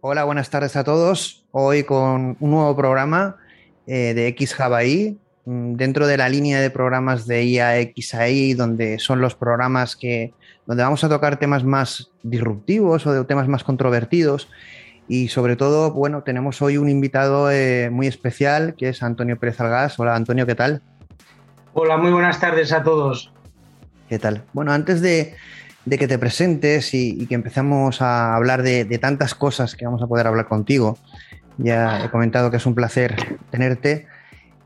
Hola, 0.00 0.22
buenas 0.22 0.48
tardes 0.48 0.76
a 0.76 0.84
todos. 0.84 1.44
Hoy 1.50 1.82
con 1.82 2.36
un 2.38 2.50
nuevo 2.52 2.76
programa 2.76 3.34
eh, 3.88 4.14
de 4.14 4.28
X 4.28 4.56
mm, 5.44 5.74
dentro 5.74 6.06
de 6.06 6.16
la 6.16 6.28
línea 6.28 6.60
de 6.60 6.70
programas 6.70 7.26
de 7.26 7.44
IAXAI, 7.44 8.54
donde 8.54 9.00
son 9.00 9.20
los 9.20 9.34
programas 9.34 9.96
que 9.96 10.32
donde 10.66 10.84
vamos 10.84 11.02
a 11.02 11.08
tocar 11.08 11.40
temas 11.40 11.64
más 11.64 12.12
disruptivos 12.22 13.08
o 13.08 13.12
de 13.12 13.24
temas 13.24 13.48
más 13.48 13.64
controvertidos. 13.64 14.48
Y 15.08 15.28
sobre 15.28 15.56
todo, 15.56 15.90
bueno, 15.90 16.22
tenemos 16.22 16.62
hoy 16.62 16.76
un 16.76 16.88
invitado 16.88 17.50
eh, 17.50 17.90
muy 17.90 18.06
especial 18.06 18.76
que 18.78 18.90
es 18.90 19.02
Antonio 19.02 19.36
Pérez 19.36 19.60
Algás. 19.60 19.98
Hola 19.98 20.14
Antonio, 20.14 20.46
¿qué 20.46 20.54
tal? 20.54 20.80
Hola, 21.72 21.96
muy 21.96 22.12
buenas 22.12 22.38
tardes 22.38 22.72
a 22.72 22.84
todos. 22.84 23.32
¿Qué 24.08 24.20
tal? 24.20 24.44
Bueno, 24.52 24.70
antes 24.70 25.00
de, 25.00 25.34
que 25.96 26.08
te 26.08 26.18
presentes 26.18 26.92
y, 26.92 27.26
que 27.26 27.34
empezamos 27.34 28.02
a 28.02 28.34
hablar 28.34 28.62
de, 28.62 28.84
tantas 28.98 29.34
cosas 29.34 29.76
que 29.76 29.84
vamos 29.86 30.02
a 30.02 30.06
poder 30.06 30.26
hablar 30.26 30.48
contigo, 30.48 30.98
ya 31.56 32.04
he 32.04 32.10
comentado 32.10 32.50
que 32.50 32.58
es 32.58 32.66
un 32.66 32.74
placer 32.74 33.38
tenerte. 33.50 34.06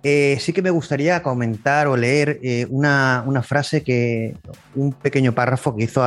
Eh, 0.05 0.37
sí 0.41 0.53
que 0.53 0.63
me 0.63 0.71
gustaría 0.71 1.23
comentar 1.23 1.87
o 1.87 1.97
leer 1.97 2.41
eh, 2.43 2.67
una, 2.71 3.23
frase 3.45 3.85
que, 3.85 4.37
un 4.75 4.93
pequeño 4.93 5.33
párrafo 5.33 5.77
que 5.77 5.85
hizo 5.85 6.03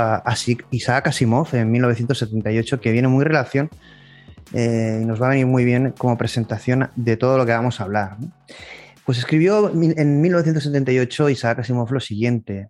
Isaac 0.72 1.08
Asimov 1.08 1.56
en 1.56 1.72
1978, 1.72 2.82
que 2.82 2.92
viene 2.92 3.08
muy 3.08 3.22
en 3.22 3.28
relación 3.28 3.70
eh, 4.54 5.00
y 5.02 5.06
nos 5.06 5.22
va 5.22 5.28
a 5.28 5.30
venir 5.30 5.46
muy 5.46 5.64
bien 5.64 5.94
como 5.98 6.18
presentación 6.18 6.90
de 6.96 7.16
todo 7.16 7.38
lo 7.38 7.46
que 7.46 7.54
vamos 7.54 7.80
a 7.80 7.86
hablar. 7.86 8.18
Pues 9.06 9.18
escribió 9.18 9.70
en 9.70 10.22
1978 10.22 11.30
Isaac 11.30 11.60
Asimov 11.60 11.92
lo 11.92 12.00
siguiente: 12.00 12.70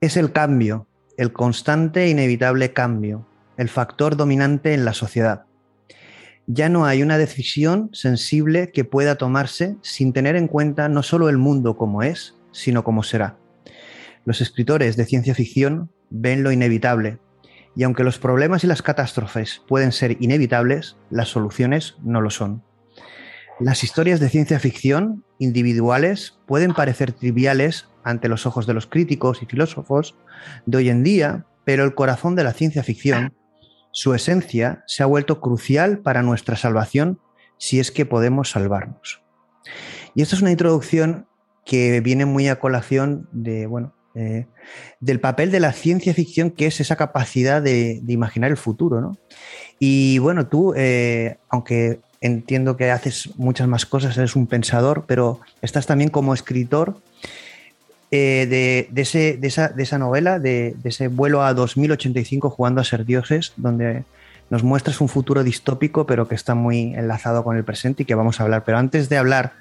Es 0.00 0.16
el 0.16 0.32
cambio, 0.32 0.88
el 1.20 1.32
constante 1.32 2.04
e 2.04 2.08
inevitable 2.08 2.72
cambio, 2.72 3.26
el 3.56 3.68
factor 3.68 4.16
dominante 4.16 4.72
en 4.72 4.84
la 4.84 4.94
sociedad 4.94 5.44
ya 6.52 6.68
no 6.68 6.84
hay 6.84 7.02
una 7.02 7.16
decisión 7.16 7.90
sensible 7.92 8.72
que 8.72 8.84
pueda 8.84 9.14
tomarse 9.14 9.76
sin 9.82 10.12
tener 10.12 10.34
en 10.34 10.48
cuenta 10.48 10.88
no 10.88 11.04
solo 11.04 11.28
el 11.28 11.38
mundo 11.38 11.76
como 11.76 12.02
es, 12.02 12.34
sino 12.50 12.82
como 12.82 13.04
será. 13.04 13.36
Los 14.24 14.40
escritores 14.40 14.96
de 14.96 15.04
ciencia 15.04 15.34
ficción 15.34 15.90
ven 16.10 16.42
lo 16.42 16.50
inevitable, 16.50 17.18
y 17.76 17.84
aunque 17.84 18.02
los 18.02 18.18
problemas 18.18 18.64
y 18.64 18.66
las 18.66 18.82
catástrofes 18.82 19.62
pueden 19.68 19.92
ser 19.92 20.16
inevitables, 20.20 20.96
las 21.08 21.28
soluciones 21.28 21.94
no 22.02 22.20
lo 22.20 22.30
son. 22.30 22.64
Las 23.60 23.84
historias 23.84 24.18
de 24.18 24.28
ciencia 24.28 24.58
ficción 24.58 25.24
individuales 25.38 26.40
pueden 26.46 26.74
parecer 26.74 27.12
triviales 27.12 27.86
ante 28.04 28.28
los 28.28 28.46
ojos 28.46 28.66
de 28.66 28.74
los 28.74 28.86
críticos 28.86 29.42
y 29.42 29.46
filósofos 29.46 30.14
de 30.66 30.78
hoy 30.78 30.88
en 30.88 31.02
día, 31.02 31.46
pero 31.64 31.84
el 31.84 31.94
corazón 31.94 32.34
de 32.34 32.44
la 32.44 32.52
ciencia 32.52 32.82
ficción 32.82 33.34
su 33.92 34.14
esencia 34.14 34.84
se 34.86 35.02
ha 35.02 35.06
vuelto 35.06 35.40
crucial 35.40 35.98
para 35.98 36.22
nuestra 36.22 36.56
salvación 36.56 37.18
si 37.58 37.80
es 37.80 37.90
que 37.90 38.06
podemos 38.06 38.50
salvarnos. 38.50 39.22
Y 40.14 40.22
esta 40.22 40.36
es 40.36 40.42
una 40.42 40.52
introducción 40.52 41.26
que 41.64 42.00
viene 42.00 42.24
muy 42.24 42.48
a 42.48 42.58
colación 42.58 43.28
de, 43.32 43.66
bueno, 43.66 43.94
eh, 44.14 44.46
del 45.00 45.20
papel 45.20 45.50
de 45.50 45.60
la 45.60 45.72
ciencia 45.72 46.14
ficción, 46.14 46.50
que 46.50 46.66
es 46.66 46.80
esa 46.80 46.96
capacidad 46.96 47.62
de, 47.62 48.02
imaginar 48.08 48.50
el 48.50 48.56
futuro. 48.56 49.00
¿no? 49.00 49.18
Y 49.78 50.18
bueno, 50.18 50.46
tú, 50.46 50.72
eh, 50.76 51.38
aunque 51.48 52.00
entiendo 52.20 52.76
que 52.76 52.90
haces 52.90 53.30
muchas 53.36 53.68
más 53.68 53.86
cosas, 53.86 54.16
eres 54.16 54.36
un 54.36 54.46
pensador, 54.46 55.04
pero 55.06 55.40
estás 55.62 55.86
también 55.86 56.10
como 56.10 56.34
escritor 56.34 57.00
eh, 58.12 58.88
de, 58.90 59.00
ese, 59.00 59.36
de, 59.36 59.46
esa, 59.46 59.98
novela, 59.98 60.40
de, 60.40 60.74
ese 60.82 61.06
vuelo 61.06 61.42
a 61.42 61.54
2085 61.54 62.50
jugando 62.50 62.80
a 62.80 62.84
ser 62.84 63.04
dioses, 63.04 63.52
donde 63.56 64.02
nos 64.50 64.64
muestras 64.64 65.00
un 65.00 65.08
futuro 65.08 65.44
distópico, 65.44 66.06
pero 66.06 66.26
que 66.26 66.34
está 66.34 66.56
muy 66.56 66.94
enlazado 66.94 67.44
con 67.44 67.56
el 67.56 67.62
presente 67.62 68.02
y 68.02 68.06
que 68.06 68.16
vamos 68.16 68.40
a 68.40 68.42
hablar. 68.42 68.64
Pero 68.64 68.78
antes 68.78 69.08
de 69.08 69.16
hablar 69.16 69.52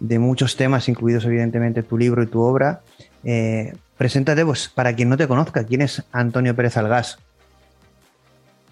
de 0.00 0.18
muchos 0.18 0.56
temas, 0.56 0.88
incluidos 0.88 1.24
evidentemente 1.26 1.84
tu 1.84 1.96
libro 1.96 2.24
y 2.24 2.26
tu 2.26 2.40
obra, 2.40 2.80
eh, 3.22 3.72
preséntate, 3.96 4.44
pues, 4.44 4.68
para 4.68 4.96
quien 4.96 5.08
no 5.08 5.16
te 5.16 5.28
conozca, 5.28 5.64
¿quién 5.64 5.82
es 5.82 6.04
Antonio 6.10 6.56
Pérez 6.56 6.76
Algás? 6.76 7.20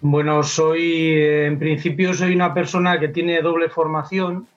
Bueno, 0.01 0.43
soy, 0.43 1.23
en 1.23 1.61
principio, 1.61 2.15
soy 2.15 2.35
una 2.35 2.53
persona 2.53 2.99
que 2.99 3.09
tiene 3.09 3.41
doble 3.43 3.69
formación. 3.69 4.49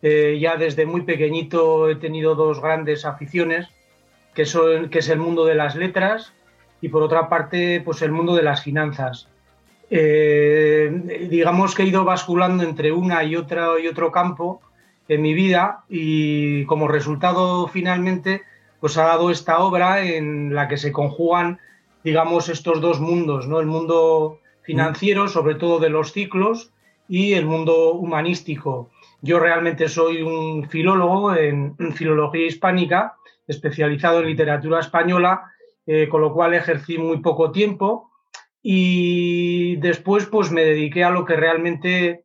Eh, 0.00 0.38
ya 0.40 0.56
desde 0.56 0.86
muy 0.86 1.02
pequeñito 1.02 1.90
he 1.90 1.96
tenido 1.96 2.34
dos 2.34 2.62
grandes 2.62 3.04
aficiones 3.04 3.68
que, 4.34 4.44
que 4.90 4.98
es 4.98 5.08
el 5.08 5.18
mundo 5.18 5.44
de 5.44 5.54
las 5.54 5.74
letras 5.76 6.32
y 6.80 6.88
por 6.88 7.02
otra 7.02 7.28
parte, 7.28 7.80
pues 7.84 8.02
el 8.02 8.12
mundo 8.12 8.34
de 8.34 8.42
las 8.42 8.62
finanzas. 8.62 9.28
Eh, 9.90 11.28
digamos 11.30 11.74
que 11.74 11.82
he 11.82 11.86
ido 11.86 12.04
basculando 12.04 12.62
entre 12.62 12.92
una 12.92 13.24
y 13.24 13.36
otra 13.36 13.80
y 13.82 13.86
otro 13.88 14.12
campo 14.12 14.60
en 15.08 15.22
mi 15.22 15.32
vida 15.32 15.84
y 15.88 16.66
como 16.66 16.88
resultado 16.88 17.66
finalmente 17.68 18.42
pues 18.80 18.98
ha 18.98 19.04
dado 19.04 19.30
esta 19.30 19.60
obra 19.60 20.04
en 20.04 20.54
la 20.54 20.68
que 20.68 20.76
se 20.76 20.92
conjugan 20.92 21.58
digamos 22.04 22.48
estos 22.48 22.80
dos 22.80 23.00
mundos, 23.00 23.48
¿no? 23.48 23.60
El 23.60 23.66
mundo 23.66 24.40
financiero, 24.62 25.28
sobre 25.28 25.54
todo 25.54 25.78
de 25.78 25.90
los 25.90 26.12
ciclos, 26.12 26.70
y 27.08 27.32
el 27.32 27.46
mundo 27.46 27.92
humanístico. 27.92 28.90
Yo 29.22 29.40
realmente 29.40 29.88
soy 29.88 30.22
un 30.22 30.68
filólogo 30.68 31.34
en 31.34 31.74
filología 31.94 32.46
hispánica 32.46 33.16
especializado 33.48 34.20
en 34.20 34.26
literatura 34.26 34.78
española, 34.78 35.50
eh, 35.86 36.08
con 36.08 36.20
lo 36.20 36.32
cual 36.32 36.54
ejercí 36.54 36.98
muy 36.98 37.20
poco 37.20 37.50
tiempo 37.50 38.12
y 38.62 39.76
después 39.76 40.26
pues 40.26 40.50
me 40.50 40.64
dediqué 40.64 41.02
a 41.02 41.10
lo 41.10 41.24
que 41.24 41.36
realmente 41.36 42.22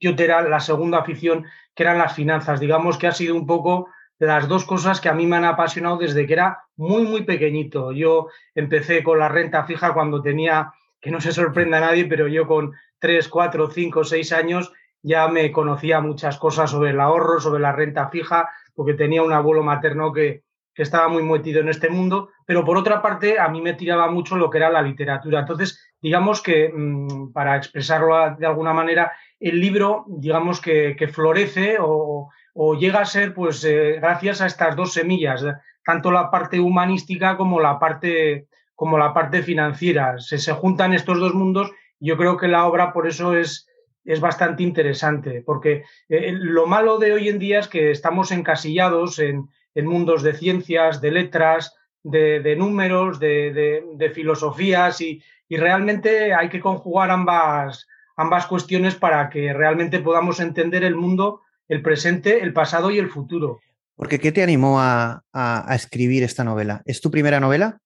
yo 0.00 0.10
era 0.16 0.42
la 0.42 0.60
segunda 0.60 0.98
afición, 0.98 1.44
que 1.74 1.82
eran 1.82 1.98
las 1.98 2.14
finanzas. 2.14 2.60
Digamos 2.60 2.98
que 2.98 3.06
ha 3.06 3.12
sido 3.12 3.34
un 3.34 3.46
poco 3.46 3.88
las 4.18 4.46
dos 4.46 4.64
cosas 4.64 5.00
que 5.00 5.08
a 5.08 5.14
mí 5.14 5.26
me 5.26 5.36
han 5.36 5.44
apasionado 5.44 5.96
desde 5.96 6.26
que 6.26 6.34
era 6.34 6.60
muy, 6.76 7.02
muy 7.02 7.22
pequeñito. 7.24 7.92
Yo 7.92 8.28
empecé 8.54 9.02
con 9.02 9.18
la 9.18 9.28
renta 9.28 9.64
fija 9.64 9.92
cuando 9.92 10.22
tenía, 10.22 10.72
que 11.00 11.10
no 11.10 11.20
se 11.20 11.32
sorprenda 11.32 11.78
a 11.78 11.80
nadie, 11.80 12.04
pero 12.04 12.28
yo 12.28 12.46
con 12.46 12.72
3, 13.00 13.28
4, 13.28 13.70
5, 13.70 14.04
6 14.04 14.32
años 14.32 14.72
ya 15.02 15.28
me 15.28 15.50
conocía 15.52 16.00
muchas 16.00 16.38
cosas 16.38 16.70
sobre 16.70 16.90
el 16.90 17.00
ahorro, 17.00 17.40
sobre 17.40 17.60
la 17.60 17.72
renta 17.72 18.08
fija, 18.08 18.48
porque 18.74 18.94
tenía 18.94 19.22
un 19.22 19.32
abuelo 19.32 19.62
materno 19.62 20.12
que, 20.12 20.43
estaba 20.82 21.08
muy 21.08 21.22
metido 21.22 21.60
en 21.60 21.68
este 21.68 21.88
mundo, 21.88 22.30
pero 22.46 22.64
por 22.64 22.76
otra 22.76 23.00
parte 23.00 23.38
a 23.38 23.48
mí 23.48 23.60
me 23.60 23.74
tiraba 23.74 24.10
mucho 24.10 24.36
lo 24.36 24.50
que 24.50 24.58
era 24.58 24.70
la 24.70 24.82
literatura. 24.82 25.40
Entonces, 25.40 25.80
digamos 26.00 26.42
que, 26.42 26.70
mm, 26.74 27.32
para 27.32 27.56
expresarlo 27.56 28.36
de 28.36 28.46
alguna 28.46 28.72
manera, 28.72 29.12
el 29.40 29.60
libro, 29.60 30.04
digamos 30.08 30.60
que, 30.60 30.96
florece 31.12 31.76
o, 31.80 32.30
llega 32.78 33.00
a 33.00 33.04
ser, 33.04 33.34
pues, 33.34 33.64
eh, 33.64 33.98
gracias 34.00 34.40
a 34.40 34.46
estas 34.46 34.76
dos 34.76 34.92
semillas, 34.92 35.44
tanto 35.84 36.10
la 36.10 36.30
parte 36.30 36.60
humanística 36.60 37.36
como 37.36 37.60
la 37.60 37.78
parte, 37.78 38.46
como 38.74 38.96
la 38.98 39.12
parte 39.12 39.42
financiera. 39.42 40.18
Se, 40.18 40.38
se 40.38 40.52
juntan 40.52 40.94
estos 40.94 41.18
dos 41.20 41.34
mundos 41.34 41.72
y 42.00 42.08
yo 42.08 42.16
creo 42.16 42.36
que 42.36 42.48
la 42.48 42.66
obra 42.66 42.92
por 42.92 43.06
eso 43.06 43.36
es, 43.36 43.68
es 44.04 44.20
bastante 44.20 44.62
interesante, 44.62 45.42
porque 45.44 45.84
eh, 46.08 46.32
lo 46.32 46.66
malo 46.66 46.98
de 46.98 47.12
hoy 47.12 47.28
en 47.28 47.38
día 47.38 47.60
es 47.60 47.68
que 47.68 47.90
estamos 47.90 48.30
encasillados 48.30 49.18
en, 49.18 49.48
mundos 49.82 50.22
de 50.22 50.34
ciencias, 50.34 51.00
de 51.00 51.10
letras, 51.10 51.74
de, 52.02 52.56
números, 52.56 53.18
de, 53.18 54.12
filosofías 54.14 55.00
y, 55.00 55.22
realmente 55.50 56.34
hay 56.34 56.48
que 56.48 56.58
conjugar 56.58 57.10
ambas, 57.10 57.86
ambas 58.16 58.46
cuestiones 58.46 58.96
para 58.96 59.30
que 59.30 59.52
realmente 59.52 60.00
podamos 60.00 60.40
entender 60.40 60.82
el 60.82 60.96
mundo, 60.96 61.42
el 61.68 61.80
presente, 61.80 62.42
el 62.42 62.52
pasado 62.52 62.90
y 62.90 62.98
el 62.98 63.08
futuro. 63.08 63.60
Porque 63.94 64.18
¿qué 64.18 64.32
te 64.32 64.42
animó 64.42 64.80
a 64.80 65.22
escribir 65.70 66.24
esta 66.24 66.42
novela? 66.42 66.82
¿Es 66.86 67.00
tu 67.00 67.10
primera 67.10 67.38
novela? 67.38 67.78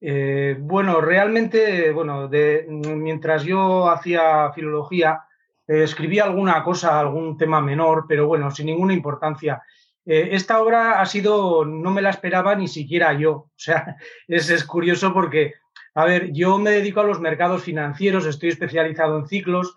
Eh, 0.00 0.56
bueno, 0.60 1.00
realmente, 1.00 1.90
bueno, 1.90 2.28
mientras 2.68 3.44
yo 3.44 3.88
hacía 3.88 4.52
filología, 4.52 5.22
eh, 5.66 5.84
escribía 5.84 6.24
alguna 6.24 6.62
cosa, 6.62 7.00
algún 7.00 7.36
tema 7.36 7.60
menor, 7.60 8.04
pero 8.06 8.26
bueno, 8.26 8.50
sin 8.50 8.66
ninguna 8.66 8.92
importancia. 8.92 9.62
Eh, 10.06 10.30
esta 10.32 10.62
obra 10.62 11.00
ha 11.00 11.06
sido, 11.06 11.64
no 11.64 11.90
me 11.90 12.02
la 12.02 12.10
esperaba 12.10 12.54
ni 12.54 12.68
siquiera 12.68 13.12
yo. 13.12 13.32
O 13.32 13.52
sea, 13.56 13.96
es, 14.28 14.64
curioso 14.64 15.12
porque, 15.12 15.54
a 15.94 16.04
ver, 16.04 16.32
yo 16.32 16.58
me 16.58 16.70
dedico 16.70 17.00
a 17.00 17.04
los 17.04 17.20
mercados 17.20 17.62
financieros, 17.62 18.26
estoy 18.26 18.50
especializado 18.50 19.18
en 19.18 19.26
ciclos, 19.26 19.76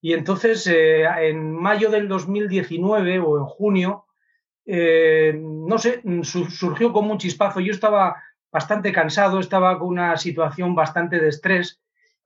y 0.00 0.12
entonces 0.12 0.64
en 0.68 1.52
mayo 1.52 1.90
del 1.90 2.06
2019 2.06 3.18
o 3.18 3.38
en 3.38 3.44
junio, 3.46 4.06
no 4.64 5.78
sé, 5.78 6.02
surgió 6.22 6.92
como 6.92 7.10
un 7.10 7.18
chispazo. 7.18 7.58
Yo 7.58 7.72
estaba 7.72 8.14
bastante 8.52 8.92
cansado, 8.92 9.40
estaba 9.40 9.76
con 9.78 9.88
una 9.88 10.16
situación 10.16 10.76
bastante 10.76 11.18
de 11.18 11.28
estrés 11.28 11.80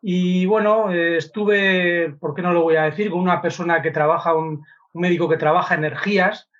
y 0.04 0.46
bueno, 0.46 0.92
eh, 0.92 1.16
estuve, 1.18 2.16
¿por 2.18 2.34
qué 2.34 2.42
no 2.42 2.52
lo 2.52 2.62
voy 2.62 2.74
a 2.74 2.82
decir?, 2.82 3.08
con 3.08 3.20
una 3.20 3.40
persona 3.40 3.80
que 3.82 3.92
trabaja, 3.92 4.34
un, 4.34 4.64
médico 4.94 5.28
que 5.28 5.36
trabaja 5.36 5.76
energías 5.76 6.50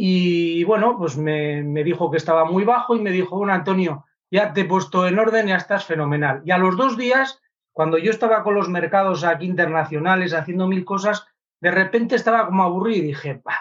y 0.00 0.62
bueno, 0.62 0.96
pues 0.96 1.16
me, 1.16 1.82
dijo 1.82 2.08
que 2.08 2.18
estaba 2.18 2.44
muy 2.44 2.62
bajo 2.62 2.94
y 2.94 3.00
me 3.00 3.10
dijo, 3.10 3.36
bueno, 3.36 3.52
Antonio, 3.52 4.04
ya 4.30 4.52
te 4.52 4.60
he 4.60 4.64
puesto 4.64 5.08
en 5.08 5.18
orden, 5.18 5.48
ya 5.48 5.56
estás 5.56 5.86
fenomenal. 5.86 6.40
Y 6.44 6.52
a 6.52 6.58
los 6.58 6.76
dos 6.76 6.96
días, 6.96 7.40
cuando 7.72 7.98
yo 7.98 8.12
estaba 8.12 8.44
con 8.44 8.54
los 8.54 8.68
mercados 8.68 9.24
aquí 9.24 9.46
internacionales 9.46 10.34
haciendo 10.34 10.68
mil 10.68 10.84
cosas, 10.84 11.26
de 11.60 11.72
repente 11.72 12.14
estaba 12.14 12.46
como 12.46 12.62
aburrido 12.62 12.98
y 12.98 13.08
dije, 13.08 13.40
bah. 13.44 13.58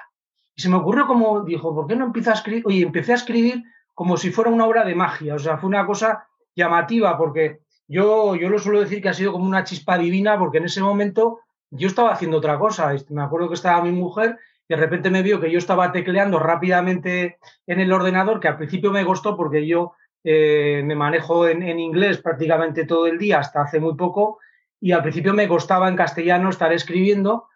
y 0.56 0.62
se 0.62 0.70
me 0.70 0.76
ocurrió 0.76 1.08
como, 1.08 1.42
dijo, 1.42 1.74
¿por 1.74 1.88
qué 1.88 1.96
no 1.96 2.06
empiezo 2.06 2.30
a 2.30 2.36
escribir? 2.36 2.62
Oye, 2.68 2.84
empecé 2.84 3.14
a 3.14 3.16
escribir 3.16 3.64
como 3.96 4.16
si 4.16 4.30
fuera 4.30 4.52
una 4.52 4.68
obra 4.68 4.86
de 4.86 4.94
magia, 4.94 5.34
o 5.34 5.40
sea, 5.40 5.58
fue 5.58 5.70
una 5.70 5.88
cosa 5.88 6.28
llamativa 6.56 7.18
porque 7.18 7.62
yo, 7.88 8.36
yo 8.36 8.50
lo 8.50 8.60
suelo 8.60 8.80
decir 8.80 9.02
que 9.02 9.10
ha 9.10 9.14
sido 9.16 9.32
como 9.32 9.46
una 9.46 9.64
chispa 9.64 9.98
divina 9.98 10.38
porque 10.38 10.60
en 10.60 10.66
ese 10.66 10.84
momento 10.84 11.40
yo 11.72 11.88
estaba 11.88 12.12
haciendo 12.12 12.38
otra 12.38 12.60
cosa. 12.60 12.94
Me 13.10 13.24
acuerdo 13.24 13.48
que 13.48 13.56
estaba 13.56 13.82
mi 13.82 13.92
mujer 13.92 14.38
de 14.70 14.76
repente 14.76 15.10
me 15.10 15.22
vio 15.22 15.40
que 15.40 15.52
yo 15.52 15.58
estaba 15.58 15.92
tecleando 15.92 16.40
rápidamente 16.40 17.38
en 17.66 17.80
el 17.80 17.92
ordenador, 17.92 18.40
que 18.40 18.50
al 18.50 18.58
principio 18.58 18.92
me 18.92 19.06
costó 19.06 19.38
porque 19.38 19.66
yo 19.66 19.94
eh, 20.24 20.82
me 20.84 20.96
manejo 20.96 21.48
en, 21.48 21.64
inglés 21.80 22.18
prácticamente 22.18 22.86
todo 22.86 23.08
el 23.08 23.18
día 23.18 23.40
hasta 23.40 23.62
hace 23.62 23.80
muy 23.80 23.96
poco 23.96 24.40
y 24.80 24.92
al 24.92 25.02
principio 25.02 25.34
me 25.34 25.48
costaba 25.48 25.88
en 25.88 25.96
castellano 25.96 26.50
estar 26.50 26.74
escribiendo, 26.74 27.48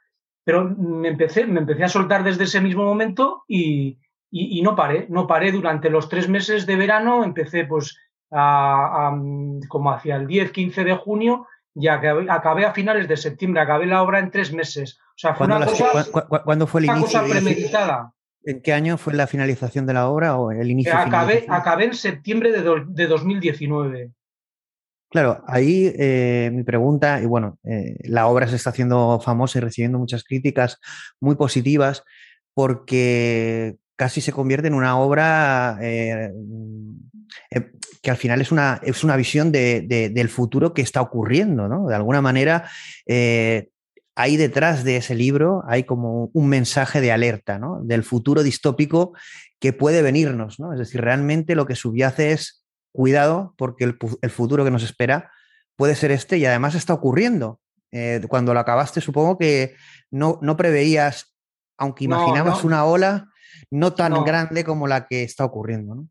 pero 0.44 0.64
me 0.64 1.10
empecé, 1.10 1.46
me 1.46 1.60
empecé 1.60 1.84
a 1.84 1.90
soltar 1.90 2.24
desde 2.24 2.46
ese 2.46 2.62
mismo 2.62 2.84
momento 2.86 3.44
y, 3.48 4.00
no 4.64 4.76
paré, 4.76 5.06
no 5.10 5.28
paré. 5.28 5.52
Durante 5.52 5.90
los 5.90 6.08
tres 6.08 6.30
meses 6.30 6.66
de 6.66 6.78
verano, 6.78 7.24
empecé 7.24 7.66
pues 7.66 7.98
a, 8.32 9.14
como 9.68 9.92
hacia 9.92 10.16
el 10.16 10.28
10-15 10.28 10.84
de 10.86 10.96
junio 10.96 11.48
y 11.76 11.88
acabé, 11.88 12.26
acabé, 12.30 12.66
a 12.66 12.74
finales 12.74 13.08
de 13.08 13.18
septiembre, 13.18 13.62
acabé 13.62 13.86
la 13.86 14.04
obra 14.04 14.20
en 14.20 14.32
tres 14.32 14.52
meses. 14.54 15.00
O 15.10 15.18
sea, 15.18 15.36
fue 15.36 15.48
una 15.48 15.66
cosa, 15.66 15.86
¿cu 16.12 16.22
cu 16.22 16.38
¿Cuándo 16.44 16.68
fue 16.68 16.82
el 16.82 16.90
una 16.90 17.00
inicio? 17.00 17.20
cosa 17.20 17.32
premeditada. 17.32 18.14
¿En 18.44 18.62
qué 18.62 18.74
año 18.74 18.98
fue 18.98 19.14
la 19.14 19.28
finalización 19.28 19.86
de 19.86 19.94
la 19.94 20.10
obra 20.10 20.38
o 20.38 20.52
el 20.52 20.70
inicio? 20.70 20.98
Acabé, 20.98 21.46
acabé 21.48 21.86
en 21.86 21.94
septiembre 21.94 22.52
de, 22.52 22.62
do, 22.62 22.84
de 22.86 23.08
2019. 23.08 24.12
Claro, 25.12 25.44
ahí 25.46 25.92
eh, 25.98 26.50
mi 26.54 26.64
pregunta, 26.64 27.22
y 27.22 27.26
bueno, 27.26 27.60
eh, 27.66 27.98
la 28.04 28.28
obra 28.28 28.48
se 28.48 28.56
está 28.56 28.70
haciendo 28.70 29.20
famosa 29.20 29.60
y 29.60 29.62
recibiendo 29.62 30.00
muchas 30.00 30.24
críticas 30.24 30.80
muy 31.20 31.36
positivas 31.36 32.04
porque 32.54 33.76
casi 33.98 34.22
se 34.22 34.32
convierte 34.32 34.70
en 34.70 34.74
una 34.74 34.98
obra 34.98 35.78
eh, 35.82 36.32
que 38.02 38.12
al 38.12 38.18
final 38.18 38.42
es 38.42 38.52
una, 38.52 38.80
es 38.84 39.04
una 39.04 39.16
visión 39.16 39.52
de, 39.52 39.82
de, 39.82 40.10
del 40.10 40.30
futuro 40.30 40.74
que 40.74 40.82
está 40.82 41.02
ocurriendo, 41.02 41.68
¿no? 41.68 41.88
De 41.88 41.96
alguna 41.96 42.22
manera, 42.22 42.70
eh, 43.06 43.70
ahí 44.16 44.38
detrás 44.38 44.84
de 44.84 44.98
ese 44.98 45.16
libro 45.16 45.64
hay 45.68 45.84
como 45.84 46.32
un 46.34 46.48
mensaje 46.48 47.00
de 47.00 47.12
alerta, 47.12 47.60
¿no? 47.60 47.80
Del 47.84 48.04
futuro 48.04 48.44
distópico 48.44 49.14
que 49.60 49.74
puede 49.74 50.02
venirnos, 50.02 50.60
¿no? 50.60 50.74
Es 50.74 50.80
decir, 50.80 51.02
realmente 51.02 51.56
lo 51.56 51.66
que 51.66 51.76
subyace 51.76 52.32
es 52.32 52.66
cuidado 52.92 53.54
porque 53.58 53.84
el, 53.84 53.98
el 54.22 54.30
futuro 54.32 54.64
que 54.64 54.72
nos 54.72 54.84
espera 54.84 55.32
puede 55.76 55.96
ser 55.96 56.12
este 56.12 56.38
y 56.38 56.46
además 56.46 56.76
está 56.76 56.94
ocurriendo. 56.94 57.60
Eh, 57.92 58.22
cuando 58.30 58.54
lo 58.54 58.60
acabaste, 58.60 59.02
supongo 59.02 59.38
que 59.38 59.76
no, 60.10 60.40
no 60.42 60.58
preveías, 60.58 61.36
aunque 61.78 62.06
imaginabas 62.06 62.56
no, 62.56 62.62
no. 62.62 62.68
una 62.68 62.86
ola 62.86 63.28
no 63.70 63.94
tan 63.94 64.24
grande 64.24 64.64
como 64.64 64.88
la 64.88 65.08
que 65.08 65.24
está 65.24 65.46
ocurriendo, 65.46 65.96
¿no? 65.96 66.08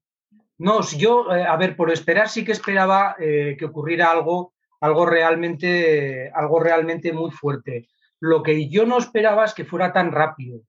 No, 0.61 0.83
yo, 0.83 1.35
eh, 1.35 1.43
a 1.43 1.57
ver, 1.57 1.75
por 1.75 1.91
esperar 1.91 2.29
sí 2.29 2.45
que 2.45 2.53
esperaba 2.53 3.17
eh, 3.19 3.57
que 3.59 3.65
ocurriera 3.65 4.11
algo, 4.11 4.53
algo 4.83 5.07
realmente, 5.07 6.31
algo 6.35 6.61
realmente 6.61 7.15
muy 7.15 7.31
fuerte. 7.31 7.89
Lo 8.21 8.43
que 8.43 8.69
yo 8.69 8.85
no 8.85 8.99
esperaba 8.99 9.47
es 9.47 9.55
que 9.55 9.65
fuera 9.65 9.91
tan 9.91 10.13
rápido. 10.13 10.61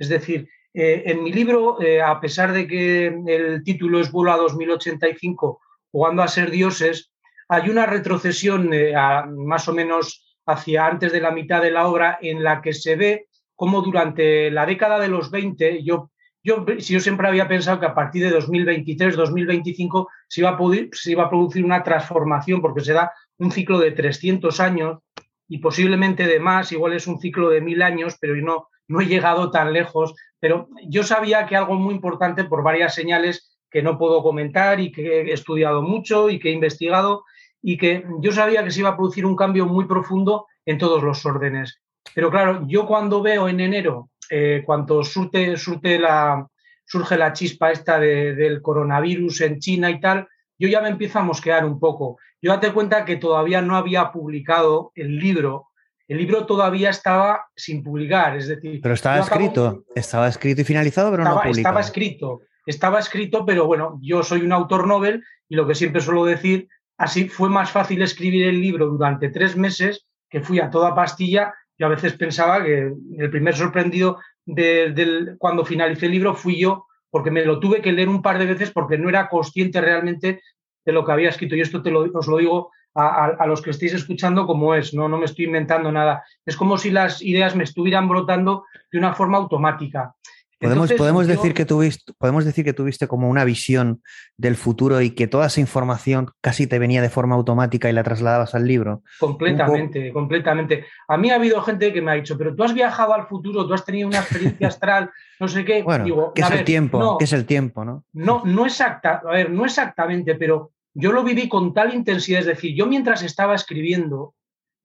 Es 0.00 0.08
decir, 0.08 0.48
eh, 0.74 1.04
en 1.06 1.22
mi 1.22 1.32
libro, 1.32 1.78
a 2.04 2.20
pesar 2.20 2.52
de 2.52 2.66
que 2.66 3.06
el 3.06 3.62
título 3.62 4.00
es 4.00 4.10
Vuelo 4.10 4.32
a 4.32 4.36
2085, 4.36 5.60
jugando 5.92 6.24
a 6.24 6.28
ser 6.28 6.50
dioses, 6.50 7.12
hay 7.48 7.70
una 7.70 7.86
retrocesión 7.86 8.72
a, 8.96 9.26
más 9.26 9.68
o 9.68 9.72
menos 9.72 10.36
hacia 10.44 10.86
antes 10.88 11.12
de 11.12 11.20
la 11.20 11.30
mitad 11.30 11.62
de 11.62 11.70
la 11.70 11.86
obra 11.86 12.18
en 12.20 12.42
la 12.42 12.60
que 12.60 12.72
se 12.72 12.96
ve 12.96 13.28
cómo 13.54 13.80
durante 13.80 14.50
la 14.50 14.66
década 14.66 14.98
de 14.98 15.08
los 15.08 15.30
20, 15.30 15.84
yo 15.84 16.10
yo, 16.46 16.64
yo 16.64 17.00
siempre 17.00 17.26
había 17.26 17.48
pensado 17.48 17.80
que 17.80 17.86
a 17.86 17.94
partir 17.94 18.22
de 18.22 18.30
2023, 18.30 19.16
2025 19.16 20.08
se 20.28 20.42
iba, 20.42 20.50
a 20.50 21.28
producir 21.28 21.64
una 21.64 21.82
transformación 21.82 22.62
porque 22.62 22.82
se 22.82 22.92
da 22.92 23.10
un 23.38 23.50
ciclo 23.50 23.80
de 23.80 23.90
300 23.90 24.60
años 24.60 25.00
y 25.48 25.58
posiblemente 25.58 26.24
de 26.24 26.38
más, 26.38 26.70
igual 26.70 26.92
es 26.92 27.08
un 27.08 27.18
ciclo 27.18 27.50
de 27.50 27.60
mil 27.60 27.82
años, 27.82 28.16
pero 28.20 28.36
no, 28.36 28.68
no 28.86 29.00
he 29.00 29.06
llegado 29.06 29.50
tan 29.50 29.72
lejos. 29.72 30.14
Pero 30.38 30.68
yo 30.88 31.02
sabía 31.02 31.46
que 31.46 31.56
algo 31.56 31.74
muy 31.74 31.94
importante 31.94 32.44
por 32.44 32.62
varias 32.62 32.94
señales 32.94 33.58
que 33.68 33.82
no 33.82 33.98
puedo 33.98 34.22
comentar 34.22 34.78
y 34.78 34.92
que 34.92 35.22
he 35.22 35.32
estudiado 35.32 35.82
mucho 35.82 36.30
y 36.30 36.38
que 36.38 36.50
he 36.50 36.52
investigado 36.52 37.24
y 37.60 37.76
que 37.76 38.04
yo 38.20 38.30
sabía 38.30 38.62
que 38.62 38.70
se 38.70 38.80
iba 38.80 38.90
a 38.90 38.96
producir 38.96 39.26
un 39.26 39.34
cambio 39.34 39.66
muy 39.66 39.86
profundo 39.86 40.46
en 40.64 40.78
todos 40.78 41.02
los 41.02 41.26
órdenes. 41.26 41.80
Pero 42.14 42.30
claro, 42.30 42.62
yo 42.68 42.86
cuando 42.86 43.20
veo 43.20 43.48
en 43.48 43.58
enero 43.58 44.10
eh, 44.30 44.62
cuando 44.64 45.02
surte, 45.02 45.56
surte 45.56 45.98
la, 45.98 46.46
surge 46.84 47.16
la 47.16 47.32
chispa 47.32 47.70
esta 47.70 47.98
de, 47.98 48.34
del 48.34 48.62
coronavirus 48.62 49.42
en 49.42 49.58
China 49.58 49.90
y 49.90 50.00
tal, 50.00 50.28
yo 50.58 50.68
ya 50.68 50.80
me 50.80 50.88
empiezo 50.88 51.18
a 51.18 51.22
mosquear 51.22 51.64
un 51.64 51.78
poco. 51.78 52.18
Yo 52.40 52.52
date 52.52 52.72
cuenta 52.72 53.04
que 53.04 53.16
todavía 53.16 53.60
no 53.62 53.76
había 53.76 54.10
publicado 54.12 54.92
el 54.94 55.18
libro. 55.18 55.68
El 56.08 56.18
libro 56.18 56.46
todavía 56.46 56.90
estaba 56.90 57.46
sin 57.56 57.82
publicar, 57.82 58.36
es 58.36 58.46
decir... 58.46 58.80
Pero 58.80 58.94
estaba 58.94 59.18
escrito, 59.18 59.66
acabo... 59.66 59.84
estaba 59.94 60.28
escrito 60.28 60.60
y 60.60 60.64
finalizado, 60.64 61.10
pero 61.10 61.24
estaba, 61.24 61.36
no 61.36 61.42
publicado. 61.42 61.60
Estaba 61.60 61.80
escrito, 61.80 62.40
estaba 62.64 62.98
escrito, 63.00 63.44
pero 63.44 63.66
bueno, 63.66 63.98
yo 64.02 64.22
soy 64.22 64.42
un 64.42 64.52
autor 64.52 64.86
novel 64.86 65.24
y 65.48 65.56
lo 65.56 65.66
que 65.66 65.74
siempre 65.74 66.00
suelo 66.00 66.24
decir, 66.24 66.68
así 66.96 67.28
fue 67.28 67.48
más 67.48 67.70
fácil 67.70 68.02
escribir 68.02 68.46
el 68.46 68.60
libro 68.60 68.86
durante 68.86 69.30
tres 69.30 69.56
meses 69.56 70.06
que 70.30 70.40
fui 70.40 70.60
a 70.60 70.70
toda 70.70 70.94
pastilla 70.94 71.52
yo 71.78 71.86
a 71.86 71.90
veces 71.90 72.14
pensaba 72.14 72.64
que 72.64 72.92
el 73.18 73.30
primer 73.30 73.54
sorprendido 73.54 74.18
de, 74.44 75.34
cuando 75.38 75.64
finalicé 75.64 76.06
el 76.06 76.12
libro 76.12 76.34
fui 76.34 76.58
yo, 76.60 76.86
porque 77.10 77.30
me 77.30 77.44
lo 77.44 77.60
tuve 77.60 77.80
que 77.80 77.92
leer 77.92 78.08
un 78.08 78.22
par 78.22 78.38
de 78.38 78.46
veces 78.46 78.70
porque 78.70 78.98
no 78.98 79.08
era 79.08 79.28
consciente 79.28 79.80
realmente 79.80 80.40
de 80.84 80.92
lo 80.92 81.04
que 81.04 81.12
había 81.12 81.28
escrito. 81.28 81.56
Y 81.56 81.60
esto 81.60 81.82
te 81.82 81.90
lo, 81.90 82.00
os 82.12 82.26
lo 82.26 82.38
digo 82.38 82.70
a, 82.94 83.46
los 83.46 83.60
que 83.60 83.70
estéis 83.70 83.92
escuchando 83.92 84.46
como 84.46 84.74
es, 84.74 84.94
¿no? 84.94 85.08
no 85.08 85.18
me 85.18 85.26
estoy 85.26 85.44
inventando 85.44 85.92
nada. 85.92 86.24
Es 86.46 86.56
como 86.56 86.78
si 86.78 86.90
las 86.90 87.20
ideas 87.22 87.54
me 87.54 87.64
estuvieran 87.64 88.08
brotando 88.08 88.64
de 88.90 88.98
una 88.98 89.12
forma 89.12 89.36
automática. 89.36 90.14
Podemos, 90.58 90.84
Entonces, 90.84 90.98
podemos, 90.98 91.26
yo... 91.26 91.34
decir 91.34 91.52
que 91.52 91.66
tuviste, 91.66 92.12
podemos 92.16 92.46
decir 92.46 92.64
que 92.64 92.72
tuviste 92.72 93.06
como 93.06 93.28
una 93.28 93.44
visión 93.44 94.00
del 94.38 94.56
futuro 94.56 95.02
y 95.02 95.10
que 95.10 95.26
toda 95.26 95.48
esa 95.48 95.60
información 95.60 96.30
casi 96.40 96.66
te 96.66 96.78
venía 96.78 97.02
de 97.02 97.10
forma 97.10 97.34
automática 97.34 97.90
y 97.90 97.92
la 97.92 98.02
trasladabas 98.02 98.54
al 98.54 98.66
libro. 98.66 99.02
Completamente, 99.20 100.12
completamente. 100.14 100.86
A 101.08 101.18
mí 101.18 101.30
ha 101.30 101.34
habido 101.34 101.60
gente 101.60 101.92
que 101.92 102.00
me 102.00 102.12
ha 102.12 102.14
dicho, 102.14 102.38
pero 102.38 102.54
tú 102.54 102.64
has 102.64 102.72
viajado 102.72 103.12
al 103.12 103.26
futuro, 103.26 103.66
tú 103.66 103.74
has 103.74 103.84
tenido 103.84 104.08
una 104.08 104.20
experiencia 104.20 104.68
astral, 104.68 105.10
no 105.38 105.48
sé 105.48 105.64
qué. 105.64 105.82
Bueno, 105.86 106.04
Digo, 106.04 106.32
¿qué 106.34 106.40
es 106.40 106.48
ver, 106.48 106.58
el 106.60 106.64
tiempo? 106.64 106.98
No, 106.98 107.18
¿Qué 107.18 107.24
es 107.24 107.32
el 107.34 107.44
tiempo? 107.44 107.84
No, 107.84 108.04
no, 108.14 108.42
no, 108.44 108.64
exacta, 108.64 109.22
a 109.24 109.30
ver, 109.32 109.50
no 109.50 109.64
exactamente, 109.66 110.34
pero 110.36 110.72
yo 110.94 111.12
lo 111.12 111.22
viví 111.22 111.48
con 111.48 111.74
tal 111.74 111.94
intensidad, 111.94 112.40
es 112.40 112.46
decir, 112.46 112.74
yo 112.74 112.86
mientras 112.86 113.22
estaba 113.22 113.54
escribiendo, 113.54 114.34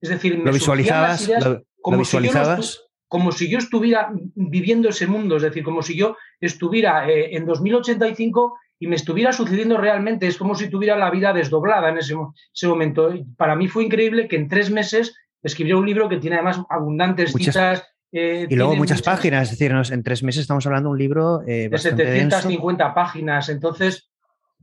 es 0.02 0.10
decir, 0.10 0.38
me 0.38 0.44
lo 0.44 0.52
visualizabas, 0.52 1.26
ideas, 1.26 1.44
lo, 1.44 1.62
como 1.80 1.96
lo 1.96 2.02
visualizabas. 2.02 2.66
Si 2.66 2.91
como 3.12 3.30
si 3.30 3.46
yo 3.50 3.58
estuviera 3.58 4.10
viviendo 4.34 4.88
ese 4.88 5.06
mundo, 5.06 5.36
es 5.36 5.42
decir, 5.42 5.62
como 5.62 5.82
si 5.82 5.94
yo 5.94 6.16
estuviera 6.40 7.06
eh, 7.06 7.36
en 7.36 7.44
2085 7.44 8.58
y 8.78 8.86
me 8.86 8.96
estuviera 8.96 9.34
sucediendo 9.34 9.76
realmente, 9.76 10.26
es 10.26 10.38
como 10.38 10.54
si 10.54 10.70
tuviera 10.70 10.96
la 10.96 11.10
vida 11.10 11.34
desdoblada 11.34 11.90
en 11.90 11.98
ese, 11.98 12.14
ese 12.54 12.66
momento. 12.68 13.12
Para 13.36 13.54
mí 13.54 13.68
fue 13.68 13.84
increíble 13.84 14.28
que 14.28 14.36
en 14.36 14.48
tres 14.48 14.70
meses 14.70 15.14
escribiera 15.42 15.78
un 15.78 15.84
libro 15.84 16.08
que 16.08 16.16
tiene 16.16 16.36
además 16.36 16.62
abundantes 16.70 17.34
muchas, 17.34 17.54
citas. 17.54 17.94
Eh, 18.12 18.46
y 18.48 18.56
luego 18.56 18.76
muchas, 18.76 19.00
muchas, 19.00 19.02
páginas, 19.02 19.52
es 19.52 19.58
decir, 19.58 19.76
en 19.92 20.02
tres 20.02 20.22
meses 20.22 20.40
estamos 20.40 20.64
hablando 20.64 20.88
de 20.88 20.92
un 20.92 20.98
libro 20.98 21.42
eh, 21.42 21.68
de 21.68 21.76
750 21.76 22.84
denso. 22.84 22.94
páginas, 22.94 23.50
entonces 23.50 24.10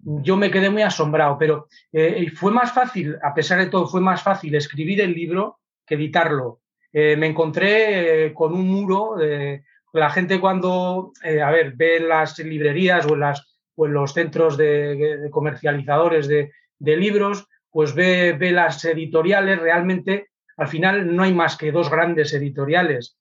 yo 0.03 0.37
me 0.37 0.49
quedé 0.49 0.71
muy 0.71 0.81
asombrado, 0.81 1.37
pero 1.37 1.67
eh, 1.93 2.31
fue 2.33 2.51
más 2.51 2.71
fácil, 2.71 3.15
a 3.21 3.31
pesar 3.35 3.59
de 3.59 3.67
todo, 3.67 3.85
fue 3.85 4.01
más 4.01 4.23
fácil 4.23 4.55
escribir 4.55 5.01
el 5.01 5.13
libro 5.13 5.59
que 5.85 5.93
editarlo 5.93 6.61
eh, 6.91 7.15
me 7.17 7.27
encontré 7.27 8.25
eh, 8.25 8.33
con 8.33 8.53
un 8.53 8.67
muro. 8.67 9.21
Eh, 9.21 9.63
la 9.93 10.09
gente 10.09 10.39
cuando, 10.39 11.11
a 11.23 11.51
ver, 11.51 11.73
ve 11.75 11.97
en 11.97 12.09
las 12.09 12.37
librerías 12.39 13.05
o 13.07 13.13
en, 13.15 13.21
las, 13.21 13.59
o 13.75 13.87
en 13.87 13.93
los 13.93 14.13
centros 14.13 14.55
de, 14.55 15.17
de 15.17 15.29
comercializadores 15.31 16.27
de, 16.27 16.51
de, 16.77 16.97
libros, 16.97 17.47
pues 17.71 17.95
ve, 17.95 18.33
ve, 18.33 18.51
las 18.51 18.85
editoriales, 18.85 19.59
realmente 19.59 20.27
al 20.57 20.67
final 20.67 21.15
no 21.15 21.23
hay 21.23 21.33
más 21.33 21.57
que 21.57 21.71
dos 21.71 21.89
grandes 21.89 22.33
editoriales. 22.33 23.17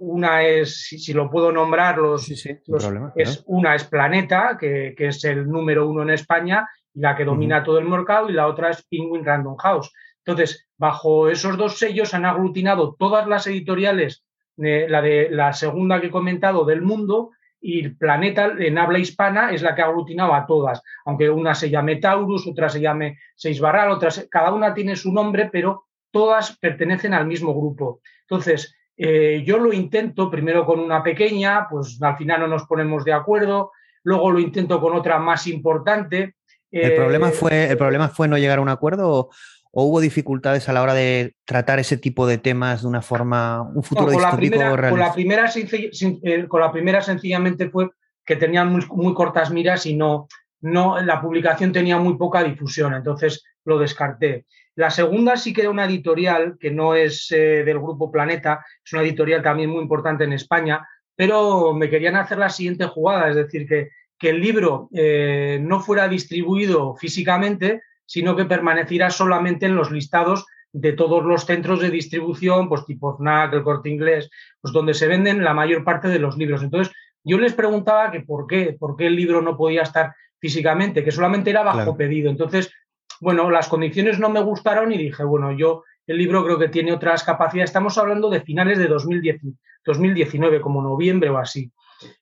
una 0.00 0.42
es, 0.42 0.82
si, 0.82 0.98
si, 0.98 1.12
lo 1.12 1.30
puedo 1.30 1.52
nombrar, 1.52 1.98
los, 1.98 2.24
sí, 2.24 2.34
sí, 2.34 2.58
los 2.66 2.82
problema, 2.82 3.12
es, 3.14 3.44
una 3.46 3.76
es 3.76 3.84
Planeta, 3.84 4.56
que, 4.58 4.94
que, 4.96 5.08
es 5.08 5.22
el 5.24 5.46
número 5.48 5.88
uno 5.88 6.02
en 6.02 6.10
España 6.10 6.68
y 6.92 7.00
la 7.00 7.14
que 7.14 7.24
domina 7.24 7.58
uh 7.58 7.60
-huh. 7.60 7.64
todo 7.64 7.78
el 7.78 7.88
mercado, 7.88 8.28
y 8.28 8.32
la 8.32 8.48
otra 8.48 8.70
es 8.70 8.84
Penguin 8.90 9.24
Random 9.24 9.56
House. 9.56 9.92
Entonces, 10.24 10.68
bajo 10.76 11.28
esos 11.28 11.56
dos 11.56 11.78
sellos 11.78 12.14
han 12.14 12.24
aglutinado 12.24 12.94
todas 12.98 13.26
las 13.26 13.46
editoriales, 13.46 14.24
eh, 14.58 14.86
la 14.88 15.02
de 15.02 15.28
la 15.30 15.52
segunda 15.52 16.00
que 16.00 16.08
he 16.08 16.10
comentado 16.10 16.64
del 16.64 16.82
mundo, 16.82 17.30
y 17.60 17.88
Planeta 17.90 18.52
en 18.58 18.76
habla 18.76 18.98
hispana 18.98 19.52
es 19.52 19.62
la 19.62 19.74
que 19.74 19.82
ha 19.82 19.86
aglutinado 19.86 20.34
a 20.34 20.46
todas, 20.46 20.82
aunque 21.04 21.30
una 21.30 21.54
se 21.54 21.70
llame 21.70 21.96
Taurus, 21.96 22.46
otra 22.46 22.68
se 22.68 22.80
llame 22.80 23.18
Seis 23.36 23.60
Barral, 23.60 23.92
otra 23.92 24.10
se, 24.10 24.28
cada 24.28 24.52
una 24.52 24.74
tiene 24.74 24.96
su 24.96 25.12
nombre, 25.12 25.48
pero 25.50 25.84
todas 26.10 26.58
pertenecen 26.58 27.14
al 27.14 27.26
mismo 27.26 27.54
grupo. 27.54 28.00
Entonces, 28.22 28.74
eh, 28.96 29.42
yo 29.46 29.58
lo 29.58 29.72
intento 29.72 30.28
primero 30.28 30.66
con 30.66 30.80
una 30.80 31.02
pequeña, 31.02 31.68
pues 31.70 32.02
al 32.02 32.16
final 32.16 32.40
no 32.40 32.48
nos 32.48 32.64
ponemos 32.64 33.04
de 33.04 33.12
acuerdo, 33.12 33.70
luego 34.02 34.30
lo 34.32 34.40
intento 34.40 34.80
con 34.80 34.94
otra 34.94 35.20
más 35.20 35.46
importante. 35.46 36.34
¿El, 36.70 36.96
problema, 36.96 37.28
eh, 37.28 37.32
fue, 37.32 37.70
¿El 37.70 37.76
problema 37.76 38.08
fue 38.08 38.28
no 38.28 38.38
llegar 38.38 38.58
a 38.58 38.62
un 38.62 38.68
acuerdo 38.68 39.10
o, 39.10 39.30
hubo 39.72 40.00
dificultades 40.00 40.68
a 40.68 40.72
la 40.72 40.82
hora 40.82 40.94
de 40.94 41.34
tratar 41.44 41.78
ese 41.78 41.96
tipo 41.96 42.26
de 42.26 42.38
temas 42.38 42.82
de 42.82 42.88
una 42.88 43.02
forma, 43.02 43.62
un 43.62 43.82
futuro 43.82 44.12
con 44.12 44.22
la 44.22 44.36
primera, 44.36 44.70
con 44.70 44.98
la, 44.98 45.12
primera, 45.12 45.50
eh, 45.54 46.46
con 46.46 46.60
la 46.60 46.70
primera 46.70 47.00
sencillamente 47.00 47.70
fue 47.70 47.88
que 48.24 48.36
tenían 48.36 48.70
muy, 48.70 49.14
cortas 49.14 49.50
miras 49.50 49.86
y 49.86 49.96
no, 49.96 50.28
no, 50.60 51.00
la 51.00 51.20
publicación 51.20 51.72
tenía 51.72 51.98
muy 51.98 52.16
poca 52.16 52.44
difusión, 52.44 52.94
entonces 52.94 53.44
lo 53.64 53.78
descarté. 53.78 54.46
La 54.74 54.90
segunda 54.90 55.36
sí 55.36 55.52
que 55.52 55.62
era 55.62 55.70
una 55.70 55.86
editorial 55.86 56.56
que 56.60 56.70
no 56.70 56.94
es 56.94 57.30
eh, 57.32 57.64
del 57.64 57.78
grupo 57.78 58.12
Planeta, 58.12 58.64
es 58.84 58.92
una 58.92 59.02
editorial 59.02 59.42
también 59.42 59.70
muy 59.70 59.80
importante 59.80 60.24
en 60.24 60.34
España, 60.34 60.86
pero 61.16 61.72
me 61.72 61.90
querían 61.90 62.16
hacer 62.16 62.38
la 62.38 62.48
siguiente 62.50 62.86
jugada, 62.86 63.30
es 63.30 63.36
decir, 63.36 63.66
que, 63.66 63.90
que 64.18 64.30
el 64.30 64.40
libro 64.40 64.88
eh, 64.94 65.58
no 65.60 65.80
fuera 65.80 66.08
distribuido 66.08 66.94
físicamente, 66.96 67.82
sino 68.12 68.36
que 68.36 68.44
permaneciera 68.44 69.08
solamente 69.08 69.64
en 69.64 69.74
los 69.74 69.90
listados 69.90 70.44
de 70.70 70.92
todos 70.92 71.24
los 71.24 71.46
centros 71.46 71.80
de 71.80 71.88
distribución, 71.88 72.68
pues 72.68 72.84
tipo 72.84 73.16
FNAC, 73.16 73.54
el 73.54 73.62
Corte 73.62 73.88
Inglés, 73.88 74.28
pues 74.60 74.74
donde 74.74 74.92
se 74.92 75.06
venden 75.06 75.42
la 75.42 75.54
mayor 75.54 75.82
parte 75.82 76.08
de 76.08 76.18
los 76.18 76.36
libros. 76.36 76.62
Entonces, 76.62 76.94
yo 77.24 77.38
les 77.38 77.54
preguntaba 77.54 78.10
que 78.10 78.20
por 78.20 78.46
qué, 78.46 78.76
por 78.78 78.96
qué 78.96 79.06
el 79.06 79.16
libro 79.16 79.40
no 79.40 79.56
podía 79.56 79.80
estar 79.80 80.14
físicamente, 80.38 81.02
que 81.02 81.10
solamente 81.10 81.48
era 81.48 81.62
bajo 81.62 81.96
pedido. 81.96 82.28
Entonces, 82.28 82.70
bueno, 83.18 83.50
las 83.50 83.68
condiciones 83.68 84.18
no 84.18 84.28
me 84.28 84.42
gustaron 84.42 84.92
y 84.92 84.98
dije, 84.98 85.24
bueno, 85.24 85.52
yo 85.52 85.82
el 86.06 86.18
libro 86.18 86.44
creo 86.44 86.58
que 86.58 86.68
tiene 86.68 86.92
otras 86.92 87.24
capacidades. 87.24 87.70
Estamos 87.70 87.96
hablando 87.96 88.28
de 88.28 88.42
finales 88.42 88.76
de 88.76 88.88
2010, 88.88 89.40
2019, 89.86 90.60
como 90.60 90.82
noviembre 90.82 91.30
o 91.30 91.38
así. 91.38 91.72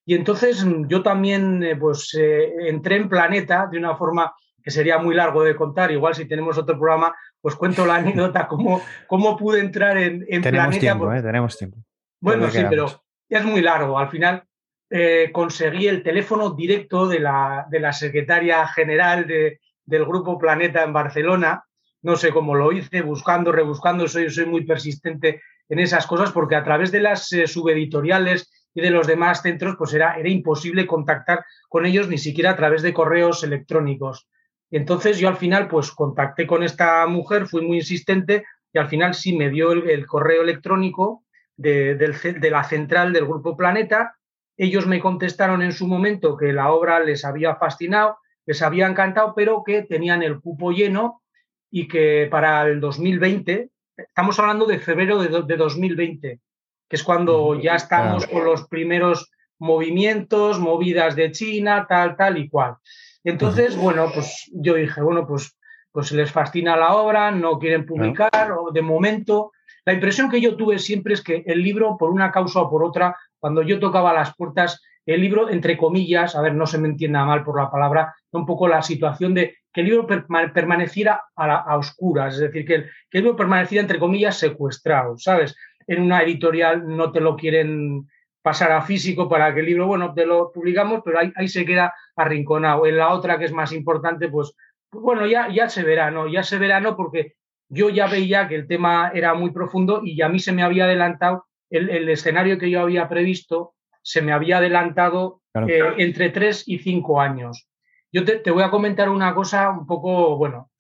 Y 0.06 0.14
entonces 0.14 0.64
yo 0.86 1.02
también 1.02 1.64
eh, 1.64 1.74
pues 1.74 2.14
eh, 2.14 2.68
entré 2.68 2.94
en 2.94 3.08
Planeta 3.08 3.68
de 3.68 3.78
una 3.78 3.96
forma 3.96 4.32
que 4.70 4.74
sería 4.74 4.98
muy 4.98 5.16
largo 5.16 5.42
de 5.42 5.56
contar. 5.56 5.90
Igual 5.90 6.14
si 6.14 6.26
tenemos 6.26 6.56
otro 6.56 6.78
programa, 6.78 7.12
pues 7.40 7.56
cuento 7.56 7.84
la 7.84 7.96
anécdota, 7.96 8.46
cómo, 8.46 8.80
cómo 9.08 9.36
pude 9.36 9.60
entrar 9.60 9.98
en, 9.98 10.24
en 10.28 10.42
tenemos 10.42 10.78
Tiempo, 10.78 11.12
eh, 11.12 11.22
tenemos 11.22 11.58
tiempo. 11.58 11.78
Bueno, 12.20 12.48
sí, 12.50 12.62
pero 12.68 12.86
es 13.28 13.44
muy 13.44 13.62
largo. 13.62 13.98
Al 13.98 14.08
final 14.08 14.44
eh, 14.88 15.30
conseguí 15.32 15.88
el 15.88 16.02
teléfono 16.02 16.50
directo 16.50 17.08
de 17.08 17.18
la, 17.18 17.66
de 17.68 17.80
la 17.80 17.92
secretaria 17.92 18.66
general 18.68 19.26
de, 19.26 19.60
del 19.84 20.04
Grupo 20.04 20.38
Planeta 20.38 20.84
en 20.84 20.92
Barcelona. 20.92 21.64
No 22.02 22.16
sé 22.16 22.30
cómo 22.30 22.54
lo 22.54 22.70
hice, 22.70 23.02
buscando, 23.02 23.50
rebuscando, 23.50 24.06
soy, 24.06 24.30
soy 24.30 24.46
muy 24.46 24.64
persistente 24.64 25.42
en 25.68 25.80
esas 25.80 26.06
cosas 26.06 26.30
porque 26.30 26.54
a 26.54 26.64
través 26.64 26.92
de 26.92 27.00
las 27.00 27.32
eh, 27.32 27.46
subeditoriales 27.46 28.68
y 28.72 28.82
de 28.82 28.90
los 28.90 29.08
demás 29.08 29.42
centros, 29.42 29.74
pues 29.76 29.92
era, 29.94 30.14
era 30.14 30.28
imposible 30.28 30.86
contactar 30.86 31.44
con 31.68 31.86
ellos 31.86 32.08
ni 32.08 32.18
siquiera 32.18 32.50
a 32.50 32.56
través 32.56 32.82
de 32.82 32.92
correos 32.92 33.42
electrónicos. 33.42 34.28
Entonces 34.70 35.18
yo 35.18 35.28
al 35.28 35.36
final 35.36 35.68
pues 35.68 35.90
contacté 35.90 36.46
con 36.46 36.62
esta 36.62 37.06
mujer, 37.06 37.46
fui 37.46 37.62
muy 37.66 37.78
insistente 37.78 38.44
y 38.72 38.78
al 38.78 38.88
final 38.88 39.14
sí 39.14 39.36
me 39.36 39.50
dio 39.50 39.72
el, 39.72 40.06
correo 40.06 40.42
electrónico 40.42 41.24
de, 41.56 41.96
de, 41.96 42.50
la 42.50 42.64
central 42.64 43.12
del 43.12 43.26
Grupo 43.26 43.56
Planeta. 43.56 44.16
Ellos 44.56 44.86
me 44.86 45.00
contestaron 45.00 45.62
en 45.62 45.72
su 45.72 45.86
momento 45.86 46.36
que 46.36 46.52
la 46.52 46.70
obra 46.72 47.00
les 47.00 47.24
había 47.24 47.56
fascinado, 47.56 48.18
les 48.46 48.62
había 48.62 48.86
encantado, 48.86 49.34
pero 49.34 49.64
que 49.64 49.82
tenían 49.82 50.22
el 50.22 50.40
cupo 50.40 50.70
lleno 50.70 51.22
y 51.70 51.88
que 51.88 52.28
para 52.30 52.62
el 52.66 52.80
2020, 52.80 53.70
estamos 53.96 54.38
hablando 54.38 54.66
de 54.66 54.78
febrero 54.78 55.18
de, 55.18 55.56
2020, 55.56 56.40
que 56.88 56.96
es 56.96 57.02
cuando 57.02 57.60
ya 57.60 57.74
estamos 57.74 58.26
con 58.26 58.44
los 58.44 58.66
primeros 58.68 59.30
movimientos, 59.58 60.58
movidas 60.58 61.16
de 61.16 61.30
China, 61.32 61.86
tal, 61.88 62.16
tal 62.16 62.38
y 62.38 62.48
cual. 62.48 62.76
Entonces, 63.24 63.76
bueno, 63.76 64.10
pues 64.14 64.50
yo 64.52 64.74
dije, 64.74 65.02
bueno, 65.02 65.26
pues, 65.26 65.56
pues 65.92 66.12
les 66.12 66.32
fascina 66.32 66.76
la 66.76 66.94
obra, 66.94 67.30
no 67.30 67.58
quieren 67.58 67.84
publicar, 67.84 68.52
o 68.52 68.70
de 68.72 68.82
momento. 68.82 69.52
La 69.84 69.92
impresión 69.92 70.30
que 70.30 70.40
yo 70.40 70.56
tuve 70.56 70.78
siempre 70.78 71.14
es 71.14 71.22
que 71.22 71.42
el 71.46 71.62
libro, 71.62 71.96
por 71.98 72.10
una 72.10 72.30
causa 72.30 72.60
o 72.60 72.70
por 72.70 72.84
otra, 72.84 73.16
cuando 73.38 73.62
yo 73.62 73.78
tocaba 73.78 74.12
las 74.12 74.34
puertas, 74.36 74.80
el 75.06 75.20
libro, 75.20 75.50
entre 75.50 75.76
comillas, 75.76 76.36
a 76.36 76.42
ver, 76.42 76.54
no 76.54 76.66
se 76.66 76.78
me 76.78 76.88
entienda 76.88 77.24
mal 77.24 77.42
por 77.42 77.60
la 77.60 77.70
palabra, 77.70 78.14
un 78.32 78.46
poco 78.46 78.68
la 78.68 78.82
situación 78.82 79.34
de 79.34 79.56
que 79.72 79.80
el 79.80 79.88
libro 79.88 80.06
permaneciera 80.06 81.22
a, 81.34 81.76
oscuras, 81.76 82.34
es 82.34 82.40
decir, 82.40 82.66
que 82.66 82.74
el, 82.74 82.90
libro 83.12 83.36
permaneciera, 83.36 83.82
entre 83.82 83.98
comillas, 83.98 84.38
secuestrado, 84.38 85.16
¿sabes? 85.16 85.56
En 85.86 86.02
una 86.02 86.22
editorial 86.22 86.84
no 86.86 87.12
te 87.12 87.20
lo 87.20 87.36
quieren 87.36 88.06
pasar 88.42 88.72
a 88.72 88.82
físico 88.82 89.28
para 89.28 89.52
que 89.52 89.60
el 89.60 89.66
libro, 89.66 89.86
bueno, 89.86 90.14
te 90.14 90.26
lo 90.26 90.50
publicamos, 90.52 91.02
pero 91.04 91.18
ahí, 91.18 91.48
se 91.48 91.64
queda 91.64 91.94
arrinconado. 92.16 92.86
En 92.86 92.96
la 92.96 93.12
otra, 93.12 93.38
que 93.38 93.44
es 93.44 93.52
más 93.52 93.72
importante, 93.72 94.28
pues, 94.28 94.54
pues, 94.88 95.02
bueno, 95.02 95.26
ya, 95.26 95.48
ya 95.48 95.68
se 95.68 95.82
verá, 95.82 96.10
¿no? 96.10 96.26
Ya 96.26 96.42
se 96.42 96.58
verá, 96.58 96.80
¿no? 96.80 96.96
Porque 96.96 97.34
yo 97.68 97.88
ya 97.90 98.06
veía 98.06 98.48
que 98.48 98.56
el 98.56 98.66
tema 98.66 99.12
era 99.14 99.34
muy 99.34 99.50
profundo 99.50 100.00
y 100.04 100.20
a 100.22 100.28
mí 100.28 100.38
se 100.38 100.52
me 100.52 100.62
había 100.62 100.84
adelantado 100.84 101.46
el, 101.70 102.08
escenario 102.08 102.58
que 102.58 102.68
yo 102.68 102.80
había 102.80 103.08
previsto 103.08 103.74
se 104.02 104.22
me 104.22 104.32
había 104.32 104.58
adelantado 104.58 105.42
eh, 105.68 105.82
entre 105.98 106.30
tres 106.30 106.64
y 106.66 106.78
cinco 106.78 107.20
años. 107.20 107.68
Yo 108.12 108.24
te, 108.24 108.50
voy 108.50 108.62
a 108.62 108.70
comentar 108.70 109.08
una 109.08 109.34
cosa 109.34 109.70
un 109.70 109.86
poco, 109.86 110.36
bueno, 110.36 110.70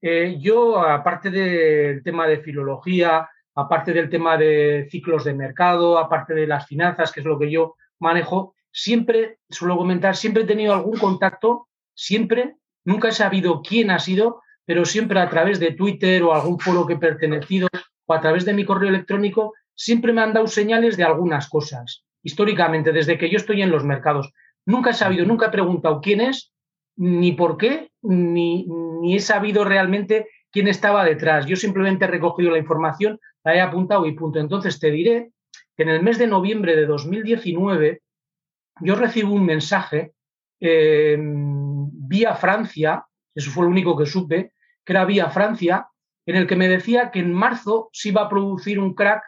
eh, 0.00 0.36
yo 0.38 0.80
aparte 0.80 1.30
del 1.30 2.02
tema 2.02 2.26
de 2.26 2.38
filología, 2.38 3.28
aparte 3.58 3.92
del 3.92 4.08
tema 4.08 4.36
de 4.36 4.86
ciclos 4.88 5.24
de 5.24 5.34
mercado, 5.34 5.98
aparte 5.98 6.32
de 6.32 6.46
las 6.46 6.66
finanzas, 6.66 7.10
que 7.10 7.20
es 7.20 7.26
lo 7.26 7.40
que 7.40 7.50
yo 7.50 7.74
manejo, 7.98 8.54
siempre, 8.70 9.38
suelo 9.50 9.76
comentar, 9.76 10.14
siempre 10.14 10.44
he 10.44 10.46
tenido 10.46 10.72
algún 10.72 10.96
contacto, 10.96 11.66
siempre, 11.92 12.54
nunca 12.84 13.08
he 13.08 13.12
sabido 13.12 13.60
quién 13.60 13.90
ha 13.90 13.98
sido, 13.98 14.42
pero 14.64 14.84
siempre 14.84 15.18
a 15.18 15.28
través 15.28 15.58
de 15.58 15.72
Twitter 15.72 16.22
o 16.22 16.32
algún 16.32 16.60
foro 16.60 16.86
que 16.86 16.92
he 16.92 16.98
pertenecido 16.98 17.66
o 18.06 18.14
a 18.14 18.20
través 18.20 18.44
de 18.44 18.52
mi 18.52 18.64
correo 18.64 18.90
electrónico, 18.90 19.54
siempre 19.74 20.12
me 20.12 20.20
han 20.20 20.32
dado 20.32 20.46
señales 20.46 20.96
de 20.96 21.02
algunas 21.02 21.48
cosas, 21.48 22.04
históricamente, 22.22 22.92
desde 22.92 23.18
que 23.18 23.28
yo 23.28 23.38
estoy 23.38 23.62
en 23.62 23.72
los 23.72 23.82
mercados. 23.82 24.32
Nunca 24.66 24.90
he 24.90 24.94
sabido, 24.94 25.26
nunca 25.26 25.46
he 25.46 25.50
preguntado 25.50 26.00
quién 26.00 26.20
es, 26.20 26.52
ni 26.96 27.32
por 27.32 27.56
qué, 27.56 27.90
ni, 28.02 28.68
ni 29.02 29.16
he 29.16 29.20
sabido 29.20 29.64
realmente 29.64 30.28
quién 30.52 30.68
estaba 30.68 31.04
detrás. 31.04 31.46
Yo 31.46 31.56
simplemente 31.56 32.04
he 32.04 32.08
recogido 32.08 32.52
la 32.52 32.58
información, 32.58 33.18
la 33.48 33.54
he 33.54 33.60
apuntado 33.62 34.04
y 34.04 34.12
punto. 34.12 34.38
Entonces 34.38 34.78
te 34.78 34.90
diré 34.90 35.32
que 35.74 35.82
en 35.82 35.88
el 35.88 36.02
mes 36.02 36.18
de 36.18 36.26
noviembre 36.26 36.76
de 36.76 36.84
2019 36.84 38.02
yo 38.82 38.94
recibo 38.94 39.32
un 39.32 39.46
mensaje 39.46 40.12
eh, 40.60 41.16
vía 41.18 42.34
Francia, 42.34 43.06
eso 43.34 43.50
fue 43.50 43.64
lo 43.64 43.70
único 43.70 43.96
que 43.96 44.04
supe, 44.04 44.52
que 44.84 44.92
era 44.92 45.06
vía 45.06 45.30
Francia, 45.30 45.88
en 46.26 46.36
el 46.36 46.46
que 46.46 46.56
me 46.56 46.68
decía 46.68 47.10
que 47.10 47.20
en 47.20 47.32
marzo 47.32 47.88
se 47.90 48.10
iba 48.10 48.20
a 48.22 48.28
producir 48.28 48.78
un 48.78 48.94
crack 48.94 49.22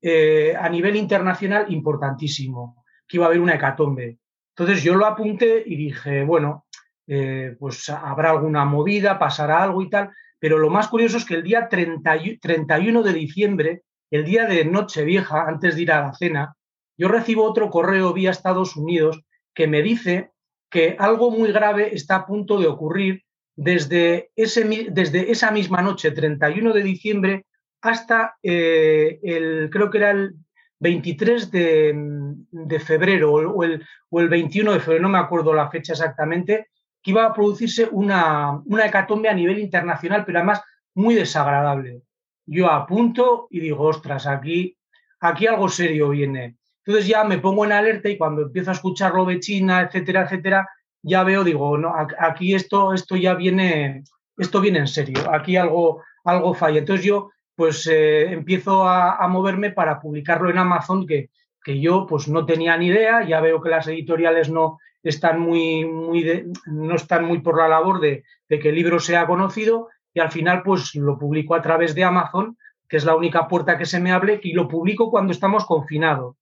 eh, 0.00 0.56
a 0.58 0.66
nivel 0.70 0.96
internacional 0.96 1.70
importantísimo, 1.70 2.82
que 3.06 3.18
iba 3.18 3.26
a 3.26 3.28
haber 3.28 3.40
una 3.40 3.56
hecatombe. 3.56 4.18
Entonces 4.56 4.82
yo 4.82 4.94
lo 4.94 5.04
apunté 5.04 5.62
y 5.66 5.76
dije, 5.76 6.24
bueno, 6.24 6.64
eh, 7.06 7.56
pues 7.58 7.90
habrá 7.90 8.30
alguna 8.30 8.64
movida, 8.64 9.18
pasará 9.18 9.62
algo 9.62 9.82
y 9.82 9.90
tal, 9.90 10.10
pero 10.40 10.58
lo 10.58 10.70
más 10.70 10.88
curioso 10.88 11.18
es 11.18 11.24
que 11.24 11.34
el 11.34 11.44
día 11.44 11.68
31 11.68 13.02
de 13.02 13.12
diciembre, 13.12 13.82
el 14.10 14.24
día 14.24 14.46
de 14.46 14.64
Nochevieja, 14.64 15.46
antes 15.46 15.76
de 15.76 15.82
ir 15.82 15.92
a 15.92 16.00
la 16.00 16.14
cena, 16.14 16.56
yo 16.98 17.08
recibo 17.08 17.44
otro 17.44 17.70
correo 17.70 18.12
vía 18.12 18.30
Estados 18.30 18.76
Unidos 18.76 19.22
que 19.54 19.66
me 19.66 19.82
dice 19.82 20.30
que 20.70 20.96
algo 20.98 21.30
muy 21.30 21.52
grave 21.52 21.94
está 21.94 22.16
a 22.16 22.26
punto 22.26 22.58
de 22.58 22.66
ocurrir 22.66 23.22
desde, 23.54 24.30
ese, 24.36 24.64
desde 24.90 25.30
esa 25.30 25.50
misma 25.50 25.82
noche, 25.82 26.12
31 26.12 26.72
de 26.72 26.82
diciembre, 26.82 27.46
hasta 27.82 28.36
eh, 28.42 29.18
el, 29.22 29.68
creo 29.70 29.90
que 29.90 29.98
era 29.98 30.10
el 30.12 30.34
23 30.78 31.50
de, 31.50 32.80
febrero 32.84 33.32
o 33.32 33.64
el, 33.64 33.84
o 34.08 34.20
el, 34.20 34.28
21 34.28 34.72
de 34.72 34.80
febrero, 34.80 35.02
no 35.02 35.08
me 35.10 35.18
acuerdo 35.18 35.52
la 35.52 35.70
fecha 35.70 35.92
exactamente, 35.92 36.68
que 37.02 37.10
iba 37.10 37.24
a 37.24 37.32
producirse 37.32 37.88
una, 37.90 38.60
una 38.66 38.86
hecatombe 38.86 39.28
a 39.28 39.34
nivel 39.34 39.58
internacional, 39.58 40.24
pero 40.24 40.38
además 40.38 40.62
muy 40.94 41.14
desagradable. 41.14 42.02
Yo 42.46 42.70
apunto 42.70 43.46
y 43.50 43.60
digo, 43.60 43.84
ostras, 43.84 44.26
aquí, 44.26 44.76
aquí 45.20 45.46
algo 45.46 45.68
serio 45.68 46.10
viene. 46.10 46.56
Entonces 46.84 47.08
ya 47.08 47.24
me 47.24 47.38
pongo 47.38 47.64
en 47.64 47.72
alerta 47.72 48.08
y 48.08 48.18
cuando 48.18 48.42
empiezo 48.42 48.70
a 48.70 48.74
escuchar 48.74 49.14
lo 49.14 49.24
de 49.24 49.40
China, 49.40 49.82
etcétera, 49.82 50.22
etcétera, 50.22 50.68
ya 51.02 51.22
veo, 51.24 51.44
digo, 51.44 51.78
no, 51.78 51.94
aquí 52.18 52.54
esto, 52.54 52.92
esto 52.92 53.16
ya 53.16 53.34
viene, 53.34 54.02
esto 54.36 54.60
viene 54.60 54.80
en 54.80 54.88
serio, 54.88 55.32
aquí 55.32 55.56
algo, 55.56 56.02
algo 56.24 56.54
falla. 56.54 56.80
Entonces 56.80 57.06
yo 57.06 57.30
pues 57.54 57.86
eh, 57.86 58.32
empiezo 58.32 58.88
a, 58.88 59.28
moverme 59.28 59.70
para 59.70 60.00
publicarlo 60.00 60.48
en 60.48 60.56
Amazon, 60.56 61.06
que, 61.06 61.28
que, 61.62 61.78
yo 61.78 62.06
pues 62.06 62.26
no 62.26 62.46
tenía 62.46 62.74
ni 62.78 62.86
idea, 62.86 63.22
ya 63.22 63.40
veo 63.40 63.60
que 63.60 63.68
las 63.68 63.86
editoriales 63.86 64.48
no 64.48 64.78
están 65.02 65.40
muy, 65.40 65.84
muy 65.84 66.50
no 66.66 66.94
están 66.94 67.24
muy 67.24 67.40
por 67.40 67.58
la 67.58 67.68
labor 67.68 68.00
de, 68.00 68.24
que 68.48 68.68
el 68.68 68.74
libro 68.74 69.00
sea 69.00 69.26
conocido, 69.26 69.88
y 70.12 70.20
al 70.20 70.30
final 70.30 70.62
pues 70.62 70.94
lo 70.94 71.18
publico 71.18 71.54
a 71.54 71.62
través 71.62 71.94
de 71.94 72.04
Amazon, 72.04 72.56
que 72.88 72.96
es 72.96 73.04
la 73.04 73.14
única 73.14 73.46
puerta 73.46 73.78
que 73.78 73.86
se 73.86 74.00
me 74.00 74.12
abre, 74.12 74.40
y 74.42 74.52
lo 74.52 74.68
publico 74.68 75.10
cuando 75.10 75.32
estamos 75.32 75.64
confinados. 75.64 76.36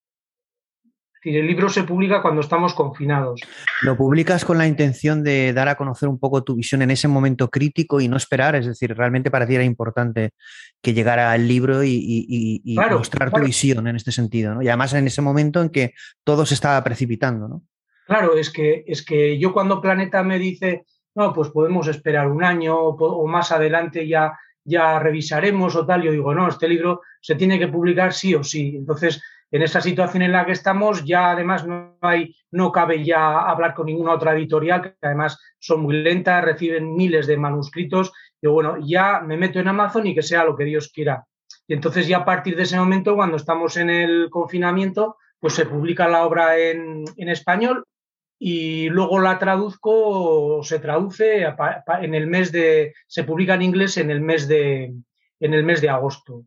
Es 1.15 1.25
decir, 1.25 1.41
el 1.41 1.49
libro 1.49 1.69
se 1.69 1.83
publica 1.83 2.23
cuando 2.23 2.41
estamos 2.41 2.75
confinados. 2.75 3.41
Lo 3.83 3.97
publicas 3.97 4.45
con 4.45 4.57
la 4.57 4.69
intención 4.69 5.25
de 5.25 5.53
dar 5.53 5.69
a 5.69 5.75
conocer 5.75 6.09
un 6.09 6.19
poco 6.19 6.45
tu 6.45 6.55
visión 6.55 6.81
en 6.81 6.93
ese 6.93 7.09
momento 7.09 7.51
crítico 7.51 8.01
y 8.01 8.07
no 8.07 8.17
esperar, 8.17 8.55
es 8.55 8.67
decir, 8.67 8.97
realmente 8.97 9.29
para 9.29 9.45
ti 9.45 9.57
era 9.57 9.65
importante 9.65 10.31
que 10.81 10.95
llegara 10.95 11.35
el 11.35 11.49
libro 11.49 11.83
y, 11.83 12.63
mostrar 12.91 13.33
tu 13.33 13.41
visión 13.41 13.89
en 13.89 13.97
este 13.97 14.13
sentido, 14.13 14.55
¿no? 14.55 14.63
Y 14.63 14.69
además 14.69 14.95
en 14.95 15.09
ese 15.09 15.21
momento 15.21 15.61
en 15.61 15.71
que 15.71 15.93
todo 16.23 16.47
se 16.47 16.55
estaba 16.55 16.83
precipitando, 16.85 17.49
¿no? 17.49 17.65
Claro, 18.09 18.39
es 18.39 18.51
que, 18.51 18.85
es 18.87 19.05
que 19.05 19.39
yo 19.39 19.53
cuando 19.53 19.83
Planeta 19.83 20.23
me 20.23 20.39
dice, 20.39 20.87
no, 21.15 21.35
pues 21.35 21.51
podemos 21.51 21.89
esperar 21.89 22.27
un 22.29 22.43
año 22.43 22.75
o, 22.75 23.27
más 23.27 23.53
adelante 23.53 24.09
ya, 24.09 24.33
ya 24.65 24.99
revisaremos 24.99 25.77
o 25.77 25.85
tal, 25.85 26.03
yo 26.03 26.11
digo, 26.11 26.35
no, 26.35 26.49
este 26.49 26.69
libro 26.69 27.03
se 27.21 27.35
tiene 27.35 27.59
que 27.59 27.69
publicar 27.69 28.15
sí 28.15 28.35
o 28.35 28.43
sí. 28.43 28.77
Entonces, 28.77 29.23
en 29.51 29.61
esa 29.61 29.83
situación 29.83 30.23
en 30.23 30.33
la 30.33 30.47
que 30.47 30.53
estamos, 30.53 31.05
ya 31.05 31.33
además 31.33 31.67
no 31.67 31.99
hay, 32.01 32.35
no 32.51 32.73
cabe 32.73 33.05
ya 33.05 33.41
hablar 33.41 33.75
con 33.75 33.85
ninguna 33.85 34.15
otra 34.15 34.33
editorial, 34.33 34.81
que 34.81 34.95
además 35.03 35.39
son 35.59 35.83
muy 35.83 36.03
lentas, 36.03 36.43
reciben 36.43 36.97
miles 36.97 37.27
de 37.27 37.37
manuscritos. 37.37 38.11
Y 38.41 38.47
bueno, 38.47 38.79
ya 38.81 39.21
me 39.21 39.37
meto 39.37 39.61
en 39.61 39.69
Amazon 39.69 40.07
y 40.07 40.15
que 40.15 40.23
sea 40.23 40.45
lo 40.45 40.57
que 40.57 40.65
Dios 40.65 40.91
quiera. 40.95 41.27
Y 41.67 41.75
entonces 41.75 42.09
ya 42.09 42.19
a 42.19 42.25
partir 42.25 42.57
de 42.57 42.63
ese 42.63 42.79
momento, 42.79 43.15
cuando 43.15 43.37
estamos 43.37 43.77
en 43.77 43.91
el 43.91 44.31
confinamiento, 44.31 45.19
pues 45.39 45.53
se 45.53 45.67
publica 45.67 46.09
la 46.09 46.25
obra 46.25 46.57
en, 46.57 47.05
en 47.19 47.29
español 47.29 47.85
y 48.39 48.89
luego 48.89 49.19
la 49.19 49.39
traduzco, 49.39 50.63
se 50.63 50.79
traduce 50.79 51.45
en 52.01 52.15
el 52.15 52.27
mes 52.29 52.53
de, 52.53 52.95
se 53.07 53.25
publica 53.25 53.55
en 53.55 53.63
inglés 53.63 53.97
en 53.97 54.11
el 54.11 54.21
mes 54.21 54.47
de, 54.47 54.95
en 55.41 55.55
el 55.55 55.65
mes 55.65 55.81
de 55.81 55.89
agosto. 55.89 56.45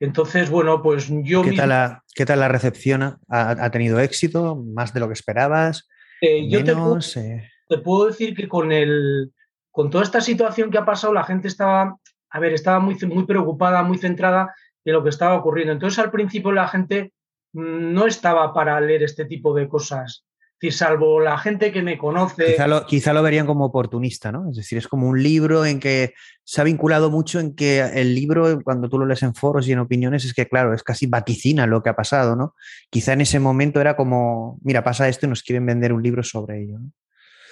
Entonces, 0.00 0.48
bueno, 0.48 0.82
pues 0.82 1.08
yo... 1.22 1.42
¿Qué, 1.42 1.52
tal, 1.52 1.68
la, 1.68 2.02
¿qué 2.14 2.24
tal 2.24 2.40
la 2.40 2.48
recepción? 2.48 3.18
¿Ha, 3.28 3.70
tenido 3.70 4.00
éxito? 4.00 4.56
¿Más 4.56 4.94
de 4.94 5.00
lo 5.00 5.06
que 5.06 5.12
esperabas? 5.12 5.88
Eh, 6.20 6.48
yo 6.48 6.60
eh. 6.60 6.64
te 6.64 7.78
puedo, 7.78 8.06
decir 8.06 8.34
que 8.34 8.48
con, 8.48 8.72
el, 8.72 9.32
con 9.70 9.90
toda 9.90 10.02
esta 10.02 10.22
situación 10.22 10.70
que 10.70 10.78
ha 10.78 10.84
pasado, 10.84 11.12
la 11.12 11.24
gente 11.24 11.48
estaba, 11.48 11.96
a 12.30 12.40
ver, 12.40 12.54
estaba 12.54 12.80
muy, 12.80 12.96
muy 13.06 13.26
preocupada, 13.26 13.82
muy 13.82 13.98
centrada 13.98 14.54
en 14.84 14.94
lo 14.94 15.02
que 15.02 15.10
estaba 15.10 15.36
ocurriendo. 15.36 15.74
Entonces, 15.74 15.98
al 15.98 16.10
principio 16.10 16.52
la 16.52 16.68
gente 16.68 17.12
mm, 17.52 17.92
no 17.92 18.06
estaba 18.06 18.52
para 18.54 18.80
leer 18.80 19.02
este 19.02 19.26
tipo 19.26 19.54
de 19.54 19.68
cosas 19.68 20.24
salvo 20.70 21.20
la 21.20 21.38
gente 21.38 21.72
que 21.72 21.82
me 21.82 21.98
conoce. 21.98 22.56
Quizá 22.86 23.12
lo, 23.12 23.22
verían 23.22 23.46
como 23.46 23.64
oportunista, 23.64 24.32
¿no? 24.32 24.50
Es 24.50 24.56
decir, 24.56 24.78
es 24.78 24.88
como 24.88 25.08
un 25.08 25.22
libro 25.22 25.64
en 25.64 25.80
que 25.80 26.14
se 26.44 26.60
ha 26.60 26.64
vinculado 26.64 27.10
mucho 27.10 27.40
en 27.40 27.54
que 27.54 27.80
el 27.80 28.14
libro, 28.14 28.60
cuando 28.62 28.88
tú 28.88 28.98
lo 28.98 29.06
lees 29.06 29.22
en 29.22 29.34
foros 29.34 29.66
y 29.68 29.72
en 29.72 29.78
opiniones, 29.78 30.24
es 30.24 30.34
que, 30.34 30.48
claro, 30.48 30.74
es 30.74 30.82
casi 30.82 31.06
vaticina 31.06 31.66
lo 31.66 31.82
que 31.82 31.90
ha 31.90 31.96
pasado, 31.96 32.36
¿no? 32.36 32.54
Quizá 32.90 33.12
en 33.12 33.22
ese 33.22 33.40
momento 33.40 33.80
era 33.80 33.96
como, 33.96 34.58
mira, 34.62 34.84
pasa 34.84 35.08
esto 35.08 35.26
y 35.26 35.30
nos 35.30 35.42
quieren 35.42 35.66
vender 35.66 35.92
un 35.92 36.02
libro 36.02 36.22
sobre 36.22 36.62
ello. 36.62 36.78
¿no? 36.78 36.90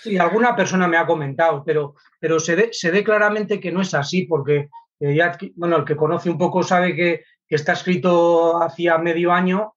Sí, 0.03 0.19
alguna 0.19 0.57
persona 0.57 0.89
me 0.89 0.97
ha 0.97 1.07
comentado, 1.07 1.63
pero, 1.65 1.95
pero 2.19 2.41
se, 2.41 2.57
ve, 2.57 2.69
se 2.73 2.91
ve 2.91 3.05
claramente 3.05 3.61
que 3.61 3.71
no 3.71 3.83
es 3.83 3.95
así, 3.95 4.23
porque 4.23 4.69
eh, 5.01 5.15
ya, 5.15 5.39
bueno, 5.55 5.77
el 5.77 5.85
que 5.85 5.97
conoce 5.97 6.29
un 6.29 6.39
poco 6.39 6.63
sabe 6.63 6.97
que, 6.97 7.23
que 7.47 7.55
está 7.55 7.73
escrito 7.73 8.61
hacía 8.63 8.99
medio 8.99 9.33
año 9.33 9.75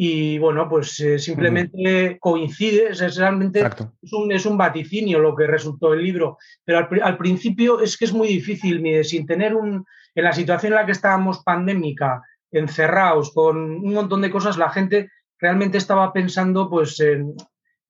y 0.00 0.38
bueno, 0.38 0.68
pues 0.68 1.00
eh, 1.00 1.18
simplemente 1.18 2.18
coincide, 2.20 2.90
es, 2.90 3.16
realmente 3.16 3.66
es 4.00 4.12
un, 4.12 4.30
es 4.30 4.46
un, 4.46 4.56
vaticinio 4.56 5.18
lo 5.18 5.34
que 5.34 5.48
resultó 5.48 5.92
el 5.92 6.04
libro, 6.04 6.38
pero 6.64 6.86
al, 7.02 7.18
principio 7.18 7.80
es 7.80 7.96
que 7.96 8.04
es 8.04 8.12
muy 8.12 8.28
difícil, 8.28 8.80
mire, 8.80 9.02
sin 9.02 9.26
tener 9.26 9.56
un, 9.56 9.84
en 10.14 10.24
la 10.24 10.32
situación 10.32 10.72
en 10.72 10.76
la 10.76 10.86
que 10.86 10.92
estábamos 10.92 11.42
pandémica, 11.42 12.22
encerrados, 12.52 13.32
con 13.32 13.56
un 13.56 13.92
montón 13.92 14.22
de 14.22 14.30
cosas, 14.30 14.56
la 14.56 14.70
gente 14.70 15.10
realmente 15.36 15.78
estaba 15.78 16.12
pensando, 16.12 16.70
pues, 16.70 17.00
en, 17.00 17.34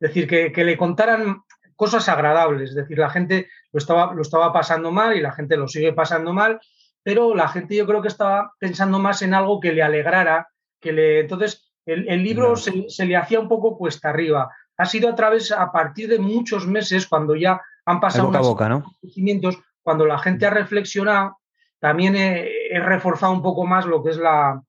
decir, 0.00 0.26
que, 0.26 0.50
que, 0.50 0.64
le 0.64 0.78
contaran 0.78 1.42
cosas 1.76 2.08
agradables, 2.08 2.70
es 2.70 2.74
decir, 2.74 2.98
la 2.98 3.10
gente 3.10 3.50
lo 3.70 3.76
estaba, 3.76 4.14
lo 4.14 4.22
estaba 4.22 4.50
pasando 4.50 4.90
mal 4.90 5.14
y 5.14 5.20
la 5.20 5.32
gente 5.32 5.58
lo 5.58 5.68
sigue 5.68 5.92
pasando 5.92 6.32
mal, 6.32 6.58
pero 7.02 7.34
la 7.34 7.48
gente 7.48 7.76
yo 7.76 7.86
creo 7.86 8.00
que 8.00 8.08
estaba 8.08 8.54
pensando 8.58 8.98
más 8.98 9.20
en 9.20 9.34
algo 9.34 9.60
que 9.60 9.74
le 9.74 9.82
alegrara, 9.82 10.48
que 10.80 10.92
le... 10.92 11.20
Entonces, 11.20 11.67
el, 11.88 12.22
libro 12.22 12.54
se, 12.56 13.06
le 13.06 13.16
hacía 13.16 13.40
un 13.40 13.48
poco 13.48 13.76
cuesta 13.78 14.10
arriba. 14.10 14.50
Ha 14.76 14.84
sido 14.84 15.08
a 15.08 15.14
través, 15.14 15.50
a 15.50 15.72
partir 15.72 16.08
de 16.08 16.18
muchos 16.18 16.66
meses, 16.66 17.06
cuando 17.06 17.34
ya 17.34 17.60
han 17.86 17.98
pasado 17.98 18.28
unos 18.28 18.60
acontecimientos, 18.60 19.58
cuando 19.82 20.04
la 20.04 20.18
gente 20.18 20.46
ha 20.46 20.50
reflexionado, 20.50 21.38
también 21.80 22.14
he, 22.16 22.78
reforzado 22.80 23.32
un 23.32 23.42
poco 23.42 23.64
más 23.64 23.86
lo 23.86 24.02
que 24.02 24.10
es 24.10 24.18
la, 24.18 24.62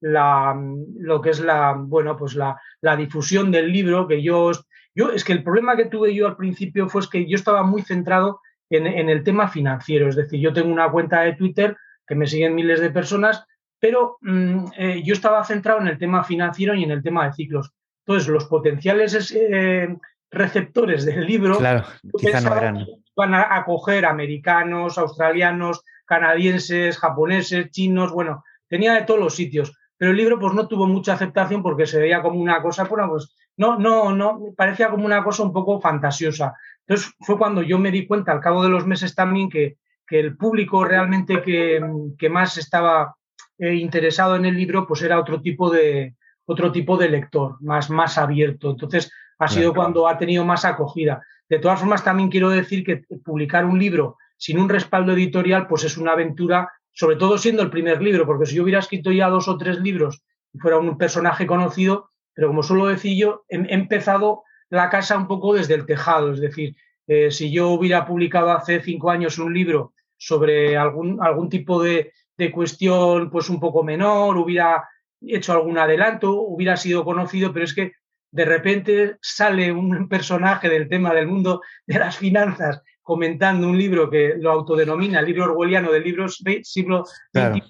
la, 0.00 0.56
lo 0.98 1.20
que 1.20 1.30
es 1.30 1.40
la, 1.40 1.74
bueno, 1.76 2.16
pues 2.16 2.34
la, 2.34 2.60
la, 2.80 2.96
difusión 2.96 3.50
del 3.50 3.72
libro, 3.72 4.06
que 4.06 4.22
yo, 4.22 4.52
yo, 4.94 5.10
es 5.10 5.24
que 5.24 5.32
el 5.32 5.42
problema 5.42 5.76
que 5.76 5.86
tuve 5.86 6.14
yo 6.14 6.28
al 6.28 6.36
principio 6.36 6.88
fue 6.88 7.02
que 7.10 7.28
yo 7.28 7.34
estaba 7.34 7.64
muy 7.64 7.82
centrado 7.82 8.40
en, 8.70 8.86
en, 8.86 9.08
el 9.08 9.24
tema 9.24 9.48
financiero, 9.48 10.08
es 10.08 10.14
decir, 10.14 10.38
yo 10.38 10.52
tengo 10.52 10.72
una 10.72 10.90
cuenta 10.90 11.22
de 11.22 11.34
Twitter 11.34 11.76
que 12.06 12.14
me 12.14 12.28
siguen 12.28 12.54
miles 12.54 12.80
de 12.80 12.90
personas 12.90 13.44
pero 13.80 14.18
mm, 14.20 14.64
eh, 14.76 15.02
yo 15.02 15.14
estaba 15.14 15.42
centrado 15.44 15.80
en 15.80 15.88
el 15.88 15.98
tema 15.98 16.22
financiero 16.22 16.74
y 16.74 16.84
en 16.84 16.90
el 16.90 17.02
tema 17.02 17.26
de 17.26 17.32
ciclos. 17.32 17.72
Entonces, 18.06 18.28
los 18.28 18.44
potenciales 18.44 19.32
eh, 19.34 19.96
receptores 20.30 21.04
del 21.04 21.26
libro 21.26 21.58
claro, 21.58 21.84
no 22.02 22.86
van 23.16 23.34
a 23.34 23.56
acoger 23.56 24.06
americanos, 24.06 24.98
australianos, 24.98 25.82
canadienses, 26.06 26.98
japoneses, 26.98 27.70
chinos, 27.70 28.12
bueno, 28.12 28.44
tenía 28.68 28.94
de 28.94 29.02
todos 29.02 29.20
los 29.20 29.34
sitios. 29.34 29.76
Pero 29.96 30.12
el 30.12 30.16
libro 30.16 30.38
pues 30.38 30.54
no 30.54 30.66
tuvo 30.66 30.86
mucha 30.86 31.12
aceptación 31.12 31.62
porque 31.62 31.86
se 31.86 31.98
veía 31.98 32.22
como 32.22 32.40
una 32.40 32.62
cosa, 32.62 32.84
bueno, 32.84 33.08
pues 33.10 33.36
no, 33.58 33.78
no, 33.78 34.14
no, 34.14 34.40
parecía 34.56 34.90
como 34.90 35.04
una 35.04 35.22
cosa 35.22 35.42
un 35.42 35.52
poco 35.52 35.80
fantasiosa. 35.80 36.54
Entonces 36.86 37.12
fue 37.20 37.36
cuando 37.36 37.62
yo 37.62 37.78
me 37.78 37.90
di 37.90 38.06
cuenta 38.06 38.32
al 38.32 38.40
cabo 38.40 38.62
de 38.62 38.70
los 38.70 38.86
meses 38.86 39.14
también 39.14 39.50
que, 39.50 39.76
que 40.06 40.18
el 40.18 40.36
público 40.36 40.84
realmente 40.84 41.42
que, 41.42 41.80
que 42.18 42.30
más 42.30 42.56
estaba 42.56 43.14
eh, 43.60 43.74
interesado 43.74 44.36
en 44.36 44.46
el 44.46 44.56
libro, 44.56 44.86
pues 44.86 45.02
era 45.02 45.20
otro 45.20 45.40
tipo 45.42 45.70
de, 45.70 46.16
otro 46.46 46.72
tipo 46.72 46.96
de 46.96 47.10
lector, 47.10 47.56
más, 47.60 47.90
más 47.90 48.16
abierto. 48.16 48.70
Entonces, 48.70 49.12
ha 49.38 49.48
sido 49.48 49.74
cuando 49.74 50.08
ha 50.08 50.18
tenido 50.18 50.44
más 50.44 50.64
acogida. 50.64 51.22
De 51.48 51.58
todas 51.58 51.78
formas, 51.78 52.02
también 52.02 52.30
quiero 52.30 52.48
decir 52.48 52.84
que 52.84 53.04
publicar 53.24 53.66
un 53.66 53.78
libro 53.78 54.16
sin 54.36 54.58
un 54.58 54.68
respaldo 54.68 55.12
editorial, 55.12 55.66
pues 55.66 55.84
es 55.84 55.98
una 55.98 56.12
aventura, 56.12 56.70
sobre 56.92 57.16
todo 57.16 57.36
siendo 57.36 57.62
el 57.62 57.70
primer 57.70 58.00
libro, 58.00 58.24
porque 58.24 58.46
si 58.46 58.56
yo 58.56 58.62
hubiera 58.62 58.80
escrito 58.80 59.12
ya 59.12 59.28
dos 59.28 59.46
o 59.48 59.58
tres 59.58 59.78
libros 59.80 60.22
y 60.52 60.58
fuera 60.58 60.78
un 60.78 60.96
personaje 60.96 61.46
conocido, 61.46 62.10
pero 62.34 62.48
como 62.48 62.62
suelo 62.62 62.86
decir 62.86 63.18
yo, 63.18 63.44
he, 63.48 63.56
empezado 63.74 64.42
la 64.70 64.88
casa 64.88 65.18
un 65.18 65.26
poco 65.26 65.54
desde 65.54 65.74
el 65.74 65.84
tejado, 65.84 66.32
es 66.32 66.40
decir, 66.40 66.74
eh, 67.06 67.30
si 67.30 67.52
yo 67.52 67.68
hubiera 67.68 68.06
publicado 68.06 68.50
hace 68.50 68.80
cinco 68.80 69.10
años 69.10 69.38
un 69.38 69.52
libro 69.52 69.92
sobre 70.16 70.76
algún, 70.76 71.22
algún 71.22 71.48
tipo 71.48 71.82
de, 71.82 72.12
de 72.40 72.50
cuestión 72.50 73.30
pues 73.30 73.50
un 73.50 73.60
poco 73.60 73.84
menor, 73.84 74.38
hubiera 74.38 74.88
hecho 75.20 75.52
algún 75.52 75.76
adelanto, 75.76 76.32
hubiera 76.32 76.78
sido 76.78 77.04
conocido, 77.04 77.52
pero 77.52 77.66
es 77.66 77.74
que 77.74 77.92
de 78.32 78.44
repente 78.46 79.18
sale 79.20 79.70
un 79.70 80.08
personaje 80.08 80.70
del 80.70 80.88
tema 80.88 81.12
del 81.12 81.26
mundo 81.26 81.60
de 81.86 81.98
las 81.98 82.16
finanzas 82.16 82.82
comentando 83.02 83.68
un 83.68 83.76
libro 83.76 84.08
que 84.08 84.36
lo 84.38 84.50
autodenomina 84.52 85.20
el 85.20 85.26
libro 85.26 85.44
orwelliano 85.44 85.92
del 85.92 86.04
libro 86.04 86.28
siglo 86.28 87.04
XX, 87.34 87.62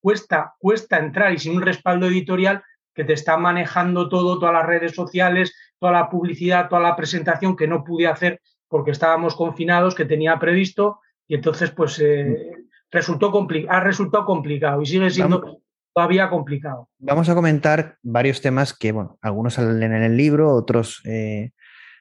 cuesta, 0.00 0.54
cuesta 0.58 0.98
entrar 0.98 1.32
y 1.32 1.38
sin 1.38 1.54
un 1.54 1.62
respaldo 1.62 2.06
editorial 2.06 2.64
que 2.92 3.04
te 3.04 3.12
está 3.12 3.36
manejando 3.36 4.08
todo, 4.08 4.40
todas 4.40 4.54
las 4.54 4.66
redes 4.66 4.92
sociales, 4.92 5.54
toda 5.78 5.92
la 5.92 6.10
publicidad, 6.10 6.68
toda 6.68 6.82
la 6.82 6.96
presentación 6.96 7.54
que 7.54 7.68
no 7.68 7.84
pude 7.84 8.08
hacer 8.08 8.40
porque 8.66 8.90
estábamos 8.90 9.36
confinados, 9.36 9.94
que 9.94 10.04
tenía 10.04 10.38
previsto, 10.38 11.00
y 11.28 11.34
entonces 11.36 11.70
pues 11.70 11.98
eh, 12.00 12.50
resultó 12.90 13.32
ha 13.68 13.80
resultado 13.80 14.24
complicado 14.24 14.82
y 14.82 14.86
sigue 14.86 15.10
siendo 15.10 15.60
todavía 15.94 16.28
complicado. 16.28 16.88
Vamos 16.98 17.28
a 17.28 17.34
comentar 17.34 17.96
varios 18.02 18.40
temas 18.40 18.72
que, 18.76 18.92
bueno, 18.92 19.18
algunos 19.22 19.54
salen 19.54 19.82
en 19.82 20.02
el 20.02 20.16
libro, 20.16 20.54
otros 20.54 21.02
eh, 21.04 21.52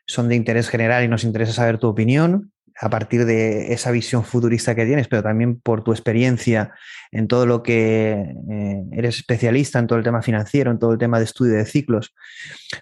son 0.06 0.30
de 0.30 0.36
interés 0.36 0.70
general 0.70 1.04
y 1.04 1.08
nos 1.08 1.24
interesa 1.24 1.54
saber 1.54 1.78
tu 1.78 1.88
opinión 1.88 2.52
a 2.82 2.90
partir 2.90 3.26
de 3.26 3.74
esa 3.74 3.92
visión 3.92 4.24
futurista 4.24 4.74
que 4.74 4.86
tienes, 4.86 5.10
pero 5.10 5.22
también 5.22 5.60
por 5.60 5.84
tu 5.84 5.92
experiencia 5.92 6.72
en 7.12 7.28
todo 7.28 7.46
lo 7.46 7.62
que 7.62 8.34
eh, 8.50 8.84
eres 8.94 9.18
especialista, 9.18 9.80
en 9.80 9.88
todo 9.88 10.00
el 10.00 10.06
tema 10.06 10.22
financiero, 10.22 10.72
en 10.72 10.80
todo 10.80 10.94
el 10.94 10.98
tema 10.98 11.18
de 11.18 11.26
estudio 11.26 11.56
de 11.56 11.66
ciclos. 11.66 12.16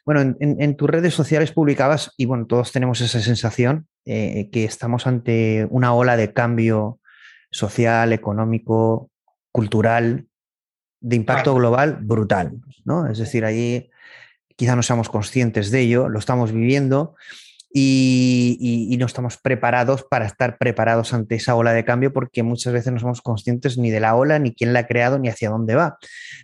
Bueno, 0.06 0.22
en, 0.22 0.38
en, 0.40 0.78
tus 0.78 0.88
redes 0.88 1.16
sociales 1.16 1.52
publicabas, 1.52 2.14
y 2.16 2.26
bueno, 2.26 2.46
todos 2.46 2.72
tenemos 2.72 3.02
esa 3.02 3.20
sensación, 3.22 3.88
eh, 4.06 4.50
que 4.52 4.66
estamos 4.66 5.08
ante 5.08 5.68
una 5.72 5.94
ola 5.94 6.16
de 6.16 6.32
cambio 6.32 7.00
social, 7.58 8.14
económico, 8.14 9.10
cultural, 9.52 10.28
de 11.02 11.16
impacto 11.16 11.56
global 11.56 11.98
brutal. 12.02 12.54
¿no? 12.86 13.08
Es 13.08 13.18
decir, 13.18 13.46
ahí 13.46 13.90
quizá 14.56 14.76
no 14.76 14.84
seamos 14.84 15.10
conscientes 15.10 15.72
de 15.72 15.82
ello, 15.82 16.10
lo 16.10 16.20
estamos 16.20 16.52
viviendo. 16.52 17.16
y, 17.74 18.96
no 19.00 19.06
estamos 19.06 19.38
preparados 19.38 20.04
para 20.04 20.26
estar 20.26 20.58
preparados 20.58 21.14
ante 21.14 21.36
esa 21.36 21.54
ola 21.54 21.74
de 21.74 21.86
cambio 21.86 22.12
porque 22.12 22.42
muchas 22.42 22.74
veces 22.74 22.92
no 22.92 23.00
somos 23.00 23.22
conscientes 23.22 23.78
ni 23.78 23.92
de 23.92 24.00
la 24.00 24.16
ola, 24.16 24.40
ni 24.40 24.56
quién 24.56 24.74
la 24.74 24.80
ha 24.80 24.88
creado, 24.88 25.20
ni 25.20 25.30
hacia 25.30 25.52
dónde 25.52 25.76
va. 25.76 26.00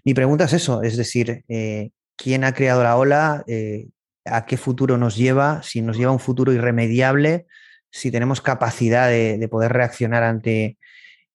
Mi 0.06 0.14
pregunta 0.14 0.44
es 0.44 0.54
eso, 0.54 0.84
es 0.84 0.96
decir, 0.98 1.44
eh, 1.48 1.90
¿quién 2.16 2.44
ha 2.44 2.54
creado 2.54 2.84
la 2.84 2.98
ola? 2.98 3.44
Eh, 3.48 3.88
¿A 4.26 4.46
qué 4.46 4.58
futuro 4.58 4.98
nos 4.98 5.16
lleva? 5.16 5.64
Si 5.64 5.82
nos 5.82 5.98
lleva 5.98 6.12
a 6.12 6.14
un 6.14 6.20
futuro 6.20 6.54
irremediable, 6.54 7.48
si 7.94 8.10
tenemos 8.10 8.42
capacidad 8.42 9.08
de, 9.08 9.48
poder 9.50 9.72
reaccionar 9.72 10.24
ante 10.24 10.78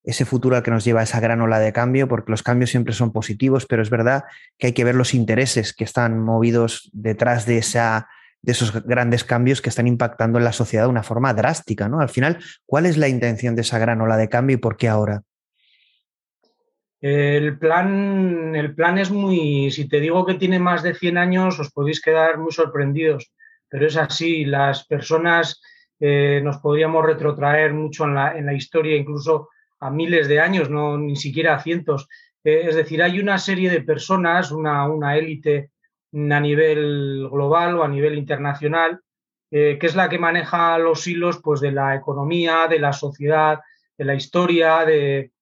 ese 0.09 0.25
futuro 0.25 0.57
al 0.57 0.63
que 0.63 0.71
nos 0.71 0.85
lleva 0.85 1.03
esa 1.03 1.21
gran 1.21 1.43
ola 1.43 1.59
de 1.61 1.71
cambio, 1.71 2.09
porque 2.09 2.31
los 2.31 2.43
cambios 2.43 2.71
siempre 2.71 2.95
son 2.95 3.13
positivos, 3.13 3.67
pero 3.67 3.83
es 3.83 3.91
verdad 3.91 4.25
que 4.57 4.69
hay 4.69 4.73
que 4.73 4.85
ver 4.85 4.95
los 4.95 5.13
intereses 5.13 5.75
que 5.75 5.85
están 5.85 6.19
movidos 6.19 6.89
detrás 6.95 7.45
de 7.45 7.59
esa 7.59 8.09
de 8.41 8.53
esos 8.53 8.85
grandes 8.85 9.25
cambios 9.25 9.61
que 9.61 9.69
están 9.69 9.89
impactando 9.89 10.39
en 10.39 10.45
la 10.45 10.53
sociedad 10.53 10.85
de 10.85 10.91
una 10.91 11.03
forma 11.03 11.35
drástica, 11.35 11.89
¿no? 11.89 12.01
Al 12.01 12.09
final, 12.09 12.39
¿cuál 12.65 12.87
es 12.87 12.97
la 12.97 13.09
intención 13.09 13.55
de 13.55 13.63
esa 13.63 13.79
gran 13.79 14.01
ola 14.01 14.17
de 14.17 14.29
cambio 14.29 14.55
y 14.55 14.59
por 14.59 14.77
qué 14.77 14.89
ahora? 14.89 15.23
El 17.01 17.59
plan, 17.59 18.55
el 18.55 18.75
plan 18.75 18.97
es 18.97 19.11
muy, 19.11 19.71
si 19.73 19.89
te 19.89 20.01
digo 20.01 20.25
que 20.25 20.35
tiene 20.35 20.59
más 20.59 20.83
de 20.83 20.95
100 20.95 21.19
años, 21.19 21.59
os 21.59 21.71
podéis 21.71 22.01
quedar 22.01 22.39
muy 22.39 22.53
sorprendidos, 22.53 23.33
pero 23.69 23.87
es 23.87 23.97
así, 23.97 24.45
las 24.45 24.87
personas 24.87 25.61
eh, 26.01 26.41
nos 26.43 26.59
podríamos 26.59 27.05
retrotraer 27.05 27.75
mucho 27.75 28.05
en 28.05 28.15
la, 28.15 28.39
en 28.39 28.47
la, 28.47 28.55
historia, 28.55 28.97
incluso 28.97 29.49
a 29.81 29.91
miles 29.91 30.29
de 30.29 30.41
años, 30.41 30.71
no 30.71 30.99
ni 30.99 31.17
siquiera 31.17 31.55
a 31.55 31.61
cientos. 31.61 32.09
Eh, 32.45 32.63
es 32.69 32.75
decir, 32.75 33.03
hay 33.03 33.21
una 33.21 33.39
serie 33.39 33.71
de 33.71 33.83
personas, 33.83 34.51
una, 34.53 34.87
una 34.89 35.17
élite 35.17 35.71
a 36.13 36.41
nivel 36.41 37.29
global 37.31 37.77
o 37.77 37.85
a 37.85 37.89
nivel 37.89 38.17
internacional, 38.17 39.01
eh, 39.51 39.79
que 39.81 39.87
es 39.87 39.95
la 39.95 40.09
que 40.09 40.19
maneja 40.19 40.79
los 40.79 41.07
hilos 41.07 41.41
pues, 41.43 41.61
de 41.61 41.73
la 41.73 41.95
economía, 41.95 42.67
de 42.69 42.79
la 42.79 42.93
sociedad, 42.93 43.61
de 43.97 44.05
la 44.05 44.15
historia, 44.15 44.85
de, 44.85 45.33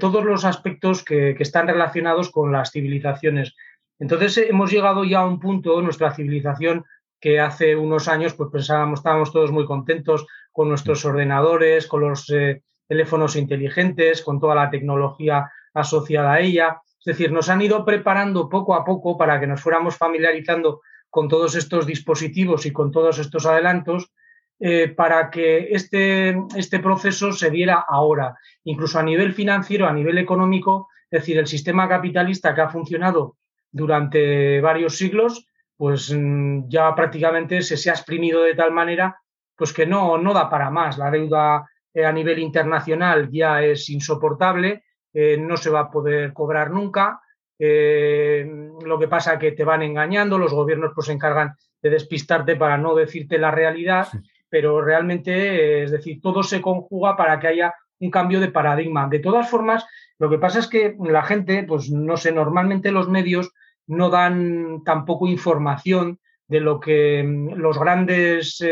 todos 0.00 0.24
los 0.24 0.44
aspectos 0.44 1.04
que, 1.04 1.36
están 1.38 1.66
relacionados 1.66 2.30
con 2.30 2.52
las 2.52 2.70
civilizaciones. 2.70 3.54
Entonces 3.98 4.38
hemos 4.38 4.70
llegado 4.70 5.04
ya 5.04 5.20
a 5.20 5.26
un 5.26 5.40
punto, 5.40 5.80
nuestra 5.82 6.14
civilización, 6.14 6.84
que 7.20 7.40
hace 7.40 7.74
unos 7.74 8.06
años 8.06 8.34
pues 8.34 8.50
pensábamos, 8.50 9.00
estábamos 9.00 9.32
todos 9.32 9.50
muy 9.50 9.66
contentos 9.66 10.26
con 10.52 10.68
nuestros 10.68 11.04
ordenadores, 11.04 11.88
con 11.88 12.02
los 12.02 12.30
eh, 12.30 12.62
teléfonos 12.88 13.36
inteligentes, 13.36 14.22
con 14.22 14.40
toda 14.40 14.54
la 14.54 14.70
tecnología 14.70 15.50
asociada 15.74 16.32
a 16.32 16.40
ella. 16.40 16.80
Es 16.98 17.04
decir, 17.04 17.30
nos 17.30 17.48
han 17.48 17.62
ido 17.62 17.84
preparando 17.84 18.48
poco 18.48 18.74
a 18.74 18.84
poco 18.84 19.16
para 19.16 19.38
que 19.38 19.46
nos 19.46 19.60
fuéramos 19.60 19.96
familiarizando 19.96 20.80
con 21.10 21.28
todos 21.28 21.54
estos 21.54 21.86
dispositivos 21.86 22.66
y 22.66 22.72
con 22.72 22.90
todos 22.90 23.18
estos 23.18 23.46
adelantos 23.46 24.12
eh, 24.60 24.88
para 24.88 25.30
que 25.30 25.68
este, 25.70 26.36
este 26.56 26.80
proceso 26.80 27.32
se 27.32 27.50
diera 27.50 27.84
ahora, 27.86 28.36
incluso 28.64 28.98
a 28.98 29.04
nivel 29.04 29.32
financiero, 29.32 29.86
a 29.86 29.92
nivel 29.92 30.18
económico, 30.18 30.88
es 31.10 31.20
decir, 31.20 31.38
el 31.38 31.46
sistema 31.46 31.88
capitalista 31.88 32.54
que 32.54 32.62
ha 32.62 32.68
funcionado 32.68 33.36
durante 33.70 34.60
varios 34.60 34.96
siglos, 34.96 35.46
pues 35.76 36.12
mm, 36.12 36.68
ya 36.68 36.92
prácticamente 36.94 37.62
se, 37.62 37.76
se 37.76 37.90
ha 37.90 37.92
exprimido 37.92 38.42
de 38.42 38.54
tal 38.54 38.72
manera 38.72 39.20
pues 39.58 39.72
que 39.72 39.86
no, 39.86 40.18
no 40.18 40.32
da 40.32 40.48
para 40.48 40.70
más. 40.70 40.98
La 40.98 41.10
deuda 41.10 41.68
eh, 41.94 42.04
a 42.04 42.12
nivel 42.12 42.38
internacional 42.38 43.30
ya 43.30 43.62
es 43.62 43.88
insoportable 43.88 44.82
eh, 45.12 45.36
no 45.36 45.56
se 45.56 45.70
va 45.70 45.80
a 45.80 45.90
poder 45.90 46.32
cobrar 46.32 46.70
nunca. 46.70 47.20
Eh, 47.58 48.48
lo 48.84 48.98
que 48.98 49.08
pasa 49.08 49.34
es 49.34 49.38
que 49.40 49.52
te 49.52 49.64
van 49.64 49.82
engañando, 49.82 50.38
los 50.38 50.52
gobiernos 50.52 50.92
pues 50.94 51.06
se 51.06 51.12
encargan 51.12 51.54
de 51.82 51.90
despistarte 51.90 52.56
para 52.56 52.78
no 52.78 52.94
decirte 52.94 53.38
la 53.38 53.50
realidad, 53.50 54.08
pero 54.48 54.80
realmente, 54.80 55.82
es 55.82 55.90
decir, 55.90 56.20
todo 56.20 56.42
se 56.42 56.60
conjuga 56.60 57.16
para 57.16 57.40
que 57.40 57.48
haya 57.48 57.74
un 58.00 58.10
cambio 58.10 58.40
de 58.40 58.52
paradigma. 58.52 59.08
De 59.08 59.18
todas 59.18 59.50
formas, 59.50 59.84
lo 60.18 60.30
que 60.30 60.38
pasa 60.38 60.60
es 60.60 60.68
que 60.68 60.96
la 61.00 61.22
gente, 61.22 61.64
pues 61.64 61.90
no 61.90 62.16
sé, 62.16 62.30
normalmente 62.32 62.92
los 62.92 63.08
medios 63.08 63.52
no 63.86 64.10
dan 64.10 64.82
tampoco 64.84 65.26
información 65.26 66.20
de 66.46 66.60
lo 66.60 66.78
que 66.78 67.22
mm, 67.24 67.54
los 67.54 67.78
grandes, 67.78 68.62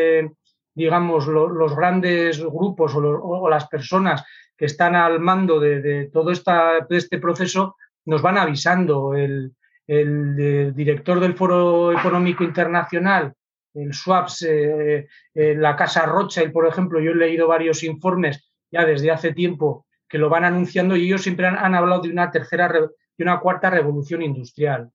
digamos, 0.76 1.26
los 1.26 1.74
grandes 1.74 2.38
grupos 2.38 2.94
o 2.94 3.48
las 3.48 3.66
personas 3.66 4.22
que 4.56 4.66
están 4.66 4.94
al 4.94 5.20
mando 5.20 5.58
de, 5.58 6.10
todo 6.12 6.30
este 6.30 7.18
proceso 7.18 7.76
nos 8.04 8.22
van 8.22 8.38
avisando. 8.38 9.14
El, 9.14 9.52
director 9.88 11.20
del 11.20 11.34
Foro 11.34 11.92
Económico 11.92 12.42
Internacional, 12.42 13.32
el 13.72 13.94
SWAPS, 13.94 14.42
eh, 14.42 15.06
eh, 15.32 15.54
la 15.54 15.76
Casa 15.76 16.04
Rothschild, 16.06 16.52
por 16.52 16.66
ejemplo, 16.66 16.98
yo 16.98 17.12
he 17.12 17.14
leído 17.14 17.46
varios 17.46 17.84
informes 17.84 18.52
ya 18.68 18.84
desde 18.84 19.12
hace 19.12 19.32
tiempo 19.32 19.86
que 20.08 20.18
lo 20.18 20.28
van 20.28 20.44
anunciando 20.44 20.96
y 20.96 21.06
ellos 21.06 21.22
siempre 21.22 21.46
han, 21.46 21.74
hablado 21.76 22.02
de 22.02 22.10
una 22.10 22.32
tercera, 22.32 22.68
y 23.16 23.22
una 23.22 23.38
cuarta 23.38 23.70
revolución 23.70 24.22
industrial. 24.22 24.90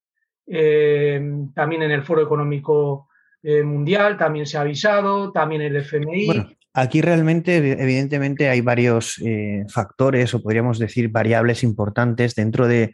Eh, 0.45 1.21
también 1.55 1.83
en 1.83 1.91
el 1.91 2.03
Foro 2.03 2.21
Económico 2.21 3.07
Mundial 3.43 4.17
también 4.17 4.45
se 4.45 4.57
ha 4.57 4.61
avisado, 4.61 5.31
también 5.31 5.61
el 5.61 5.75
FMI. 5.77 6.57
Aquí 6.73 7.01
realmente, 7.01 7.57
evidentemente, 7.57 8.47
hay 8.47 8.61
varios 8.61 9.19
eh, 9.25 9.65
factores 9.67 10.33
o 10.33 10.41
podríamos 10.41 10.79
decir 10.79 11.09
variables 11.09 11.63
importantes 11.63 12.33
dentro 12.33 12.67
de 12.67 12.93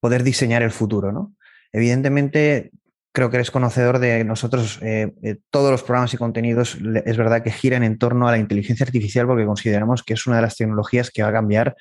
poder 0.00 0.22
diseñar 0.22 0.62
el 0.62 0.70
futuro. 0.70 1.12
¿no? 1.12 1.34
Evidentemente, 1.72 2.72
creo 3.12 3.30
que 3.30 3.36
eres 3.36 3.50
conocedor 3.50 4.00
de 4.00 4.22
nosotros, 4.24 4.80
eh, 4.82 5.14
eh, 5.22 5.36
todos 5.50 5.70
los 5.70 5.82
programas 5.82 6.12
y 6.12 6.18
contenidos 6.18 6.76
es 7.06 7.16
verdad 7.16 7.42
que 7.42 7.50
giran 7.50 7.84
en 7.84 7.96
torno 7.96 8.28
a 8.28 8.32
la 8.32 8.38
inteligencia 8.38 8.84
artificial 8.84 9.26
porque 9.26 9.46
consideramos 9.46 10.02
que 10.02 10.12
es 10.12 10.26
una 10.26 10.36
de 10.36 10.42
las 10.42 10.56
tecnologías 10.56 11.10
que 11.10 11.22
va 11.22 11.30
a 11.30 11.32
cambiar 11.32 11.74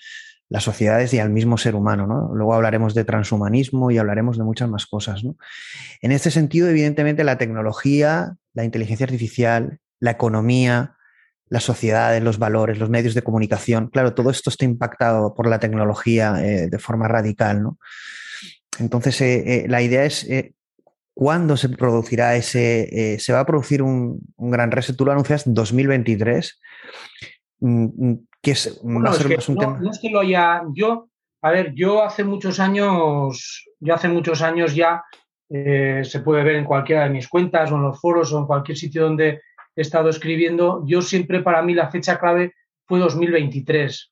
las 0.50 0.64
sociedades 0.64 1.14
y 1.14 1.20
al 1.20 1.30
mismo 1.30 1.58
ser 1.58 1.76
humano. 1.76 2.08
¿no? 2.08 2.34
Luego 2.34 2.54
hablaremos 2.54 2.94
de 2.94 3.04
transhumanismo 3.04 3.92
y 3.92 3.98
hablaremos 3.98 4.38
de 4.38 4.44
muchas 4.44 4.70
más 4.70 4.86
cosas. 4.86 5.24
¿no? 5.24 5.36
En 6.02 6.12
este 6.12 6.32
sentido, 6.32 6.70
evidentemente, 6.70 7.24
la 7.24 7.38
tecnología, 7.38 8.36
la 8.54 8.64
inteligencia 8.64 9.06
artificial, 9.06 9.80
la 10.00 10.12
economía, 10.12 10.96
las 11.48 11.64
sociedades, 11.64 12.24
los 12.24 12.40
valores, 12.40 12.80
los 12.80 12.90
medios 12.90 13.14
de 13.14 13.22
comunicación. 13.22 13.88
Claro, 13.90 14.14
todo 14.14 14.30
esto 14.30 14.50
está 14.50 14.66
impactado 14.66 15.34
por 15.34 15.48
la 15.48 15.60
tecnología 15.60 16.36
eh, 16.44 16.68
de 16.70 16.80
forma 16.80 17.08
radical, 17.08 17.62
¿no? 17.62 17.80
Entonces, 18.80 19.22
eh, 19.22 19.44
eh, 19.46 19.66
la 19.70 19.82
idea 19.82 20.04
es 20.04 20.28
cuándo 21.14 21.56
se 21.56 21.70
producirá 21.70 22.36
ese, 22.36 23.18
se 23.20 23.32
va 23.32 23.40
a 23.40 23.46
producir 23.46 23.82
un, 23.82 24.20
gran 24.38 24.72
reset. 24.72 24.98
Tú 24.98 25.06
lo 25.06 25.14
anuncias 25.14 25.44
2023, 25.46 26.60
mm, 28.84 28.98
mm, 28.98 29.24
que 29.28 29.34
es, 29.34 29.50
no, 29.50 29.92
es 29.92 30.00
que 30.00 30.10
lo 30.10 30.20
haya, 30.20 30.64
yo, 30.74 31.08
a 31.42 31.52
ver, 31.52 31.74
yo 31.74 32.04
hace 32.04 32.24
muchos 32.24 32.60
años, 32.60 33.66
yo 33.80 33.94
hace 33.94 34.08
muchos 34.08 34.42
años 34.42 34.76
ya, 34.76 35.04
se 35.48 36.20
puede 36.24 36.44
ver 36.44 36.56
en 36.56 36.66
cualquiera 36.66 37.04
de 37.04 37.12
mis 37.12 37.28
cuentas 37.28 37.72
o 37.72 37.76
en 37.76 37.84
los 37.84 38.02
foros 38.02 38.34
o 38.34 38.40
en 38.40 38.48
cualquier 38.48 38.78
sitio 38.78 39.04
donde 39.04 39.42
he 39.76 39.82
estado 39.82 40.10
escribiendo, 40.10 40.84
yo 40.86 41.02
siempre 41.02 41.42
para 41.42 41.62
mí 41.62 41.74
la 41.74 41.92
fecha 41.92 42.18
clave 42.18 42.54
fue 42.86 43.00
2023. 43.00 44.12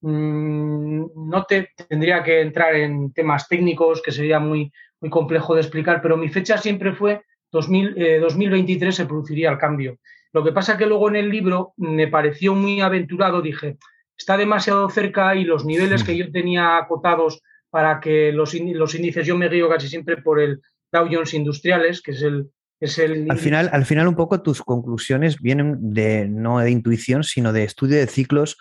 Mm, 0.00 1.06
no 1.30 1.44
te, 1.44 1.70
tendría 1.88 2.22
que 2.22 2.40
entrar 2.40 2.74
en 2.74 3.12
temas 3.12 3.48
técnicos, 3.48 4.02
que 4.02 4.12
sería 4.12 4.38
muy, 4.38 4.70
muy 5.00 5.10
complejo 5.10 5.54
de 5.54 5.62
explicar, 5.62 6.00
pero 6.02 6.16
mi 6.16 6.28
fecha 6.28 6.58
siempre 6.58 6.92
fue 6.92 7.22
2000, 7.52 8.20
2023 8.20 8.94
eh, 8.94 8.96
se 8.96 9.06
produciría 9.06 9.50
el 9.50 9.58
cambio. 9.58 9.98
Lo 10.34 10.42
que 10.42 10.52
pasa 10.52 10.76
que 10.76 10.86
luego 10.86 11.08
en 11.08 11.16
el 11.16 11.30
libro 11.30 11.72
me 11.76 12.08
pareció 12.08 12.54
muy 12.54 12.80
aventurado, 12.80 13.40
dije, 13.40 13.78
está 14.16 14.36
demasiado 14.36 14.90
cerca 14.90 15.36
y 15.36 15.44
los 15.44 15.64
niveles 15.64 16.02
que 16.02 16.16
yo 16.16 16.30
tenía 16.32 16.76
acotados 16.76 17.40
para 17.70 18.00
que 18.00 18.32
los, 18.32 18.52
los 18.54 18.94
índices, 18.94 19.26
yo 19.26 19.38
me 19.38 19.48
guío 19.48 19.68
casi 19.68 19.88
siempre 19.88 20.16
por 20.16 20.40
el 20.40 20.60
Dow 20.92 21.08
Jones 21.10 21.34
Industriales, 21.34 22.02
que 22.02 22.10
es 22.10 22.22
el, 22.22 22.50
al, 23.30 23.38
final, 23.38 23.70
al 23.72 23.86
final, 23.86 24.08
un 24.08 24.16
poco 24.16 24.42
tus 24.42 24.60
conclusiones 24.60 25.40
vienen 25.40 25.94
de 25.94 26.26
no 26.28 26.58
de 26.58 26.70
intuición, 26.70 27.24
sino 27.24 27.52
de 27.52 27.64
estudio 27.64 27.96
de 27.96 28.06
ciclos 28.06 28.58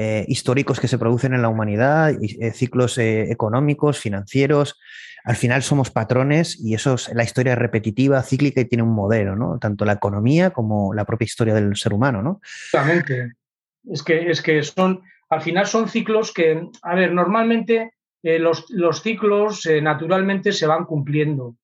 eh, 0.00 0.24
históricos 0.28 0.78
que 0.78 0.86
se 0.86 0.96
producen 0.96 1.34
en 1.34 1.42
la 1.42 1.48
humanidad, 1.48 2.12
eh, 2.22 2.52
ciclos 2.52 2.98
eh, 2.98 3.32
económicos, 3.32 3.98
financieros. 3.98 4.78
Al 5.24 5.34
final 5.34 5.64
somos 5.64 5.90
patrones 5.90 6.56
y 6.64 6.74
eso 6.74 6.94
es 6.94 7.12
la 7.14 7.24
historia 7.24 7.56
repetitiva, 7.56 8.22
cíclica 8.22 8.60
y 8.60 8.66
tiene 8.66 8.84
un 8.84 8.94
modelo, 8.94 9.34
¿no? 9.34 9.58
Tanto 9.58 9.84
la 9.84 9.94
economía 9.94 10.50
como 10.50 10.94
la 10.94 11.04
propia 11.04 11.24
historia 11.24 11.52
del 11.52 11.74
ser 11.74 11.92
humano, 11.94 12.22
¿no? 12.22 12.40
Exactamente. 12.44 13.32
Es 13.90 14.04
que, 14.04 14.30
es 14.30 14.40
que 14.40 14.62
son, 14.62 15.02
al 15.30 15.40
final 15.40 15.66
son 15.66 15.88
ciclos 15.88 16.32
que, 16.32 16.68
a 16.82 16.94
ver, 16.94 17.12
normalmente 17.12 17.94
los, 18.22 18.66
los, 18.70 19.02
ciclos 19.02 19.68
naturalmente 19.82 20.52
se 20.52 20.68
van 20.68 20.84
cumpliendo. 20.84 21.56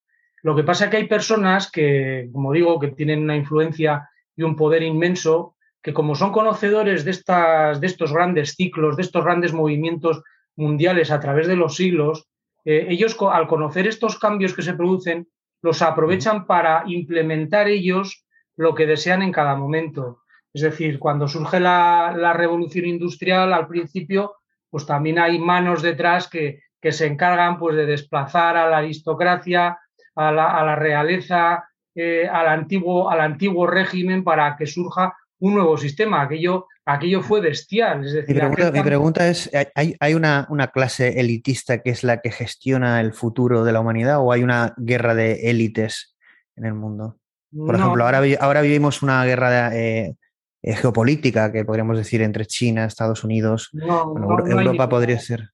Lo 0.42 0.56
que 0.56 0.64
pasa 0.64 0.86
es 0.86 0.90
que 0.90 0.96
hay 0.96 1.06
personas 1.06 1.70
que, 1.70 2.30
como 2.32 2.52
digo, 2.52 2.80
que 2.80 2.88
tienen 2.88 3.22
una 3.22 3.36
influencia 3.36 4.08
y 4.34 4.42
un 4.42 4.56
poder 4.56 4.82
inmenso, 4.82 5.54
que 5.84 5.92
como 5.92 6.14
son 6.14 6.32
conocedores 6.32 7.04
de, 7.04 7.10
estas, 7.10 7.78
de 7.78 7.86
estos 7.86 8.10
grandes 8.10 8.54
ciclos, 8.54 8.96
de 8.96 9.02
estos 9.02 9.22
grandes 9.22 9.52
movimientos 9.52 10.22
mundiales 10.56 11.10
a 11.10 11.20
través 11.20 11.46
de 11.46 11.56
los 11.56 11.76
siglos, 11.76 12.26
eh, 12.64 12.86
ellos 12.88 13.14
al 13.30 13.46
conocer 13.46 13.86
estos 13.86 14.18
cambios 14.18 14.54
que 14.54 14.62
se 14.62 14.72
producen, 14.72 15.28
los 15.60 15.82
aprovechan 15.82 16.46
para 16.46 16.84
implementar 16.86 17.68
ellos 17.68 18.24
lo 18.56 18.74
que 18.74 18.86
desean 18.86 19.20
en 19.20 19.30
cada 19.30 19.56
momento. 19.56 20.22
Es 20.54 20.62
decir, 20.62 20.98
cuando 20.98 21.28
surge 21.28 21.60
la, 21.60 22.32
revolución 22.34 22.86
industrial, 22.86 23.52
al 23.52 23.68
principio, 23.68 24.36
pues 24.70 24.86
también 24.86 25.18
hay 25.18 25.38
manos 25.38 25.82
detrás 25.82 26.28
que, 26.28 26.62
que 26.80 26.92
se 26.92 27.06
encargan 27.06 27.58
pues, 27.58 27.76
de 27.76 27.84
desplazar 27.84 28.56
a 28.56 28.70
la 28.70 28.78
aristocracia, 28.78 29.78
a 30.14 30.32
la, 30.32 30.76
realeza, 30.76 31.68
eh, 31.94 32.26
al, 32.26 32.48
antiguo, 32.48 33.10
al 33.10 33.20
antiguo 33.20 33.66
régimen 33.66 34.24
para 34.24 34.56
que 34.56 34.66
surja 34.66 35.14
un 35.40 35.54
nuevo 35.54 35.76
sistema. 35.76 36.22
Aquello, 36.22 36.66
aquello 36.84 37.22
fue 37.22 37.40
bestial. 37.40 38.00
mi, 38.02 38.82
pregunta, 38.82 39.28
es, 39.28 39.50
¿hay, 39.74 40.14
una, 40.14 40.46
clase 40.72 41.20
elitista 41.20 41.82
que 41.82 41.90
es 41.90 42.04
la 42.04 42.20
que 42.20 42.30
gestiona 42.30 43.00
el 43.00 43.12
futuro 43.12 43.64
de 43.64 43.72
la 43.72 43.80
humanidad 43.80 44.20
o 44.20 44.32
hay 44.32 44.42
una 44.42 44.74
guerra 44.76 45.14
de 45.14 45.50
élites 45.50 46.16
en 46.56 46.66
el 46.66 46.74
mundo? 46.74 47.18
Por 47.56 47.76
ejemplo, 47.76 48.04
ahora, 48.04 48.22
ahora 48.40 48.62
vivimos 48.62 49.02
una 49.02 49.24
guerra 49.24 49.76
eh, 49.76 50.16
eh, 50.62 50.74
geopolítica 50.76 51.52
que 51.52 51.64
podríamos 51.64 51.96
decir 51.96 52.22
entre 52.22 52.46
China, 52.46 52.86
Estados 52.86 53.22
Unidos, 53.22 53.70
Europa 53.72 54.88
podría 54.88 55.18
ser. 55.18 55.50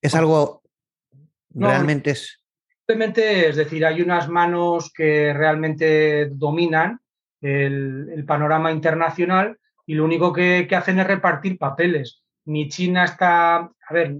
¿Es 0.00 0.14
algo 0.14 0.62
realmente 1.54 2.10
es... 2.10 2.42
Simplemente, 2.86 3.48
es 3.48 3.56
decir, 3.56 3.86
hay 3.86 4.02
unas 4.02 4.28
manos 4.28 4.92
que 4.92 5.32
realmente 5.32 6.28
dominan 6.32 7.00
el, 7.42 8.24
panorama 8.26 8.72
internacional 8.72 9.58
y 9.86 9.94
lo 9.94 10.04
único 10.04 10.32
que, 10.32 10.66
hacen 10.74 11.00
es 11.00 11.06
repartir 11.06 11.58
papeles. 11.58 12.22
Ni 12.44 12.68
China 12.68 13.04
está, 13.04 13.56
a 13.56 13.92
ver, 13.92 14.16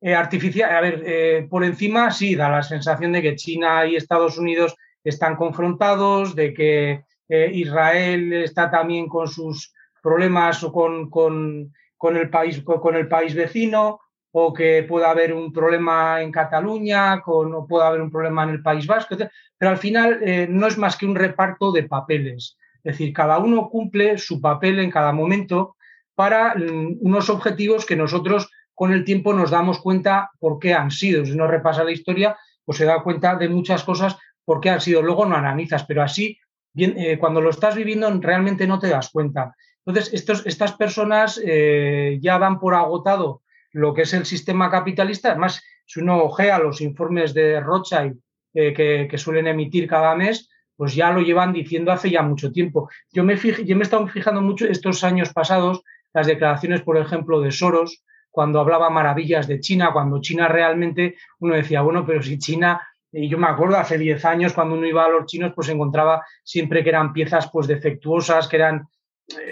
eh, 0.00 0.14
artificial, 0.14 0.70
a 0.70 0.80
ver, 0.80 1.48
por 1.48 1.64
encima 1.64 2.10
sí 2.10 2.34
da 2.34 2.50
la 2.50 2.62
sensación 2.62 3.12
de 3.12 3.22
que 3.22 3.36
China 3.36 3.86
y 3.86 3.96
Estados 3.96 4.36
Unidos 4.36 4.76
están 5.04 5.36
confrontados, 5.36 6.34
de 6.34 6.52
que 6.52 7.04
eh, 7.28 7.50
Israel 7.52 8.32
está 8.32 8.70
también 8.70 9.08
con 9.08 9.28
sus 9.28 9.72
problemas 10.02 10.64
con, 10.64 11.08
con, 11.08 11.72
el 12.16 12.30
país, 12.30 12.62
con, 12.62 12.96
el 12.96 13.08
país 13.08 13.34
vecino, 13.34 14.00
o 14.32 14.52
que 14.52 14.82
pueda 14.82 15.10
haber 15.10 15.32
un 15.32 15.52
problema 15.52 16.20
en 16.20 16.32
Cataluña, 16.32 17.20
con, 17.20 17.54
o 17.54 17.66
pueda 17.66 17.86
haber 17.86 18.02
un 18.02 18.10
problema 18.10 18.42
en 18.42 18.50
el 18.50 18.62
País 18.62 18.86
Vasco, 18.86 19.16
pero 19.56 19.70
al 19.70 19.78
final 19.78 20.18
eh, 20.22 20.46
no 20.50 20.66
es 20.66 20.76
más 20.76 20.96
que 20.96 21.06
un 21.06 21.14
reparto 21.14 21.70
de 21.72 21.84
papeles. 21.84 22.58
Es 22.84 22.92
decir, 22.98 23.12
cada 23.12 23.38
uno 23.38 23.68
cumple 23.70 24.18
su 24.18 24.40
papel 24.40 24.78
en 24.78 24.90
cada 24.90 25.12
momento 25.12 25.76
para 26.14 26.54
mm, 26.54 26.98
unos 27.00 27.30
objetivos 27.30 27.86
que 27.86 27.96
nosotros 27.96 28.50
con 28.74 28.92
el 28.92 29.04
tiempo 29.04 29.32
nos 29.32 29.50
damos 29.50 29.80
cuenta 29.80 30.30
por 30.38 30.58
qué 30.58 30.74
han 30.74 30.90
sido. 30.90 31.24
Si 31.24 31.32
uno 31.32 31.46
repasa 31.46 31.82
la 31.82 31.92
historia, 31.92 32.36
pues 32.64 32.78
se 32.78 32.84
da 32.84 33.02
cuenta 33.02 33.36
de 33.36 33.48
muchas 33.48 33.84
cosas 33.84 34.16
por 34.44 34.60
qué 34.60 34.70
han 34.70 34.80
sido. 34.80 35.02
Luego 35.02 35.26
no 35.26 35.36
analizas, 35.36 35.84
pero 35.84 36.02
así, 36.02 36.38
bien, 36.72 36.94
eh, 36.98 37.18
cuando 37.18 37.40
lo 37.40 37.50
estás 37.50 37.74
viviendo, 37.74 38.10
realmente 38.20 38.66
no 38.66 38.78
te 38.78 38.88
das 38.88 39.10
cuenta. 39.10 39.54
Entonces, 39.86 40.12
estos, 40.14 40.46
estas 40.46 40.72
personas 40.72 41.40
eh, 41.44 42.18
ya 42.20 42.38
dan 42.38 42.58
por 42.58 42.74
agotado 42.74 43.42
lo 43.72 43.92
que 43.92 44.02
es 44.02 44.14
el 44.14 44.24
sistema 44.24 44.70
capitalista. 44.70 45.30
Además, 45.30 45.62
si 45.86 46.00
uno 46.00 46.22
ojea 46.22 46.58
los 46.58 46.80
informes 46.80 47.34
de 47.34 47.60
Rothschild 47.60 48.18
eh, 48.54 49.08
que, 49.08 49.18
suelen 49.18 49.48
emitir 49.48 49.88
cada 49.88 50.14
mes, 50.14 50.48
pues 50.76 50.94
ya 50.94 51.10
lo 51.10 51.20
llevan 51.20 51.52
diciendo 51.52 51.92
hace 51.92 52.10
ya 52.10 52.22
mucho 52.22 52.52
tiempo. 52.52 52.88
Yo 53.12 53.24
me, 53.24 53.36
yo 53.36 53.76
me 53.76 53.82
he 53.82 53.84
estado 53.84 54.06
fijando 54.08 54.40
mucho 54.40 54.66
estos 54.66 55.04
años 55.04 55.32
pasados, 55.32 55.82
las 56.12 56.26
declaraciones, 56.26 56.82
por 56.82 56.96
ejemplo, 56.96 57.40
de 57.40 57.50
Soros, 57.50 58.04
cuando 58.30 58.60
hablaba 58.60 58.90
maravillas 58.90 59.46
de 59.46 59.60
China, 59.60 59.92
cuando 59.92 60.20
China 60.20 60.48
realmente 60.48 61.16
uno 61.38 61.54
decía, 61.54 61.82
bueno, 61.82 62.04
pero 62.04 62.22
si 62.22 62.38
China 62.38 62.80
y 63.16 63.28
yo 63.28 63.38
me 63.38 63.46
acuerdo 63.46 63.76
hace 63.76 63.96
10 63.96 64.24
años 64.24 64.52
cuando 64.52 64.74
uno 64.74 64.86
iba 64.86 65.04
a 65.04 65.08
los 65.08 65.26
chinos, 65.26 65.52
pues 65.54 65.68
encontraba 65.68 66.24
siempre 66.42 66.82
que 66.82 66.88
eran 66.88 67.12
piezas 67.12 67.48
pues 67.52 67.68
defectuosas, 67.68 68.48
que 68.48 68.56
eran 68.56 68.88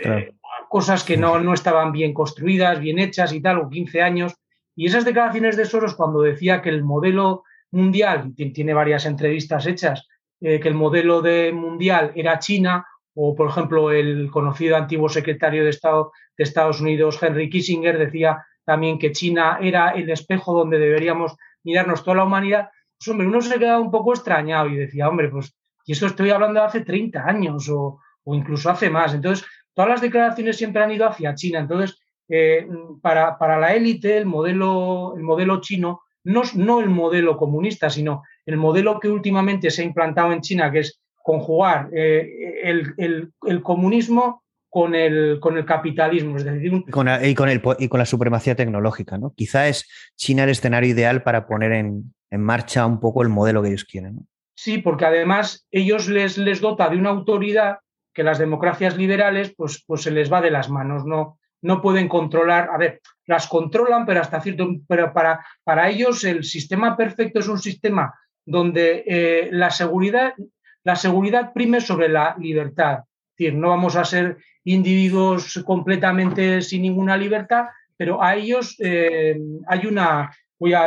eh, 0.05 0.33
cosas 0.69 1.05
que 1.05 1.17
no, 1.17 1.39
no 1.39 1.55
estaban 1.55 1.93
bien 1.93 2.13
construidas, 2.13 2.81
bien 2.81 2.99
hechas 2.99 3.33
y 3.33 3.41
tal, 3.41 3.59
o 3.59 3.69
15 3.69 4.03
años. 4.03 4.35
Y 4.75 4.87
esas 4.87 5.05
declaraciones 5.05 5.57
de 5.57 5.65
Soros 5.65 5.95
cuando 5.95 6.23
decía 6.23 6.61
que 6.61 6.71
el 6.71 6.83
modelo 6.83 7.45
mundial, 7.71 8.33
tiene 8.35 8.75
varias 8.75 9.07
entrevistas 9.07 9.67
hechas, 9.67 10.09
eh, 10.43 10.59
que 10.61 10.69
el 10.69 10.75
modelo 10.75 11.23
de 11.23 11.53
mundial 11.53 12.13
era 12.15 12.39
China, 12.39 12.87
o 13.15 13.35
por 13.35 13.49
ejemplo 13.49 13.93
el 13.93 14.31
conocido 14.31 14.77
antiguo 14.77 15.09
secretario 15.09 15.65
de 15.65 15.71
Estado 15.71 16.13
de 16.37 16.45
Estados 16.45 16.81
Unidos, 16.81 17.23
Henry 17.23 17.49
Kissinger, 17.49 17.99
decía 17.99 18.45
también 18.65 18.99
que 18.99 19.13
China 19.13 19.59
era 19.61 19.91
el 19.91 20.11
espejo 20.11 20.55
donde 20.55 20.79
deberíamos 20.79 21.37
mirarnos 21.63 22.03
toda 22.03 22.19
la 22.19 22.25
humanidad. 22.25 22.71
Pues, 22.99 23.09
hombre, 23.09 23.27
uno 23.27 23.41
se 23.41 23.59
quedaba 23.59 23.81
un 23.81 23.91
poco 23.91 24.13
extrañado 24.13 24.69
y 24.69 24.77
decía, 24.77 25.09
hombre, 25.09 25.29
pues, 25.29 25.55
y 25.85 25.93
esto 25.93 26.07
estoy 26.07 26.31
hablando 26.31 26.61
de 26.61 26.67
hace 26.67 26.81
30 26.83 27.25
años 27.25 27.69
o, 27.69 27.99
incluso 28.27 28.71
hace 28.71 28.89
más. 28.89 29.15
Entonces, 29.15 29.47
todas 29.75 29.91
las 29.91 30.01
declaraciones 30.01 30.57
siempre 30.57 30.83
han 30.83 30.93
ido 30.93 31.09
hacia 31.09 31.35
China. 31.35 31.59
Entonces, 31.59 32.01
eh, 32.29 32.67
para, 33.01 33.37
para, 33.37 33.59
la 33.59 33.75
élite, 33.75 34.17
el 34.17 34.27
modelo, 34.27 35.15
el 35.17 35.23
modelo 35.23 35.61
chino, 35.61 36.03
no, 36.25 36.43
no 36.55 36.81
el 36.81 36.89
modelo 36.89 37.37
comunista, 37.37 37.91
sino 37.91 38.23
el 38.47 38.57
modelo 38.57 38.99
que 39.01 39.09
últimamente 39.09 39.71
se 39.71 39.83
ha 39.83 39.85
implantado 39.85 40.33
en 40.33 40.41
China, 40.41 40.71
que 40.71 40.81
es 40.81 41.01
conjugar 41.23 41.89
eh, 41.95 42.61
el, 42.65 43.33
el, 43.47 43.63
comunismo 43.63 44.43
con 44.69 44.95
el, 44.95 45.39
con 45.41 45.57
el 45.57 45.65
capitalismo. 45.65 46.37
Es 46.37 46.45
decir, 46.45 46.73
y, 46.87 46.91
con, 46.91 47.09
y, 47.23 47.35
con 47.35 47.49
el, 47.49 47.63
y 47.79 47.89
con 47.89 47.99
la 47.99 48.07
supremacía 48.07 48.57
tecnológica. 48.57 49.19
¿no? 49.19 49.33
Quizá 49.35 49.69
es 49.69 49.89
China 50.17 50.45
el 50.45 50.51
escenario 50.51 50.91
ideal 50.91 51.23
para 51.23 51.47
poner 51.47 51.73
en, 51.73 52.15
en 52.31 52.41
marcha 52.41 52.87
un 52.87 52.99
poco 52.99 53.23
el 53.23 53.29
modelo 53.29 53.63
que 53.63 53.69
ellos 53.69 53.85
quieren. 53.85 54.27
Sí, 54.55 54.79
porque 54.79 55.07
además 55.07 55.67
ellos 55.71 56.09
les, 56.09 56.39
les 56.39 56.61
dota 56.61 56.89
de 56.89 56.97
una 56.97 57.11
autoridad 57.11 57.79
que 58.15 58.23
las 58.23 58.39
democracias 58.39 58.97
liberales 58.97 59.55
pues, 59.57 59.83
pues 59.87 60.03
se 60.03 60.11
les 60.11 60.33
va 60.33 60.41
de 60.41 60.51
las 60.51 60.69
manos, 60.69 61.05
no, 61.05 61.39
no 61.63 61.81
pueden 61.81 62.09
controlar, 62.09 62.69
a 62.73 62.77
ver, 62.77 63.01
las 63.27 63.47
controlan, 63.47 64.05
pero 64.05 64.21
hasta 64.21 64.41
cierto, 64.41 64.69
pero 64.87 65.13
para, 65.13 65.45
para 65.65 65.89
ellos 65.89 66.25
el 66.25 66.45
sistema 66.45 66.97
perfecto 66.97 67.41
es 67.41 67.49
un 67.49 67.59
sistema 67.59 68.13
donde 68.45 69.05
eh, 69.07 69.49
la 69.53 69.71
seguridad, 69.71 70.35
la 70.85 70.97
seguridad 70.97 71.53
prime 71.53 71.81
sobre 71.81 72.09
la 72.09 72.37
libertad. 72.39 73.01
Es 73.01 73.37
decir, 73.39 73.55
no 73.55 73.71
vamos 73.71 73.97
a 73.97 74.05
ser 74.05 74.39
individuos 74.65 75.63
completamente 75.65 76.61
sin 76.63 76.83
ninguna 76.83 77.17
libertad, 77.17 77.67
pero 77.97 78.23
a 78.23 78.35
ellos 78.37 78.77
eh, 78.79 79.39
hay 79.69 79.87
una, 79.87 80.31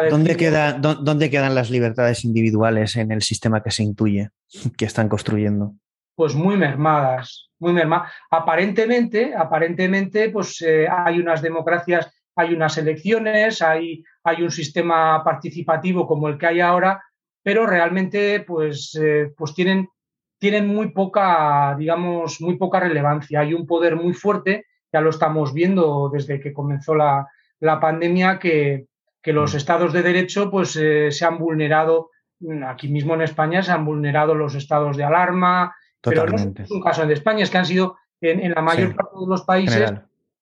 ¿Dónde, 0.09 0.37
queda, 0.37 0.73
¿Dónde 0.73 1.29
quedan 1.29 1.53
las 1.53 1.69
libertades 1.69 2.23
individuales 2.23 2.95
en 2.95 3.11
el 3.11 3.21
sistema 3.21 3.61
que 3.61 3.71
se 3.71 3.83
intuye 3.83 4.29
que 4.77 4.85
están 4.85 5.09
construyendo? 5.09 5.73
Pues 6.15 6.33
muy 6.33 6.55
mermadas, 6.55 7.49
muy 7.59 7.73
mermadas. 7.73 8.09
Aparentemente, 8.31 9.35
aparentemente, 9.35 10.29
pues 10.29 10.61
eh, 10.61 10.87
hay 10.87 11.19
unas 11.19 11.41
democracias, 11.41 12.09
hay 12.37 12.53
unas 12.53 12.77
elecciones, 12.77 13.61
hay, 13.61 14.01
hay 14.23 14.43
un 14.43 14.51
sistema 14.51 15.21
participativo 15.25 16.07
como 16.07 16.29
el 16.29 16.37
que 16.37 16.47
hay 16.47 16.61
ahora, 16.61 17.03
pero 17.45 17.67
realmente, 17.67 18.39
pues, 18.39 18.99
eh, 18.99 19.31
pues 19.37 19.53
tienen, 19.53 19.87
tienen 20.39 20.65
muy 20.67 20.89
poca, 20.89 21.75
digamos, 21.77 22.41
muy 22.41 22.57
poca 22.57 22.79
relevancia. 22.79 23.41
Hay 23.41 23.53
un 23.53 23.67
poder 23.67 23.95
muy 23.95 24.15
fuerte, 24.15 24.65
ya 24.91 24.99
lo 24.99 25.11
estamos 25.11 25.53
viendo 25.53 26.09
desde 26.11 26.39
que 26.39 26.51
comenzó 26.51 26.95
la, 26.95 27.27
la 27.59 27.79
pandemia, 27.79 28.39
que, 28.39 28.87
que 29.21 29.31
los 29.31 29.53
mm. 29.53 29.57
estados 29.57 29.93
de 29.93 30.01
derecho 30.01 30.49
pues 30.49 30.75
eh, 30.75 31.11
se 31.11 31.23
han 31.23 31.37
vulnerado, 31.37 32.09
mm, 32.39 32.63
aquí 32.63 32.87
mismo 32.87 33.13
en 33.13 33.21
España 33.21 33.61
se 33.61 33.71
han 33.71 33.85
vulnerado 33.85 34.33
los 34.33 34.55
estados 34.55 34.97
de 34.97 35.03
alarma, 35.03 35.75
pero 36.01 36.25
no 36.25 36.37
es 36.37 36.71
un 36.71 36.81
caso 36.81 37.05
de 37.05 37.13
España, 37.13 37.43
es 37.43 37.51
que 37.51 37.59
han 37.59 37.67
sido 37.67 37.95
en, 38.21 38.55
la 38.55 38.63
mayor 38.63 38.95
parte 38.95 39.19
de 39.19 39.27
los 39.27 39.43
países 39.43 39.93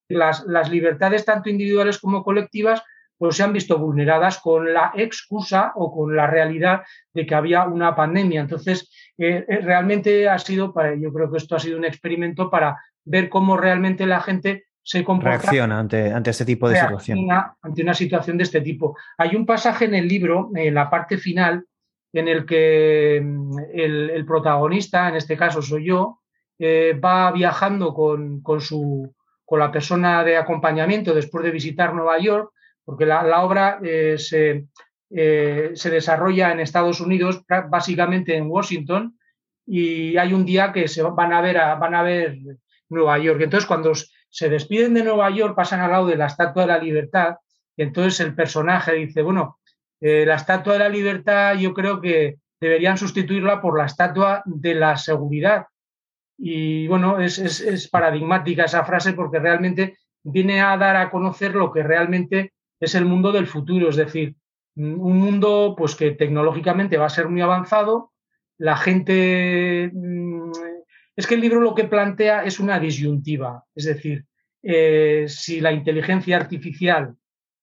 las, 0.07 0.45
las, 0.45 0.69
libertades 0.69 1.25
tanto 1.25 1.49
individuales 1.49 1.99
como 1.99 2.23
colectivas 2.23 2.81
pues 3.23 3.37
se 3.37 3.43
han 3.43 3.53
visto 3.53 3.77
vulneradas 3.77 4.39
con 4.39 4.73
la 4.73 4.91
excusa 4.95 5.71
o 5.75 5.93
con 5.95 6.13
la 6.13 6.27
realidad 6.27 6.81
de 7.13 7.25
que 7.25 7.33
había 7.33 7.63
una 7.63 7.95
pandemia. 7.95 8.41
Entonces, 8.41 8.91
eh, 9.17 9.45
eh, 9.47 9.59
realmente 9.61 10.27
ha 10.27 10.37
sido, 10.37 10.73
yo 10.99 11.13
creo 11.13 11.31
que 11.31 11.37
esto 11.37 11.55
ha 11.55 11.59
sido 11.59 11.77
un 11.77 11.85
experimento 11.85 12.49
para 12.49 12.77
ver 13.05 13.29
cómo 13.29 13.55
realmente 13.55 14.05
la 14.05 14.19
gente 14.19 14.65
se 14.81 15.05
comporta. 15.05 15.37
Reacciona 15.37 15.79
ante, 15.79 16.11
ante 16.11 16.31
este 16.31 16.43
tipo 16.43 16.67
de 16.67 16.77
situación. 16.81 17.29
Ante 17.61 17.81
una 17.81 17.93
situación 17.93 18.37
de 18.37 18.43
este 18.43 18.59
tipo. 18.59 18.97
Hay 19.17 19.37
un 19.37 19.45
pasaje 19.45 19.85
en 19.85 19.95
el 19.95 20.05
libro, 20.05 20.51
en 20.53 20.73
la 20.73 20.89
parte 20.89 21.17
final, 21.17 21.63
en 22.11 22.27
el 22.27 22.45
que 22.45 23.21
mm, 23.23 23.57
el, 23.73 24.25
protagonista, 24.25 25.07
en 25.07 25.15
este 25.15 25.37
caso 25.37 25.61
soy 25.61 25.85
yo, 25.85 26.19
eh, 26.59 26.99
va 27.01 27.31
viajando 27.31 27.93
con, 27.93 28.41
con, 28.41 28.59
su, 28.59 29.15
con 29.45 29.59
la 29.59 29.71
persona 29.71 30.25
de 30.25 30.35
acompañamiento 30.35 31.13
después 31.13 31.45
de 31.45 31.51
visitar 31.51 31.93
Nueva 31.93 32.19
York, 32.19 32.49
porque 32.85 33.05
la, 33.05 33.41
obra 33.41 33.79
eh, 33.83 34.17
se, 34.17 34.65
eh, 35.09 35.71
se, 35.73 35.89
desarrolla 35.89 36.51
en 36.51 36.59
Estados 36.59 36.99
Unidos, 37.01 37.43
básicamente 37.69 38.35
en 38.35 38.47
Washington, 38.47 39.17
y 39.65 40.17
hay 40.17 40.33
un 40.33 40.45
día 40.45 40.73
que 40.73 40.87
se 40.87 41.01
van 41.01 41.33
a 41.33 41.41
ver, 41.41 41.55
van 41.55 41.95
a 41.95 42.03
ver 42.03 42.37
Nueva 42.89 43.17
York. 43.17 43.41
Entonces, 43.41 43.67
cuando 43.67 43.93
se 44.29 44.49
despiden 44.49 44.93
de 44.93 45.03
Nueva 45.03 45.29
York, 45.29 45.55
pasan 45.55 45.79
al 45.79 45.91
lado 45.91 46.07
de 46.07 46.17
la 46.17 46.27
Estatua 46.27 46.63
de 46.63 46.67
la 46.67 46.79
Libertad, 46.79 47.37
y 47.75 47.83
entonces 47.83 48.19
el 48.19 48.35
personaje 48.35 48.93
dice, 48.93 49.21
bueno, 49.21 49.59
eh, 50.01 50.25
la 50.25 50.35
Estatua 50.35 50.73
de 50.73 50.79
la 50.79 50.89
Libertad 50.89 51.55
yo 51.55 51.73
creo 51.73 52.01
que 52.01 52.37
deberían 52.59 52.97
sustituirla 52.97 53.61
por 53.61 53.77
la 53.77 53.85
Estatua 53.85 54.41
de 54.45 54.75
la 54.75 54.97
Seguridad, 54.97 55.67
Y 56.37 56.87
bueno, 56.87 57.19
es, 57.19 57.89
paradigmática 57.91 58.65
esa 58.65 58.83
frase 58.83 59.13
porque 59.13 59.39
realmente 59.39 59.97
viene 60.23 60.61
a 60.61 60.75
dar 60.77 60.95
a 60.95 61.09
conocer 61.09 61.53
lo 61.53 61.71
que 61.71 61.83
realmente 61.83 62.52
es 62.85 62.95
el 62.95 63.05
mundo 63.05 63.31
del 63.31 63.47
futuro, 63.47 63.89
es 63.89 63.95
decir, 63.95 64.35
un 64.75 65.17
mundo 65.17 65.75
pues 65.77 65.95
que 65.95 66.11
tecnológicamente 66.11 66.97
va 66.97 67.05
a 67.05 67.09
ser 67.09 67.29
muy 67.29 67.41
avanzado, 67.41 68.11
la 68.57 68.75
gente 68.75 69.91
mm, 69.93 70.51
es 71.15 71.27
que 71.27 71.35
el 71.35 71.41
libro 71.41 71.61
lo 71.61 71.75
que 71.75 71.85
plantea 71.85 72.43
es 72.43 72.59
una 72.59 72.79
disyuntiva, 72.79 73.63
es 73.75 73.85
decir, 73.85 74.25
eh, 74.63 75.25
si 75.27 75.59
la 75.59 75.71
inteligencia 75.71 76.37
artificial, 76.37 77.15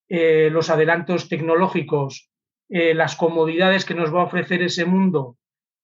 eh, 0.08 0.50
los 0.50 0.70
adelantos 0.70 1.28
tecnológicos, 1.28 2.30
eh, 2.68 2.94
las 2.94 3.16
comodidades 3.16 3.84
que 3.84 3.94
nos 3.94 4.14
va 4.14 4.20
a 4.20 4.26
ofrecer 4.26 4.62
ese 4.62 4.84
mundo, 4.84 5.36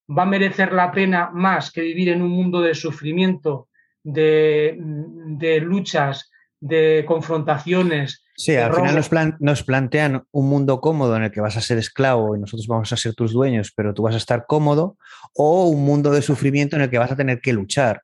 va 0.09 0.23
a 0.23 0.27
merecer 0.27 0.73
la 0.73 0.93
pena 0.93 1.31
más 1.33 1.73
que 1.73 1.81
vivir 1.81 2.11
en 2.11 2.23
un 2.23 2.31
mundo 2.31 2.61
de 2.61 2.75
sufrimiento, 2.75 3.69
de, 4.05 4.77
de 4.79 5.61
luchas, 5.61 6.31
de 6.61 7.05
confrontaciones. 7.07 8.26
Sí, 8.37 8.55
al 8.55 8.75
final 8.75 8.95
nos, 9.41 9.63
plantean 9.63 10.25
un 10.31 10.49
mundo 10.49 10.81
cómodo 10.83 11.17
en 11.17 11.25
el 11.25 11.31
que 11.31 11.41
vas 11.41 11.57
a 11.57 11.63
ser 11.63 11.79
esclavo 11.79 12.37
y 12.37 12.41
nosotros 12.41 12.67
vamos 12.67 12.93
a 12.93 12.97
ser 12.97 13.15
tus 13.15 13.33
dueños, 13.33 13.73
pero 13.75 13.95
tú 13.95 14.03
vas 14.03 14.15
a 14.15 14.19
estar 14.19 14.45
cómodo, 14.47 14.99
o 15.35 15.69
un 15.69 15.85
mundo 15.85 16.11
de 16.11 16.21
sufrimiento 16.21 16.77
en 16.77 16.83
el 16.83 16.91
que 16.91 16.99
vas 16.99 17.11
a 17.11 17.17
tener 17.17 17.41
que 17.41 17.55
luchar. 17.55 18.03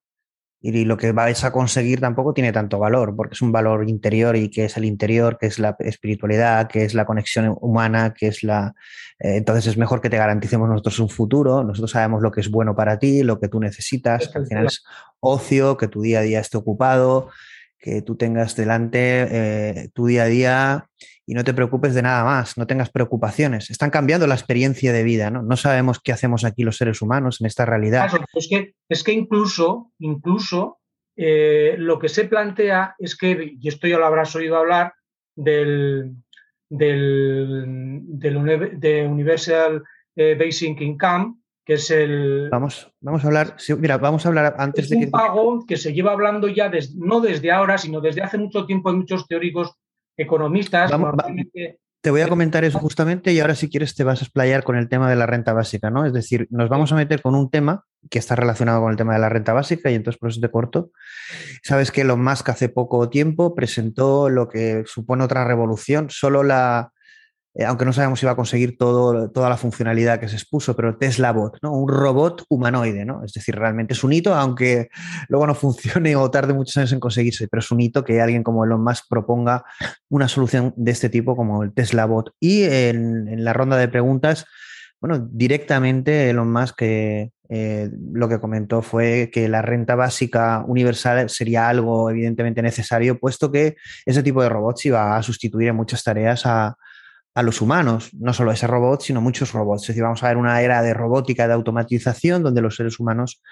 Y 0.64 0.85
lo 0.85 0.97
que 0.97 1.11
vais 1.11 1.42
a 1.42 1.51
conseguir 1.51 2.01
tampoco 2.01 2.33
tiene 2.33 2.53
tanto 2.53 2.79
valor, 2.79 3.14
porque 3.16 3.35
es 3.35 3.42
un 3.42 3.51
valor 3.51 3.88
interior 3.88 4.37
y 4.37 4.49
que 4.49 4.66
es 4.66 4.77
el 4.77 4.85
interior, 4.85 5.37
que 5.38 5.47
es 5.47 5.59
la 5.59 5.77
espiritualidad, 5.81 6.68
que 6.68 6.85
es 6.85 6.95
la 6.95 7.05
conexión 7.05 7.57
humana, 7.61 8.14
que 8.14 8.29
es 8.29 8.45
la... 8.45 8.73
Eh, 9.18 9.37
entonces 9.37 9.66
es 9.66 9.77
mejor 9.77 10.01
que 10.01 10.09
te 10.09 10.18
garanticemos 10.18 10.68
nosotros 10.68 11.01
un 11.01 11.09
futuro, 11.09 11.64
nosotros 11.64 11.90
sabemos 11.90 12.23
lo 12.23 12.31
que 12.31 12.40
es 12.40 12.49
bueno 12.49 12.77
para 12.77 12.99
ti, 13.01 13.25
lo 13.25 13.40
que 13.40 13.49
tú 13.49 13.59
necesitas, 13.59 14.29
que 14.29 14.38
al 14.38 14.47
final 14.47 14.66
es 14.66 14.85
ocio, 15.18 15.77
que 15.77 15.88
tu 15.88 16.01
día 16.01 16.21
a 16.21 16.23
día 16.23 16.38
esté 16.38 16.57
ocupado, 16.57 17.31
que 17.83 18.01
tú 18.01 18.16
tengas 18.16 18.55
delante 18.55 19.27
eh, 19.29 19.88
tu 19.92 20.07
día 20.07 20.23
a 20.23 20.27
día 20.27 20.87
y 21.27 21.35
no 21.35 21.42
te 21.42 21.53
preocupes 21.53 21.95
de 21.95 22.03
nada 22.03 22.25
más, 22.25 22.57
no 22.57 22.66
tengas 22.66 22.90
preocupaciones. 22.90 23.71
Están 23.71 23.90
cambiando 23.90 24.27
la 24.27 24.35
experiencia 24.35 24.92
de 24.92 25.03
vida, 25.03 25.31
¿no? 25.31 25.42
No 25.42 25.57
sabemos 25.57 26.01
qué 26.01 26.12
hacemos 26.12 26.45
aquí 26.45 26.62
los 26.62 26.77
seres 26.77 27.03
humanos 27.03 27.40
en 27.40 27.49
esta 27.49 27.66
realidad. 27.66 28.09
es, 28.35 28.49
que, 28.49 28.75
es 28.88 29.03
que 29.03 29.12
incluso, 29.12 29.92
incluso 29.99 30.79
eh, 31.16 31.75
lo 31.77 31.99
que 31.99 32.09
se 32.09 32.25
plantea 32.25 32.95
es 32.99 33.16
que, 33.16 33.57
y 33.61 33.68
esto 33.68 33.88
ya 33.88 33.99
lo 33.99 34.07
habrás 34.07 34.35
oído 34.37 34.57
hablar, 34.57 34.95
del, 35.35 36.12
del, 36.68 37.99
de 38.79 39.07
Universal 39.07 39.83
eh, 40.14 40.37
Basic 40.38 40.81
Income, 40.81 41.35
que 41.64 41.75
es 41.75 41.90
el... 41.90 42.48
Vamos, 42.51 42.92
vamos 43.01 43.25
a 43.25 43.27
hablar, 43.29 43.57
mira, 43.79 43.98
vamos 43.98 44.25
a 44.25 44.29
hablar 44.29 44.55
antes 44.59 44.88
de 44.88 44.96
un 44.96 45.11
pago 45.11 45.64
que 45.66 45.77
se 45.77 45.92
lleva 45.92 46.12
hablando 46.12 46.48
ya 46.48 46.70
no 46.96 47.20
desde 47.20 47.53
ahora, 47.53 47.79
sino 47.79 48.01
desde 48.01 48.22
hace 48.22 48.38
mucho 48.38 48.66
tiempo 48.66 48.90
en 48.90 48.98
muchos 48.98 49.27
teóricos 49.27 49.77
economistas. 50.16 50.90
te 52.01 52.11
voy 52.11 52.20
a 52.20 52.29
comentar 52.29 52.64
eso 52.64 52.81
justamente 52.81 53.33
y 53.33 53.38
ahora 53.38 53.55
si 53.55 53.70
quieres 53.70 53.94
te 53.94 54.03
vas 54.03 54.20
a 54.20 54.25
explayar 54.25 54.64
con 54.64 54.77
el 54.77 54.88
tema 54.88 55.09
de 55.09 55.14
la 55.14 55.27
renta 55.27 55.53
básica, 55.53 55.88
¿no? 55.88 56.05
Es 56.05 56.12
decir, 56.12 56.48
nos 56.51 56.68
vamos 56.68 56.90
a 56.92 56.96
meter 56.96 57.22
con 57.22 57.37
un 57.37 57.48
tema 57.48 57.85
que 58.11 58.18
está 58.18 58.35
relacionado 58.35 58.81
con 58.81 58.90
el 58.90 58.96
tema 58.96 59.14
de 59.14 59.20
la 59.20 59.29
renta 59.29 59.53
básica 59.53 59.88
y 59.90 59.94
entonces 59.94 60.18
por 60.18 60.31
eso 60.31 60.40
te 60.40 60.51
corto. 60.51 60.90
Sabes 61.62 61.92
que 61.92 62.01
Elon 62.01 62.22
Musk 62.22 62.48
hace 62.48 62.68
poco 62.68 63.09
tiempo 63.09 63.55
presentó 63.55 64.29
lo 64.29 64.48
que 64.48 64.83
supone 64.85 65.22
otra 65.22 65.44
revolución, 65.44 66.11
solo 66.11 66.42
la 66.42 66.92
eh, 67.55 67.65
aunque 67.65 67.85
no 67.85 67.93
sabemos 67.93 68.19
si 68.19 68.25
va 68.25 68.33
a 68.33 68.37
conseguir 68.37 68.79
todo, 68.79 69.31
toda 69.31 69.51
la 69.51 69.59
funcionalidad 69.59 70.19
que 70.19 70.29
se 70.29 70.37
expuso, 70.37 70.75
pero 70.75 70.97
Tesla 70.97 71.33
Bot, 71.33 71.59
¿no? 71.62 71.73
un 71.73 71.88
robot 71.88 72.45
humanoide, 72.49 73.05
¿no? 73.05 73.23
es 73.25 73.33
decir, 73.35 73.55
realmente 73.57 73.93
es 73.93 74.03
un 74.03 74.15
hito, 74.15 74.35
aunque 74.35 74.88
luego 75.29 75.47
no 75.47 75.55
funcione 75.55 76.17
o 76.17 76.31
tarde 76.31 76.55
muchos 76.55 76.79
años 76.79 76.93
en 76.93 77.01
conseguirse, 77.01 77.49
pero 77.49 77.61
es 77.61 77.71
un 77.71 77.81
hito 77.81 78.05
que 78.05 78.23
alguien 78.23 78.43
como 78.43 78.65
Elon 78.65 78.83
Musk 78.83 79.05
proponga 79.09 79.65
una 80.09 80.29
solución 80.29 80.73
de 80.77 80.93
este 80.93 81.11
tipo 81.11 81.37
como 81.37 81.62
el 81.62 81.75
Tesla 81.75 82.07
Bot. 82.07 82.33
Y 82.41 82.65
en, 82.65 83.45
la 83.45 83.53
ronda 83.53 83.77
de 83.77 83.88
preguntas, 83.88 84.47
bueno, 85.01 85.19
directamente 85.31 86.31
Elon 86.31 86.51
Musk 86.51 86.81
eh, 86.83 87.33
eh, 87.51 87.91
lo 88.12 88.31
que 88.31 88.41
comentó 88.41 88.81
fue 88.81 89.31
que 89.31 89.47
la 89.49 89.61
renta 89.61 89.95
básica 89.95 90.65
universal 90.67 91.29
sería 91.29 91.69
algo 91.69 92.09
evidentemente 92.09 92.62
necesario, 92.62 93.19
puesto 93.19 93.53
que 93.53 93.77
ese 94.07 94.23
tipo 94.23 94.43
de 94.43 94.49
robots 94.49 94.87
iba 94.87 95.17
a 95.17 95.23
sustituir 95.23 95.69
en 95.69 95.77
muchas 95.77 96.03
tareas 96.03 96.47
a, 96.47 96.79
a 97.35 97.42
los 97.42 97.62
humanos, 97.62 98.11
no 98.12 98.35
solo 98.35 98.53
ese 98.53 98.66
robot, 98.66 99.01
sino 99.03 99.21
muchos 99.23 99.53
robots. 99.53 99.83
Es 99.85 99.88
decir, 99.88 100.03
vamos 100.03 100.23
a 100.23 100.29
ver 100.29 100.37
una 100.37 100.61
era 100.61 100.83
de 100.83 100.92
robótica, 100.92 101.47
de 101.47 101.55
automatización, 101.55 102.42
donde 102.42 102.61
los 102.61 102.77
seres 102.77 103.01
humanos, 103.01 103.42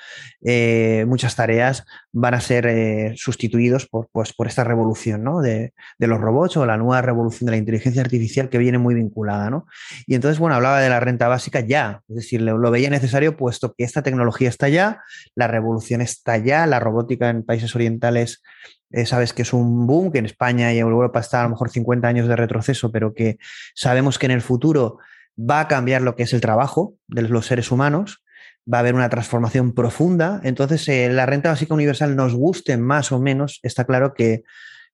eh, 0.44 1.04
muchas 1.08 1.34
tareas 1.34 1.84
van 2.12 2.34
a 2.34 2.40
ser 2.40 2.66
eh, 2.66 3.14
sustituidos 3.16 3.86
por, 3.86 4.08
pues, 4.12 4.34
por 4.34 4.46
esta 4.48 4.64
revolución 4.64 5.24
¿no? 5.24 5.40
de, 5.40 5.72
los 5.98 6.20
robots 6.20 6.58
o 6.58 6.66
la 6.66 6.76
nueva 6.76 7.00
revolución 7.00 7.46
de 7.46 7.52
la 7.52 7.56
inteligencia 7.56 8.02
artificial 8.02 8.50
que 8.50 8.58
viene 8.58 8.76
muy 8.78 8.94
vinculada. 8.94 9.48
¿no? 9.48 9.66
Y 10.06 10.14
entonces, 10.14 10.38
bueno, 10.38 10.56
hablaba 10.56 10.80
de 10.80 10.90
la 10.90 11.00
renta 11.00 11.28
básica 11.28 11.60
ya, 11.60 12.02
es 12.08 12.16
decir, 12.16 12.42
lo, 12.42 12.58
lo 12.58 12.70
veía 12.70 12.90
necesario 12.90 13.36
puesto 13.36 13.72
que 13.72 13.84
esta 13.84 14.02
tecnología 14.02 14.50
está 14.50 14.68
ya, 14.68 15.02
la 15.34 15.46
revolución 15.46 16.02
está 16.02 16.36
ya, 16.36 16.66
la 16.66 16.80
robótica 16.80 17.30
en 17.30 17.44
países 17.44 17.74
orientales 17.74 18.42
eh, 18.90 19.06
sabes 19.06 19.32
que 19.32 19.42
es 19.42 19.52
un 19.52 19.86
boom, 19.86 20.10
que 20.10 20.18
en 20.18 20.26
España 20.26 20.72
y 20.72 20.78
en 20.78 20.86
Europa 20.86 21.20
está 21.20 21.40
a 21.40 21.44
lo 21.44 21.50
mejor 21.50 21.70
50 21.70 22.08
años 22.08 22.28
de 22.28 22.36
retroceso, 22.36 22.90
pero 22.90 23.14
que 23.14 23.38
sabemos 23.74 24.18
que 24.18 24.26
en 24.26 24.32
el 24.32 24.40
futuro 24.40 24.98
va 25.38 25.60
a 25.60 25.68
cambiar 25.68 26.02
lo 26.02 26.16
que 26.16 26.24
es 26.24 26.32
el 26.32 26.40
trabajo 26.40 26.94
de 27.06 27.22
los 27.22 27.46
seres 27.46 27.70
humanos, 27.70 28.24
va 28.72 28.78
a 28.78 28.80
haber 28.80 28.94
una 28.94 29.08
transformación 29.08 29.74
profunda. 29.74 30.40
Entonces, 30.42 30.86
eh, 30.88 31.08
la 31.08 31.24
renta 31.24 31.50
básica 31.50 31.72
universal, 31.72 32.16
nos 32.16 32.34
guste 32.34 32.76
más 32.76 33.12
o 33.12 33.20
menos, 33.20 33.60
está 33.62 33.84
claro 33.84 34.12
que 34.12 34.42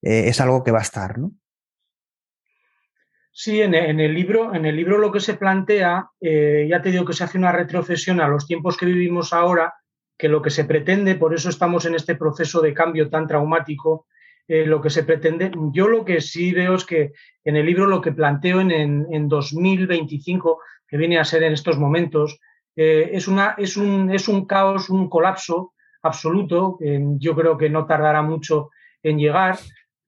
eh, 0.03 0.29
es 0.29 0.41
algo 0.41 0.63
que 0.63 0.73
va 0.73 0.81
a 0.81 0.83
estar, 0.83 1.19
¿no? 1.19 1.33
Sí, 3.33 3.61
en, 3.61 3.75
el 3.75 4.15
libro, 4.15 4.55
en 4.55 4.65
el 4.65 4.77
libro 4.77 4.97
lo 4.97 5.13
que 5.13 5.21
se 5.21 5.35
plantea, 5.35 6.09
ya 6.23 6.81
te 6.81 6.91
digo 6.91 7.05
que 7.05 7.13
se 7.13 7.23
hace 7.23 7.37
una 7.37 7.53
retrocesión 7.53 8.19
a 8.23 8.29
los 8.29 8.47
tiempos 8.47 8.79
que 8.79 8.87
vivimos 8.87 9.35
ahora, 9.35 9.75
que 10.19 10.29
lo 10.29 10.43
que 10.43 10.51
se 10.51 10.65
pretende, 10.65 11.15
por 11.15 11.35
eso 11.35 11.49
estamos 11.49 11.85
en 11.85 11.95
este 11.95 12.15
proceso 12.15 12.61
de 12.61 12.75
cambio 12.75 13.11
tan 13.11 13.27
traumático, 13.27 14.07
eh, 14.49 14.65
lo 14.65 14.81
que 14.81 14.91
se 14.91 15.03
pretende, 15.03 15.51
yo 15.73 15.89
lo 15.89 16.05
que 16.05 16.21
sí 16.21 16.53
veo 16.53 16.75
es 16.75 16.85
que 16.85 17.13
en 17.45 17.57
el 17.57 17.67
libro 17.67 17.87
lo 17.87 18.01
que 18.01 18.13
planteo 18.13 18.61
en, 18.61 18.71
en, 18.71 19.29
2025, 19.29 20.61
que 20.87 20.97
viene 20.97 21.19
a 21.19 21.25
ser 21.25 21.43
en 21.43 21.53
estos 21.53 21.79
momentos, 21.79 22.39
eh, 22.77 23.11
es, 23.13 23.27
una, 23.27 23.55
es, 23.59 23.77
un, 23.77 24.11
es 24.11 24.29
un 24.29 24.47
caos, 24.47 24.89
un 24.89 25.09
colapso 25.09 25.73
absoluto, 26.03 26.79
yo 27.19 27.35
creo 27.35 27.59
que 27.59 27.69
no 27.69 27.85
tardará 27.85 28.23
mucho 28.23 28.71
en 29.03 29.19
llegar, 29.19 29.59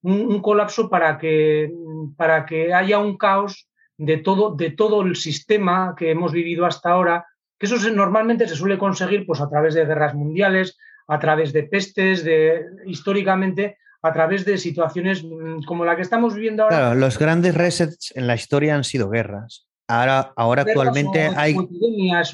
un, 0.03 0.41
colapso 0.41 0.89
para 0.89 1.19
que, 1.19 1.73
para 2.17 2.47
que 2.47 2.73
haya 2.73 2.99
un 2.99 3.17
caos 3.17 3.69
de 3.97 4.19
todo, 4.19 4.55
de 4.55 4.71
todo 4.71 5.03
el 5.03 5.17
sistema 5.17 5.95
que 5.97 6.11
hemos 6.11 6.33
vivido 6.33 6.67
hasta 6.67 6.91
ahora, 6.91 7.27
que 7.59 7.67
eso 7.67 7.77
normalmente 7.91 8.49
se 8.49 8.57
suele 8.57 8.79
conseguir 8.79 9.27
pues, 9.27 9.41
a 9.41 9.49
través 9.49 9.75
de 9.75 9.85
guerras 9.85 10.15
mundiales, 10.15 10.79
a 11.07 11.19
través 11.19 11.53
de 11.53 11.65
pestes, 11.65 12.25
de, 12.25 12.65
históricamente 12.87 13.79
a 14.03 14.13
través 14.13 14.45
de 14.45 14.59
situaciones 14.59 15.25
mm, 15.25 15.63
como 15.67 15.85
la 15.85 15.97
que 15.97 16.03
estamos 16.03 16.35
viviendo 16.35 16.63
ahora. 16.63 16.77
Claro, 16.77 16.95
los 16.95 17.19
grandes 17.19 17.55
resets 17.55 18.13
en 18.15 18.27
la 18.27 18.35
historia 18.35 18.75
han 18.75 18.85
sido 18.85 19.11
guerras. 19.11 19.67
Ahora, 19.89 20.33
ahora 20.37 20.63
actualmente 20.63 21.31
hay... 21.35 21.55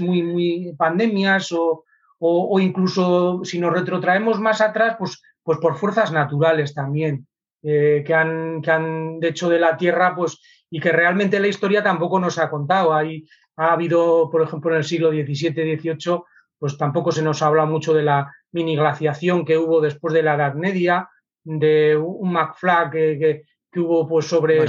Muy 0.00 0.74
pandemias 0.76 1.52
o, 1.52 1.84
o, 2.18 2.60
incluso 2.60 3.44
si 3.44 3.58
nos 3.60 3.72
retrotraemos 3.72 4.40
más 4.40 4.60
atrás, 4.60 4.96
pues, 4.98 5.22
pues 5.42 5.58
por 5.58 5.76
fuerzas 5.76 6.10
naturales 6.10 6.74
también, 6.74 7.26
eh, 7.62 8.02
que, 8.04 8.12
han, 8.12 8.60
que 8.60 8.70
han 8.70 9.18
hecho 9.22 9.48
de 9.48 9.60
la 9.60 9.76
Tierra 9.76 10.14
pues, 10.16 10.40
y 10.74 10.80
que 10.80 10.90
realmente 10.90 11.38
la 11.38 11.46
historia 11.46 11.84
tampoco 11.84 12.18
nos 12.18 12.36
ha 12.36 12.50
contado. 12.50 12.92
Hay 12.92 13.28
ha 13.56 13.74
habido, 13.74 14.28
por 14.28 14.42
ejemplo, 14.42 14.72
en 14.72 14.78
el 14.78 14.82
siglo 14.82 15.10
XVII, 15.10 15.78
XVIII, 15.78 16.18
pues 16.58 16.76
tampoco 16.76 17.12
se 17.12 17.22
nos 17.22 17.42
habla 17.42 17.64
mucho 17.64 17.94
de 17.94 18.02
la 18.02 18.28
mini 18.50 18.74
glaciación 18.74 19.44
que 19.44 19.56
hubo 19.56 19.80
después 19.80 20.12
de 20.12 20.24
la 20.24 20.34
Edad 20.34 20.54
Media, 20.54 21.08
de 21.44 21.96
un 21.96 22.32
McFly 22.32 22.90
que, 22.90 23.42
que, 23.70 23.78
hubo 23.78 24.08
pues 24.08 24.26
sobre, 24.26 24.64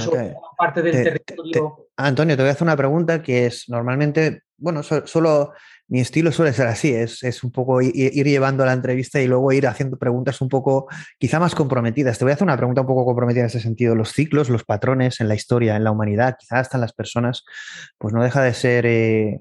parte 0.56 0.80
del 0.80 1.02
territorio. 1.02 1.88
Antonio, 1.96 2.36
te 2.36 2.42
voy 2.44 2.50
a 2.50 2.52
hacer 2.52 2.66
una 2.68 2.76
pregunta 2.76 3.20
que 3.20 3.46
es 3.46 3.68
normalmente, 3.68 4.42
bueno, 4.58 4.82
solo 4.82 5.52
mi 5.88 6.00
estilo 6.00 6.32
suele 6.32 6.52
ser 6.52 6.66
así, 6.66 6.92
es, 6.92 7.22
es 7.22 7.44
un 7.44 7.52
poco 7.52 7.80
ir, 7.80 7.94
llevando 8.26 8.64
la 8.64 8.72
entrevista 8.72 9.20
y 9.20 9.28
luego 9.28 9.52
ir 9.52 9.66
haciendo 9.66 9.98
preguntas 9.98 10.40
un 10.40 10.48
poco, 10.48 10.88
quizá 11.18 11.38
más 11.38 11.54
comprometidas. 11.54 12.18
Te 12.18 12.24
voy 12.24 12.32
a 12.32 12.34
hacer 12.34 12.44
una 12.46 12.56
pregunta 12.56 12.80
un 12.80 12.86
poco 12.86 13.04
comprometida 13.04 13.42
en 13.42 13.46
ese 13.46 13.60
sentido. 13.60 13.94
Los 13.94 14.12
ciclos, 14.12 14.48
los 14.48 14.64
patrones 14.64 15.20
en 15.20 15.28
la 15.28 15.34
historia, 15.34 15.76
en 15.76 15.84
la 15.84 15.92
humanidad, 15.92 16.36
quizás 16.38 16.60
hasta 16.60 16.76
en 16.78 16.80
las 16.80 16.92
personas, 16.92 17.44
pues 17.98 18.14
no 18.14 18.22
deja 18.22 18.42
de 18.42 18.54
ser 18.54 18.86
eh, 18.86 19.40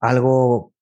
algo 0.00 0.73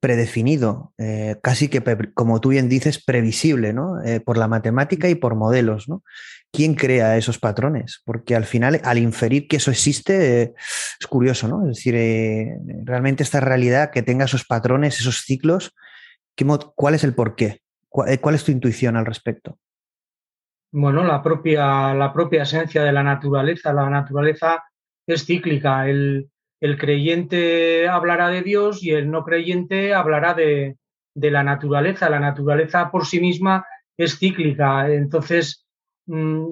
predefinido, 0.00 0.92
eh, 0.98 1.36
casi 1.42 1.68
que, 1.68 1.82
como 2.14 2.40
tú 2.40 2.50
bien 2.50 2.68
dices, 2.68 3.02
previsible, 3.04 3.72
¿no? 3.72 4.00
Eh, 4.02 4.20
por 4.20 4.38
la 4.38 4.48
matemática 4.48 5.08
y 5.08 5.14
por 5.14 5.34
modelos, 5.34 5.88
¿no? 5.88 6.02
quién 6.50 6.74
crea 6.74 7.18
esos 7.18 7.38
patrones, 7.38 8.00
porque 8.06 8.34
al 8.34 8.44
final, 8.44 8.80
al 8.82 8.96
inferir 8.96 9.48
que 9.48 9.56
eso 9.56 9.70
existe, 9.70 10.54
es 10.98 11.06
curioso, 11.06 11.46
¿no? 11.46 11.68
Es 11.68 11.76
decir, 11.76 11.94
eh, 11.94 12.56
realmente 12.84 13.22
esta 13.22 13.40
realidad 13.40 13.90
que 13.90 14.02
tenga 14.02 14.24
esos 14.24 14.46
patrones, 14.46 14.98
esos 14.98 15.20
ciclos, 15.26 15.74
¿Cuál 16.74 16.94
es 16.94 17.04
el 17.04 17.14
porqué? 17.14 17.62
Eh, 18.06 18.18
¿Cuál 18.18 18.34
es 18.34 18.44
tu 18.44 18.52
intuición 18.52 18.96
al 18.96 19.06
respecto? 19.06 19.58
Bueno, 20.70 21.02
la 21.02 21.22
propia, 21.22 21.94
la 21.94 22.12
propia 22.12 22.42
esencia 22.42 22.82
de 22.82 22.92
la 22.92 23.02
naturaleza. 23.02 23.72
La 23.72 23.88
naturaleza 23.88 24.62
es 25.06 25.24
cíclica. 25.24 25.88
El, 25.88 26.30
creyente 26.78 27.88
hablará 27.88 28.28
de 28.28 28.42
Dios 28.42 28.82
y 28.82 28.90
el 28.90 29.10
no 29.10 29.24
creyente 29.24 29.94
hablará 29.94 30.34
de, 30.34 30.76
la 31.14 31.42
naturaleza. 31.42 32.10
La 32.10 32.20
naturaleza 32.20 32.90
por 32.90 33.06
sí 33.06 33.20
misma 33.20 33.66
es 33.96 34.18
cíclica. 34.18 34.92
Entonces, 34.92 35.66
mm, 36.06 36.44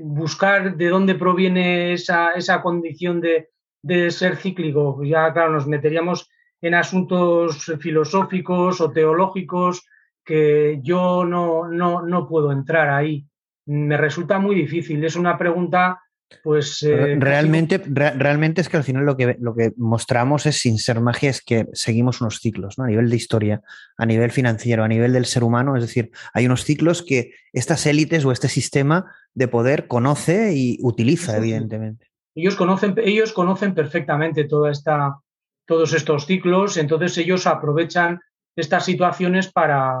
buscar 0.00 0.76
de 0.76 0.88
dónde 0.88 1.14
proviene 1.14 1.92
esa, 1.92 2.32
esa 2.32 2.62
condición 2.62 3.20
de, 3.20 3.50
de, 3.82 4.10
ser 4.10 4.36
cíclico, 4.36 5.02
ya 5.04 5.32
claro, 5.32 5.52
nos 5.52 5.66
meteríamos 5.66 6.28
en 6.60 6.74
asuntos 6.74 7.72
filosóficos 7.80 8.80
o 8.80 8.90
teológicos 8.90 9.86
que 10.24 10.80
yo 10.82 11.24
no, 11.24 11.68
no, 11.68 12.02
no 12.02 12.28
puedo 12.28 12.52
entrar 12.52 12.90
ahí 12.90 13.28
me 13.68 13.98
resulta 13.98 14.38
muy 14.38 14.54
difícil. 14.54 15.04
Es 15.04 15.14
una 15.14 15.36
pregunta, 15.36 16.00
pues... 16.42 16.82
Eh, 16.82 17.16
realmente, 17.18 17.78
realmente 17.86 18.60
es 18.60 18.68
que 18.68 18.76
al 18.76 18.84
final 18.84 19.04
lo 19.04 19.16
que, 19.16 19.36
lo 19.40 19.54
que 19.54 19.72
mostramos 19.76 20.46
es, 20.46 20.56
sin 20.60 20.78
ser 20.78 21.00
magia, 21.00 21.30
es 21.30 21.42
que 21.42 21.66
seguimos 21.72 22.20
unos 22.20 22.40
ciclos, 22.40 22.78
¿no? 22.78 22.84
A 22.84 22.88
nivel 22.88 23.10
de 23.10 23.16
historia, 23.16 23.62
a 23.96 24.06
nivel 24.06 24.30
financiero, 24.30 24.84
a 24.84 24.88
nivel 24.88 25.12
del 25.12 25.26
ser 25.26 25.44
humano. 25.44 25.76
Es 25.76 25.82
decir, 25.82 26.10
hay 26.32 26.46
unos 26.46 26.64
ciclos 26.64 27.02
que 27.02 27.32
estas 27.52 27.86
élites 27.86 28.24
o 28.24 28.32
este 28.32 28.48
sistema 28.48 29.12
de 29.34 29.48
poder 29.48 29.86
conoce 29.86 30.52
y 30.54 30.78
utiliza, 30.82 31.36
evidentemente. 31.36 32.06
Ellos 32.34 32.56
conocen, 32.56 32.94
ellos 32.98 33.32
conocen 33.32 33.74
perfectamente 33.74 34.44
toda 34.44 34.70
esta, 34.70 35.18
todos 35.66 35.92
estos 35.92 36.26
ciclos, 36.26 36.76
entonces 36.76 37.18
ellos 37.18 37.46
aprovechan 37.46 38.20
estas 38.54 38.84
situaciones 38.84 39.50
para, 39.52 40.00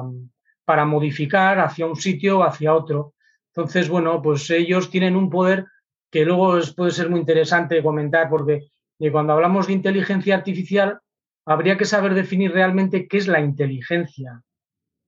para 0.64 0.84
modificar 0.84 1.58
hacia 1.60 1.86
un 1.86 1.96
sitio 1.96 2.38
o 2.38 2.44
hacia 2.44 2.74
otro. 2.74 3.14
Entonces, 3.54 3.88
bueno, 3.88 4.22
pues 4.22 4.50
ellos 4.50 4.90
tienen 4.90 5.16
un 5.16 5.30
poder 5.30 5.66
que 6.10 6.24
luego 6.24 6.58
puede 6.76 6.90
ser 6.90 7.10
muy 7.10 7.20
interesante 7.20 7.82
comentar 7.82 8.28
porque 8.28 8.68
eh, 8.98 9.12
cuando 9.12 9.32
hablamos 9.32 9.66
de 9.66 9.74
inteligencia 9.74 10.34
artificial 10.34 10.98
habría 11.46 11.76
que 11.76 11.84
saber 11.84 12.14
definir 12.14 12.52
realmente 12.52 13.08
qué 13.08 13.18
es 13.18 13.26
la 13.26 13.40
inteligencia. 13.40 14.42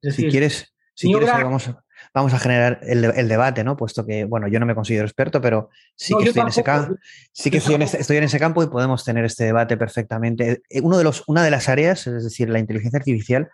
si 0.02 0.28
quieres, 0.28 0.72
si 0.94 1.08
quieres 1.12 1.30
vamos, 2.14 2.34
a, 2.34 2.38
generar 2.38 2.80
el, 2.82 3.28
debate, 3.28 3.62
¿no? 3.62 3.76
Puesto 3.76 4.06
que, 4.06 4.24
bueno, 4.24 4.48
yo 4.48 4.58
no 4.58 4.66
me 4.66 4.74
considero 4.74 5.04
experto, 5.04 5.40
pero 5.40 5.68
sí 5.94 6.14
que, 6.16 6.28
estoy, 6.28 6.42
en 6.42 6.48
ese 6.48 6.62
campo, 6.62 6.94
sí 7.32 7.50
que 7.50 7.58
estoy, 7.58 7.74
en 7.74 7.82
estoy 7.82 8.16
en 8.16 8.24
ese 8.24 8.38
campo 8.38 8.62
y 8.62 8.68
podemos 8.68 9.04
tener 9.04 9.24
este 9.24 9.44
debate 9.44 9.76
perfectamente. 9.76 10.62
Eh, 10.70 10.80
uno 10.80 10.96
de 10.96 11.04
los, 11.04 11.24
una 11.26 11.44
de 11.44 11.50
las 11.50 11.68
áreas, 11.68 12.06
es 12.06 12.24
decir, 12.24 12.48
la 12.48 12.58
inteligencia 12.58 12.98
artificial, 12.98 13.50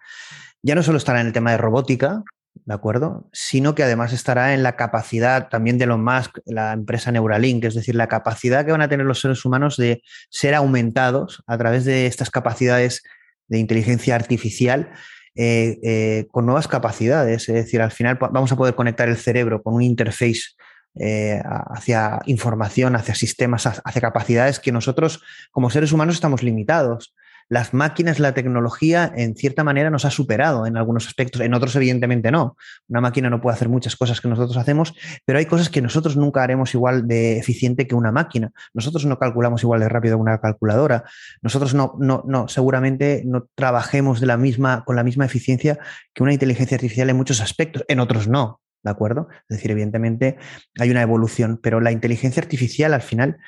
ya 0.62 0.74
no 0.74 0.82
solo 0.82 0.99
estará 0.99 1.20
en 1.20 1.28
el 1.28 1.32
tema 1.32 1.51
de 1.51 1.59
robótica, 1.59 2.22
¿de 2.64 2.74
acuerdo? 2.74 3.28
Sino 3.32 3.74
que 3.74 3.82
además 3.82 4.12
estará 4.12 4.54
en 4.54 4.62
la 4.62 4.76
capacidad 4.76 5.48
también 5.48 5.78
de 5.78 5.84
Elon 5.84 6.02
Musk, 6.02 6.38
la 6.46 6.72
empresa 6.72 7.12
Neuralink, 7.12 7.64
es 7.64 7.74
decir, 7.74 7.94
la 7.94 8.09
capacidad 8.09 8.64
que 8.64 8.72
van 8.72 8.82
a 8.82 8.88
tener 8.88 9.07
los 9.07 9.20
seres 9.20 9.44
humanos 9.44 9.76
de 9.76 10.02
ser 10.30 10.54
aumentados 10.54 11.42
a 11.46 11.59
través 11.59 11.84
de 11.84 12.07
estas 12.07 12.30
capacidades 12.30 13.02
de 13.48 13.59
inteligencia 13.59 14.14
artificial 14.14 14.90
eh, 15.34 15.78
eh, 15.82 16.26
con 16.30 16.46
nuevas 16.46 16.68
capacidades. 16.68 17.48
Es 17.48 17.54
decir, 17.54 17.82
al 17.82 17.92
final 17.92 18.18
vamos 18.18 18.50
a 18.52 18.57
poder 18.57 18.74
conectar 18.74 19.09
el 19.09 19.16
cerebro 19.16 19.62
con 19.62 19.74
un 19.74 19.82
interface 19.82 20.57
eh, 20.98 21.42
hacia 21.44 22.20
información, 22.24 22.96
hacia 22.96 23.14
sistemas, 23.14 23.66
hacia 23.66 24.00
capacidades 24.00 24.59
que 24.59 24.72
nosotros 24.72 25.22
como 25.50 25.68
seres 25.68 25.92
humanos 25.92 26.14
estamos 26.14 26.42
limitados 26.42 27.14
las 27.49 27.72
máquinas, 27.74 28.18
la 28.18 28.34
tecnología, 28.34 29.12
en 29.14 29.36
cierta 29.36 29.62
manera 29.64 29.90
nos 29.90 30.05
ha 30.05 30.11
superado 30.11 30.66
en 30.66 30.76
algunos 30.76 31.07
aspectos, 31.07 31.40
en 31.42 31.55
otros 31.55 31.76
evidentemente 31.76 32.30
no. 32.30 32.57
Una 32.88 33.01
máquina 33.01 33.30
no 33.30 33.40
puede 33.40 33.55
hacer 33.55 33.68
muchas 33.68 33.97
cosas 33.97 34.20
que 34.20 34.28
nosotros 34.28 34.57
hacemos, 34.57 34.94
pero 35.24 35.38
hay 35.38 35.47
cosas 35.47 35.68
que 35.68 35.80
nosotros 35.80 36.16
nunca 36.16 36.42
haremos 36.42 36.74
igual 36.74 37.07
de 37.07 37.38
eficiente 37.38 37.86
que 37.86 37.94
una 37.94 38.12
máquina. 38.12 38.51
Nosotros 38.74 39.07
no 39.07 39.18
calculamos 39.18 39.62
igual 39.62 39.80
de 39.80 39.88
rápido 39.88 40.16
que 40.16 40.22
una 40.22 40.40
calculadora. 40.40 41.05
Nosotros 41.42 41.74
no, 41.74 41.94
no, 42.01 42.24
no, 42.26 42.49
seguramente 42.49 43.22
no 43.24 43.49
trabajemos 43.55 44.20
de 44.20 44.26
la 44.26 44.36
misma, 44.36 44.84
con 44.84 44.97
la 44.97 45.05
misma 45.05 45.24
eficiencia 45.24 45.78
que 46.14 46.22
una 46.22 46.32
inteligencia 46.32 46.74
artificial 46.74 47.11
en 47.11 47.16
muchos 47.16 47.40
aspectos, 47.40 47.84
en 47.88 48.01
otros 48.01 48.28
no. 48.28 48.61
¿De 48.82 48.90
acuerdo? 48.90 49.26
Es 49.49 49.57
decir, 49.57 49.72
evidentemente 49.72 50.36
hay 50.78 50.90
una 50.90 51.03
evolución, 51.03 51.59
pero 51.61 51.80
la 51.80 51.90
inteligencia 51.90 52.40
artificial 52.40 52.94
al 52.94 53.03
final 53.03 53.38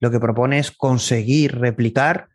lo 0.00 0.10
que 0.10 0.20
propone 0.20 0.58
es 0.58 0.70
conseguir 0.70 1.58
replicar 1.58 2.28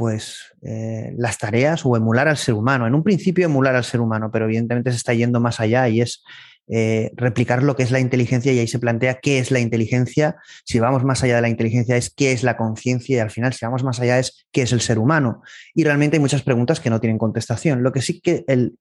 pues 0.00 0.54
eh, 0.62 1.12
las 1.18 1.36
tareas 1.36 1.84
o 1.84 1.94
emular 1.94 2.26
al 2.26 2.38
ser 2.38 2.54
humano. 2.54 2.86
En 2.86 2.94
un 2.94 3.02
principio 3.02 3.44
emular 3.44 3.76
al 3.76 3.84
ser 3.84 4.00
humano, 4.00 4.30
pero 4.32 4.46
evidentemente 4.46 4.90
se 4.92 4.96
está 4.96 5.12
yendo 5.12 5.40
más 5.40 5.60
allá 5.60 5.90
y 5.90 6.00
es 6.00 6.24
eh, 6.68 7.10
replicar 7.16 7.62
lo 7.62 7.76
que 7.76 7.82
es 7.82 7.90
la 7.90 8.00
inteligencia 8.00 8.50
y 8.50 8.60
ahí 8.60 8.66
se 8.66 8.78
plantea 8.78 9.18
qué 9.20 9.40
es 9.40 9.50
la 9.50 9.60
inteligencia. 9.60 10.36
Si 10.64 10.78
vamos 10.78 11.04
más 11.04 11.22
allá 11.22 11.36
de 11.36 11.42
la 11.42 11.50
inteligencia 11.50 11.98
es 11.98 12.08
qué 12.08 12.32
es 12.32 12.42
la 12.42 12.56
conciencia 12.56 13.16
y 13.18 13.18
al 13.18 13.30
final 13.30 13.52
si 13.52 13.66
vamos 13.66 13.84
más 13.84 14.00
allá 14.00 14.18
es 14.18 14.46
qué 14.52 14.62
es 14.62 14.72
el 14.72 14.80
ser 14.80 14.98
humano. 14.98 15.42
Y 15.74 15.84
realmente 15.84 16.16
hay 16.16 16.20
muchas 16.20 16.40
preguntas 16.40 16.80
que 16.80 16.88
no 16.88 16.98
tienen 16.98 17.18
contestación. 17.18 17.82
Lo 17.82 17.92
que 17.92 18.00
sí 18.00 18.22
que 18.22 18.42
el, 18.48 18.78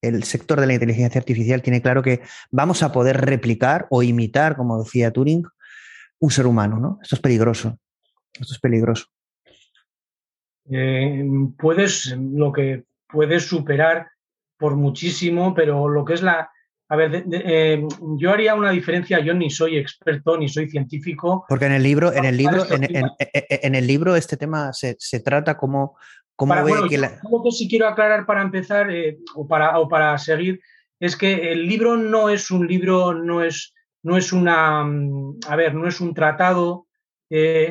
el 0.00 0.22
sector 0.22 0.58
de 0.58 0.68
la 0.68 0.72
inteligencia 0.72 1.18
artificial 1.18 1.60
tiene 1.60 1.82
claro 1.82 2.02
que 2.02 2.22
vamos 2.50 2.82
a 2.82 2.92
poder 2.92 3.20
replicar 3.20 3.88
o 3.90 4.02
imitar, 4.02 4.56
como 4.56 4.82
decía 4.82 5.10
Turing, 5.10 5.42
un 6.18 6.30
ser 6.30 6.46
humano. 6.46 6.80
¿no? 6.80 6.98
Esto 7.02 7.16
es 7.16 7.20
peligroso. 7.20 7.78
Esto 8.40 8.54
es 8.54 8.58
peligroso. 8.58 9.08
Eh, 10.70 11.24
puedes, 11.58 12.14
lo 12.16 12.52
que 12.52 12.84
puedes 13.08 13.46
superar 13.46 14.08
por 14.58 14.76
muchísimo, 14.76 15.54
pero 15.54 15.88
lo 15.88 16.04
que 16.04 16.14
es 16.14 16.22
la... 16.22 16.50
A 16.88 16.96
ver, 16.96 17.24
eh, 17.32 17.82
yo 18.18 18.30
haría 18.30 18.54
una 18.54 18.70
diferencia, 18.70 19.18
yo 19.20 19.32
ni 19.32 19.50
soy 19.50 19.78
experto, 19.78 20.36
ni 20.36 20.48
soy 20.48 20.68
científico. 20.68 21.44
Porque 21.48 21.64
en 21.64 21.72
el 21.72 21.82
libro, 21.82 22.12
en 22.12 22.26
el 22.26 22.36
libro, 22.36 22.64
en, 22.68 23.74
el 23.74 23.86
libro 23.86 24.14
este 24.14 24.36
tema 24.36 24.72
se, 24.74 24.96
trata 25.20 25.56
como... 25.56 25.96
como 26.36 26.54
que 26.88 26.98
Lo 26.98 27.42
que 27.42 27.50
sí 27.50 27.66
quiero 27.66 27.88
aclarar 27.88 28.26
para 28.26 28.42
empezar 28.42 28.90
eh, 28.90 29.18
o, 29.34 29.48
para, 29.48 29.78
o 29.78 29.88
para 29.88 30.18
seguir 30.18 30.60
es 31.00 31.16
que 31.16 31.50
el 31.50 31.66
libro 31.66 31.96
no 31.96 32.28
es 32.28 32.50
un 32.50 32.66
libro, 32.66 33.14
no 33.14 33.42
es, 33.42 33.72
no 34.02 34.18
es 34.18 34.32
una, 34.32 34.84
mm, 34.84 35.40
a 35.48 35.56
ver, 35.56 35.74
no 35.74 35.88
es 35.88 36.00
un 36.00 36.14
tratado, 36.14 36.86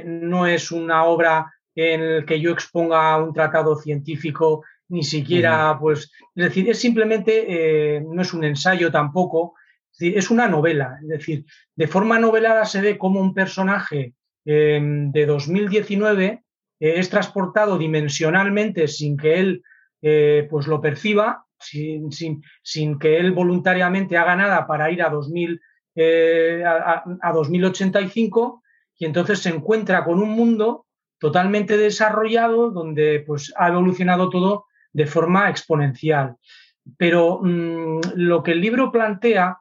no 0.03 0.47
es 0.47 0.71
una 0.71 1.03
obra 1.03 1.53
en 1.75 2.01
el 2.01 2.25
que 2.25 2.39
yo 2.39 2.51
exponga 2.51 3.17
un 3.17 3.33
tratado 3.33 3.75
científico, 3.75 4.63
ni 4.91 5.03
siquiera, 5.03 5.77
pues, 5.79 6.11
es 6.35 6.43
decir, 6.45 6.69
es 6.69 6.79
simplemente, 6.79 7.45
eh, 7.95 8.01
no 8.01 8.21
es 8.21 8.33
un 8.33 8.43
ensayo 8.43 8.91
tampoco, 8.91 9.55
es, 9.97 10.29
una 10.31 10.47
novela, 10.47 10.97
es 11.01 11.07
decir, 11.07 11.45
de 11.75 11.87
forma 11.87 12.19
novelada 12.19 12.65
se 12.65 12.81
ve 12.81 12.97
como 12.97 13.21
un 13.21 13.33
personaje 13.33 14.15
em, 14.45 15.11
de 15.11 15.25
2019 15.25 16.43
eh, 16.79 16.93
es 16.97 17.09
transportado 17.09 17.77
dimensionalmente 17.77 18.87
sin 18.87 19.15
que 19.15 19.39
él 19.39 19.63
eh, 20.01 20.47
pues 20.49 20.67
lo 20.67 20.81
perciba, 20.81 21.45
sin, 21.57 22.11
sin, 22.11 22.43
sin, 22.63 22.97
que 22.97 23.17
él 23.17 23.31
voluntariamente 23.31 24.17
haga 24.17 24.35
nada 24.35 24.65
para 24.65 24.91
ir 24.91 25.03
a, 25.03 25.09
2000, 25.09 25.61
a, 26.65 27.03
a 27.21 27.31
2085 27.31 28.63
y 28.97 29.05
entonces 29.05 29.39
se 29.39 29.49
encuentra 29.49 30.03
con 30.03 30.19
un 30.19 30.31
mundo 30.31 30.87
totalmente 31.21 31.77
desarrollado 31.77 32.71
donde 32.71 33.23
pues, 33.25 33.53
ha 33.55 33.67
evolucionado 33.67 34.31
todo 34.31 34.65
de 34.91 35.05
forma 35.05 35.51
exponencial. 35.51 36.35
Pero 36.97 37.39
mm, 37.43 37.99
lo 38.15 38.41
que 38.41 38.53
el 38.53 38.59
libro 38.59 38.91
plantea, 38.91 39.59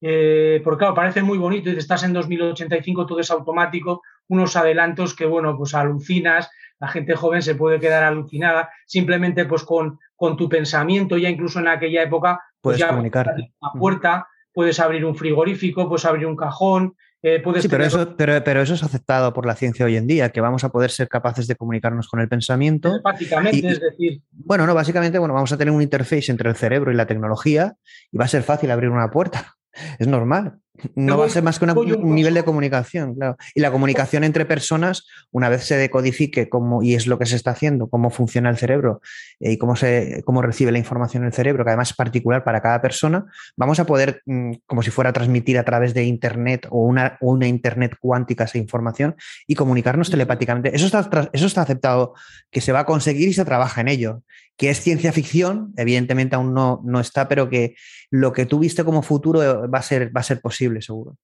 eh, 0.00 0.60
porque 0.62 0.78
claro, 0.78 0.94
parece 0.94 1.22
muy 1.22 1.36
bonito, 1.36 1.68
y 1.68 1.76
estás 1.76 2.04
en 2.04 2.12
2085, 2.12 3.06
todo 3.06 3.18
es 3.18 3.30
automático, 3.32 4.02
unos 4.28 4.54
adelantos 4.54 5.16
que, 5.16 5.26
bueno, 5.26 5.58
pues 5.58 5.74
alucinas, 5.74 6.48
la 6.78 6.86
gente 6.86 7.16
joven 7.16 7.42
se 7.42 7.56
puede 7.56 7.80
quedar 7.80 8.04
alucinada, 8.04 8.70
simplemente 8.86 9.46
pues 9.46 9.64
con, 9.64 9.98
con 10.14 10.36
tu 10.36 10.48
pensamiento, 10.48 11.18
ya 11.18 11.28
incluso 11.28 11.58
en 11.58 11.66
aquella 11.66 12.04
época, 12.04 12.40
pues 12.60 12.76
puedes 12.76 12.78
ya 12.78 12.88
comunicar. 12.88 13.34
una 13.60 13.72
puerta, 13.72 14.28
puedes 14.52 14.78
abrir 14.78 15.04
un 15.04 15.16
frigorífico, 15.16 15.88
puedes 15.88 16.04
abrir 16.04 16.26
un 16.26 16.36
cajón, 16.36 16.94
eh, 17.22 17.42
sí, 17.60 17.68
pero, 17.68 17.84
eso, 17.84 18.16
pero, 18.16 18.62
eso 18.62 18.74
es 18.74 18.82
aceptado 18.82 19.32
por 19.34 19.44
la 19.44 19.54
ciencia 19.54 19.84
hoy 19.84 19.96
en 19.96 20.06
día, 20.06 20.30
que 20.30 20.40
vamos 20.40 20.64
a 20.64 20.70
poder 20.70 20.90
ser 20.90 21.08
capaces 21.08 21.46
de 21.46 21.54
comunicarnos 21.54 22.08
con 22.08 22.20
el 22.20 22.28
pensamiento. 22.28 23.00
Básicamente, 23.02 23.68
es 23.68 23.80
decir. 23.80 24.22
Bueno, 24.32 24.66
no, 24.66 24.74
básicamente, 24.74 25.18
bueno, 25.18 25.34
vamos 25.34 25.52
a 25.52 25.58
tener 25.58 25.72
un 25.72 25.82
interface 25.82 26.30
entre 26.30 26.48
el 26.48 26.56
cerebro 26.56 26.90
y 26.90 26.94
la 26.94 27.06
tecnología 27.06 27.74
y 28.10 28.16
va 28.16 28.24
a 28.24 28.28
ser 28.28 28.42
fácil 28.42 28.70
abrir 28.70 28.90
una 28.90 29.10
puerta. 29.10 29.56
Es 30.00 30.08
normal. 30.08 30.58
No 30.94 31.18
va 31.18 31.26
a 31.26 31.28
ser 31.28 31.42
más 31.42 31.58
que 31.58 31.64
un 31.64 32.14
nivel 32.14 32.34
de 32.34 32.42
comunicación, 32.42 33.14
claro. 33.14 33.36
Y 33.54 33.60
la 33.60 33.70
comunicación 33.70 34.24
entre 34.24 34.44
personas, 34.44 35.06
una 35.30 35.48
vez 35.48 35.64
se 35.64 35.76
decodifique 35.76 36.48
cómo, 36.48 36.82
y 36.82 36.94
es 36.94 37.06
lo 37.06 37.18
que 37.18 37.26
se 37.26 37.36
está 37.36 37.52
haciendo, 37.52 37.88
cómo 37.88 38.10
funciona 38.10 38.50
el 38.50 38.56
cerebro 38.56 39.00
eh, 39.40 39.52
y 39.52 39.58
cómo, 39.58 39.76
se, 39.76 40.22
cómo 40.24 40.42
recibe 40.42 40.72
la 40.72 40.78
información 40.78 41.24
el 41.24 41.32
cerebro, 41.32 41.64
que 41.64 41.70
además 41.70 41.90
es 41.90 41.96
particular 41.96 42.44
para 42.44 42.60
cada 42.60 42.80
persona, 42.80 43.26
vamos 43.56 43.80
a 43.80 43.86
poder, 43.86 44.22
mm, 44.26 44.52
como 44.66 44.82
si 44.82 44.90
fuera 44.90 45.12
transmitir 45.12 45.58
a 45.58 45.64
través 45.64 45.94
de 45.94 46.04
Internet 46.04 46.66
o 46.70 46.84
una, 46.84 47.16
una 47.20 47.46
Internet 47.46 47.96
cuántica 48.00 48.44
esa 48.44 48.58
información 48.58 49.16
y 49.46 49.54
comunicarnos 49.54 50.10
telepáticamente. 50.10 50.74
Eso 50.74 50.86
está, 50.86 51.30
eso 51.32 51.46
está 51.46 51.62
aceptado 51.62 52.14
que 52.50 52.60
se 52.60 52.72
va 52.72 52.80
a 52.80 52.86
conseguir 52.86 53.28
y 53.28 53.32
se 53.32 53.44
trabaja 53.44 53.80
en 53.80 53.88
ello 53.88 54.22
que 54.60 54.68
es 54.68 54.78
ciencia 54.78 55.10
ficción, 55.10 55.72
evidentemente 55.78 56.36
aún 56.36 56.52
no, 56.52 56.82
no 56.84 57.00
está, 57.00 57.28
pero 57.28 57.48
que 57.48 57.76
lo 58.10 58.34
que 58.34 58.44
tú 58.44 58.58
viste 58.58 58.84
como 58.84 59.00
futuro 59.00 59.42
eh, 59.42 59.66
va 59.68 59.78
a 59.78 59.82
ser, 59.82 60.14
va 60.14 60.20
a 60.20 60.22
ser 60.22 60.42
posible, 60.42 60.69
seguro. 60.80 61.16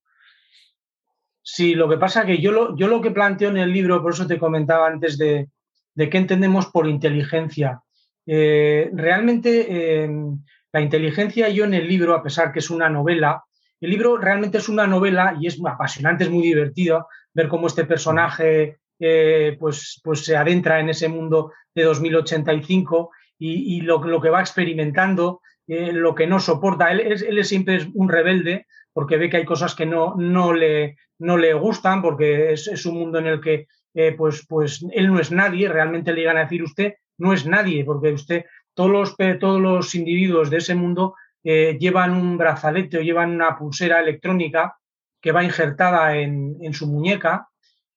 Sí, 1.43 1.75
lo 1.75 1.89
que 1.89 1.97
pasa 1.97 2.27
que 2.27 2.39
yo 2.39 2.51
lo, 2.51 2.77
yo 2.77 2.89
lo 2.89 3.01
que 3.01 3.13
planteo 3.13 3.51
en 3.51 3.57
el 3.57 3.73
libro, 3.73 4.03
por 4.03 4.13
eso 4.13 4.27
te 4.27 4.39
comentaba 4.39 4.89
antes 4.89 5.17
de, 5.17 5.49
de 5.95 6.11
qué 6.11 6.19
entendemos 6.19 6.67
por 6.67 6.89
inteligencia. 6.89 7.83
Eh, 8.27 8.91
realmente 8.93 10.03
em, 10.03 10.43
la 10.73 10.81
inteligencia, 10.81 11.49
yo 11.49 11.65
en 11.65 11.75
el 11.75 11.89
libro, 11.89 12.15
a 12.15 12.23
pesar 12.23 12.53
que 12.53 12.59
es 12.59 12.71
una 12.71 12.89
novela, 12.89 13.45
el 13.81 13.91
libro 13.91 14.19
realmente 14.19 14.59
es 14.59 14.69
una 14.69 14.87
novela 14.87 15.37
y 15.41 15.47
es 15.47 15.61
apasionante, 15.65 16.25
es 16.25 16.31
muy 16.31 16.43
divertido 16.43 17.07
ver 17.33 17.49
cómo 17.49 17.67
este 17.67 17.85
personaje 17.85 18.79
eh, 18.99 19.57
pues, 19.61 20.01
pues 20.03 20.25
se 20.25 20.37
adentra 20.37 20.81
en 20.81 20.89
ese 20.89 21.09
mundo 21.09 21.53
de 21.75 21.85
2085 21.85 23.11
y, 23.39 23.83
lo, 23.83 24.01
que 24.01 24.31
va 24.31 24.41
experimentando, 24.41 25.43
eh, 25.67 25.93
lo 25.93 26.15
que 26.15 26.27
no 26.27 26.41
soporta. 26.41 26.91
Él, 26.91 27.01
él, 27.01 27.45
siempre 27.45 27.77
es 27.77 27.89
un 27.93 28.09
rebelde 28.09 28.67
porque 28.97 29.19
ve 29.19 29.29
que 29.29 29.37
hay 29.37 29.45
cosas 29.45 29.75
que 29.75 29.85
no, 29.85 30.15
no, 30.17 30.55
le, 30.55 30.97
no 31.19 31.37
le 31.37 31.53
gustan, 31.53 32.01
porque 32.01 32.55
es, 32.55 32.87
un 32.87 32.95
mundo 32.95 33.19
en 33.19 33.27
el 33.27 33.43
que 33.43 33.67
eh, 33.93 34.13
pues, 34.17 34.47
pues 34.49 34.83
él 34.91 35.09
no 35.09 35.21
es 35.21 35.31
nadie, 35.31 35.69
realmente 35.69 36.15
le 36.15 36.21
llegan 36.21 36.39
a 36.39 36.45
decir 36.45 36.63
usted 36.63 36.95
no 37.19 37.35
es 37.35 37.45
nadie, 37.45 37.85
porque 37.85 38.13
usted, 38.13 38.47
todos 38.73 38.91
los, 38.91 39.17
todos 39.39 39.61
los 39.61 39.95
individuos 39.95 40.49
de 40.49 40.57
ese 40.57 40.75
mundo 40.75 41.15
eh, 41.45 41.77
llevan 41.79 42.13
un 42.13 42.39
brazalete 42.39 42.97
o 42.97 43.03
llevan 43.03 43.33
una 43.33 43.59
pulsera 43.59 44.01
electrónica 44.01 44.79
que 45.21 45.33
va 45.33 45.45
injertada 45.45 46.17
en, 46.17 46.57
en 46.63 46.73
su 46.73 46.87
muñeca, 46.87 47.51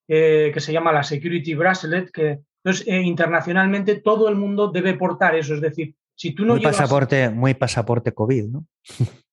que 0.06 0.52
se 0.58 0.72
llama 0.72 0.92
la 0.92 1.04
Security 1.04 1.54
Bracelet, 1.54 2.10
que 2.10 2.40
entonces, 2.62 2.86
eh, 2.88 3.00
internacionalmente 3.00 4.02
todo 4.02 4.28
el 4.28 4.36
mundo 4.36 4.68
debe 4.68 4.92
portar 4.92 5.34
eso. 5.34 5.54
Es 5.54 5.62
decir, 5.62 5.94
si 6.14 6.34
tú 6.34 6.44
no 6.44 6.54
muy 6.54 6.62
Pasaporte, 6.62 7.30
muy 7.30 7.54
pasaporte 7.54 8.12
COVID, 8.12 8.48
¿no? 8.48 8.66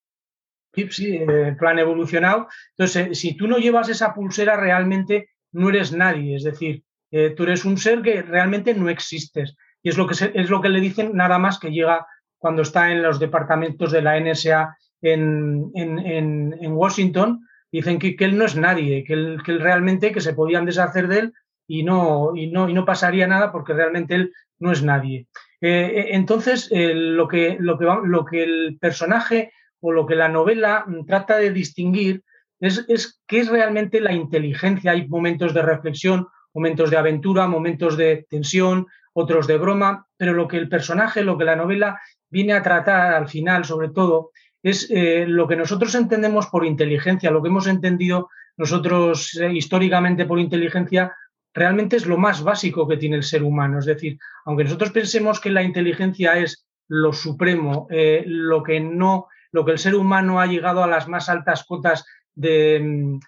Sí, 0.90 1.20
plan 1.58 1.80
evolucionado. 1.80 2.48
Entonces, 2.78 3.08
eh, 3.08 3.16
si 3.16 3.36
tú 3.36 3.48
no 3.48 3.58
llevas 3.58 3.90
esa 3.90 4.14
pulsera, 4.14 4.58
realmente 4.58 5.30
no 5.52 5.70
eres 5.70 5.92
nadie. 5.92 6.36
Es 6.36 6.44
decir, 6.44 6.84
eh, 7.12 7.32
tú 7.36 7.44
eres 7.44 7.66
un 7.66 7.78
ser 7.78 8.02
que 8.02 8.22
realmente 8.22 8.74
no 8.74 8.90
existes. 8.90 9.56
Y 9.82 9.90
es 9.90 9.98
lo, 9.98 10.08
que 10.08 10.16
es 10.34 10.50
lo 10.50 10.62
que 10.62 10.70
le 10.70 10.82
dicen 10.82 11.12
nada 11.14 11.40
más 11.40 11.60
que 11.60 11.72
llega 11.72 12.06
cuando 12.38 12.62
está 12.62 12.92
en 12.92 13.02
los 13.02 13.20
departamentos 13.20 13.92
de 13.92 14.02
la 14.02 14.20
NSA 14.20 14.78
en, 15.02 16.72
Washington. 16.74 17.42
Dicen 17.72 18.00
que, 18.00 18.16
él 18.20 18.38
no 18.38 18.46
es 18.46 18.56
nadie, 18.56 19.04
que 19.04 19.14
él, 19.14 19.40
realmente 19.46 20.12
que 20.12 20.22
se 20.22 20.34
podían 20.34 20.66
deshacer 20.66 21.08
de 21.08 21.20
él 21.20 21.34
y 21.68 21.84
no, 21.84 22.32
y 22.36 22.48
no, 22.48 22.70
y 22.70 22.74
no 22.74 22.86
pasaría 22.86 23.28
nada 23.28 23.52
porque 23.52 23.74
realmente 23.74 24.16
él 24.16 24.32
no 24.60 24.72
es 24.72 24.84
nadie. 24.84 25.28
Eh, 25.60 25.92
eh, 25.96 26.08
entonces, 26.12 26.70
eh, 26.72 26.94
lo, 26.94 27.28
que, 27.28 27.58
lo, 27.60 27.78
que, 27.78 27.86
lo 28.04 28.26
que 28.26 28.44
el 28.44 28.78
personaje 28.80 29.52
o 29.82 29.92
lo 29.92 30.06
que 30.06 30.16
la 30.16 30.28
novela 30.28 30.86
trata 31.06 31.38
de 31.38 31.52
distinguir 31.52 32.24
es, 32.60 32.86
es 32.88 33.22
qué 33.28 33.40
es 33.40 33.50
realmente 33.50 34.02
la 34.02 34.14
inteligencia. 34.14 34.92
Hay 34.92 35.08
momentos 35.08 35.54
de 35.54 35.62
reflexión, 35.62 36.28
momentos 36.54 36.90
de 36.90 36.98
aventura, 36.98 37.48
momentos 37.48 37.98
de 37.98 38.26
tensión, 38.30 38.88
otros 39.14 39.48
de 39.48 39.58
broma, 39.58 40.08
pero 40.18 40.34
lo 40.34 40.48
que 40.48 40.58
el 40.58 40.70
personaje, 40.70 41.24
lo 41.24 41.38
que 41.38 41.46
la 41.46 41.56
novela 41.56 42.00
viene 42.30 42.54
a 42.54 42.64
tratar 42.64 43.14
al 43.14 43.28
final, 43.28 43.66
sobre 43.66 43.90
todo, 43.90 44.32
es 44.64 44.90
lo 44.92 45.48
que 45.48 45.56
nosotros 45.56 45.96
entendemos 45.96 46.48
por 46.48 46.66
inteligencia, 46.66 47.32
lo 47.32 47.42
que 47.42 47.50
hemos 47.50 47.68
entendido 47.68 48.30
nosotros 48.58 49.40
históricamente 49.54 50.26
por 50.26 50.40
inteligencia 50.40 51.16
realmente 51.54 51.96
es 51.96 52.06
lo 52.06 52.18
más 52.18 52.44
básico 52.44 52.88
que 52.88 52.98
tiene 52.98 53.16
el 53.16 53.24
ser 53.24 53.44
humano. 53.44 53.80
Es 53.80 53.86
decir, 53.86 54.18
aunque 54.46 54.64
nosotros 54.64 54.92
pensemos 54.92 55.40
que 55.40 55.50
la 55.50 55.64
inteligencia 55.64 56.38
es 56.38 56.68
lo 56.88 57.14
supremo, 57.14 57.88
eh, 57.90 58.24
lo 58.26 58.64
que 58.64 58.80
no, 58.80 59.28
lo 59.58 59.66
que 59.66 59.72
el 59.72 59.80
ser 59.80 59.96
humano 59.96 60.40
ha 60.40 60.46
llegado 60.46 60.84
a 60.84 60.88
las 60.88 61.08
más 61.08 61.30
altas 61.30 61.66
cotas 61.66 62.06
de, 62.36 63.20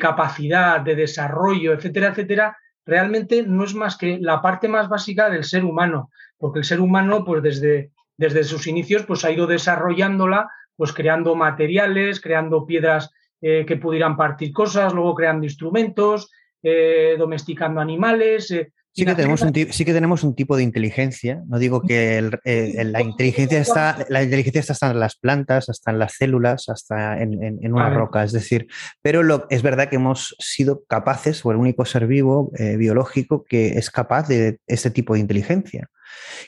capacidad, 0.00 0.80
de 0.80 0.94
desarrollo, 0.94 1.72
etcétera, 1.72 2.10
etcétera, 2.10 2.56
realmente 2.86 3.42
no 3.42 3.64
es 3.64 3.74
más 3.74 3.96
que 3.96 4.18
la 4.20 4.40
parte 4.40 4.68
más 4.68 4.88
básica 4.88 5.28
del 5.28 5.42
ser 5.42 5.64
humano, 5.64 6.10
porque 6.38 6.60
el 6.60 6.64
ser 6.64 6.80
humano, 6.80 7.24
pues 7.24 7.42
desde, 7.42 7.90
desde 8.16 8.44
sus 8.44 8.68
inicios, 8.68 9.04
pues 9.06 9.24
ha 9.24 9.32
ido 9.32 9.48
desarrollándola, 9.48 10.48
pues 10.76 10.92
creando 10.92 11.34
materiales, 11.34 12.20
creando 12.20 12.64
piedras 12.64 13.10
eh, 13.40 13.64
que 13.66 13.76
pudieran 13.76 14.16
partir 14.16 14.52
cosas, 14.52 14.94
luego 14.94 15.16
creando 15.16 15.46
instrumentos, 15.46 16.30
eh, 16.62 17.16
domesticando 17.18 17.80
animales. 17.80 18.52
Eh, 18.52 18.72
sí 18.92 19.04
que, 19.04 19.14
tenemos 19.14 19.42
un, 19.42 19.52
sí 19.54 19.84
que 19.84 19.92
tenemos 19.92 20.22
un 20.22 20.34
tipo 20.34 20.56
de 20.56 20.62
inteligencia. 20.62 21.42
No 21.46 21.58
digo 21.58 21.82
que 21.82 22.30
eh, 22.44 22.84
la 22.84 23.02
inteligencia 23.02 23.60
está, 23.60 24.04
la 24.08 24.22
inteligencia 24.22 24.60
está 24.60 24.72
hasta 24.72 24.90
en 24.90 25.00
las 25.00 25.16
plantas, 25.16 25.68
hasta 25.68 25.90
en 25.90 25.98
las 25.98 26.14
células, 26.14 26.68
hasta 26.68 27.20
en, 27.20 27.72
una 27.72 27.90
roca. 27.90 28.24
Es 28.24 28.32
decir, 28.32 28.66
pero 29.02 29.22
lo, 29.22 29.46
es 29.50 29.62
verdad 29.62 29.88
que 29.88 29.96
hemos 29.96 30.36
sido 30.38 30.84
capaces, 30.84 31.44
o 31.44 31.50
el 31.50 31.56
único 31.56 31.84
ser 31.84 32.06
vivo 32.06 32.52
biológico 32.76 33.44
que 33.44 33.78
es 33.78 33.90
capaz 33.90 34.28
de 34.28 34.58
este 34.66 34.90
tipo 34.90 35.14
de 35.14 35.20
inteligencia. 35.20 35.88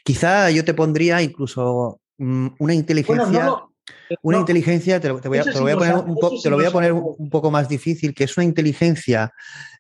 Quizá 0.05 0.51
yo 0.51 0.65
te 0.65 0.75
pondría 0.75 1.23
incluso 1.23 2.01
mm, 2.19 2.49
una 2.59 2.75
inteligencia. 2.75 3.53
Una 4.23 4.39
inteligencia, 4.39 5.01
te 5.01 5.09
lo, 5.09 5.21
voy 5.21 5.39
a, 5.39 5.45
poner, 6.71 6.93
un, 6.93 7.31
poco 7.31 7.51
más 7.51 7.69
difícil, 7.69 8.15
que 8.15 8.25
es 8.25 8.37
una 8.37 8.45
inteligencia 8.45 9.33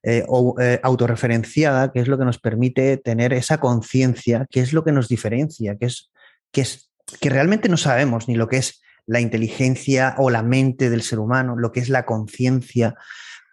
eh, 0.02 0.24
eh, 0.60 0.80
autorreferenciada, 0.82 1.92
que 1.92 2.00
es 2.00 2.08
lo 2.08 2.18
que 2.18 2.24
nos 2.24 2.38
permite 2.38 2.96
tener 2.96 3.32
esa 3.32 3.58
conciencia, 3.58 4.46
que 4.50 4.60
es 4.60 4.72
lo 4.72 4.84
que 4.84 4.92
nos 4.92 5.08
diferencia, 5.08 5.76
que 5.76 5.86
es, 5.86 6.10
que 6.50 6.62
es 6.62 6.90
que 7.20 7.30
realmente 7.30 7.68
no 7.68 7.76
sabemos 7.76 8.28
ni 8.28 8.34
lo 8.34 8.48
que 8.48 8.56
es 8.58 8.82
la 9.06 9.20
inteligencia 9.20 10.14
o 10.18 10.30
la 10.30 10.42
mente 10.42 10.90
del 10.90 11.02
ser 11.02 11.18
humano, 11.18 11.56
lo 11.56 11.72
que 11.72 11.80
es 11.80 11.88
la 11.88 12.06
conciencia, 12.06 12.94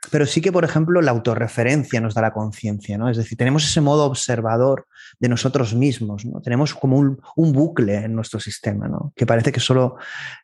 pero 0.09 0.25
sí 0.25 0.41
que, 0.41 0.51
por 0.51 0.63
ejemplo, 0.63 1.01
la 1.01 1.11
autorreferencia 1.11 2.01
nos 2.01 2.15
da 2.15 2.21
la 2.21 2.33
conciencia, 2.33 2.97
¿no? 2.97 3.09
Es 3.09 3.17
decir, 3.17 3.37
tenemos 3.37 3.63
ese 3.63 3.81
modo 3.81 4.05
observador 4.05 4.87
de 5.21 5.29
nosotros 5.29 5.75
mismos, 5.75 6.25
¿no? 6.25 6.41
Tenemos 6.41 6.73
como 6.73 6.97
un, 6.97 7.21
bucle 7.53 7.95
en 7.95 8.15
nuestro 8.15 8.39
sistema, 8.39 8.87
¿no? 8.87 9.13
Que 9.15 9.27
parece 9.27 9.51
que 9.51 9.59
solo 9.59 9.97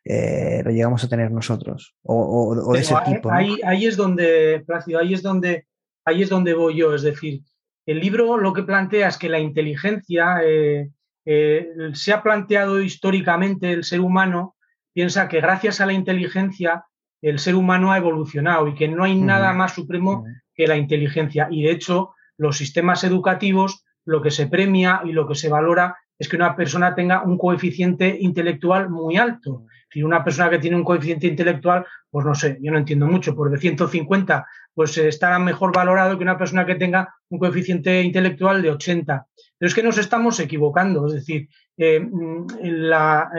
eh, 0.04 0.62
lo 0.64 0.70
llegamos 0.70 1.02
a 1.02 1.08
tener 1.08 1.32
nosotros, 1.32 1.96
o, 2.04 2.76
ese 2.76 2.94
tipo. 3.04 3.28
Ahí, 3.32 3.86
es 3.86 3.96
donde, 3.96 4.62
Plácido, 4.64 5.00
ahí 5.00 5.14
es 5.14 5.22
donde, 5.22 5.66
ahí 6.04 6.22
es 6.22 6.28
donde 6.28 6.54
voy 6.54 6.76
yo, 6.76 6.94
es 6.94 7.02
decir, 7.02 7.40
el 7.86 7.98
libro 7.98 8.38
lo 8.38 8.52
que 8.52 8.62
plantea 8.62 9.08
es 9.08 9.16
que 9.16 9.28
la 9.28 9.40
inteligencia 9.40 10.42
eh, 10.44 10.90
eh, 11.26 11.70
se 11.94 12.12
ha 12.12 12.22
planteado 12.22 12.80
históricamente 12.80 13.72
el 13.72 13.82
ser 13.82 14.00
humano, 14.00 14.54
piensa 14.92 15.28
que 15.28 15.40
gracias 15.40 15.80
a 15.80 15.86
la 15.86 15.92
inteligencia 15.92 16.84
el 17.20 17.40
ser 17.40 17.56
humano 17.56 17.90
ha 17.90 17.96
evolucionado 17.96 18.68
y 18.68 18.76
que 18.76 18.86
no 18.86 19.02
hay 19.02 19.16
nada 19.16 19.52
más 19.54 19.74
supremo 19.74 20.24
que 20.54 20.68
la 20.68 20.76
inteligencia. 20.76 21.48
Y 21.50 21.64
de 21.64 21.72
hecho, 21.72 22.10
los 22.36 22.56
sistemas 22.56 23.02
educativos, 23.02 23.84
lo 24.08 24.22
que 24.22 24.30
se 24.30 24.46
premia 24.46 25.02
y 25.04 25.12
lo 25.12 25.28
que 25.28 25.34
se 25.34 25.50
valora 25.50 25.96
es 26.18 26.28
que 26.28 26.36
una 26.36 26.56
persona 26.56 26.94
tenga 26.94 27.22
un 27.22 27.36
coeficiente 27.36 28.16
intelectual 28.20 28.88
muy 28.88 29.16
alto. 29.18 29.66
Si 29.90 30.02
una 30.02 30.24
persona 30.24 30.48
que 30.48 30.58
tiene 30.58 30.76
un 30.76 30.84
coeficiente 30.84 31.26
intelectual, 31.26 31.84
pues 32.10 32.24
no 32.24 32.34
sé, 32.34 32.58
yo 32.60 32.72
no 32.72 32.78
entiendo 32.78 33.06
mucho, 33.06 33.36
por 33.36 33.50
de 33.50 33.58
150, 33.58 34.46
pues 34.74 34.96
estará 34.96 35.38
mejor 35.38 35.74
valorado 35.74 36.16
que 36.16 36.24
una 36.24 36.38
persona 36.38 36.64
que 36.64 36.74
tenga 36.74 37.14
un 37.28 37.38
coeficiente 37.38 38.02
intelectual 38.02 38.62
de 38.62 38.70
80. 38.70 39.26
Pero 39.58 39.68
es 39.68 39.74
que 39.74 39.82
nos 39.82 39.98
estamos 39.98 40.40
equivocando, 40.40 41.06
es 41.06 41.12
decir, 41.12 41.48
eh, 41.76 42.00
mm, 42.00 42.46
la, 42.62 43.30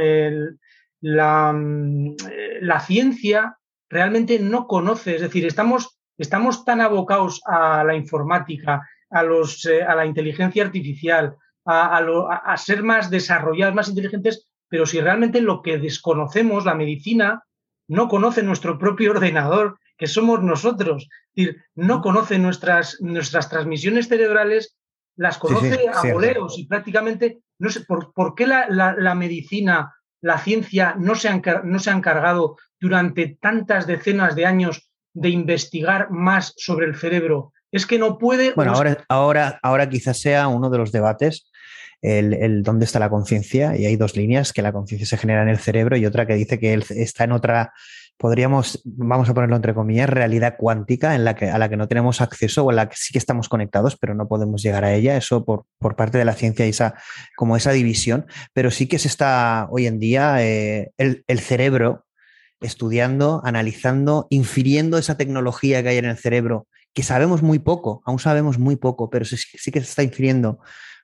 la, 1.01 1.53
mm, 1.53 2.15
la 2.61 2.79
ciencia 2.79 3.57
realmente 3.89 4.37
no 4.39 4.67
conoce. 4.67 5.15
Es 5.15 5.21
decir, 5.21 5.45
estamos, 5.47 5.99
estamos 6.17 6.63
tan 6.63 6.79
abocados 6.79 7.41
a 7.45 7.83
la 7.83 7.95
informática, 7.95 8.87
a, 9.09 9.23
los, 9.23 9.65
eh, 9.65 9.83
a 9.83 9.95
la 9.95 10.05
inteligencia 10.05 10.63
artificial, 10.63 11.35
a, 11.65 11.97
a, 11.97 12.57
ser 12.57 12.83
más 12.83 13.09
desarrollados, 13.09 13.75
más 13.75 13.89
inteligentes, 13.89 14.47
pero 14.67 14.85
si 14.85 15.01
realmente 15.01 15.41
lo 15.41 15.61
que 15.61 15.77
desconocemos, 15.77 16.65
la 16.65 16.75
medicina, 16.75 17.43
no 17.87 18.07
conoce 18.07 18.43
nuestro 18.43 18.77
propio 18.77 19.11
ordenador, 19.15 19.79
que 19.97 20.07
somos 20.07 20.41
nosotros. 20.41 21.09
Es 21.33 21.45
decir, 21.45 21.63
no 21.75 22.01
conoce 22.01 22.39
nuestras, 22.39 22.97
nuestras 23.01 23.49
transmisiones 23.49 24.07
cerebrales, 24.07 24.77
las 25.15 25.37
conoce 25.37 25.87
a 25.93 26.13
boleos 26.13 26.57
y 26.57 26.65
prácticamente, 26.65 27.39
no 27.59 27.69
sé, 27.69 27.81
¿por, 27.81 28.13
por 28.13 28.35
qué 28.35 28.47
la, 28.47 28.67
la, 28.69 28.95
la 28.97 29.15
medicina 29.15 29.93
la 30.21 30.37
ciencia 30.37 30.95
no 30.97 31.15
se, 31.15 31.29
ha, 31.29 31.41
no 31.63 31.79
se 31.79 31.89
ha 31.89 31.93
encargado 31.93 32.57
durante 32.79 33.37
tantas 33.41 33.87
decenas 33.87 34.35
de 34.35 34.45
años 34.45 34.89
de 35.13 35.29
investigar 35.29 36.11
más 36.11 36.53
sobre 36.57 36.85
el 36.87 36.95
cerebro? 36.95 37.53
¿Es 37.71 37.85
que 37.85 37.99
no 37.99 38.17
puede? 38.17 38.53
Bueno, 38.55 38.73
ahora, 38.73 39.05
ahora, 39.09 39.59
ahora 39.61 39.89
quizás 39.89 40.19
sea 40.19 40.47
uno 40.47 40.69
de 40.69 40.77
los 40.77 40.91
debates 40.91 41.49
el, 42.01 42.63
dónde 42.63 42.85
está 42.85 42.99
la 42.99 43.09
conciencia 43.09 43.75
y 43.75 43.85
hay 43.85 43.95
dos 43.95 44.15
líneas, 44.15 44.53
que 44.53 44.61
la 44.61 44.71
conciencia 44.71 45.05
se 45.05 45.17
genera 45.17 45.41
en 45.43 45.49
el 45.49 45.59
cerebro 45.59 45.97
y 45.97 46.05
otra 46.05 46.25
que 46.25 46.35
dice 46.35 46.59
que 46.59 46.73
él 46.73 46.85
está 46.89 47.25
en 47.25 47.33
otra, 47.33 47.73
podríamos, 48.17 48.81
vamos 48.85 49.29
a 49.29 49.33
ponerlo 49.33 49.55
entre 49.55 49.73
comillas, 49.73 50.09
realidad 50.09 50.55
cuántica 50.57 51.15
en 51.15 51.25
la 51.25 51.35
que, 51.35 51.49
a 51.49 51.57
la 51.57 51.69
que 51.69 51.77
no 51.77 51.87
tenemos 51.87 52.21
acceso 52.21 52.63
o 52.63 52.69
en 52.71 52.77
la 52.77 52.89
que 52.89 52.95
sí 52.97 53.11
que 53.11 53.19
estamos 53.19 53.49
conectados, 53.49 53.97
pero 53.97 54.15
no 54.15 54.27
podemos 54.27 54.61
llegar 54.61 54.85
a 54.85 54.93
ella. 54.93 55.17
Eso 55.17 55.43
por, 55.45 55.65
por 55.77 55.95
parte 55.95 56.17
de 56.17 56.25
la 56.25 56.33
ciencia 56.33 56.65
y 56.65 56.69
esa, 56.69 56.95
como 57.35 57.57
esa 57.57 57.71
división. 57.71 58.25
Pero 58.53 58.71
sí 58.71 58.87
que 58.87 58.99
se 58.99 59.07
está 59.07 59.67
hoy 59.69 59.87
en 59.87 59.99
día 59.99 60.43
eh, 60.43 60.91
el, 60.97 61.23
el 61.27 61.39
cerebro 61.39 62.05
estudiando, 62.61 63.41
analizando, 63.45 64.27
infiriendo 64.29 64.97
esa 64.97 65.15
tecnología 65.15 65.81
que 65.81 65.89
hay 65.89 65.97
en 65.97 66.05
el 66.05 66.17
cerebro, 66.17 66.67
que 66.99 67.03
sabemos 67.03 67.41
muy 67.41 67.59
poco, 67.59 68.01
aún 68.05 68.19
sabemos 68.19 68.59
muy 68.59 68.75
poco, 68.75 69.09
pero 69.09 69.23
sí, 69.23 69.37
sí 69.37 69.71
que 69.71 69.79
se 69.79 69.87
está 69.87 70.03
infiriendo 70.03 70.59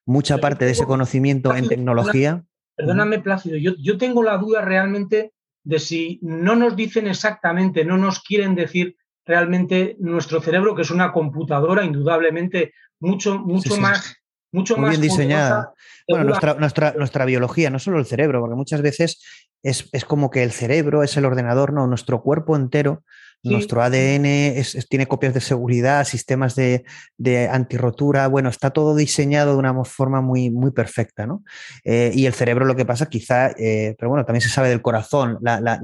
mucha 0.06 0.40
parte 0.40 0.66
de 0.66 0.72
ese 0.72 0.84
conocimiento 0.86 1.56
en 1.56 1.70
tecnología. 1.70 2.44
Perdóname, 2.76 3.20
Plácido, 3.20 3.56
yo, 3.56 3.72
yo 3.80 3.98
tengo 3.98 4.22
la 4.22 4.38
duda 4.38 4.60
realmente 4.60 5.32
de 5.64 5.80
si 5.80 6.20
no 6.22 6.58
nos 6.58 6.76
dicen 6.76 7.08
exactamente, 7.08 7.86
no 7.86 7.98
nos 7.98 8.22
quieren 8.22 8.56
decir 8.56 8.98
realmente 9.26 9.96
nuestro 10.00 10.42
cerebro, 10.42 10.76
que 10.76 10.82
es 10.82 10.92
una 10.92 11.14
computadora 11.14 11.86
indudablemente 11.86 12.74
mucho, 13.00 13.40
mucho 13.40 13.78
más... 13.78 14.18
Mucho 14.52 14.78
Muy 14.78 14.92
bien 14.92 15.02
diseñada. 15.02 15.74
Bueno, 16.08 16.24
nuestra, 16.24 16.54
nuestra, 16.54 16.94
nuestra, 16.98 17.26
biología, 17.26 17.70
no 17.70 17.78
solo 17.78 18.00
el 18.00 18.06
cerebro, 18.06 18.40
porque 18.40 18.56
muchas 18.56 18.82
veces 18.82 19.22
es, 19.64 19.90
es, 19.92 20.06
como 20.06 20.30
que 20.30 20.44
el 20.44 20.52
cerebro 20.52 21.04
es 21.04 21.18
el 21.18 21.26
ordenador, 21.26 21.74
no, 21.74 21.88
nuestro 21.88 22.22
cuerpo 22.22 22.56
entero 22.56 23.04
nuestro 23.44 23.82
ADN 23.84 24.64
tiene 24.90 25.08
copias 25.08 25.34
de 25.34 25.42
seguridad, 25.42 26.06
sistemas 26.06 26.56
de, 26.56 26.84
de, 27.18 27.48
antirrotura. 27.48 28.28
Bueno, 28.28 28.50
está 28.50 28.72
todo 28.72 28.96
diseñado 28.96 29.54
de 29.54 29.60
una 29.60 29.84
forma 29.86 30.22
muy, 30.22 30.50
muy 30.50 30.72
perfecta, 30.72 31.28
¿no? 31.28 31.44
Eh, 31.84 32.12
y 32.14 32.26
el 32.26 32.34
cerebro 32.34 32.66
lo 32.66 32.76
que 32.76 32.86
pasa, 32.86 33.08
quizá, 33.08 33.52
eh, 33.52 33.96
pero 33.98 34.10
bueno, 34.10 34.26
también 34.26 34.42
se 34.42 34.50
sabe 34.50 34.70
del 34.70 34.82
corazón, 34.82 35.38
la, 35.42 35.60
la, 35.62 35.80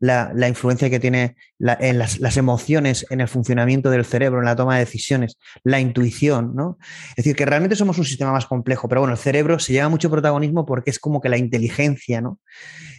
la, 0.00 0.32
la 0.34 0.48
influencia 0.48 0.90
que 0.90 1.00
tiene 1.00 1.36
en 1.58 1.98
las, 1.98 2.18
las, 2.20 2.36
emociones 2.36 3.06
en 3.10 3.20
el 3.20 3.28
funcionamiento 3.28 3.90
del 3.90 4.04
cerebro, 4.04 4.40
en 4.40 4.44
la 4.44 4.56
toma 4.56 4.74
de 4.74 4.84
decisiones, 4.84 5.38
la 5.62 5.80
intuición, 5.80 6.54
¿no? 6.54 6.78
Es 7.10 7.16
decir, 7.16 7.36
que 7.36 7.46
realmente 7.46 7.76
somos 7.76 7.98
un 7.98 8.04
sistema 8.04 8.32
más 8.32 8.46
complejo, 8.46 8.88
pero 8.88 9.00
bueno, 9.00 9.14
el 9.14 9.18
cerebro 9.18 9.58
se 9.58 9.72
lleva 9.72 9.88
mucho 9.88 10.10
protagonismo 10.10 10.66
porque 10.66 10.90
es 10.90 10.98
como 10.98 11.20
que 11.20 11.28
la 11.28 11.38
inteligencia, 11.38 12.20
¿no? 12.20 12.40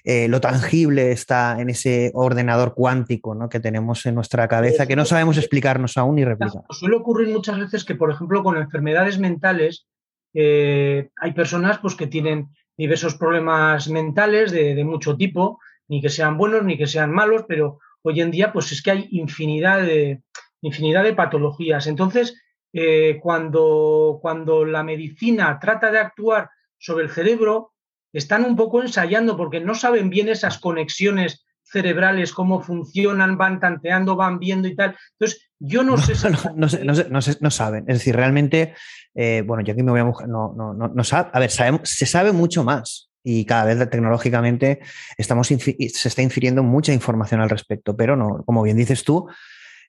Eh, 0.07 0.27
lo 0.27 0.39
tangible 0.39 1.11
está 1.11 1.59
en 1.59 1.71
ese 1.71 2.11
ordenador 2.13 2.75
cuántico 2.75 3.33
¿no? 3.33 3.49
que 3.49 3.59
tenemos 3.59 4.05
en 4.05 4.13
nuestra 4.13 4.47
cabeza, 4.47 4.85
que 4.85 4.95
no 4.95 5.03
sabemos 5.03 5.35
explicarnos 5.39 5.97
aún 5.97 6.15
ni 6.15 6.23
replicar. 6.23 6.61
Suele 6.69 6.97
ocurrir 6.97 7.29
muchas 7.29 7.57
veces 7.57 7.83
que, 7.83 7.95
por 7.95 8.11
ejemplo, 8.11 8.43
con 8.43 8.55
enfermedades 8.55 9.17
mentales, 9.17 9.87
eh, 10.35 11.09
hay 11.19 11.33
personas 11.33 11.79
pues, 11.79 11.95
que 11.95 12.05
tienen 12.05 12.49
diversos 12.77 13.15
problemas 13.15 13.89
mentales 13.89 14.51
de, 14.51 14.83
mucho 14.83 15.17
tipo, 15.17 15.59
ni 15.87 16.01
que 16.03 16.09
sean 16.09 16.37
buenos 16.37 16.63
ni 16.63 16.77
que 16.77 16.85
sean 16.85 17.11
malos, 17.11 17.45
pero 17.47 17.79
hoy 18.03 18.21
en 18.21 18.29
día 18.29 18.53
pues 18.53 18.71
es 18.71 18.83
que 18.83 18.91
hay 18.91 19.07
infinidad 19.09 19.81
de, 19.81 20.21
infinidad 20.61 21.03
de 21.03 21.13
patologías. 21.13 21.87
Entonces, 21.87 22.39
eh, 22.73 23.17
cuando, 23.23 24.19
cuando 24.21 24.65
la 24.65 24.83
medicina 24.83 25.57
trata 25.59 25.89
de 25.89 25.97
actuar 25.97 26.51
sobre 26.77 27.05
el 27.05 27.09
cerebro, 27.09 27.71
están 28.17 28.45
un 28.45 28.55
poco 28.55 28.81
ensayando 28.81 29.35
porque 29.37 29.59
no 29.59 29.75
saben 29.75 30.09
bien 30.09 30.29
esas 30.29 30.57
conexiones 30.57 31.45
cerebrales, 31.63 32.31
cómo 32.31 32.61
funcionan, 32.61 33.37
van 33.37 33.59
tanteando, 33.59 34.15
van 34.15 34.39
viendo 34.39 34.67
y 34.67 34.75
tal. 34.75 34.95
Entonces, 35.13 35.49
yo 35.59 35.83
no, 35.83 35.97
sé, 35.97 36.15
si... 36.15 36.27
no, 36.29 37.51
saben. 37.51 37.85
Es 37.87 37.97
decir, 37.99 38.15
realmente, 38.15 38.75
eh, 39.13 39.43
bueno, 39.45 39.63
yo 39.63 39.73
aquí 39.73 39.83
me 39.83 39.91
voy 39.91 39.99
a 39.99 40.05
mojar, 40.05 40.29
no, 40.29 40.53
no, 40.55 40.73
no, 40.73 41.03
sabe, 41.03 41.29
a 41.33 41.39
ver, 41.39 41.49
se 41.49 42.05
sabe 42.05 42.31
mucho 42.31 42.63
más 42.63 43.09
y 43.23 43.43
cada 43.45 43.65
vez 43.65 43.89
tecnológicamente 43.89 44.79
estamos 45.17 45.47
se 45.47 46.07
está 46.07 46.21
infiriendo 46.21 46.61
mucha 46.61 46.93
información 46.93 47.41
al 47.41 47.49
respecto, 47.49 47.97
pero 47.97 48.15
no, 48.15 48.43
como 48.45 48.61
bien 48.61 48.77
dices 48.77 49.03
tú, 49.03 49.27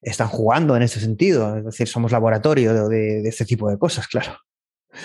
están 0.00 0.28
jugando 0.28 0.74
en 0.76 0.82
ese 0.82 0.98
sentido. 0.98 1.56
Es 1.58 1.64
decir, 1.64 1.86
somos 1.86 2.10
laboratorio 2.10 2.88
de, 2.88 3.22
de 3.22 3.28
este 3.28 3.44
tipo 3.44 3.70
de 3.70 3.78
cosas, 3.78 4.08
claro. 4.08 4.38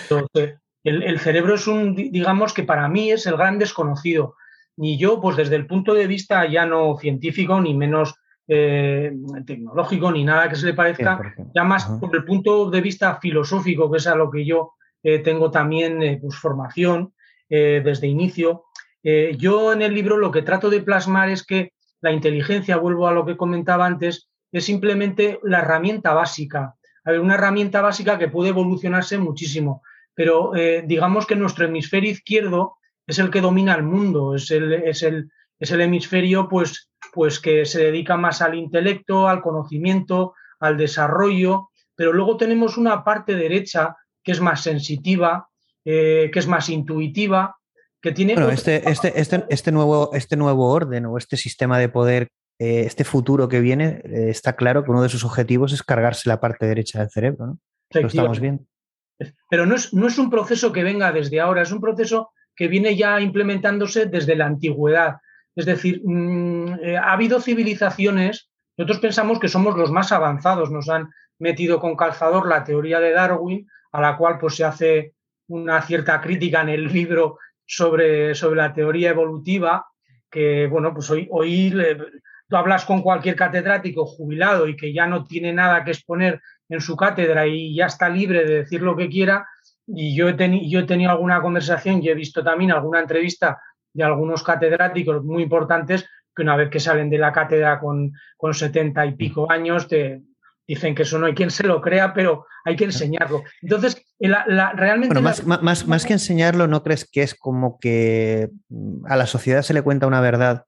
Entonces, 0.04 0.61
el, 0.84 1.18
cerebro 1.20 1.54
es 1.54 1.66
un, 1.66 1.94
digamos 1.94 2.52
que 2.52 2.64
para 2.64 2.88
mí 2.88 3.10
es 3.10 3.26
el 3.26 3.36
gran 3.36 3.58
desconocido. 3.58 4.36
Ni 4.76 4.98
yo, 4.98 5.20
pues 5.20 5.36
desde 5.36 5.56
el 5.56 5.66
punto 5.66 5.94
de 5.94 6.06
vista 6.06 6.46
ya 6.46 6.66
no 6.66 6.96
científico, 6.98 7.60
ni 7.60 7.74
menos 7.74 8.14
eh, 8.48 9.12
tecnológico, 9.46 10.10
ni 10.10 10.24
nada 10.24 10.48
que 10.48 10.56
se 10.56 10.66
le 10.66 10.74
parezca, 10.74 11.34
ya 11.54 11.62
más 11.62 11.84
por 12.00 12.14
el 12.16 12.24
punto 12.24 12.70
de 12.70 12.80
vista 12.80 13.18
filosófico, 13.20 13.90
que 13.90 13.98
es 13.98 14.06
a 14.06 14.16
lo 14.16 14.30
que 14.30 14.44
yo 14.44 14.72
eh, 15.02 15.20
tengo 15.20 15.50
también 15.50 16.02
eh, 16.02 16.18
pues, 16.20 16.36
formación 16.36 17.14
desde 17.48 18.06
inicio. 18.06 18.64
yo 19.02 19.74
en 19.74 19.82
el 19.82 19.92
libro 19.92 20.16
lo 20.16 20.30
que 20.30 20.40
trato 20.40 20.70
de 20.70 20.80
plasmar 20.80 21.28
es 21.28 21.44
que 21.44 21.74
la 22.00 22.10
inteligencia, 22.10 22.78
vuelvo 22.78 23.06
a 23.06 23.12
lo 23.12 23.26
que 23.26 23.36
comentaba 23.36 23.84
antes, 23.84 24.30
es 24.50 24.64
simplemente 24.64 25.38
la 25.42 25.58
herramienta 25.58 26.14
básica. 26.14 26.76
una 27.04 27.34
herramienta 27.34 27.82
básica 27.82 28.16
que 28.16 28.28
puede 28.28 28.48
evolucionarse 28.48 29.18
muchísimo 29.18 29.82
pero 30.14 30.54
eh, 30.54 30.82
digamos 30.86 31.26
que 31.26 31.36
nuestro 31.36 31.66
hemisferio 31.66 32.10
izquierdo 32.10 32.76
es 33.06 33.18
el 33.18 33.30
que 33.30 33.40
domina 33.40 33.74
el 33.74 33.82
mundo, 33.82 34.34
es 34.34 34.50
el, 34.50 34.72
es 34.72 35.02
el, 35.02 35.30
es 35.58 35.70
el 35.70 35.80
hemisferio 35.80 36.48
pues, 36.48 36.90
pues 37.12 37.40
que 37.40 37.64
se 37.64 37.84
dedica 37.84 38.16
más 38.16 38.42
al 38.42 38.54
intelecto, 38.54 39.28
al 39.28 39.42
conocimiento, 39.42 40.34
al 40.60 40.76
desarrollo, 40.76 41.70
pero 41.94 42.12
luego 42.12 42.36
tenemos 42.36 42.76
una 42.76 43.04
parte 43.04 43.34
derecha 43.34 43.96
que 44.22 44.32
es 44.32 44.40
más 44.40 44.62
sensitiva, 44.62 45.48
eh, 45.84 46.30
que 46.32 46.38
es 46.38 46.46
más 46.46 46.68
intuitiva, 46.68 47.56
que 48.00 48.12
tiene... 48.12 48.34
Bueno, 48.34 48.50
este, 48.50 48.88
este, 48.88 49.20
este, 49.20 49.44
este, 49.48 49.72
nuevo, 49.72 50.10
este 50.12 50.36
nuevo 50.36 50.70
orden 50.70 51.06
o 51.06 51.18
este 51.18 51.36
sistema 51.36 51.78
de 51.78 51.88
poder, 51.88 52.28
eh, 52.58 52.84
este 52.86 53.04
futuro 53.04 53.48
que 53.48 53.60
viene, 53.60 54.02
está 54.04 54.54
claro 54.54 54.84
que 54.84 54.90
uno 54.90 55.02
de 55.02 55.08
sus 55.08 55.24
objetivos 55.24 55.72
es 55.72 55.82
cargarse 55.82 56.28
la 56.28 56.40
parte 56.40 56.66
derecha 56.66 57.00
del 57.00 57.10
cerebro, 57.10 57.46
¿no? 57.46 57.58
Lo 58.00 58.06
estamos 58.06 58.40
viendo. 58.40 58.64
Pero 59.50 59.66
no 59.66 59.74
es, 59.74 59.92
no 59.94 60.06
es 60.06 60.18
un 60.18 60.30
proceso 60.30 60.72
que 60.72 60.82
venga 60.82 61.12
desde 61.12 61.40
ahora, 61.40 61.62
es 61.62 61.72
un 61.72 61.80
proceso 61.80 62.30
que 62.54 62.68
viene 62.68 62.96
ya 62.96 63.20
implementándose 63.20 64.06
desde 64.06 64.36
la 64.36 64.46
antigüedad. 64.46 65.16
Es 65.54 65.66
decir, 65.66 66.00
mm, 66.04 66.74
eh, 66.82 66.96
ha 66.96 67.12
habido 67.12 67.40
civilizaciones, 67.40 68.50
nosotros 68.76 69.00
pensamos 69.00 69.38
que 69.38 69.48
somos 69.48 69.76
los 69.76 69.90
más 69.90 70.12
avanzados, 70.12 70.70
nos 70.70 70.88
han 70.88 71.08
metido 71.38 71.80
con 71.80 71.96
calzador 71.96 72.48
la 72.48 72.64
teoría 72.64 73.00
de 73.00 73.12
Darwin, 73.12 73.68
a 73.92 74.00
la 74.00 74.16
cual 74.16 74.38
pues, 74.38 74.56
se 74.56 74.64
hace 74.64 75.14
una 75.48 75.82
cierta 75.82 76.20
crítica 76.20 76.62
en 76.62 76.70
el 76.70 76.86
libro 76.86 77.38
sobre, 77.66 78.34
sobre 78.34 78.56
la 78.56 78.72
teoría 78.72 79.10
evolutiva, 79.10 79.86
que 80.30 80.66
bueno, 80.66 80.94
pues 80.94 81.10
hoy, 81.10 81.28
hoy 81.30 81.74
tú 82.48 82.56
hablas 82.56 82.84
con 82.84 83.02
cualquier 83.02 83.36
catedrático 83.36 84.06
jubilado 84.06 84.66
y 84.66 84.76
que 84.76 84.92
ya 84.92 85.06
no 85.06 85.24
tiene 85.24 85.52
nada 85.52 85.84
que 85.84 85.90
exponer 85.90 86.40
en 86.72 86.80
su 86.80 86.96
cátedra 86.96 87.46
y 87.46 87.74
ya 87.74 87.86
está 87.86 88.08
libre 88.08 88.44
de 88.44 88.54
decir 88.58 88.82
lo 88.82 88.96
que 88.96 89.08
quiera. 89.08 89.46
Y 89.86 90.14
yo 90.16 90.28
he, 90.28 90.68
yo 90.68 90.80
he 90.80 90.84
tenido 90.84 91.10
alguna 91.10 91.40
conversación 91.40 92.02
y 92.02 92.08
he 92.08 92.14
visto 92.14 92.42
también 92.42 92.72
alguna 92.72 93.00
entrevista 93.00 93.60
de 93.92 94.04
algunos 94.04 94.42
catedráticos 94.42 95.22
muy 95.24 95.42
importantes 95.42 96.08
que 96.34 96.42
una 96.42 96.56
vez 96.56 96.70
que 96.70 96.80
salen 96.80 97.10
de 97.10 97.18
la 97.18 97.32
cátedra 97.32 97.78
con, 97.78 98.12
con 98.36 98.54
70 98.54 99.04
y 99.06 99.12
pico 99.16 99.50
años 99.50 99.86
te 99.86 100.22
dicen 100.66 100.94
que 100.94 101.02
eso 101.02 101.18
no 101.18 101.26
hay 101.26 101.34
quien 101.34 101.50
se 101.50 101.66
lo 101.66 101.82
crea, 101.82 102.14
pero 102.14 102.46
hay 102.64 102.76
que 102.76 102.84
enseñarlo. 102.84 103.42
Entonces, 103.60 104.02
la, 104.18 104.72
realmente... 104.72 105.20
más, 105.20 105.44
más, 105.44 105.86
más 105.86 106.06
que 106.06 106.14
enseñarlo, 106.14 106.66
¿no 106.66 106.82
crees 106.82 107.04
que 107.04 107.22
es 107.22 107.34
como 107.34 107.78
que 107.78 108.48
a 109.06 109.16
la 109.16 109.26
sociedad 109.26 109.62
se 109.62 109.74
le 109.74 109.82
cuenta 109.82 110.06
una 110.06 110.20
verdad 110.20 110.64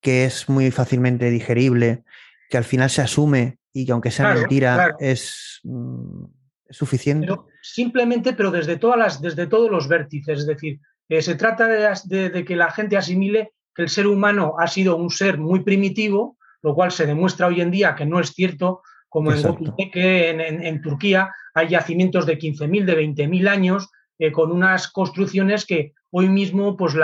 que 0.00 0.24
es 0.24 0.48
muy 0.48 0.70
fácilmente 0.70 1.28
digerible, 1.30 2.04
que 2.48 2.56
al 2.56 2.64
final 2.64 2.88
se 2.88 3.02
asume 3.02 3.58
y 3.72 3.86
que 3.86 3.92
aunque 3.92 4.10
sea 4.10 4.34
mentira 4.34 4.96
es, 4.98 5.60
mm, 5.64 6.24
suficiente. 6.68 7.34
simplemente, 7.62 8.32
pero 8.32 8.50
desde, 8.50 8.76
todas 8.76 8.98
las, 8.98 9.20
desde 9.20 9.46
todos 9.46 9.70
los 9.70 9.88
vértices, 9.88 10.40
es 10.40 10.46
decir, 10.46 10.80
eh, 11.08 11.22
se 11.22 11.34
trata 11.34 11.66
de, 11.66 12.44
que 12.44 12.56
la 12.56 12.70
gente 12.70 12.96
asimile 12.96 13.52
que 13.74 13.82
el 13.82 13.88
ser 13.88 14.06
humano 14.06 14.54
ha 14.58 14.66
sido 14.66 14.96
un 14.96 15.10
ser 15.10 15.38
muy 15.38 15.60
primitivo, 15.60 16.38
lo 16.62 16.74
cual 16.74 16.92
se 16.92 17.06
demuestra 17.06 17.46
hoy 17.46 17.60
en 17.60 17.70
día 17.70 17.94
que 17.94 18.06
no 18.06 18.20
es 18.20 18.30
cierto, 18.30 18.82
como 19.08 19.32
en 19.32 19.90
que 19.90 20.30
en, 20.30 20.40
en, 20.40 20.80
Turquía 20.80 21.30
hay 21.54 21.68
yacimientos 21.68 22.24
de 22.24 22.38
15.000, 22.38 22.84
de 22.84 22.96
20.000 22.96 23.48
años, 23.48 23.90
eh, 24.18 24.32
con 24.32 24.52
unas 24.52 24.88
construcciones 24.88 25.66
que 25.66 25.92
hoy 26.10 26.28
mismo 26.28 26.76
pues 26.76 26.94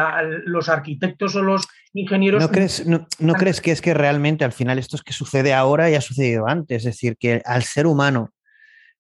los 0.45 0.69
arquitectos 0.69 1.35
o 1.35 1.43
los 1.43 1.67
ingenieros... 1.95 2.43
¿No 2.43 2.51
crees, 2.51 2.87
no, 2.87 3.07
crees 3.35 3.61
que 3.61 3.71
es 3.71 3.81
que 3.81 3.95
realmente 3.95 4.45
al 4.45 4.53
final 4.53 4.79
esto 4.79 4.97
es 4.97 5.03
que 5.03 5.13
sucede 5.13 5.55
ahora 5.55 5.91
y 5.91 5.95
ha 5.95 6.01
sucedido 6.01 6.47
antes? 6.47 6.79
Es 6.79 6.95
decir, 6.95 7.17
que 7.19 7.43
al 7.45 7.63
ser 7.63 7.87
humano 7.87 8.33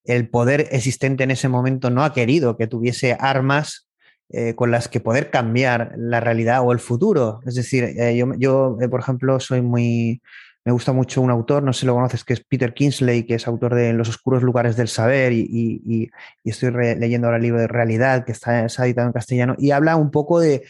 el 0.04 0.28
poder 0.28 0.68
existente 0.70 1.24
en 1.24 1.30
ese 1.30 1.48
momento 1.48 1.90
no 1.90 2.02
ha 2.02 2.14
querido 2.14 2.56
que 2.56 2.66
tuviese 2.66 3.16
armas 3.18 3.88
eh, 4.30 4.54
con 4.54 4.70
las 4.70 4.88
que 4.88 5.00
poder 5.00 5.30
cambiar 5.30 5.92
la 5.96 6.20
realidad 6.20 6.62
o 6.62 6.72
el 6.72 6.78
futuro. 6.78 7.40
Es 7.46 7.54
decir, 7.54 7.84
eh, 7.84 8.16
yo, 8.16 8.32
yo 8.38 8.76
por 8.90 9.00
ejemplo, 9.00 9.38
soy 9.40 9.62
muy, 9.62 10.22
me 10.68 10.72
gusta 10.72 10.92
mucho 10.92 11.22
un 11.22 11.30
autor, 11.30 11.62
no 11.62 11.72
sé 11.72 11.80
si 11.80 11.86
lo 11.86 11.94
conoces, 11.94 12.24
que 12.24 12.34
es 12.34 12.44
Peter 12.44 12.74
Kingsley, 12.74 13.24
que 13.24 13.36
es 13.36 13.48
autor 13.48 13.74
de 13.74 13.94
Los 13.94 14.10
oscuros 14.10 14.42
lugares 14.42 14.76
del 14.76 14.88
saber, 14.88 15.32
y, 15.32 16.10
estoy 16.44 16.72
leyendo 16.72 17.26
ahora 17.26 17.38
el 17.38 17.42
libro 17.42 17.58
de 17.58 17.68
Realidad, 17.68 18.26
que 18.26 18.32
está, 18.32 18.66
editado 18.66 19.06
en 19.06 19.14
castellano, 19.14 19.54
y 19.56 19.70
habla 19.70 19.96
un 19.96 20.10
poco 20.10 20.40
de, 20.40 20.64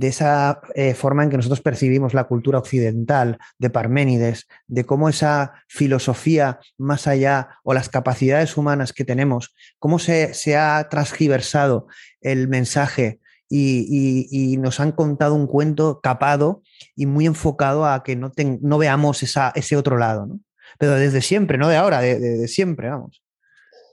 esa 0.00 0.60
eh, 0.76 0.94
forma 0.94 1.24
en 1.24 1.30
que 1.30 1.36
nosotros 1.36 1.62
percibimos 1.62 2.14
la 2.14 2.28
cultura 2.28 2.60
occidental, 2.60 3.38
de 3.58 3.70
Parménides, 3.70 4.46
de 4.68 4.84
cómo 4.84 5.08
esa 5.08 5.54
filosofía 5.66 6.60
más 6.78 7.08
allá 7.08 7.48
o 7.64 7.74
las 7.74 7.88
capacidades 7.88 8.56
humanas 8.56 8.92
que 8.92 9.04
tenemos, 9.04 9.52
cómo 9.80 9.98
se, 9.98 10.32
se 10.32 10.56
ha 10.56 10.86
transgiversado 10.88 11.88
el 12.20 12.46
mensaje 12.46 13.19
y, 13.50 14.56
nos 14.58 14.78
han 14.80 14.92
contado 14.92 15.34
un 15.34 15.46
cuento 15.46 16.00
capado 16.00 16.62
y 16.94 17.06
muy 17.06 17.26
enfocado 17.26 17.84
a 17.84 18.02
que 18.02 18.16
no, 18.16 18.78
veamos 18.78 19.22
ese 19.22 19.76
otro 19.76 19.98
lado, 19.98 20.26
¿no? 20.26 20.40
Pero 20.78 20.94
desde 20.94 21.20
siempre, 21.20 21.58
no 21.58 21.68
de 21.68 21.76
ahora, 21.76 22.00
de, 22.00 22.46
siempre, 22.46 22.88
vamos. 22.88 23.22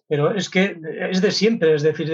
Pero 0.08 0.34
es 0.34 0.50
que 0.50 0.78
es 1.10 1.22
de 1.22 1.32
siempre, 1.32 1.74
es 1.74 1.82
decir, 1.82 2.10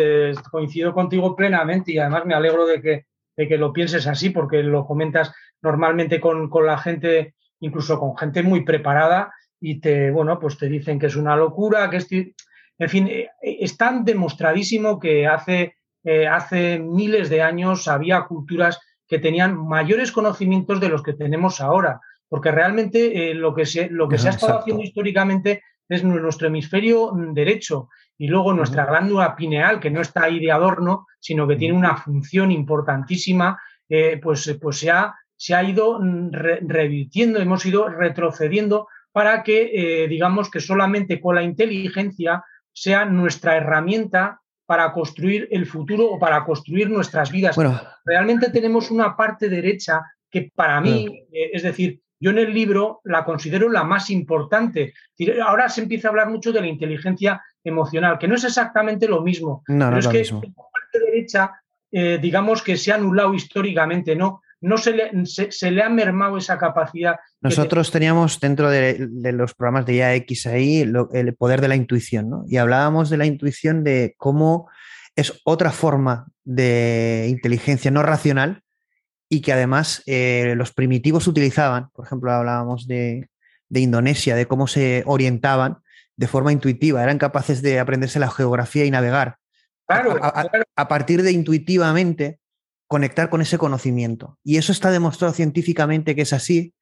coincido 0.49 0.93
contigo 0.93 1.35
plenamente 1.35 1.91
y 1.91 1.99
además 1.99 2.25
me 2.25 2.33
alegro 2.33 2.65
de 2.65 2.81
que, 2.81 3.05
de 3.35 3.57
lo 3.57 3.73
pienses 3.73 4.07
así, 4.07 4.29
porque 4.29 4.63
lo 4.63 4.85
comentas 4.85 5.33
normalmente 5.61 6.19
con, 6.19 6.49
la 6.65 6.77
gente, 6.77 7.35
incluso 7.59 7.99
con 7.99 8.17
gente 8.17 8.41
muy 8.41 8.63
preparada, 8.63 9.31
y 9.59 9.79
te, 9.79 10.11
bueno, 10.11 10.39
pues 10.39 10.57
te 10.57 10.67
dicen 10.67 10.97
que 10.97 11.07
es 11.07 11.15
una 11.15 11.35
locura, 11.35 11.89
que 11.89 11.97
estoy... 11.97 12.35
En 12.79 12.89
fin, 12.89 13.07
eh, 13.07 13.29
es 13.41 13.77
tan 13.77 14.03
demostradísimo 14.03 14.99
que 14.99 15.27
hace 15.27 15.75
eh, 16.03 16.27
hace 16.27 16.79
miles 16.79 17.29
de 17.29 17.41
años 17.41 17.87
había 17.87 18.23
culturas 18.23 18.79
que 19.07 19.19
tenían 19.19 19.57
mayores 19.57 20.11
conocimientos 20.11 20.79
de 20.79 20.89
los 20.89 21.01
que 21.01 21.13
tenemos 21.13 21.61
ahora, 21.61 22.01
porque 22.27 22.51
realmente 22.51 23.31
eh, 23.31 23.33
lo 23.33 23.53
que, 23.53 23.65
se, 23.65 23.89
lo 23.89 24.09
que 24.09 24.17
se 24.17 24.27
ha 24.27 24.31
estado 24.31 24.59
haciendo 24.59 24.83
históricamente 24.83 25.63
es 25.87 26.03
nuestro 26.03 26.47
hemisferio 26.47 27.11
derecho 27.33 27.89
y 28.17 28.27
luego 28.27 28.53
nuestra 28.53 28.85
glándula 28.85 29.35
pineal, 29.35 29.79
que 29.79 29.91
no 29.91 30.01
está 30.01 30.23
ahí 30.23 30.39
de 30.39 30.51
adorno, 30.51 31.07
sino 31.19 31.47
que 31.47 31.55
tiene 31.55 31.77
una 31.77 31.97
función 31.97 32.51
importantísima, 32.51 33.61
eh, 33.87 34.19
pues, 34.21 34.57
pues 34.61 34.79
se, 34.79 34.91
ha, 34.91 35.13
se 35.35 35.53
ha 35.53 35.63
ido 35.63 35.99
revirtiendo, 36.31 37.39
hemos 37.39 37.65
ido 37.65 37.87
retrocediendo 37.89 38.87
para 39.11 39.43
que, 39.43 40.07
digamos, 40.09 40.49
que 40.49 40.59
solamente 40.59 41.21
con 41.21 41.35
la 41.35 41.43
inteligencia 41.43 42.43
sea 42.71 43.05
nuestra 43.05 43.57
herramienta 43.57 44.41
para 44.66 44.91
construir 44.91 45.47
el 45.51 45.66
futuro 45.66 46.05
o 46.05 46.20
para 46.20 46.43
construir 46.45 46.89
nuestras 46.89 47.32
vidas. 47.32 47.55
Bueno, 47.55 47.80
Realmente 48.05 48.49
tenemos 48.49 48.91
una 48.91 49.16
parte 49.16 49.49
derecha 49.49 50.01
que 50.30 50.51
para 50.55 50.82
mí, 50.82 51.26
eh, 51.32 51.51
es 51.53 51.64
decir, 51.64 52.01
yo 52.20 52.32
en 52.32 52.39
el 52.39 52.53
libro 52.53 53.01
la 53.03 53.26
considero 53.26 53.70
la 53.70 53.84
más 53.84 54.09
importante. 54.09 54.93
Ahora 55.45 55.68
se 55.68 55.82
empieza 55.82 56.07
a 56.07 56.11
hablar 56.11 56.30
mucho 56.30 56.51
de 56.51 56.61
la 56.61 56.68
inteligencia 56.68 57.41
emocional, 57.64 58.18
que 58.18 58.28
no 58.28 58.36
es 58.36 58.43
exactamente 58.45 59.07
lo 59.07 59.22
mismo. 59.22 59.64
No, 59.68 59.89
pero 59.89 59.99
es, 59.99 60.07
que 60.07 60.24
la 60.24 60.53
parte 60.72 60.99
derecha, 61.05 61.51
eh, 61.91 62.18
digamos 62.22 62.61
que 62.61 62.78
se 62.78 62.91
ha 62.91 62.95
anulado 62.95 63.34
históricamente, 63.34 64.16
¿no? 64.16 64.41
No 64.64 64.78
se 64.78 64.93
le, 64.93 65.11
se, 65.26 65.72
le, 65.72 65.84
ha 65.84 65.89
mermado 65.89 66.38
esa 66.38 66.57
capacidad. 66.57 67.18
Nosotros 67.41 67.91
teníamos 67.91 68.39
dentro 68.39 68.70
de, 68.70 69.09
los 69.34 69.53
programas 69.53 69.86
de 69.86 69.95
IAX 69.97 70.47
ahí 70.47 70.80
el 70.82 71.36
poder 71.36 71.59
de 71.59 71.68
la 71.68 71.76
intuición, 71.76 72.30
¿no? 72.30 72.45
Y 72.47 72.57
hablábamos 72.57 73.09
de 73.09 73.18
la 73.18 73.26
intuición 73.26 73.84
de 73.84 74.16
cómo 74.18 74.70
es 75.18 75.41
otra 75.43 75.72
forma 75.72 76.28
de 76.45 77.28
inteligencia 77.30 77.91
no 77.91 78.03
racional 78.03 78.64
y 79.28 79.41
que 79.41 79.51
además 79.51 80.01
eh, 80.05 80.53
los 80.55 80.72
primitivos 80.72 81.28
utilizaban, 81.28 81.89
por 81.89 82.05
ejemplo, 82.05 82.32
hablábamos 82.32 82.88
de, 82.88 83.28
Indonesia, 83.70 84.36
de 84.36 84.45
cómo 84.45 84.68
se 84.68 85.03
orientaban 85.05 85.80
de 86.16 86.28
forma 86.28 86.53
intuitiva, 86.53 87.03
eran 87.03 87.18
capaces 87.18 87.61
de 87.61 87.80
aprenderse 87.80 88.20
la 88.20 88.30
geografía 88.30 88.86
y 88.86 88.91
navegar. 88.91 89.38
claro. 89.88 90.20
a 90.22 90.88
partir 90.88 91.22
de 91.22 91.32
intuitivamente 91.34 92.39
conectar 92.93 93.31
con 93.31 93.41
ese 93.41 93.57
conocimiento. 93.57 94.37
Y 94.43 94.57
eso 94.57 94.71
está 94.71 94.91
demostrado 94.91 95.33
científicamente 95.33 96.15
que 96.15 96.21
es 96.21 96.31
así 96.31 96.75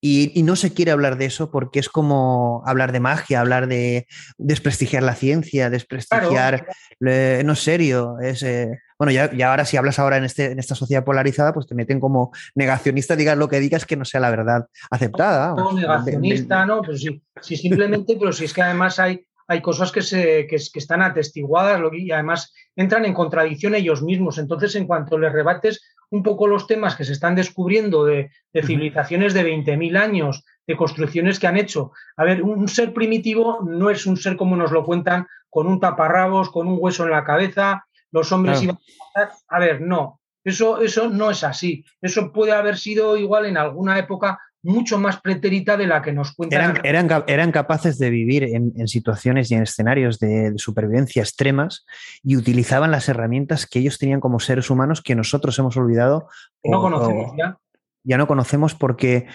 y, 0.00 0.42
no 0.42 0.56
se 0.56 0.72
quiere 0.72 0.92
hablar 0.92 1.18
de 1.18 1.26
eso 1.26 1.50
porque 1.50 1.78
es 1.78 1.90
como 1.90 2.62
hablar 2.64 2.90
de 2.90 3.00
magia, 3.00 3.40
hablar 3.40 3.68
de 3.68 4.06
desprestigiar 4.38 5.02
la 5.02 5.14
ciencia, 5.14 5.68
desprestigiar, 5.68 6.66
no 7.00 7.52
es 7.52 7.58
serio. 7.58 8.18
Es, 8.18 8.42
eh, 8.44 8.80
bueno, 8.98 9.12
ya, 9.12 9.50
ahora 9.50 9.66
si 9.66 9.76
hablas 9.76 9.98
ahora 9.98 10.16
en, 10.16 10.24
este, 10.24 10.52
en 10.52 10.58
esta 10.58 10.74
sociedad 10.74 11.04
polarizada, 11.04 11.52
pues 11.52 11.66
te 11.66 11.74
meten 11.74 12.00
como 12.00 12.32
negacionista, 12.54 13.14
digas 13.14 13.36
lo 13.36 13.50
que 13.50 13.60
digas 13.60 13.84
que 13.84 13.96
no 13.96 14.06
sea 14.06 14.20
la 14.20 14.30
verdad 14.30 14.68
aceptada. 14.90 15.54
No, 15.54 15.74
negacionista, 15.74 16.64
no, 16.64 16.80
pero 16.80 16.96
sí, 16.96 17.22
sí, 17.42 17.58
simplemente, 17.58 18.16
pero 18.18 18.32
si 18.32 18.46
es 18.46 18.54
que 18.54 18.62
además 18.62 18.98
hay 18.98 19.26
hay 19.48 19.62
cosas 19.62 19.90
que, 19.90 20.02
se, 20.02 20.46
que, 20.46 20.56
están 20.56 21.00
atestiguadas 21.00 21.80
y 21.92 22.12
además 22.12 22.52
entran 22.76 23.06
en 23.06 23.14
contradicción 23.14 23.74
ellos 23.74 24.02
mismos. 24.02 24.36
Entonces, 24.38 24.76
en 24.76 24.86
cuanto 24.86 25.18
les 25.18 25.32
rebates 25.32 25.82
un 26.10 26.22
poco 26.22 26.46
los 26.46 26.66
temas 26.66 26.94
que 26.94 27.04
se 27.04 27.12
están 27.12 27.34
descubriendo 27.34 28.04
de, 28.04 28.30
civilizaciones 28.52 29.32
de 29.32 29.44
20.000 29.44 29.98
años, 29.98 30.44
de 30.66 30.76
construcciones 30.76 31.38
que 31.38 31.46
han 31.46 31.56
hecho, 31.56 31.92
a 32.16 32.24
ver, 32.24 32.42
un, 32.42 32.68
ser 32.68 32.92
primitivo 32.92 33.60
no 33.66 33.88
es 33.88 34.04
un 34.06 34.18
ser 34.18 34.36
como 34.36 34.54
nos 34.54 34.70
lo 34.70 34.84
cuentan, 34.84 35.26
con 35.48 35.66
un 35.66 35.80
taparrabos, 35.80 36.50
con 36.50 36.66
un 36.66 36.76
hueso 36.78 37.04
en 37.04 37.10
la 37.10 37.24
cabeza, 37.24 37.86
los 38.10 38.30
hombres 38.32 38.62
iban 38.62 38.78
a... 39.16 39.30
A 39.48 39.58
ver, 39.58 39.80
no, 39.80 40.20
eso, 40.44 40.80
eso 40.80 41.08
no 41.08 41.30
es 41.30 41.42
así. 41.42 41.84
Eso 42.02 42.32
puede 42.32 42.52
haber 42.52 42.76
sido 42.76 43.16
igual 43.16 43.46
en 43.46 43.56
alguna 43.56 43.98
época 43.98 44.38
mucho 44.62 44.98
más 44.98 45.20
pretérita 45.20 45.76
de 45.76 45.86
la 45.86 46.02
que 46.02 46.12
nos 46.12 46.34
cuentan. 46.34 46.80
Eran, 46.84 47.24
eran, 47.26 47.52
capaces 47.52 47.98
de 47.98 48.10
vivir 48.10 48.44
en, 48.44 48.88
situaciones 48.88 49.50
y 49.50 49.54
en 49.54 49.62
escenarios 49.62 50.18
de, 50.18 50.52
supervivencia 50.56 51.22
extremas 51.22 51.86
y 52.22 52.36
utilizaban 52.36 52.90
las 52.90 53.08
herramientas 53.08 53.66
que 53.66 53.78
ellos 53.78 53.98
tenían 53.98 54.20
como 54.20 54.40
seres 54.40 54.70
humanos 54.70 55.02
que 55.02 55.14
nosotros 55.14 55.58
hemos 55.58 55.76
olvidado. 55.76 56.28
No 56.64 56.80
conocemos 56.80 57.32
ya. 57.36 57.58
Ya 58.04 58.16
no 58.16 58.26
conocemos 58.26 58.74
porque, 58.74 59.26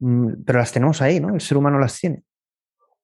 mm, 0.00 0.44
pero 0.44 0.58
las 0.58 0.72
tenemos 0.72 1.02
ahí, 1.02 1.20
¿no? 1.20 1.34
El 1.34 1.40
ser 1.40 1.56
humano 1.56 1.78
las 1.78 1.98
tiene. 1.98 2.22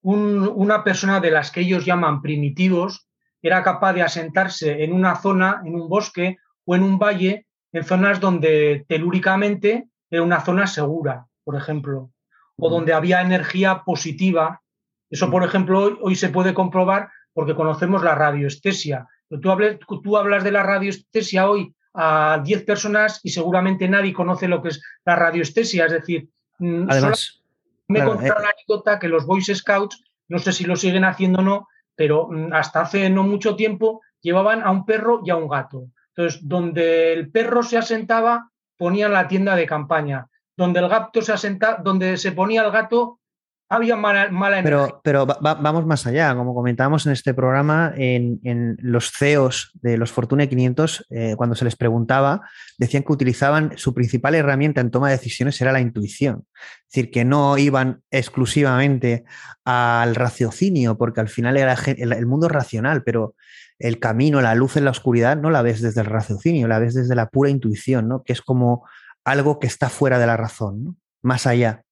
una 0.02 0.84
persona 0.84 1.18
de 1.18 1.30
las 1.30 1.50
que 1.50 1.60
ellos 1.60 1.86
llaman 1.86 2.20
primitivos 2.20 3.08
era 3.40 3.62
capaz 3.62 3.94
de 3.94 4.02
asentarse 4.02 4.84
en 4.84 4.92
una 4.92 5.16
zona, 5.16 5.62
en 5.64 5.74
un 5.74 5.88
bosque 5.88 6.36
o 6.66 6.76
en 6.76 6.82
un 6.82 6.98
valle, 6.98 7.46
en 7.72 7.84
zonas 7.84 8.20
donde 8.20 8.84
telúricamente 8.86 9.88
era 10.10 10.22
una 10.22 10.42
zona 10.42 10.66
segura 10.66 11.26
por 11.44 11.56
ejemplo, 11.56 12.10
o 12.56 12.70
donde 12.70 12.92
había 12.92 13.20
energía 13.20 13.82
positiva. 13.84 14.62
Eso, 15.10 15.30
por 15.30 15.44
ejemplo, 15.44 15.98
hoy, 16.00 16.16
se 16.16 16.30
puede 16.30 16.54
comprobar 16.54 17.10
porque 17.32 17.54
conocemos 17.54 18.02
la 18.02 18.14
radioestesia. 18.14 19.08
Tú, 19.28 20.00
tú 20.02 20.16
hablas 20.16 20.44
de 20.44 20.52
la 20.52 20.62
radioestesia 20.62 21.48
hoy 21.48 21.74
a 21.94 22.40
10 22.42 22.64
personas 22.64 23.20
y 23.22 23.30
seguramente 23.30 23.88
nadie 23.88 24.12
conoce 24.12 24.48
lo 24.48 24.62
que 24.62 24.70
es 24.70 24.82
la 25.04 25.16
radioestesia. 25.16 25.86
Es 25.86 25.92
decir, 25.92 26.28
mm, 26.58 26.86
Además, 26.88 27.42
me 27.88 28.00
he 28.00 28.04
contado 28.04 28.40
la 28.40 28.50
anécdota 28.50 28.98
que 28.98 29.08
los 29.08 29.26
Boy 29.26 29.42
Scouts, 29.42 30.02
no 30.28 30.38
sé 30.38 30.52
si 30.52 30.64
lo 30.64 30.76
siguen 30.76 31.04
haciendo 31.04 31.40
o 31.40 31.42
no, 31.42 31.68
pero 31.94 32.28
mm, 32.30 32.52
hasta 32.52 32.82
hace 32.82 33.10
no 33.10 33.22
mucho 33.22 33.56
tiempo 33.56 34.00
llevaban 34.20 34.62
a 34.62 34.70
un 34.70 34.84
perro 34.84 35.20
y 35.24 35.30
a 35.30 35.36
un 35.36 35.48
gato. 35.48 35.88
Entonces, 36.16 36.40
donde 36.42 37.12
el 37.12 37.30
perro 37.30 37.62
se 37.62 37.76
asentaba, 37.76 38.50
ponían 38.76 39.12
la 39.12 39.28
tienda 39.28 39.54
de 39.56 39.66
campaña 39.66 40.26
donde 40.56 40.80
el 40.80 40.88
gato 40.88 41.22
se 41.22 41.32
asenta, 41.32 41.78
donde 41.82 42.16
se 42.16 42.32
ponía 42.32 42.64
el 42.64 42.70
gato, 42.70 43.20
había 43.68 43.96
mala, 43.96 44.30
mala 44.30 44.62
Pero, 44.62 45.00
pero 45.02 45.26
vamos 45.26 45.86
más 45.86 46.06
allá, 46.06 46.34
como 46.34 46.54
comentábamos 46.54 47.06
en 47.06 47.12
este 47.12 47.32
programa, 47.32 47.92
en, 47.96 48.76
los 48.80 49.10
CEOs 49.10 49.72
de 49.74 49.96
los 49.96 50.12
Fortune 50.12 50.48
500, 50.48 51.06
eh, 51.10 51.34
cuando 51.36 51.56
se 51.56 51.64
les 51.64 51.74
preguntaba, 51.74 52.42
decían 52.78 53.02
que 53.02 53.12
utilizaban 53.12 53.72
su 53.76 53.94
principal 53.94 54.34
herramienta 54.34 54.80
en 54.80 54.90
toma 54.90 55.08
de 55.08 55.16
decisiones 55.16 55.60
era 55.60 55.72
la 55.72 55.80
intuición. 55.80 56.44
Es 56.52 56.94
decir, 56.94 57.10
que 57.10 57.24
no 57.24 57.56
iban 57.56 58.02
exclusivamente 58.10 59.24
al 59.64 60.14
raciocinio, 60.14 60.98
porque 60.98 61.20
al 61.20 61.28
final 61.28 61.56
era 61.56 61.74
el, 61.86 62.12
el 62.12 62.26
mundo 62.26 62.48
racional, 62.48 63.02
pero 63.02 63.34
el 63.78 63.98
camino, 63.98 64.40
la 64.40 64.54
luz 64.54 64.76
en 64.76 64.84
la 64.84 64.90
oscuridad, 64.90 65.36
no 65.36 65.50
la 65.50 65.62
ves 65.62 65.80
desde 65.80 66.02
el 66.02 66.06
raciocinio, 66.06 66.68
la 66.68 66.78
ves 66.78 66.94
desde 66.94 67.14
la 67.14 67.28
pura 67.28 67.50
intuición, 67.50 68.08
¿no? 68.08 68.22
Que 68.22 68.34
es 68.34 68.42
como 68.42 68.84
algo 69.24 69.58
que 69.58 69.66
está 69.66 69.88
fuera 69.88 70.18
de 70.18 70.26
la 70.26 70.36
razón, 70.36 70.98
más 71.22 71.46
allá. 71.46 71.82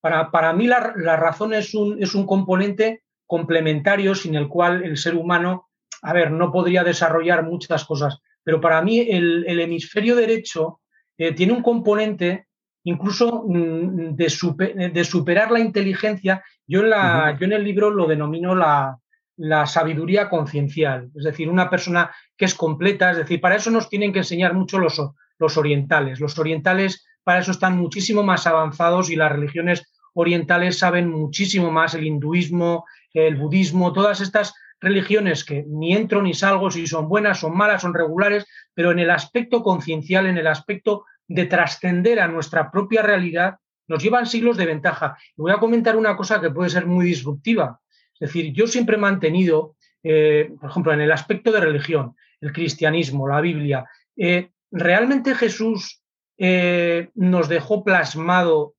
Para, 0.00 0.30
para 0.30 0.52
mí 0.52 0.66
la, 0.66 0.78
razón 1.16 1.54
es 1.54 1.74
un, 1.74 2.00
es 2.02 2.14
un 2.14 2.26
componente 2.26 3.02
complementario 3.26 4.14
sin 4.14 4.36
el 4.36 4.48
cual 4.48 4.84
el 4.84 4.96
ser 4.96 5.16
humano, 5.16 5.68
a 6.02 6.12
ver, 6.12 6.30
no 6.30 6.52
podría 6.52 6.84
desarrollar 6.84 7.44
muchas 7.44 7.84
cosas, 7.84 8.18
pero 8.44 8.60
para 8.60 8.80
mí 8.82 9.00
el, 9.00 9.58
hemisferio 9.60 10.14
derecho 10.14 10.80
eh, 11.16 11.32
tiene 11.32 11.52
un 11.52 11.62
componente 11.62 12.46
incluso 12.84 13.44
mm, 13.46 14.14
de, 14.14 14.90
de, 14.92 15.04
superar 15.04 15.50
la 15.50 15.58
inteligencia. 15.58 16.42
Yo 16.66 16.80
en, 16.80 16.90
la, 16.90 17.36
yo 17.38 17.44
en 17.46 17.52
el 17.52 17.64
libro 17.64 17.90
lo 17.90 18.06
denomino 18.06 18.54
la, 18.54 18.98
la 19.36 19.66
sabiduría 19.66 20.28
conciencial, 20.30 21.10
es 21.14 21.24
decir, 21.24 21.48
una 21.48 21.68
persona 21.68 22.10
que 22.36 22.44
es 22.44 22.54
completa, 22.54 23.10
es 23.10 23.18
decir, 23.18 23.40
para 23.40 23.56
eso 23.56 23.70
nos 23.70 23.88
tienen 23.88 24.12
que 24.12 24.20
enseñar 24.20 24.54
mucho 24.54 24.78
los, 24.78 25.00
los 25.38 25.56
orientales. 25.56 26.20
Los 26.20 26.38
orientales 26.38 27.06
para 27.22 27.40
eso 27.40 27.50
están 27.50 27.76
muchísimo 27.76 28.22
más 28.22 28.46
avanzados 28.46 29.10
y 29.10 29.16
las 29.16 29.32
religiones 29.32 29.92
orientales 30.14 30.78
saben 30.78 31.10
muchísimo 31.10 31.70
más, 31.70 31.94
el 31.94 32.06
hinduismo, 32.06 32.86
el 33.12 33.36
budismo, 33.36 33.92
todas 33.92 34.20
estas 34.20 34.54
religiones 34.80 35.44
que 35.44 35.64
ni 35.66 35.94
entro 35.94 36.22
ni 36.22 36.34
salgo 36.34 36.70
si 36.70 36.86
son 36.86 37.08
buenas, 37.08 37.40
son 37.40 37.56
malas, 37.56 37.82
son 37.82 37.94
regulares, 37.94 38.46
pero 38.74 38.92
en 38.92 38.98
el 38.98 39.10
aspecto 39.10 39.62
conciencial, 39.62 40.26
en 40.26 40.38
el 40.38 40.46
aspecto 40.46 41.04
de 41.26 41.46
trascender 41.46 42.20
a 42.20 42.28
nuestra 42.28 42.70
propia 42.70 43.02
realidad, 43.02 43.56
nos 43.86 44.02
llevan 44.02 44.26
siglos 44.26 44.56
de 44.56 44.66
ventaja. 44.66 45.16
voy 45.36 45.52
a 45.52 45.58
comentar 45.58 45.96
una 45.96 46.16
cosa 46.16 46.40
que 46.40 46.50
puede 46.50 46.70
ser 46.70 46.86
muy 46.86 47.06
disruptiva. 47.06 47.80
Es 48.14 48.28
decir, 48.28 48.52
yo 48.52 48.66
siempre 48.66 48.96
he 48.96 49.00
mantenido, 49.00 49.76
eh, 50.02 50.50
por 50.60 50.70
ejemplo, 50.70 50.92
en 50.92 51.00
el 51.00 51.12
aspecto 51.12 51.50
de 51.52 51.60
religión, 51.60 52.14
el 52.40 52.52
cristianismo, 52.52 53.28
la 53.28 53.40
Biblia, 53.40 53.84
eh, 54.16 54.50
¿realmente 54.70 55.34
Jesús 55.34 56.02
eh, 56.36 57.10
nos 57.14 57.48
dejó 57.48 57.84
plasmado 57.84 58.74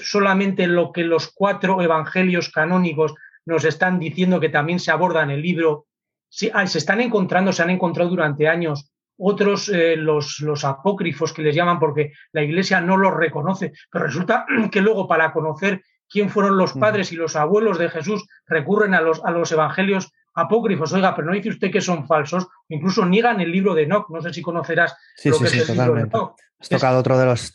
solamente 0.00 0.66
lo 0.66 0.92
que 0.92 1.04
los 1.04 1.30
cuatro 1.30 1.82
evangelios 1.82 2.50
canónicos 2.50 3.14
nos 3.44 3.64
están 3.64 3.98
diciendo 3.98 4.40
que 4.40 4.48
también 4.48 4.80
se 4.80 4.90
aborda 4.90 5.22
en 5.22 5.30
el 5.30 5.42
libro? 5.42 5.86
Sí, 6.30 6.50
se 6.66 6.78
están 6.78 7.02
encontrando, 7.02 7.52
se 7.52 7.62
han 7.62 7.68
encontrado 7.68 8.08
durante 8.08 8.48
años 8.48 8.92
otros 9.18 9.68
eh, 9.68 9.96
los, 9.96 10.40
los, 10.40 10.64
apócrifos 10.64 11.32
que 11.32 11.42
les 11.42 11.54
llaman 11.54 11.78
porque 11.78 12.12
la 12.32 12.42
iglesia 12.42 12.80
no 12.80 12.96
los 12.96 13.14
reconoce, 13.14 13.72
pero 13.90 14.06
resulta 14.06 14.46
que 14.72 14.80
luego 14.80 15.06
para 15.06 15.32
conocer 15.32 15.82
quién 16.08 16.28
fueron 16.28 16.56
los 16.56 16.72
padres 16.74 17.12
y 17.12 17.16
los 17.16 17.36
abuelos 17.36 17.78
de 17.78 17.88
Jesús 17.88 18.26
recurren 18.46 18.94
a 18.94 19.00
los, 19.00 19.24
a 19.24 19.30
los 19.30 19.50
evangelios 19.52 20.12
apócrifos. 20.34 20.92
Oiga, 20.92 21.14
pero 21.14 21.28
no 21.28 21.34
dice 21.34 21.50
usted 21.50 21.70
que 21.70 21.80
son 21.80 22.06
falsos, 22.06 22.46
incluso 22.68 23.04
niegan 23.06 23.40
el 23.40 23.50
libro 23.50 23.74
de 23.74 23.84
Enoch. 23.84 24.08
No 24.10 24.20
sé 24.20 24.32
si 24.32 24.42
conocerás 24.42 24.94
lo 25.24 25.38
que 25.38 25.44
es 25.46 25.68
el 25.68 25.76
libro 25.76 25.94
de 25.94 26.02
Enoch. 26.02 26.34
Has 26.58 26.68
tocado 26.68 26.98
otro 26.98 27.18
de 27.18 27.26
los 27.26 27.52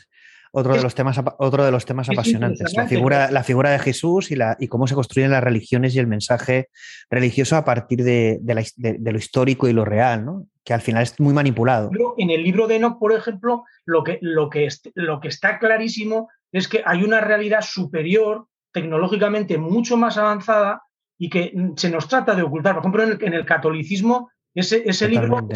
otro 0.51 0.73
de 0.73 0.81
los 0.81 0.95
temas, 0.95 1.19
otro 1.37 1.65
de 1.65 1.71
los 1.71 1.85
temas 1.85 2.09
apasionantes, 2.09 2.73
la 2.73 2.87
figura, 2.87 3.29
la 3.29 3.43
figura 3.43 3.71
de 3.71 3.79
Jesús 3.79 4.31
y, 4.31 4.35
la, 4.35 4.55
y 4.59 4.67
cómo 4.67 4.87
se 4.87 4.95
construyen 4.95 5.29
las 5.29 5.43
religiones 5.43 5.93
y 5.93 5.99
el 5.99 6.07
mensaje 6.07 6.69
religioso 7.11 7.57
a 7.57 7.65
partir 7.65 8.03
de, 8.03 8.39
de 8.41 9.11
lo 9.11 9.17
histórico 9.17 9.67
y 9.67 9.73
lo 9.73 9.85
real, 9.85 10.25
¿no? 10.25 10.47
que 10.67 10.73
al 10.73 10.81
final 10.81 11.03
es 11.03 11.17
muy 11.21 11.33
manipulado. 11.33 11.89
En 12.17 12.29
el 12.29 12.43
libro 12.43 12.67
de 12.67 12.75
Enoch, 12.75 12.99
por 12.99 13.13
ejemplo, 13.13 13.63
lo 13.85 14.03
que, 14.03 14.19
lo 14.21 14.49
que, 14.49 14.67
lo 14.95 15.21
que 15.21 15.29
está 15.29 15.59
clarísimo 15.59 16.27
es 16.51 16.67
que 16.67 16.83
hay 16.85 17.03
una 17.03 17.21
realidad 17.21 17.61
superior, 17.61 18.47
tecnológicamente 18.73 19.57
mucho 19.57 19.95
más 19.95 20.17
avanzada, 20.17 20.81
y 21.17 21.29
que 21.29 21.53
se 21.75 21.89
nos 21.89 22.07
trata 22.07 22.35
de 22.35 22.43
ocultar. 22.43 22.75
Por 22.75 22.83
ejemplo, 22.83 23.27
en 23.27 23.33
el, 23.33 23.45
catolicismo, 23.45 24.29
ese, 24.53 24.83
ese 24.85 25.07
libro 25.07 25.47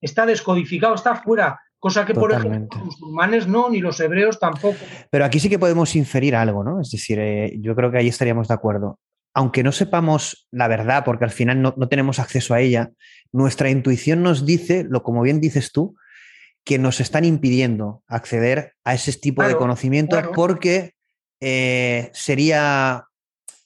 está 0.00 0.26
descodificado, 0.26 0.94
está 0.94 1.16
fuera, 1.16 1.60
cosa 1.78 2.04
que, 2.04 2.14
por 2.14 2.32
ejemplo, 2.32 2.68
los 2.78 2.84
musulmanes 2.84 3.46
no, 3.46 3.70
ni 3.70 3.80
los 3.80 3.98
hebreos 4.00 4.38
tampoco. 4.38 4.78
Pero 5.10 5.24
aquí 5.24 5.40
sí 5.40 5.48
que 5.48 5.58
podemos 5.58 5.96
inferir 5.96 6.36
algo, 6.36 6.62
¿no? 6.62 6.80
Es 6.80 6.90
decir, 6.90 7.18
eh, 7.18 7.56
yo 7.60 7.74
creo 7.74 7.90
que 7.90 7.98
ahí 7.98 8.08
estaríamos 8.08 8.48
de 8.48 8.54
acuerdo 8.54 8.98
aunque 9.38 9.62
no 9.62 9.70
sepamos 9.70 10.48
la 10.50 10.66
verdad, 10.66 11.04
porque 11.04 11.24
al 11.24 11.30
final 11.30 11.62
no, 11.62 11.72
tenemos 11.88 12.18
acceso 12.18 12.54
a 12.54 12.60
ella, 12.60 12.90
nuestra 13.30 13.70
intuición 13.70 14.20
nos 14.20 14.44
dice, 14.44 14.84
lo 14.88 15.04
como 15.04 15.22
bien 15.22 15.40
dices 15.40 15.70
tú, 15.70 15.94
que 16.64 16.76
nos 16.76 16.98
están 16.98 17.24
impidiendo 17.24 18.02
acceder 18.08 18.74
a 18.82 18.94
ese 18.94 19.12
tipo 19.12 19.44
de 19.44 19.56
conocimiento 19.56 20.20
porque 20.34 20.94
eh, 21.40 22.10
sería... 22.12 23.04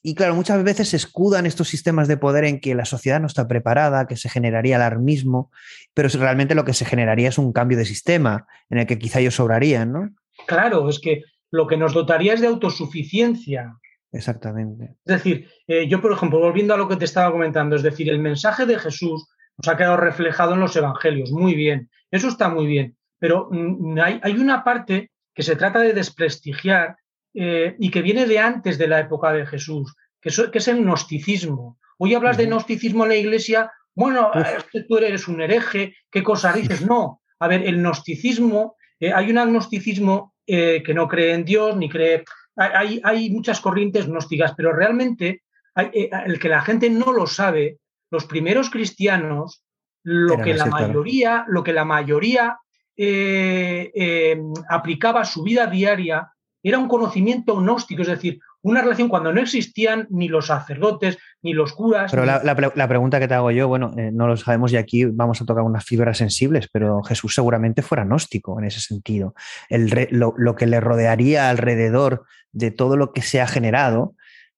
Y 0.03 0.15
claro, 0.15 0.35
muchas 0.35 0.63
veces 0.65 0.89
se 0.89 0.97
escudan 0.97 1.47
estos 1.47 1.69
sistemas 1.69 2.09
de 2.09 2.17
poder 2.17 2.45
en 2.45 2.61
que 2.61 2.75
la 2.75 2.85
sociedad 2.85 3.21
no 3.21 3.27
está 3.27 3.47
preparada, 3.47 4.07
que 4.07 4.17
se 4.17 4.29
generaría 4.29 4.77
alarmismo, 4.77 5.51
pero 5.95 6.09
realmente 6.09 6.55
lo 6.57 6.65
que 6.65 6.75
se 6.75 6.85
generaría 6.85 7.29
es 7.29 7.39
un 7.39 7.53
cambio 7.53 7.79
de 7.79 7.85
sistema 7.85 8.47
en 8.69 8.79
el 8.79 8.87
que 8.87 8.99
quizá 8.99 9.21
ellos 9.21 9.37
sobrarían, 9.37 9.93
¿no? 9.93 10.11
Claro, 10.47 10.89
es 10.89 10.99
que 10.99 11.23
lo 11.51 11.67
que 11.67 11.77
nos 11.77 11.95
dotaría 11.95 12.35
es 12.35 12.41
de 12.41 12.49
autosuficiencia. 12.49 13.77
Exactamente. 14.11 14.97
Es 15.05 15.17
decir, 15.17 15.49
eh, 15.67 15.87
yo, 15.89 16.01
por 16.01 16.13
ejemplo, 16.13 16.41
volviendo 16.41 16.75
a 16.75 16.77
lo 16.77 16.89
que 16.89 16.97
te 16.97 17.05
estaba 17.05 17.31
comentando, 17.31 17.77
es 17.77 17.83
decir, 17.83 18.11
el 18.11 18.19
mensaje 18.19 18.67
de 18.67 18.79
Jesús 18.79 19.29
nos 19.57 19.69
ha 19.69 19.77
quedado 19.77 19.97
reflejado 19.97 20.55
en 20.55 20.61
los 20.61 20.77
evangelios. 20.77 21.31
Muy 21.31 21.55
bien, 21.55 21.91
eso 22.11 22.29
está 22.29 22.49
muy 22.49 22.67
bien. 22.67 22.97
Pero 23.19 23.49
mm, 23.51 23.99
hay, 24.01 24.37
una 24.37 24.65
parte 24.65 25.11
que 25.35 25.43
se 25.43 25.57
trata 25.57 25.81
de 25.81 25.93
desprestigiar 25.93 26.97
eh, 27.35 27.77
y 27.79 27.91
que 27.91 28.03
viene 28.03 28.27
de 28.27 28.39
antes 28.39 28.79
de 28.79 28.89
la 28.89 29.01
época 29.01 29.33
de 29.33 29.47
Jesús, 29.47 29.95
que, 30.21 30.31
es 30.31 30.69
el 30.69 30.83
gnosticismo. 30.83 31.79
Hoy 31.99 32.15
hablas 32.15 32.37
de 32.37 32.47
gnosticismo 32.47 33.05
en 33.05 33.11
la 33.11 33.17
iglesia, 33.17 33.71
bueno, 33.95 34.31
tú 34.89 34.97
eres 34.97 35.29
un 35.29 35.41
hereje, 35.41 35.95
¿qué 36.11 36.23
cosa 36.23 36.53
dices? 36.53 36.83
No, 36.87 37.21
a 37.39 37.49
ver, 37.49 37.67
el 37.67 37.79
gnosticismo, 37.79 38.77
eh, 38.99 39.13
hay 39.13 39.31
un 39.31 39.39
agnosticismo 39.39 40.35
que 40.45 40.93
no 40.95 41.09
cree 41.09 41.33
en 41.33 41.45
Dios 41.45 41.77
ni 41.77 41.89
cree 41.89 42.25
hay, 42.57 43.31
muchas 43.31 43.61
corrientes 43.61 44.07
gnósticas, 44.07 44.55
pero 44.57 44.73
realmente 44.73 45.43
eh, 45.77 46.11
el 46.27 46.39
que 46.39 46.49
la 46.49 46.63
gente 46.63 46.91
no 46.91 47.13
lo 47.13 47.27
sabe, 47.27 47.79
los 48.11 48.27
primeros 48.27 48.71
cristianos, 48.71 49.65
lo 50.05 50.39
que 50.39 50.55
la 50.55 50.67
mayoría, 50.67 51.45
lo 51.49 51.63
que 51.63 51.73
la 51.73 51.85
mayoría 51.85 52.59
eh, 52.97 53.91
eh, 53.95 54.43
aplicaba 54.69 55.23
a 55.23 55.25
su 55.25 55.43
vida 55.43 55.67
diaria 55.67 56.33
era 56.63 56.79
un 56.79 56.89
conocimiento 56.89 57.57
gnóstico, 57.57 58.03
es 58.03 58.09
decir, 58.09 58.41
una 58.63 58.81
relación 58.83 59.09
cuando 59.09 59.33
no 59.33 59.41
existían 59.41 60.07
ni 60.11 60.29
los 60.29 60.47
sacerdotes, 60.47 61.19
ni 61.43 61.53
los 61.53 61.73
curas. 61.73 62.11
Pero 62.11 62.25
la, 62.25 62.89
pregunta 62.89 63.19
que 63.19 63.27
te 63.27 63.35
hago 63.35 63.51
yo, 63.51 63.67
bueno, 63.67 63.93
no 64.13 64.29
lo 64.29 64.37
sabemos 64.37 64.73
y 64.73 64.77
aquí 64.77 65.05
vamos 65.05 65.43
a 65.43 65.45
tocar 65.45 65.65
unas 65.65 65.85
fibras 65.85 66.19
sensibles, 66.19 66.69
pero 66.73 67.03
Jesús 67.03 67.35
seguramente 67.35 67.83
fuera 67.83 68.05
gnóstico 68.05 68.59
en 68.59 68.67
ese 68.67 68.81
sentido. 68.81 69.35
El, 69.69 70.09
lo, 70.11 70.55
que 70.55 70.67
le 70.67 70.81
rodearía 70.81 71.51
alrededor 71.51 72.25
de 72.53 72.71
todo 72.71 72.97
lo 72.97 73.13
que 73.13 73.23
se 73.23 73.41
ha 73.41 73.47
generado, 73.49 74.15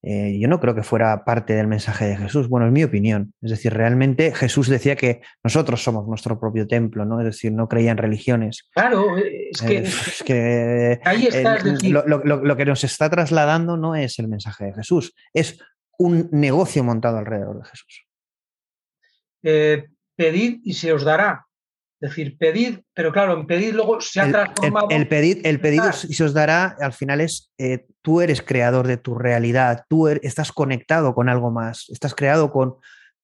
eh, 0.06 0.38
yo 0.38 0.48
no 0.48 0.60
creo 0.60 0.74
que 0.74 0.82
fuera 0.82 1.24
parte 1.24 1.54
del 1.54 1.66
mensaje 1.66 2.04
de 2.04 2.16
Jesús. 2.18 2.48
Bueno, 2.50 2.66
es 2.66 2.72
mi 2.72 2.84
opinión. 2.84 3.32
Es 3.40 3.50
decir, 3.50 3.72
realmente 3.72 4.34
Jesús 4.34 4.68
decía 4.68 4.96
que 4.96 5.22
nosotros 5.42 5.82
somos 5.82 6.06
nuestro 6.06 6.38
propio 6.38 6.66
templo, 6.66 7.06
¿no? 7.06 7.20
Es 7.20 7.26
decir, 7.26 7.52
no 7.52 7.68
creía 7.68 7.90
en 7.90 7.96
religiones. 7.96 8.68
Claro, 8.74 9.16
es 9.16 10.22
que, 10.26 10.92
eh, 10.92 11.00
ahí 11.04 11.26
está, 11.26 11.58
lo, 11.64 12.56
que 12.56 12.64
nos 12.66 12.84
está 12.84 13.08
trasladando 13.08 13.78
no 13.78 13.94
es 13.94 14.18
el 14.18 14.28
mensaje 14.28 14.66
de 14.66 14.74
Jesús, 14.74 15.14
es 15.32 15.58
un 15.98 16.28
negocio 16.32 16.84
montado 16.84 17.16
alrededor 17.16 17.62
de 17.62 17.64
Jesús. 17.64 18.06
Eh, 19.42 19.84
pedid 20.16 20.60
y 20.64 20.74
se 20.74 20.92
os 20.92 21.02
dará. 21.02 21.46
Es 22.04 22.10
decir, 22.10 22.36
pedid, 22.36 22.80
pero 22.92 23.12
claro, 23.12 23.32
en 23.32 23.46
pedir 23.46 23.74
luego 23.74 23.98
se 23.98 24.20
ha 24.20 24.30
transformado. 24.30 24.88
El, 24.90 25.08
el, 25.10 25.40
el 25.42 25.58
pedido 25.58 25.90
se 25.90 26.22
os 26.22 26.34
dará, 26.34 26.76
al 26.78 26.92
final 26.92 27.22
es 27.22 27.50
eh, 27.56 27.86
tú 28.02 28.20
eres 28.20 28.42
creador 28.42 28.86
de 28.86 28.98
tu 28.98 29.14
realidad, 29.14 29.86
tú 29.88 30.08
er, 30.08 30.20
estás 30.22 30.52
conectado 30.52 31.14
con 31.14 31.30
algo 31.30 31.50
más, 31.50 31.88
estás 31.88 32.14
creado 32.14 32.52
con, 32.52 32.74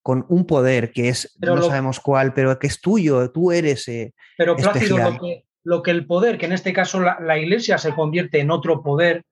con 0.03 0.25
un 0.31 0.47
poder 0.47 0.93
que 0.93 1.11
es, 1.11 1.37
no 1.43 1.61
sabemos 1.61 2.01
cuál, 2.01 2.33
pero 2.33 2.59
que 2.59 2.69
es 2.69 2.81
tuyo, 2.81 3.31
tú 3.31 3.53
eres. 3.53 3.87
Eh, 3.89 4.15
pero 4.39 4.57
Plácido, 4.57 4.97
lo 4.97 5.19
que, 5.19 5.45
lo 5.63 5.83
que, 5.83 5.91
el 5.91 6.07
poder, 6.07 6.39
que 6.39 6.47
en 6.47 6.53
este 6.53 6.73
caso 6.73 7.01
la, 7.01 7.19
la, 7.21 7.37
iglesia 7.37 7.77
se 7.77 7.95
convierte 7.95 8.41
en 8.41 8.51
otro 8.51 8.83
poder, 8.83 9.25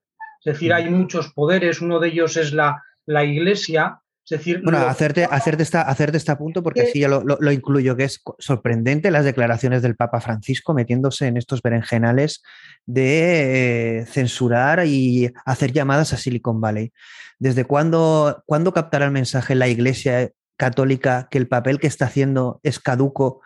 es 0.45 0.53
decir, 0.53 0.75
hay 0.75 0.91
muchos 0.91 1.33
poderes, 1.33 1.81
uno 1.81 2.01
de 2.01 2.09
ellos 2.09 2.37
es 2.37 2.53
la, 2.53 2.85
la 3.07 3.25
iglesia, 3.25 4.03
decir, 4.29 4.61
bueno, 4.63 4.79
hacerte, 4.79 5.25
hacerte, 5.25 5.63
esta, 5.63 5.83
hacerte 5.83 6.17
este 6.17 6.35
punto, 6.37 6.63
porque 6.63 6.83
así 6.83 7.01
ya 7.01 7.09
lo, 7.09 7.53
incluyo, 7.53 7.97
que 7.97 8.05
es 8.05 8.23
sorprendente 8.39 9.11
las 9.11 9.25
declaraciones 9.25 9.83
del 9.83 9.97
Papa 9.97 10.21
Francisco 10.21 10.75
metiéndose 10.75 11.27
en 11.27 11.37
estos 11.37 11.63
berenjenales 11.63 12.43
de 12.87 14.01
eh, 14.01 14.07
censurar 14.07 14.87
y 14.87 15.33
hacer 15.45 15.73
llamadas 15.73 16.13
a 16.13 16.17
Silicon 16.17 16.61
Valley. 16.61 16.93
¿Desde 17.39 17.65
cuándo, 17.65 18.43
cuándo 18.47 18.73
captará 18.73 19.07
el 19.07 19.13
mensaje 19.13 19.55
la 19.55 19.69
Iglesia 19.69 20.31
católica 20.57 21.29
que 21.31 21.39
el 21.39 21.49
papel 21.49 21.79
que 21.79 21.87
está 21.87 22.07
haciendo 22.07 22.61
es 22.63 22.79
caduco 22.79 23.41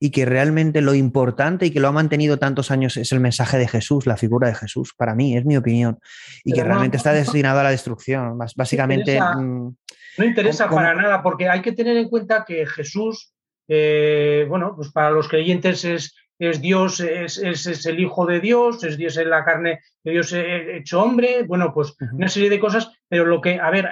y 0.00 0.10
que 0.10 0.24
realmente 0.24 0.80
lo 0.80 0.94
importante 0.94 1.66
y 1.66 1.70
que 1.70 1.80
lo 1.80 1.88
ha 1.88 1.92
mantenido 1.92 2.38
tantos 2.38 2.70
años 2.70 2.96
es 2.96 3.12
el 3.12 3.20
mensaje 3.20 3.58
de 3.58 3.68
Jesús, 3.68 4.06
la 4.06 4.16
figura 4.16 4.48
de 4.48 4.54
Jesús, 4.54 4.94
para 4.96 5.14
mí, 5.14 5.36
es 5.36 5.44
mi 5.44 5.56
opinión, 5.56 5.98
y 6.44 6.52
que 6.52 6.62
realmente 6.62 6.96
está 6.96 7.12
destinado 7.12 7.60
a 7.60 7.64
la 7.64 7.70
destrucción. 7.70 8.38
Básicamente... 8.56 9.20
Mm, 9.20 9.74
no 10.18 10.24
interesa 10.24 10.68
para 10.68 10.94
nada, 10.94 11.22
porque 11.22 11.48
hay 11.48 11.62
que 11.62 11.72
tener 11.72 11.96
en 11.96 12.08
cuenta 12.08 12.44
que 12.44 12.66
Jesús, 12.66 13.32
eh, 13.68 14.46
bueno, 14.48 14.74
pues 14.74 14.90
para 14.90 15.10
los 15.10 15.28
creyentes 15.28 15.84
es, 15.84 16.14
es 16.40 16.60
Dios, 16.60 17.00
es, 17.00 17.38
es, 17.38 17.86
el 17.86 18.00
Hijo 18.00 18.26
de 18.26 18.40
Dios, 18.40 18.82
es 18.84 18.96
Dios 18.96 19.16
en 19.16 19.30
la 19.30 19.44
carne 19.44 19.80
de 20.04 20.12
Dios 20.12 20.32
hecho 20.32 21.02
hombre, 21.02 21.44
bueno, 21.44 21.72
pues 21.72 21.94
una 22.12 22.28
serie 22.28 22.50
de 22.50 22.60
cosas, 22.60 22.90
pero 23.08 23.26
lo 23.26 23.40
que, 23.40 23.60
a 23.60 23.70
ver, 23.70 23.88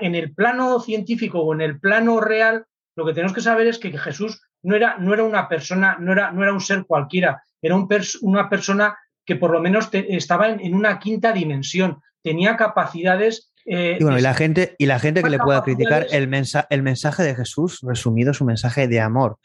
en 0.00 0.14
el 0.14 0.32
plano 0.32 0.80
científico 0.80 1.40
o 1.40 1.54
en 1.54 1.60
el 1.60 1.80
plano 1.80 2.20
real, 2.20 2.64
lo 2.96 3.04
que 3.04 3.12
tenemos 3.12 3.32
que 3.32 3.40
saber 3.40 3.66
es 3.66 3.78
que 3.78 3.96
Jesús 3.96 4.40
no 4.64 4.74
era, 4.74 4.96
no 4.98 5.14
era 5.14 5.22
una 5.22 5.48
persona, 5.48 5.96
no 6.00 6.12
era, 6.12 6.32
no 6.32 6.42
era 6.42 6.52
un 6.52 6.60
ser 6.60 6.84
cualquiera, 6.84 7.42
era 7.62 7.76
un 7.76 7.88
una 8.22 8.50
persona 8.50 8.96
que 9.24 9.36
por 9.36 9.50
lo 9.50 9.60
menos 9.60 9.88
estaba 9.92 10.50
en, 10.50 10.74
una 10.74 10.98
quinta 10.98 11.32
dimensión, 11.32 12.00
tenía 12.22 12.56
capacidades 12.56 13.50
y 13.66 14.02
bueno, 14.02 14.18
y 14.18 14.20
la 14.20 14.34
gente, 14.34 14.76
y 14.76 14.84
la 14.84 14.98
gente 14.98 15.22
que 15.22 15.30
le 15.30 15.38
pueda 15.38 15.62
criticar 15.62 16.06
el, 16.10 16.30
el 16.68 16.82
mensaje 16.82 17.22
de 17.22 17.34
Jesús, 17.34 17.80
resumido, 17.82 18.34
su 18.34 18.44
mensaje 18.44 18.88
de 18.88 19.00
amor. 19.00 19.38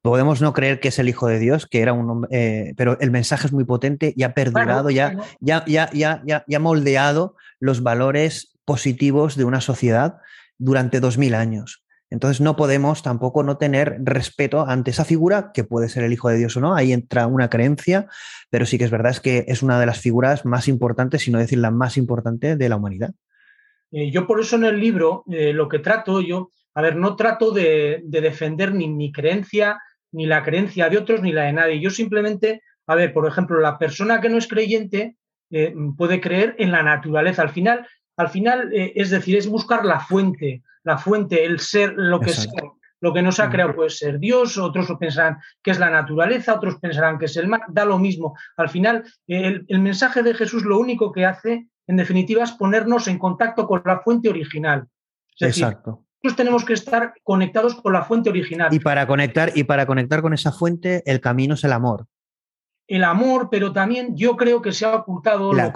Podemos 0.00 0.40
no 0.40 0.54
creer 0.54 0.80
que 0.80 0.88
es 0.88 0.98
el 0.98 1.10
Hijo 1.10 1.26
de 1.26 1.38
Dios, 1.38 1.66
que 1.66 1.82
era 1.82 1.92
un 1.92 2.08
hombre, 2.08 2.72
pero 2.76 2.98
el 3.00 3.10
mensaje 3.10 3.48
es 3.48 3.52
muy 3.52 3.64
potente 3.64 4.14
y 4.16 4.22
ha 4.22 4.32
perdurado, 4.32 4.88
ya, 4.88 5.16
ya, 5.40 5.62
ya, 5.66 5.90
ya, 5.92 6.22
ya, 6.24 6.44
ya 6.46 6.58
moldeado 6.58 7.36
los 7.60 7.82
valores 7.82 8.56
positivos 8.64 9.36
de 9.36 9.44
una 9.44 9.60
sociedad 9.60 10.20
durante 10.56 11.00
dos 11.00 11.18
mil 11.18 11.34
años. 11.34 11.82
Entonces 12.10 12.40
no 12.40 12.54
podemos 12.54 13.02
tampoco 13.02 13.42
no 13.42 13.56
tener 13.56 13.98
respeto 14.04 14.66
ante 14.66 14.92
esa 14.92 15.04
figura, 15.04 15.50
que 15.52 15.64
puede 15.64 15.88
ser 15.88 16.04
el 16.04 16.12
Hijo 16.12 16.28
de 16.28 16.38
Dios 16.38 16.56
o 16.56 16.60
no, 16.60 16.74
ahí 16.74 16.92
entra 16.92 17.26
una 17.26 17.50
creencia, 17.50 18.06
pero 18.48 18.64
sí 18.64 18.78
que 18.78 18.84
es 18.84 18.90
verdad 18.90 19.10
es 19.10 19.20
que 19.20 19.44
es 19.48 19.62
una 19.62 19.80
de 19.80 19.86
las 19.86 20.00
figuras 20.00 20.44
más 20.44 20.68
importantes, 20.68 21.22
si 21.22 21.30
no 21.30 21.38
decir 21.38 21.58
la 21.58 21.70
más 21.70 21.96
importante 21.96 22.56
de 22.56 22.68
la 22.68 22.76
humanidad. 22.76 23.12
Eh, 23.90 24.10
yo 24.10 24.26
por 24.26 24.40
eso 24.40 24.56
en 24.56 24.64
el 24.64 24.80
libro 24.80 25.24
eh, 25.30 25.52
lo 25.52 25.68
que 25.68 25.78
trato, 25.78 26.20
yo, 26.20 26.50
a 26.74 26.82
ver, 26.82 26.96
no 26.96 27.16
trato 27.16 27.50
de, 27.50 28.02
defender 28.04 28.74
ni 28.74 28.88
mi 28.88 29.12
creencia, 29.12 29.80
ni 30.12 30.26
la 30.26 30.44
creencia 30.44 30.88
de 30.88 30.98
otros, 30.98 31.22
ni 31.22 31.32
la 31.32 31.44
de 31.44 31.52
nadie. 31.52 31.80
Yo 31.80 31.90
simplemente, 31.90 32.62
a 32.86 32.94
ver, 32.94 33.12
por 33.12 33.26
ejemplo, 33.26 33.60
la 33.60 33.78
persona 33.78 34.20
que 34.20 34.28
no 34.28 34.38
es 34.38 34.48
creyente 34.48 35.16
eh, 35.50 35.74
puede 35.96 36.20
creer 36.20 36.54
en 36.58 36.72
la 36.72 36.82
naturaleza. 36.82 37.42
Al 37.42 37.50
final, 37.50 37.86
al 38.16 38.28
final 38.28 38.70
es 38.72 39.10
decir, 39.10 39.36
es 39.36 39.46
buscar 39.46 39.84
la 39.84 40.00
fuente, 40.00 40.62
la 40.84 40.98
fuente, 40.98 41.44
el 41.44 41.60
ser, 41.60 41.94
lo 41.96 42.20
que 42.20 42.30
es 42.30 42.48
lo 43.00 43.12
que 43.12 43.22
nos 43.22 43.40
ha 43.40 43.50
creado 43.50 43.74
puede 43.74 43.90
ser 43.90 44.18
Dios, 44.18 44.56
otros 44.58 44.90
pensarán 44.98 45.38
que 45.62 45.70
es 45.70 45.78
la 45.78 45.90
naturaleza, 45.90 46.54
otros 46.54 46.76
pensarán 46.80 47.18
que 47.18 47.26
es 47.26 47.36
el 47.36 47.48
mar, 47.48 47.62
da 47.68 47.84
lo 47.84 47.98
mismo. 47.98 48.34
Al 48.56 48.68
final, 48.68 49.04
el, 49.26 49.64
mensaje 49.80 50.22
de 50.22 50.34
Jesús 50.34 50.64
lo 50.64 50.78
único 50.78 51.12
que 51.12 51.26
hace, 51.26 51.68
en 51.86 51.96
definitiva, 51.96 52.42
es 52.44 52.52
ponernos 52.52 53.06
en 53.08 53.18
contacto 53.18 53.66
con 53.66 53.82
la 53.84 54.00
fuente 54.00 54.28
original. 54.28 54.88
Exacto. 55.38 56.04
nosotros 56.22 56.36
tenemos 56.36 56.64
que 56.64 56.72
estar 56.72 57.12
conectados 57.22 57.74
con 57.74 57.92
la 57.92 58.02
fuente 58.02 58.30
original. 58.30 58.72
Y 58.72 58.80
para 58.80 59.06
conectar, 59.06 59.52
y 59.54 59.64
para 59.64 59.86
conectar 59.86 60.22
con 60.22 60.32
esa 60.32 60.50
fuente, 60.50 61.02
el 61.04 61.20
camino 61.20 61.54
es 61.54 61.64
el 61.64 61.72
amor. 61.72 62.06
El 62.88 63.04
amor, 63.04 63.48
pero 63.50 63.72
también 63.72 64.16
yo 64.16 64.36
creo 64.36 64.62
que 64.62 64.72
se 64.72 64.86
ha 64.86 64.94
ocultado 64.94 65.52
la 65.52 65.72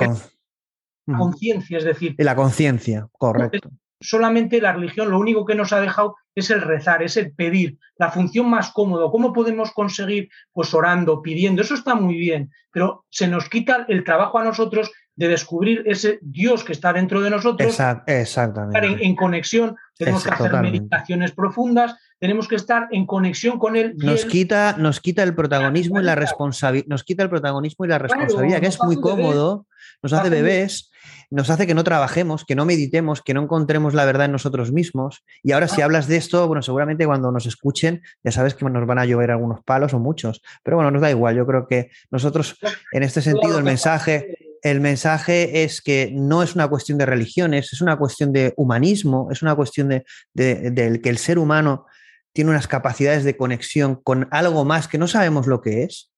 conciencia, 1.17 1.79
es 1.79 1.85
decir. 1.85 2.15
La 2.19 2.35
conciencia, 2.35 3.09
correcto 3.13 3.71
solamente 4.01 4.61
la 4.61 4.73
religión 4.73 5.11
lo 5.11 5.19
único 5.19 5.45
que 5.45 5.55
nos 5.55 5.73
ha 5.73 5.81
dejado 5.81 6.17
es 6.35 6.51
el 6.51 6.63
rezar, 6.63 7.03
es 7.03 7.17
el 7.17 7.33
pedir, 7.33 7.79
la 7.97 8.11
función 8.11 8.49
más 8.49 8.71
cómodo. 8.71 9.11
¿Cómo 9.11 9.33
podemos 9.33 9.73
conseguir? 9.73 10.31
Pues 10.53 10.73
orando, 10.73 11.21
pidiendo, 11.23 11.63
eso 11.63 11.75
está 11.75 11.95
muy 11.95 12.15
bien, 12.15 12.51
pero 12.73 13.05
se 13.11 13.29
nos 13.29 13.49
quita 13.49 13.85
el 13.89 14.05
trabajo 14.05 14.39
a 14.39 14.45
nosotros 14.45 14.91
de 15.15 15.29
descubrir 15.29 15.83
ese 15.87 16.19
Dios 16.23 16.65
que 16.65 16.73
está 16.73 16.93
dentro 16.93 17.21
de 17.21 17.31
nosotros, 17.31 17.79
exactamente. 18.07 18.79
estar 18.79 18.85
en, 19.03 19.17
conexión, 19.17 19.77
tenemos 19.99 20.25
que 20.25 20.31
hacer 20.31 20.53
meditaciones 20.63 21.33
profundas, 21.33 21.95
tenemos 22.21 22.47
que 22.47 22.55
estar 22.55 22.89
en 22.93 23.07
conexión 23.07 23.59
con 23.59 23.77
él. 23.77 23.95
Nos, 23.97 24.25
quita, 24.25 24.77
nos 24.79 25.01
quita 25.01 25.23
el 25.23 25.35
protagonismo 25.35 26.01
y 26.01 26.05
la 26.05 26.15
responsabilidad, 26.15 26.87
nos 26.87 27.03
quita 27.03 27.25
el 27.25 27.31
protagonismo 27.31 27.85
y 27.85 27.89
la 27.89 27.99
responsabilidad, 27.99 28.61
que 28.61 28.67
es 28.67 28.79
muy 28.83 29.01
cómodo, 29.01 29.67
nos 30.03 30.13
hace 30.13 30.31
bebés 30.31 30.91
nos 31.31 31.49
hace 31.49 31.67
que 31.67 31.75
no 31.75 31.85
trabajemos, 31.85 32.45
que 32.45 32.57
no 32.57 32.65
meditemos, 32.65 33.23
que 33.23 33.35
no 33.35 33.43
encontremos 33.43 33.95
la 33.95 34.05
verdad 34.05 34.27
en 34.27 34.33
nosotros 34.33 34.73
mismos. 34.73 35.25
Y 35.43 35.53
ahora 35.53 35.69
si 35.69 35.81
ah. 35.81 35.85
hablas 35.85 36.09
de 36.09 36.17
esto, 36.17 36.47
bueno, 36.49 36.63
seguramente 36.63 37.07
cuando 37.07 37.31
nos 37.31 37.47
escuchen, 37.47 38.03
ya 38.25 38.33
sabes 38.33 38.55
que 38.55 38.65
nos 38.65 38.87
van 38.87 38.99
a 38.99 39.07
llover 39.07 39.31
algunos 39.31 39.63
palos 39.65 39.95
o 39.95 40.01
muchos, 40.01 40.43
pero 40.65 40.77
bueno, 40.77 40.91
nos 40.91 41.01
da 41.01 41.11
igual. 41.11 41.37
Yo 41.37 41.47
creo 41.47 41.67
que 41.69 41.91
nosotros, 42.11 42.57
en 42.93 43.03
este 43.05 43.23
sentido, 43.23 43.59
el 43.59 43.65
mensaje, 43.65 44.37
el 44.63 44.81
mensaje 44.81 45.63
es 45.63 45.81
que 45.81 46.11
no 46.13 46.43
es 46.43 46.55
una 46.57 46.69
cuestión 46.69 46.99
de 46.99 47.07
religiones, 47.07 47.73
es 47.73 47.81
una 47.81 47.97
cuestión 47.97 48.33
de 48.33 48.53
humanismo, 48.57 49.29
es 49.31 49.43
una 49.43 49.55
cuestión 49.55 49.89
de, 49.89 50.05
de 50.35 51.01
que 51.01 51.09
el 51.09 51.19
ser 51.19 51.39
humano 51.39 51.87
tiene 52.33 52.51
unas 52.51 52.69
capacidades 52.69 53.25
de 53.25 53.37
conexión 53.37 53.97
con 53.97 54.29
algo 54.31 54.65
más 54.65 54.89
que 54.89 54.99
no 54.99 55.09
sabemos 55.09 55.47
lo 55.47 55.61
que 55.61 55.83
es 55.83 56.11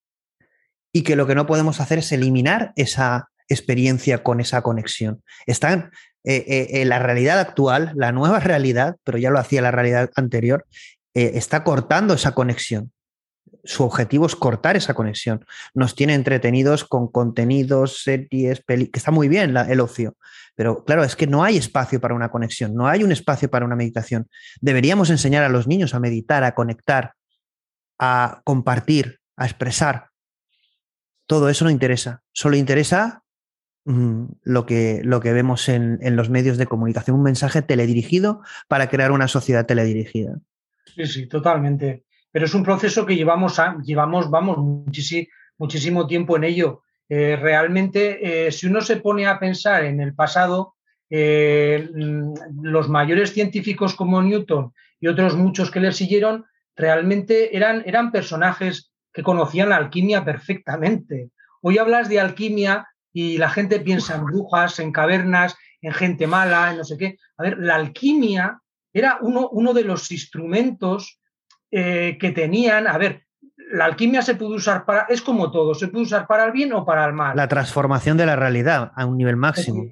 y 0.93 1.03
que 1.03 1.17
lo 1.17 1.27
que 1.27 1.35
no 1.35 1.47
podemos 1.47 1.81
hacer 1.81 1.99
es 1.99 2.13
eliminar 2.13 2.73
esa, 2.77 3.31
experiencia 3.53 4.23
con 4.23 4.41
esa 4.41 4.63
conexión. 4.63 5.23
Están 5.47 5.91
en 6.25 6.43
eh, 6.47 6.69
eh, 6.71 6.85
la 6.85 6.99
realidad 6.99 7.39
actual, 7.39 7.93
la 7.95 8.13
nueva 8.13 8.41
realidad, 8.41 8.97
pero 9.05 9.19
ya 9.19 9.31
lo 9.31 9.39
hacía 9.39 9.63
la 9.63 9.71
realidad 9.71 10.11
anterior, 10.17 10.67
eh, 11.15 11.33
está 11.35 11.65
cortando 11.65 12.15
esa 12.15 12.33
conexión. 12.33 12.92
Su 13.65 13.85
objetivo 13.85 14.27
es 14.27 14.37
cortar 14.37 14.77
esa 14.77 14.95
conexión. 14.95 15.45
Nos 15.75 15.95
tiene 15.95 16.15
entretenidos 16.15 16.85
con 16.85 17.11
contenidos, 17.11 18.03
series, 18.03 18.61
películas, 18.63 18.93
que 18.93 18.99
está 18.99 19.11
muy 19.11 19.29
bien 19.29 19.57
el 19.57 19.81
ocio, 19.81 20.17
pero 20.55 20.85
claro, 20.85 21.05
es 21.05 21.17
que 21.17 21.27
no 21.27 21.45
hay 21.45 21.57
espacio 21.57 22.01
para 22.01 22.15
una 22.15 22.31
conexión, 22.31 22.75
no 22.75 22.89
hay 22.89 23.05
un 23.05 23.13
espacio 23.13 23.51
para 23.51 23.65
una 23.65 23.77
meditación. 23.77 24.29
Deberíamos 24.61 25.11
enseñar 25.11 25.45
a 25.45 25.49
los 25.49 25.67
niños 25.67 25.95
a 25.95 26.01
meditar, 26.01 26.45
a 26.45 26.55
conectar, 26.55 27.15
a 27.99 28.41
compartir, 28.45 29.21
a 29.37 29.47
expresar. 29.47 30.09
Todo 31.27 31.49
eso 31.49 31.65
no 31.65 31.71
interesa. 31.71 32.23
Solo 32.33 32.57
interesa 32.57 33.23
Mm, 33.85 34.27
lo 34.45 34.65
que, 34.65 35.01
lo 35.03 35.21
que 35.21 35.33
vemos 35.33 35.69
en, 35.69 35.99
los 36.15 36.31
medios 36.31 36.57
de 36.57 36.67
comunicación, 36.67 37.17
un 37.17 37.25
mensaje 37.25 37.63
teledirigido 37.63 38.43
para 38.69 38.89
crear 38.89 39.11
una 39.11 39.27
sociedad 39.27 39.67
teledirigida. 39.67 40.39
Sí, 40.95 41.07
sí, 41.07 41.27
totalmente. 41.27 42.05
Pero 42.33 42.47
es 42.47 42.55
un 42.55 42.65
proceso 42.65 43.05
que 43.07 43.15
llevamos, 43.15 43.61
llevamos 43.85 44.31
vamos, 44.31 44.59
muchísimo, 45.59 46.07
tiempo 46.07 46.37
en 46.37 46.45
ello. 46.45 46.83
Eh, 47.09 47.37
realmente, 47.37 48.47
eh, 48.47 48.53
si 48.53 48.67
uno 48.67 48.81
se 48.81 48.97
pone 48.97 49.27
a 49.27 49.39
pensar 49.39 49.85
en 49.85 50.01
el 50.01 50.15
pasado, 50.15 50.75
eh, 51.11 51.89
mm, 51.95 52.63
los 52.63 52.89
mayores 52.89 53.35
científicos 53.35 53.95
como 53.95 54.23
Newton 54.23 54.73
y 54.99 55.09
otros 55.09 55.37
muchos 55.37 55.71
que 55.71 55.81
le 55.81 55.93
siguieron, 55.93 56.47
realmente 56.75 57.55
eran, 57.55 57.83
eran 57.85 58.11
personajes 58.11 58.91
que 59.13 59.23
conocían 59.23 59.69
la 59.69 59.77
alquimia 59.77 60.25
perfectamente. 60.25 61.29
Hoy 61.61 61.77
hablas 61.77 62.09
de 62.09 62.19
alquimia 62.19 62.89
y 63.13 63.37
la 63.37 63.51
gente 63.51 63.81
piensa 63.81 64.17
en 64.17 64.25
brujas, 64.25 64.79
en 64.79 64.91
cavernas, 64.91 65.55
en 65.83 65.93
gente 65.93 66.27
mala, 66.27 66.71
en 66.71 66.79
no 66.79 66.85
sé 66.85 66.97
qué. 66.97 67.19
A 67.37 67.43
ver, 67.43 67.59
la 67.59 67.75
alquimia 67.75 68.59
era 68.95 69.19
uno, 69.21 69.51
uno 69.51 69.75
de 69.75 69.85
los 69.85 70.11
instrumentos 70.11 71.21
eh, 71.75 72.19
que 72.21 72.33
tenían. 72.33 72.87
A 72.87 72.99
ver, 72.99 73.25
la 73.73 73.87
alquimia 73.87 74.21
se 74.21 74.35
puede 74.35 74.57
usar 74.57 74.85
para. 74.85 75.07
Es 75.09 75.23
como 75.23 75.51
todo, 75.51 75.75
se 75.75 75.89
puede 75.89 76.05
usar 76.05 76.27
para 76.27 76.45
el 76.45 76.53
bien 76.53 76.73
o 76.75 76.85
para 76.85 77.07
el 77.07 77.15
mal. 77.15 77.35
La 77.35 77.49
transformación 77.49 78.19
de 78.19 78.27
la 78.27 78.37
realidad 78.37 78.93
a 78.95 79.07
un 79.07 79.17
nivel 79.17 79.37
máximo. 79.37 79.87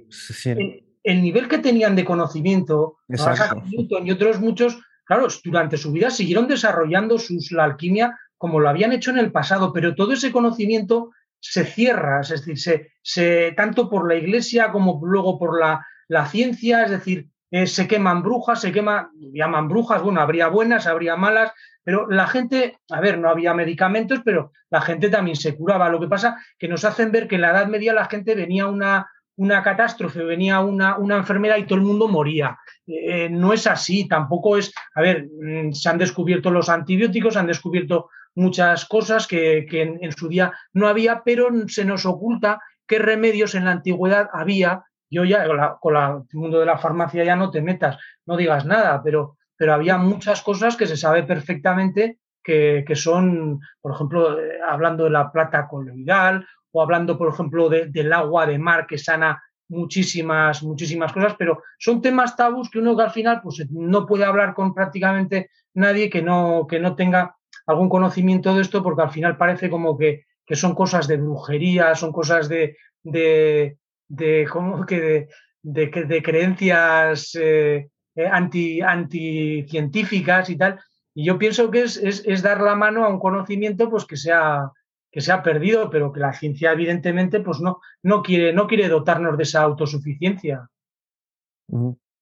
El, 1.03 1.23
nivel 1.23 1.49
que 1.49 1.57
tenían 1.57 1.97
de 1.97 2.05
conocimiento, 2.05 2.99
y 3.09 4.11
otros 4.11 4.39
muchos, 4.39 4.79
claro, 5.05 5.27
durante 5.43 5.79
su 5.79 5.91
vida 5.91 6.11
siguieron 6.11 6.47
desarrollando 6.47 7.19
sus, 7.19 7.51
la 7.53 7.65
alquimia 7.65 8.15
como 8.37 8.61
lo 8.61 8.69
habían 8.69 8.93
hecho 8.93 9.11
en 9.11 9.19
el 9.19 9.33
pasado, 9.33 9.73
pero 9.73 9.95
todo 9.95 10.13
ese 10.13 10.33
conocimiento 10.33 11.13
se 11.41 11.65
cierra, 11.65 12.21
es 12.21 12.45
decir, 12.45 12.89
se, 13.03 13.53
tanto 13.53 13.89
por 13.89 14.07
la 14.07 14.17
iglesia 14.17 14.71
como 14.71 15.01
luego 15.03 15.39
por 15.39 15.59
la, 15.59 15.87
la 16.09 16.27
ciencia, 16.27 16.85
es 16.85 16.91
decir, 16.91 17.30
eh, 17.51 17.67
se 17.67 17.89
queman 17.89 18.23
brujas, 18.23 18.61
se 18.61 18.73
quema, 18.73 19.11
llaman 19.15 19.69
brujas, 19.69 20.03
bueno, 20.03 20.21
habría 20.21 20.49
buenas, 20.49 20.87
habría 20.87 21.17
malas, 21.17 21.53
pero 21.83 22.09
la 22.09 22.27
gente, 22.27 22.79
a 22.91 23.01
ver, 23.01 23.19
no 23.19 23.29
había 23.29 23.55
medicamentos, 23.55 24.21
pero 24.25 24.53
la 24.71 24.81
gente 24.81 25.09
también 25.09 25.37
se 25.37 25.57
curaba. 25.57 25.89
Lo 25.89 26.01
que 26.01 26.09
pasa 26.09 26.37
que 26.59 26.69
nos 26.69 26.85
hacen 26.85 27.11
ver 27.11 27.27
que 27.27 27.37
en 27.37 27.41
la 27.41 27.51
Edad 27.51 27.67
Media 27.67 27.93
la 27.93 28.05
gente 28.05 28.35
venía 28.35 28.67
una, 28.67 29.09
una 29.37 29.63
catástrofe, 29.63 30.23
venía 30.23 30.61
una, 30.61 30.99
una 30.99 31.17
enfermedad 31.17 31.57
y 31.57 31.65
todo 31.65 31.79
el 31.79 31.85
mundo 31.85 32.09
moría. 32.09 32.59
Eh, 32.87 33.29
no 33.31 33.53
es 33.53 33.67
así, 33.67 34.07
tampoco 34.07 34.57
es, 34.57 34.73
a 34.95 35.01
ver, 35.01 35.29
mm, 35.31 35.73
se 35.73 35.89
han 35.89 35.99
descubierto 35.99 36.51
los 36.51 36.69
antibióticos, 36.69 37.35
se 37.35 37.41
han 37.41 37.47
descubierto 37.47 38.11
muchas 38.35 38.85
cosas 38.85 39.27
que, 39.27 39.67
en, 39.71 40.13
su 40.13 40.29
día 40.29 40.53
no 40.73 40.89
había, 40.89 41.23
pero 41.25 41.49
se 41.69 41.85
nos 41.85 42.07
oculta 42.07 42.61
qué 42.87 42.99
remedios 42.99 43.55
en 43.55 43.65
la 43.65 43.73
antigüedad 43.73 44.29
había. 44.33 44.85
Yo 45.11 45.25
ya 45.25 45.45
con, 45.81 45.97
el 45.97 46.39
mundo 46.39 46.61
de 46.61 46.67
la 46.67 46.79
farmacia 46.79 47.25
ya 47.25 47.37
no 47.37 47.51
te 47.51 47.61
metas, 47.61 47.99
no 48.27 48.37
digas 48.37 48.65
nada, 48.65 49.03
pero, 49.03 49.37
pero 49.57 49.75
había 49.75 49.99
muchas 49.99 50.43
cosas 50.43 50.77
que 50.77 50.87
se 50.87 50.97
sabe 50.97 51.25
perfectamente 51.25 52.19
que, 52.43 52.85
son, 52.95 53.61
por 53.81 53.93
ejemplo, 53.93 54.41
eh, 54.41 54.59
hablando 54.67 55.05
de 55.05 55.11
la 55.11 55.31
plata 55.31 55.69
coloidal 55.69 56.47
o 56.73 56.83
hablando, 56.83 57.19
por 57.19 57.33
ejemplo, 57.33 57.69
del 57.69 58.13
agua 58.13 58.47
de 58.47 58.59
mar 58.59 58.87
que 58.87 58.99
sana 58.99 59.43
muchísimas, 59.69 60.63
muchísimas 60.63 61.13
cosas, 61.13 61.35
pero 61.39 61.63
son 61.79 62.03
temas 62.03 62.37
tabús 62.37 62.71
que 62.71 62.81
uno 62.81 62.97
que 62.97 63.03
al 63.05 63.11
final 63.11 63.41
pues, 63.41 63.65
no 63.71 64.05
puede 64.05 64.25
hablar 64.25 64.55
con 64.55 64.75
prácticamente 64.75 65.51
nadie 65.75 66.11
que 66.11 66.23
no, 66.23 66.67
que 66.69 66.81
no 66.81 66.97
tenga 66.97 67.37
algún 67.67 67.89
conocimiento 67.89 68.55
de 68.55 68.63
esto, 68.63 68.83
porque 68.83 69.03
al 69.03 69.11
final 69.11 69.37
parece 69.37 69.71
como 69.71 69.97
que, 69.97 70.25
son 70.53 70.75
cosas 70.75 71.07
de 71.07 71.17
brujería, 71.17 71.95
son 71.95 72.11
cosas 72.11 72.49
de, 72.49 72.77
de, 73.05 73.79
de 74.11 74.47
que 74.87 75.29
de, 75.63 75.87
de, 75.87 76.23
creencias 76.23 77.35
eh, 77.35 77.91
eh, 78.15 78.27
anti, 78.27 78.81
anticientíficas 78.81 80.51
y 80.51 80.57
tal. 80.57 80.79
Y 81.15 81.25
yo 81.25 81.39
pienso 81.39 81.71
que 81.71 81.83
es, 81.83 81.97
es, 81.97 82.43
dar 82.43 82.61
la 82.61 82.75
mano 82.75 83.05
a 83.05 83.09
un 83.09 83.19
conocimiento 83.19 83.89
pues, 83.89 84.05
que, 84.05 84.17
se 84.17 84.33
ha, 84.33 84.71
que 85.11 85.21
se 85.21 85.33
ha 85.33 85.43
perdido, 85.43 85.91
pero 85.91 86.13
que 86.13 86.21
la 86.21 86.33
ciencia 86.33 86.73
evidentemente 86.73 87.41
pues, 87.41 87.61
no, 87.61 87.81
no, 88.03 88.23
quiere, 88.23 88.53
no 88.53 88.67
quiere 88.67 88.89
dotarnos 88.89 89.37
de 89.37 89.43
esa 89.43 89.63
autosuficiencia. 89.63 90.69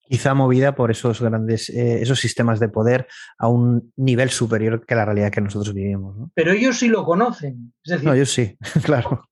Quizá 0.07 0.33
movida 0.33 0.75
por 0.75 0.91
esos 0.91 1.21
grandes, 1.21 1.69
eh, 1.69 2.01
esos 2.01 2.19
sistemas 2.19 2.59
de 2.59 2.69
poder 2.69 3.07
a 3.37 3.47
un 3.47 3.93
nivel 3.95 4.29
superior 4.31 4.85
que 4.85 4.95
la 4.95 5.05
realidad 5.05 5.31
que 5.31 5.41
nosotros 5.41 5.73
vivimos. 5.73 6.29
Pero 6.33 6.51
ellos 6.51 6.77
sí 6.77 6.87
lo 6.87 7.03
conocen. 7.03 7.73
Es 7.83 7.91
decir, 7.93 8.07
no, 8.07 8.13
ellos 8.13 8.31
sí, 8.31 8.57
claro. 8.83 9.29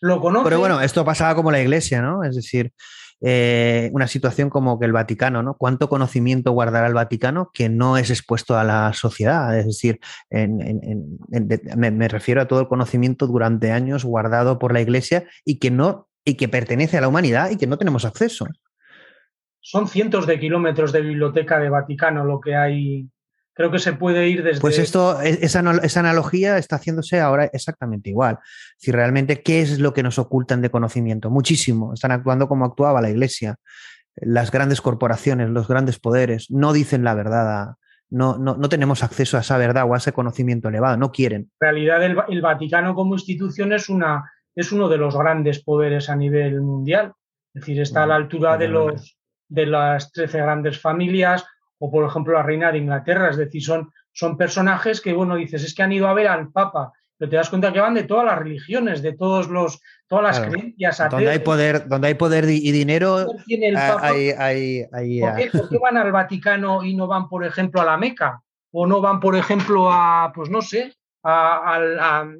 Lo. 0.00 0.20
Pero 0.44 0.58
bueno, 0.58 0.80
esto 0.80 1.04
pasaba 1.04 1.34
como 1.34 1.50
la 1.50 1.60
iglesia, 1.60 2.00
¿no? 2.00 2.22
Es 2.24 2.36
decir, 2.36 2.72
eh, 3.20 3.90
una 3.92 4.06
situación 4.06 4.48
como 4.48 4.78
que 4.78 4.86
el 4.86 4.92
Vaticano, 4.92 5.42
¿no? 5.42 5.54
¿Cuánto 5.54 5.88
conocimiento 5.88 6.52
guardará 6.52 6.86
el 6.86 6.94
Vaticano 6.94 7.50
que 7.52 7.68
no 7.68 7.96
es 7.96 8.10
expuesto 8.10 8.56
a 8.56 8.62
la 8.64 8.92
sociedad? 8.92 9.58
Es 9.58 9.66
decir, 9.66 9.98
me, 10.30 12.08
refiero 12.08 12.40
a 12.40 12.46
todo 12.46 12.60
el 12.60 12.68
conocimiento 12.68 13.26
durante 13.26 13.72
años 13.72 14.04
guardado 14.04 14.58
por 14.58 14.72
la 14.72 14.80
iglesia 14.80 15.26
y 15.44 15.58
que 15.58 15.70
no 15.70 16.08
y 16.24 16.34
que 16.34 16.48
pertenece 16.48 16.98
a 16.98 17.00
la 17.00 17.08
humanidad 17.08 17.50
y 17.50 17.56
que 17.56 17.66
no 17.66 17.78
tenemos 17.78 18.04
acceso. 18.04 18.46
Son 19.60 19.88
cientos 19.88 20.26
de 20.26 20.38
kilómetros 20.38 20.92
de 20.92 21.00
biblioteca 21.00 21.58
de 21.58 21.70
Vaticano 21.70 22.24
lo 22.24 22.40
que 22.40 22.54
hay 22.54 23.08
creo 23.58 23.72
que 23.72 23.80
se 23.80 23.92
puede 23.92 24.28
ir 24.28 24.44
desde... 24.44 24.60
Pues 24.60 24.78
esto, 24.78 25.20
e, 25.20 25.40
esa, 25.42 25.64
esa, 25.82 26.00
analogía 26.00 26.58
está 26.58 26.76
haciéndose 26.76 27.18
ahora 27.18 27.46
exactamente 27.52 28.08
igual. 28.08 28.38
Si 28.76 28.92
realmente, 28.92 29.42
¿qué 29.42 29.60
es 29.60 29.80
lo 29.80 29.92
que 29.92 30.04
nos 30.04 30.20
ocultan 30.20 30.62
de 30.62 30.70
conocimiento? 30.70 31.28
Muchísimo. 31.28 31.92
Están 31.92 32.12
actuando 32.12 32.46
como 32.46 32.64
actuaba 32.64 33.02
la 33.02 33.10
Iglesia. 33.10 33.56
Las 34.14 34.52
grandes 34.52 34.80
corporaciones, 34.80 35.50
los 35.50 35.66
grandes 35.66 35.98
poderes, 35.98 36.52
no 36.52 36.72
dicen 36.72 37.02
la 37.02 37.14
verdad. 37.14 37.74
No, 38.10 38.38
no, 38.38 38.56
no 38.56 38.68
tenemos 38.68 39.02
acceso 39.02 39.36
a 39.36 39.40
esa 39.40 39.58
verdad 39.58 39.86
o 39.88 39.94
a 39.94 39.98
ese 39.98 40.12
conocimiento 40.12 40.68
elevado, 40.68 40.96
no 40.96 41.10
quieren. 41.10 41.50
En 41.60 41.60
realidad, 41.60 42.04
el, 42.04 42.16
el 42.28 42.40
Vaticano 42.40 42.94
como 42.94 43.14
institución 43.14 43.72
es, 43.72 43.88
una, 43.88 44.30
es 44.54 44.70
uno 44.70 44.88
de 44.88 44.98
los 44.98 45.18
grandes 45.18 45.64
poderes 45.64 46.08
a 46.08 46.14
nivel 46.14 46.60
mundial. 46.60 47.12
Es 47.52 47.62
decir, 47.62 47.80
está 47.80 48.04
a 48.04 48.06
la 48.06 48.14
altura 48.14 48.56
de, 48.56 48.68
los, 48.68 49.18
de 49.48 49.66
las 49.66 50.12
13 50.12 50.38
grandes 50.38 50.80
familias, 50.80 51.44
o 51.78 51.90
por 51.90 52.04
ejemplo 52.04 52.34
la 52.34 52.42
reina 52.42 52.72
de 52.72 52.78
Inglaterra, 52.78 53.30
es 53.30 53.36
decir, 53.36 53.62
son, 53.62 53.90
son 54.12 54.36
personajes 54.36 55.00
que, 55.00 55.12
bueno, 55.12 55.36
dices, 55.36 55.64
es 55.64 55.74
que 55.74 55.82
han 55.82 55.92
ido 55.92 56.08
a 56.08 56.14
ver 56.14 56.28
al 56.28 56.50
Papa, 56.50 56.92
pero 57.16 57.30
te 57.30 57.36
das 57.36 57.50
cuenta 57.50 57.72
que 57.72 57.80
van 57.80 57.94
de 57.94 58.04
todas 58.04 58.24
las 58.24 58.38
religiones, 58.38 59.02
de 59.02 59.12
todos 59.12 59.48
los, 59.48 59.80
todas 60.06 60.24
las 60.24 60.40
creencias. 60.40 61.02
Donde 61.10 61.30
hay 61.30 61.40
poder, 61.40 61.88
donde 61.88 62.08
hay 62.08 62.14
poder 62.14 62.44
y 62.48 62.70
dinero, 62.70 63.26
hay, 64.00 64.30
hay, 64.30 65.20
¿Por, 65.20 65.36
qué, 65.36 65.50
¿Por, 65.50 65.68
qué, 65.68 65.78
van 65.78 65.96
al 65.96 66.12
Vaticano 66.12 66.84
y 66.84 66.94
no 66.94 67.08
van, 67.08 67.28
por 67.28 67.44
ejemplo, 67.44 67.80
a 67.80 67.84
la 67.84 67.96
Meca? 67.96 68.40
¿O 68.70 68.86
no 68.86 69.00
van, 69.00 69.18
por 69.18 69.34
ejemplo, 69.34 69.90
a, 69.90 70.30
pues 70.32 70.48
no 70.48 70.62
sé, 70.62 70.94
al 71.22 72.34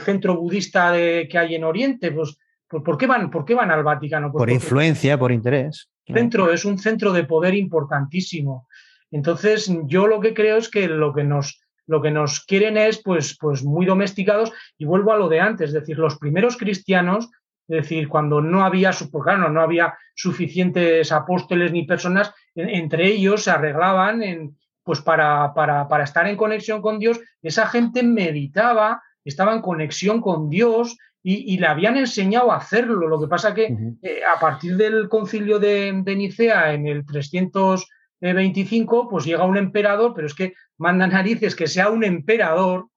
centro 0.00 0.36
budista 0.36 0.90
de, 0.90 1.28
que 1.30 1.38
hay 1.38 1.54
en 1.54 1.62
Oriente? 1.62 2.10
Pues, 2.10 2.36
¿por, 2.68 2.98
qué 2.98 3.06
van, 3.06 3.30
¿Por 3.30 3.44
qué 3.44 3.54
van 3.54 3.70
al 3.70 3.84
Vaticano? 3.84 4.32
Pues 4.32 4.40
por 4.40 4.50
influencia, 4.50 5.16
por 5.16 5.30
interés 5.30 5.88
centro, 6.06 6.52
es 6.52 6.64
un 6.64 6.78
centro 6.78 7.12
de 7.12 7.24
poder 7.24 7.54
importantísimo. 7.54 8.68
Entonces, 9.10 9.70
yo 9.84 10.06
lo 10.06 10.20
que 10.20 10.34
creo 10.34 10.56
es 10.56 10.68
que 10.68 10.88
lo 10.88 11.12
que 11.12 11.24
nos, 11.24 11.62
lo 11.86 12.02
que 12.02 12.10
nos 12.10 12.44
quieren 12.44 12.76
es 12.76 13.02
pues, 13.02 13.36
pues 13.40 13.62
muy 13.62 13.86
domesticados. 13.86 14.52
Y 14.76 14.84
vuelvo 14.84 15.12
a 15.12 15.16
lo 15.16 15.28
de 15.28 15.40
antes, 15.40 15.68
es 15.68 15.74
decir, 15.74 15.98
los 15.98 16.18
primeros 16.18 16.56
cristianos, 16.56 17.30
es 17.68 17.82
decir, 17.82 18.08
cuando 18.08 18.40
no 18.40 18.64
había, 18.64 18.90
claro, 19.22 19.48
no 19.48 19.60
había 19.60 19.94
suficientes 20.14 21.12
apóstoles 21.12 21.72
ni 21.72 21.84
personas, 21.84 22.32
entre 22.54 23.06
ellos 23.06 23.44
se 23.44 23.50
arreglaban 23.50 24.22
en, 24.22 24.56
pues 24.82 25.00
para, 25.00 25.54
para, 25.54 25.88
para 25.88 26.04
estar 26.04 26.26
en 26.26 26.36
conexión 26.36 26.82
con 26.82 26.98
Dios, 26.98 27.20
esa 27.42 27.66
gente 27.66 28.02
meditaba, 28.02 29.02
estaba 29.24 29.54
en 29.54 29.62
conexión 29.62 30.20
con 30.20 30.50
Dios 30.50 30.98
y, 31.26 31.56
le 31.56 31.66
habían 31.66 31.96
enseñado 31.96 32.52
a 32.52 32.58
hacerlo. 32.58 33.08
Lo 33.08 33.18
que 33.18 33.28
pasa 33.28 33.54
que 33.54 33.74
eh, 34.02 34.20
a 34.24 34.38
partir 34.38 34.76
del 34.76 35.08
concilio 35.08 35.58
de, 35.58 35.90
Nicea 36.04 36.74
en 36.74 36.86
el 36.86 37.06
325, 37.06 39.08
pues 39.08 39.24
llega 39.24 39.46
un 39.46 39.56
emperador, 39.56 40.12
pero 40.14 40.26
es 40.26 40.34
que 40.34 40.52
manda 40.76 41.06
narices 41.06 41.56
que 41.56 41.66
sea 41.66 41.88
un 41.88 42.04
emperador 42.04 42.88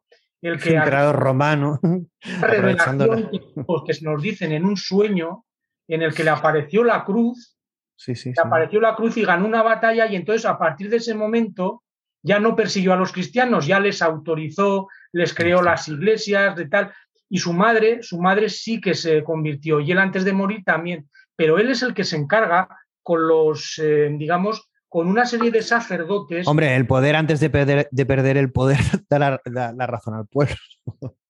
el 0.41 0.59
que... 0.59 0.75
emperador 0.75 1.15
romano. 1.15 1.80
Revelación 2.41 3.30
que, 3.32 3.39
pues, 3.65 3.84
que 3.86 3.93
nos 4.05 4.21
dicen 4.21 4.51
en 4.51 4.65
un 4.65 4.75
sueño 4.75 5.45
en 5.88 6.01
el 6.01 6.13
que 6.13 6.25
le 6.25 6.32
apareció 6.32 6.84
la 6.84 7.05
cruz, 7.05 7.55
sí, 7.95 8.13
sí, 8.13 8.34
le 8.36 8.41
apareció 8.41 8.82
la 8.82 8.97
cruz 8.97 9.15
y 9.15 9.23
ganó 9.23 9.47
una 9.47 9.63
batalla 9.63 10.05
y 10.05 10.17
entonces 10.17 10.45
a 10.45 10.57
partir 10.57 10.89
de 10.89 10.97
ese 10.97 11.15
momento 11.15 11.82
ya 12.21 12.41
no 12.41 12.57
persiguió 12.57 12.91
a 12.91 12.97
los 12.97 13.13
cristianos, 13.13 13.67
ya 13.67 13.80
les 13.80 14.01
autorizó, 14.01 14.89
les 15.13 15.34
creó 15.34 15.61
las 15.61 15.88
iglesias, 15.88 16.57
de 16.57 16.67
tal. 16.67 16.91
Y 17.30 17.39
su 17.39 17.53
madre, 17.53 18.03
su 18.03 18.19
madre 18.19 18.49
sí 18.49 18.80
que 18.80 18.93
se 18.93 19.23
convirtió 19.23 19.80
y 19.80 19.91
él 19.91 19.97
antes 19.99 20.23
de 20.23 20.34
morir 20.34 20.63
también, 20.63 21.09
pero 21.36 21.57
él 21.57 21.69
es 21.69 21.84
el 21.84 21.93
que 21.93 22.03
se 22.03 22.15
encarga 22.15 22.67
con 23.03 23.28
los, 23.28 23.80
eh, 23.84 24.09
digamos, 24.17 24.69
con 24.89 25.07
una 25.07 25.25
serie 25.25 25.51
de 25.51 25.61
sacerdotes. 25.61 26.47
Hombre, 26.47 26.75
el 26.75 26.88
poder 26.88 27.15
antes 27.15 27.39
de 27.39 27.49
perder, 27.49 27.88
de 27.91 28.05
perder 28.05 28.38
el 28.38 28.51
poder 28.51 28.80
da 29.09 29.39
la, 29.45 29.88
razón 29.88 30.15
al 30.15 30.28
pueblo. 30.28 30.55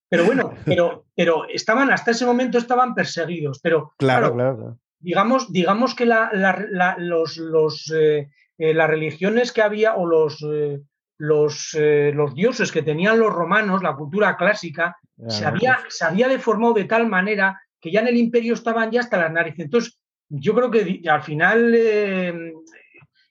Pero 0.10 0.26
bueno, 0.26 0.54
pero, 0.66 1.06
pero 1.16 1.46
estaban, 1.50 1.92
hasta 1.92 2.12
ese 2.12 2.26
momento 2.26 2.58
estaban 2.58 2.94
perseguidos. 2.94 3.60
Pero 3.62 3.94
claro, 3.98 4.34
claro. 4.34 4.80
Digamos, 5.00 5.52
digamos 5.52 5.94
que 5.96 6.06
la, 6.06 6.32
los, 6.98 7.38
los, 7.38 7.94
eh, 7.96 8.30
eh, 8.58 8.74
las 8.74 8.90
religiones 8.90 9.52
que 9.52 9.62
había 9.62 9.96
o 9.96 10.08
los, 10.08 10.44
los, 11.18 11.76
los 12.14 12.34
dioses 12.36 12.72
que 12.72 12.84
tenían 12.84 13.20
los 13.20 13.34
romanos, 13.34 13.82
la 13.82 13.96
cultura 13.96 14.38
clásica, 14.38 14.98
se 15.28 15.46
había, 15.46 15.80
se 15.90 16.06
había 16.06 16.28
deformado 16.28 16.74
de 16.74 16.86
tal 16.86 17.08
manera 17.08 17.60
que 17.80 17.92
ya 17.92 18.02
en 18.02 18.08
el 18.08 18.18
imperio 18.18 18.54
estaban 18.54 18.92
ya 18.92 19.02
hasta 19.02 19.18
las 19.18 19.32
narices. 19.32 19.66
Entonces, 19.66 20.00
yo 20.30 20.54
creo 20.54 20.70
que 20.72 21.02
al 21.10 21.24
final 21.24 21.74
eh, 21.76 22.54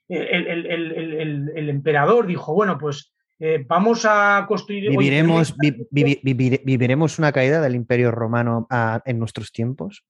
el, 0.09 1.69
emperador 1.69 2.27
dijo, 2.27 2.55
bueno, 2.55 2.79
pues 2.79 3.13
eh, 3.39 3.65
vamos 3.67 4.07
a 4.09 4.45
construir... 4.49 4.91
¿Viviremos, 4.91 5.55
¿Viviremos 5.91 7.19
una 7.19 7.33
caída 7.33 7.61
del 7.61 7.75
imperio 7.75 8.11
romano 8.11 8.67
en 9.05 9.19
nuestros 9.19 9.53
tiempos? 9.53 10.05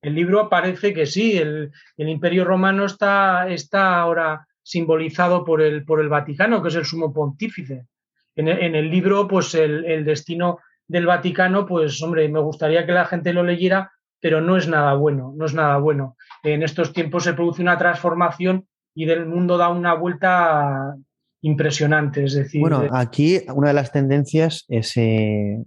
El 0.00 0.14
libro 0.14 0.40
aparece 0.40 0.92
que 0.92 1.06
sí, 1.06 1.38
el, 1.38 1.70
imperio 1.96 2.44
romano 2.44 2.86
está, 2.86 3.48
está 3.48 4.00
ahora 4.00 4.48
simbolizado 4.62 5.44
por 5.44 5.60
el, 5.62 5.84
por 5.84 6.00
el 6.00 6.08
Vaticano, 6.08 6.62
que 6.62 6.68
es 6.68 6.74
el 6.74 6.84
sumo 6.84 7.12
pontífice. 7.12 7.86
En 8.34 8.48
el, 8.48 8.90
libro, 8.90 9.28
pues 9.28 9.54
el, 9.54 10.04
destino 10.04 10.58
del 10.88 11.04
Vaticano, 11.04 11.66
pues 11.66 12.02
hombre, 12.02 12.28
me 12.28 12.40
gustaría 12.40 12.86
que 12.86 12.92
la 12.92 13.04
gente 13.04 13.34
lo 13.34 13.42
leyera, 13.42 13.92
pero 14.20 14.40
no 14.40 14.56
es 14.56 14.68
nada 14.68 14.94
bueno, 14.94 15.34
no 15.36 15.44
es 15.44 15.52
nada 15.52 15.76
bueno. 15.76 16.16
En 16.42 16.62
estos 16.62 16.94
tiempos 16.94 17.24
se 17.24 17.34
produce 17.34 17.60
una 17.60 17.76
transformación 17.76 18.66
y 18.94 19.04
del 19.04 19.26
mundo 19.26 19.58
da 19.58 19.68
una 19.68 19.94
vuelta 19.94 20.94
impresionante. 21.42 22.24
Es 22.24 22.34
decir, 22.34 22.60
bueno, 22.60 22.86
aquí 22.90 23.40
una 23.54 23.68
de 23.68 23.74
las 23.74 23.92
tendencias 23.92 24.64
es 24.68 24.96
eh, 24.96 25.62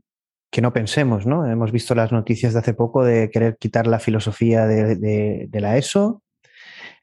que 0.56 0.62
no 0.62 0.74
pensemos, 0.74 1.26
¿no? 1.26 1.46
Hemos 1.46 1.72
visto 1.72 1.94
las 1.96 2.12
noticias 2.12 2.54
de 2.54 2.60
hace 2.60 2.74
poco 2.74 3.04
de 3.04 3.30
querer 3.30 3.58
quitar 3.58 3.88
la 3.88 4.00
filosofía 4.00 4.66
de, 4.66 5.50
la 5.52 5.78
ESO. 5.78 6.24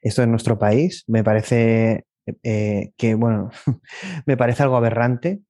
Esto 0.03 0.23
en 0.23 0.31
nuestro 0.31 0.59
país 0.59 1.05
me 1.07 1.25
parece 1.25 2.05
eh, 2.43 2.91
que, 2.97 3.15
bueno, 3.15 3.51
me 4.27 4.37
parece 4.37 4.63
algo 4.63 4.77
aberrante 4.77 5.41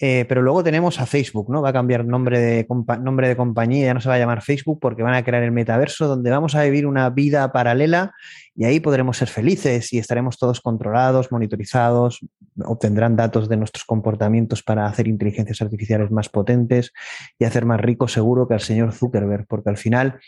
eh, 0.00 0.26
pero 0.28 0.42
luego 0.42 0.62
tenemos 0.62 1.00
a 1.00 1.06
Facebook, 1.06 1.50
¿no? 1.50 1.60
Va 1.60 1.70
a 1.70 1.72
cambiar 1.72 2.04
nombre 2.06 2.38
de, 2.38 2.66
nombre 3.00 3.26
de 3.26 3.36
compañía, 3.36 3.86
ya 3.86 3.94
no 3.94 4.00
se 4.00 4.08
va 4.08 4.14
a 4.14 4.18
llamar 4.18 4.42
Facebook 4.42 4.78
porque 4.80 5.02
van 5.02 5.14
a 5.14 5.24
crear 5.24 5.42
el 5.42 5.50
metaverso 5.50 6.06
donde 6.06 6.30
vamos 6.30 6.54
a 6.54 6.62
vivir 6.62 6.86
una 6.86 7.10
vida 7.10 7.50
paralela 7.50 8.12
y 8.54 8.64
ahí 8.64 8.78
podremos 8.78 9.16
ser 9.16 9.26
felices 9.26 9.92
y 9.92 9.98
estaremos 9.98 10.38
todos 10.38 10.60
controlados, 10.60 11.32
monitorizados, 11.32 12.20
obtendrán 12.64 13.16
datos 13.16 13.48
de 13.48 13.56
nuestros 13.56 13.84
comportamientos 13.84 14.62
para 14.62 14.86
hacer 14.86 15.08
inteligencias 15.08 15.60
artificiales 15.62 16.12
más 16.12 16.28
potentes 16.28 16.92
y 17.36 17.44
hacer 17.44 17.64
más 17.64 17.80
ricos 17.80 18.12
seguro 18.12 18.46
que 18.46 18.54
al 18.54 18.60
señor 18.60 18.92
Zuckerberg, 18.92 19.46
porque 19.48 19.70
al 19.70 19.78
final, 19.78 20.20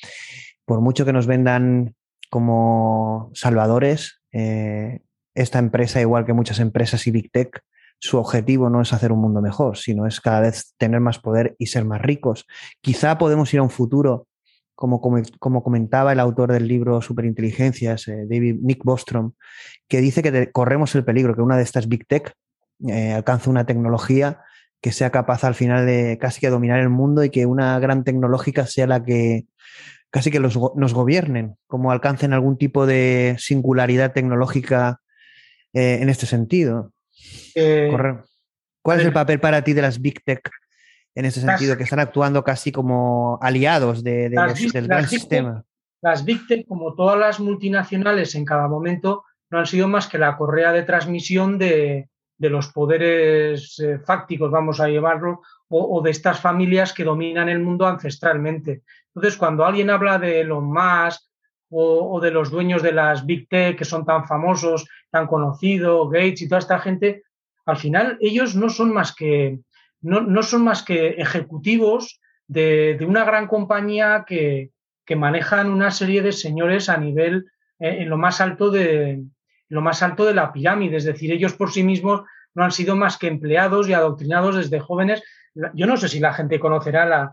por 0.65 0.81
mucho 0.81 1.05
que 1.05 1.13
nos 1.13 1.29
vendan 1.29 1.95
como 2.31 3.31
salvadores, 3.35 4.23
eh, 4.33 5.01
esta 5.35 5.59
empresa, 5.59 6.01
igual 6.01 6.25
que 6.25 6.33
muchas 6.33 6.61
empresas 6.61 7.07
y 7.07 7.11
Big 7.11 7.31
Tech, 7.31 7.61
su 7.99 8.19
objetivo 8.19 8.71
no 8.71 8.81
es 8.81 8.93
hacer 8.93 9.13
un 9.13 9.21
mundo 9.21 9.43
mejor, 9.43 9.77
sino 9.77 10.07
es 10.07 10.21
cada 10.21 10.41
vez 10.41 10.75
tener 10.79 11.01
más 11.01 11.19
poder 11.19 11.55
y 11.59 11.67
ser 11.67 11.85
más 11.85 12.01
ricos. 12.01 12.47
Quizá 12.81 13.19
podemos 13.19 13.53
ir 13.53 13.61
a 13.61 13.65
un 13.65 13.71
futuro, 13.71 14.27
como, 14.75 15.03
como, 15.39 15.63
comentaba 15.63 16.13
el 16.13 16.21
autor 16.21 16.53
del 16.53 16.67
libro 16.67 17.03
Superinteligencias, 17.03 18.09
eh, 18.09 18.27
David 18.27 18.57
Nick 18.63 18.83
Bostrom, 18.83 19.33
que 19.87 20.01
dice 20.01 20.23
que 20.23 20.51
corremos 20.51 20.95
el 20.95 21.05
peligro 21.05 21.35
que 21.35 21.43
una 21.43 21.59
de 21.59 21.65
estas 21.65 21.89
Big 21.89 22.07
Tech 22.07 22.33
eh, 22.89 23.13
alcance 23.13 23.51
una 23.51 23.67
tecnología 23.67 24.41
que 24.81 24.93
sea 24.93 25.11
capaz 25.11 25.45
al 25.45 25.55
final 25.55 25.85
de 25.85 26.17
casi 26.19 26.41
que 26.41 26.49
dominar 26.49 26.81
el 26.81 26.89
mundo 26.89 27.23
y 27.23 27.29
que 27.29 27.45
una 27.45 27.79
gran 27.79 28.05
tecnológica 28.05 28.67
sea 28.67 28.87
la 28.87 29.05
que 29.05 29.45
casi 30.11 30.31
que 30.31 30.41
los, 30.41 30.59
nos 30.75 30.95
gobiernen, 30.95 31.57
como 31.67 31.91
alcancen 31.91 32.33
algún 32.33 32.59
tipo 32.59 32.87
de 32.87 33.37
singularidad 33.39 34.13
tecnológica 34.13 35.01
eh, 35.73 35.99
en 36.01 36.09
este 36.09 36.27
sentido. 36.27 36.93
Eh, 37.55 37.91
¿Cuál 38.83 39.01
es 39.01 39.07
el 39.07 39.13
papel 39.13 39.41
para 39.41 39.63
ti 39.63 39.73
de 39.73 39.83
las 39.83 40.01
Big 40.01 40.23
Tech 40.25 40.51
en 41.15 41.25
ese 41.25 41.41
sentido, 41.41 41.77
que 41.77 41.83
están 41.83 41.99
actuando 42.01 42.45
casi 42.45 42.73
como 42.73 43.39
aliados 43.43 44.03
del 44.03 44.31
gran 44.31 45.09
sistema? 45.09 45.65
las 46.03 46.25
Big 46.25 46.47
Tech, 46.47 46.67
como 46.67 46.95
todas 46.95 47.19
las 47.19 47.41
multinacionales 47.41 48.35
en 48.35 48.45
cada 48.45 48.69
momento, 48.69 49.25
no 49.51 49.59
han 49.59 49.67
sido 49.67 49.89
más 49.89 50.07
que 50.07 50.19
la 50.19 50.37
correa 50.37 50.73
de 50.73 50.83
transmisión 50.83 51.59
de, 51.59 52.09
los 52.39 52.69
poderes 52.69 53.79
eh, 53.81 53.99
fácticos, 53.99 54.51
vamos 54.51 54.81
a 54.81 54.89
llevarlo, 54.89 55.43
o, 55.69 56.01
de 56.03 56.11
estas 56.11 56.41
familias 56.41 56.93
que 56.93 57.05
dominan 57.05 57.49
el 57.49 57.61
mundo 57.61 57.87
ancestralmente. 57.87 58.83
Entonces, 59.15 59.39
cuando 59.39 59.65
alguien 59.65 59.91
habla 59.91 60.19
de 60.19 60.41
Elon 60.41 60.73
Musk 60.73 61.23
o, 61.71 62.21
de 62.21 62.31
los 62.31 62.51
dueños 62.51 62.83
de 62.83 62.93
las 62.93 63.27
Big 63.27 63.49
Tech 63.49 63.77
que 63.77 63.85
son 63.85 64.05
tan 64.05 64.27
famosos, 64.27 64.87
tan 65.11 65.27
conocidos, 65.27 66.11
Gates 66.11 66.43
y 66.43 66.49
toda 66.49 66.59
esta 66.59 66.79
gente, 66.79 67.23
al 67.67 67.77
final 67.77 68.19
ellos 68.21 68.55
no 68.57 68.69
son 68.69 68.93
más 68.93 69.15
que, 69.15 69.61
no, 70.01 70.43
son 70.43 70.65
más 70.65 70.83
que 70.83 71.11
ejecutivos 71.11 72.21
de, 72.47 72.99
una 73.07 73.25
gran 73.25 73.47
compañía 73.47 74.25
que, 74.27 74.71
manejan 75.17 75.73
una 75.73 75.91
serie 75.91 76.23
de 76.23 76.31
señores 76.31 76.89
a 76.89 76.97
nivel 76.97 77.51
eh, 77.81 77.97
en 78.03 78.09
lo 78.09 78.17
más 78.17 78.41
alto 78.41 78.71
de 78.71 79.25
lo 79.69 79.81
más 79.81 80.05
alto 80.05 80.25
de 80.25 80.35
la 80.35 80.53
pirámide, 80.53 80.99
es 80.99 81.05
decir, 81.05 81.33
ellos 81.33 81.55
por 81.55 81.73
sí 81.73 81.83
mismos 81.83 82.23
no 82.55 82.63
han 82.63 82.71
sido 82.71 82.95
más 82.95 83.19
que 83.19 83.27
empleados 83.27 83.89
y 83.89 83.93
adoctrinados 83.93 84.55
desde 84.55 84.79
jóvenes. 84.79 85.21
Yo 85.75 85.89
no 85.89 85.97
sé 85.97 86.09
si 86.09 86.21
la 86.21 86.33
gente 86.33 86.61
conocerá 86.61 87.07
la, 87.07 87.33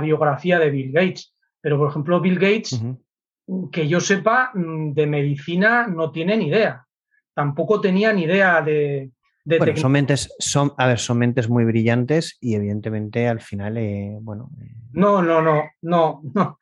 biografía 0.00 0.58
de 0.58 0.70
Bill 0.70 0.92
Gates, 0.92 1.34
pero 1.60 1.78
por 1.78 1.90
ejemplo, 1.90 2.20
Bill 2.20 2.38
Gates, 2.38 2.80
que 3.72 3.88
yo 3.88 4.00
sepa, 4.00 4.50
mm, 4.54 4.92
de 4.92 5.06
medicina 5.06 5.86
no 5.86 6.10
tiene 6.10 6.36
ni 6.36 6.48
idea. 6.48 6.86
Tampoco 7.34 7.80
tenía 7.80 8.12
ni 8.12 8.24
idea 8.24 8.62
de, 8.62 9.10
bueno, 9.46 9.76
son 9.76 9.92
mentes, 9.92 10.34
son, 10.40 10.72
a 10.76 10.88
ver, 10.88 10.98
son 10.98 11.18
mentes 11.18 11.48
muy 11.48 11.64
brillantes 11.64 12.36
y 12.40 12.56
evidentemente 12.56 13.28
al 13.28 13.40
final, 13.40 13.76
eh, 13.76 14.18
bueno. 14.20 14.50
Eh, 14.60 14.74
no, 14.92 15.22
no, 15.22 15.40
no, 15.40 15.62
no, 15.82 16.20
no. 16.34 16.58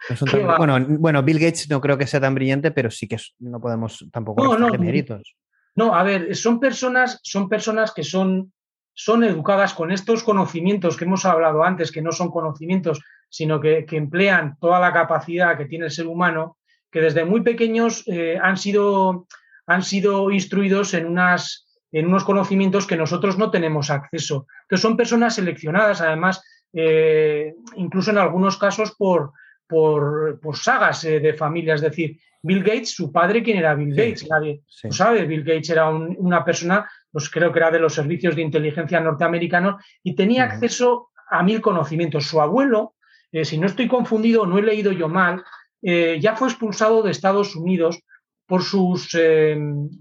bueno, 0.59 0.79
bueno, 0.99 1.23
Bill 1.23 1.39
Gates 1.39 1.71
no 1.71 1.81
creo 1.81 1.97
que 1.97 2.07
sea 2.07 2.21
tan 2.21 2.35
brillante, 2.35 2.73
pero 2.73 2.91
sí 2.91 3.09
que 3.09 3.17
no 3.39 3.59
podemos 3.59 4.07
tampoco 4.13 4.45
no, 4.45 4.59
no, 4.59 4.79
méritos. 4.79 5.35
No, 5.77 5.95
a 5.95 6.03
ver, 6.03 6.37
son 6.37 6.61
personas, 6.61 7.21
son 7.23 7.49
personas 7.49 7.93
que 7.93 8.05
son, 8.05 8.53
son 8.95 9.25
educadas 9.25 9.75
con 9.75 9.93
estos 9.93 10.23
conocimientos 10.23 10.97
que 10.97 11.05
hemos 11.05 11.25
hablado 11.25 11.65
antes, 11.65 11.93
que 11.93 12.03
no 12.03 12.13
son 12.13 12.31
conocimientos, 12.31 13.03
sino 13.29 13.61
que, 13.61 13.85
emplean 13.91 14.57
toda 14.61 14.81
la 14.81 14.93
capacidad 14.93 15.57
que 15.57 15.67
tiene 15.67 15.87
el 15.87 15.91
ser 15.91 16.07
humano, 16.07 16.57
que 16.91 17.01
desde 17.01 17.25
muy 17.25 17.43
pequeños 17.43 18.05
eh, 18.07 18.39
han, 18.41 18.57
sido, 18.57 19.27
han 19.67 19.83
sido 19.83 20.31
instruidos 20.31 20.95
en 20.95 21.07
unas 21.07 21.65
en 21.95 22.09
unos 22.09 22.25
conocimientos 22.25 22.89
que 22.89 22.97
nosotros 22.97 23.39
no 23.39 23.53
tenemos 23.53 23.89
acceso. 23.89 24.49
Que 24.69 24.77
son 24.77 24.97
personas 24.97 25.37
seleccionadas, 25.37 26.01
además, 26.01 26.43
eh, 26.73 27.55
incluso 27.77 28.11
en 28.11 28.19
algunos 28.19 28.57
casos 28.57 28.97
por, 28.99 29.31
por, 29.69 30.57
sagas 30.57 31.05
eh, 31.05 31.21
de 31.21 31.35
familia. 31.35 31.75
Es 31.75 31.83
decir, 31.83 32.19
Bill 32.43 32.65
Gates, 32.65 32.97
su 32.97 33.13
padre, 33.13 33.45
¿quién 33.45 33.59
era 33.59 33.77
Bill 33.77 33.95
Gates? 33.95 34.29
Nadie 34.29 34.63
sabe. 34.91 35.25
Bill 35.25 35.45
Gates 35.45 35.71
era 35.71 35.89
una 35.89 36.45
persona, 36.45 36.85
pues 37.15 37.31
creo 37.31 37.51
que 37.51 37.61
era 37.61 37.71
de 37.71 37.79
los 37.79 37.95
servicios 37.95 38.37
de 38.37 38.43
inteligencia 38.43 39.01
norteamericanos 39.01 39.83
y 40.03 40.15
tenía 40.15 40.45
acceso 40.45 41.09
a 41.31 41.43
mil 41.43 41.63
conocimientos. 41.63 42.27
Su 42.27 42.43
abuelo, 42.43 42.95
eh, 43.33 43.47
si 43.47 43.57
no 43.57 43.67
estoy 43.67 43.89
confundido, 43.89 44.45
no 44.45 44.59
he 44.59 44.63
leído 44.63 44.93
yo 44.93 45.09
mal, 45.09 45.43
ya 45.83 46.35
fue 46.35 46.49
expulsado 46.49 47.03
de 47.03 47.11
Estados 47.11 47.55
Unidos 47.55 48.01
por 48.47 48.63
sus, 48.63 49.15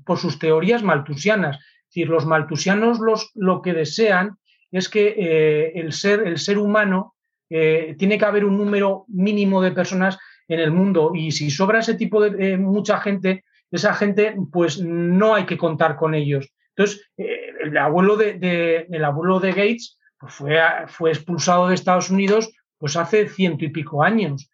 por 0.06 0.18
sus 0.18 0.40
teorías 0.40 0.82
maltusianas 0.82 1.60
decir, 1.94 2.10
los 2.10 2.26
maltusianos 2.26 3.00
los, 3.00 3.32
lo 3.36 3.62
que 3.62 3.74
desean 3.74 4.38
es 4.72 4.90
que 4.90 5.16
eh, 5.18 5.72
el, 5.76 5.94
ser, 5.94 6.28
el 6.28 6.40
ser 6.40 6.58
humano 6.58 7.14
eh, 7.50 7.96
tiene 8.00 8.18
que 8.18 8.26
haber 8.26 8.46
un 8.46 8.58
número 8.58 9.06
mínimo 9.08 9.62
de 9.62 9.72
personas 9.72 10.18
en 10.48 10.60
el 10.60 10.72
mundo 10.72 11.12
y 11.14 11.32
si 11.32 11.52
sobra 11.52 11.80
ese 11.80 11.94
tipo 11.94 12.22
de 12.22 12.58
mucha 12.58 13.00
gente, 13.00 13.46
esa 13.70 13.94
gente, 13.94 14.36
pues 14.52 14.80
no 14.80 15.36
hay 15.36 15.46
que 15.46 15.58
contar 15.58 15.96
con 15.96 16.16
ellos. 16.16 16.52
Entonces, 16.76 17.08
eh, 17.18 17.54
el, 17.62 17.78
abuelo 17.78 18.18
de, 18.18 18.88
el 18.90 19.06
abuelo 19.06 19.40
de 19.40 19.52
Gates 19.52 20.00
pues 20.18 20.34
fue, 20.34 20.60
fue 20.88 21.12
expulsado 21.12 21.68
de 21.68 21.76
Estados 21.76 22.10
Unidos 22.10 22.52
pues 22.78 22.96
hace 22.96 23.28
ciento 23.28 23.66
y 23.66 23.70
pico 23.70 24.04
años. 24.04 24.50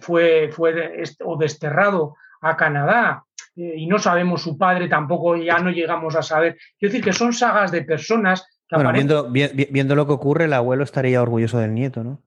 fue, 0.00 0.50
fue 0.52 1.02
o 1.24 1.36
desterrado 1.36 2.16
a 2.40 2.56
Canadá. 2.56 3.24
Eh, 3.56 3.74
y 3.76 3.86
no 3.86 3.98
sabemos 3.98 4.42
su 4.42 4.56
padre, 4.56 4.88
tampoco 4.88 5.36
ya 5.36 5.58
no 5.58 5.70
llegamos 5.70 6.16
a 6.16 6.22
saber. 6.22 6.56
Quiero 6.78 6.92
decir 6.92 7.04
que 7.04 7.12
son 7.12 7.32
sagas 7.32 7.70
de 7.72 7.82
personas 7.82 8.46
que 8.68 8.76
bueno, 8.76 8.92
viendo, 8.92 9.28
viendo, 9.30 9.96
lo 9.96 10.06
que 10.06 10.12
ocurre, 10.12 10.44
el 10.44 10.52
abuelo 10.52 10.84
estaría 10.84 11.20
orgulloso 11.20 11.58
del 11.58 11.74
nieto, 11.74 12.04
¿no? 12.04 12.22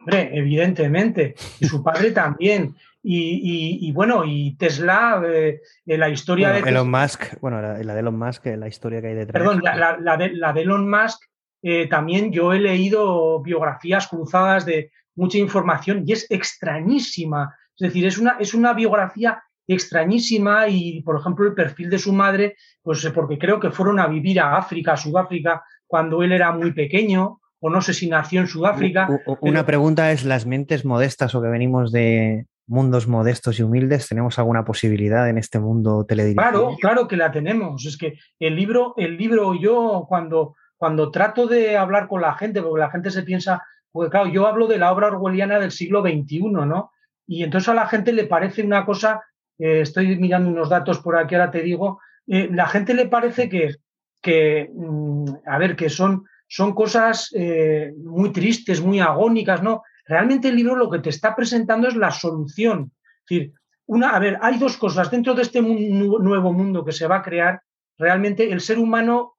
Hombre, 0.00 0.30
evidentemente. 0.32 1.34
Y 1.60 1.66
su 1.66 1.82
padre 1.82 2.12
también. 2.12 2.74
Y, 3.08 3.92
bueno, 3.92 4.24
y 4.24 4.56
Tesla, 4.56 5.22
eh, 5.24 5.60
la 5.84 6.08
historia 6.08 6.50
de. 6.50 6.68
Elon 6.68 6.90
Musk, 6.90 7.38
bueno, 7.40 7.62
la, 7.62 7.94
de 7.94 8.00
Elon 8.00 8.18
Musk, 8.18 8.46
la 8.46 8.66
historia 8.66 9.00
que 9.00 9.08
hay 9.08 9.14
detrás. 9.14 9.40
Perdón, 9.40 9.62
la, 9.62 10.16
de, 10.16 10.32
la 10.32 10.52
de, 10.52 10.62
Elon 10.62 10.90
Musk, 10.90 11.22
eh, 11.62 11.86
también 11.86 12.32
yo 12.32 12.52
he 12.52 12.58
leído 12.58 13.40
biografías 13.42 14.08
cruzadas 14.08 14.66
de 14.66 14.90
mucha 15.14 15.38
información 15.38 16.02
y 16.04 16.12
es 16.12 16.26
extrañísima. 16.30 17.54
Es 17.78 17.88
decir, 17.88 18.06
es 18.06 18.18
una, 18.18 18.36
es 18.40 18.54
una 18.54 18.72
biografía 18.72 19.40
extrañísima 19.68 20.68
y, 20.68 21.00
por 21.02 21.20
ejemplo, 21.20 21.46
el 21.46 21.54
perfil 21.54 21.90
de 21.90 21.98
su 22.00 22.12
madre, 22.12 22.56
pues 22.82 23.04
eh, 23.04 23.12
porque 23.12 23.38
creo 23.38 23.60
que 23.60 23.70
fueron 23.70 24.00
a 24.00 24.08
vivir 24.08 24.40
a 24.40 24.56
África, 24.56 24.94
a 24.94 24.96
Sudáfrica, 24.96 25.62
cuando 25.86 26.24
él 26.24 26.32
era 26.32 26.50
muy 26.50 26.72
pequeño, 26.72 27.40
o 27.60 27.70
no 27.70 27.80
sé 27.80 27.94
si 27.94 28.08
nació 28.08 28.40
en 28.40 28.48
Sudáfrica. 28.48 29.08
Una 29.40 29.64
pregunta 29.64 30.10
es, 30.10 30.24
¿las 30.24 30.44
mentes 30.44 30.84
modestas 30.84 31.36
o 31.36 31.42
que 31.42 31.48
venimos 31.48 31.92
de 31.92 32.46
mundos 32.66 33.06
modestos 33.06 33.58
y 33.58 33.62
humildes, 33.62 34.08
tenemos 34.08 34.38
alguna 34.38 34.64
posibilidad 34.64 35.28
en 35.28 35.38
este 35.38 35.58
mundo 35.58 36.04
teledirigido? 36.04 36.50
Claro, 36.50 36.76
claro 36.80 37.08
que 37.08 37.16
la 37.16 37.30
tenemos. 37.30 37.84
Es 37.86 37.96
que 37.96 38.18
el 38.40 38.56
libro, 38.56 38.94
el 38.96 39.16
libro 39.16 39.54
yo 39.54 40.06
cuando, 40.08 40.56
cuando 40.76 41.10
trato 41.10 41.46
de 41.46 41.76
hablar 41.76 42.08
con 42.08 42.20
la 42.20 42.34
gente, 42.34 42.62
porque 42.62 42.80
la 42.80 42.90
gente 42.90 43.10
se 43.10 43.22
piensa, 43.22 43.62
porque 43.92 44.10
claro, 44.10 44.28
yo 44.28 44.46
hablo 44.46 44.66
de 44.66 44.78
la 44.78 44.92
obra 44.92 45.08
orwelliana 45.08 45.58
del 45.58 45.70
siglo 45.70 46.02
XXI, 46.02 46.40
¿no? 46.40 46.90
Y 47.26 47.42
entonces 47.42 47.68
a 47.68 47.74
la 47.74 47.86
gente 47.86 48.12
le 48.12 48.24
parece 48.24 48.62
una 48.62 48.84
cosa 48.84 49.22
eh, 49.58 49.80
estoy 49.80 50.16
mirando 50.16 50.50
unos 50.50 50.68
datos 50.68 50.98
por 50.98 51.16
aquí, 51.16 51.34
ahora 51.34 51.50
te 51.50 51.62
digo, 51.62 52.00
eh, 52.26 52.48
la 52.52 52.66
gente 52.66 52.94
le 52.94 53.06
parece 53.06 53.48
que, 53.48 53.76
que 54.20 54.70
mm, 54.74 55.26
a 55.46 55.58
ver, 55.58 55.76
que 55.76 55.88
son, 55.88 56.24
son 56.46 56.74
cosas 56.74 57.30
eh, 57.34 57.92
muy 58.04 58.32
tristes, 58.32 58.82
muy 58.82 59.00
agónicas, 59.00 59.62
¿no? 59.62 59.82
Realmente 60.06 60.48
el 60.48 60.56
libro 60.56 60.76
lo 60.76 60.90
que 60.90 61.00
te 61.00 61.10
está 61.10 61.34
presentando 61.34 61.88
es 61.88 61.96
la 61.96 62.10
solución. 62.10 62.92
Es 63.02 63.28
decir, 63.28 63.52
una, 63.86 64.10
a 64.10 64.18
ver, 64.18 64.38
hay 64.40 64.58
dos 64.58 64.76
cosas. 64.76 65.10
Dentro 65.10 65.34
de 65.34 65.42
este 65.42 65.60
nuevo 65.60 66.52
mundo 66.52 66.84
que 66.84 66.92
se 66.92 67.06
va 67.06 67.16
a 67.16 67.22
crear, 67.22 67.60
realmente 67.98 68.50
el 68.50 68.60
ser 68.60 68.78
humano 68.78 69.36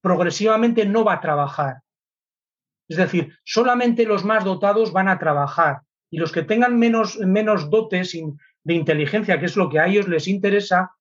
progresivamente 0.00 0.84
no 0.84 1.04
va 1.04 1.14
a 1.14 1.20
trabajar. 1.20 1.76
Es 2.88 2.96
decir, 2.96 3.34
solamente 3.44 4.04
los 4.04 4.24
más 4.24 4.44
dotados 4.44 4.92
van 4.92 5.08
a 5.08 5.18
trabajar 5.18 5.80
y 6.10 6.18
los 6.18 6.32
que 6.32 6.42
tengan 6.42 6.78
menos, 6.78 7.18
menos 7.18 7.70
dotes, 7.70 8.16
de 8.64 8.74
inteligencia, 8.74 9.38
que 9.38 9.46
es 9.46 9.56
lo 9.56 9.68
que 9.68 9.78
a 9.78 9.86
ellos 9.86 10.08
les 10.08 10.28
interesa, 10.28 10.92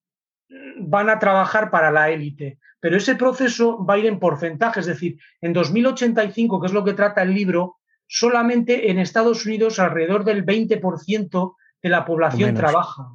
van 0.80 1.10
a 1.10 1.20
trabajar 1.20 1.70
para 1.72 1.92
la 1.92 2.10
élite. 2.10 2.60
Pero 2.80 2.98
ese 2.98 3.16
proceso 3.16 3.84
va 3.86 3.96
a 3.96 3.98
ir 3.98 4.06
en 4.06 4.20
porcentaje, 4.20 4.80
es 4.80 4.86
decir, 4.86 5.20
en 5.42 5.52
2085, 5.52 6.62
que 6.62 6.68
es 6.68 6.74
lo 6.74 6.84
que 6.84 6.94
trata 6.94 7.24
el 7.24 7.34
libro, 7.34 7.78
solamente 8.08 8.90
en 8.90 9.00
Estados 9.00 9.46
Unidos 9.46 9.80
alrededor 9.80 10.24
del 10.24 10.46
20% 10.46 11.56
de 11.82 11.90
la 11.90 12.06
población 12.06 12.56
trabaja, 12.56 13.10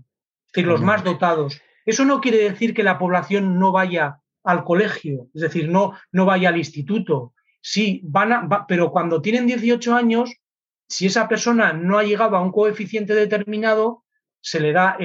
es 0.46 0.52
decir, 0.52 0.66
los 0.66 0.82
más 0.82 1.02
dotados. 1.02 1.60
Eso 1.84 2.04
no 2.04 2.20
quiere 2.20 2.38
decir 2.38 2.74
que 2.74 2.82
la 2.82 2.98
población 2.98 3.58
no 3.58 3.72
vaya 3.72 4.18
al 4.44 4.64
colegio, 4.64 5.28
es 5.34 5.42
decir, 5.42 5.68
no, 5.68 5.92
no 6.12 6.24
vaya 6.24 6.50
al 6.50 6.58
instituto. 6.58 7.34
Sí, 7.60 8.00
van 8.04 8.32
a, 8.32 8.66
pero 8.66 8.90
cuando 8.90 9.22
tienen 9.22 9.46
18 9.46 9.94
años, 9.94 10.34
si 10.88 11.06
esa 11.06 11.28
persona 11.28 11.72
no 11.72 11.98
ha 11.98 12.04
llegado 12.04 12.36
a 12.36 12.42
un 12.42 12.52
coeficiente 12.52 13.14
determinado, 13.14 14.01
se 14.42 14.58
le 14.58 14.72
da 14.72 14.96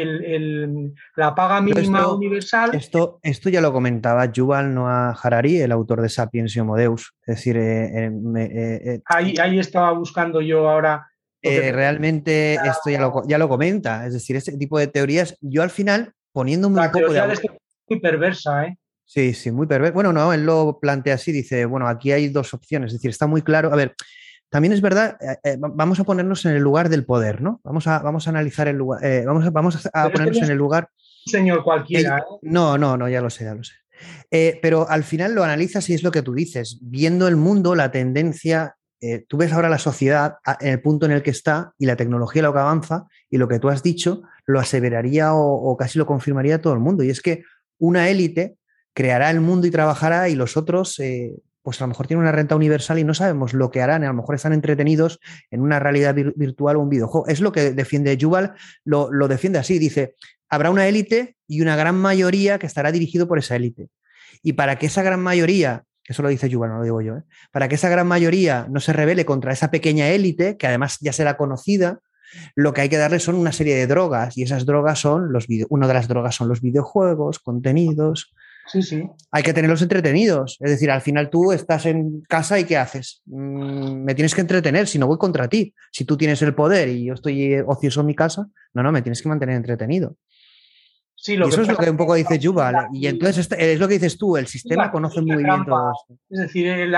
la 1.15 1.35
paga 1.35 1.61
mínima 1.61 2.07
universal. 2.11 2.71
Esto, 2.73 3.19
esto 3.21 3.49
ya 3.49 3.61
lo 3.61 3.71
comentaba 3.71 4.25
Yuval 4.31 4.73
Noah 4.73 5.11
Harari, 5.11 5.61
el 5.61 5.71
autor 5.71 6.01
de 6.01 6.09
Sapiens 6.09 6.55
y 6.55 6.59
Homo 6.59 6.75
Deus. 6.75 7.13
Es 7.21 7.35
decir, 7.35 7.55
eh, 7.55 8.07
eh, 8.07 8.11
eh, 8.35 9.01
ahí, 9.05 9.35
ahí 9.39 9.59
estaba 9.59 9.91
buscando 9.91 10.41
yo 10.41 10.67
ahora. 10.67 11.07
realmente 11.43 12.55
esto 12.55 12.89
ya 12.89 12.99
lo, 12.99 13.21
ya 13.27 13.37
lo 13.37 13.47
comenta. 13.47 14.07
Es 14.07 14.13
decir, 14.13 14.35
este 14.35 14.57
tipo 14.57 14.79
de 14.79 14.87
teorías, 14.87 15.37
yo 15.39 15.61
al 15.61 15.69
final, 15.69 16.13
poniéndome 16.33 16.81
un 16.81 16.91
poco 16.91 17.13
de. 17.13 17.33
Este 17.33 17.49
muy 17.87 17.99
perversa, 18.01 18.65
¿eh? 18.65 18.77
Sí, 19.05 19.33
sí, 19.33 19.51
muy 19.51 19.67
perversa. 19.67 19.93
Bueno, 19.93 20.11
no, 20.11 20.33
él 20.33 20.45
lo 20.45 20.79
plantea 20.81 21.13
así, 21.13 21.31
dice, 21.31 21.65
bueno, 21.65 21.87
aquí 21.87 22.11
hay 22.11 22.27
dos 22.27 22.53
opciones, 22.53 22.87
es 22.87 22.99
decir, 22.99 23.11
está 23.11 23.27
muy 23.27 23.41
claro. 23.43 23.71
A 23.71 23.75
ver, 23.75 23.95
también 24.49 24.73
es 24.73 24.81
verdad, 24.81 25.17
eh, 25.21 25.37
eh, 25.43 25.57
vamos 25.59 25.99
a 25.99 26.03
ponernos 26.03 26.45
en 26.45 26.53
el 26.53 26.61
lugar 26.61 26.89
del 26.89 27.05
poder, 27.05 27.41
¿no? 27.41 27.61
Vamos 27.63 27.87
a, 27.87 27.99
vamos 27.99 28.27
a 28.27 28.29
analizar 28.29 28.67
el 28.67 28.77
lugar, 28.77 29.03
eh, 29.03 29.23
vamos, 29.25 29.45
a, 29.45 29.49
vamos 29.49 29.89
a 29.91 30.09
ponernos 30.09 30.37
en 30.37 30.51
el 30.51 30.57
lugar. 30.57 30.89
señor 31.25 31.63
cualquiera. 31.63 32.23
no, 32.41 32.77
no, 32.77 32.97
no, 32.97 33.09
ya 33.09 33.21
lo 33.21 33.29
sé, 33.29 33.43
ya 33.45 33.55
lo 33.55 33.63
sé. 33.63 33.73
pero 34.61 34.89
al 34.89 35.03
final 35.03 35.33
lo 35.33 35.43
analizas 35.43 35.89
y 35.89 35.93
es 35.93 36.03
lo 36.03 36.11
que 36.11 36.21
tú 36.21 36.33
dices, 36.33 36.79
viendo 36.81 37.27
el 37.27 37.35
mundo, 37.35 37.75
la 37.75 37.91
tendencia 37.91 38.77
eh, 38.99 39.25
tú 39.27 39.37
ves 39.37 39.53
ahora 39.53 39.69
la 39.69 39.77
sociedad 39.77 40.37
en 40.59 40.69
el 40.69 40.81
punto 40.81 41.05
en 41.05 41.11
el 41.11 41.21
que 41.21 41.29
está 41.29 41.73
y 41.77 41.85
la 41.85 41.95
tecnología 41.95 42.41
lo 42.41 42.51
que 42.51 42.59
avanza 42.59 43.05
y 43.29 43.37
lo 43.37 43.47
que 43.47 43.59
tú 43.59 43.69
has 43.69 43.83
dicho 43.83 44.23
lo 44.45 44.59
aseveraría 44.59 45.33
o, 45.33 45.77
casi 45.77 45.99
lo 45.99 46.05
confirmaría 46.05 46.61
todo 46.61 46.73
el 46.73 46.79
mundo. 46.79 47.03
Y 47.03 47.09
es 47.09 47.21
que 47.21 47.43
una 47.77 48.09
élite 48.09 48.57
creará 48.93 49.29
el 49.29 49.41
mundo 49.41 49.67
y 49.67 49.71
trabajará 49.71 50.29
y 50.29 50.35
los 50.35 50.57
otros, 50.57 50.99
eh, 50.99 51.35
pues 51.67 51.81
a 51.81 51.83
lo 51.83 51.89
mejor 51.89 52.07
tienen 52.07 52.21
una 52.21 52.31
renta 52.31 52.55
universal 52.55 52.97
y 52.97 53.03
no 53.03 53.13
sabemos 53.13 53.53
lo 53.53 53.69
que 53.71 53.81
harán. 53.81 54.01
A 54.05 54.07
lo 54.07 54.13
mejor 54.13 54.35
están 54.35 54.53
entretenidos 54.53 55.19
en 55.51 55.59
una 55.59 55.79
realidad 55.79 56.15
virtual 56.15 56.77
o 56.77 56.79
un 56.79 56.87
videojuego. 56.87 57.27
Es 57.27 57.41
lo 57.41 57.51
que 57.51 57.73
defiende 57.73 58.15
Yuval, 58.15 58.53
lo, 58.85 59.11
lo 59.11 59.27
defiende 59.27 59.59
así. 59.59 59.77
Dice, 59.77 60.15
habrá 60.47 60.71
una 60.71 60.87
élite 60.87 61.35
y 61.45 61.59
una 61.59 61.75
gran 61.75 61.95
mayoría 61.95 62.57
que 62.57 62.67
estará 62.67 62.93
dirigido 62.93 63.27
por 63.27 63.37
esa 63.37 63.57
élite. 63.57 63.89
Y 64.41 64.53
para 64.53 64.77
que 64.77 64.85
esa 64.85 65.03
gran 65.03 65.19
mayoría 65.19 65.83
eso 66.07 66.23
lo 66.23 66.29
dice 66.29 66.47
Yuval, 66.47 66.69
no 66.69 66.77
lo 66.77 66.83
digo 66.85 67.01
yo, 67.01 67.17
¿eh? 67.17 67.23
para 67.51 67.67
que 67.67 67.75
esa 67.75 67.89
gran 67.89 68.07
mayoría 68.07 68.65
no 68.69 68.79
se 68.79 68.93
revele 68.93 69.25
contra 69.25 69.51
esa 69.51 69.69
pequeña 69.69 70.07
élite, 70.07 70.55
que 70.55 70.67
además 70.67 70.99
ya 71.01 71.11
será 71.11 71.35
conocida, 71.35 71.99
lo 72.55 72.73
que 72.73 72.79
hay 72.79 72.87
que 72.87 72.95
darle 72.95 73.19
son 73.19 73.35
una 73.35 73.51
serie 73.51 73.75
de 73.75 73.87
drogas 73.87 74.37
y 74.37 74.43
esas 74.43 74.65
drogas 74.65 74.99
son 74.99 75.33
los 75.33 75.47
una 75.67 75.85
de 75.85 75.93
las 75.93 76.07
drogas 76.07 76.35
son 76.35 76.47
los 76.47 76.61
videojuegos, 76.61 77.39
contenidos. 77.39 78.33
Sí, 78.67 78.81
sí. 78.81 79.09
Hay 79.31 79.43
que 79.43 79.53
tenerlos 79.53 79.81
entretenidos. 79.81 80.57
Es 80.59 80.71
decir, 80.71 80.91
al 80.91 81.01
final 81.01 81.29
tú 81.29 81.51
estás 81.51 81.85
en 81.85 82.21
casa 82.27 82.59
y 82.59 82.65
¿qué 82.65 82.77
haces? 82.77 83.21
Mm, 83.25 84.03
me 84.03 84.13
tienes 84.13 84.35
que 84.35 84.41
entretener, 84.41 84.87
si 84.87 84.99
no 84.99 85.07
voy 85.07 85.17
contra 85.17 85.47
ti. 85.47 85.73
Si 85.91 86.05
tú 86.05 86.17
tienes 86.17 86.41
el 86.41 86.53
poder 86.53 86.89
y 86.89 87.05
yo 87.05 87.13
estoy 87.13 87.59
ocioso 87.65 88.01
en 88.01 88.07
mi 88.07 88.15
casa, 88.15 88.47
no, 88.73 88.83
no, 88.83 88.91
me 88.91 89.01
tienes 89.01 89.21
que 89.21 89.29
mantener 89.29 89.55
entretenido. 89.55 90.15
Sí, 91.15 91.35
lo 91.35 91.47
y 91.47 91.49
eso 91.49 91.61
es 91.61 91.67
lo 91.67 91.77
que 91.77 91.89
un 91.89 91.97
poco 91.97 92.13
dice 92.13 92.37
Yuval. 92.37 92.89
Y 92.93 93.07
entonces 93.07 93.39
este, 93.39 93.73
es 93.73 93.79
lo 93.79 93.87
que 93.87 93.95
dices 93.95 94.17
tú, 94.17 94.37
el 94.37 94.47
sistema 94.47 94.91
conoce 94.91 95.21
muy 95.21 95.43
bien 95.43 95.65
todo 95.65 95.91
esto. 95.91 96.21
Es 96.29 96.39
decir, 96.39 96.67
eh, 96.67 96.91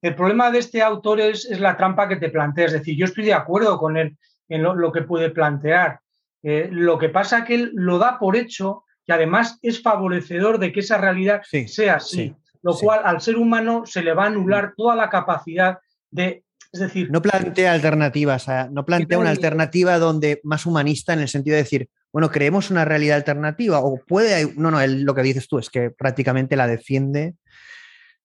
el 0.00 0.14
problema 0.14 0.50
de 0.50 0.60
este 0.60 0.80
autor 0.80 1.20
es, 1.20 1.48
la 1.58 1.76
trampa 1.76 2.08
que 2.08 2.16
te 2.16 2.30
plantea. 2.30 2.66
Es 2.66 2.72
decir, 2.72 2.96
yo 2.96 3.04
estoy 3.04 3.24
de 3.24 3.34
acuerdo 3.34 3.78
con 3.78 3.96
él 3.96 4.16
en 4.48 4.62
lo, 4.62 4.92
que 4.92 5.02
puede 5.02 5.30
plantear. 5.30 6.00
Eh, 6.42 6.68
lo 6.70 6.98
que 6.98 7.08
pasa 7.08 7.38
es 7.38 7.44
que 7.44 7.54
él 7.56 7.72
lo 7.74 7.98
da 7.98 8.18
por 8.18 8.36
hecho 8.36 8.84
y 9.08 9.12
además 9.12 9.58
es 9.62 9.82
favorecedor 9.82 10.58
de 10.58 10.70
que 10.70 10.80
esa 10.80 10.98
realidad 10.98 11.40
sea 11.66 11.96
así. 11.96 12.36
lo 12.62 12.76
cual 12.76 13.00
al 13.04 13.20
ser 13.20 13.36
humano 13.36 13.84
se 13.86 14.02
le 14.02 14.12
va 14.12 14.24
a 14.24 14.26
anular 14.26 14.74
toda 14.76 14.94
la 14.94 15.08
capacidad 15.08 15.78
de 16.10 16.44
es 16.70 16.80
decir, 16.80 17.10
no 17.10 17.22
plantea 17.22 17.72
alternativas, 17.72 18.46
no 18.70 18.84
plantea 18.84 19.18
una 19.18 19.30
alternativa 19.30 19.98
donde 19.98 20.38
más 20.44 20.66
humanista 20.66 21.14
en 21.14 21.20
el 21.20 21.28
sentido 21.28 21.54
de 21.54 21.62
decir, 21.62 21.88
bueno, 22.12 22.30
creemos 22.30 22.70
una 22.70 22.84
realidad 22.84 23.16
alternativa 23.16 23.80
o 23.80 23.96
puede, 24.06 24.52
no, 24.54 24.70
no, 24.70 24.86
lo 24.86 25.14
que 25.14 25.22
dices 25.22 25.48
tú 25.48 25.58
es 25.58 25.70
que 25.70 25.90
prácticamente 25.90 26.56
la 26.56 26.66
defiende. 26.66 27.36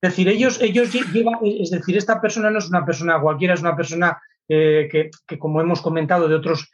Es 0.02 0.10
decir, 0.10 0.28
ellos, 0.28 0.60
ellos 0.62 0.92
llevan, 1.14 1.36
es 1.44 1.72
decir, 1.72 1.96
esta 1.96 2.20
persona 2.20 2.50
no 2.50 2.60
es 2.60 2.68
una 2.68 2.86
persona 2.86 3.22
cualquiera, 3.22 3.54
es 3.54 3.62
una 3.62 3.78
persona 3.78 4.22
eh, 4.50 4.90
que, 4.92 5.40
como 5.40 5.62
hemos 5.62 5.82
comentado 5.82 6.28
de 6.28 6.36
otros, 6.36 6.70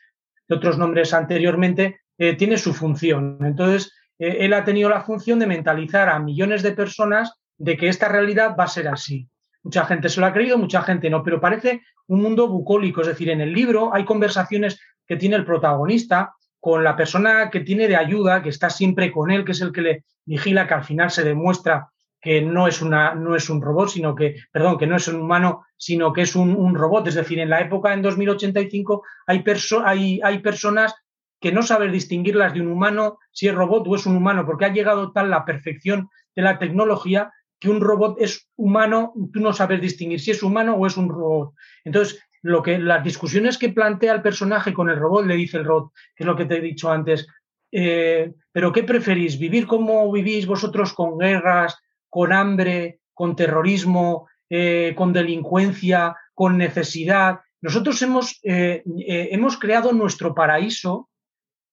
de 0.47 0.55
otros 0.55 0.79
nombres 0.79 1.13
anteriormente, 1.13 1.99
eh, 2.17 2.35
tiene 2.35 2.57
su 2.57 2.73
función. 2.73 3.37
Entonces, 3.41 3.93
eh, 4.19 4.37
él 4.41 4.53
ha 4.53 4.63
tenido 4.63 4.89
la 4.89 5.01
función 5.01 5.39
de 5.39 5.47
mentalizar 5.47 6.09
a 6.09 6.19
millones 6.19 6.61
de 6.61 6.73
personas 6.73 7.33
de 7.57 7.77
que 7.77 7.87
esta 7.87 8.07
realidad 8.09 8.55
va 8.59 8.65
a 8.65 8.67
ser 8.67 8.87
así. 8.87 9.27
Mucha 9.63 9.85
gente 9.85 10.09
se 10.09 10.19
lo 10.19 10.25
ha 10.25 10.33
creído, 10.33 10.57
mucha 10.57 10.81
gente 10.81 11.09
no, 11.09 11.23
pero 11.23 11.41
parece 11.41 11.81
un 12.07 12.21
mundo 12.21 12.47
bucólico. 12.47 13.01
Es 13.01 13.07
decir, 13.07 13.29
en 13.29 13.41
el 13.41 13.53
libro 13.53 13.93
hay 13.93 14.05
conversaciones 14.05 14.79
que 15.07 15.15
tiene 15.15 15.35
el 15.35 15.45
protagonista 15.45 16.33
con 16.59 16.83
la 16.83 16.95
persona 16.95 17.49
que 17.49 17.61
tiene 17.61 17.87
de 17.87 17.95
ayuda, 17.95 18.41
que 18.41 18.49
está 18.49 18.69
siempre 18.69 19.11
con 19.11 19.31
él, 19.31 19.43
que 19.43 19.53
es 19.53 19.61
el 19.61 19.71
que 19.71 19.81
le 19.81 20.03
vigila, 20.25 20.67
que 20.67 20.73
al 20.73 20.83
final 20.83 21.09
se 21.09 21.23
demuestra 21.23 21.89
que 22.21 22.41
no 22.41 22.67
es, 22.67 22.81
una, 22.81 23.15
no 23.15 23.35
es 23.35 23.49
un 23.49 23.61
robot, 23.61 23.89
sino 23.89 24.13
que, 24.13 24.35
perdón, 24.51 24.77
que 24.77 24.87
no 24.87 24.97
es 24.97 25.07
un 25.07 25.21
humano, 25.21 25.65
sino 25.77 26.11
que 26.11 26.23
es 26.23 26.35
un, 26.35 26.75
robot. 26.75 27.07
Es 27.07 27.15
decir, 27.15 27.39
en 27.39 27.49
la 27.49 27.61
época, 27.61 27.93
en 27.93 28.01
2085, 28.01 29.03
hay, 29.25 29.43
hay, 29.85 30.19
hay 30.21 30.39
personas 30.39 30.93
que 31.39 31.51
no 31.51 31.63
saben 31.63 31.91
distinguirlas 31.91 32.53
de 32.53 32.61
un 32.61 32.67
humano, 32.67 33.17
si 33.31 33.47
es 33.47 33.55
robot 33.55 33.87
o 33.87 33.95
es 33.95 34.05
un 34.05 34.15
humano, 34.15 34.45
porque 34.45 34.65
ha 34.65 34.73
llegado 34.73 35.11
tal 35.11 35.29
la 35.29 35.45
perfección 35.45 36.09
de 36.35 36.41
la 36.41 36.59
tecnología 36.59 37.31
que 37.59 37.69
un 37.69 37.81
robot 37.81 38.17
es 38.19 38.49
humano, 38.55 39.13
tú 39.33 39.39
no 39.41 39.53
sabes 39.53 39.81
distinguir 39.81 40.19
si 40.19 40.31
es 40.31 40.43
humano 40.43 40.75
o 40.75 40.87
es 40.87 40.95
un 40.97 41.09
robot. 41.09 41.53
Entonces, 41.83 42.21
lo 42.41 42.63
que 42.63 42.79
las 42.79 43.03
discusiones 43.03 43.57
que 43.57 43.69
plantea 43.69 44.13
el 44.13 44.21
personaje 44.21 44.73
con 44.73 44.89
el 44.89 44.97
robot, 44.97 45.25
le 45.25 45.35
dice 45.35 45.57
el 45.57 45.65
robot, 45.65 45.91
que 46.15 46.23
es 46.23 46.27
lo 46.27 46.35
que 46.35 46.45
te 46.45 46.57
he 46.57 46.61
dicho 46.61 46.89
antes, 46.89 47.27
eh, 47.71 48.33
pero 48.51 48.71
¿qué 48.71 48.83
preferís? 48.83 49.37
¿Vivir 49.37 49.67
como 49.67 50.11
vivís 50.11 50.47
vosotros 50.47 50.93
con 50.93 51.17
guerras, 51.17 51.77
con 52.09 52.31
hambre, 52.31 53.01
con 53.13 53.35
terrorismo, 53.35 54.27
eh, 54.49 54.93
con 54.95 55.11
delincuencia, 55.11 56.15
con 56.33 56.57
necesidad? 56.57 57.39
Nosotros 57.61 58.01
hemos, 58.01 58.39
eh, 58.43 58.81
hemos 58.85 59.57
creado 59.57 59.91
nuestro 59.91 60.33
paraíso 60.33 61.09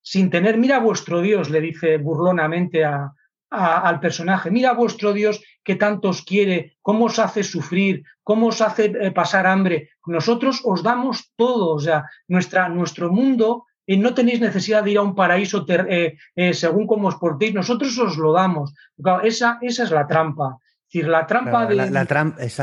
sin 0.07 0.31
tener, 0.31 0.57
mira 0.57 0.78
vuestro 0.78 1.20
Dios, 1.20 1.51
le 1.51 1.61
dice 1.61 1.99
burlonamente 1.99 2.85
a, 2.85 3.12
al 3.51 3.99
personaje, 3.99 4.53
mira 4.53 4.73
vuestro 4.73 5.12
Dios 5.12 5.43
que 5.65 5.74
tanto 5.74 6.11
os 6.11 6.23
quiere, 6.23 6.77
cómo 6.81 7.07
os 7.07 7.19
hace 7.19 7.43
sufrir, 7.43 8.05
cómo 8.23 8.47
os 8.47 8.61
hace 8.61 8.85
eh, 8.85 9.11
pasar 9.11 9.49
hambre. 9.49 9.91
Nosotros 10.07 10.62
os 10.62 10.85
damos 10.85 11.33
todo, 11.35 11.74
o 11.74 11.81
sea, 11.81 12.05
nuestra, 12.28 12.69
nuestro 12.69 13.11
mundo, 13.11 13.65
eh, 13.85 13.97
no 13.97 14.15
tenéis 14.15 14.41
necesidad 14.41 14.85
de 14.85 14.93
ir 14.93 14.99
a 14.99 15.03
un 15.03 15.16
paraíso 15.16 15.66
eh, 15.66 16.15
según 16.55 16.87
cómo 16.87 17.09
os 17.09 17.16
portéis, 17.16 17.53
nosotros 17.53 17.99
os 17.99 18.16
lo 18.16 18.33
damos. 18.33 18.74
esa, 19.24 19.59
esa 19.61 19.83
es 19.83 19.91
la 19.91 20.07
trampa. 20.07 20.59
Es 20.87 20.93
decir, 20.93 21.09
la 21.09 21.27
trampa 21.27 21.66
del 21.66 21.93
la, 21.93 22.07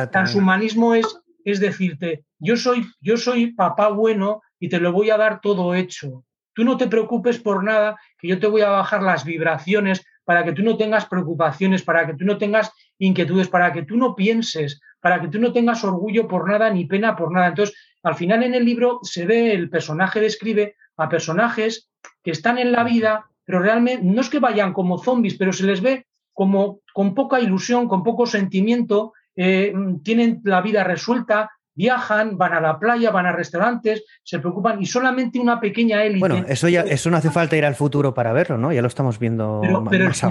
transhumanismo 0.10 0.96
es, 0.96 1.08
es 1.44 1.60
decirte, 1.60 2.24
yo 2.40 2.56
soy, 2.56 2.88
yo 3.02 3.18
soy 3.18 3.52
papá 3.52 3.90
bueno 3.90 4.42
y 4.62 4.70
te 4.70 4.80
lo 4.80 4.94
voy 4.94 5.10
a 5.10 5.18
dar 5.18 5.42
todo 5.42 5.76
hecho. 5.76 6.24
Tú 6.54 6.64
no 6.64 6.78
te 6.78 6.88
preocupes 6.88 7.40
por 7.40 7.64
nada, 7.64 7.98
que 8.18 8.28
yo 8.28 8.40
te 8.40 8.48
voy 8.48 8.62
a 8.62 8.70
bajar 8.70 9.02
las 9.02 9.26
vibraciones 9.26 10.06
para 10.24 10.44
que 10.44 10.54
tú 10.54 10.64
no 10.64 10.78
tengas 10.78 11.06
preocupaciones, 11.06 11.84
para 11.84 12.06
que 12.06 12.14
tú 12.14 12.26
no 12.26 12.38
tengas 12.38 12.72
inquietudes, 12.98 13.48
para 13.48 13.74
que 13.74 13.84
tú 13.84 13.98
no 13.98 14.16
pienses, 14.16 14.80
para 15.02 15.20
que 15.20 15.28
tú 15.28 15.40
no 15.40 15.52
tengas 15.52 15.84
orgullo 15.84 16.28
por 16.28 16.48
nada 16.48 16.70
ni 16.70 16.86
pena 16.86 17.16
por 17.16 17.32
nada. 17.32 17.48
Entonces, 17.48 17.76
al 18.04 18.16
final 18.16 18.44
en 18.44 18.54
el 18.54 18.66
libro 18.66 19.00
se 19.04 19.26
ve, 19.26 19.54
el 19.54 19.70
personaje 19.70 20.20
describe 20.20 20.76
a 20.98 21.10
personajes 21.10 21.90
que 22.24 22.32
están 22.32 22.58
en 22.58 22.72
la 22.72 22.84
vida, 22.84 23.26
pero 23.44 23.60
realmente 23.60 24.04
no 24.04 24.22
es 24.22 24.30
que 24.30 24.40
vayan 24.40 24.74
como 24.74 24.98
zombies, 24.98 25.36
pero 25.38 25.52
se 25.52 25.66
les 25.66 25.82
ve 25.82 26.06
como 26.34 26.80
con 26.94 27.14
poca 27.14 27.40
ilusión, 27.40 27.88
con 27.88 28.04
poco 28.04 28.26
sentimiento, 28.26 29.14
eh, 29.36 29.74
tienen 30.04 30.42
la 30.44 30.62
vida 30.62 30.84
resuelta, 30.84 31.52
viajan, 31.76 32.38
van 32.38 32.54
a 32.54 32.62
la 32.62 32.80
playa, 32.80 33.12
van 33.12 33.26
a 33.26 33.32
restaurantes, 33.32 34.04
se 34.24 34.40
preocupan 34.40 34.82
y 34.82 34.86
solamente 34.86 35.40
una 35.40 35.60
pequeña 35.60 36.04
élite. 36.04 36.20
Bueno, 36.20 36.46
eso 36.48 36.68
ya 36.70 36.82
eso 36.82 37.10
no 37.10 37.18
hace 37.18 37.32
falta 37.32 37.58
ir 37.58 37.66
al 37.66 37.76
futuro 37.76 38.14
para 38.14 38.34
verlo, 38.34 38.58
¿no? 38.58 38.72
Ya 38.72 38.82
lo 38.82 38.88
estamos 38.88 39.20
viendo 39.20 39.62
pero, 39.90 40.06
más 40.06 40.24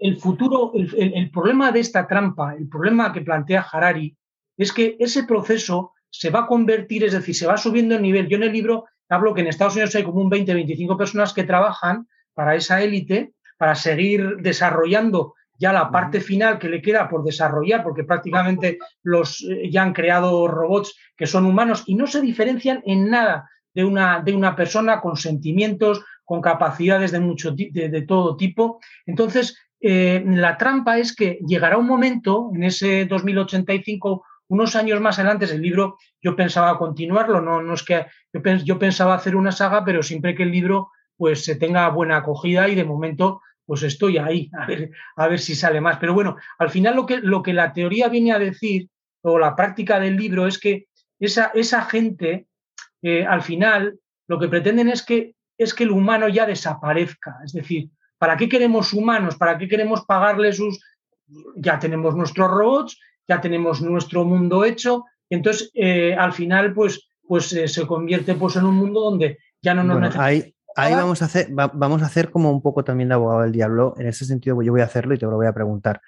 el 0.00 0.16
futuro, 0.18 0.72
el, 0.74 1.30
problema 1.30 1.70
de 1.70 1.80
esta 1.80 2.06
trampa, 2.06 2.54
el 2.54 2.68
problema 2.68 3.12
que 3.12 3.20
plantea 3.20 3.64
Harari, 3.70 4.16
es 4.56 4.72
que 4.72 4.96
ese 4.98 5.24
proceso 5.24 5.92
se 6.10 6.30
va 6.30 6.40
a 6.40 6.46
convertir, 6.46 7.04
es 7.04 7.12
decir, 7.12 7.34
se 7.34 7.46
va 7.46 7.56
subiendo 7.56 7.94
el 7.94 8.02
nivel. 8.02 8.28
Yo 8.28 8.36
en 8.36 8.44
el 8.44 8.52
libro 8.52 8.86
hablo 9.08 9.34
que 9.34 9.42
en 9.42 9.48
Estados 9.48 9.74
Unidos 9.74 9.94
hay 9.94 10.04
como 10.04 10.20
un 10.20 10.30
20-25 10.30 10.96
personas 10.96 11.32
que 11.32 11.44
trabajan 11.44 12.08
para 12.34 12.54
esa 12.54 12.82
élite, 12.82 13.32
para 13.56 13.74
seguir 13.74 14.36
desarrollando 14.38 15.34
ya 15.58 15.72
la 15.72 15.90
parte 15.90 16.20
final 16.20 16.58
que 16.58 16.68
le 16.68 16.82
queda 16.82 17.08
por 17.08 17.24
desarrollar, 17.24 17.82
porque 17.82 18.04
prácticamente 18.04 18.78
los 19.02 19.42
eh, 19.42 19.70
ya 19.70 19.82
han 19.82 19.92
creado 19.92 20.48
robots 20.48 20.96
que 21.16 21.26
son 21.26 21.46
humanos 21.46 21.84
y 21.86 21.94
no 21.94 22.06
se 22.06 22.20
diferencian 22.20 22.82
en 22.84 23.08
nada 23.10 23.48
de 23.72 23.84
una, 23.84 24.20
de 24.20 24.34
una 24.34 24.56
persona 24.56 25.00
con 25.00 25.16
sentimientos, 25.16 26.04
con 26.24 26.40
capacidades 26.40 27.12
de, 27.12 27.20
mucho, 27.20 27.52
de, 27.52 28.04
todo 28.06 28.36
tipo. 28.36 28.80
Entonces, 29.04 29.58
eh, 29.80 30.22
la 30.26 30.56
trampa 30.56 30.98
es 30.98 31.14
que 31.14 31.38
llegará 31.46 31.76
un 31.76 31.86
momento, 31.86 32.50
en 32.54 32.64
ese 32.64 33.04
2085, 33.04 34.24
unos 34.48 34.76
años 34.76 35.00
más 35.00 35.18
adelante, 35.18 35.46
el 35.46 35.60
libro 35.60 35.98
yo 36.22 36.36
pensaba 36.36 36.78
continuarlo, 36.78 37.40
no, 37.40 37.62
no 37.62 37.74
es 37.74 37.82
que 37.82 38.06
yo, 38.32 38.40
yo 38.64 38.78
pensaba 38.78 39.14
hacer 39.14 39.36
una 39.36 39.52
saga, 39.52 39.84
pero 39.84 40.02
siempre 40.02 40.34
que 40.34 40.44
el 40.44 40.52
libro 40.52 40.90
pues 41.16 41.44
se 41.44 41.56
tenga 41.56 41.88
buena 41.88 42.18
acogida 42.18 42.68
y 42.68 42.74
de 42.74 42.84
momento 42.84 43.40
pues 43.66 43.82
estoy 43.82 44.18
ahí, 44.18 44.50
a 44.58 44.66
ver, 44.66 44.90
a 45.16 45.28
ver 45.28 45.40
si 45.40 45.54
sale 45.54 45.80
más. 45.80 45.98
Pero 45.98 46.14
bueno, 46.14 46.36
al 46.58 46.70
final 46.70 46.96
lo 46.96 47.06
que, 47.06 47.18
lo 47.18 47.42
que 47.42 47.52
la 47.52 47.72
teoría 47.72 48.08
viene 48.08 48.32
a 48.32 48.38
decir, 48.38 48.88
o 49.22 49.38
la 49.38 49.56
práctica 49.56 49.98
del 49.98 50.16
libro, 50.16 50.46
es 50.46 50.58
que 50.58 50.86
esa, 51.18 51.50
esa 51.54 51.82
gente, 51.82 52.46
eh, 53.02 53.24
al 53.24 53.42
final, 53.42 53.98
lo 54.26 54.38
que 54.38 54.48
pretenden 54.48 54.88
es 54.88 55.02
que, 55.02 55.34
es 55.56 55.72
que 55.72 55.84
el 55.84 55.90
humano 55.90 56.28
ya 56.28 56.46
desaparezca. 56.46 57.36
Es 57.44 57.52
decir, 57.52 57.88
¿para 58.18 58.36
qué 58.36 58.48
queremos 58.48 58.92
humanos? 58.92 59.36
¿Para 59.36 59.56
qué 59.56 59.68
queremos 59.68 60.04
pagarle 60.04 60.52
sus... 60.52 60.80
Ya 61.56 61.78
tenemos 61.78 62.14
nuestros 62.14 62.50
robots, 62.50 63.00
ya 63.26 63.40
tenemos 63.40 63.80
nuestro 63.80 64.24
mundo 64.24 64.64
hecho, 64.64 65.04
entonces 65.30 65.70
eh, 65.72 66.14
al 66.14 66.34
final 66.34 66.74
pues, 66.74 67.08
pues 67.26 67.50
eh, 67.54 67.66
se 67.66 67.86
convierte 67.86 68.34
pues, 68.34 68.56
en 68.56 68.64
un 68.64 68.74
mundo 68.74 69.00
donde 69.00 69.38
ya 69.62 69.72
no 69.72 69.82
nos 69.82 70.00
necesitamos 70.00 70.26
Ahí 70.26 70.53
vamos 70.76 71.22
a 71.22 71.26
hacer, 71.26 71.48
vamos 71.50 72.02
a 72.02 72.06
hacer 72.06 72.30
como 72.30 72.50
un 72.50 72.62
poco 72.62 72.84
también 72.84 73.08
de 73.08 73.14
abogado 73.14 73.42
del 73.42 73.52
diablo. 73.52 73.94
En 73.98 74.06
ese 74.06 74.24
sentido, 74.24 74.60
yo 74.62 74.72
voy 74.72 74.80
a 74.80 74.84
hacerlo 74.84 75.14
y 75.14 75.18
te 75.18 75.26
lo 75.26 75.36
voy 75.36 75.46
a 75.46 75.52
preguntar. 75.52 76.00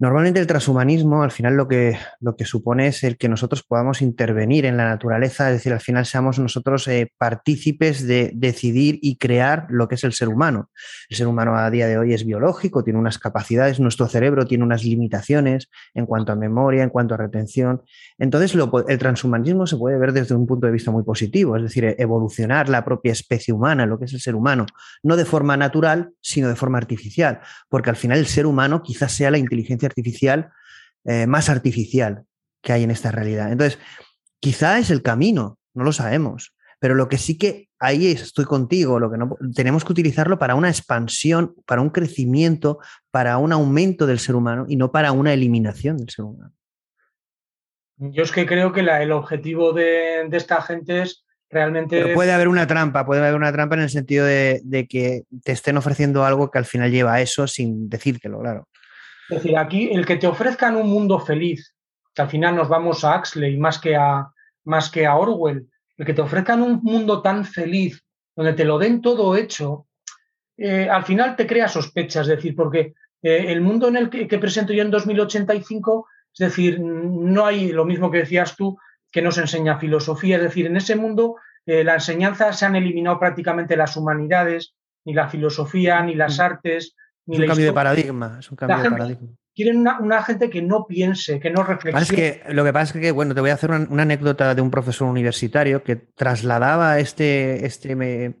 Normalmente 0.00 0.40
el 0.40 0.46
transhumanismo 0.46 1.22
al 1.22 1.30
final 1.30 1.56
lo 1.56 1.68
que, 1.68 1.98
lo 2.20 2.34
que 2.34 2.46
supone 2.46 2.86
es 2.86 3.04
el 3.04 3.18
que 3.18 3.28
nosotros 3.28 3.62
podamos 3.62 4.00
intervenir 4.00 4.64
en 4.64 4.78
la 4.78 4.88
naturaleza, 4.88 5.50
es 5.50 5.56
decir, 5.56 5.74
al 5.74 5.80
final 5.80 6.06
seamos 6.06 6.38
nosotros 6.38 6.88
eh, 6.88 7.12
partícipes 7.18 8.06
de 8.06 8.30
decidir 8.34 8.98
y 9.02 9.16
crear 9.16 9.66
lo 9.68 9.88
que 9.88 9.96
es 9.96 10.04
el 10.04 10.14
ser 10.14 10.28
humano. 10.28 10.70
El 11.10 11.18
ser 11.18 11.26
humano 11.26 11.54
a 11.54 11.70
día 11.70 11.86
de 11.86 11.98
hoy 11.98 12.14
es 12.14 12.24
biológico, 12.24 12.82
tiene 12.82 12.98
unas 12.98 13.18
capacidades, 13.18 13.78
nuestro 13.78 14.08
cerebro 14.08 14.46
tiene 14.46 14.64
unas 14.64 14.84
limitaciones 14.84 15.68
en 15.92 16.06
cuanto 16.06 16.32
a 16.32 16.34
memoria, 16.34 16.82
en 16.82 16.88
cuanto 16.88 17.12
a 17.12 17.18
retención. 17.18 17.82
Entonces 18.18 18.58
el 18.88 18.98
transhumanismo 18.98 19.66
se 19.66 19.76
puede 19.76 19.98
ver 19.98 20.14
desde 20.14 20.34
un 20.34 20.46
punto 20.46 20.66
de 20.66 20.72
vista 20.72 20.90
muy 20.90 21.02
positivo, 21.02 21.58
es 21.58 21.62
decir, 21.62 21.94
evolucionar 21.98 22.70
la 22.70 22.86
propia 22.86 23.12
especie 23.12 23.52
humana, 23.52 23.84
lo 23.84 23.98
que 23.98 24.06
es 24.06 24.14
el 24.14 24.20
ser 24.20 24.34
humano, 24.34 24.64
no 25.02 25.18
de 25.18 25.26
forma 25.26 25.58
natural, 25.58 26.12
sino 26.22 26.48
de 26.48 26.56
forma 26.56 26.78
artificial, 26.78 27.40
porque 27.68 27.90
al 27.90 27.96
final 27.96 28.16
el 28.16 28.26
ser 28.26 28.46
humano 28.46 28.82
quizás 28.82 29.12
sea 29.12 29.30
la 29.30 29.36
inteligencia 29.36 29.89
artificial 29.90 30.50
eh, 31.04 31.26
más 31.26 31.48
artificial 31.48 32.24
que 32.62 32.74
hay 32.74 32.82
en 32.82 32.90
esta 32.90 33.10
realidad. 33.10 33.50
Entonces, 33.50 33.78
quizá 34.38 34.78
es 34.78 34.90
el 34.90 35.02
camino, 35.02 35.58
no 35.72 35.82
lo 35.82 35.92
sabemos, 35.92 36.54
pero 36.78 36.94
lo 36.94 37.08
que 37.08 37.16
sí 37.16 37.38
que 37.38 37.68
ahí 37.78 38.08
estoy 38.08 38.44
contigo, 38.44 39.00
lo 39.00 39.10
que 39.10 39.16
no, 39.16 39.34
tenemos 39.54 39.82
que 39.82 39.92
utilizarlo 39.92 40.38
para 40.38 40.54
una 40.54 40.68
expansión, 40.68 41.54
para 41.66 41.80
un 41.80 41.88
crecimiento, 41.88 42.80
para 43.10 43.38
un 43.38 43.52
aumento 43.52 44.06
del 44.06 44.18
ser 44.18 44.34
humano 44.34 44.66
y 44.68 44.76
no 44.76 44.92
para 44.92 45.12
una 45.12 45.32
eliminación 45.32 45.96
del 45.96 46.10
ser 46.10 46.26
humano. 46.26 46.52
Yo 47.96 48.22
es 48.22 48.32
que 48.32 48.46
creo 48.46 48.72
que 48.72 48.80
el 48.80 49.12
objetivo 49.12 49.72
de, 49.72 50.28
esta 50.32 50.60
gente 50.60 51.02
es 51.02 51.24
realmente... 51.48 52.14
puede 52.14 52.32
haber 52.32 52.48
una 52.48 52.66
trampa, 52.66 53.06
puede 53.06 53.22
haber 53.22 53.34
una 53.34 53.52
trampa 53.52 53.76
en 53.76 53.82
el 53.82 53.90
sentido 53.90 54.26
de, 54.26 54.60
de, 54.64 54.86
que 54.86 55.22
te 55.44 55.52
estén 55.52 55.78
ofreciendo 55.78 56.24
algo 56.24 56.50
que 56.50 56.58
al 56.58 56.66
final 56.66 56.90
lleva 56.90 57.14
a 57.14 57.20
eso 57.22 57.46
sin 57.46 57.88
decírtelo, 57.88 58.40
claro. 58.40 58.68
Es 59.30 59.42
decir, 59.42 59.56
aquí 59.56 59.90
el 59.92 60.04
que 60.04 60.16
te 60.16 60.26
ofrezcan 60.26 60.74
un 60.74 60.88
mundo 60.88 61.20
feliz, 61.20 61.72
que 62.12 62.22
al 62.22 62.28
final 62.28 62.56
nos 62.56 62.68
vamos 62.68 63.04
a 63.04 63.14
Axley 63.14 63.56
más 63.56 63.78
que 63.78 63.94
a, 63.94 64.28
más 64.64 64.90
que 64.90 65.06
a 65.06 65.16
Orwell, 65.16 65.68
el 65.96 66.06
que 66.06 66.14
te 66.14 66.22
ofrezcan 66.22 66.62
un 66.62 66.80
mundo 66.82 67.22
tan 67.22 67.44
feliz, 67.44 68.02
donde 68.34 68.54
te 68.54 68.64
lo 68.64 68.78
den 68.78 69.00
todo 69.00 69.36
hecho, 69.36 69.86
eh, 70.56 70.88
al 70.90 71.04
final 71.04 71.36
te 71.36 71.46
crea 71.46 71.68
sospechas, 71.68 72.22
es 72.22 72.36
decir, 72.36 72.56
porque 72.56 72.94
eh, 73.22 73.44
el 73.48 73.60
mundo 73.60 73.86
en 73.86 73.96
el 73.96 74.10
que, 74.10 74.38
presento 74.38 74.72
yo 74.72 74.82
en 74.82 74.90
2085, 74.90 76.08
es 76.32 76.38
decir, 76.38 76.80
no 76.80 77.46
hay 77.46 77.70
lo 77.70 77.84
mismo 77.84 78.10
que 78.10 78.18
decías 78.18 78.56
tú, 78.56 78.78
que 79.12 79.22
nos 79.22 79.38
enseña 79.38 79.78
filosofía, 79.78 80.36
es 80.36 80.42
decir, 80.42 80.66
en 80.66 80.76
ese 80.76 80.96
mundo 80.96 81.36
eh, 81.66 81.84
la 81.84 81.94
enseñanza 81.94 82.52
se 82.52 82.66
han 82.66 82.74
eliminado 82.74 83.20
prácticamente 83.20 83.76
las 83.76 83.96
humanidades, 83.96 84.74
ni 85.04 85.14
la 85.14 85.28
filosofía, 85.28 86.02
ni 86.02 86.14
las 86.14 86.38
mm. 86.38 86.42
artes, 86.42 86.96
es 87.30 87.38
un 87.40 87.46
cambio 87.46 87.66
de 87.66 87.72
paradigma. 87.72 88.36
Es 88.40 88.50
un 88.50 88.56
cambio 88.56 88.82
de 88.82 88.90
paradigma. 88.90 89.28
Quieren 89.54 89.78
una, 89.78 90.22
gente 90.22 90.48
que 90.48 90.62
no 90.62 90.86
piense, 90.86 91.40
que 91.40 91.50
no 91.50 91.62
reflexione. 91.62 92.02
Es 92.02 92.12
que, 92.12 92.52
lo 92.52 92.64
que 92.64 92.72
pasa 92.72 92.96
es 92.96 93.02
que, 93.02 93.10
bueno, 93.10 93.34
te 93.34 93.40
voy 93.40 93.50
a 93.50 93.54
hacer 93.54 93.70
una, 93.70 94.02
anécdota 94.02 94.54
de 94.54 94.62
un 94.62 94.70
profesor 94.70 95.08
universitario 95.08 95.82
que 95.82 95.96
trasladaba 95.96 96.98
este, 96.98 97.66
este, 97.66 98.36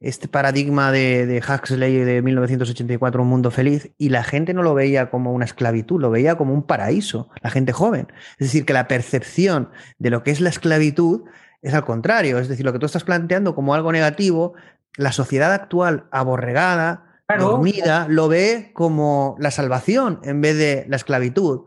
este 0.00 0.28
paradigma 0.28 0.92
de, 0.92 1.26
de, 1.26 1.38
Huxley 1.38 1.96
de 1.96 2.22
1984, 2.22 3.22
Un 3.22 3.28
Mundo 3.28 3.50
Feliz, 3.50 3.90
y 3.98 4.10
la 4.10 4.22
gente 4.22 4.54
no 4.54 4.62
lo 4.62 4.74
veía 4.74 5.10
como 5.10 5.32
una 5.32 5.44
esclavitud, 5.44 6.00
lo 6.00 6.10
veía 6.10 6.36
como 6.36 6.54
un 6.54 6.62
paraíso, 6.62 7.28
la 7.42 7.50
gente 7.50 7.72
joven. 7.72 8.06
Es 8.38 8.46
decir, 8.46 8.64
que 8.64 8.72
la 8.72 8.88
percepción 8.88 9.70
de 9.98 10.10
lo 10.10 10.22
que 10.22 10.30
es 10.30 10.40
la 10.40 10.50
esclavitud 10.50 11.24
es 11.64 11.74
al 11.74 11.84
contrario. 11.84 12.38
Es 12.38 12.48
decir, 12.48 12.64
lo 12.64 12.72
que 12.72 12.78
tú 12.78 12.86
estás 12.86 13.04
planteando 13.04 13.54
como 13.54 13.74
algo 13.74 13.90
negativo, 13.90 14.54
la 14.96 15.12
sociedad 15.12 15.52
actual 15.52 16.06
aborregada, 16.12 17.13
dormida, 17.38 18.06
lo 18.08 18.28
ve 18.28 18.70
como 18.74 19.36
la 19.38 19.50
salvación 19.50 20.20
en 20.24 20.40
vez 20.40 20.56
de 20.56 20.86
la 20.88 20.96
esclavitud. 20.96 21.62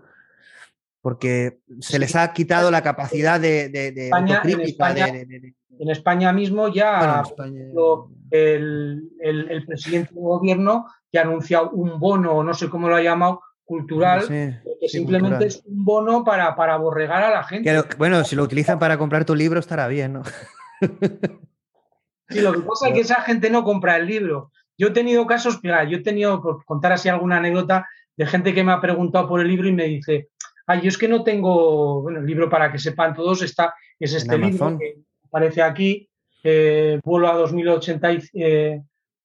Porque 1.01 1.59
se 1.79 1.99
les 1.99 2.15
ha 2.15 2.33
quitado 2.33 2.69
la 2.69 2.81
capacidad 2.81 3.39
de, 3.39 3.69
de, 3.69 4.07
España, 4.07 4.41
en, 4.43 5.89
España, 5.89 6.33
mismo 6.33 6.67
ya 6.67 7.23
El, 8.31 9.09
el, 9.21 9.65
presidente 9.65 10.13
del 10.13 10.23
gobierno 10.23 10.85
que 11.09 11.19
ha 11.19 11.21
anunciado 11.21 11.69
un 11.69 11.99
bono, 11.99 12.43
no 12.43 12.53
sé 12.53 12.69
cómo 12.69 12.89
lo 12.89 12.95
ha 12.95 13.01
llamado, 13.01 13.41
cultural, 13.63 14.27
que 14.27 14.87
simplemente 14.87 15.45
es 15.45 15.61
un 15.65 15.85
bono 15.85 16.23
para, 16.23 16.55
para 16.55 16.73
aborregar 16.73 17.23
a 17.23 17.29
la 17.29 17.43
gente. 17.43 17.69
bueno, 17.97 18.23
si 18.23 18.35
lo 18.35 18.43
utilizan 18.43 18.79
para 18.79 18.97
comprar 18.97 19.23
tu 19.25 19.35
libro 19.35 19.59
estará 19.59 19.87
bien, 19.87 20.13
¿no? 20.13 20.23
Sí, 22.29 22.41
lo 22.41 22.53
que 22.53 22.59
pasa 22.59 22.87
es 22.87 22.93
que 22.93 22.99
esa 23.01 23.21
gente 23.21 23.49
no 23.49 23.63
compra 23.63 23.97
el 23.97 24.07
libro, 24.07 24.51
yo 24.77 24.87
he 24.87 24.91
tenido 24.91 25.25
casos, 25.25 25.59
mira, 25.63 25.83
yo 25.83 25.97
he 25.97 26.01
tenido, 26.01 26.41
por 26.41 26.63
contar 26.65 26.91
así 26.91 27.09
alguna 27.09 27.37
anécdota, 27.37 27.87
de 28.15 28.25
gente 28.25 28.53
que 28.53 28.63
me 28.63 28.71
ha 28.71 28.81
preguntado 28.81 29.27
por 29.27 29.41
el 29.41 29.47
libro 29.47 29.67
y 29.67 29.73
me 29.73 29.85
dice, 29.85 30.29
ay, 30.65 30.81
yo 30.81 30.89
es 30.89 30.97
que 30.97 31.07
no 31.07 31.23
tengo, 31.23 32.01
bueno, 32.01 32.19
el 32.19 32.25
libro 32.25 32.49
para 32.49 32.71
que 32.71 32.79
sepan 32.79 33.13
todos 33.13 33.41
está, 33.41 33.73
es 33.99 34.13
este 34.13 34.37
libro 34.37 34.77
que 34.77 34.97
aparece 35.23 35.61
aquí, 35.61 36.09
eh, 36.43 36.99
Vuelo 37.03 37.29
a 37.29 37.35
2080, 37.35 38.07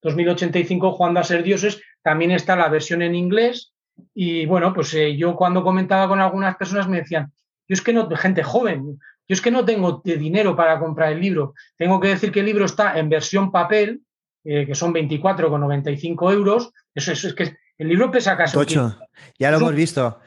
2085, 0.03 0.87
eh, 0.87 0.91
Juan 0.93 1.17
a 1.17 1.25
ser 1.25 1.43
dioses, 1.43 1.81
también 2.03 2.31
está 2.31 2.57
la 2.57 2.69
versión 2.69 3.03
en 3.03 3.15
inglés 3.15 3.73
y 4.15 4.47
bueno, 4.47 4.73
pues 4.73 4.93
eh, 4.95 5.17
yo 5.17 5.37
cuando 5.37 5.63
comentaba 5.63 6.09
con 6.09 6.21
algunas 6.21 6.57
personas 6.57 6.89
me 6.89 6.99
decían, 6.99 7.33
yo 7.69 7.75
es 7.75 7.83
que 7.83 7.93
no, 7.93 8.09
gente 8.11 8.43
joven, 8.43 8.99
yo 9.29 9.35
es 9.35 9.41
que 9.41 9.51
no 9.51 9.65
tengo 9.65 10.03
dinero 10.05 10.57
para 10.57 10.79
comprar 10.79 11.13
el 11.13 11.21
libro, 11.21 11.55
tengo 11.77 12.01
que 12.01 12.09
decir 12.09 12.33
que 12.33 12.41
el 12.41 12.47
libro 12.47 12.65
está 12.65 12.99
en 12.99 13.09
versión 13.09 13.53
papel, 13.53 14.03
eh, 14.45 14.67
que 14.67 14.75
son 14.75 14.93
24,95 14.93 16.33
euros. 16.33 16.73
Eso, 16.95 17.13
es 17.13 17.35
que 17.35 17.57
el 17.79 17.89
libro 17.89 18.11
pesa 18.11 18.37
casi. 18.37 18.55
Tocho, 18.55 18.99
ya 19.39 19.51
lo 19.51 19.59
hemos 19.59 19.75
visto. 19.75 20.19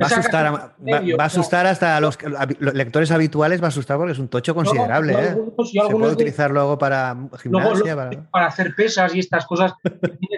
Va 0.00 0.06
a, 0.06 0.10
asustar, 0.10 0.52
va, 0.52 1.22
a 1.22 1.26
asustar 1.26 1.66
hasta 1.66 1.96
a 1.96 2.00
los, 2.00 2.18
lectores 2.58 3.10
habituales, 3.12 3.62
va 3.62 3.66
a 3.66 3.68
asustar 3.68 3.96
porque 3.96 4.12
es 4.12 4.18
un 4.18 4.28
tocho 4.28 4.54
considerable. 4.54 5.12
¿eh? 5.12 5.36
Se 5.64 5.94
puede 5.94 6.12
utilizar 6.12 6.50
luego 6.50 6.76
para 6.76 7.16
gimnasia. 7.40 7.94
para... 8.30 8.46
hacer 8.46 8.74
pesas 8.74 9.14
y 9.14 9.20
estas 9.20 9.46
cosas. 9.46 9.74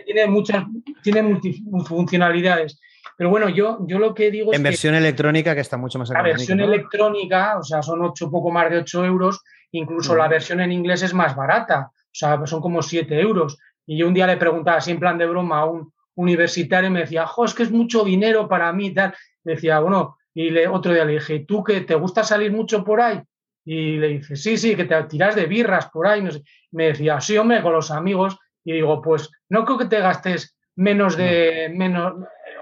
tiene, 0.04 0.26
muchas, 0.26 0.64
tiene 1.02 1.22
multifuncionalidades. 1.22 2.78
Pero 3.16 3.30
bueno, 3.30 3.48
yo, 3.48 3.78
yo 3.86 3.98
lo 3.98 4.14
que 4.14 4.30
digo 4.30 4.52
es. 4.52 4.58
En 4.58 4.62
versión 4.62 4.94
electrónica, 4.94 5.54
que 5.54 5.60
está 5.60 5.76
mucho 5.76 5.98
más 5.98 6.08
La 6.10 6.22
versión 6.22 6.60
electrónica, 6.60 7.58
o 7.58 7.62
sea, 7.62 7.82
son 7.82 8.02
ocho, 8.02 8.30
poco 8.30 8.50
más 8.50 8.70
de 8.70 8.78
8 8.78 9.04
euros. 9.04 9.42
Incluso 9.72 10.16
la 10.16 10.26
versión 10.26 10.60
en 10.60 10.72
inglés 10.72 11.02
es 11.02 11.14
más 11.14 11.36
barata. 11.36 11.90
O 12.10 12.14
sea, 12.14 12.46
son 12.46 12.60
como 12.60 12.82
7 12.82 13.20
euros. 13.20 13.58
Y 13.86 13.98
yo 13.98 14.08
un 14.08 14.14
día 14.14 14.26
le 14.26 14.36
preguntaba 14.36 14.78
así 14.78 14.90
en 14.90 15.00
plan 15.00 15.18
de 15.18 15.26
broma 15.26 15.60
a 15.60 15.64
un 15.66 15.92
universitario 16.14 16.88
y 16.88 16.92
me 16.92 17.00
decía, 17.00 17.26
jo, 17.26 17.44
es 17.44 17.54
que 17.54 17.62
es 17.62 17.70
mucho 17.70 18.04
dinero 18.04 18.48
para 18.48 18.72
mí 18.72 18.88
y 18.88 18.94
tal. 18.94 19.14
decía, 19.42 19.80
bueno, 19.80 20.18
y 20.34 20.50
le, 20.50 20.68
otro 20.68 20.92
día 20.92 21.04
le 21.04 21.14
dije, 21.14 21.44
¿tú 21.46 21.64
que 21.64 21.80
te 21.80 21.94
gusta 21.94 22.22
salir 22.24 22.52
mucho 22.52 22.84
por 22.84 23.00
ahí? 23.00 23.20
Y 23.64 23.96
le 23.96 24.08
dice, 24.08 24.36
sí, 24.36 24.56
sí, 24.56 24.76
que 24.76 24.84
te 24.84 25.02
tiras 25.04 25.34
de 25.34 25.46
birras 25.46 25.88
por 25.90 26.06
ahí. 26.06 26.22
No 26.22 26.30
sé. 26.30 26.42
Me 26.72 26.86
decía, 26.86 27.20
sí, 27.20 27.36
hombre, 27.36 27.62
con 27.62 27.72
los 27.72 27.90
amigos. 27.90 28.38
Y 28.64 28.72
digo, 28.72 29.00
pues 29.00 29.30
no 29.48 29.64
creo 29.64 29.78
que 29.78 29.86
te 29.86 30.00
gastes 30.00 30.56
menos 30.76 31.16
de 31.16 31.70
menos 31.74 32.14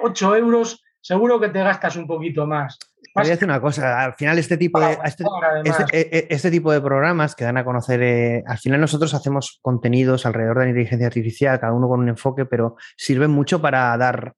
8 0.02 0.36
euros, 0.36 0.82
seguro 1.00 1.40
que 1.40 1.48
te 1.48 1.62
gastas 1.62 1.96
un 1.96 2.06
poquito 2.06 2.46
más. 2.46 2.78
Voy 3.18 3.26
a 3.26 3.30
decir 3.30 3.48
una 3.48 3.60
cosa, 3.60 4.02
al 4.02 4.14
final 4.14 4.38
este 4.38 4.56
tipo 4.56 4.80
de, 4.80 4.98
este, 5.04 5.24
este, 5.64 5.84
e, 5.92 6.18
e, 6.18 6.26
este, 6.30 6.50
tipo 6.50 6.72
de 6.72 6.80
programas 6.80 7.34
que 7.34 7.44
dan 7.44 7.56
a 7.56 7.64
conocer, 7.64 8.02
eh, 8.02 8.42
al 8.46 8.58
final 8.58 8.80
nosotros 8.80 9.14
hacemos 9.14 9.58
contenidos 9.62 10.26
alrededor 10.26 10.58
de 10.58 10.64
la 10.64 10.70
inteligencia 10.70 11.06
artificial, 11.06 11.60
cada 11.60 11.72
uno 11.72 11.88
con 11.88 12.00
un 12.00 12.08
enfoque, 12.08 12.44
pero 12.46 12.76
sirven 12.96 13.30
mucho 13.30 13.60
para 13.60 13.96
dar 13.96 14.34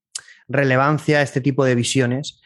relevancia 0.49 1.19
a 1.19 1.23
este 1.23 1.41
tipo 1.41 1.65
de 1.65 1.75
visiones 1.75 2.41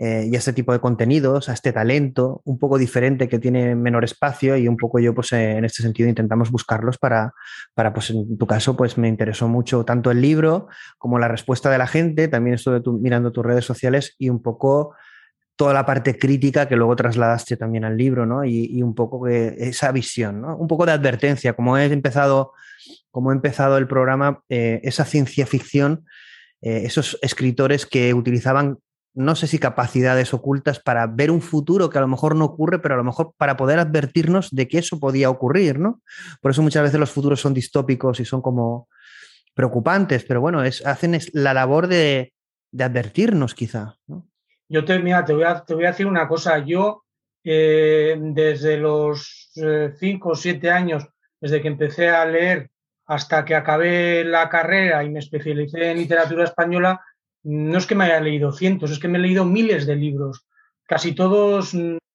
eh, 0.00 0.28
y 0.30 0.36
a 0.36 0.38
este 0.38 0.52
tipo 0.52 0.72
de 0.72 0.78
contenidos, 0.78 1.48
a 1.48 1.52
este 1.52 1.72
talento 1.72 2.40
un 2.44 2.56
poco 2.56 2.78
diferente 2.78 3.28
que 3.28 3.40
tiene 3.40 3.74
menor 3.74 4.04
espacio 4.04 4.56
y 4.56 4.68
un 4.68 4.76
poco 4.76 5.00
yo 5.00 5.12
pues 5.12 5.32
en 5.32 5.64
este 5.64 5.82
sentido 5.82 6.08
intentamos 6.08 6.52
buscarlos 6.52 6.98
para, 6.98 7.34
para 7.74 7.92
pues 7.92 8.10
en 8.10 8.38
tu 8.38 8.46
caso 8.46 8.76
pues 8.76 8.96
me 8.96 9.08
interesó 9.08 9.48
mucho 9.48 9.84
tanto 9.84 10.12
el 10.12 10.20
libro 10.20 10.68
como 10.98 11.18
la 11.18 11.26
respuesta 11.26 11.68
de 11.68 11.78
la 11.78 11.88
gente, 11.88 12.28
también 12.28 12.54
estuve 12.54 12.80
mirando 13.00 13.32
tus 13.32 13.44
redes 13.44 13.64
sociales 13.64 14.14
y 14.18 14.28
un 14.28 14.40
poco 14.40 14.94
toda 15.58 15.74
la 15.74 15.84
parte 15.84 16.16
crítica 16.16 16.68
que 16.68 16.76
luego 16.76 16.94
trasladaste 16.94 17.56
también 17.56 17.84
al 17.84 17.96
libro, 17.96 18.24
¿no? 18.26 18.44
Y, 18.44 18.80
un 18.80 18.94
poco 18.94 19.26
esa 19.26 19.90
visión, 19.90 20.40
¿no? 20.40 20.56
Un 20.56 20.68
poco 20.68 20.86
de 20.86 20.92
advertencia, 20.92 21.52
como 21.54 21.76
he 21.76 21.84
empezado, 21.86 22.52
empezado 23.32 23.76
el 23.76 23.88
programa, 23.88 24.40
eh, 24.48 24.80
esa 24.84 25.04
ciencia 25.04 25.46
ficción, 25.46 26.06
eh, 26.62 26.82
esos 26.84 27.18
escritores 27.22 27.86
que 27.86 28.14
utilizaban, 28.14 28.78
no 29.14 29.34
sé 29.34 29.48
si 29.48 29.58
capacidades 29.58 30.32
ocultas 30.32 30.78
para 30.78 31.08
ver 31.08 31.32
un 31.32 31.42
futuro 31.42 31.90
que 31.90 31.98
a 31.98 32.02
lo 32.02 32.08
mejor 32.08 32.36
no 32.36 32.44
ocurre, 32.44 32.78
pero 32.78 32.94
a 32.94 32.98
lo 32.98 33.02
mejor 33.04 33.34
para 33.36 33.56
poder 33.56 33.80
advertirnos 33.80 34.50
de 34.52 34.68
que 34.68 34.78
eso 34.78 35.00
podía 35.00 35.28
ocurrir, 35.28 35.80
¿no? 35.80 36.00
Por 36.40 36.52
eso 36.52 36.62
muchas 36.62 36.84
veces 36.84 37.00
los 37.00 37.10
futuros 37.10 37.40
son 37.40 37.52
distópicos 37.52 38.20
y 38.20 38.24
son 38.24 38.42
como 38.42 38.88
preocupantes, 39.54 40.22
pero 40.22 40.40
bueno, 40.40 40.60
hacen 40.60 41.18
la 41.32 41.52
labor 41.52 41.88
de, 41.88 42.32
de 42.70 42.84
advertirnos 42.84 43.56
quizá, 43.56 43.96
¿no? 44.06 44.27
Yo 44.68 44.84
te, 44.84 44.98
mira, 44.98 45.24
te 45.24 45.32
voy 45.32 45.44
a, 45.44 45.64
te 45.64 45.74
voy 45.74 45.84
a 45.84 45.90
decir 45.90 46.06
una 46.06 46.28
cosa. 46.28 46.58
Yo, 46.58 47.04
eh, 47.42 48.16
desde 48.18 48.76
los 48.76 49.50
eh, 49.56 49.94
cinco 49.98 50.30
o 50.30 50.34
siete 50.34 50.70
años, 50.70 51.06
desde 51.40 51.62
que 51.62 51.68
empecé 51.68 52.10
a 52.10 52.26
leer 52.26 52.70
hasta 53.06 53.44
que 53.44 53.54
acabé 53.54 54.24
la 54.24 54.48
carrera 54.50 55.02
y 55.02 55.10
me 55.10 55.20
especialicé 55.20 55.90
en 55.90 55.96
literatura 55.96 56.44
española, 56.44 57.00
no 57.44 57.78
es 57.78 57.86
que 57.86 57.94
me 57.94 58.04
haya 58.04 58.20
leído 58.20 58.52
cientos, 58.52 58.90
es 58.90 58.98
que 58.98 59.08
me 59.08 59.16
he 59.16 59.22
leído 59.22 59.46
miles 59.46 59.86
de 59.86 59.96
libros, 59.96 60.46
casi 60.86 61.14
todos 61.14 61.74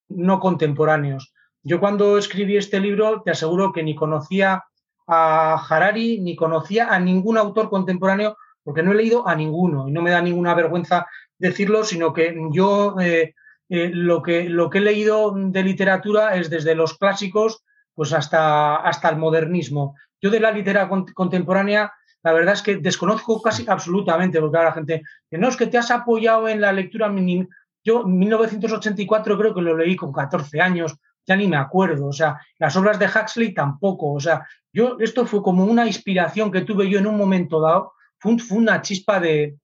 no 0.10 0.40
contemporáneos. 0.40 1.34
Yo 1.64 1.80
cuando 1.80 2.18
escribí 2.20 2.58
este 2.58 2.80
libro 2.80 3.24
te 3.24 3.32
aseguro 3.32 3.72
que 3.72 3.82
ni 3.82 3.96
conocía 3.96 4.64
a 5.08 5.56
Harari 5.56 6.20
ni 6.20 6.36
conocía 6.36 6.94
a 6.94 7.00
ningún 7.00 7.38
autor 7.38 7.70
contemporáneo 7.70 8.38
porque 8.64 8.84
no 8.84 8.92
he 8.92 8.96
leído 8.96 9.28
a 9.28 9.36
ninguno 9.36 9.88
y 9.88 9.92
no 9.92 10.02
me 10.02 10.12
da 10.12 10.22
ninguna 10.22 10.54
vergüenza 10.54 11.08
decirlo, 11.44 11.84
sino 11.84 12.14
que 12.14 12.36
yo 12.52 12.96
eh, 13.02 13.36
eh, 13.68 13.92
lo, 13.94 14.22
que, 14.24 14.48
lo 14.48 14.70
que 14.70 14.78
he 14.78 14.82
leído 14.82 15.34
de 15.36 15.62
literatura 15.62 16.36
es 16.36 16.50
desde 16.50 16.74
los 16.74 16.98
clásicos 16.98 17.64
pues 17.94 18.14
hasta, 18.14 18.78
hasta 18.78 19.10
el 19.10 19.18
modernismo. 19.18 19.96
Yo 20.22 20.32
de 20.32 20.40
la 20.40 20.52
literatura 20.52 21.06
contemporánea, 21.14 21.92
la 22.24 22.32
verdad 22.32 22.54
es 22.54 22.62
que 22.62 22.78
desconozco 22.78 23.42
casi 23.42 23.66
absolutamente, 23.68 24.40
porque 24.40 24.58
ahora 24.58 24.70
la 24.70 24.76
gente 24.76 25.04
no 25.32 25.50
es 25.50 25.58
que 25.58 25.68
te 25.68 25.78
has 25.78 25.92
apoyado 25.92 26.48
en 26.48 26.62
la 26.62 26.72
lectura. 26.72 27.14
Yo, 27.84 28.04
en 28.04 28.18
1984 28.18 29.38
creo 29.38 29.54
que 29.54 29.62
lo 29.62 29.78
leí 29.78 29.98
con 29.98 30.14
14 30.14 30.62
años, 30.62 30.96
ya 31.28 31.36
ni 31.36 31.48
me 31.48 31.58
acuerdo. 31.58 32.08
O 32.08 32.14
sea, 32.14 32.40
las 32.58 32.76
obras 32.78 32.98
de 32.98 33.08
Huxley 33.08 33.54
tampoco. 33.54 34.14
O 34.14 34.20
sea, 34.20 34.48
yo, 34.72 34.96
esto 35.00 35.26
fue 35.26 35.44
como 35.44 35.66
una 35.66 35.86
inspiración 35.86 36.52
que 36.52 36.62
tuve 36.62 36.90
yo 36.90 37.00
en 37.00 37.08
un 37.08 37.18
momento 37.18 37.60
dado, 37.60 37.92
fue, 38.18 38.38
una 38.52 38.82
chispa 38.82 39.20
de, 39.20 39.58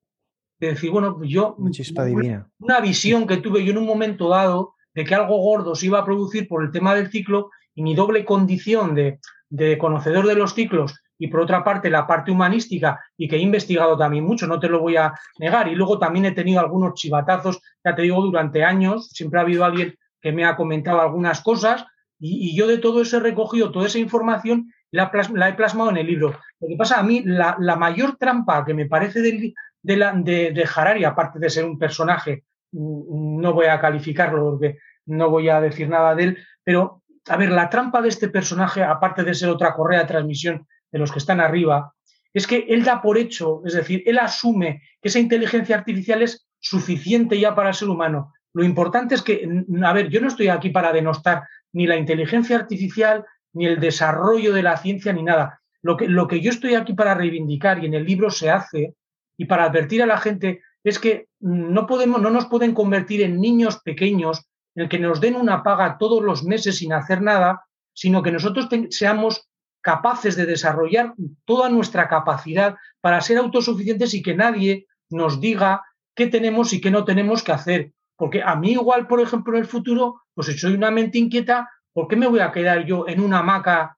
decir, 0.67 0.91
bueno, 0.91 1.17
pues 1.17 1.29
yo. 1.29 1.55
Una 1.57 1.71
chispa 1.71 2.05
divina. 2.05 2.49
Una 2.59 2.79
visión 2.79 3.25
que 3.25 3.37
tuve 3.37 3.63
yo 3.63 3.71
en 3.71 3.77
un 3.77 3.85
momento 3.85 4.29
dado 4.29 4.75
de 4.93 5.05
que 5.05 5.15
algo 5.15 5.37
gordo 5.37 5.75
se 5.75 5.85
iba 5.85 5.99
a 5.99 6.05
producir 6.05 6.47
por 6.47 6.63
el 6.63 6.71
tema 6.71 6.93
del 6.95 7.09
ciclo 7.09 7.49
y 7.75 7.81
mi 7.81 7.95
doble 7.95 8.25
condición 8.25 8.95
de, 8.95 9.19
de 9.49 9.77
conocedor 9.77 10.27
de 10.27 10.35
los 10.35 10.53
ciclos 10.53 11.01
y 11.19 11.27
por 11.27 11.41
otra 11.41 11.63
parte 11.63 11.89
la 11.89 12.07
parte 12.07 12.31
humanística 12.31 12.99
y 13.17 13.27
que 13.27 13.35
he 13.35 13.39
investigado 13.39 13.97
también 13.97 14.23
mucho, 14.23 14.47
no 14.47 14.59
te 14.59 14.69
lo 14.69 14.79
voy 14.79 14.95
a 14.95 15.13
negar. 15.37 15.67
Y 15.67 15.75
luego 15.75 15.99
también 15.99 16.25
he 16.25 16.31
tenido 16.31 16.61
algunos 16.61 16.93
chivatazos, 16.93 17.61
ya 17.83 17.93
te 17.93 18.03
digo, 18.03 18.21
durante 18.21 18.63
años, 18.63 19.09
siempre 19.09 19.39
ha 19.39 19.43
habido 19.43 19.65
alguien 19.65 19.95
que 20.21 20.31
me 20.31 20.45
ha 20.45 20.55
comentado 20.55 21.01
algunas 21.01 21.41
cosas 21.41 21.85
y, 22.19 22.55
yo 22.55 22.67
de 22.67 22.77
todo 22.77 23.01
eso 23.01 23.17
he 23.17 23.21
recogido 23.21 23.71
toda 23.71 23.87
esa 23.87 23.99
información 23.99 24.71
la, 24.91 25.11
la, 25.33 25.49
he 25.49 25.53
plasmado 25.53 25.89
en 25.89 25.97
el 25.97 26.07
libro. 26.07 26.39
Lo 26.59 26.67
que 26.67 26.75
pasa 26.75 26.99
a 26.99 27.03
mí, 27.03 27.21
la, 27.23 27.55
mayor 27.77 28.17
trampa 28.17 28.65
que 28.65 28.73
me 28.73 28.87
parece 28.87 29.21
de, 29.21 29.53
de, 29.81 29.97
la, 29.97 30.13
de, 30.13 30.67
Harari, 30.75 31.03
aparte 31.03 31.39
de 31.39 31.49
ser 31.49 31.65
un 31.65 31.77
personaje, 31.77 32.43
mm, 32.71 33.39
no 33.39 33.53
voy 33.53 33.67
a 33.67 33.79
calificarlo 33.79 34.51
porque 34.51 34.77
no 35.05 35.29
voy 35.29 35.49
a 35.49 35.61
decir 35.61 35.89
nada 35.89 36.15
de 36.15 36.23
él, 36.23 36.37
pero 36.63 37.03
a 37.27 37.37
ver, 37.37 37.51
la 37.51 37.69
trampa 37.69 38.01
de 38.01 38.09
este 38.09 38.29
personaje, 38.29 38.83
aparte 38.83 39.23
de 39.23 39.33
ser 39.33 39.49
otra 39.49 39.73
correa 39.73 39.99
de 39.99 40.07
transmisión 40.07 40.67
de 40.91 40.99
los 40.99 41.11
que 41.11 41.19
están 41.19 41.39
arriba, 41.39 41.93
es 42.33 42.47
que 42.47 42.65
él 42.69 42.83
da 42.83 43.01
por 43.01 43.17
hecho, 43.17 43.61
es 43.65 43.73
decir, 43.73 44.03
él 44.05 44.19
asume 44.19 44.81
que 45.01 45.09
esa 45.09 45.19
inteligencia 45.19 45.75
artificial 45.75 46.21
es 46.21 46.47
suficiente 46.59 47.39
ya 47.39 47.55
para 47.55 47.69
el 47.69 47.75
ser 47.75 47.89
humano. 47.89 48.33
Lo 48.53 48.63
importante 48.63 49.15
es 49.15 49.21
que, 49.21 49.47
a 49.83 49.93
ver, 49.93 50.09
yo 50.09 50.21
no 50.21 50.27
estoy 50.27 50.49
aquí 50.49 50.69
para 50.69 50.91
denostar 50.91 51.43
ni 51.71 51.87
la 51.87 51.97
inteligencia 51.97 52.55
artificial, 52.55 53.25
ni 53.53 53.65
el 53.65 53.79
desarrollo 53.79 54.53
de 54.53 54.63
la 54.63 54.77
ciencia, 54.77 55.13
ni 55.13 55.23
nada. 55.23 55.61
Lo 55.81 55.97
que, 55.97 56.07
lo 56.07 56.27
que 56.27 56.41
yo 56.41 56.49
estoy 56.49 56.75
aquí 56.75 56.93
para 56.93 57.13
reivindicar 57.13 57.83
y 57.83 57.87
en 57.87 57.93
el 57.93 58.05
libro 58.05 58.29
se 58.29 58.49
hace 58.49 58.95
y 59.39 59.45
para 59.45 59.63
advertir 59.63 60.03
a 60.03 60.05
la 60.05 60.17
gente 60.17 60.61
es 60.83 60.99
que 60.99 61.29
no, 61.39 61.87
podemos, 61.87 62.21
no 62.21 62.29
nos 62.29 62.47
pueden 62.47 62.73
convertir 62.73 63.21
en 63.21 63.39
niños 63.39 63.79
pequeños 63.79 64.45
en 64.75 64.83
el 64.83 64.89
que 64.89 64.99
nos 64.99 65.21
den 65.21 65.35
una 65.35 65.63
paga 65.63 65.97
todos 65.97 66.21
los 66.21 66.43
meses 66.43 66.77
sin 66.77 66.91
hacer 66.91 67.21
nada, 67.21 67.65
sino 67.93 68.21
que 68.21 68.33
nosotros 68.33 68.67
seamos 68.89 69.47
capaces 69.81 70.35
de 70.35 70.45
desarrollar 70.45 71.13
toda 71.45 71.69
nuestra 71.69 72.09
capacidad 72.09 72.75
para 72.99 73.21
ser 73.21 73.37
autosuficientes 73.37 74.13
y 74.13 74.21
que 74.21 74.35
nadie 74.35 74.87
nos 75.09 75.39
diga 75.39 75.83
qué 76.13 76.27
tenemos 76.27 76.73
y 76.73 76.81
qué 76.81 76.91
no 76.91 77.05
tenemos 77.05 77.41
que 77.41 77.53
hacer. 77.53 77.93
Porque 78.17 78.43
a 78.43 78.57
mí 78.57 78.73
igual, 78.73 79.07
por 79.07 79.21
ejemplo, 79.21 79.53
en 79.53 79.61
el 79.61 79.67
futuro, 79.67 80.23
pues 80.33 80.47
si 80.47 80.57
soy 80.57 80.73
una 80.73 80.91
mente 80.91 81.17
inquieta, 81.17 81.69
¿por 81.93 82.09
qué 82.09 82.17
me 82.17 82.27
voy 82.27 82.41
a 82.41 82.51
quedar 82.51 82.85
yo 82.85 83.07
en 83.07 83.21
una 83.21 83.39
hamaca? 83.39 83.97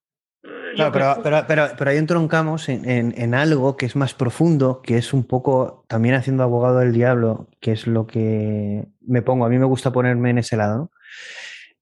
Eh, 0.77 0.89
pero, 0.91 1.73
pero, 1.77 1.89
ahí 1.89 1.97
entroncamos 1.97 2.69
en, 2.69 3.13
en, 3.15 3.33
algo 3.33 3.77
que 3.77 3.85
es 3.85 3.95
más 3.95 4.13
profundo, 4.13 4.81
que 4.81 4.97
es 4.97 5.13
un 5.13 5.23
poco 5.23 5.85
también 5.87 6.15
haciendo 6.15 6.43
abogado 6.43 6.79
del 6.79 6.93
diablo, 6.93 7.47
que 7.59 7.71
es 7.71 7.87
lo 7.87 8.07
que 8.07 8.85
me 9.01 9.21
pongo. 9.21 9.45
A 9.45 9.49
mí 9.49 9.57
me 9.57 9.65
gusta 9.65 9.91
ponerme 9.91 10.29
en 10.29 10.37
ese 10.37 10.57
lado. 10.57 10.77
¿no? 10.77 10.91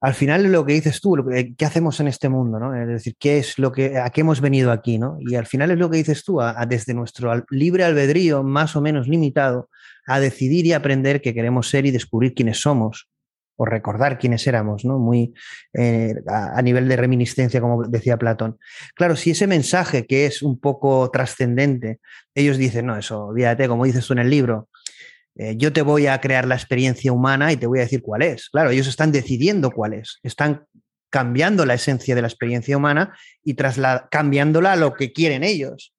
al 0.01 0.13
final 0.13 0.49
lo 0.51 0.65
que 0.65 0.73
dices 0.73 1.01
tú, 1.01 1.17
¿qué 1.57 1.65
hacemos 1.65 1.99
en 1.99 2.07
este 2.07 2.29
mundo? 2.29 2.57
¿no? 2.59 2.73
Es 2.73 2.87
decir, 2.87 3.15
¿qué 3.19 3.37
es 3.37 3.59
lo 3.59 3.71
que, 3.71 3.97
¿a 3.97 4.09
qué 4.11 4.21
hemos 4.21 4.39
venido 4.39 4.71
aquí? 4.71 4.97
¿no? 4.97 5.17
Y 5.19 5.35
al 5.35 5.45
final 5.45 5.71
es 5.71 5.77
lo 5.77 5.89
que 5.89 5.97
dices 5.97 6.23
tú, 6.23 6.39
desde 6.67 6.93
nuestro 6.93 7.33
libre 7.49 7.83
albedrío 7.83 8.43
más 8.43 8.75
o 8.75 8.81
menos 8.81 9.07
limitado, 9.07 9.69
a 10.07 10.19
decidir 10.19 10.65
y 10.65 10.73
aprender 10.73 11.21
que 11.21 11.33
queremos 11.33 11.69
ser 11.69 11.85
y 11.85 11.91
descubrir 11.91 12.33
quiénes 12.33 12.61
somos, 12.61 13.08
o 13.61 13.65
recordar 13.65 14.17
quiénes 14.17 14.47
éramos, 14.47 14.85
¿no? 14.85 14.97
Muy 14.97 15.33
eh, 15.73 16.15
a, 16.27 16.61
nivel 16.61 16.87
de 16.87 16.95
reminiscencia, 16.95 17.59
como 17.59 17.83
decía 17.83 18.15
Platón. 18.15 18.57
Claro, 18.95 19.17
si 19.17 19.31
ese 19.31 19.47
mensaje 19.47 20.07
que 20.07 20.25
es 20.25 20.41
un 20.41 20.59
poco 20.61 21.11
trascendente, 21.11 21.99
ellos 22.33 22.57
dicen, 22.57 22.85
no, 22.85 22.97
eso, 22.97 23.25
olvídate, 23.25 23.67
como 23.67 23.83
dices 23.83 24.07
tú 24.07 24.13
en 24.13 24.19
el 24.19 24.29
libro, 24.29 24.69
eh, 25.35 25.55
yo 25.57 25.73
te 25.73 25.81
voy 25.81 26.07
a 26.07 26.21
crear 26.21 26.47
la 26.47 26.55
experiencia 26.55 27.11
humana 27.11 27.51
y 27.51 27.57
te 27.57 27.67
voy 27.67 27.79
a 27.79 27.81
decir 27.81 28.01
cuál 28.01 28.21
es. 28.21 28.49
Claro, 28.49 28.69
ellos 28.69 28.87
están 28.87 29.11
decidiendo 29.11 29.71
cuál 29.71 29.93
es, 29.93 30.19
están 30.23 30.65
cambiando 31.09 31.65
la 31.65 31.73
esencia 31.73 32.15
de 32.15 32.21
la 32.21 32.29
experiencia 32.29 32.77
humana 32.77 33.13
y 33.43 33.57
cambiándola 34.09 34.71
a 34.71 34.75
lo 34.77 34.93
que 34.93 35.11
quieren 35.11 35.43
ellos. 35.43 35.93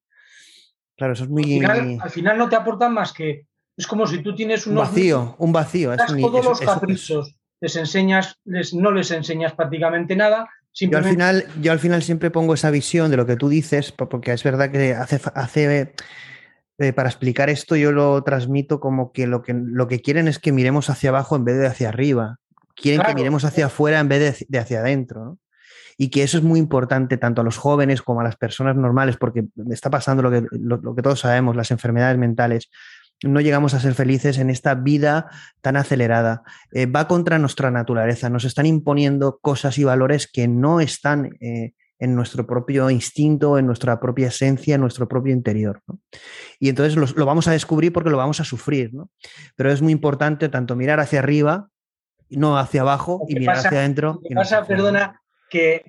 Claro, 0.96 1.12
eso 1.12 1.24
es 1.24 1.30
muy... 1.30 1.62
Al 1.62 2.10
final, 2.10 2.38
no 2.38 2.48
te 2.48 2.56
aportan 2.56 2.94
más 2.94 3.12
que... 3.12 3.44
Es 3.76 3.86
como 3.86 4.06
si 4.06 4.22
tú 4.22 4.34
tienes 4.34 4.66
un 4.66 4.76
vacío, 4.76 5.36
un 5.38 5.52
vacío. 5.52 5.92
Es 5.92 6.06
todos 6.06 6.44
los 6.44 6.60
caprichos, 6.60 7.34
les 7.60 7.76
enseñas, 7.76 8.36
les, 8.44 8.74
no 8.74 8.90
les 8.90 9.10
enseñas 9.10 9.52
prácticamente 9.52 10.16
nada, 10.16 10.48
Yo 10.72 10.96
al, 10.96 11.04
final, 11.04 11.44
yo 11.60 11.72
al 11.72 11.78
final 11.78 12.02
siempre 12.02 12.30
pongo 12.30 12.54
esa 12.54 12.70
visión 12.70 13.10
de 13.10 13.16
lo 13.16 13.26
que 13.26 13.36
tú 13.36 13.48
dices, 13.48 13.92
porque 13.92 14.32
es 14.32 14.42
verdad 14.42 14.70
que 14.70 14.94
hace, 14.94 15.20
hace 15.34 15.94
eh, 16.80 16.94
para 16.94 17.10
explicar 17.10 17.50
esto 17.50 17.76
yo 17.76 17.92
lo 17.92 18.22
transmito 18.22 18.80
como 18.80 19.12
que 19.12 19.26
lo, 19.26 19.42
que 19.42 19.52
lo 19.52 19.86
que 19.86 20.00
quieren 20.00 20.28
es 20.28 20.38
que 20.38 20.50
miremos 20.50 20.88
hacia 20.88 21.10
abajo 21.10 21.36
en 21.36 21.44
vez 21.44 21.58
de 21.58 21.66
hacia 21.66 21.90
arriba. 21.90 22.38
Quieren 22.74 23.02
que 23.06 23.14
miremos 23.14 23.44
hacia 23.44 23.66
afuera 23.66 24.00
en 24.00 24.08
vez 24.08 24.46
de, 24.48 24.58
hacia 24.58 24.80
adentro. 24.80 25.38
Y 25.98 26.08
que 26.08 26.22
eso 26.22 26.38
es 26.38 26.42
muy 26.42 26.58
importante 26.58 27.18
tanto 27.18 27.42
a 27.42 27.44
los 27.44 27.58
jóvenes 27.58 28.00
como 28.00 28.22
a 28.22 28.24
las 28.24 28.36
personas 28.36 28.76
normales, 28.76 29.18
porque 29.18 29.44
está 29.68 29.90
pasando 29.90 30.22
lo 30.22 30.30
que, 30.30 30.46
lo, 30.52 30.94
que 30.94 31.02
todos 31.02 31.20
sabemos, 31.20 31.54
las 31.54 31.70
enfermedades 31.70 32.16
mentales. 32.16 32.70
No 33.22 33.40
llegamos 33.40 33.74
a 33.74 33.80
ser 33.80 33.94
felices 33.94 34.38
en 34.38 34.48
esta 34.48 34.74
vida 34.74 35.30
tan 35.60 35.76
acelerada. 35.76 36.42
Eh, 36.72 36.86
va 36.86 37.06
contra 37.06 37.38
nuestra 37.38 37.70
naturaleza. 37.70 38.30
Nos 38.30 38.44
están 38.44 38.66
imponiendo 38.66 39.38
cosas 39.40 39.76
y 39.78 39.84
valores 39.84 40.26
que 40.30 40.48
no 40.48 40.80
están 40.80 41.36
eh, 41.40 41.74
en 41.98 42.14
nuestro 42.14 42.47
propio 42.47 42.88
instinto, 42.88 43.59
en 43.59 43.66
nuestra 43.66 44.01
propia 44.01 44.28
esencia, 44.28 44.74
en 44.74 44.80
nuestro 44.80 45.06
propio 45.06 45.34
interior. 45.34 45.82
Y 46.59 46.70
entonces 46.70 46.97
lo, 46.97 47.26
vamos 47.26 47.47
a 47.47 47.52
descubrir 47.52 47.92
porque 47.92 48.10
lo 48.10 48.16
vamos 48.16 48.40
a 48.40 48.44
sufrir. 48.44 48.94
¿no? 48.94 49.10
Pero 49.55 49.70
es 49.70 49.82
muy 49.82 49.92
importante 49.92 50.48
tanto 50.48 50.74
mirar 50.74 50.98
hacia 50.98 51.18
arriba, 51.18 51.68
no 52.30 52.59
hacia 52.59 52.80
abajo, 52.80 53.26
y 53.28 53.34
mirar 53.34 53.59
hacia 53.59 53.80
adentro. 53.80 54.20
Lo 54.22 54.28
que 54.28 54.34
pasa, 54.34 54.64
perdona, 54.64 55.20
que 55.51 55.84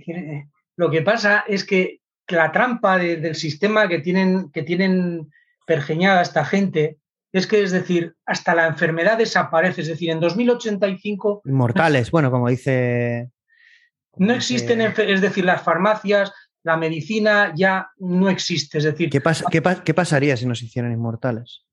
lo 0.75 0.91
que 0.91 1.01
pasa 1.01 1.45
es 1.47 1.63
que 1.63 2.01
la 2.27 2.51
trampa 2.51 2.97
del 2.97 3.35
sistema 3.35 3.87
que 3.87 3.99
tienen, 3.99 4.51
que 4.51 4.63
tienen 4.63 5.29
pergeñada 5.65 6.21
esta 6.21 6.43
gente 6.43 6.97
es 7.33 7.47
que, 7.47 7.63
es 7.63 7.71
decir, 7.71 8.15
hasta 8.25 8.55
la 8.55 8.67
enfermedad 8.67 9.17
desaparece. 9.17 9.81
Es 9.81 9.87
decir, 9.87 10.09
en 10.09 10.19
2085... 10.19 11.43
Inmortales, 11.45 12.11
bueno, 12.11 12.29
como 12.29 12.49
dice 12.49 13.31
no 14.17 14.33
existen, 14.33 14.81
es 14.81 15.21
decir, 15.21 15.45
las 15.45 15.61
farmacias, 15.61 16.33
la 16.63 16.77
medicina 16.77 17.53
ya 17.55 17.91
no 17.97 18.29
existe. 18.29 18.77
Es 18.77 18.83
decir, 18.83 19.09
¿qué, 19.09 19.21
qué, 19.83 19.93
pasaría 19.93 20.37
si 20.37 20.45
nos 20.45 20.61
hicieran 20.61 20.91
inmortales? 20.91 21.65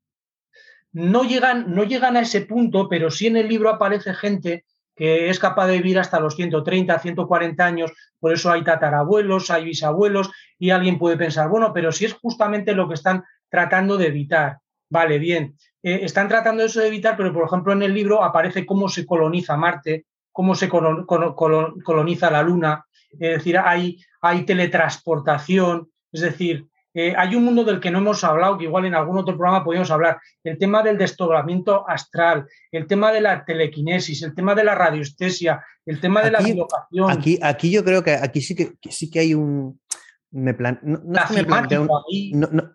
No 0.92 1.24
llegan, 1.24 1.74
no 1.74 1.84
llegan 1.84 2.16
a 2.16 2.20
ese 2.20 2.42
punto, 2.42 2.88
pero 2.88 3.10
sí 3.10 3.26
en 3.26 3.36
el 3.36 3.48
libro 3.48 3.70
aparece 3.70 4.14
gente 4.14 4.64
que 4.94 5.30
es 5.30 5.38
capaz 5.38 5.68
de 5.68 5.76
vivir 5.76 5.98
hasta 5.98 6.18
los 6.18 6.34
130, 6.34 6.98
140 6.98 7.64
años, 7.64 7.92
por 8.18 8.32
eso 8.32 8.50
hay 8.50 8.64
tatarabuelos, 8.64 9.48
hay 9.50 9.64
bisabuelos, 9.64 10.30
y 10.58 10.70
alguien 10.70 10.98
puede 10.98 11.16
pensar, 11.16 11.48
bueno, 11.48 11.72
pero 11.72 11.92
si 11.92 12.04
es 12.04 12.14
justamente 12.14 12.74
lo 12.74 12.88
que 12.88 12.94
están 12.94 13.22
tratando 13.48 13.96
de 13.96 14.08
evitar. 14.08 14.58
Vale, 14.90 15.18
bien, 15.18 15.56
eh, 15.82 16.00
están 16.02 16.28
tratando 16.28 16.64
eso 16.64 16.80
de 16.80 16.88
evitar, 16.88 17.16
pero 17.16 17.32
por 17.32 17.44
ejemplo 17.44 17.72
en 17.72 17.82
el 17.82 17.94
libro 17.94 18.24
aparece 18.24 18.64
cómo 18.64 18.88
se 18.88 19.06
coloniza 19.06 19.56
Marte, 19.56 20.06
cómo 20.32 20.54
se 20.54 20.68
coloniza 20.68 22.30
la 22.30 22.42
Luna, 22.42 22.84
es 23.12 23.38
decir, 23.38 23.58
hay, 23.58 23.98
hay 24.20 24.44
teletransportación, 24.44 25.90
es 26.12 26.20
decir, 26.20 26.66
eh, 26.94 27.14
hay 27.16 27.34
un 27.34 27.44
mundo 27.44 27.64
del 27.64 27.80
que 27.80 27.90
no 27.90 27.98
hemos 27.98 28.24
hablado, 28.24 28.58
que 28.58 28.64
igual 28.64 28.84
en 28.86 28.94
algún 28.94 29.18
otro 29.18 29.36
programa 29.36 29.64
podemos 29.64 29.90
hablar, 29.90 30.18
el 30.42 30.58
tema 30.58 30.82
del 30.82 30.98
desdoblamiento 30.98 31.88
astral, 31.88 32.46
el 32.72 32.86
tema 32.86 33.12
de 33.12 33.20
la 33.20 33.44
telequinesis, 33.44 34.22
el 34.22 34.34
tema 34.34 34.54
de 34.54 34.64
la 34.64 34.74
radioestesia, 34.74 35.64
el 35.84 36.00
tema 36.00 36.22
de 36.22 36.30
la 36.30 36.40
bilocación. 36.40 37.10
Aquí, 37.10 37.38
aquí 37.42 37.70
yo 37.70 37.84
creo 37.84 38.02
que 38.02 38.14
aquí 38.14 38.40
sí 38.40 38.54
que, 38.54 38.72
sí 38.90 39.10
que 39.10 39.20
hay 39.20 39.34
un, 39.34 39.80
me 40.30 40.56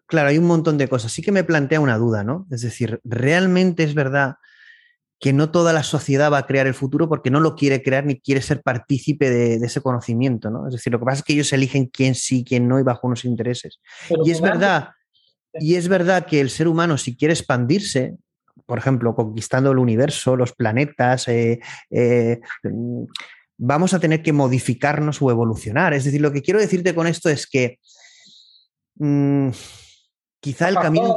claro, 0.08 0.30
hay 0.30 0.38
un 0.38 0.46
montón 0.46 0.78
de 0.78 0.88
cosas. 0.88 1.12
Sí 1.12 1.22
que 1.22 1.32
me 1.32 1.44
plantea 1.44 1.80
una 1.80 1.98
duda, 1.98 2.24
¿no? 2.24 2.48
Es 2.50 2.62
decir, 2.62 3.00
¿realmente 3.04 3.84
es 3.84 3.94
verdad 3.94 4.36
que 5.20 5.32
no 5.32 5.52
toda 5.52 5.72
la 5.72 5.84
sociedad 5.84 6.32
va 6.32 6.40
a 6.40 6.46
crear 6.46 6.68
el 6.68 6.74
futuro 6.74 7.08
porque 7.08 7.30
no 7.30 7.40
lo 7.40 7.56
quiere 7.56 7.82
crear 7.82 8.06
ni 8.06 8.20
quiere 8.20 8.42
ser 8.42 8.62
partícipe 8.62 9.30
de, 9.30 9.56
ese 9.56 9.82
conocimiento, 9.82 10.50
¿no? 10.50 10.68
Es 10.68 10.74
decir, 10.74 10.92
lo 10.92 11.00
que 11.00 11.06
pasa 11.06 11.20
es 11.20 11.24
que 11.24 11.34
ellos 11.34 11.54
eligen 11.54 11.86
quién 11.86 12.16
sí, 12.16 12.44
quién 12.44 12.68
no 12.68 12.80
y 12.80 12.84
bajo 12.84 13.08
unos 13.08 13.24
intereses. 13.24 13.80
y 14.26 14.32
es 14.32 14.42
verdad, 14.42 14.90
y 15.54 15.76
es 15.76 15.88
verdad 15.88 16.26
que 16.26 16.42
el 16.42 16.50
ser 16.50 16.68
humano, 16.68 16.98
si 16.98 17.16
quiere 17.16 17.34
expandirse, 17.34 18.18
por 18.66 18.78
ejemplo, 18.78 19.16
conquistando 19.16 19.72
el 19.72 19.78
universo, 19.78 20.36
los 20.36 20.54
planetas, 20.54 21.28
eh, 21.28 21.60
eh, 21.90 22.42
vamos 23.58 23.94
a 23.94 24.00
tener 24.00 24.22
que 24.22 24.34
modificarnos 24.34 25.22
o 25.22 25.32
evolucionar. 25.32 25.94
Es 25.94 26.04
decir, 26.04 26.22
lo 26.22 26.32
que 26.32 26.42
quiero 26.42 26.60
decirte 26.60 26.96
con 26.96 27.08
esto 27.08 27.30
es 27.30 27.48
que 27.48 27.80
mm, 28.96 29.50
quizá 30.40 30.70
el 30.70 30.76
camino 30.76 31.16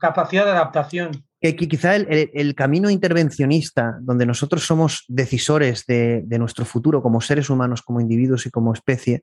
capacidad 0.00 0.44
de 0.44 0.50
adaptación. 0.50 1.24
Que, 1.40 1.56
quizá 1.56 1.96
el, 1.96 2.54
camino 2.54 2.90
intervencionista, 2.90 3.96
donde 4.02 4.26
nosotros 4.26 4.66
somos 4.66 5.04
decisores 5.08 5.86
de, 5.86 6.24
nuestro 6.38 6.66
futuro 6.66 7.02
como 7.02 7.20
seres 7.20 7.48
humanos, 7.48 7.80
como 7.80 8.00
individuos 8.00 8.44
y 8.44 8.50
como 8.50 8.74
especie, 8.74 9.22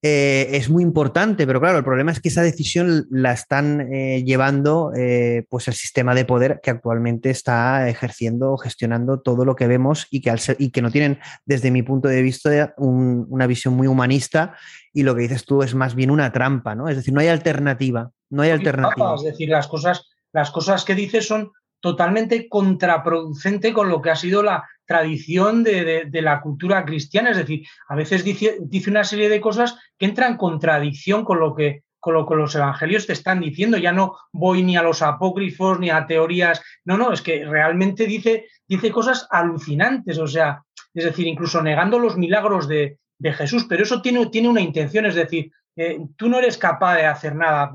eh, 0.00 0.50
es 0.52 0.70
muy 0.70 0.84
importante, 0.84 1.44
pero 1.44 1.60
claro, 1.60 1.78
el 1.78 1.84
problema 1.84 2.12
es 2.12 2.20
que 2.20 2.28
esa 2.28 2.42
decisión 2.42 3.06
la 3.10 3.32
están 3.32 3.92
eh, 3.92 4.22
llevando 4.24 4.92
eh, 4.96 5.44
pues 5.48 5.66
el 5.66 5.74
sistema 5.74 6.14
de 6.14 6.24
poder 6.24 6.60
que 6.62 6.70
actualmente 6.70 7.30
está 7.30 7.88
ejerciendo, 7.88 8.56
gestionando 8.58 9.20
todo 9.20 9.44
lo 9.44 9.56
que 9.56 9.66
vemos 9.66 10.06
y 10.10 10.20
que, 10.20 10.30
al 10.30 10.38
y 10.58 10.70
que 10.70 10.82
no 10.82 10.92
tienen, 10.92 11.18
desde 11.46 11.72
mi 11.72 11.82
punto 11.82 12.06
de 12.06 12.22
vista, 12.22 12.74
una 12.76 13.48
visión 13.48 13.74
muy 13.74 13.88
humanista 13.88 14.56
y 14.92 15.02
lo 15.02 15.16
que 15.16 15.22
dices 15.22 15.44
tú 15.44 15.64
es 15.64 15.74
más 15.74 15.96
bien 15.96 16.12
una 16.12 16.30
trampa, 16.30 16.76
¿no? 16.76 16.88
Es 16.88 16.94
decir, 16.94 17.12
no 17.12 17.20
hay 17.20 17.28
alternativa, 17.28 18.12
no 18.30 18.42
hay 18.42 18.50
alternativa. 18.50 19.16
Es 19.16 19.24
decir, 19.24 19.48
las 19.48 19.66
cosas, 19.66 20.06
las 20.32 20.52
cosas 20.52 20.84
que 20.84 20.94
dices 20.94 21.26
son 21.26 21.50
totalmente 21.80 22.48
contraproducente 22.48 23.72
con 23.72 23.88
lo 23.88 24.00
que 24.00 24.10
ha 24.10 24.16
sido 24.16 24.44
la 24.44 24.64
tradición 24.88 25.62
de, 25.62 26.08
la 26.12 26.40
cultura 26.40 26.84
cristiana. 26.84 27.30
Es 27.30 27.36
decir, 27.36 27.66
a 27.88 27.94
veces 27.94 28.24
dice, 28.24 28.58
una 28.88 29.04
serie 29.04 29.28
de 29.28 29.40
cosas 29.40 29.76
que 29.98 30.06
entran 30.06 30.32
en 30.32 30.38
contradicción 30.38 31.24
con 31.24 31.38
lo 31.38 31.54
que 31.54 31.84
con 32.00 32.38
los 32.38 32.54
evangelios 32.54 33.06
te 33.06 33.12
están 33.12 33.40
diciendo. 33.40 33.76
Ya 33.76 33.92
no 33.92 34.16
voy 34.32 34.62
ni 34.62 34.78
a 34.78 34.82
los 34.82 35.02
apócrifos 35.02 35.78
ni 35.78 35.90
a 35.90 36.06
teorías. 36.06 36.62
No, 36.86 36.96
no, 36.96 37.12
es 37.12 37.20
que 37.20 37.44
realmente 37.44 38.06
dice, 38.06 38.46
dice 38.66 38.90
cosas 38.90 39.26
alucinantes. 39.30 40.18
O 40.18 40.26
sea, 40.26 40.62
es 40.94 41.04
decir, 41.04 41.26
incluso 41.26 41.62
negando 41.62 41.98
los 41.98 42.16
milagros 42.16 42.66
de, 42.66 42.98
Jesús. 43.20 43.66
Pero 43.68 43.82
eso 43.82 44.00
tiene, 44.00 44.24
tiene 44.26 44.48
una 44.48 44.60
intención, 44.62 45.04
es 45.04 45.16
decir, 45.16 45.50
eh, 45.76 45.98
tú 46.16 46.30
no 46.30 46.38
eres 46.38 46.56
capaz 46.56 46.94
de 46.94 47.04
hacer 47.04 47.34
nada. 47.34 47.70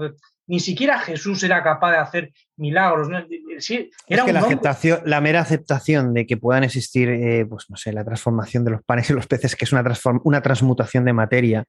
Ni 0.45 0.59
siquiera 0.59 0.99
Jesús 0.99 1.41
era 1.43 1.63
capaz 1.63 1.91
de 1.91 1.97
hacer 1.97 2.33
milagros. 2.57 3.07
Sí, 3.59 3.89
era 4.07 4.25
que 4.25 4.33
la, 4.33 4.41
aceptación, 4.41 4.99
la 5.05 5.21
mera 5.21 5.39
aceptación 5.39 6.13
de 6.13 6.27
que 6.27 6.35
puedan 6.35 6.65
existir, 6.65 7.09
eh, 7.09 7.45
pues 7.45 7.69
no 7.69 7.77
sé, 7.77 7.93
la 7.93 8.03
transformación 8.03 8.65
de 8.65 8.71
los 8.71 8.83
panes 8.83 9.09
y 9.09 9.13
los 9.13 9.25
peces, 9.25 9.55
que 9.55 9.63
es 9.63 9.71
una, 9.71 9.83
una 10.23 10.41
transmutación 10.41 11.05
de 11.05 11.13
materia, 11.13 11.63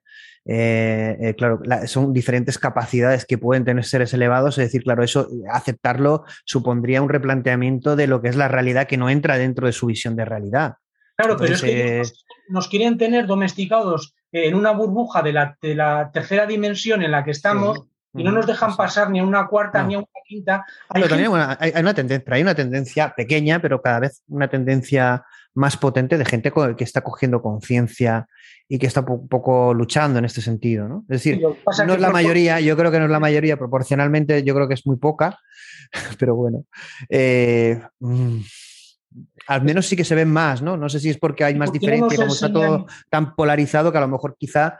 eh, 0.44 1.16
eh, 1.20 1.34
claro, 1.34 1.60
son 1.86 2.12
diferentes 2.12 2.58
capacidades 2.58 3.24
que 3.24 3.38
pueden 3.38 3.64
tener 3.64 3.84
seres 3.84 4.12
elevados, 4.12 4.58
es 4.58 4.66
decir, 4.66 4.82
claro, 4.82 5.04
eso, 5.04 5.28
aceptarlo 5.52 6.24
supondría 6.44 7.00
un 7.00 7.08
replanteamiento 7.08 7.94
de 7.94 8.08
lo 8.08 8.20
que 8.20 8.28
es 8.28 8.36
la 8.36 8.48
realidad 8.48 8.88
que 8.88 8.96
no 8.96 9.08
entra 9.08 9.38
dentro 9.38 9.66
de 9.66 9.72
su 9.72 9.86
visión 9.86 10.16
de 10.16 10.24
realidad. 10.24 10.74
Claro, 11.16 11.36
pero 11.38 11.54
es 11.54 11.62
que 11.62 12.02
nos, 12.48 12.68
quieren 12.68 12.98
tener 12.98 13.26
domesticados 13.28 14.16
en 14.32 14.56
una 14.56 14.72
burbuja 14.72 15.22
de 15.22 15.32
la, 15.32 15.56
de 15.62 15.76
la 15.76 16.10
tercera 16.12 16.44
dimensión 16.44 17.02
en 17.02 17.12
la 17.12 17.22
que 17.22 17.30
estamos 17.30 17.84
y 18.14 18.22
no 18.22 18.32
nos 18.32 18.46
dejan 18.46 18.76
pasar 18.76 19.10
ni 19.10 19.18
a 19.18 19.24
una 19.24 19.46
cuarta 19.46 19.82
ni 19.82 19.94
a 19.94 19.98
una 19.98 20.06
quinta. 20.26 20.64
Hay, 20.88 21.02
una 21.02 21.94
tendencia, 21.94 22.32
hay 22.32 22.42
una 22.42 22.54
tendencia 22.54 23.14
pequeña, 23.16 23.60
pero 23.60 23.82
cada 23.82 24.00
vez 24.00 24.22
una 24.28 24.48
tendencia 24.48 25.24
más 25.54 25.76
potente 25.76 26.18
de 26.18 26.24
gente 26.24 26.52
que 26.76 26.84
está 26.84 27.00
cogiendo 27.02 27.42
conciencia 27.42 28.26
y 28.68 28.78
que 28.78 28.86
está 28.86 29.00
un 29.00 29.28
poco 29.28 29.74
luchando 29.74 30.18
en 30.18 30.24
este 30.24 30.40
sentido. 30.40 30.88
¿no? 30.88 31.04
Es 31.08 31.22
decir, 31.22 31.40
no 31.40 31.94
es 31.94 32.00
la 32.00 32.10
mayoría, 32.10 32.60
yo 32.60 32.76
creo 32.76 32.90
que 32.90 32.98
no 32.98 33.04
es 33.04 33.10
la 33.10 33.20
mayoría, 33.20 33.56
proporcionalmente 33.56 34.42
yo 34.42 34.54
creo 34.54 34.68
que 34.68 34.74
es 34.74 34.86
muy 34.86 34.96
poca, 34.96 35.38
pero 36.18 36.34
bueno. 36.34 36.64
Eh, 37.08 37.80
mm, 38.00 38.40
al 39.46 39.62
menos 39.62 39.86
sí 39.86 39.96
que 39.96 40.04
se 40.04 40.14
ven 40.14 40.30
más, 40.30 40.62
¿no? 40.62 40.76
No 40.76 40.88
sé 40.88 40.98
si 40.98 41.10
es 41.10 41.18
porque 41.18 41.44
hay 41.44 41.54
más 41.54 41.72
diferencia, 41.72 42.16
como 42.16 42.32
está 42.32 42.52
todo 42.52 42.86
tan 43.10 43.34
polarizado 43.36 43.92
que 43.92 43.98
a 43.98 44.02
lo 44.02 44.08
mejor 44.08 44.36
quizá 44.38 44.78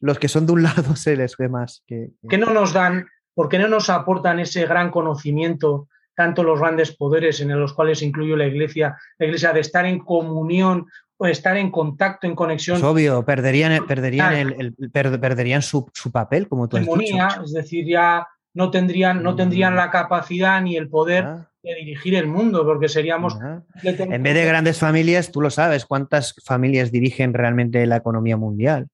los 0.00 0.18
que 0.18 0.28
son 0.28 0.46
de 0.46 0.52
un 0.52 0.62
lado 0.62 0.96
se 0.96 1.16
les 1.16 1.36
ve 1.36 1.48
más. 1.48 1.82
Que, 1.86 2.10
¿Qué 2.28 2.38
no 2.38 2.52
nos 2.52 2.72
dan, 2.72 3.06
por 3.34 3.48
qué 3.48 3.58
no 3.58 3.68
nos 3.68 3.90
aportan 3.90 4.40
ese 4.40 4.66
gran 4.66 4.90
conocimiento, 4.90 5.88
tanto 6.14 6.42
los 6.42 6.60
grandes 6.60 6.96
poderes 6.96 7.40
en 7.40 7.58
los 7.58 7.72
cuales 7.72 8.02
incluyo 8.02 8.36
la 8.36 8.46
iglesia, 8.46 8.98
la 9.18 9.26
iglesia 9.26 9.52
de 9.52 9.60
estar 9.60 9.86
en 9.86 10.00
comunión 10.00 10.86
o 11.16 11.26
estar 11.26 11.56
en 11.56 11.70
contacto, 11.70 12.26
en 12.26 12.34
conexión? 12.34 12.78
Es 12.78 12.82
obvio, 12.82 13.24
perderían, 13.24 13.86
perderían, 13.86 14.34
el, 14.34 14.74
perderían 14.90 15.62
su, 15.62 15.90
papel, 16.12 16.48
como 16.48 16.68
tú 16.68 16.78
has 16.78 16.86
dicho. 16.86 17.42
Es 17.44 17.52
decir, 17.52 17.86
ya 17.86 18.26
no 18.54 18.70
tendrían, 18.70 19.22
no 19.22 19.36
tendrían 19.36 19.76
la 19.76 19.90
capacidad 19.90 20.60
ni 20.60 20.76
el 20.76 20.88
poder 20.88 21.24
ah. 21.24 21.50
de 21.62 21.74
dirigir 21.76 22.14
el 22.16 22.26
mundo, 22.26 22.64
porque 22.64 22.88
seríamos... 22.88 23.36
En 23.82 24.22
vez 24.22 24.34
de 24.34 24.44
grandes 24.44 24.78
familias, 24.78 25.30
tú 25.30 25.40
lo 25.40 25.50
sabes, 25.50 25.86
¿cuántas 25.86 26.34
familias 26.44 26.90
dirigen 26.90 27.32
realmente 27.32 27.86
la 27.86 27.96
economía 27.96 28.36
mundial? 28.36 28.88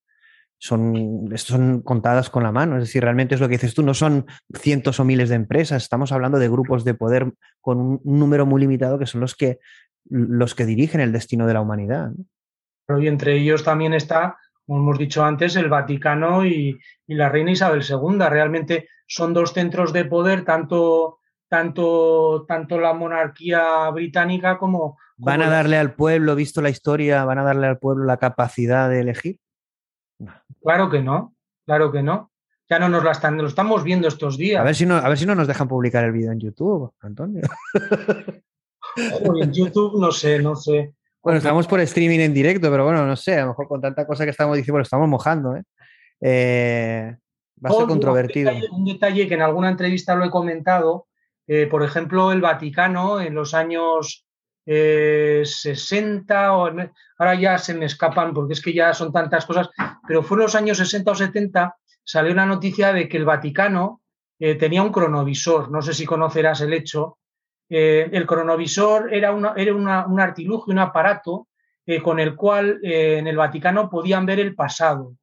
Son, 0.59 1.29
son 1.35 1.81
contadas 1.81 2.29
con 2.29 2.43
la 2.43 2.51
mano. 2.51 2.77
Es 2.77 2.83
decir, 2.83 3.03
realmente 3.03 3.35
es 3.35 3.41
lo 3.41 3.47
que 3.47 3.55
dices 3.55 3.73
tú, 3.73 3.83
no 3.83 3.93
son 3.93 4.25
cientos 4.53 4.99
o 4.99 5.05
miles 5.05 5.29
de 5.29 5.35
empresas, 5.35 5.83
estamos 5.83 6.11
hablando 6.11 6.39
de 6.39 6.49
grupos 6.49 6.83
de 6.83 6.93
poder 6.93 7.31
con 7.61 7.79
un, 7.79 8.01
número 8.03 8.45
muy 8.45 8.61
limitado 8.61 8.99
que 8.99 9.05
son 9.05 9.21
los 9.21 9.35
que, 9.35 9.59
los 10.05 10.55
que 10.55 10.65
dirigen 10.65 11.01
el 11.01 11.11
destino 11.11 11.47
de 11.47 11.53
la 11.53 11.61
humanidad. 11.61 12.11
Y 12.99 13.07
entre 13.07 13.35
ellos 13.35 13.63
también 13.63 13.93
está, 13.93 14.37
como 14.65 14.79
hemos 14.79 14.97
dicho 14.97 15.23
antes, 15.23 15.55
el 15.55 15.69
Vaticano 15.69 16.45
y, 16.45 16.79
la 17.07 17.29
reina 17.29 17.51
Isabel 17.51 17.83
II. 17.87 18.17
Realmente 18.29 18.87
son 19.07 19.33
dos 19.33 19.53
centros 19.53 19.93
de 19.93 20.05
poder, 20.05 20.45
tanto, 20.45 21.19
tanto, 21.49 22.45
tanto 22.47 22.79
la 22.79 22.93
monarquía 22.93 23.89
británica 23.91 24.57
como... 24.57 24.97
¿Van 25.17 25.41
a 25.41 25.49
darle 25.49 25.77
al 25.77 25.93
pueblo, 25.95 26.35
visto 26.35 26.61
la 26.61 26.69
historia, 26.69 27.25
van 27.25 27.39
a 27.39 27.43
darle 27.43 27.67
al 27.67 27.79
pueblo 27.79 28.05
la 28.05 28.17
capacidad 28.17 28.89
de 28.89 29.01
elegir? 29.01 29.39
Claro 30.61 30.89
que 30.89 31.01
no, 31.01 31.35
claro 31.65 31.91
que 31.91 32.03
no. 32.03 32.31
Ya 32.69 32.79
no 32.79 32.89
nos 32.89 33.03
la 33.03 33.11
están, 33.11 33.37
lo 33.37 33.47
estamos 33.47 33.83
viendo 33.83 34.09
estos 34.09 34.37
días. 34.37 34.59
A 34.59 34.63
ver 34.63 34.75
si 34.75 34.85
no, 34.85 34.95
a 34.95 35.07
ver 35.07 35.17
si 35.17 35.25
no 35.25 35.35
nos 35.35 35.47
dejan 35.47 35.69
publicar 35.69 36.03
el 36.03 36.11
vídeo 36.11 36.33
en 36.33 36.39
YouTube, 36.39 36.91
Antonio. 36.99 37.41
en 38.97 39.53
YouTube 39.53 39.99
no 39.99 40.11
sé, 40.11 40.39
no 40.39 40.55
sé. 40.55 40.93
Bueno, 41.23 41.37
estamos 41.37 41.67
por 41.67 41.79
streaming 41.79 42.19
en 42.19 42.33
directo, 42.33 42.69
pero 42.69 42.85
bueno, 42.85 43.05
no 43.05 43.15
sé, 43.15 43.35
a 43.35 43.41
lo 43.41 43.47
mejor 43.49 43.67
con 43.67 43.81
tanta 43.81 44.05
cosa 44.05 44.23
que 44.23 44.31
estamos 44.31 44.55
diciendo, 44.55 44.77
lo 44.79 44.83
estamos 44.83 45.07
mojando, 45.07 45.55
¿eh? 45.55 45.63
eh 46.21 47.17
va 47.63 47.69
a 47.69 47.73
ser 47.73 47.87
controvertido. 47.87 48.51
Un 48.71 48.85
detalle, 48.85 49.27
que 49.27 49.33
en 49.33 49.41
alguna 49.41 49.69
entrevista 49.69 50.15
lo 50.15 50.25
he 50.25 50.29
comentado, 50.29 51.07
eh, 51.47 51.67
por 51.67 51.83
ejemplo, 51.83 52.31
el 52.31 52.41
Vaticano 52.41 53.19
en 53.21 53.33
los 53.33 53.53
años 53.53 54.26
60, 54.67 56.45
eh, 56.45 56.49
o, 56.49 56.69
ahora 57.17 57.35
ya 57.35 57.57
se 57.57 57.73
me 57.73 57.85
escapan 57.85 58.33
porque 58.33 58.53
es 58.53 58.61
que 58.61 58.73
ya 58.73 58.93
son 58.93 59.13
tantas 59.13 59.45
cosas, 59.45 59.69
pero 60.05 60.23
fue 60.23 60.35
en 60.37 60.43
los 60.43 60.55
años 60.55 60.77
60 60.77 61.11
o 61.11 61.15
70, 61.15 61.75
salió 62.03 62.33
una 62.33 62.45
noticia 62.45 62.91
de 62.91 63.07
que 63.07 63.17
el 63.17 63.23
Vaticano 63.25 64.01
eh, 64.39 64.55
tenía 64.55 64.83
un 64.83 64.91
cronovisor, 64.91 65.71
no 65.71 65.81
sé 65.81 65.93
si 65.93 66.05
conocerás 66.05 66.61
el 66.61 66.73
hecho. 66.73 67.17
Eh, 67.69 68.09
el 68.11 68.25
cronovisor 68.25 69.13
era, 69.13 69.31
una, 69.31 69.53
era 69.55 69.73
un 69.73 70.19
artilugio, 70.19 70.73
un 70.73 70.79
aparato 70.79 71.47
con 72.03 72.19
el 72.19 72.35
cual 72.35 72.81
en 72.83 73.27
el 73.27 73.37
Vaticano 73.37 73.89
podían 73.89 74.25
ver 74.25 74.41
el 74.41 74.55
pasado. 74.55 75.15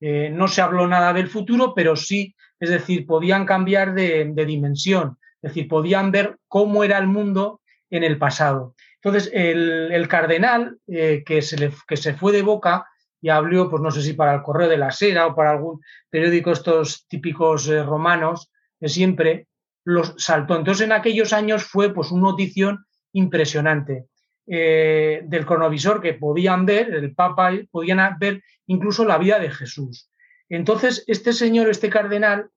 no 0.00 0.48
se 0.48 0.60
habló 0.60 0.86
nada 0.86 1.14
del 1.14 1.28
futuro, 1.28 1.72
pero 1.74 1.96
sí, 1.96 2.34
es 2.58 2.68
decir, 2.68 3.06
podían 3.06 3.46
cambiar 3.46 3.94
de, 3.94 4.30
de 4.30 4.44
dimensión, 4.44 5.16
es 5.40 5.52
decir, 5.52 5.66
podían 5.66 6.10
ver 6.10 6.36
cómo 6.46 6.84
era 6.84 6.98
el 6.98 7.06
mundo 7.06 7.62
en 7.88 8.04
el 8.04 8.18
pasado. 8.18 8.74
Entonces, 9.02 9.30
el, 9.32 10.06
cardenal 10.08 10.78
eh, 10.86 11.22
que, 11.24 11.40
se 11.40 12.14
fue 12.14 12.32
de 12.32 12.42
boca 12.42 12.86
y 13.20 13.30
habló, 13.30 13.70
pues 13.70 13.82
no 13.82 13.90
sé 13.90 14.02
si 14.02 14.12
para 14.12 14.34
el 14.34 14.42
Correo 14.42 14.68
de 14.68 14.76
la 14.76 14.90
Sera 14.90 15.26
o 15.26 15.34
para 15.34 15.52
algún 15.52 15.80
periódico 16.10 16.50
estos 16.50 17.06
típicos 17.08 17.68
eh, 17.68 17.82
romanos 17.82 18.50
de 18.78 18.88
siempre, 18.88 19.46
los 19.84 20.14
saltó. 20.18 20.56
Entonces, 20.56 20.84
en 20.84 20.92
aquellos 20.92 21.32
años 21.32 21.64
fue 21.64 21.94
pues 21.94 22.10
una 22.10 22.30
notición 22.30 22.84
impresionante 23.12 24.06
eh, 24.46 25.22
del 25.24 25.46
cronovisor 25.46 26.02
que 26.02 26.14
podían 26.14 26.66
ver, 26.66 26.92
el 26.92 27.14
Papa, 27.14 27.52
podían 27.70 28.16
ver 28.18 28.42
incluso 28.66 29.04
la 29.04 29.16
vida 29.16 29.38
de 29.38 29.50
Jesús. 29.50 30.10
Entonces, 30.48 31.04
este 31.06 31.32
señor, 31.32 31.70
este 31.70 31.88
cardenal, 31.88 32.50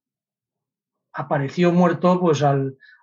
apareció 1.13 1.71
muerto 1.71 2.19
pues 2.19 2.41
a 2.41 2.55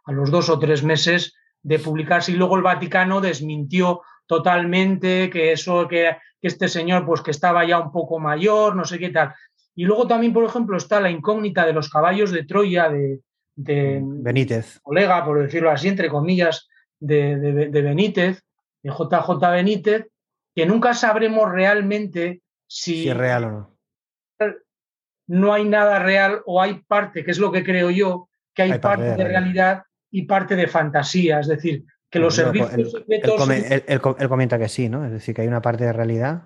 los 0.06 0.30
dos 0.30 0.48
o 0.50 0.58
tres 0.58 0.82
meses 0.82 1.34
de 1.62 1.78
publicarse 1.78 2.32
y 2.32 2.36
luego 2.36 2.56
el 2.56 2.62
Vaticano 2.62 3.20
desmintió 3.20 4.02
totalmente 4.26 5.28
que 5.30 5.52
eso, 5.52 5.88
que, 5.88 6.16
este 6.40 6.68
señor 6.68 7.04
pues 7.04 7.20
que 7.20 7.30
estaba 7.30 7.66
ya 7.66 7.78
un 7.78 7.92
poco 7.92 8.18
mayor, 8.18 8.74
no 8.74 8.84
sé 8.84 8.98
qué 8.98 9.10
tal. 9.10 9.34
Y 9.74 9.84
luego 9.84 10.06
también, 10.06 10.32
por 10.32 10.44
ejemplo, 10.44 10.76
está 10.76 11.00
la 11.00 11.10
incógnita 11.10 11.66
de 11.66 11.72
los 11.72 11.90
caballos 11.90 12.30
de 12.30 12.44
Troya 12.44 12.88
de, 12.88 13.20
Benítez. 13.56 14.80
Colega, 14.80 15.24
por 15.24 15.42
decirlo 15.42 15.70
así, 15.70 15.88
entre 15.88 16.08
comillas, 16.08 16.68
de, 16.98 17.36
de 17.36 17.82
Benítez, 17.82 18.42
de 18.82 18.90
JJ 18.90 19.38
Benítez, 19.50 20.06
que 20.54 20.66
nunca 20.66 20.94
sabremos 20.94 21.50
realmente 21.50 22.42
si, 22.66 23.02
si 23.02 23.08
es 23.08 23.16
real 23.16 23.44
o 23.44 23.50
no. 23.50 23.76
No 25.26 25.52
hay 25.52 25.64
nada 25.64 26.00
real 26.00 26.42
o 26.46 26.60
hay 26.60 26.82
parte, 26.86 27.24
que 27.24 27.30
es 27.30 27.38
lo 27.38 27.52
que 27.52 27.62
creo 27.62 27.90
yo, 27.90 28.28
que 28.54 28.62
hay, 28.62 28.78
parte, 28.78 29.14
de, 29.14 29.24
realidad 29.24 29.84
y 30.10 30.22
parte 30.22 30.56
de 30.56 30.66
fantasía. 30.66 31.40
Es 31.40 31.48
decir, 31.48 31.84
que 32.10 32.18
los 32.18 32.34
servicios 32.34 32.92
secretos. 32.92 33.48
Él, 33.86 34.00
comenta 34.00 34.58
que 34.58 34.68
sí, 34.68 34.88
¿no? 34.88 35.04
Es 35.04 35.12
decir, 35.12 35.34
que 35.34 35.42
hay 35.42 35.48
una 35.48 35.62
parte 35.62 35.84
de 35.84 35.92
realidad. 35.92 36.44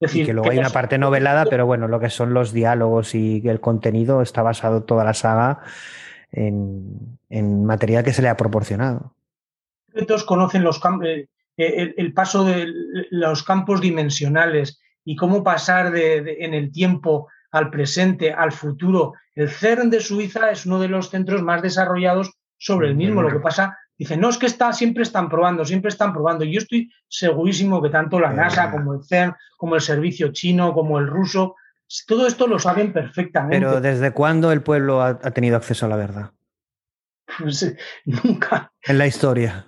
y 0.00 0.24
que 0.24 0.32
luego 0.32 0.50
hay 0.50 0.58
una 0.58 0.70
parte 0.70 0.98
novelada, 0.98 1.46
pero 1.46 1.64
bueno, 1.66 1.88
lo 1.88 1.98
que 1.98 2.10
son 2.10 2.34
los 2.34 2.52
diálogos 2.52 3.14
y 3.14 3.42
el 3.48 3.60
contenido 3.60 4.20
está 4.20 4.42
basado 4.42 4.84
toda 4.84 5.04
la 5.04 5.14
saga 5.14 5.60
en, 6.32 7.18
en 7.30 7.64
material 7.64 8.04
que 8.04 8.12
se 8.12 8.22
le 8.22 8.28
ha 8.28 8.36
proporcionado. 8.36 9.14
Secretos 9.88 10.24
conocen 10.24 10.62
los 10.62 10.80
eh, 11.02 11.28
el, 11.56 11.94
el, 11.96 12.12
paso 12.12 12.44
de 12.44 12.66
los 13.10 13.42
campos 13.42 13.80
dimensionales 13.80 14.80
y 15.02 15.16
cómo 15.16 15.42
pasar 15.42 15.92
de, 15.92 16.36
en 16.40 16.52
el 16.52 16.70
tiempo 16.70 17.28
al 17.50 17.70
presente, 17.70 18.32
al 18.32 18.52
futuro. 18.52 19.14
El 19.34 19.48
CERN 19.48 19.88
de 19.88 20.00
Suiza 20.00 20.50
es 20.50 20.66
uno 20.66 20.78
de 20.78 20.88
los 20.88 21.08
centros 21.08 21.42
más 21.42 21.62
desarrollados 21.62 22.32
sobre 22.58 22.88
el 22.88 22.96
mismo. 22.96 23.22
Lo 23.22 23.30
que 23.30 23.40
pasa, 23.40 23.78
dicen, 23.96 24.20
no, 24.20 24.28
es 24.28 24.38
que 24.38 24.46
está, 24.46 24.72
siempre 24.72 25.02
están 25.02 25.28
probando, 25.28 25.64
siempre 25.64 25.88
están 25.88 26.12
probando. 26.12 26.44
Yo 26.44 26.58
estoy 26.58 26.90
segurísimo 27.08 27.82
que 27.82 27.90
tanto 27.90 28.20
la 28.20 28.32
NASA 28.32 28.70
como 28.70 28.94
el 28.94 29.04
CERN, 29.04 29.34
como 29.56 29.74
el 29.74 29.80
servicio 29.80 30.32
chino, 30.32 30.72
como 30.72 30.98
el 30.98 31.06
ruso, 31.06 31.56
todo 32.06 32.26
esto 32.26 32.46
lo 32.46 32.58
saben 32.58 32.92
perfectamente. 32.92 33.58
Pero 33.58 33.80
¿desde 33.80 34.12
cuándo 34.12 34.52
el 34.52 34.62
pueblo 34.62 35.02
ha, 35.02 35.18
tenido 35.18 35.56
acceso 35.56 35.86
a 35.86 35.88
la 35.88 35.96
verdad? 35.96 36.30
Pues, 37.38 37.74
nunca. 38.04 38.72
En 38.82 38.98
la 38.98 39.06
historia. 39.06 39.66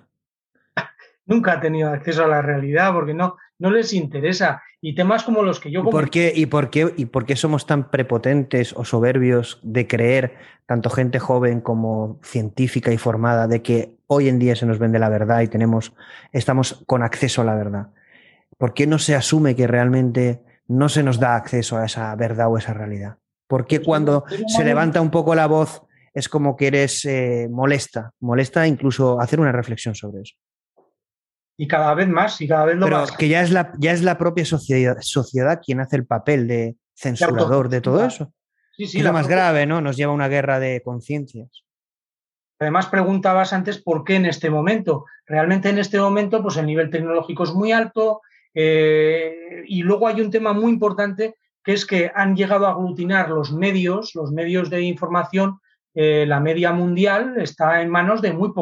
nunca 1.25 1.53
ha 1.53 1.59
tenido 1.59 1.89
acceso 1.89 2.23
a 2.23 2.27
la 2.27 2.41
realidad 2.41 2.93
porque 2.93 3.13
no, 3.13 3.35
no 3.59 3.69
les 3.69 3.93
interesa. 3.93 4.63
Y 4.81 4.95
temas 4.95 5.23
como 5.23 5.43
los 5.43 5.59
que 5.59 5.69
yo... 5.69 5.81
¿Y 5.81 5.91
por, 5.91 6.09
qué, 6.09 6.31
y, 6.33 6.45
por 6.45 6.69
qué, 6.69 6.93
¿Y 6.95 7.05
por 7.05 7.25
qué 7.25 7.35
somos 7.35 7.65
tan 7.65 7.91
prepotentes 7.91 8.73
o 8.73 8.85
soberbios 8.85 9.59
de 9.61 9.85
creer, 9.87 10.37
tanto 10.65 10.89
gente 10.89 11.19
joven 11.19 11.59
como 11.59 12.19
científica 12.23 12.91
y 12.93 12.97
formada, 12.97 13.47
de 13.47 13.61
que 13.61 13.97
hoy 14.07 14.29
en 14.29 14.39
día 14.39 14.55
se 14.55 14.65
nos 14.65 14.79
vende 14.79 14.97
la 14.97 15.09
verdad 15.09 15.41
y 15.41 15.47
tenemos, 15.49 15.93
estamos 16.31 16.81
con 16.87 17.03
acceso 17.03 17.41
a 17.41 17.45
la 17.45 17.55
verdad? 17.55 17.89
¿Por 18.57 18.73
qué 18.73 18.87
no 18.87 18.99
se 18.99 19.15
asume 19.15 19.55
que 19.55 19.67
realmente 19.67 20.41
no 20.67 20.87
se 20.87 21.03
nos 21.03 21.19
da 21.19 21.35
acceso 21.35 21.77
a 21.77 21.85
esa 21.85 22.15
verdad 22.15 22.47
o 22.49 22.57
esa 22.57 22.73
realidad? 22.73 23.17
¿Por 23.47 23.67
qué 23.67 23.81
cuando 23.81 24.23
se 24.47 24.63
levanta 24.63 25.01
un 25.01 25.11
poco 25.11 25.35
la 25.35 25.47
voz 25.47 25.81
es 26.13 26.29
como 26.29 26.55
que 26.55 26.67
eres 26.67 27.03
eh, 27.05 27.47
molesta? 27.51 28.11
Molesta 28.19 28.65
incluso 28.67 29.19
hacer 29.19 29.39
una 29.39 29.51
reflexión 29.51 29.95
sobre 29.95 30.21
eso 30.21 30.35
y 31.61 31.67
cada 31.67 31.93
vez 31.93 32.07
más 32.07 32.39
y 32.39 32.47
cada 32.47 32.63
vez 32.63 32.77
lo 32.77 32.85
Pero 32.85 32.99
más. 32.99 33.11
que 33.11 33.27
ya 33.27 33.41
es 33.41 33.51
la, 33.51 33.73
ya 33.77 33.91
es 33.91 34.01
la 34.01 34.17
propia 34.17 34.45
sociedad, 34.45 34.95
sociedad 35.01 35.59
quien 35.61 35.81
hace 35.81 35.97
el 35.97 36.05
papel 36.05 36.47
de 36.47 36.77
censurador 36.95 37.67
de 37.67 37.81
todo 37.81 38.05
eso. 38.05 38.31
Sí, 38.77 38.87
sí, 38.87 38.99
es 38.99 39.03
lo 39.03 39.11
más 39.11 39.27
grave, 39.27 39.65
¿no? 39.65 39.81
Nos 39.81 39.97
lleva 39.97 40.13
a 40.13 40.15
una 40.15 40.29
guerra 40.29 40.61
de 40.61 40.81
conciencias. 40.81 41.65
Además, 42.59 42.87
preguntabas 42.87 43.51
antes 43.51 43.77
por 43.77 44.05
qué 44.05 44.15
en 44.15 44.25
este 44.25 44.49
momento. 44.49 45.03
Realmente 45.25 45.67
en 45.67 45.79
este 45.79 45.99
momento, 45.99 46.41
pues 46.41 46.55
el 46.55 46.65
nivel 46.65 46.89
tecnológico 46.89 47.43
es 47.43 47.51
muy 47.51 47.73
alto 47.73 48.21
eh, 48.53 49.63
y 49.67 49.81
luego 49.81 50.07
hay 50.07 50.21
un 50.21 50.31
tema 50.31 50.53
muy 50.53 50.71
importante 50.71 51.35
que 51.61 51.73
es 51.73 51.85
que 51.85 52.09
han 52.15 52.37
llegado 52.37 52.67
a 52.67 52.71
aglutinar 52.71 53.29
los 53.29 53.51
medios, 53.51 54.15
los 54.15 54.31
medios 54.31 54.69
de 54.69 54.81
información, 54.83 55.59
eh, 55.93 56.23
la 56.25 56.39
media 56.39 56.71
mundial 56.71 57.33
está 57.37 57.81
en 57.81 57.89
manos 57.89 58.21
de 58.21 58.31
muy 58.31 58.53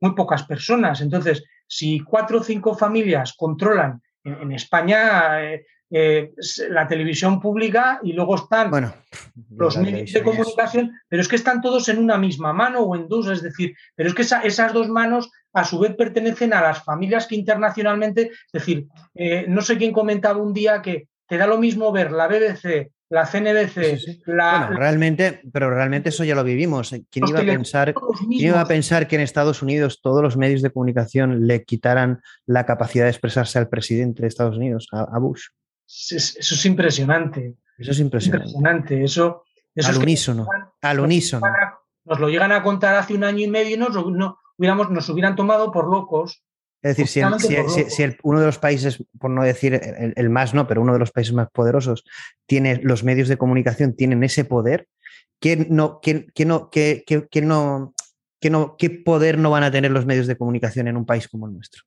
muy 0.00 0.14
pocas 0.14 0.44
personas. 0.44 1.00
Entonces, 1.00 1.42
si 1.68 2.00
cuatro 2.00 2.40
o 2.40 2.42
cinco 2.42 2.74
familias 2.74 3.34
controlan 3.36 4.02
en, 4.24 4.52
España 4.52 5.40
eh, 5.42 5.64
eh, 5.90 6.32
la 6.68 6.86
televisión 6.86 7.40
pública 7.40 8.00
y 8.02 8.12
luego 8.12 8.34
están 8.34 8.70
bueno, 8.70 8.92
los 9.56 9.78
medios 9.78 10.12
de 10.12 10.22
comunicación, 10.22 10.92
pero 11.08 11.22
es 11.22 11.28
que 11.28 11.36
están 11.36 11.62
todos 11.62 11.88
en 11.88 11.98
una 11.98 12.18
misma 12.18 12.52
mano 12.52 12.80
o 12.80 12.96
en 12.96 13.08
dos, 13.08 13.28
es 13.28 13.42
decir, 13.42 13.74
pero 13.94 14.08
es 14.08 14.14
que 14.14 14.22
esas 14.22 14.72
dos 14.72 14.88
manos 14.88 15.30
a 15.52 15.64
su 15.64 15.78
vez 15.78 15.94
pertenecen 15.94 16.52
a 16.52 16.60
las 16.60 16.84
familias 16.84 17.26
que 17.26 17.36
internacionalmente, 17.36 18.30
es 18.32 18.52
decir, 18.52 18.86
eh, 19.14 19.46
no 19.48 19.62
sé 19.62 19.78
quién 19.78 19.92
comentaba 19.92 20.42
un 20.42 20.52
día 20.52 20.82
que 20.82 21.08
te 21.26 21.38
da 21.38 21.46
lo 21.46 21.58
mismo 21.58 21.92
ver 21.92 22.12
la 22.12 22.28
BBC, 22.28 22.90
la 23.10 23.26
CNBC, 23.26 24.26
la... 24.26 24.66
Bueno, 24.66 24.80
realmente, 24.80 25.40
pero 25.52 25.70
realmente 25.70 26.10
eso 26.10 26.24
ya 26.24 26.34
lo 26.34 26.44
vivimos. 26.44 26.90
¿Quién 27.10 27.26
iba, 27.26 27.40
a 27.40 27.44
pensar, 27.44 27.94
¿Quién 27.94 28.50
iba 28.50 28.60
a 28.60 28.66
pensar 28.66 29.08
que 29.08 29.16
en 29.16 29.22
Estados 29.22 29.62
Unidos 29.62 30.00
todos 30.02 30.22
los 30.22 30.36
medios 30.36 30.60
de 30.60 30.70
comunicación 30.70 31.46
le 31.46 31.64
quitaran 31.64 32.20
la 32.44 32.66
capacidad 32.66 33.04
de 33.04 33.10
expresarse 33.10 33.58
al 33.58 33.68
presidente 33.68 34.22
de 34.22 34.28
Estados 34.28 34.56
Unidos, 34.56 34.88
a, 34.92 35.18
Bush? 35.18 35.46
Eso 35.86 36.16
es 36.16 36.66
impresionante. 36.66 37.56
Eso 37.78 37.92
es 37.92 38.00
impresionante. 38.00 39.02
Eso, 39.02 39.44
al 39.82 39.96
unísono. 39.96 40.46
al 40.82 41.00
unísono. 41.00 41.46
Nos 42.04 42.20
lo 42.20 42.28
llegan 42.28 42.52
a 42.52 42.62
contar 42.62 42.96
hace 42.96 43.14
un 43.14 43.24
año 43.24 43.44
y 43.44 43.48
medio 43.48 43.74
y 43.74 43.78
nos, 43.78 43.94
no, 43.94 44.38
hubiéramos, 44.56 44.90
nos 44.90 45.08
hubieran 45.08 45.36
tomado 45.36 45.72
por 45.72 45.88
locos 45.88 46.42
es 46.82 46.96
decir, 46.96 47.08
si, 47.08 48.04
uno 48.22 48.40
de 48.40 48.46
los 48.46 48.58
países, 48.58 49.02
por 49.18 49.30
no 49.30 49.42
decir 49.42 49.80
el, 50.14 50.30
más 50.30 50.54
no, 50.54 50.68
pero 50.68 50.80
uno 50.80 50.92
de 50.92 51.00
los 51.00 51.10
países 51.10 51.34
más 51.34 51.48
poderosos, 51.50 52.04
tiene 52.46 52.80
los 52.82 53.02
medios 53.02 53.28
de 53.28 53.36
comunicación, 53.36 53.96
tienen 53.96 54.22
ese 54.22 54.44
poder, 54.44 54.86
¿qué, 55.40 55.56
no, 55.68 56.00
no, 56.46 56.68
no, 57.42 57.94
no, 58.50 58.76
¿qué 58.78 58.90
poder 58.90 59.38
no 59.38 59.50
van 59.50 59.64
a 59.64 59.70
tener 59.72 59.90
los 59.90 60.06
medios 60.06 60.28
de 60.28 60.36
comunicación 60.36 60.86
en 60.86 60.96
un 60.96 61.04
país 61.04 61.26
como 61.26 61.48
el 61.48 61.54
nuestro? 61.54 61.82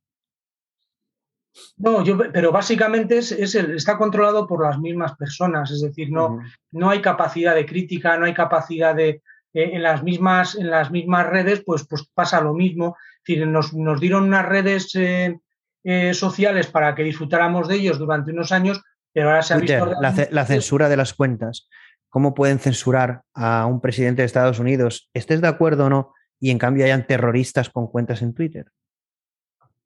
No, 1.78 2.04
yo, 2.04 2.18
pero 2.18 2.52
básicamente 2.52 3.18
es, 3.18 3.32
está 3.32 3.98
controlado 3.98 4.48
por 4.48 4.64
las 4.64 4.80
mismas 4.80 5.16
personas, 5.16 5.72
es 5.72 5.82
decir, 5.82 6.12
no, 6.12 6.40
no 6.72 6.90
hay 6.90 7.02
capacidad 7.02 7.56
de 7.56 7.66
crítica, 7.66 8.18
no 8.18 8.26
hay 8.26 8.34
capacidad 8.34 8.96
de, 8.96 9.22
eh, 9.54 9.72
en, 9.74 9.84
las 9.84 10.04
mismas, 10.04 10.56
en 10.56 10.70
las 10.70 10.92
mismas 10.92 11.28
redes, 11.28 11.64
pues, 11.66 11.86
pues 11.88 12.08
pasa 12.14 12.42
lo 12.42 12.54
mismo 12.54 12.96
decir, 13.26 13.48
nos, 13.48 13.72
dieron 14.00 14.24
unas 14.24 14.46
redes 14.46 14.94
eh, 14.96 15.38
eh, 15.84 16.14
sociales 16.14 16.68
para 16.68 16.96
que 16.96 17.04
disfrutáramos 17.04 17.68
de 17.68 17.76
ellos 17.76 17.98
durante 17.98 18.32
unos 18.32 18.52
años, 18.52 18.82
pero 19.14 19.30
ahora 19.30 19.42
se 19.42 19.54
ha 19.54 19.58
visto... 19.58 19.94
La, 20.00 20.46
censura 20.46 20.90
de 20.90 20.98
las 20.98 21.14
cuentas. 21.14 21.68
¿Cómo 22.10 22.34
pueden 22.34 22.60
censurar 22.60 23.22
a 23.34 23.66
un 23.66 23.82
presidente 23.82 24.22
de 24.22 24.26
Estados 24.26 24.60
Unidos, 24.60 25.10
estés 25.14 25.42
de 25.42 25.48
acuerdo 25.48 25.86
o 25.86 25.90
no, 25.90 26.14
y 26.40 26.52
en 26.52 26.58
cambio 26.58 26.86
hayan 26.86 27.08
terroristas 27.08 27.70
con 27.70 27.88
cuentas 27.88 28.22
en 28.22 28.34
Twitter? 28.34 28.66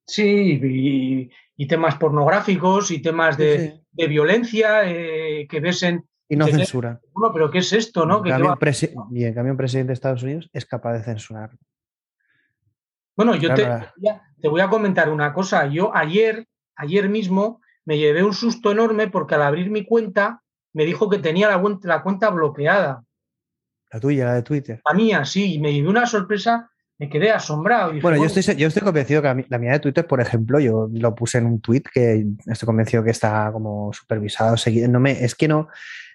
Sí, 0.08 1.30
y, 1.58 1.68
temas 1.68 1.96
pornográficos 1.96 2.92
y 2.92 3.02
temas 3.02 3.38
de, 3.38 3.82
violencia 3.92 4.82
eh, 4.90 5.48
que 5.50 5.60
besen. 5.60 6.06
Y 6.28 6.36
no 6.36 6.48
censura. 6.48 7.00
Bueno, 7.14 7.34
pero 7.34 7.52
¿qué 7.52 7.60
es 7.60 7.72
esto? 7.74 8.06
¿no? 8.06 8.24
y 8.26 8.32
en 9.24 9.34
cambio, 9.34 9.52
un 9.52 9.58
presidente 9.58 9.90
de 9.90 9.94
Estados 9.94 10.24
Unidos 10.24 10.50
es 10.54 10.66
capaz 10.66 10.94
de 10.94 11.04
censurar. 11.04 11.52
Bueno, 13.16 13.36
yo 13.36 13.54
te, 13.54 14.50
voy 14.50 14.62
a 14.62 14.70
comentar 14.70 15.10
una 15.10 15.34
cosa. 15.34 15.68
Yo 15.68 15.96
ayer, 15.96 16.48
ayer 16.76 17.10
mismo, 17.10 17.62
me 17.86 17.98
llevé 17.98 18.24
un 18.24 18.34
susto 18.34 18.72
enorme 18.72 19.08
porque 19.08 19.36
al 19.36 19.44
abrir 19.44 19.70
mi 19.70 19.86
cuenta 19.86 20.42
me 20.74 20.86
dijo 20.86 21.10
que 21.10 21.20
tenía 21.20 21.50
la, 21.50 22.02
cuenta 22.04 22.30
bloqueada. 22.30 23.04
La 23.92 24.00
tuya, 24.00 24.26
la 24.26 24.34
de 24.34 24.42
Twitter. 24.44 24.82
La 24.86 24.94
mía, 24.94 25.24
sí, 25.24 25.54
y 25.54 25.60
me 25.60 25.72
llevé 25.72 25.88
una 25.88 26.06
sorpresa, 26.06 26.70
me 26.98 27.10
quedé 27.10 27.32
asombrado. 27.32 27.94
bueno, 28.02 28.18
yo 28.18 28.26
estoy, 28.26 28.56
yo 28.56 28.68
estoy 28.68 28.84
convencido 28.84 29.22
que 29.22 29.46
la 29.48 29.58
mía 29.58 29.72
de 29.72 29.80
Twitter, 29.80 30.06
por 30.06 30.20
ejemplo, 30.20 30.60
yo 30.60 30.90
lo 30.92 31.16
puse 31.16 31.38
en 31.38 31.46
un 31.46 31.62
tweet 31.62 31.84
que 31.94 32.26
estoy 32.46 32.66
convencido 32.66 33.04
que 33.04 33.12
está 33.12 33.50
como 33.54 33.94
supervisado, 33.94 34.58
seguido. 34.58 34.90
No 34.90 35.00
me, 35.00 35.24
es 35.24 35.36
que 35.36 35.48
no, 35.48 35.70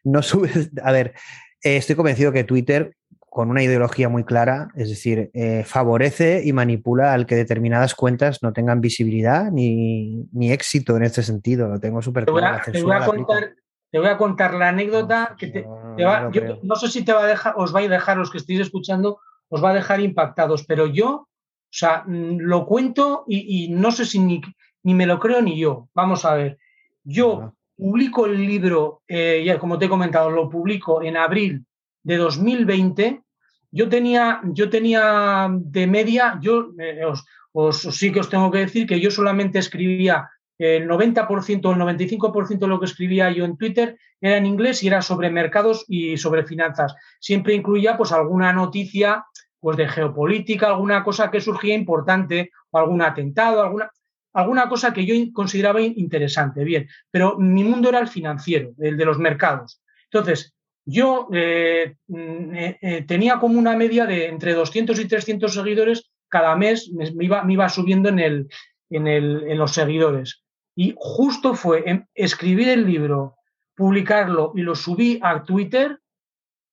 no 0.05 0.23
subes. 0.23 0.71
A 0.83 0.93
ver, 0.93 1.15
eh, 1.63 1.77
estoy 1.77 1.97
convencido 1.97 2.33
que 2.33 2.45
Twitter 2.45 2.95
con 3.31 3.49
una 3.49 3.63
ideología 3.63 4.09
muy 4.09 4.25
clara, 4.25 4.73
es 4.75 4.89
decir, 4.89 5.31
eh, 5.35 5.63
favorece 5.65 6.43
y 6.45 6.53
manipula 6.53 7.15
al 7.15 7.27
que 7.27 7.37
determinadas 7.37 7.95
cuentas 7.95 8.43
no 8.43 8.53
tengan 8.53 8.81
visibilidad 8.81 9.53
ni, 9.53 10.27
éxito 10.51 10.97
en 10.97 11.05
este 11.05 11.23
sentido. 11.23 11.69
Lo 11.69 11.79
tengo 11.79 12.03
súper 12.03 12.27
claro. 12.27 12.61
Te, 12.73 12.83
voy 12.83 14.09
a 14.09 14.17
contar, 14.17 14.55
la 14.55 14.69
anécdota 14.69 15.37
que 15.39 15.47
te, 15.47 15.63
va, 15.63 16.31
no 16.63 16.75
sé 16.75 16.89
si 16.89 17.05
te 17.05 17.13
va 17.13 17.23
a 17.23 17.27
dejar, 17.27 17.55
os 17.57 17.75
va 17.75 17.81
a 17.81 17.89
dejar 17.89 18.17
los 18.17 18.33
que 18.33 18.39
estéis 18.39 18.61
escuchando, 18.61 19.21
os 19.49 19.63
va 19.63 19.71
a 19.71 19.75
dejar 19.75 20.01
impactados, 20.01 20.65
pero 20.65 20.87
yo, 20.87 21.09
o 21.09 21.29
sea, 21.71 22.03
mm, 22.07 22.39
lo 22.39 22.67
cuento 22.67 23.25
y, 23.29 23.69
no 23.71 23.93
sé 23.93 24.07
si 24.07 24.19
ni, 24.19 24.41
ni, 24.83 24.95
me 24.95 25.07
lo 25.07 25.21
creo 25.21 25.41
ni 25.41 25.57
yo. 25.57 25.89
Vamos 25.95 26.25
a 26.25 26.35
ver, 26.35 26.59
yo 27.05 27.55
publico 27.77 28.27
el 28.27 28.45
libro, 28.45 29.03
eh, 29.07 29.43
ya 29.45 29.61
como 29.61 29.79
te 29.79 29.85
he 29.85 29.89
comentado, 29.89 30.31
lo 30.31 30.51
publico 30.51 31.01
en 31.01 31.17
abril 31.17 31.65
de 32.03 32.17
2020, 32.17 33.23
yo 33.71 33.89
tenía, 33.89 34.41
yo 34.45 34.69
tenía 34.69 35.49
de 35.53 35.87
media, 35.87 36.39
yo 36.43 36.71
eh, 36.79 37.05
os, 37.53 37.81
sí 37.81 38.13
que 38.13 38.21
os 38.21 38.29
tengo 38.29 38.51
que 38.51 38.59
decir 38.59 38.87
que 38.87 39.01
yo 39.01 39.11
solamente 39.11 39.59
escribía 39.59 40.29
el 40.59 40.89
90% 40.89 41.65
o 41.65 41.73
el 41.73 41.79
95% 41.79 42.59
de 42.59 42.67
lo 42.67 42.79
que 42.79 42.87
escribía 42.87 43.31
yo 43.31 43.45
en 43.45 43.57
Twitter 43.57 43.97
era 44.21 44.37
en 44.37 44.45
inglés 44.45 44.83
y 44.83 44.89
era 44.89 45.01
sobre 45.01 45.31
mercados 45.31 45.85
y 45.89 46.19
sobre 46.19 46.45
finanzas. 46.45 46.95
Siempre 47.19 47.55
incluía 47.55 47.97
pues 47.97 48.13
alguna 48.13 48.53
noticia 48.53 49.25
pues 49.59 49.77
de 49.77 49.89
geopolítica, 49.89 50.69
alguna 50.69 51.03
cosa 51.03 51.31
que 51.31 51.41
surgía 51.41 51.75
importante, 51.75 52.51
o 52.71 52.79
algún 52.79 53.03
atentado, 53.03 53.63
alguna, 53.63 53.91
alguna 54.33 54.69
cosa 54.69 54.93
que 54.93 55.05
yo 55.05 55.15
consideraba 55.33 55.81
interesante, 55.81 56.65
bien, 56.65 56.89
pero 57.11 57.39
mi 57.39 57.63
mundo 57.63 57.89
era 57.89 57.99
el 57.99 58.09
financiero, 58.09 58.73
el 58.79 58.97
de 58.97 59.05
los 59.05 59.19
mercados. 59.19 59.83
Entonces, 60.05 60.55
yo 60.91 61.29
eh, 61.33 61.97
mm, 62.09 62.55
eh, 62.55 62.79
eh, 62.81 63.03
tenía 63.03 63.39
como 63.39 63.59
una 63.59 63.77
media 63.77 64.07
de 64.07 64.27
entre 64.27 64.55
200 64.55 64.99
y 64.99 65.07
300 65.07 65.53
seguidores 65.53 66.11
cada 66.29 66.57
mes, 66.57 66.91
me, 66.93 67.25
iba, 67.25 67.43
me 67.45 67.55
iba, 67.55 67.69
subiendo 67.69 68.09
en, 68.09 68.19
el, 68.19 68.49
en, 68.91 69.07
el, 69.07 69.45
en 69.49 69.59
los 69.59 69.73
seguidores. 69.73 70.45
Y 70.77 70.95
justo 70.97 71.55
fue 71.55 72.07
escribir 72.15 72.69
el 72.69 72.87
libro, 72.87 73.37
publicarlo 73.75 74.53
y 74.55 74.63
lo 74.63 74.75
subí 74.75 75.19
a 75.23 75.43
Twitter 75.43 75.99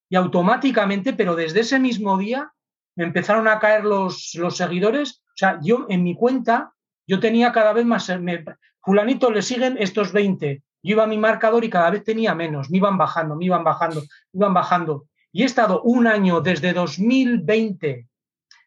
y 0.10 0.16
automáticamente, 0.16 1.14
pero 1.14 1.36
desde 1.36 1.62
ese 1.62 1.80
mismo 1.80 2.18
día, 2.18 2.52
me 2.96 3.06
empezaron 3.06 3.48
a 3.48 3.60
caer 3.60 3.84
los, 3.84 4.34
los 4.36 4.58
seguidores. 4.58 5.24
O 5.28 5.38
sea, 5.38 5.60
yo 5.62 5.88
en 5.90 6.04
mi 6.04 6.16
cuenta 6.16 6.74
yo 7.08 7.20
tenía 7.20 7.52
cada 7.52 7.74
vez 7.74 7.86
más, 7.86 8.10
me, 8.20 8.44
fulanito 8.82 9.32
le 9.32 9.42
siguen 9.42 9.78
estos 9.80 10.12
20, 10.12 10.62
yo 10.84 10.94
iba 10.94 11.04
a 11.04 11.08
mi 11.08 11.18
marcador 11.18 11.64
y 11.64 11.70
cada 11.70 11.90
vez 11.90 12.04
tenía 12.04 12.36
menos, 12.36 12.70
me 12.70 12.78
iban 12.78 12.98
bajando, 12.98 13.36
me 13.36 13.46
iban 13.46 13.64
bajando, 13.64 14.02
me 14.02 14.40
iban 14.40 14.54
bajando. 14.54 15.06
Y 15.32 15.44
he 15.44 15.46
estado 15.46 15.82
un 15.82 16.08
año 16.08 16.42
desde 16.42 16.74
2020, 16.74 18.08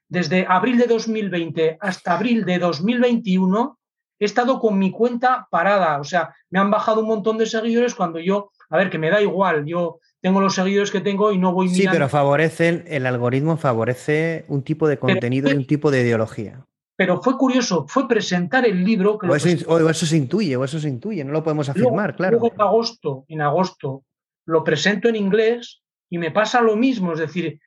desde 0.08 0.46
abril 0.48 0.78
de 0.78 0.86
2020 0.86 1.78
hasta 1.80 2.14
abril 2.14 2.44
de 2.44 2.58
2021, 2.58 3.78
he 4.18 4.24
estado 4.24 4.60
con 4.60 4.78
mi 4.78 4.90
cuenta 4.90 5.48
parada. 5.50 5.98
O 5.98 6.04
sea, 6.04 6.34
me 6.50 6.58
han 6.58 6.70
bajado 6.70 7.00
un 7.00 7.08
montón 7.08 7.38
de 7.38 7.46
seguidores 7.46 7.94
cuando 7.94 8.18
yo, 8.18 8.50
a 8.68 8.76
ver, 8.76 8.90
que 8.90 8.98
me 8.98 9.10
da 9.10 9.20
igual, 9.22 9.64
yo 9.64 9.98
tengo 10.20 10.40
los 10.40 10.54
seguidores 10.54 10.90
que 10.90 11.00
tengo 11.00 11.32
y 11.32 11.38
no 11.38 11.52
voy 11.52 11.68
mirando. 11.68 11.82
Sí, 11.82 11.88
pero 11.90 12.08
favorecen, 12.08 12.84
el 12.86 13.06
algoritmo 13.06 13.56
favorece 13.56 14.44
un 14.48 14.62
tipo 14.62 14.86
de 14.86 14.98
contenido 14.98 15.50
y 15.50 15.54
un 15.54 15.66
tipo 15.66 15.90
de 15.90 16.02
ideología. 16.02 16.66
Pero 17.00 17.22
fue 17.22 17.38
curioso, 17.38 17.86
fue 17.88 18.06
presentar 18.06 18.66
el 18.66 18.84
libro. 18.84 19.18
o, 19.22 19.34
eso, 19.34 20.04
se 20.04 20.18
intuye, 20.18 20.54
o 20.54 20.64
eso 20.64 20.78
se 20.78 20.90
intuye, 20.90 21.24
no 21.24 21.32
lo 21.32 21.42
podemos 21.42 21.66
afirmar, 21.70 22.14
claro. 22.14 22.32
Luego 22.38 22.54
en 22.54 22.60
agosto, 22.60 23.24
en 23.28 23.40
agosto, 23.40 24.04
lo 24.44 24.62
presento 24.62 25.08
en 25.08 25.16
inglés 25.16 25.80
y 26.10 26.18
me 26.18 26.30
pasa 26.30 26.60
lo 26.60 26.76
mismo, 26.76 27.14
es 27.14 27.20
decir, 27.20 27.58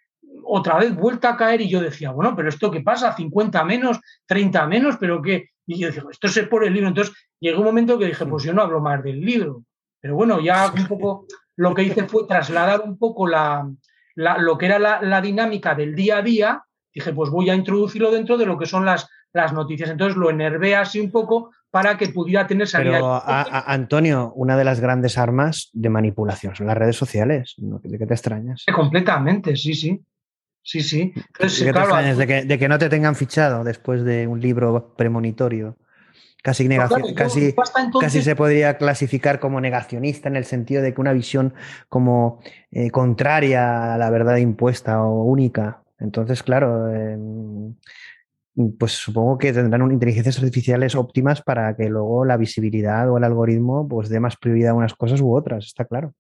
otra 0.43 0.77
vez 0.77 0.95
vuelta 0.95 1.31
a 1.31 1.35
caer 1.35 1.61
y 1.61 1.67
yo 1.67 1.81
decía, 1.81 2.11
bueno, 2.11 2.35
pero 2.35 2.47
esto 2.47 2.69
qué 2.69 2.81
pasa, 2.81 3.15
50 3.15 3.63
menos, 3.63 3.99
30 4.27 4.67
menos, 4.67 4.97
pero 4.99 5.19
qué. 5.19 5.49
Y 5.65 5.79
yo 5.79 5.87
decía, 5.87 6.03
esto 6.11 6.27
es 6.27 6.47
por 6.47 6.63
el 6.63 6.71
libro. 6.71 6.89
Entonces 6.89 7.15
llegó 7.39 7.61
un 7.61 7.65
momento 7.65 7.97
que 7.97 8.05
dije, 8.05 8.27
pues 8.27 8.43
yo 8.43 8.53
no 8.53 8.61
hablo 8.61 8.81
más 8.81 9.03
del 9.03 9.19
libro. 9.19 9.63
Pero 9.99 10.13
bueno, 10.13 10.41
ya 10.41 10.71
un 10.77 10.85
poco 10.85 11.25
lo 11.55 11.73
que 11.73 11.81
hice 11.81 12.03
fue 12.03 12.27
trasladar 12.27 12.81
un 12.81 12.99
poco 12.99 13.25
la, 13.25 13.67
lo 14.15 14.59
que 14.59 14.67
era 14.67 14.77
la, 14.77 15.01
la, 15.01 15.21
dinámica 15.21 15.73
del 15.73 15.95
día 15.95 16.17
a 16.17 16.21
día. 16.21 16.63
Dije, 16.93 17.11
pues 17.13 17.31
voy 17.31 17.49
a 17.49 17.55
introducirlo 17.55 18.11
dentro 18.11 18.37
de 18.37 18.45
lo 18.45 18.59
que 18.59 18.67
son 18.67 18.85
las, 18.85 19.09
las 19.33 19.51
noticias. 19.51 19.89
Entonces 19.89 20.15
lo 20.15 20.29
enervé 20.29 20.75
así 20.75 20.99
un 20.99 21.11
poco 21.11 21.51
para 21.69 21.97
que 21.97 22.09
pudiera 22.09 22.45
tener 22.45 22.67
salida. 22.67 22.93
Pero, 22.93 23.21
Antonio, 23.25 24.31
una 24.35 24.55
de 24.55 24.63
las 24.63 24.79
grandes 24.79 25.17
armas 25.17 25.69
de 25.73 25.89
manipulación 25.89 26.55
son 26.55 26.67
las 26.67 26.77
redes 26.77 26.95
sociales. 26.95 27.55
¿De 27.57 27.97
qué 27.97 28.05
te 28.05 28.13
extrañas? 28.13 28.63
Completamente, 28.73 29.55
sí, 29.55 29.73
sí. 29.73 29.99
Sí, 30.61 30.81
sí. 30.81 31.13
¿De 31.15 31.23
qué 31.33 31.73
te 31.73 31.79
extrañas? 31.79 32.17
¿De 32.17 32.27
que, 32.27 32.45
de 32.45 32.59
que, 32.59 32.69
no 32.69 32.77
te 32.77 32.89
tengan 32.89 33.15
fichado 33.15 33.63
después 33.63 34.03
de 34.03 34.27
un 34.27 34.39
libro 34.39 34.93
premonitorio. 34.95 35.77
Casi, 36.41 36.67
negación, 36.67 37.13
casi, 37.15 37.55
casi 37.99 38.21
se 38.21 38.35
podría 38.35 38.77
clasificar 38.77 39.39
como 39.39 39.61
negacionista 39.61 40.27
en 40.27 40.35
el 40.35 40.43
sentido 40.43 40.81
de 40.81 40.93
que 40.93 40.99
una 40.99 41.13
visión 41.13 41.53
como 41.87 42.41
eh, 42.69 42.91
contraria 42.91 43.93
a 43.93 43.97
la 43.97 44.09
verdad 44.09 44.35
impuesta 44.35 45.01
o 45.01 45.23
única. 45.23 45.83
Entonces, 45.99 46.43
claro, 46.43 46.93
em, 46.93 47.75
pues 48.77 48.93
supongo 48.93 49.37
que 49.37 49.51
tendrán 49.51 49.91
inteligencias 49.91 50.37
artificiales 50.37 50.95
óptimas 50.95 51.41
para 51.41 51.75
que 51.75 51.89
luego 51.89 52.25
la 52.25 52.37
visibilidad 52.37 53.09
o 53.09 53.17
el 53.17 53.23
algoritmo 53.23 53.87
pues 53.87 54.09
dé 54.09 54.19
más 54.19 54.37
prioridad 54.37 54.71
a 54.71 54.75
unas 54.75 54.93
cosas 54.93 55.21
u 55.21 55.35
otras, 55.35 55.65
está 55.65 55.85
claro. 55.85 56.13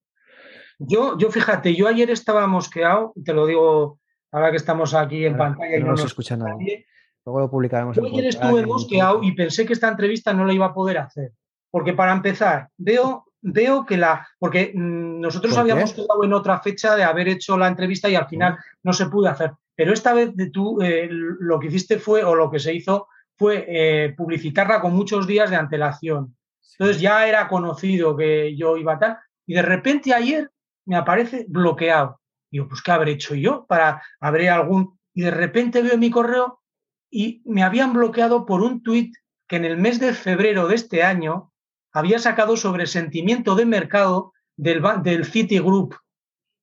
Yo, 0.79 1.17
yo 1.17 1.29
fíjate, 1.29 1.75
yo 1.75 1.87
ayer 1.87 2.09
estaba 2.09 2.47
mosqueado, 2.47 3.13
te 3.23 3.33
lo 3.33 3.45
digo 3.45 3.99
ahora 4.31 4.49
que 4.49 4.57
estamos 4.57 4.93
aquí 4.93 5.25
en 5.25 5.37
pantalla 5.37 5.77
y 5.77 5.83
no, 5.83 5.91
nos 5.91 6.03
escucha 6.03 6.35
nadie. 6.35 6.87
Luego 7.25 7.39
lo 7.39 7.49
publicaremos. 7.49 7.95
Yo 7.95 8.05
ayer 8.05 8.25
estuve 8.25 8.65
mosqueado 8.65 9.23
y 9.23 9.33
pensé 9.33 9.65
que 9.65 9.73
esta 9.73 9.87
entrevista 9.87 10.33
no 10.33 10.45
la 10.45 10.53
iba 10.53 10.65
a 10.65 10.73
poder 10.73 10.97
hacer. 10.97 11.31
Porque 11.71 11.93
para 11.93 12.11
empezar, 12.11 12.69
veo, 12.77 13.25
veo 13.41 13.85
que 13.85 13.97
la. 13.97 14.27
Porque 14.37 14.73
mm, 14.75 15.21
nosotros 15.21 15.57
habíamos 15.57 15.93
quedado 15.93 16.23
en 16.23 16.33
otra 16.33 16.59
fecha 16.59 16.95
de 16.95 17.03
haber 17.03 17.29
hecho 17.29 17.57
la 17.57 17.67
entrevista 17.67 18.09
y 18.09 18.15
al 18.15 18.27
final 18.27 18.57
no 18.83 18.91
se 18.91 19.05
pudo 19.05 19.29
hacer. 19.29 19.53
Pero 19.75 19.93
esta 19.93 20.13
vez 20.13 20.31
tú 20.51 20.81
eh, 20.81 21.07
lo 21.09 21.59
que 21.59 21.67
hiciste 21.67 21.99
fue, 21.99 22.23
o 22.23 22.35
lo 22.35 22.51
que 22.51 22.59
se 22.59 22.73
hizo, 22.73 23.07
fue 23.37 23.65
eh, 23.67 24.13
publicitarla 24.15 24.81
con 24.81 24.93
muchos 24.93 25.25
días 25.25 25.49
de 25.49 25.55
antelación. 25.55 26.35
Entonces 26.77 27.01
ya 27.01 27.27
era 27.27 27.47
conocido 27.47 28.15
que 28.15 28.55
yo 28.55 28.77
iba 28.77 28.93
a 28.93 28.99
tal, 28.99 29.17
y 29.45 29.53
de 29.53 29.61
repente 29.61 30.13
ayer 30.13 30.51
me 30.85 30.95
aparece 30.95 31.45
bloqueado. 31.47 32.19
Digo, 32.51 32.67
pues 32.67 32.81
¿qué 32.81 32.91
habré 32.91 33.13
hecho 33.13 33.35
yo 33.35 33.65
para 33.67 34.03
habré 34.19 34.49
algún. 34.49 34.99
Y 35.13 35.21
de 35.21 35.31
repente 35.31 35.81
veo 35.81 35.97
mi 35.97 36.09
correo 36.09 36.61
y 37.09 37.41
me 37.45 37.63
habían 37.63 37.93
bloqueado 37.93 38.45
por 38.45 38.61
un 38.61 38.81
tuit 38.81 39.15
que 39.47 39.57
en 39.57 39.65
el 39.65 39.77
mes 39.77 39.99
de 39.99 40.13
febrero 40.13 40.67
de 40.67 40.75
este 40.75 41.03
año 41.03 41.51
había 41.91 42.17
sacado 42.17 42.57
sobre 42.57 42.87
sentimiento 42.87 43.55
de 43.55 43.65
mercado 43.65 44.33
del, 44.55 44.81
del 45.03 45.25
Citigroup. 45.25 45.95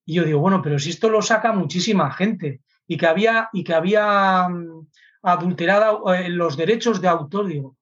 Y 0.04 0.14
yo 0.14 0.24
digo, 0.24 0.40
bueno, 0.40 0.60
pero 0.62 0.78
si 0.78 0.90
esto 0.90 1.08
lo 1.08 1.22
saca 1.22 1.52
muchísima 1.52 2.10
gente 2.10 2.62
y 2.90 2.96
que 2.96 3.06
había, 3.06 3.48
y 3.52 3.62
que 3.62 3.72
había 3.72 4.48
mm, 4.48 4.88
adulterado 5.22 6.12
eh, 6.12 6.28
los 6.28 6.56
derechos 6.56 7.00
de 7.00 7.06
autor, 7.06 7.46
digo, 7.46 7.76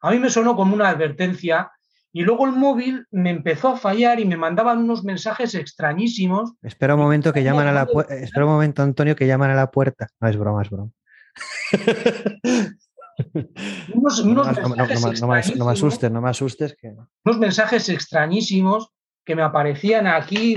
a 0.00 0.12
mí 0.12 0.20
me 0.20 0.30
sonó 0.30 0.54
como 0.54 0.72
una 0.72 0.88
advertencia 0.88 1.72
y 2.12 2.22
luego 2.22 2.46
el 2.46 2.52
móvil 2.52 3.04
me 3.10 3.30
empezó 3.30 3.70
a 3.70 3.76
fallar 3.76 4.20
y 4.20 4.24
me 4.24 4.36
mandaban 4.36 4.78
unos 4.78 5.02
mensajes 5.02 5.56
extrañísimos. 5.56 6.52
Espera 6.62 6.94
un 6.94 7.00
momento 7.00 7.32
que 7.32 7.42
llaman 7.42 7.66
a 7.66 7.72
la 7.72 7.86
puerta. 7.86 8.14
Espera 8.14 8.46
un 8.46 8.52
momento, 8.52 8.84
Antonio, 8.84 9.16
que 9.16 9.26
llaman 9.26 9.50
a 9.50 9.56
la 9.56 9.72
puerta. 9.72 10.06
No 10.20 10.28
es 10.28 10.36
broma, 10.36 10.62
es 10.62 10.70
broma. 10.70 10.92
no, 14.32 14.44
me 14.44 15.72
asustes, 15.72 16.12
no 16.12 16.20
me 16.20 16.30
asustes. 16.30 16.76
Que... 16.80 16.94
Unos 17.24 17.38
mensajes 17.40 17.88
extrañísimos 17.88 18.92
que 19.24 19.34
me 19.34 19.42
aparecían 19.42 20.06
aquí 20.06 20.56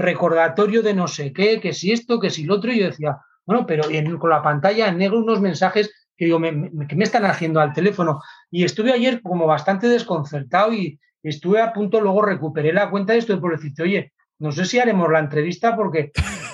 recordatorio 0.00 0.82
de 0.82 0.94
no 0.94 1.08
sé 1.08 1.32
qué, 1.32 1.60
que 1.60 1.72
si 1.72 1.92
esto, 1.92 2.18
que 2.18 2.30
si 2.30 2.44
lo 2.44 2.56
otro, 2.56 2.72
y 2.72 2.80
yo 2.80 2.86
decía, 2.86 3.18
bueno, 3.46 3.66
pero 3.66 3.84
con 4.18 4.30
la 4.30 4.42
pantalla 4.42 4.88
en 4.88 4.98
negro 4.98 5.18
unos 5.18 5.40
mensajes 5.40 5.90
que 6.16 6.26
digo, 6.26 6.38
me, 6.38 6.70
¿qué 6.86 6.96
me 6.96 7.04
están 7.04 7.24
haciendo 7.24 7.60
al 7.60 7.72
teléfono? 7.72 8.20
Y 8.50 8.64
estuve 8.64 8.92
ayer 8.92 9.22
como 9.22 9.46
bastante 9.46 9.88
desconcertado 9.88 10.72
y 10.72 11.00
estuve 11.22 11.60
a 11.60 11.72
punto, 11.72 12.00
luego 12.00 12.22
recuperé 12.22 12.72
la 12.72 12.90
cuenta 12.90 13.14
y 13.14 13.18
estoy 13.18 13.40
por 13.40 13.52
decirte, 13.52 13.82
oye, 13.82 14.12
no 14.38 14.52
sé 14.52 14.64
si 14.66 14.78
haremos 14.78 15.10
la 15.10 15.18
entrevista 15.18 15.76
porque 15.76 16.12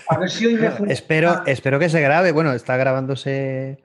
a 0.08 0.18
ver 0.18 0.30
si 0.30 0.46
hoy 0.46 0.54
me 0.54 0.68
espero, 0.92 1.42
espero 1.46 1.78
que 1.78 1.88
se 1.88 2.00
grabe, 2.00 2.32
bueno, 2.32 2.52
está 2.52 2.76
grabándose... 2.76 3.78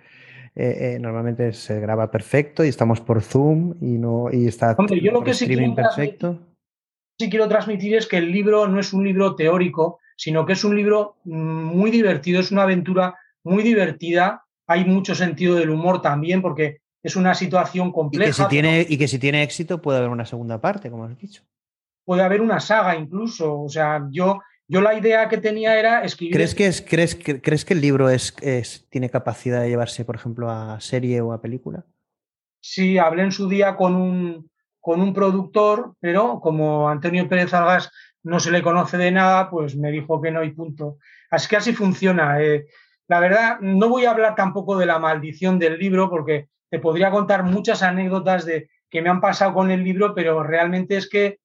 Eh, 0.53 0.95
eh, 0.95 0.97
normalmente 0.99 1.53
se 1.53 1.79
graba 1.79 2.11
perfecto 2.11 2.65
y 2.65 2.67
estamos 2.67 2.99
por 2.99 3.21
Zoom 3.21 3.75
y 3.79 3.97
no 3.97 4.25
y 4.29 4.47
está 4.47 4.75
Hombre, 4.77 4.99
yo 4.99 5.13
lo 5.13 5.23
que 5.23 5.33
perfecto 5.73 6.50
sí 7.21 7.29
quiero 7.29 7.47
transmitir 7.47 7.95
es 7.95 8.07
que 8.07 8.17
el 8.17 8.31
libro 8.31 8.67
no 8.67 8.79
es 8.79 8.93
un 8.93 9.03
libro 9.03 9.35
teórico, 9.35 9.99
sino 10.15 10.45
que 10.45 10.53
es 10.53 10.63
un 10.63 10.75
libro 10.75 11.17
muy 11.23 11.91
divertido, 11.91 12.39
es 12.39 12.51
una 12.51 12.63
aventura 12.63 13.15
muy 13.43 13.63
divertida. 13.63 14.43
Hay 14.67 14.85
mucho 14.85 15.15
sentido 15.15 15.55
del 15.55 15.69
humor 15.69 16.01
también, 16.01 16.41
porque 16.41 16.81
es 17.03 17.15
una 17.15 17.33
situación 17.33 17.91
compleja. 17.91 18.29
Y 18.29 18.31
que 18.31 18.43
si 18.43 18.47
tiene, 18.47 18.85
y 18.87 18.97
que 18.97 19.07
si 19.07 19.19
tiene 19.19 19.43
éxito 19.43 19.81
puede 19.81 19.99
haber 19.99 20.09
una 20.09 20.25
segunda 20.25 20.59
parte, 20.59 20.89
como 20.89 21.05
has 21.05 21.17
dicho. 21.17 21.43
Puede 22.03 22.23
haber 22.23 22.41
una 22.41 22.59
saga 22.59 22.95
incluso. 22.95 23.61
O 23.61 23.69
sea, 23.69 24.07
yo, 24.11 24.39
yo 24.67 24.81
la 24.81 24.93
idea 24.93 25.29
que 25.29 25.37
tenía 25.37 25.77
era 25.77 26.03
escribir. 26.03 26.35
¿Crees 26.35 26.55
que, 26.55 26.67
es, 26.67 26.81
crees, 26.81 27.15
¿crees 27.15 27.65
que 27.65 27.73
el 27.73 27.81
libro 27.81 28.09
es, 28.09 28.35
tiene 28.89 29.09
capacidad 29.09 29.61
de 29.61 29.69
llevarse, 29.69 30.05
por 30.05 30.15
ejemplo, 30.15 30.49
a 30.49 30.79
serie 30.81 31.21
o 31.21 31.33
a 31.33 31.41
película? 31.41 31.85
Sí, 32.59 32.97
hablé 32.99 33.23
en 33.23 33.31
su 33.31 33.49
día 33.49 33.75
con 33.75 33.95
un, 33.95 34.50
con 34.81 34.99
un 34.99 35.13
productor, 35.13 35.93
pero 35.99 36.39
como 36.41 36.89
Antonio 36.89 37.29
Pérez 37.29 37.53
Algas 37.53 37.91
no 38.23 38.39
se 38.39 38.51
le 38.51 38.61
conoce 38.61 38.97
de 38.97 39.11
nada, 39.11 39.49
pues 39.49 39.75
me 39.77 39.91
dijo 39.91 40.21
que 40.21 40.31
no 40.31 40.41
hay 40.41 40.51
punto. 40.51 40.97
Así 41.29 41.47
que 41.47 41.57
así 41.57 41.73
funciona. 41.73 42.41
Eh, 42.41 42.65
la 43.07 43.19
verdad, 43.19 43.59
no 43.61 43.89
voy 43.89 44.05
a 44.05 44.11
hablar 44.11 44.35
tampoco 44.35 44.77
de 44.77 44.85
la 44.85 44.99
maldición 44.99 45.59
del 45.59 45.77
libro, 45.77 46.09
porque 46.09 46.47
te 46.69 46.79
podría 46.79 47.11
contar 47.11 47.43
muchas 47.43 47.83
anécdotas 47.83 48.45
de 48.45 48.69
que 48.89 49.01
me 49.01 49.09
han 49.09 49.21
pasado 49.21 49.53
con 49.53 49.71
el 49.71 49.83
libro, 49.83 50.13
pero 50.13 50.43
realmente 50.43 50.97
es 50.97 51.09
que, 51.09 51.39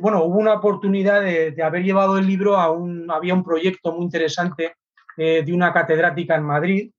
bueno, 0.00 0.24
hubo 0.24 0.38
una 0.38 0.54
oportunidad 0.54 1.22
de, 1.22 1.54
haber 1.62 1.82
llevado 1.82 2.18
el 2.18 2.26
libro 2.26 2.56
a 2.56 2.70
un, 2.70 3.10
había 3.10 3.34
un 3.34 3.44
proyecto 3.44 3.92
muy 3.92 4.04
interesante 4.04 4.74
eh, 5.16 5.42
de 5.44 5.52
una 5.52 5.72
catedrática 5.72 6.36
en 6.36 6.42
Madrid, 6.42 6.90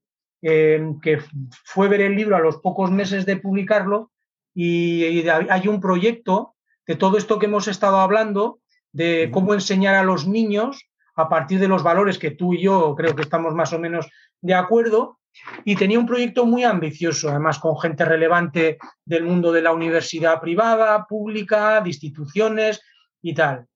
eh, 0.41 0.84
que 1.02 1.19
fue 1.64 1.88
ver 1.88 2.02
el 2.02 2.15
libro 2.15 2.36
a 2.36 2.40
los 2.40 2.57
pocos 2.57 2.91
meses 2.91 3.26
de 3.26 3.38
publicarlo 3.38 4.11
y, 4.56 5.27
hay 5.30 5.68
un 5.68 5.82
proyecto 5.82 6.56
de 6.88 6.95
todo 6.95 7.18
esto 7.18 7.38
que 7.38 7.48
hemos 7.48 7.68
estado 7.68 7.98
hablando, 7.98 8.60
de 8.91 9.30
cómo 9.32 9.53
enseñar 9.53 9.95
a 9.95 10.03
los 10.03 10.26
niños 10.26 10.90
a 11.15 11.27
partir 11.27 11.60
de 11.60 11.68
los 11.68 11.84
valores 11.84 12.18
que 12.18 12.32
tú 12.32 12.53
y 12.53 12.61
yo 12.61 12.95
creo 12.95 13.15
que 13.15 13.22
estamos 13.22 13.53
más 13.53 13.73
o 13.73 13.80
menos 13.80 14.07
de 14.41 14.53
acuerdo. 14.53 15.19
Y 15.65 15.76
tenía 15.76 15.99
un 15.99 16.06
proyecto 16.06 16.45
muy 16.45 16.64
ambicioso, 16.64 17.30
además 17.30 17.60
con 17.60 17.77
gente 17.77 18.06
relevante 18.06 18.77
del 19.03 19.26
mundo 19.26 19.52
de 19.52 19.61
la 19.61 19.73
universidad 19.73 20.40
privada, 20.40 21.06
pública, 21.07 21.82
de 21.82 21.90
instituciones 21.90 22.82
y 23.22 23.34
tal. 23.34 23.68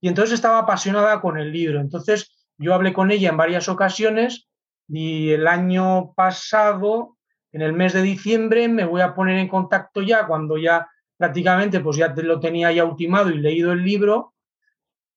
Y 0.00 0.06
entonces 0.06 0.34
estaba 0.34 0.60
apasionada 0.60 1.20
con 1.20 1.36
el 1.36 1.50
libro. 1.50 1.80
Entonces 1.80 2.46
yo 2.56 2.72
hablé 2.72 2.92
con 2.92 3.10
ella 3.10 3.30
en 3.30 3.36
varias 3.36 3.68
ocasiones 3.68 4.48
y 4.86 5.30
el 5.30 5.48
año 5.48 6.12
pasado 6.14 7.17
en 7.52 7.62
el 7.62 7.72
mes 7.72 7.92
de 7.92 8.02
diciembre 8.02 8.68
me 8.68 8.84
voy 8.84 9.00
a 9.00 9.14
poner 9.14 9.38
en 9.38 9.48
contacto 9.48 10.02
ya 10.02 10.26
cuando 10.26 10.56
ya 10.58 10.88
prácticamente 11.16 11.80
pues 11.80 11.96
ya 11.96 12.14
lo 12.16 12.40
tenía 12.40 12.72
ya 12.72 12.84
ultimado 12.84 13.30
y 13.30 13.38
leído 13.38 13.72
el 13.72 13.84
libro 13.84 14.34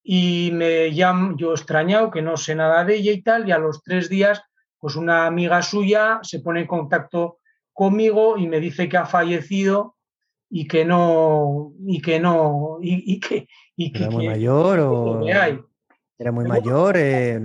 y 0.04 0.50
me 0.54 0.90
llamo, 0.90 1.38
yo 1.38 1.52
extrañado 1.52 2.10
que 2.10 2.22
no 2.22 2.38
sé 2.38 2.56
nada 2.56 2.84
de 2.84 2.96
ella 2.96 3.12
y 3.12 3.22
tal 3.22 3.48
y 3.48 3.52
a 3.52 3.60
los 3.60 3.84
tres 3.84 4.10
días 4.10 4.42
pues 4.80 4.96
una 4.96 5.28
amiga 5.28 5.62
suya 5.62 6.20
se 6.24 6.40
pone 6.40 6.62
en 6.62 6.68
contacto 6.68 7.38
conmigo 7.72 8.38
y 8.38 8.48
me 8.48 8.60
dice 8.60 8.90
que 8.90 8.98
ha 8.98 9.06
fallecido 9.06 9.96
y 10.50 10.68
que 10.68 10.84
no 10.84 11.74
y 11.86 12.02
que 12.02 12.20
no 12.20 12.80
y, 12.82 13.20
que 13.20 13.48
y 13.78 13.96
era 13.96 14.10
muy 14.10 14.28
mayor 14.28 14.80
o 14.80 15.28
era 16.18 16.32
muy 16.32 16.46
mayor 16.46 16.98
eh, 16.98 17.40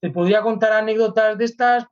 te 0.00 0.10
podría 0.10 0.42
contar 0.42 0.72
anécdotas 0.72 1.38
de 1.38 1.44
estas 1.44 1.86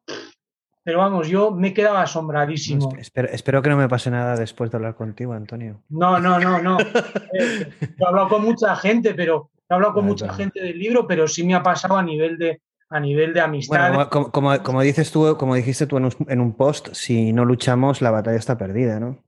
pero 0.85 0.99
vamos, 0.99 1.29
yo 1.29 1.51
me 1.51 1.73
quedaba 1.73 2.03
asombradísimo. 2.03 2.91
espero, 2.99 3.63
que 3.63 3.71
no 3.71 3.77
me 3.79 3.89
pase 3.89 4.11
nada 4.11 4.37
después 4.37 4.71
de 4.71 4.77
hablar 4.77 4.95
contigo, 4.95 5.33
Antonio. 5.33 5.83
No, 5.89 6.21
no, 6.21 6.39
no, 6.39 6.61
no. 6.61 6.79
Eh, 7.37 7.69
he 7.99 8.07
hablado 8.07 8.29
con 8.29 8.45
mucha 8.45 8.77
gente, 8.77 9.15
pero 9.15 9.51
he 9.69 9.75
hablado 9.75 9.95
con 9.95 10.05
mucha 10.05 10.33
gente 10.35 10.61
del 10.61 10.79
libro, 10.79 11.07
pero 11.07 11.27
sí 11.27 11.43
me 11.43 11.55
ha 11.55 11.63
pasado 11.63 11.97
a 11.97 12.03
nivel 12.03 12.39
de, 12.39 12.61
a 12.91 13.01
nivel 13.01 13.33
de 13.33 13.41
amistad. 13.41 14.09
como, 14.09 14.83
dices 14.83 15.11
tú, 15.11 15.37
como 15.37 15.55
dijiste 15.55 15.87
tú 15.87 15.97
en 15.97 16.41
un, 16.41 16.55
post, 16.55 16.91
si 16.93 17.33
no 17.33 17.45
luchamos, 17.45 18.03
la 18.03 18.13
batalla 18.13 18.37
está 18.37 18.57
perdida, 18.57 19.01
¿no? 19.01 19.25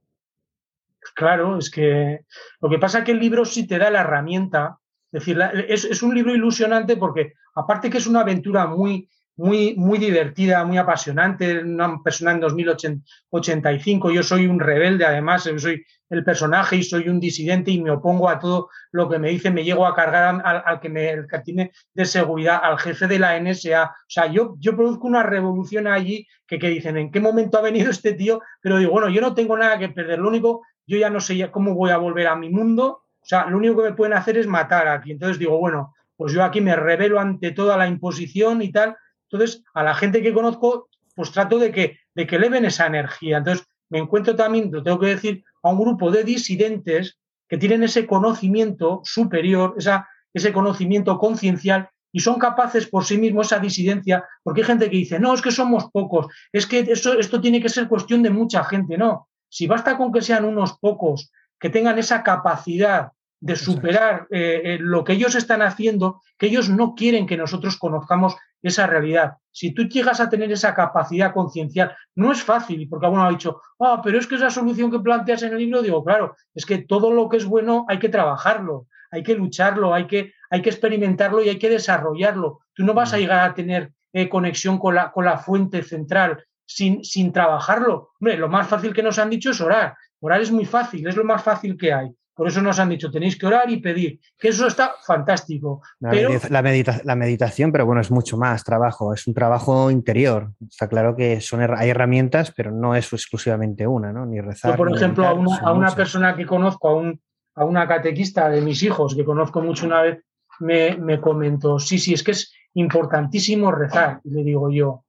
Claro, 1.15 1.57
es 1.57 1.69
que 1.69 2.21
lo 2.61 2.69
que 2.69 2.79
pasa 2.79 2.99
es 2.99 3.03
que 3.03 3.11
el 3.11 3.19
libro 3.19 3.43
sí 3.43 3.67
te 3.67 3.79
da 3.79 3.89
la 3.89 4.01
herramienta. 4.01 4.77
Es 5.11 5.25
decir, 5.25 5.41
es, 5.67 5.85
es 5.85 6.03
un 6.03 6.13
libro 6.13 6.33
ilusionante 6.33 6.95
porque, 6.97 7.33
aparte 7.55 7.89
que 7.89 7.97
es 7.97 8.07
una 8.07 8.21
aventura 8.21 8.67
muy, 8.67 9.09
muy, 9.37 9.75
muy 9.75 9.99
divertida, 9.99 10.65
muy 10.65 10.77
apasionante, 10.77 11.59
una 11.59 12.01
persona 12.03 12.31
en 12.31 12.39
2085, 12.39 14.11
yo 14.11 14.23
soy 14.23 14.47
un 14.47 14.59
rebelde 14.59 15.05
además, 15.05 15.49
soy 15.57 15.85
el 16.09 16.23
personaje 16.23 16.77
y 16.77 16.83
soy 16.83 17.07
un 17.07 17.19
disidente 17.19 17.69
y 17.69 17.81
me 17.81 17.91
opongo 17.91 18.29
a 18.29 18.39
todo 18.39 18.69
lo 18.91 19.07
que 19.07 19.19
me 19.19 19.29
dice, 19.29 19.51
me 19.51 19.63
llego 19.63 19.85
a 19.85 19.93
cargar 19.93 20.41
al, 20.43 20.79
que 20.79 20.89
me 20.89 21.09
el 21.11 21.27
que 21.27 21.39
tiene 21.39 21.71
de 21.93 22.05
seguridad, 22.05 22.59
al 22.63 22.79
jefe 22.79 23.07
de 23.07 23.19
la 23.19 23.39
NSA, 23.39 23.83
o 23.83 23.89
sea, 24.07 24.25
yo, 24.25 24.55
yo 24.59 24.75
produzco 24.75 25.05
una 25.05 25.21
revolución 25.21 25.85
allí 25.85 26.25
que, 26.47 26.57
que 26.57 26.69
dicen, 26.69 26.97
¿en 26.97 27.11
qué 27.11 27.19
momento 27.19 27.59
ha 27.59 27.61
venido 27.61 27.91
este 27.91 28.13
tío? 28.13 28.41
Pero 28.61 28.79
digo, 28.79 28.91
bueno, 28.91 29.09
yo 29.09 29.21
no 29.21 29.35
tengo 29.35 29.55
nada 29.55 29.77
que 29.77 29.89
perder, 29.89 30.17
lo 30.17 30.29
único, 30.29 30.63
yo 30.87 30.97
ya 30.97 31.11
no 31.11 31.19
sé 31.19 31.51
cómo 31.51 31.75
voy 31.75 31.91
a 31.91 31.97
volver 31.97 32.25
a 32.27 32.35
mi 32.35 32.49
mundo, 32.49 33.03
o 33.21 33.25
sea, 33.25 33.45
lo 33.45 33.57
único 33.57 33.83
que 33.83 33.89
me 33.89 33.95
pueden 33.95 34.13
hacer 34.13 34.37
es 34.37 34.47
matar 34.47 34.87
aquí, 34.87 35.11
entonces 35.11 35.37
digo, 35.37 35.59
bueno, 35.59 35.93
pues 36.15 36.33
yo 36.33 36.43
aquí 36.43 36.61
me 36.61 36.75
revelo 36.75 37.19
ante 37.19 37.51
toda 37.51 37.77
la 37.77 37.87
imposición 37.87 38.63
y 38.63 38.71
tal, 38.71 38.97
entonces, 39.29 39.63
a 39.73 39.83
la 39.83 39.93
gente 39.93 40.21
que 40.21 40.33
conozco, 40.33 40.89
pues 41.15 41.31
trato 41.31 41.57
de 41.59 41.71
que, 41.71 41.99
de 42.15 42.27
que 42.27 42.35
eleven 42.37 42.65
esa 42.65 42.85
energía. 42.85 43.37
Entonces, 43.37 43.65
me 43.89 43.99
encuentro 43.99 44.35
también, 44.35 44.69
lo 44.71 44.83
tengo 44.83 44.99
que 44.99 45.07
decir, 45.07 45.43
a 45.63 45.69
un 45.69 45.79
grupo 45.79 46.11
de 46.11 46.23
disidentes 46.23 47.17
que 47.47 47.57
tienen 47.57 47.83
ese 47.83 48.05
conocimiento 48.05 49.01
superior, 49.03 49.75
esa, 49.77 50.07
ese 50.33 50.53
conocimiento 50.53 51.17
conciencial 51.17 51.89
y 52.11 52.19
son 52.19 52.39
capaces 52.39 52.87
por 52.87 53.05
sí 53.05 53.17
mismos 53.17 53.47
esa 53.47 53.59
disidencia, 53.59 54.25
porque 54.43 54.61
hay 54.61 54.67
gente 54.67 54.89
que 54.89 54.97
dice, 54.97 55.19
no, 55.19 55.33
es 55.33 55.41
que 55.41 55.51
somos 55.51 55.85
pocos, 55.91 56.27
es 56.51 56.65
que 56.65 56.79
esto, 56.79 57.17
esto 57.19 57.41
tiene 57.41 57.61
que 57.61 57.69
ser 57.69 57.87
cuestión 57.87 58.23
de 58.23 58.29
mucha 58.29 58.63
gente, 58.63 58.97
no. 58.97 59.27
Si 59.49 59.67
basta 59.67 59.97
con 59.97 60.11
que 60.11 60.21
sean 60.21 60.45
unos 60.45 60.77
pocos 60.79 61.31
que 61.59 61.69
tengan 61.69 61.97
esa 61.97 62.23
capacidad 62.23 63.11
de 63.39 63.55
superar 63.55 64.27
eh, 64.31 64.61
eh, 64.63 64.77
lo 64.79 65.03
que 65.03 65.13
ellos 65.13 65.35
están 65.35 65.61
haciendo, 65.61 66.21
que 66.37 66.47
ellos 66.47 66.69
no 66.69 66.95
quieren 66.95 67.27
que 67.27 67.37
nosotros 67.37 67.77
conozcamos 67.77 68.35
esa 68.61 68.87
realidad. 68.87 69.33
Si 69.51 69.73
tú 69.73 69.83
llegas 69.83 70.19
a 70.19 70.29
tener 70.29 70.51
esa 70.51 70.73
capacidad 70.73 71.33
conciencial, 71.33 71.95
no 72.15 72.31
es 72.31 72.41
fácil, 72.41 72.87
porque 72.89 73.05
alguno 73.05 73.25
ha 73.25 73.29
dicho, 73.29 73.61
ah, 73.79 74.01
pero 74.03 74.17
es 74.17 74.27
que 74.27 74.35
esa 74.35 74.49
solución 74.49 74.91
que 74.91 74.99
planteas 74.99 75.43
en 75.43 75.53
el 75.53 75.59
libro, 75.59 75.81
digo, 75.81 76.03
claro, 76.03 76.35
es 76.53 76.65
que 76.65 76.79
todo 76.79 77.11
lo 77.11 77.29
que 77.29 77.37
es 77.37 77.45
bueno 77.45 77.85
hay 77.87 77.99
que 77.99 78.09
trabajarlo, 78.09 78.87
hay 79.11 79.23
que 79.23 79.35
lucharlo, 79.35 79.93
hay 79.93 80.07
que, 80.07 80.33
hay 80.49 80.61
que 80.61 80.69
experimentarlo 80.69 81.43
y 81.43 81.49
hay 81.49 81.59
que 81.59 81.69
desarrollarlo. 81.69 82.59
Tú 82.73 82.83
no 82.83 82.93
vas 82.93 83.13
a 83.13 83.17
llegar 83.17 83.49
a 83.49 83.53
tener 83.53 83.91
eh, 84.13 84.29
conexión 84.29 84.79
con 84.79 84.95
la, 84.95 85.11
con 85.11 85.25
la 85.25 85.37
fuente 85.37 85.83
central 85.83 86.43
sin, 86.65 87.03
sin 87.03 87.31
trabajarlo. 87.31 88.11
Hombre, 88.19 88.37
lo 88.37 88.49
más 88.49 88.67
fácil 88.67 88.93
que 88.93 89.03
nos 89.03 89.19
han 89.19 89.29
dicho 89.29 89.51
es 89.51 89.61
orar. 89.61 89.95
Orar 90.19 90.41
es 90.41 90.51
muy 90.51 90.65
fácil, 90.65 91.07
es 91.07 91.15
lo 91.15 91.23
más 91.23 91.43
fácil 91.43 91.77
que 91.77 91.93
hay. 91.93 92.11
Por 92.37 92.47
eso 92.47 92.61
nos 92.61 92.77
han 92.77 92.89
dicho, 92.89 93.09
tenéis 93.09 93.35
que 93.35 93.47
orar 93.47 93.67
y 93.71 93.77
pedir, 93.77 94.19
que 94.37 94.49
eso 94.49 94.67
está 94.67 94.93
fantástico. 95.03 95.81
La, 95.99 96.61
la, 97.03 97.15
meditación, 97.15 97.71
pero 97.71 97.87
bueno, 97.87 97.99
es 97.99 98.11
mucho 98.11 98.37
más 98.37 98.63
trabajo, 98.63 99.11
es 99.11 99.25
un 99.25 99.33
trabajo 99.33 99.89
interior. 99.89 100.51
Está 100.69 100.87
claro 100.87 101.15
que 101.15 101.41
son, 101.41 101.61
hay 101.75 101.89
herramientas, 101.89 102.53
pero 102.55 102.71
no 102.71 102.93
es 102.93 103.11
exclusivamente 103.11 103.87
una, 103.87 104.13
¿no? 104.13 104.27
Ni 104.27 104.39
rezar. 104.39 104.73
Yo, 104.73 104.77
por 104.77 104.95
ejemplo, 104.95 105.25
a 105.25 105.33
una, 105.33 105.95
persona 105.95 106.35
que 106.35 106.45
conozco, 106.45 106.89
a, 106.89 106.93
un, 106.93 107.19
a 107.55 107.65
una 107.65 107.87
catequista 107.87 108.47
de 108.49 108.61
mis 108.61 108.83
hijos, 108.83 109.15
que 109.15 109.25
conozco 109.25 109.59
mucho 109.61 109.87
una 109.87 110.03
vez, 110.03 110.23
me, 110.59 110.95
me 110.95 111.19
comentó, 111.19 111.79
sí, 111.79 111.97
sí, 111.97 112.13
es 112.13 112.21
que 112.21 112.31
es 112.31 112.53
importantísimo 112.75 113.71
rezar. 113.71 114.21
Y 114.23 114.29
le 114.29 114.43
digo 114.43 114.69
yo, 114.69 115.05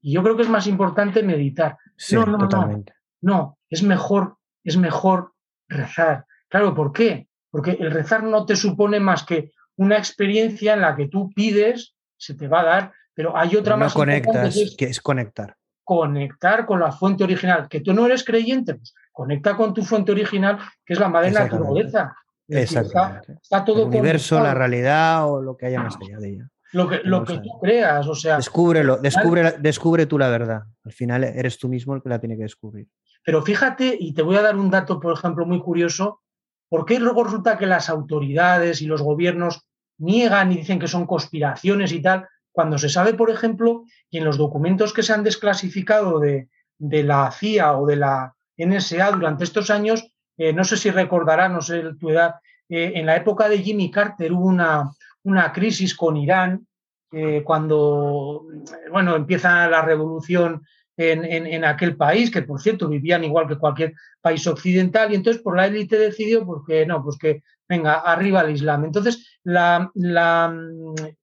y 0.00 0.14
yo 0.14 0.22
creo 0.22 0.34
que 0.34 0.44
es 0.44 0.48
más 0.48 0.66
importante 0.66 1.22
meditar. 1.22 1.76
no, 2.12 2.24
no, 2.24 2.38
totalmente. 2.38 2.94
no, 3.20 3.34
no, 3.34 3.58
es 3.68 3.82
mejor, 3.82 4.38
es 4.64 4.78
mejor 4.78 5.34
rezar 5.68 6.24
Claro, 6.50 6.74
¿por 6.74 6.92
qué? 6.92 7.28
Porque 7.50 7.78
el 7.80 7.90
rezar 7.90 8.24
no 8.24 8.44
te 8.44 8.56
supone 8.56 9.00
más 9.00 9.24
que 9.24 9.52
una 9.76 9.96
experiencia 9.96 10.74
en 10.74 10.82
la 10.82 10.94
que 10.94 11.08
tú 11.08 11.30
pides, 11.34 11.94
se 12.16 12.34
te 12.34 12.48
va 12.48 12.60
a 12.60 12.64
dar, 12.64 12.92
pero 13.14 13.36
hay 13.36 13.56
otra 13.56 13.76
más. 13.76 13.94
No 13.94 14.00
conectas, 14.00 14.74
que 14.76 14.86
es, 14.86 15.00
conectar. 15.00 15.56
Conectar 15.84 16.66
con 16.66 16.80
la 16.80 16.92
fuente 16.92 17.24
original. 17.24 17.68
Que 17.68 17.80
tú 17.80 17.94
no 17.94 18.04
eres 18.04 18.24
creyente, 18.24 18.74
pues 18.74 18.94
conecta 19.12 19.56
con 19.56 19.72
tu 19.72 19.84
fuente 19.84 20.12
original, 20.12 20.58
que 20.84 20.92
es 20.92 20.98
la 20.98 21.08
madre 21.08 21.30
naturaleza. 21.30 22.14
Exactamente. 22.48 23.38
Está, 23.40 23.64
todo 23.64 23.82
el 23.82 23.88
universo, 23.88 24.40
la 24.40 24.54
realidad 24.54 25.30
o 25.30 25.40
lo 25.40 25.56
que 25.56 25.66
haya 25.66 25.80
más 25.80 25.96
allá 25.96 26.18
de 26.18 26.30
ella. 26.30 26.48
Lo 26.72 26.88
que, 26.88 27.00
lo 27.04 27.24
que 27.24 27.38
tú 27.38 27.58
creas, 27.60 28.06
o 28.06 28.14
sea. 28.14 28.36
Descúbrelo, 28.36 28.96
descubre, 28.98 29.54
descubre 29.58 30.06
tú 30.06 30.18
la 30.18 30.28
verdad. 30.28 30.62
Al 30.84 30.92
final 30.92 31.24
eres 31.24 31.58
tú 31.58 31.68
mismo 31.68 31.94
el 31.94 32.02
que 32.02 32.08
la 32.08 32.18
tiene 32.18 32.36
que 32.36 32.42
descubrir. 32.42 32.88
Pero 33.24 33.42
fíjate, 33.42 33.96
y 33.98 34.14
te 34.14 34.22
voy 34.22 34.36
a 34.36 34.42
dar 34.42 34.56
un 34.56 34.70
dato, 34.70 35.00
por 35.00 35.12
ejemplo, 35.12 35.46
muy 35.46 35.60
curioso, 35.60 36.22
¿Por 36.70 36.86
qué 36.86 37.00
luego 37.00 37.24
resulta 37.24 37.58
que 37.58 37.66
las 37.66 37.90
autoridades 37.90 38.80
y 38.80 38.86
los 38.86 39.02
gobiernos 39.02 39.66
niegan 39.98 40.52
y 40.52 40.58
dicen 40.58 40.78
que 40.78 40.88
son 40.88 41.04
conspiraciones 41.04 41.92
y 41.92 42.00
tal, 42.00 42.28
cuando 42.52 42.78
se 42.78 42.88
sabe, 42.88 43.14
por 43.14 43.28
ejemplo, 43.28 43.84
que 44.10 44.18
en 44.18 44.24
los 44.24 44.38
documentos 44.38 44.92
que 44.92 45.02
se 45.02 45.12
han 45.12 45.24
desclasificado 45.24 46.20
de, 46.20 46.48
la 46.78 47.30
CIA 47.32 47.76
o 47.76 47.86
de 47.86 47.96
la 47.96 48.34
NSA 48.56 49.10
durante 49.10 49.44
estos 49.44 49.68
años, 49.68 50.12
eh, 50.38 50.52
no 50.52 50.62
sé 50.62 50.76
si 50.76 50.90
recordarán, 50.90 51.52
no 51.52 51.60
sé 51.60 51.82
tu 51.98 52.08
edad, 52.10 52.36
eh, 52.68 52.92
en 52.94 53.04
la 53.04 53.16
época 53.16 53.48
de 53.48 53.58
Jimmy 53.58 53.90
Carter 53.90 54.32
hubo 54.32 54.46
una, 54.46 54.90
una 55.24 55.52
crisis 55.52 55.94
con 55.96 56.16
Irán, 56.16 56.66
eh, 57.12 57.42
cuando 57.44 58.46
bueno, 58.92 59.16
empieza 59.16 59.68
la 59.68 59.82
revolución 59.82 60.62
en, 60.96 61.64
aquel 61.64 61.96
país, 61.96 62.30
que 62.30 62.42
por 62.42 62.60
cierto 62.60 62.88
vivían 62.88 63.24
igual 63.24 63.48
que 63.48 63.58
cualquier 63.58 63.94
país 64.20 64.46
occidental, 64.46 65.10
y 65.10 65.14
entonces 65.14 65.42
por 65.42 65.56
la 65.56 65.66
élite 65.66 65.98
decidió, 65.98 66.44
pues 66.44 66.62
que 66.66 66.86
no, 66.86 67.02
pues 67.02 67.16
que 67.18 67.42
venga, 67.68 67.94
arriba 68.00 68.42
el 68.42 68.50
Islam. 68.50 68.84
Entonces, 68.84 69.38
la, 69.44 69.90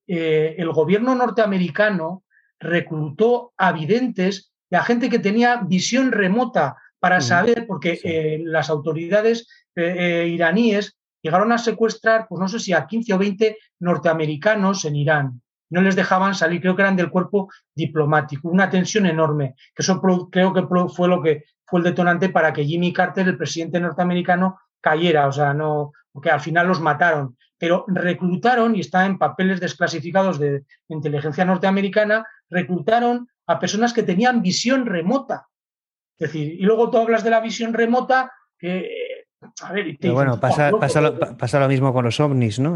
eh, 0.08 0.56
el 0.58 0.72
gobierno 0.72 1.14
norteamericano 1.14 2.24
reclutó 2.60 3.54
a 3.58 3.72
videntes 3.72 4.52
y 4.70 4.76
a 4.76 4.84
gente 4.84 5.10
que 5.10 5.20
tenía 5.20 5.58
visión 5.58 6.12
remota 6.12 6.78
para 7.00 7.22
saber, 7.22 7.68
porque 7.68 8.00
eh, 8.04 8.42
las 8.44 8.70
autoridades 8.70 9.48
eh, 9.76 10.28
iraníes 10.30 10.98
llegaron 11.22 11.52
a 11.52 11.58
secuestrar, 11.58 12.26
pues 12.28 12.40
no 12.40 12.48
sé 12.48 12.60
si 12.60 12.74
a 12.74 12.88
15 12.88 13.14
o 13.14 13.18
20 13.18 13.58
norteamericanos 13.80 14.86
en 14.86 14.96
Irán 14.96 15.42
no 15.70 15.82
les 15.82 15.96
dejaban 15.96 16.36
salir, 16.36 16.62
creo 16.62 16.76
que 16.76 16.82
eran 16.82 16.96
del 16.96 17.10
cuerpo 17.10 17.50
diplomático, 17.76 18.50
una 18.50 18.70
tensión 18.70 19.06
enorme, 19.06 19.56
que 19.76 19.82
eso 19.84 20.02
creo 20.32 20.54
que 20.54 20.68
fue 20.90 21.08
lo 21.08 21.22
que 21.22 21.44
fue 21.66 21.80
el 21.82 21.84
detonante 21.84 22.30
para 22.30 22.54
que 22.54 22.66
Jimmy 22.66 22.94
Carter, 22.94 23.28
el 23.28 23.38
presidente 23.38 23.80
norteamericano, 23.80 24.60
cayera, 24.80 25.28
o 25.28 25.32
sea, 25.32 25.54
no, 25.54 25.92
porque 26.12 26.30
al 26.30 26.40
final 26.40 26.68
los 26.68 26.80
mataron, 26.80 27.38
pero 27.58 27.84
reclutaron, 27.88 28.76
y 28.76 28.80
está 28.80 29.06
en 29.06 29.18
papeles 29.18 29.60
desclasificados 29.60 30.40
de 30.40 30.64
inteligencia 30.88 31.44
norteamericana, 31.44 32.26
reclutaron 32.50 33.28
a 33.48 33.60
personas 33.60 33.94
que 33.94 34.04
tenían 34.04 34.42
visión 34.42 34.86
remota. 34.86 35.48
Es 36.18 36.32
decir, 36.32 36.54
y 36.54 36.64
luego 36.64 36.90
tú 36.90 36.98
hablas 36.98 37.24
de 37.24 37.30
la 37.30 37.42
visión 37.42 37.74
remota, 37.74 38.32
que 38.58 38.90
a 39.64 39.74
ver, 39.74 39.98
bueno, 40.12 40.40
pasa, 40.40 40.72
pasa, 40.80 41.60
lo, 41.60 41.68
mismo 41.68 41.92
con 41.92 42.06
los 42.06 42.20
ovnis, 42.20 42.60
¿no? 42.60 42.76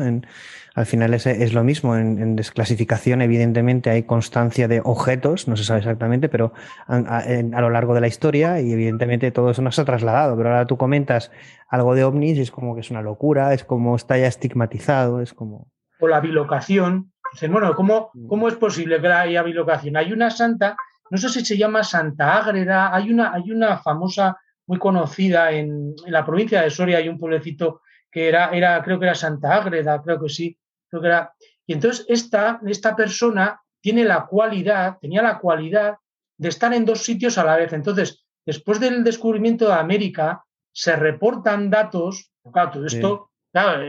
al 0.73 0.85
final 0.85 1.13
es, 1.13 1.27
es 1.27 1.53
lo 1.53 1.63
mismo. 1.63 1.95
En, 1.95 2.35
desclasificación, 2.35 3.21
evidentemente, 3.21 3.91
hay 3.91 4.03
constancia 4.03 4.67
de 4.67 4.81
objetos, 4.83 5.47
no 5.47 5.55
se 5.55 5.63
sabe 5.63 5.79
exactamente, 5.79 6.27
pero 6.27 6.53
a, 6.87 7.61
lo 7.61 7.69
largo 7.69 7.93
de 7.93 8.01
la 8.01 8.07
historia, 8.07 8.59
y 8.61 8.71
evidentemente 8.71 9.31
todo 9.31 9.51
eso 9.51 9.61
no 9.61 9.71
se 9.71 9.81
ha 9.81 9.85
trasladado. 9.85 10.35
Pero 10.35 10.49
ahora 10.49 10.65
tú 10.65 10.77
comentas 10.77 11.31
algo 11.69 11.93
de 11.93 12.03
ovnis 12.03 12.37
y 12.37 12.41
es 12.41 12.51
como 12.51 12.73
que 12.73 12.81
es 12.81 12.89
una 12.89 13.03
locura, 13.03 13.53
es 13.53 13.63
como 13.63 13.95
está 13.95 14.17
ya 14.17 14.27
estigmatizado, 14.27 15.21
es 15.21 15.33
como. 15.33 15.67
O 15.99 16.07
la 16.07 16.19
bilocación. 16.19 17.11
Dicen, 17.33 17.51
bueno, 17.51 17.75
¿cómo, 17.75 18.09
mm. 18.13 18.27
¿cómo 18.27 18.47
es 18.47 18.55
posible 18.55 18.99
que 18.99 19.07
haya 19.07 19.43
bilocación? 19.43 19.97
Hay 19.97 20.11
una 20.11 20.31
santa, 20.31 20.75
no 21.11 21.17
sé 21.17 21.29
si 21.29 21.45
se 21.45 21.57
llama 21.57 21.83
Santa 21.83 22.37
Ágreda, 22.37 22.93
hay 22.93 23.11
una, 23.11 23.33
hay 23.33 23.51
una 23.51 23.77
famosa 23.77 24.37
muy 24.67 24.79
conocida 24.79 25.51
en, 25.51 25.95
la 26.07 26.25
provincia 26.25 26.61
de 26.61 26.69
Soria, 26.69 26.97
hay 26.97 27.09
un 27.09 27.19
pueblecito 27.19 27.81
que 28.09 28.27
era, 28.27 28.49
era, 28.51 28.81
creo 28.83 28.99
que 28.99 29.05
era 29.05 29.15
Santa 29.15 29.55
Ágreda, 29.55 30.01
creo 30.01 30.21
que 30.21 30.29
sí, 30.29 30.57
creo 30.89 31.01
que 31.01 31.07
era. 31.07 31.33
Y 31.65 31.73
entonces 31.73 32.05
esta, 32.09 32.59
esta 32.65 32.95
persona 32.95 33.61
tiene 33.81 34.03
la 34.03 34.25
cualidad, 34.25 34.97
tenía 34.99 35.21
la 35.21 35.39
cualidad 35.39 35.95
de 36.37 36.49
estar 36.49 36.73
en 36.73 36.85
dos 36.85 37.03
sitios 37.03 37.37
a 37.37 37.43
la 37.43 37.55
vez. 37.55 37.73
Entonces, 37.73 38.25
después 38.45 38.79
del 38.79 39.03
descubrimiento 39.03 39.67
de 39.67 39.73
América, 39.73 40.43
se 40.73 40.95
reportan 40.95 41.69
datos, 41.69 42.31
claro, 42.51 42.71
todo 42.71 42.85
esto 42.85 43.31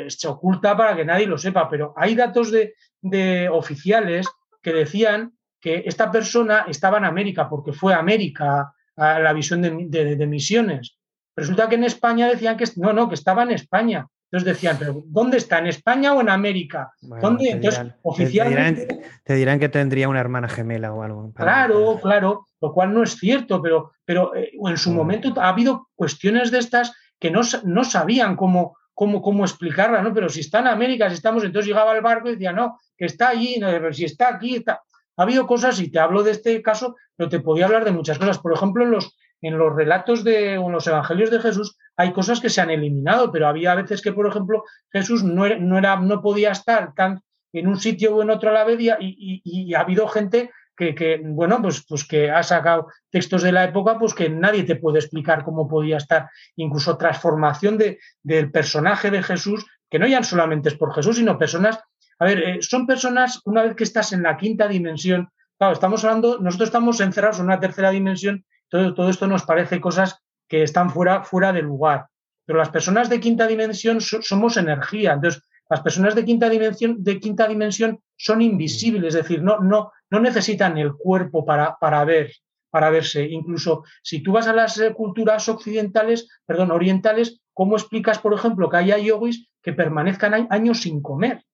se 0.09 0.29
oculta 0.29 0.77
para 0.77 0.97
que 0.97 1.05
nadie 1.05 1.27
lo 1.27 1.39
sepa, 1.39 1.69
pero 1.69 1.95
hay 1.97 2.15
datos 2.15 2.51
de, 2.51 2.75
de 3.01 3.49
oficiales 3.49 4.27
que 4.61 4.73
decían 4.73 5.37
que 5.61 5.85
esta 5.87 6.11
persona 6.11 6.67
estaba 6.69 6.99
en 6.99 7.05
América 7.05 7.49
porque 7.49 7.73
fue 7.73 7.95
a 7.95 7.99
América 7.99 8.73
a 8.97 9.19
la 9.19 9.33
visión 9.33 9.63
de, 9.63 10.27
misiones. 10.27 10.99
Resulta 11.35 11.69
que 11.69 11.77
en 11.77 11.85
España 11.85 12.29
decían 12.29 12.57
que 12.57 12.65
no, 12.77 12.93
no, 12.93 13.09
que 13.09 13.15
estaba 13.15 13.43
en 13.43 13.53
España. 13.53 14.07
Entonces 14.31 14.55
decían, 14.55 14.77
pero 14.79 15.03
¿dónde 15.07 15.37
está? 15.37 15.59
¿En 15.59 15.67
España 15.67 16.15
o 16.15 16.21
en 16.23 16.31
América? 16.31 16.93
¿Dónde? 17.01 17.51
Entonces, 17.51 17.93
oficialmente. 18.03 19.03
Te 19.25 19.35
dirán, 19.35 19.59
que 19.59 19.69
tendría 19.69 20.09
una 20.09 20.21
hermana 20.21 20.49
gemela 20.49 20.93
o 20.95 21.03
algo. 21.03 21.33
Claro, 21.35 21.99
claro, 22.01 22.47
lo 22.61 22.73
cual 22.73 22.95
no 22.95 23.03
es 23.03 23.17
cierto, 23.19 23.61
pero, 23.61 23.93
pero 24.07 24.35
eh, 24.35 24.53
en 24.67 24.77
su 24.79 24.91
momento 24.93 25.35
ha 25.39 25.49
habido 25.49 25.89
cuestiones 25.95 26.51
de 26.51 26.59
estas 26.59 26.95
que 27.19 27.31
no, 27.31 27.43
no 27.65 27.85
sabían 27.85 28.37
cómo, 28.37 28.77
cómo, 28.95 29.21
cómo 29.21 29.45
explicarla, 29.45 30.01
¿no? 30.01 30.15
Pero 30.15 30.29
si 30.29 30.41
está 30.41 30.61
en 30.61 30.69
América, 30.69 31.09
si 31.09 31.15
estamos, 31.17 31.45
entonces 31.45 31.69
llegaba 31.69 31.93
al 31.93 32.01
barco 32.01 32.29
y 32.29 32.33
decía, 32.33 32.53
no, 32.53 32.81
que 32.97 33.05
está 33.05 33.29
allí, 33.29 33.59
no, 33.59 33.69
pero 33.69 33.93
si 33.93 34.05
está 34.05 34.29
aquí, 34.29 34.57
está. 34.57 34.81
Ha 35.17 35.23
habido 35.25 35.47
cosas, 35.47 35.79
y 35.81 35.91
te 35.91 35.99
hablo 35.99 36.23
de 36.23 36.31
este 36.31 36.63
caso, 36.63 36.97
pero 37.23 37.31
te 37.31 37.39
podía 37.39 37.67
hablar 37.67 37.85
de 37.85 37.93
muchas 37.93 38.19
cosas. 38.19 38.41
Por 38.41 38.53
ejemplo, 38.53 38.83
en 38.83 38.91
los, 38.91 39.17
en 39.43 39.57
los 39.57 39.73
relatos 39.77 40.25
de 40.25 40.55
en 40.55 40.73
los 40.73 40.89
evangelios 40.89 41.31
de 41.31 41.39
Jesús 41.39 41.79
hay 41.97 42.13
cosas 42.13 42.41
que 42.41 42.51
se 42.51 42.61
han 42.61 42.71
eliminado, 42.71 43.31
pero 43.31 43.47
había 43.47 43.77
veces 43.77 44.03
que, 44.03 44.13
por 44.13 44.27
ejemplo, 44.27 44.65
Jesús 44.91 45.23
no 45.23 45.47
no, 45.61 45.79
era, 45.79 46.01
no 46.01 46.21
podía 46.21 46.51
estar 46.51 46.95
tan 46.95 47.21
en 47.53 47.69
un 47.69 47.79
sitio 47.79 48.17
o 48.17 48.23
en 48.23 48.31
otro 48.31 48.51
a 48.51 48.55
la 48.55 48.65
vez 48.65 48.81
y, 48.81 49.75
ha 49.75 49.81
habido 49.81 50.09
gente 50.09 50.51
que, 50.77 51.21
bueno, 51.23 51.63
pues, 51.63 51.87
pues 51.89 52.05
que 52.05 52.29
ha 52.29 52.43
sacado 52.43 52.89
textos 53.09 53.45
de 53.45 53.53
la 53.53 53.63
época, 53.63 54.01
pues 54.01 54.15
que 54.15 54.29
nadie 54.29 54.65
te 54.65 54.75
puede 54.75 54.99
explicar 54.99 55.45
cómo 55.45 55.69
podía 55.69 55.99
estar, 55.99 56.29
incluso 56.57 56.97
transformación 56.97 57.79
de, 57.79 58.01
del 58.25 58.51
personaje 58.51 59.13
de 59.13 59.23
Jesús, 59.23 59.65
que 59.89 60.01
no 60.01 60.09
ya 60.09 60.25
solamente 60.25 60.71
es 60.71 60.75
por 60.75 60.93
Jesús, 60.93 61.19
sino 61.19 61.39
personas 61.39 61.79
a 62.19 62.25
ver, 62.25 62.39
eh, 62.39 62.59
son 62.63 62.87
personas, 62.87 63.41
una 63.45 63.63
vez 63.65 63.75
que 63.75 63.83
estás 63.83 64.13
en 64.13 64.23
la 64.23 64.37
quinta 64.37 64.69
dimensión, 64.69 65.29
claro, 65.63 65.75
estamos 65.75 66.03
hablando, 66.03 66.41
nosotros 66.41 66.71
estamos 66.71 66.99
encerrados 66.99 67.39
en 67.39 67.45
una 67.45 67.61
tercera 67.61 67.93
dimensión, 67.93 68.45
todo, 68.69 68.95
todo 68.95 69.09
esto 69.09 69.29
nos 69.29 69.45
parece 69.45 69.81
cosas 69.81 70.19
que 70.49 70.65
están 70.65 70.91
fuera, 70.91 71.23
fuera 71.23 71.53
de 71.53 71.63
lugar. 71.63 72.09
Pero 72.45 72.59
las 72.59 72.71
personas 72.71 73.09
de 73.09 73.21
quinta 73.21 73.47
dimensión 73.47 74.01
somos 74.01 74.57
energía. 74.57 75.13
Entonces, 75.13 75.45
las 75.71 75.81
personas 75.81 76.17
de 76.17 76.25
quinta 76.25 76.49
dimensión, 76.49 76.97
de 77.05 77.21
quinta 77.21 77.47
dimensión 77.47 78.01
son 78.17 78.43
invisibles, 78.43 79.15
es 79.15 79.23
decir, 79.23 79.41
no, 79.41 79.61
no, 79.61 79.93
no 80.11 80.19
necesitan 80.19 80.79
el 80.79 80.95
cuerpo 80.95 81.45
para, 81.45 81.77
para 81.81 82.05
ver, 82.05 82.33
para 82.69 82.91
verse. 82.91 83.23
Incluso 83.31 83.85
si 84.03 84.21
tú 84.21 84.33
vas 84.33 84.49
a 84.49 84.53
las 84.53 84.81
eh, 84.81 84.93
culturas 84.93 85.49
occidentales, 85.49 86.29
perdón, 86.45 86.73
orientales, 86.73 87.41
¿cómo 87.55 87.77
explicas, 87.77 88.19
por 88.19 88.35
ejemplo, 88.35 88.69
que 88.69 88.79
haya 88.79 88.99
yogis 88.99 89.49
que 89.63 89.75
permanezcan 89.75 90.49
años 90.51 90.81
sin 90.81 91.01
comer? 91.01 91.45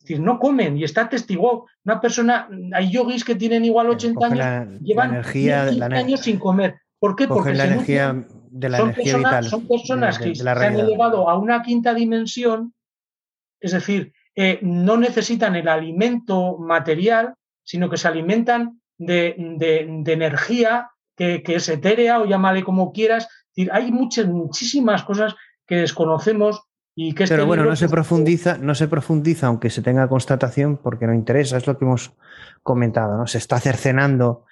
Decir, 0.00 0.20
no 0.20 0.38
comen 0.38 0.76
y 0.78 0.84
está 0.84 1.08
testigo. 1.08 1.66
Una 1.84 2.00
persona, 2.00 2.48
hay 2.72 2.90
yogis 2.90 3.24
que 3.24 3.34
tienen 3.34 3.64
igual 3.64 3.90
80 3.90 4.26
años, 4.26 4.80
llevan 4.82 5.10
energía, 5.10 5.62
años 5.62 6.20
sin 6.20 6.38
comer. 6.38 6.80
¿Por 6.98 7.14
qué? 7.14 7.28
Porque 7.28 7.54
la 7.54 7.66
energía 7.66 8.26
de 8.50 8.68
la 8.68 8.78
son 8.78 8.88
energía 8.88 9.04
personas, 9.04 9.30
vital. 9.30 9.44
Son 9.44 9.68
personas 9.68 10.18
que 10.18 10.34
se 10.34 10.48
han 10.48 10.80
elevado 10.80 11.28
a 11.28 11.38
una 11.38 11.62
quinta 11.62 11.94
dimensión, 11.94 12.74
es 13.60 13.72
decir, 13.72 14.12
eh, 14.34 14.58
no 14.62 14.96
necesitan 14.96 15.56
el 15.56 15.68
alimento 15.68 16.58
material, 16.58 17.34
sino 17.64 17.90
que 17.90 17.96
se 17.96 18.08
alimentan 18.08 18.80
de, 18.96 19.34
energía 20.06 20.90
que, 21.16 21.42
es 21.44 21.68
etérea 21.68 22.20
o 22.20 22.26
llámale 22.26 22.62
como 22.62 22.92
quieras. 22.92 23.28
hay 23.72 23.90
muchas, 23.90 24.26
muchísimas 24.26 25.02
cosas 25.02 25.34
que 25.66 25.76
desconocemos 25.76 26.62
pero 26.98 27.24
este 27.24 27.42
bueno, 27.42 27.64
no 27.64 27.76
se 27.76 27.88
profundiza, 27.88 28.58
no 28.58 28.74
se 28.74 28.88
profundiza 28.88 29.46
aunque 29.46 29.70
se 29.70 29.82
tenga 29.82 30.08
constatación 30.08 30.76
porque 30.76 31.06
no 31.06 31.14
interesa, 31.14 31.56
es 31.56 31.66
lo 31.66 31.78
que 31.78 31.84
hemos 31.84 32.12
comentado, 32.62 33.16
¿no? 33.16 33.26
Se 33.26 33.38
está 33.38 33.60
cercenando 33.60 34.44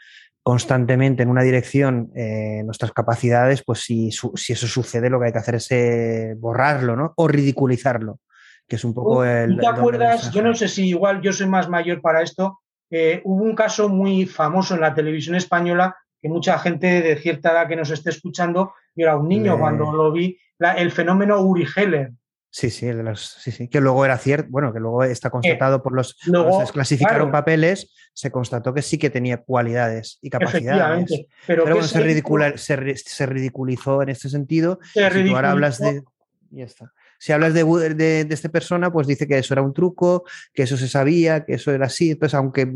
constantemente 0.43 1.25
en 1.25 1.29
una 1.29 1.43
dirección 1.43 2.13
eh, 2.15 2.63
nuestras 2.65 2.93
capacidades, 2.93 3.65
pues 3.65 3.81
si, 3.81 4.13
si, 4.13 4.53
eso 4.53 4.69
sucede, 4.69 5.11
lo 5.11 5.19
que 5.19 5.27
hay 5.27 5.33
que 5.33 5.39
hacer 5.39 5.57
es 5.57 5.67
eh, 5.73 6.35
borrarlo, 6.39 6.95
¿no? 6.95 7.15
O 7.17 7.27
ridiculizarlo, 7.27 8.21
que 8.69 8.77
es 8.77 8.85
un 8.85 8.95
poco 8.95 9.25
el. 9.25 9.59
¿Te 9.59 9.67
acuerdas? 9.67 10.31
Yo 10.31 10.43
no 10.43 10.55
sé 10.55 10.69
si 10.69 10.91
igual 10.91 11.21
yo 11.21 11.33
soy 11.33 11.49
más 11.49 11.69
mayor 11.69 12.01
para 12.01 12.23
esto. 12.23 12.61
Eh, 12.91 13.23
hubo 13.25 13.43
un 13.43 13.57
caso 13.57 13.89
muy 13.89 14.25
famoso 14.27 14.77
en 14.77 14.83
la 14.83 14.95
televisión 14.95 15.35
española 15.35 15.97
que 16.23 16.29
mucha 16.29 16.57
gente 16.61 17.03
de 17.03 17.17
cierta 17.17 17.51
edad 17.51 17.67
que 17.67 17.75
nos 17.75 17.91
esté 17.91 18.11
escuchando, 18.11 18.73
yo 18.95 19.05
era 19.05 19.17
un 19.17 19.29
niño 19.29 19.59
cuando 19.59 19.93
lo 19.93 20.13
vi, 20.13 20.39
el 20.77 20.93
fenómeno 20.93 21.41
Uri 21.41 21.67
Geller. 21.67 22.13
Sí, 22.57 22.71
sí, 22.71 22.89
sí, 23.17 23.53
sí, 23.53 23.69
que 23.69 23.83
luego 23.83 24.03
era 24.07 24.17
cierto, 24.17 24.49
bueno, 24.49 24.73
que 24.73 24.81
luego 24.81 25.05
está 25.05 25.29
constatado 25.29 25.83
por 25.83 25.93
los, 25.93 26.15
que 26.15 26.33
desclasificaron 26.59 27.31
papeles, 27.31 27.93
se 28.15 28.31
constató 28.31 28.73
que 28.73 28.81
sí 28.81 28.97
que 28.97 29.11
tenía 29.11 29.43
cualidades 29.43 30.19
y 30.23 30.31
capacidades. 30.31 31.27
Pero, 31.47 31.65
bueno, 31.65 31.83
se, 31.83 33.27
ridiculizó 33.27 34.01
en 34.01 34.09
este 34.09 34.31
sentido. 34.31 34.79
Si 34.95 35.01
tú 35.27 35.37
ahora 35.37 35.51
hablas 35.51 35.79
de. 35.79 36.03
Ya 36.49 36.65
está. 36.65 36.95
Si 37.19 37.35
hablas 37.35 37.53
de, 37.53 37.63
de, 37.63 38.25
de, 38.25 38.35
esta 38.35 38.49
persona, 38.49 38.91
pues 38.91 39.07
dice 39.07 39.27
que 39.27 39.37
eso 39.37 39.53
era 39.53 39.61
un 39.61 39.75
truco, 39.75 40.25
que 40.55 40.63
eso 40.63 40.79
se 40.79 40.89
sabía, 40.89 41.45
que 41.45 41.57
eso 41.57 41.73
era 41.73 41.85
así. 41.85 42.13
Entonces, 42.13 42.33
aunque 42.37 42.73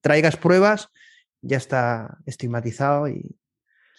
traigas 0.00 0.36
pruebas, 0.36 0.90
ya 1.40 1.56
está 1.56 2.18
estigmatizado 2.24 3.08
y 3.08 3.34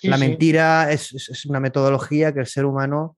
la 0.02 0.16
mentira 0.16 0.94
es, 0.94 1.14
es, 1.14 1.46
una 1.46 1.60
metodología 1.60 2.34
que 2.34 2.40
el 2.40 2.48
ser 2.48 2.64
humano 2.64 3.18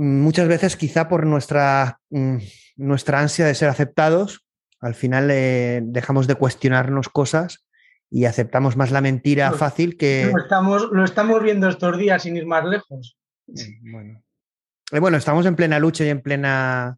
muchas 0.00 0.48
veces 0.48 0.76
quizá 0.76 1.08
por 1.08 1.26
nuestra, 1.26 2.00
mm, 2.10 2.38
nuestra 2.76 3.20
ansia 3.20 3.46
de 3.46 3.54
ser 3.54 3.68
aceptados, 3.68 4.44
al 4.80 4.94
final 4.94 5.30
eh, 5.30 5.80
dejamos 5.84 6.26
de 6.26 6.36
cuestionarnos 6.36 7.08
cosas 7.08 7.66
y 8.10 8.24
aceptamos 8.24 8.76
más 8.76 8.90
la 8.90 9.00
mentira 9.00 9.52
fácil 9.52 9.96
que... 9.96 10.30
Lo 10.32 10.42
estamos, 10.42 10.88
lo 10.90 11.04
estamos 11.04 11.42
viendo 11.42 11.68
estos 11.68 11.98
días 11.98 12.22
sin 12.22 12.36
ir 12.36 12.46
más 12.46 12.64
lejos. 12.64 13.18
Mm, 13.46 13.92
bueno. 13.92 14.22
Eh, 14.90 14.98
bueno, 14.98 15.18
estamos 15.18 15.46
en 15.46 15.54
plena 15.54 15.78
lucha 15.78 16.04
y 16.04 16.08
en 16.08 16.22
plena 16.22 16.96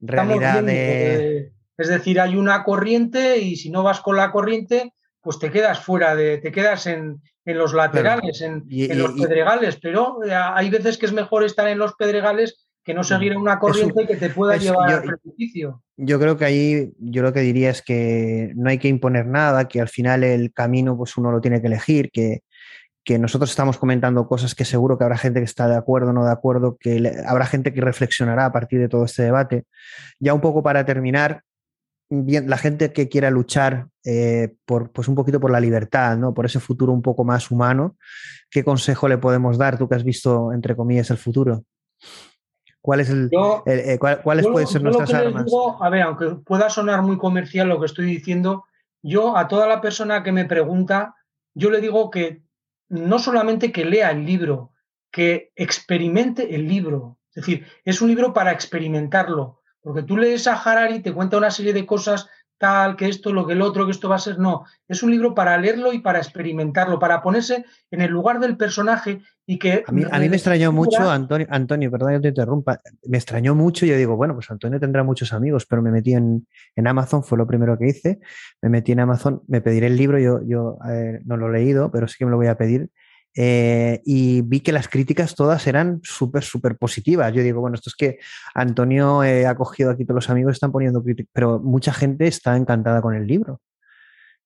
realidad 0.00 0.62
de... 0.62 1.52
Es 1.76 1.88
decir, 1.88 2.20
hay 2.20 2.34
una 2.34 2.64
corriente 2.64 3.38
y 3.38 3.54
si 3.54 3.70
no 3.70 3.84
vas 3.84 4.00
con 4.00 4.16
la 4.16 4.32
corriente, 4.32 4.92
pues 5.20 5.38
te 5.38 5.52
quedas 5.52 5.78
fuera 5.84 6.16
de, 6.16 6.38
te 6.38 6.50
quedas 6.50 6.86
en, 6.86 7.22
los 7.54 7.72
laterales, 7.72 8.40
en, 8.42 8.64
los 8.98 9.12
pedregales, 9.12 9.78
pero 9.80 10.22
eh, 10.24 10.34
hay 10.34 10.68
veces 10.70 10.98
que 10.98 11.06
es 11.06 11.12
mejor 11.12 11.44
estar 11.44 11.68
en 11.68 11.78
los 11.78 11.94
pedregales 11.94 12.68
que 12.84 12.94
no 12.94 13.04
seguir 13.04 13.32
en 13.32 13.38
una 13.38 13.58
corriente 13.58 14.06
que 14.06 14.16
te 14.16 14.30
pueda 14.30 14.56
llevar 14.56 14.90
al 14.90 15.02
precipicio. 15.02 15.82
Yo 15.96 16.18
creo 16.18 16.38
que 16.38 16.46
ahí, 16.46 16.92
yo 16.98 17.22
lo 17.22 17.34
que 17.34 17.40
diría 17.40 17.68
es 17.70 17.82
que 17.82 18.52
no 18.56 18.70
hay 18.70 18.78
que 18.78 18.88
imponer 18.88 19.26
nada, 19.26 19.68
que 19.68 19.80
al 19.80 19.88
final 19.88 20.24
el 20.24 20.52
camino 20.52 20.96
pues 20.96 21.16
uno 21.18 21.30
lo 21.30 21.40
tiene 21.40 21.60
que 21.60 21.66
elegir, 21.66 22.10
que, 22.10 22.40
que 23.08 23.18
nosotros 23.18 23.48
estamos 23.48 23.78
comentando 23.78 24.28
cosas 24.28 24.54
que 24.54 24.66
seguro 24.66 24.98
que 24.98 25.04
habrá 25.04 25.16
gente 25.16 25.40
que 25.40 25.44
está 25.44 25.66
de 25.66 25.76
acuerdo 25.76 26.10
o 26.10 26.12
no 26.12 26.26
de 26.26 26.30
acuerdo, 26.30 26.76
que 26.78 27.10
habrá 27.26 27.46
gente 27.46 27.72
que 27.72 27.80
reflexionará 27.80 28.44
a 28.44 28.52
partir 28.52 28.80
de 28.80 28.88
todo 28.90 29.06
este 29.06 29.22
debate. 29.22 29.64
Ya 30.20 30.34
un 30.34 30.42
poco 30.42 30.62
para 30.62 30.84
terminar, 30.84 31.42
bien, 32.10 32.50
la 32.50 32.58
gente 32.58 32.92
que 32.92 33.08
quiera 33.08 33.30
luchar 33.30 33.88
eh, 34.10 34.54
por, 34.64 34.90
pues 34.90 35.06
un 35.06 35.14
poquito 35.14 35.38
por 35.38 35.50
la 35.50 35.60
libertad, 35.60 36.16
¿no? 36.16 36.32
por 36.32 36.46
ese 36.46 36.60
futuro 36.60 36.94
un 36.94 37.02
poco 37.02 37.24
más 37.24 37.50
humano, 37.50 37.98
¿qué 38.50 38.64
consejo 38.64 39.06
le 39.06 39.18
podemos 39.18 39.58
dar 39.58 39.76
tú 39.76 39.86
que 39.86 39.96
has 39.96 40.02
visto, 40.02 40.50
entre 40.50 40.74
comillas, 40.74 41.10
el 41.10 41.18
futuro? 41.18 41.64
¿Cuál 42.80 43.00
es 43.00 43.10
el, 43.10 43.28
eh, 43.66 43.98
¿Cuáles 43.98 44.46
pueden 44.46 44.66
ser 44.66 44.82
nuestras 44.82 45.12
armas? 45.12 45.44
a 45.78 45.90
ver, 45.90 46.00
aunque 46.00 46.36
pueda 46.36 46.70
sonar 46.70 47.02
muy 47.02 47.18
comercial 47.18 47.68
lo 47.68 47.78
que 47.78 47.84
estoy 47.84 48.06
diciendo, 48.06 48.64
yo 49.02 49.36
a 49.36 49.46
toda 49.46 49.66
la 49.66 49.82
persona 49.82 50.22
que 50.22 50.32
me 50.32 50.46
pregunta, 50.46 51.14
yo 51.52 51.68
le 51.70 51.82
digo 51.82 52.10
que 52.10 52.40
no 52.88 53.18
solamente 53.18 53.72
que 53.72 53.84
lea 53.84 54.10
el 54.10 54.24
libro, 54.24 54.72
que 55.12 55.52
experimente 55.54 56.54
el 56.54 56.66
libro. 56.66 57.18
Es 57.34 57.44
decir, 57.44 57.66
es 57.84 58.00
un 58.00 58.08
libro 58.08 58.32
para 58.32 58.52
experimentarlo, 58.52 59.60
porque 59.82 60.02
tú 60.02 60.16
lees 60.16 60.46
a 60.46 60.54
Harari 60.54 60.94
y 60.94 61.02
te 61.02 61.12
cuenta 61.12 61.36
una 61.36 61.50
serie 61.50 61.74
de 61.74 61.84
cosas 61.84 62.26
tal, 62.58 62.96
que 62.96 63.08
esto, 63.08 63.32
lo 63.32 63.46
que 63.46 63.54
el 63.54 63.62
otro, 63.62 63.86
que 63.86 63.92
esto 63.92 64.08
va 64.08 64.16
a 64.16 64.20
ser. 64.20 64.38
No, 64.38 64.64
es 64.86 65.02
un 65.02 65.10
libro 65.10 65.34
para 65.34 65.56
leerlo 65.56 65.92
y 65.92 66.00
para 66.00 66.18
experimentarlo, 66.18 66.98
para 66.98 67.22
ponerse 67.22 67.64
en 67.90 68.00
el 68.02 68.10
lugar 68.10 68.40
del 68.40 68.56
personaje 68.56 69.22
y 69.46 69.58
que... 69.58 69.84
A 69.86 69.92
mí, 69.92 70.04
a 70.10 70.18
mí 70.18 70.28
me 70.28 70.36
extrañó 70.36 70.72
mucho, 70.72 71.08
Antonio, 71.08 71.46
Antonio, 71.50 71.90
perdón 71.90 72.14
que 72.14 72.20
te 72.20 72.28
interrumpa, 72.28 72.80
me 73.06 73.16
extrañó 73.16 73.54
mucho, 73.54 73.86
yo 73.86 73.96
digo, 73.96 74.16
bueno, 74.16 74.34
pues 74.34 74.50
Antonio 74.50 74.78
tendrá 74.78 75.04
muchos 75.04 75.32
amigos, 75.32 75.64
pero 75.66 75.80
me 75.80 75.90
metí 75.90 76.12
en, 76.12 76.46
en 76.76 76.86
Amazon, 76.86 77.24
fue 77.24 77.38
lo 77.38 77.46
primero 77.46 77.78
que 77.78 77.88
hice, 77.88 78.20
me 78.60 78.68
metí 78.68 78.92
en 78.92 79.00
Amazon, 79.00 79.42
me 79.46 79.60
pediré 79.60 79.86
el 79.86 79.96
libro, 79.96 80.18
yo, 80.18 80.40
yo 80.44 80.78
eh, 80.90 81.20
no 81.24 81.36
lo 81.36 81.48
he 81.48 81.52
leído, 81.52 81.90
pero 81.90 82.08
sí 82.08 82.16
que 82.18 82.24
me 82.24 82.30
lo 82.30 82.36
voy 82.36 82.48
a 82.48 82.58
pedir. 82.58 82.90
Eh, 83.34 84.00
y 84.04 84.42
vi 84.42 84.60
que 84.60 84.72
las 84.72 84.88
críticas 84.88 85.34
todas 85.34 85.66
eran 85.66 86.00
súper, 86.02 86.42
súper 86.42 86.76
positivas. 86.76 87.32
Yo 87.32 87.42
digo, 87.42 87.60
bueno, 87.60 87.76
esto 87.76 87.90
es 87.90 87.94
que 87.94 88.18
Antonio 88.54 89.22
eh, 89.22 89.46
ha 89.46 89.54
cogido 89.54 89.90
aquí 89.90 90.04
todos 90.04 90.16
los 90.16 90.30
amigos, 90.30 90.54
están 90.54 90.72
poniendo 90.72 91.02
críticas, 91.02 91.30
pero 91.32 91.60
mucha 91.60 91.92
gente 91.92 92.26
está 92.26 92.56
encantada 92.56 93.00
con 93.00 93.14
el 93.14 93.26
libro. 93.26 93.60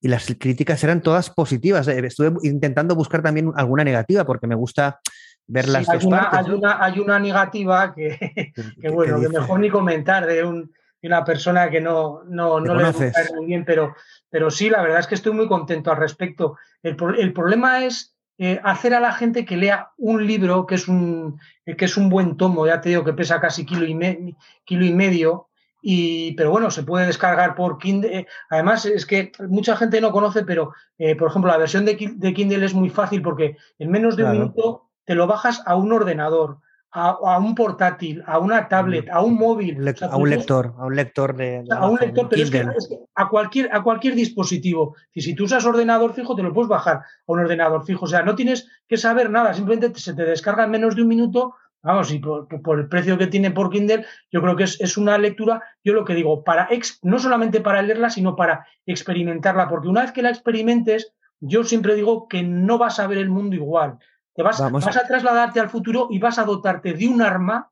Y 0.01 0.09
las 0.09 0.27
críticas 0.39 0.83
eran 0.83 1.01
todas 1.01 1.31
positivas. 1.31 1.87
Eh, 1.89 2.05
estuve 2.05 2.33
intentando 2.43 2.95
buscar 2.95 3.23
también 3.23 3.53
alguna 3.57 3.85
negativa 3.85 4.25
porque 4.25 4.47
me 4.47 4.57
gusta 4.57 5.01
ver 5.47 5.69
las 5.69 5.87
dos 5.87 6.03
hay 6.03 6.07
una, 6.07 6.31
partes. 6.31 6.39
Hay, 6.49 6.55
una, 6.55 6.85
hay 6.85 6.99
una 6.99 7.19
negativa 7.19 7.95
que, 7.95 8.53
que 8.81 8.89
bueno, 8.91 9.21
que 9.21 9.29
mejor 9.29 9.61
ni 9.61 9.71
comentar 9.71 10.27
de, 10.27 10.45
un, 10.45 10.73
de 11.01 11.09
una 11.09 11.25
persona 11.25 11.71
que 11.71 11.81
no, 11.81 12.25
no, 12.25 12.61
no 12.61 12.75
le 12.75 12.91
gusta 12.91 13.23
muy 13.37 13.47
bien, 13.47 13.65
pero, 13.65 13.95
pero 14.29 14.51
sí, 14.51 14.69
la 14.69 14.83
verdad 14.83 15.01
es 15.01 15.07
que 15.07 15.15
estoy 15.15 15.33
muy 15.33 15.49
contento 15.49 15.91
al 15.91 15.99
respecto. 15.99 16.59
El, 16.83 16.97
el 17.19 17.33
problema 17.33 17.85
es 17.85 18.13
eh, 18.39 18.61
hacer 18.65 18.95
a 18.95 19.01
la 19.01 19.13
gente 19.13 19.45
que 19.45 19.57
lea 19.57 19.91
un 19.99 20.27
libro 20.27 20.67
que 20.67 20.75
es 20.75 20.89
un, 20.89 21.39
eh, 21.67 21.77
que 21.77 21.85
es 21.85 21.97
un 21.97 22.09
buen 22.09 22.37
tomo, 22.37 22.67
ya 22.67 22.81
te 22.81 22.89
digo 22.89 23.05
que 23.05 23.13
pesa 23.13 23.41
casi 23.41 23.65
kilo 23.67 23.87
y, 23.87 24.37
kilo 24.65 24.85
y 24.85 24.93
medio, 24.93 25.49
y, 25.83 26.33
pero 26.35 26.51
bueno, 26.51 26.71
se 26.71 26.83
puede 26.83 27.07
descargar 27.07 27.55
por 27.55 27.79
Kindle. 27.79 28.19
Eh, 28.19 28.27
además, 28.51 28.87
es 28.87 29.05
que 29.05 29.33
mucha 29.49 29.77
gente 29.77 30.01
no 30.01 30.13
conoce, 30.13 30.45
pero 30.45 30.73
por 31.19 31.29
ejemplo, 31.29 31.51
la 31.51 31.59
versión 31.59 31.85
de, 31.85 31.97
Kindle 31.97 32.65
es 32.65 32.75
muy 32.75 32.89
fácil 32.89 33.21
porque 33.23 33.57
en 33.81 33.91
menos 33.91 34.17
de 34.17 34.25
un 34.25 34.33
minuto 34.33 34.91
te 35.05 35.17
lo 35.17 35.27
bajas 35.27 35.63
a 35.67 35.75
un 35.75 35.93
ordenador 35.93 36.59
a, 36.93 37.39
un 37.39 37.55
portátil, 37.55 38.23
a 38.27 38.39
una 38.39 38.69
tablet, 38.69 39.09
a 39.09 39.23
un 39.23 39.35
móvil. 39.35 39.77
a 40.03 40.17
un 40.17 40.29
lector, 40.29 40.75
a 40.79 40.85
un 40.85 40.95
lector 40.95 41.35
de. 41.35 41.65
a 41.71 41.89
un 41.89 41.99
lector, 41.99 42.29
pero 42.29 42.43
es 42.43 42.51
que, 42.51 42.67
a, 43.15 43.29
cualquier, 43.29 43.75
a 43.75 43.83
cualquier 43.83 44.15
dispositivo. 44.15 44.95
Y 45.15 45.23
si 45.23 45.35
tú 45.35 45.45
usas 45.45 45.65
ordenador 45.65 46.13
fijo, 46.13 46.37
te 46.37 46.43
lo 46.43 46.53
puedes 46.53 46.69
bajar 46.69 46.97
a 46.97 47.03
un 47.27 47.41
ordenador 47.41 47.85
fijo. 47.87 48.05
O 48.05 48.09
sea, 48.09 48.23
no 48.23 48.35
tienes 48.35 48.69
que 48.87 48.99
saber 48.99 49.31
nada, 49.31 49.55
simplemente 49.55 49.99
se 49.99 50.15
te 50.15 50.25
descarga 50.25 50.65
en 50.65 50.71
menos 50.71 50.95
de 50.95 51.03
un 51.03 51.09
minuto. 51.09 51.55
Vamos, 51.85 52.13
y 52.13 52.21
por, 52.21 52.47
el 52.79 52.89
precio 52.89 53.19
que 53.19 53.27
tiene 53.27 53.51
por 53.51 53.71
Kindle, 53.71 54.07
yo 54.31 54.41
creo 54.41 54.55
que 54.55 54.63
es, 54.65 54.97
una 54.97 55.19
lectura, 55.19 55.63
yo 55.83 55.95
lo 55.95 56.05
que 56.05 56.15
digo, 56.15 56.45
para 56.45 56.69
no 57.03 57.19
solamente 57.19 57.61
para 57.61 57.83
leerla, 57.83 58.09
sino 58.09 58.37
para 58.37 58.65
experimentarla, 58.87 59.69
porque 59.69 59.89
una 59.89 60.03
vez 60.03 60.13
que 60.13 60.23
la 60.23 60.29
experimentes, 60.29 61.13
yo 61.41 61.65
siempre 61.65 61.97
digo 61.97 62.29
que 62.29 62.45
no 62.45 62.79
vas 62.79 63.01
a 63.01 63.09
ver 63.09 63.19
el 63.19 63.31
mundo 63.31 63.57
igual. 63.57 63.99
Te 64.35 64.43
vas, 64.43 64.61
vas, 64.71 64.97
a 64.97 65.07
trasladarte 65.07 65.61
al 65.61 65.69
futuro 65.69 66.09
y 66.11 66.19
vas 66.19 66.39
a 66.39 66.45
dotarte 66.45 66.95
de 66.95 67.07
un 67.07 67.21
arma 67.21 67.71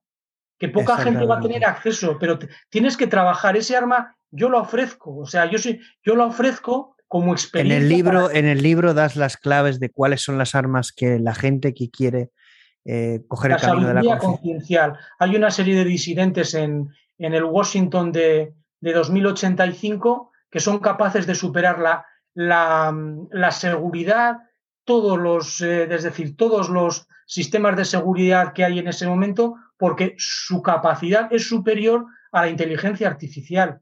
que 0.58 0.68
poca 0.68 0.98
gente 0.98 1.24
va 1.24 1.38
a 1.38 1.40
tener 1.40 1.64
acceso, 1.64 2.18
pero 2.20 2.38
tienes 2.68 2.98
que 2.98 3.06
trabajar 3.06 3.56
ese 3.56 3.76
arma, 3.76 4.14
yo 4.30 4.50
lo 4.50 4.60
ofrezco, 4.60 5.16
o 5.16 5.26
sea, 5.26 5.50
yo, 5.50 5.58
sí, 5.58 5.80
yo 6.04 6.14
lo 6.14 6.26
ofrezco 6.26 6.96
como 7.08 7.32
experiencia. 7.32 7.78
En 7.78 7.82
el, 7.82 7.88
libro, 7.88 8.30
en 8.30 8.44
el 8.44 8.62
libro 8.62 8.92
das 8.92 9.16
las 9.16 9.38
claves 9.38 9.80
de 9.80 9.90
cuáles 9.90 10.20
son 10.20 10.36
las 10.36 10.54
armas 10.54 10.92
que 10.92 11.18
la 11.18 11.34
gente 11.34 11.72
que 11.72 11.90
quiere 11.90 12.30
eh, 12.84 13.22
coger 13.26 13.52
el 13.52 13.56
camino 13.58 13.88
de 13.88 14.02
la 14.02 14.18
conciencial. 14.18 14.98
Hay 15.18 15.34
una 15.34 15.50
serie 15.50 15.74
de 15.74 15.84
disidentes 15.84 16.54
en, 16.54 16.88
en 17.18 17.34
el 17.34 17.44
Washington 17.44 18.12
de, 18.12 18.54
de, 18.80 18.92
2085 18.92 20.30
que 20.50 20.60
son 20.60 20.78
capaces 20.78 21.26
de 21.26 21.34
superar 21.34 21.78
la, 21.78 22.04
la, 22.34 22.94
la 23.30 23.50
seguridad, 23.50 24.36
todos 24.90 25.16
los, 25.20 25.60
eh, 25.60 25.86
es 25.88 26.02
decir, 26.02 26.36
todos 26.36 26.68
los 26.68 27.06
sistemas 27.24 27.76
de 27.76 27.84
seguridad 27.84 28.52
que 28.52 28.64
hay 28.64 28.80
en 28.80 28.88
ese 28.88 29.06
momento, 29.06 29.54
porque 29.78 30.16
su 30.18 30.62
capacidad 30.62 31.32
es 31.32 31.46
superior 31.48 32.06
a 32.32 32.40
la 32.42 32.48
inteligencia 32.48 33.06
artificial. 33.06 33.80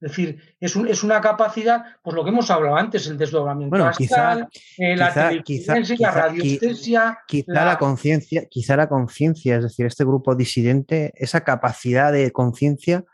Es 0.00 0.12
decir, 0.12 0.56
es, 0.60 0.76
es 0.76 1.02
una 1.02 1.20
capacidad, 1.20 1.86
pues 2.04 2.14
lo 2.14 2.22
que 2.22 2.30
hemos 2.30 2.52
hablado 2.52 2.76
antes, 2.76 3.04
el 3.08 3.18
desdoblamiento 3.18 3.76
bueno, 3.76 3.90
quizá, 3.98 4.46
eh, 4.78 4.96
la 4.96 5.42
quizá, 5.42 5.74
la 5.98 6.10
radiestesia. 6.12 7.18
Quizá 7.26 7.64
la, 7.64 7.76
conciencia, 7.76 8.46
quizá 8.48 8.76
la 8.76 8.88
conciencia, 8.88 9.56
es 9.56 9.64
decir, 9.64 9.86
este 9.86 10.04
grupo 10.04 10.36
disidente, 10.36 11.10
esa 11.16 11.40
capacidad 11.40 12.12
de 12.12 12.30
conciencia 12.30 13.04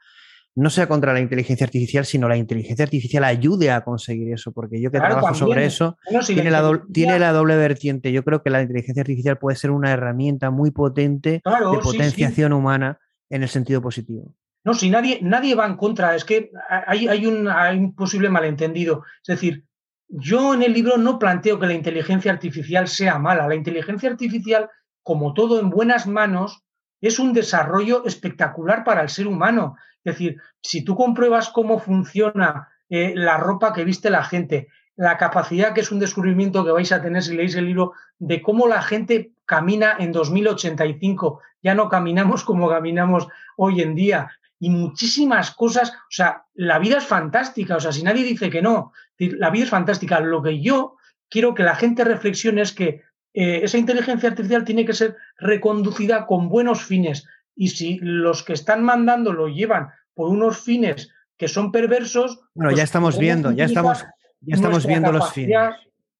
no 0.61 0.69
sea 0.69 0.89
contra 0.89 1.15
la 1.15 1.21
inteligencia 1.21 1.65
artificial, 1.65 2.05
sino 2.05 2.29
la 2.29 2.37
inteligencia 2.37 2.85
artificial 2.85 3.25
ayude 3.25 3.71
a 3.71 3.81
conseguir 3.83 4.31
eso, 4.31 4.53
porque 4.53 4.79
yo 4.79 4.91
que 4.91 4.99
trabajo 4.99 5.35
sobre 5.35 5.65
eso, 5.65 5.97
tiene, 6.27 6.51
la 6.51 6.61
doble, 6.61 6.83
tiene, 6.93 7.19
la 7.19 7.33
doble, 7.33 7.57
vertiente. 7.57 8.13
Yo 8.13 8.23
creo 8.25 8.43
que 8.43 8.51
la 8.51 8.61
inteligencia 8.61 9.01
artificial 9.01 9.39
puede 9.39 9.57
ser 9.57 9.71
una 9.71 9.91
herramienta 9.91 10.51
muy 10.51 10.71
potente 10.71 11.41
de 11.43 11.79
potenciación 11.83 12.53
humana 12.53 12.99
en 13.31 13.43
el 13.43 13.49
sentido 13.49 13.81
positivo. 13.81 14.35
No, 14.63 14.75
si 14.75 14.91
nadie, 14.91 15.19
nadie 15.23 15.55
va 15.55 15.65
en 15.65 15.77
contra, 15.77 16.15
es 16.15 16.27
que 16.27 16.51
hay, 16.69 17.09
hay, 17.09 17.25
un, 17.25 17.49
hay 17.49 17.79
un 17.79 17.95
posible 17.95 18.29
malentendido. 18.29 19.05
Es 19.23 19.29
decir, 19.29 19.65
yo 20.09 20.53
en 20.53 20.63
el 20.63 20.75
libro 20.75 20.99
no 20.99 21.19
planteo 21.19 21.59
que 21.59 21.69
la 21.69 21.73
inteligencia 21.73 22.33
artificial 22.33 22.87
sea 22.87 23.19
mala. 23.19 23.49
La 23.49 23.55
inteligencia 23.55 24.11
artificial, 24.11 24.69
como 25.03 25.33
todo 25.33 25.59
en 25.59 25.71
buenas 25.71 26.07
manos, 26.07 26.63
es 27.01 27.19
un 27.19 27.33
desarrollo 27.33 28.05
espectacular 28.05 28.85
para 28.85 29.03
el 29.03 29.09
ser 29.09 29.27
humano. 29.27 29.77
Es 30.05 30.15
decir, 30.15 30.41
si 30.63 30.85
tú 30.85 30.97
compruebas 30.97 31.51
cómo 31.51 31.79
funciona 31.79 32.69
eh, 32.89 33.13
la 33.15 33.37
ropa 33.37 33.73
que 33.73 33.85
viste 33.85 34.11
la 34.11 34.25
gente, 34.25 34.69
la 34.97 35.17
capacidad 35.17 35.73
que 35.73 35.81
es 35.81 35.93
un 35.93 35.99
descubrimiento 35.99 36.65
que 36.65 36.73
vais 36.73 36.93
a 36.93 37.01
tener 37.01 37.23
si 37.23 37.35
leéis 37.35 37.55
el 37.55 37.67
libro 37.67 37.93
de 38.19 38.43
cómo 38.43 38.69
la 38.69 38.83
gente 38.83 39.33
camina 39.47 39.97
en 39.99 40.13
2085, 40.13 41.41
ya 41.63 41.75
no 41.75 41.89
caminamos 41.89 42.45
como 42.45 42.69
caminamos 42.69 43.29
hoy 43.57 43.81
en 43.81 43.95
día, 43.95 44.31
y 44.59 44.69
muchísimas 44.69 45.53
cosas, 45.53 45.91
o 45.91 46.11
sea, 46.11 46.45
la 46.55 46.79
vida 46.79 46.99
es 46.99 47.07
fantástica, 47.07 47.77
o 47.77 47.81
sea, 47.81 47.93
si 47.93 48.03
nadie 48.03 48.25
dice 48.25 48.51
que 48.51 48.61
no, 48.61 48.93
la 49.19 49.49
vida 49.49 49.65
es 49.65 49.71
fantástica. 49.71 50.21
Lo 50.21 50.43
que 50.43 50.61
yo 50.61 50.97
quiero 51.31 51.55
que 51.55 51.63
la 51.63 51.75
gente 51.75 52.05
reflexione 52.05 52.61
es 52.61 52.73
que 52.73 53.03
eh, 53.33 53.61
esa 53.63 53.79
inteligencia 53.79 54.29
artificial 54.29 54.65
tiene 54.65 54.85
que 54.85 54.95
ser 54.95 55.17
reconducida 55.39 56.27
con 56.27 56.49
buenos 56.49 56.85
fines. 56.85 57.27
Y 57.55 57.69
si 57.69 57.99
los 58.01 58.43
que 58.43 58.55
están 58.55 58.83
mandando 58.83 59.33
lo 59.33 59.49
llevan 59.49 59.91
por 60.15 60.29
unos 60.29 60.59
fines 60.59 61.11
que 61.37 61.49
son 61.49 61.73
perversos. 61.73 62.41
Bueno, 62.55 62.71
ya 62.71 62.77
pues 62.77 62.85
estamos 62.85 63.19
viendo, 63.19 63.51
ya 63.53 63.65
estamos, 63.65 64.05
ya 64.41 64.55
estamos 64.57 64.87
viendo 64.87 65.11
los 65.13 65.33
fines. 65.33 65.71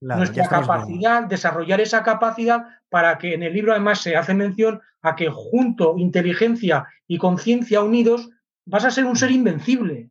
nuestra 0.01 0.49
capacidad, 0.49 1.25
desarrollar 1.25 1.81
esa 1.81 2.03
capacidad 2.03 2.65
para 2.89 3.19
que 3.19 3.35
en 3.35 3.43
el 3.43 3.53
libro 3.53 3.73
además 3.73 4.01
se 4.01 4.17
hace 4.17 4.33
mención 4.33 4.81
a 5.03 5.17
que 5.17 5.29
junto 5.29 5.99
inteligencia 5.99 6.87
y 7.07 7.19
conciencia 7.19 7.83
unidos 7.83 8.31
vas 8.65 8.85
a 8.85 8.91
ser 8.91 9.05
un 9.05 9.17
ser 9.17 9.31
invencible. 9.31 10.11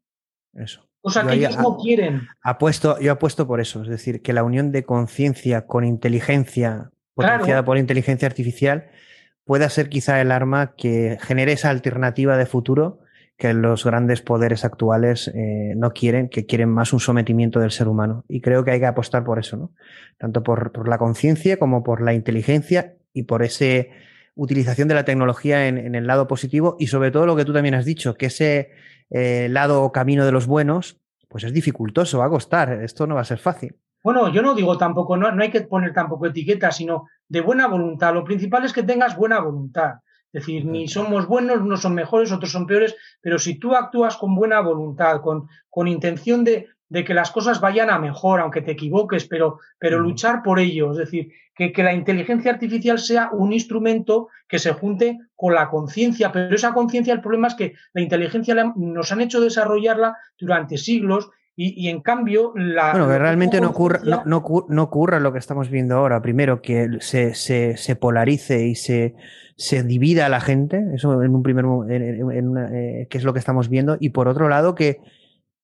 Eso. 0.53 0.88
O 1.01 1.09
sea, 1.09 1.25
que 1.25 1.35
ellos 1.35 1.57
no 1.57 1.77
quieren. 1.77 2.27
Apuesto, 2.41 2.99
yo 2.99 3.11
apuesto 3.11 3.47
por 3.47 3.61
eso, 3.61 3.81
es 3.83 3.87
decir, 3.87 4.21
que 4.21 4.33
la 4.33 4.43
unión 4.43 4.71
de 4.71 4.83
conciencia 4.83 5.65
con 5.65 5.85
inteligencia, 5.85 6.91
potenciada 7.13 7.63
por 7.63 7.77
inteligencia 7.77 8.27
artificial, 8.27 8.89
pueda 9.45 9.69
ser 9.69 9.89
quizá 9.89 10.21
el 10.21 10.31
arma 10.31 10.75
que 10.75 11.17
genere 11.21 11.53
esa 11.53 11.69
alternativa 11.69 12.37
de 12.37 12.45
futuro 12.45 12.99
que 13.39 13.53
los 13.53 13.85
grandes 13.85 14.21
poderes 14.21 14.65
actuales 14.65 15.29
eh, 15.33 15.73
no 15.77 15.91
quieren, 15.91 16.27
que 16.27 16.45
quieren 16.45 16.69
más 16.69 16.91
un 16.91 16.99
sometimiento 16.99 17.61
del 17.61 17.71
ser 17.71 17.87
humano. 17.87 18.25
Y 18.27 18.41
creo 18.41 18.65
que 18.65 18.71
hay 18.71 18.81
que 18.81 18.85
apostar 18.85 19.23
por 19.23 19.39
eso, 19.39 19.55
¿no? 19.55 19.71
Tanto 20.17 20.43
por, 20.43 20.73
por 20.73 20.89
la 20.89 20.97
conciencia 20.97 21.57
como 21.57 21.81
por 21.81 22.01
la 22.01 22.13
inteligencia 22.13 22.97
y 23.13 23.23
por 23.23 23.41
esa 23.41 23.87
utilización 24.35 24.89
de 24.89 24.95
la 24.95 25.05
tecnología 25.05 25.69
en, 25.69 25.77
en, 25.77 25.95
el 25.95 26.05
lado 26.05 26.27
positivo 26.27 26.75
y 26.79 26.87
sobre 26.87 27.11
todo 27.11 27.25
lo 27.25 27.37
que 27.37 27.45
tú 27.45 27.53
también 27.53 27.75
has 27.75 27.85
dicho, 27.85 28.15
que 28.15 28.25
ese 28.25 28.71
eh, 29.09 29.47
lado 29.49 29.83
o 29.83 29.91
camino 29.91 30.25
de 30.25 30.31
los 30.31 30.47
buenos, 30.47 30.97
pues 31.27 31.43
es 31.43 31.53
dificultoso, 31.53 32.19
va 32.19 32.25
a 32.25 32.29
costar, 32.29 32.71
esto 32.83 33.07
no 33.07 33.15
va 33.15 33.21
a 33.21 33.25
ser 33.25 33.39
fácil. 33.39 33.75
Bueno, 34.03 34.31
yo 34.31 34.41
no 34.41 34.55
digo 34.55 34.77
tampoco, 34.77 35.17
no, 35.17 35.31
no 35.31 35.43
hay 35.43 35.51
que 35.51 35.61
poner 35.61 35.93
tampoco 35.93 36.25
etiquetas, 36.25 36.77
sino 36.77 37.07
de 37.27 37.41
buena 37.41 37.67
voluntad. 37.67 38.13
Lo 38.13 38.23
principal 38.23 38.63
es 38.65 38.73
que 38.73 38.83
tengas 38.83 39.15
buena 39.15 39.39
voluntad. 39.39 39.95
Es 40.31 40.45
decir, 40.45 40.65
ni 40.65 40.87
somos 40.87 41.27
buenos, 41.27 41.63
no 41.63 41.75
son 41.75 41.95
mejores, 41.95 42.31
otros 42.31 42.51
son 42.51 42.67
peores, 42.67 42.95
pero 43.19 43.39
si 43.39 43.59
tú 43.59 43.75
actúas 43.75 44.15
con 44.15 44.35
buena 44.35 44.61
voluntad, 44.61 45.21
con, 45.21 45.47
con 45.69 45.87
intención 45.87 46.43
de, 46.43 46.67
de 46.89 47.03
que 47.03 47.13
las 47.13 47.31
cosas 47.31 47.61
vayan 47.61 47.89
a 47.89 47.99
mejor, 47.99 48.41
aunque 48.41 48.61
te 48.61 48.71
equivoques, 48.71 49.25
pero, 49.25 49.59
pero 49.77 49.99
luchar 49.99 50.41
por 50.43 50.59
ello. 50.59 50.91
Es 50.91 50.97
decir, 50.97 51.31
que, 51.55 51.71
que, 51.71 51.83
la 51.83 51.93
inteligencia 51.93 52.51
artificial 52.51 52.97
sea 52.99 53.29
un 53.31 53.53
instrumento 53.53 54.29
que 54.47 54.59
se 54.59 54.73
junte 54.73 55.19
con 55.35 55.53
la 55.53 55.69
conciencia, 55.69 56.31
pero 56.31 56.55
esa 56.55 56.73
conciencia, 56.73 57.13
el 57.13 57.21
problema 57.21 57.47
es 57.47 57.55
que 57.55 57.73
la 57.93 58.01
inteligencia 58.01 58.55
nos 58.75 59.11
han 59.11 59.21
hecho 59.21 59.39
desarrollarla 59.39 60.17
durante 60.37 60.77
siglos 60.77 61.29
Y, 61.61 61.89
en 61.89 61.99
cambio, 61.99 62.53
la. 62.55 62.91
Bueno, 62.91 63.09
que 63.09 63.19
realmente 63.19 63.59
no 63.59 63.71
ocurra, 63.71 63.99
no, 64.05 64.23
no, 64.69 64.83
ocurra 64.83 65.19
lo 65.19 65.33
que 65.33 65.39
estamos 65.39 65.69
viendo 65.69 65.97
ahora. 65.97 66.21
Primero, 66.21 66.61
que 66.61 66.87
se, 67.01 67.35
se, 67.35 67.75
se 67.75 67.97
polarice 67.97 68.65
y 68.65 68.75
se, 68.75 69.13
se 69.57 69.83
divida 69.83 70.27
a 70.27 70.29
la 70.29 70.39
gente, 70.39 70.81
eso 70.93 71.21
en 71.21 71.35
un 71.35 71.43
primer 71.43 71.65
en, 71.89 72.55
eh, 72.57 73.07
que 73.09 73.17
es 73.17 73.25
lo 73.25 73.33
que 73.33 73.39
estamos 73.39 73.67
viendo. 73.67 73.97
Y 73.99 74.11
por 74.11 74.29
otro 74.29 74.47
lado, 74.47 74.73
que, 74.73 75.01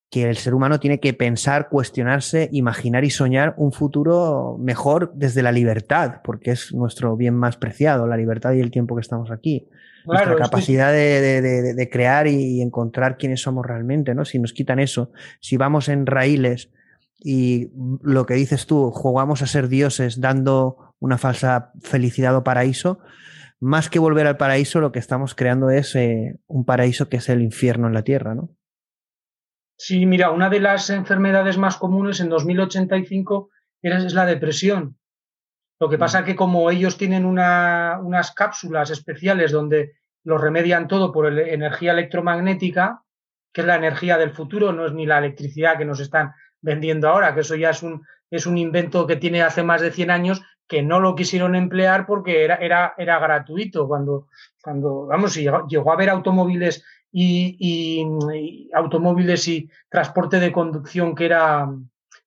que 0.09 0.29
el 0.29 0.37
ser 0.37 0.53
humano 0.53 0.79
tiene 0.79 0.99
que 0.99 1.13
pensar, 1.13 1.69
cuestionarse, 1.69 2.49
imaginar 2.51 3.03
y 3.03 3.09
soñar 3.09 3.53
un 3.57 3.71
futuro 3.71 4.57
mejor 4.59 5.11
desde 5.15 5.41
la 5.41 5.51
libertad, 5.51 6.21
porque 6.23 6.51
es 6.51 6.73
nuestro 6.73 7.15
bien 7.17 7.35
más 7.35 7.57
preciado, 7.57 8.07
la 8.07 8.17
libertad 8.17 8.53
y 8.53 8.61
el 8.61 8.71
tiempo 8.71 8.95
que 8.95 9.01
estamos 9.01 9.31
aquí 9.31 9.67
nuestra 10.05 10.35
capacidad 10.35 10.91
de, 10.91 11.89
crear 11.91 12.27
y 12.27 12.61
encontrar 12.61 13.17
quiénes 13.17 13.41
somos 13.41 13.65
realmente, 13.65 14.15
¿no? 14.15 14.25
Si 14.25 14.39
nos 14.39 14.53
quitan 14.53 14.79
eso, 14.79 15.11
si 15.39 15.57
vamos 15.57 15.89
en 15.89 16.05
raíles 16.05 16.69
y 17.19 17.71
lo 18.01 18.25
que 18.25 18.35
dices 18.35 18.65
tú, 18.65 18.91
jugamos 18.91 19.41
a 19.41 19.47
ser 19.47 19.67
dioses 19.67 20.21
dando 20.21 20.93
una 20.99 21.17
falsa 21.17 21.71
felicidad 21.81 22.35
o 22.35 22.43
paraíso, 22.43 22.99
más 23.59 23.89
que 23.89 23.99
volver 23.99 24.27
al 24.27 24.37
paraíso, 24.37 24.79
lo 24.79 24.91
que 24.91 24.99
estamos 24.99 25.33
creando 25.33 25.69
es 25.69 25.95
eh, 25.95 26.37
un 26.47 26.65
paraíso 26.65 27.09
que 27.09 27.17
es 27.17 27.29
el 27.29 27.41
infierno 27.41 27.87
en 27.87 27.93
la 27.93 28.03
tierra, 28.03 28.35
¿no? 28.35 28.49
Sí, 29.77 30.05
mira, 30.05 30.31
una 30.31 30.49
de 30.49 30.59
las 30.59 30.89
enfermedades 30.89 31.57
más 31.57 31.77
comunes 31.77 32.19
en 32.19 32.29
2085 32.29 33.49
es 33.81 34.13
la 34.13 34.25
depresión. 34.25 34.97
Lo 35.79 35.89
que 35.89 35.97
pasa 35.97 36.19
es 36.19 36.23
mm. 36.23 36.27
que 36.27 36.35
como 36.35 36.71
ellos 36.71 36.97
tienen 36.97 37.25
unas 37.25 38.31
cápsulas 38.35 38.89
especiales 38.89 39.51
donde 39.51 39.93
lo 40.23 40.37
remedian 40.37 40.87
todo 40.87 41.11
por 41.11 41.27
energía 41.27 41.91
electromagnética, 41.91 43.03
que 43.53 43.61
es 43.61 43.67
la 43.67 43.75
energía 43.75 44.17
del 44.17 44.31
futuro, 44.31 44.71
no 44.71 44.85
es 44.85 44.93
ni 44.93 45.05
la 45.05 45.19
electricidad 45.19 45.77
que 45.77 45.85
nos 45.85 45.99
están 45.99 46.33
vendiendo 46.61 47.09
ahora, 47.09 47.33
que 47.33 47.41
eso 47.41 47.55
ya 47.55 47.69
es 47.69 47.83
un, 47.83 48.05
es 48.31 48.45
un 48.45 48.57
invento 48.57 49.05
que 49.05 49.17
tiene 49.17 49.43
hace 49.43 49.63
más 49.63 49.81
de 49.81 49.91
100 49.91 50.11
años 50.11 50.41
que 50.67 50.81
no 50.81 50.99
lo 50.99 51.15
quisieron 51.15 51.55
emplear 51.55 52.07
porque 52.07 52.43
era, 52.43 52.55
era, 52.55 52.95
era 52.97 53.19
gratuito. 53.19 53.87
Cuando, 53.87 54.27
cuando, 54.61 55.05
vamos, 55.05 55.35
llegó, 55.35 55.91
a 55.91 55.93
haber 55.93 56.09
automóviles 56.09 56.83
y, 57.17 58.69
automóviles 58.73 59.47
y 59.47 59.69
transporte 59.89 60.39
de 60.39 60.51
conducción 60.51 61.15
que 61.15 61.25
era, 61.25 61.69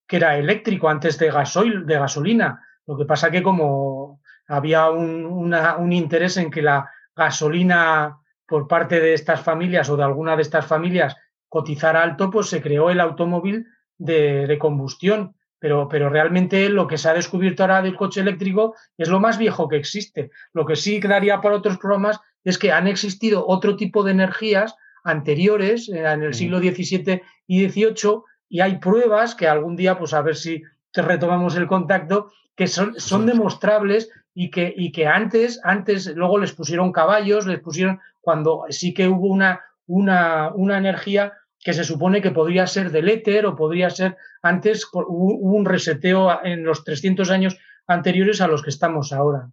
que 0.06 0.16
era 0.16 0.38
eléctrico 0.38 0.88
antes 0.88 1.18
de 1.18 1.30
gasoil, 1.30 1.84
de 1.84 1.98
gasolina. 1.98 2.64
Lo 2.86 2.96
que 2.96 3.04
pasa 3.04 3.30
que 3.30 3.42
como 3.42 4.22
había 4.46 4.88
un, 4.88 5.92
interés 5.92 6.38
en 6.38 6.50
que 6.50 6.62
la 6.62 6.90
gasolina 7.14 8.18
por 8.46 8.66
parte 8.66 8.98
de 8.98 9.12
estas 9.12 9.42
familias 9.42 9.90
o 9.90 9.96
de 9.96 10.04
alguna 10.04 10.36
de 10.36 10.42
estas 10.42 10.64
familias 10.64 11.14
cotizara 11.50 12.02
alto, 12.02 12.30
pues 12.30 12.48
se 12.48 12.62
creó 12.62 12.88
el 12.88 13.00
automóvil 13.00 13.66
de, 13.98 14.56
combustión. 14.58 15.34
Pero, 15.60 15.88
pero, 15.88 16.08
realmente 16.08 16.68
lo 16.68 16.86
que 16.86 16.96
se 16.96 17.08
ha 17.08 17.14
descubierto 17.14 17.64
ahora 17.64 17.82
del 17.82 17.96
coche 17.96 18.20
eléctrico 18.20 18.76
es 18.96 19.08
lo 19.08 19.18
más 19.18 19.38
viejo 19.38 19.68
que 19.68 19.76
existe. 19.76 20.30
Lo 20.52 20.64
que 20.64 20.76
sí 20.76 21.00
quedaría 21.00 21.40
para 21.40 21.56
otros 21.56 21.78
programas 21.78 22.20
es 22.50 22.58
que 22.58 22.72
han 22.72 22.86
existido 22.86 23.46
otro 23.46 23.76
tipo 23.76 24.02
de 24.04 24.12
energías 24.12 24.74
anteriores 25.04 25.88
eh, 25.88 26.04
en 26.04 26.22
el 26.22 26.34
siglo 26.34 26.58
XVII 26.58 27.22
y 27.46 27.68
XVIII 27.68 28.22
y 28.48 28.60
hay 28.60 28.78
pruebas 28.78 29.34
que 29.34 29.46
algún 29.46 29.76
día, 29.76 29.98
pues 29.98 30.14
a 30.14 30.22
ver 30.22 30.36
si 30.36 30.62
retomamos 30.94 31.56
el 31.56 31.66
contacto, 31.66 32.30
que 32.56 32.66
son, 32.66 32.98
son 32.98 33.26
demostrables 33.26 34.10
y 34.34 34.50
que, 34.50 34.72
y 34.74 34.92
que 34.92 35.06
antes, 35.06 35.60
antes, 35.62 36.06
luego 36.16 36.38
les 36.38 36.52
pusieron 36.52 36.90
caballos, 36.90 37.46
les 37.46 37.60
pusieron, 37.60 38.00
cuando 38.20 38.64
sí 38.70 38.94
que 38.94 39.08
hubo 39.08 39.26
una, 39.26 39.60
una, 39.86 40.50
una 40.54 40.78
energía 40.78 41.34
que 41.60 41.74
se 41.74 41.84
supone 41.84 42.22
que 42.22 42.30
podría 42.30 42.66
ser 42.66 42.90
del 42.90 43.10
éter 43.10 43.44
o 43.44 43.56
podría 43.56 43.90
ser 43.90 44.16
antes, 44.40 44.88
hubo 44.92 45.54
un 45.54 45.66
reseteo 45.66 46.42
en 46.44 46.64
los 46.64 46.84
300 46.84 47.30
años 47.30 47.58
anteriores 47.86 48.40
a 48.40 48.48
los 48.48 48.62
que 48.62 48.70
estamos 48.70 49.12
ahora. 49.12 49.50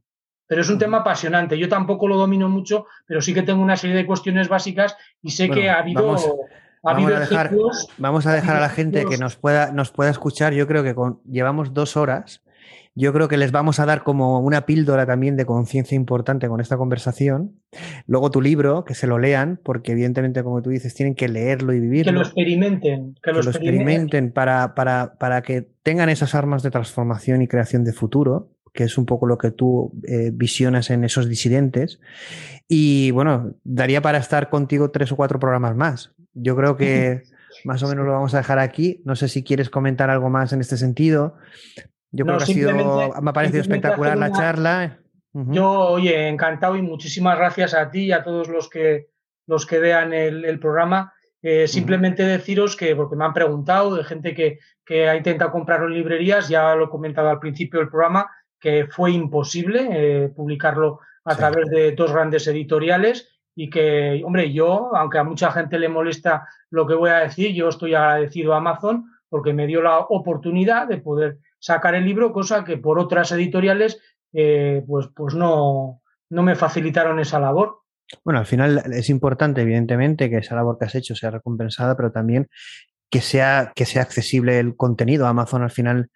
Pero 0.47 0.61
es 0.61 0.69
un 0.69 0.77
tema 0.77 0.97
apasionante. 0.97 1.57
Yo 1.57 1.69
tampoco 1.69 2.07
lo 2.07 2.17
domino 2.17 2.49
mucho, 2.49 2.85
pero 3.05 3.21
sí 3.21 3.33
que 3.33 3.41
tengo 3.41 3.61
una 3.61 3.77
serie 3.77 3.95
de 3.95 4.05
cuestiones 4.05 4.47
básicas 4.47 4.95
y 5.21 5.31
sé 5.31 5.49
que 5.49 5.69
ha 5.69 5.79
habido... 5.79 6.15
Vamos, 6.83 7.11
a 7.11 7.19
dejar, 7.19 7.51
vamos 7.97 8.27
a 8.27 8.33
dejar 8.33 8.57
a 8.57 8.59
la 8.59 8.69
gente 8.69 9.05
que 9.05 9.17
nos 9.17 9.37
pueda, 9.37 9.71
nos 9.71 9.89
pueda 9.89 10.11
escuchar. 10.11 10.53
Yo 10.53 10.67
creo 10.67 10.83
que 10.83 10.93
con, 10.93 11.19
llevamos 11.23 11.73
dos 11.73 11.97
horas 11.97 12.43
yo 12.97 13.11
creo 13.11 13.27
que 13.27 13.35
les 13.35 13.51
vamos 13.51 13.81
a 13.81 13.85
dar 13.85 14.03
como 14.03 14.39
una 14.39 14.65
píldora 14.65 15.05
también 15.05 15.35
de 15.35 15.45
conciencia 15.45 15.97
importante 15.97 16.47
con 16.47 16.61
esta 16.61 16.77
conversación. 16.77 17.59
Luego 18.07 18.31
tu 18.31 18.41
libro, 18.41 18.85
que 18.85 18.95
se 18.95 19.05
lo 19.05 19.19
lean, 19.19 19.59
porque 19.61 19.91
evidentemente, 19.91 20.43
como 20.43 20.61
tú 20.61 20.69
dices, 20.69 20.93
tienen 20.95 21.13
que 21.13 21.27
leerlo 21.27 21.73
y 21.73 21.81
vivirlo. 21.81 22.13
Que 22.13 22.17
lo 22.17 22.21
experimenten. 22.21 23.15
Que, 23.21 23.33
lo, 23.33 23.41
experimenten, 23.41 24.31
para, 24.31 24.75
para, 24.75 25.15
para, 25.15 25.41
que 25.41 25.67
tengan 25.83 26.07
esas 26.07 26.35
armas 26.35 26.63
de 26.63 26.71
transformación 26.71 27.41
y 27.41 27.49
creación 27.49 27.83
de 27.83 27.91
futuro 27.91 28.54
que 28.75 28.83
es 28.83 28.97
un 28.97 29.05
poco 29.05 29.25
lo 29.25 29.37
que 29.37 29.51
tú 29.51 29.93
eh, 30.07 30.29
visionas 30.33 30.89
en 30.89 31.03
esos 31.03 31.27
disidentes. 31.29 31.99
Y 32.67 33.11
bueno, 33.11 33.53
daría 33.63 34.01
para 34.01 34.17
estar 34.17 34.49
contigo 34.49 34.91
tres 34.91 35.11
o 35.11 35.15
cuatro 35.15 35.39
programas 35.39 35.75
más. 35.75 36.13
Yo 36.33 36.55
creo 36.55 36.75
que 36.75 37.23
más 37.63 37.81
o 37.81 37.87
menos 37.87 38.05
lo 38.05 38.11
vamos 38.11 38.33
a 38.33 38.37
dejar 38.37 38.59
aquí. 38.59 39.01
No 39.05 39.15
sé 39.15 39.29
si 39.29 39.43
quieres 39.43 39.69
comentar 39.69 40.09
algo 40.09 40.29
más 40.29 40.51
en 40.53 40.59
este 40.59 40.77
sentido, 40.77 41.37
yo 42.11 42.25
creo 42.25 42.37
que 42.37 42.43
ha 42.43 42.47
sido, 42.47 42.71
me 42.73 43.29
ha 43.29 43.33
parecido 43.33 43.61
espectacular 43.61 44.17
la 44.17 44.31
charla. 44.31 44.99
Yo, 45.33 45.69
oye, 45.69 46.29
encantado 46.29 46.77
y 46.77 46.81
muchísimas 46.81 47.37
gracias 47.37 47.73
a 47.73 47.91
ti 47.91 48.05
y 48.05 48.11
a 48.13 48.23
todos 48.23 48.47
los 48.47 48.69
que, 48.69 49.07
los 49.47 49.65
que 49.65 49.79
vean 49.79 50.13
el, 50.13 50.59
programa. 50.59 51.13
Eh, 51.41 51.67
simplemente 51.67 52.23
deciros 52.23 52.77
que, 52.77 52.95
porque 52.95 53.17
me 53.17 53.25
han 53.25 53.33
preguntado 53.33 53.95
de 53.95 54.03
gente 54.05 54.33
que, 54.33 54.59
que 54.85 55.09
ha 55.09 55.15
intentado 55.17 55.51
comprarlo 55.51 55.87
en 55.87 55.93
librerías, 55.93 56.47
ya 56.47 56.73
lo 56.75 56.85
he 56.85 56.89
comentado 56.89 57.29
al 57.29 57.39
principio 57.39 57.81
del 57.81 57.89
programa, 57.89 58.29
que 58.59 58.87
fue 58.87 59.11
imposible 59.11 59.87
eh, 59.91 60.29
publicarlo 60.29 60.99
a 61.23 61.35
través 61.35 61.69
de 61.69 61.91
dos 61.93 62.11
grandes 62.11 62.47
editoriales 62.47 63.29
y 63.55 63.69
que, 63.69 64.21
hombre, 64.25 64.51
yo, 64.51 64.95
aunque 64.95 65.17
a 65.17 65.23
mucha 65.23 65.51
gente 65.51 65.79
le 65.79 65.89
molesta 65.89 66.47
lo 66.69 66.85
que 66.85 66.93
voy 66.93 67.09
a 67.09 67.19
decir, 67.19 67.53
yo 67.53 67.69
estoy 67.69 67.93
agradecido 67.95 68.53
a 68.53 68.57
Amazon 68.57 69.05
porque 69.29 69.53
me 69.53 69.67
dio 69.67 69.81
la 69.81 69.99
oportunidad 69.99 70.87
de 70.87 70.97
poder 70.97 71.39
sacar 71.59 71.95
el 71.95 72.05
libro, 72.05 72.31
cosa 72.31 72.63
que 72.63 72.77
por 72.77 72.99
otras 72.99 73.31
editoriales 73.31 73.99
eh, 74.33 74.83
pues, 74.87 75.07
pues 75.15 75.33
no, 75.33 76.01
no 76.29 76.43
me 76.43 76.55
facilitaron 76.55 77.19
esa 77.19 77.39
labor. 77.39 77.79
Bueno, 78.23 78.39
al 78.39 78.45
final 78.45 78.83
es 78.93 79.09
importante, 79.09 79.61
evidentemente, 79.61 80.29
que 80.29 80.37
esa 80.37 80.55
labor 80.55 80.77
que 80.77 80.85
has 80.85 80.95
hecho 80.95 81.15
sea 81.15 81.31
recompensada, 81.31 81.95
pero 81.95 82.11
también 82.11 82.47
que 83.09 83.21
sea, 83.21 83.71
que 83.75 83.85
sea 83.85 84.01
accesible 84.01 84.59
el 84.59 84.75
contenido. 84.75 85.25
Amazon 85.27 85.63
al 85.63 85.71
final 85.71 86.09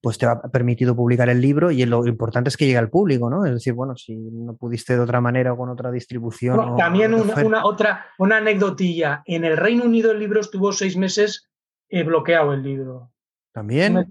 pues 0.00 0.16
te 0.16 0.26
ha 0.26 0.40
permitido 0.40 0.96
publicar 0.96 1.28
el 1.28 1.40
libro 1.40 1.70
y 1.70 1.84
lo 1.84 2.06
importante 2.06 2.48
es 2.48 2.56
que 2.56 2.64
llegue 2.64 2.78
al 2.78 2.88
público, 2.88 3.28
¿no? 3.28 3.44
Es 3.44 3.52
decir, 3.52 3.74
bueno, 3.74 3.96
si 3.96 4.16
no 4.16 4.56
pudiste 4.56 4.94
de 4.94 5.00
otra 5.00 5.20
manera 5.20 5.52
o 5.52 5.56
con 5.56 5.68
otra 5.68 5.90
distribución. 5.90 6.76
también 6.76 7.12
una, 7.12 7.64
otra, 7.64 8.06
una 8.18 8.38
anécdotilla. 8.38 9.22
En 9.26 9.44
el 9.44 9.56
Reino 9.56 9.84
Unido 9.84 10.12
el 10.12 10.18
libro 10.18 10.40
estuvo 10.40 10.72
seis 10.72 10.96
meses 10.96 11.50
eh, 11.88 12.02
bloqueado 12.02 12.54
el 12.54 12.62
libro. 12.62 13.12
¿También? 13.52 14.06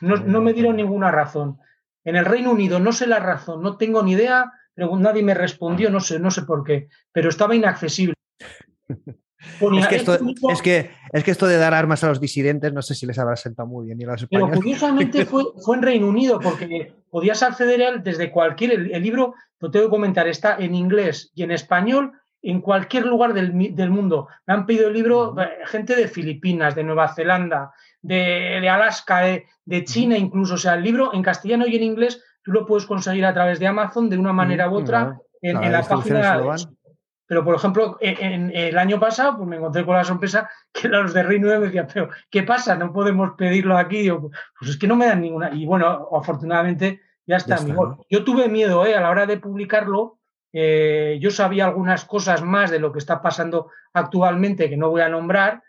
No, 0.00 0.40
me 0.40 0.52
dieron 0.52 0.76
ninguna 0.76 1.10
razón. 1.10 1.58
En 2.04 2.16
el 2.16 2.24
Reino 2.24 2.52
Unido 2.52 2.78
no 2.78 2.92
sé 2.92 3.06
la 3.06 3.18
razón, 3.18 3.62
no 3.62 3.76
tengo 3.76 4.02
ni 4.02 4.12
idea, 4.12 4.50
pero 4.74 4.96
nadie 4.96 5.22
me 5.22 5.34
respondió, 5.34 5.90
no 5.90 6.00
sé, 6.00 6.18
no 6.18 6.30
sé 6.30 6.42
por 6.42 6.64
qué, 6.64 6.88
pero 7.12 7.28
estaba 7.28 7.54
inaccesible. 7.54 8.14
es, 9.78 9.86
que 9.88 9.96
esto, 9.96 10.18
es, 10.50 10.62
que, 10.62 10.90
es 11.12 11.24
que 11.24 11.30
esto 11.30 11.46
de 11.46 11.58
dar 11.58 11.74
armas 11.74 12.02
a 12.04 12.08
los 12.08 12.20
disidentes, 12.20 12.72
no 12.72 12.82
sé 12.82 12.94
si 12.94 13.06
les 13.06 13.18
habrá 13.18 13.36
sentado 13.36 13.68
muy 13.68 13.86
bien. 13.86 13.98
pero 14.30 14.50
curiosamente 14.50 15.26
fue, 15.26 15.44
fue, 15.62 15.76
en 15.76 15.82
Reino 15.82 16.08
Unido, 16.08 16.40
porque 16.40 16.94
podías 17.10 17.42
acceder 17.42 17.82
a 17.82 17.88
él 17.90 18.02
desde 18.02 18.30
cualquier. 18.30 18.72
El, 18.72 19.02
libro, 19.02 19.34
lo 19.60 19.70
tengo 19.70 19.86
que 19.86 19.90
comentar, 19.90 20.26
está 20.28 20.56
en 20.56 20.74
inglés 20.74 21.30
y 21.34 21.42
en 21.42 21.50
español 21.50 22.12
en 22.42 22.60
cualquier 22.60 23.06
lugar 23.06 23.32
del, 23.32 23.74
del 23.74 23.90
mundo. 23.90 24.28
Me 24.46 24.54
han 24.54 24.66
pedido 24.66 24.88
el 24.88 24.94
libro 24.94 25.34
eh, 25.40 25.48
gente 25.66 25.96
de 25.96 26.08
Filipinas, 26.08 26.74
de 26.74 26.84
Nueva 26.84 27.14
Zelanda, 27.14 27.72
de, 28.02 28.68
Alaska, 28.68 29.20
de, 29.64 29.84
China 29.84 30.16
incluso. 30.18 30.54
O 30.54 30.58
sea, 30.58 30.74
el 30.74 30.82
libro 30.82 31.14
en 31.14 31.22
castellano 31.22 31.66
y 31.66 31.76
en 31.76 31.82
inglés 31.82 32.22
tú 32.42 32.52
lo 32.52 32.66
puedes 32.66 32.86
conseguir 32.86 33.24
a 33.24 33.32
través 33.32 33.58
de 33.58 33.66
Amazon 33.66 34.10
de 34.10 34.18
una 34.18 34.32
manera 34.32 34.68
u 34.68 34.74
otra 34.74 35.18
en, 35.40 35.72
la 35.72 35.82
página. 35.82 36.54
Pero, 37.34 37.44
por 37.44 37.56
ejemplo, 37.56 37.98
en, 38.00 38.54
el 38.54 38.78
año 38.78 39.00
pasado 39.00 39.36
pues 39.36 39.48
me 39.48 39.56
encontré 39.56 39.84
con 39.84 39.96
la 39.96 40.04
sorpresa 40.04 40.48
que 40.72 40.88
los 40.88 41.12
de 41.12 41.22
Reino 41.24 41.46
Unido 41.46 41.60
me 41.60 41.66
decían, 41.66 41.88
pero 41.92 42.08
¿qué 42.30 42.44
pasa? 42.44 42.76
No 42.76 42.92
podemos 42.92 43.32
pedirlo 43.36 43.76
aquí. 43.76 44.08
pues 44.10 44.70
es 44.70 44.76
que 44.76 44.86
no 44.86 44.96
me 44.96 45.06
dan 45.06 45.20
ninguna. 45.20 45.52
Y 45.52 45.66
bueno, 45.66 46.08
afortunadamente 46.12 47.00
ya 47.26 47.36
está. 47.36 47.58
Yo 48.08 48.24
tuve 48.24 48.48
miedo 48.48 48.86
¿eh? 48.86 48.94
a 48.94 49.00
la 49.00 49.10
hora 49.10 49.26
de 49.26 49.38
publicarlo. 49.38 50.18
Eh, 50.52 51.18
yo 51.20 51.30
sabía 51.32 51.66
algunas 51.66 52.04
cosas 52.04 52.42
más 52.42 52.70
de 52.70 52.78
lo 52.78 52.92
que 52.92 53.00
está 53.00 53.20
pasando 53.20 53.70
actualmente 53.92 54.70
que 54.70 54.76
no 54.76 54.90
voy 54.90 55.00
a 55.00 55.08
nombrar 55.08 55.64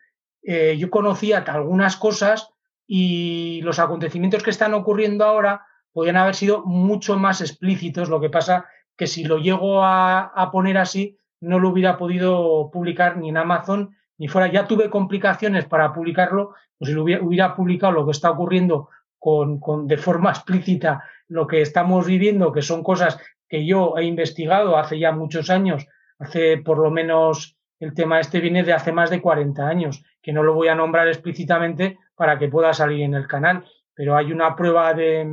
eh, 0.48 0.78
yo 0.78 0.92
conocía 0.92 1.40
algunas 1.40 1.98
cosas 1.98 2.52
y 2.86 3.62
los 3.64 3.80
acontecimientos 3.80 4.44
que 4.44 4.52
están 4.52 4.76
ocurriendo 4.76 5.26
ahora 5.26 5.66
podrían 5.92 6.18
haber 6.18 6.36
sido 6.36 6.64
mucho 6.64 7.18
más 7.18 7.42
explícitos. 7.42 8.10
Lo 8.10 8.22
que 8.22 8.30
pasa 8.30 8.68
que 8.96 9.08
si 9.08 9.24
lo 9.24 9.40
llego 9.40 9.84
a, 9.84 10.50
poner 10.52 10.78
así, 10.78 11.18
no 11.42 11.60
lo 11.60 11.70
hubiera 11.70 11.98
podido 11.98 12.70
publicar 12.72 13.18
ni 13.18 13.30
en 13.30 13.38
Amazon 13.38 13.96
ni 14.18 14.28
fuera, 14.28 14.48
ya 14.48 14.66
tuve 14.66 14.90
complicaciones 14.90 15.66
para 15.66 15.94
publicarlo, 15.94 16.56
pues 16.78 16.90
si 16.90 16.96
lo 16.96 17.04
hubiera, 17.04 17.56
publicado 17.56 17.92
lo 17.92 18.06
que 18.06 18.12
está 18.12 18.32
ocurriendo 18.32 18.90
con, 19.20 19.60
con, 19.60 19.88
de 19.88 19.98
forma 19.98 20.30
explícita 20.32 21.04
lo 21.28 21.48
que 21.48 21.62
estamos 21.62 22.06
viviendo, 22.06 22.52
que 22.52 22.62
son 22.62 22.84
cosas 22.84 23.20
que 23.48 23.66
yo 23.66 23.98
he 23.98 24.04
investigado 24.04 24.78
hace 24.78 25.00
ya 25.00 25.12
muchos 25.12 25.50
años, 25.50 25.88
hace 26.20 26.58
por 26.58 26.80
lo 26.80 26.92
menos 26.92 27.58
el 27.80 27.94
tema 27.94 28.20
este 28.20 28.40
viene 28.40 28.64
de 28.64 28.74
hace 28.74 28.92
más 28.92 29.10
de 29.10 29.22
40 29.22 29.68
años, 29.68 30.04
que 30.22 30.34
no 30.34 30.44
lo 30.44 30.54
voy 30.54 30.70
a 30.70 30.76
nombrar 30.76 31.08
explícitamente 31.08 32.00
para 32.16 32.40
que 32.40 32.48
pueda 32.48 32.74
salir 32.74 33.02
en 33.02 33.14
el 33.14 33.28
canal, 33.28 33.66
pero 33.94 34.16
hay 34.16 34.32
una 34.32 34.56
prueba 34.56 34.94
de, 34.94 35.26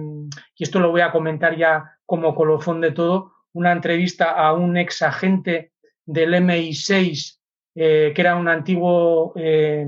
y 0.57 0.63
esto 0.63 0.81
lo 0.81 0.91
voy 0.91 1.01
a 1.01 1.13
comentar 1.13 1.57
ya 1.57 1.99
como 2.05 2.35
colofón 2.35 2.81
de 2.81 2.93
todo, 2.93 3.33
una 3.53 3.73
entrevista 3.73 4.31
a 4.33 4.53
un 4.53 4.77
ex 4.77 5.03
agente 5.03 5.72
del 6.05 6.35
MI6, 6.35 7.39
eh, 7.75 8.13
que 8.15 8.21
era 8.21 8.37
un 8.37 8.49
antiguo 8.49 9.33
eh, 9.37 9.87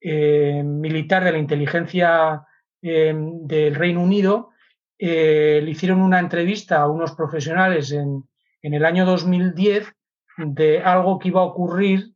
eh, 0.00 0.62
militar 0.64 1.24
de 1.24 1.32
la 1.32 1.38
inteligencia 1.38 2.46
del 2.82 3.74
Reino 3.74 4.02
Unido, 4.02 4.52
le 4.96 5.70
hicieron 5.70 6.00
una 6.00 6.18
entrevista 6.18 6.80
a 6.80 6.88
unos 6.88 7.12
profesionales 7.12 7.92
en, 7.92 8.24
en 8.62 8.74
el 8.74 8.86
año 8.86 9.04
2010 9.04 9.92
de 10.38 10.80
algo 10.80 11.18
que 11.18 11.28
iba 11.28 11.42
a 11.42 11.44
ocurrir, 11.44 12.14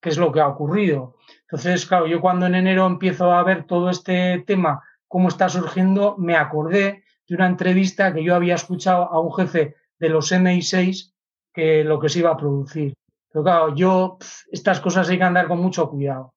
que 0.00 0.10
es 0.10 0.18
lo 0.18 0.30
que 0.30 0.40
ha 0.40 0.46
ocurrido. 0.46 1.16
Entonces, 1.42 1.84
claro, 1.86 2.06
yo 2.06 2.20
cuando 2.20 2.46
en 2.46 2.54
enero 2.54 2.86
empiezo 2.86 3.32
a 3.32 3.42
ver 3.42 3.64
todo 3.64 3.90
este 3.90 4.44
tema, 4.46 4.84
cómo 5.08 5.28
está 5.28 5.48
surgiendo, 5.48 6.16
me 6.16 6.36
acordé 6.36 7.04
de 7.26 7.34
una 7.34 7.46
entrevista 7.46 8.12
que 8.12 8.22
yo 8.22 8.34
había 8.34 8.54
escuchado 8.54 9.04
a 9.12 9.20
un 9.20 9.32
jefe 9.34 9.74
de 9.98 10.08
los 10.08 10.32
MI6 10.32 11.13
que 11.54 11.84
lo 11.84 12.00
que 12.00 12.08
se 12.08 12.18
iba 12.18 12.30
a 12.30 12.36
producir. 12.36 12.94
Pero 13.30 13.42
claro, 13.42 13.74
yo, 13.74 14.18
estas 14.50 14.80
cosas 14.80 15.08
hay 15.08 15.18
que 15.18 15.24
andar 15.24 15.48
con 15.48 15.60
mucho 15.60 15.88
cuidado. 15.88 16.34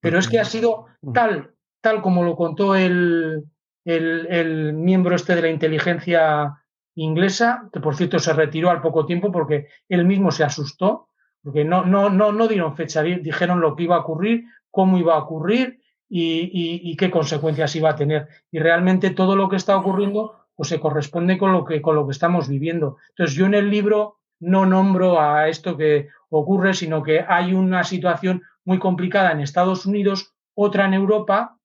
Pero 0.00 0.18
es 0.18 0.28
que 0.28 0.38
ha 0.38 0.44
sido 0.44 0.86
tal, 1.12 1.54
tal 1.80 2.02
como 2.02 2.24
lo 2.24 2.36
contó 2.36 2.74
el, 2.74 3.44
el, 3.84 4.26
el 4.28 4.72
miembro 4.72 5.14
este 5.14 5.34
de 5.34 5.42
la 5.42 5.48
inteligencia 5.48 6.64
inglesa, 6.94 7.68
que 7.72 7.80
por 7.80 7.96
cierto 7.96 8.18
se 8.18 8.32
retiró 8.32 8.70
al 8.70 8.82
poco 8.82 9.06
tiempo 9.06 9.32
porque 9.32 9.68
él 9.88 10.04
mismo 10.04 10.30
se 10.30 10.44
asustó, 10.44 11.08
porque 11.42 11.64
no, 11.64 11.84
no, 11.84 12.10
no, 12.10 12.32
no 12.32 12.48
dieron 12.48 12.76
fecha, 12.76 13.02
dijeron 13.02 13.60
lo 13.60 13.76
que 13.76 13.84
iba 13.84 13.96
a 13.96 14.00
ocurrir, 14.00 14.44
cómo 14.70 14.98
iba 14.98 15.14
a 15.14 15.18
ocurrir 15.18 15.80
y, 16.08 16.96
qué 16.96 17.10
consecuencias 17.10 17.74
iba 17.76 17.90
a 17.90 17.96
tener. 17.96 18.28
Y 18.50 18.58
realmente 18.58 19.10
todo 19.10 19.36
lo 19.36 19.48
que 19.48 19.56
está 19.56 19.76
ocurriendo 19.76 20.43
pues 20.54 20.68
se 20.68 20.80
corresponde 20.80 21.38
con 21.38 21.52
lo 21.52 21.64
que, 21.64 21.82
con 21.82 21.96
lo 21.96 22.06
que 22.06 22.12
estamos 22.12 22.48
viviendo. 22.48 22.98
Entonces 23.10 23.36
yo 23.36 23.46
en 23.46 23.54
el 23.54 23.70
libro 23.70 24.18
no 24.40 24.66
nombro 24.66 25.20
a 25.20 25.48
esto 25.48 25.76
que 25.76 26.08
ocurre, 26.28 26.74
sino 26.74 27.02
que 27.02 27.24
hay 27.26 27.54
una 27.54 27.84
situación 27.84 28.42
muy 28.64 28.78
complicada 28.78 29.32
en 29.32 29.40
Estados 29.40 29.86
Unidos, 29.86 30.34
otra 30.54 30.86
en 30.86 30.94
Europa, 30.94 31.58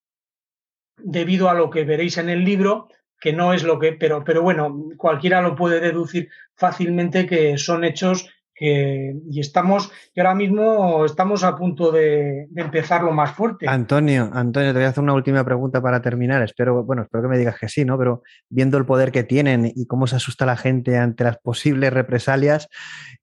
debido 0.97 1.49
a 1.49 1.53
lo 1.53 1.69
que 1.69 1.85
veréis 1.85 2.17
en 2.17 2.29
el 2.29 2.43
libro, 2.43 2.89
que 3.19 3.33
no 3.33 3.53
es 3.53 3.63
lo 3.63 3.79
que, 3.79 3.93
pero, 3.93 4.23
pero 4.23 4.41
bueno, 4.41 4.89
cualquiera 4.97 5.41
lo 5.41 5.55
puede 5.55 5.79
deducir 5.79 6.29
fácilmente 6.55 7.25
que 7.25 7.57
son 7.57 7.83
hechos 7.83 8.29
que, 8.59 9.15
y 9.31 9.39
estamos, 9.39 9.89
y 10.13 10.19
ahora 10.19 10.35
mismo 10.35 11.05
estamos 11.05 11.45
a 11.45 11.55
punto 11.55 11.91
de, 11.91 12.49
empezar 12.55 13.03
lo 13.03 13.13
más 13.13 13.31
fuerte. 13.31 13.69
Antonio, 13.69 14.29
Antonio, 14.33 14.73
te 14.73 14.79
voy 14.79 14.85
a 14.85 14.89
hacer 14.89 15.01
una 15.03 15.13
última 15.13 15.45
pregunta 15.45 15.81
para 15.81 16.01
terminar. 16.01 16.43
Espero, 16.43 16.83
bueno, 16.83 17.03
espero 17.03 17.23
que 17.23 17.29
me 17.29 17.37
digas 17.37 17.57
que 17.57 17.69
sí, 17.69 17.85
¿no? 17.85 17.97
Pero 17.97 18.21
viendo 18.49 18.77
el 18.77 18.85
poder 18.85 19.13
que 19.13 19.23
tienen 19.23 19.71
y 19.73 19.87
cómo 19.87 20.07
se 20.07 20.17
asusta 20.17 20.45
la 20.45 20.57
gente 20.57 20.97
ante 20.97 21.23
las 21.23 21.37
posibles 21.37 21.93
represalias, 21.93 22.67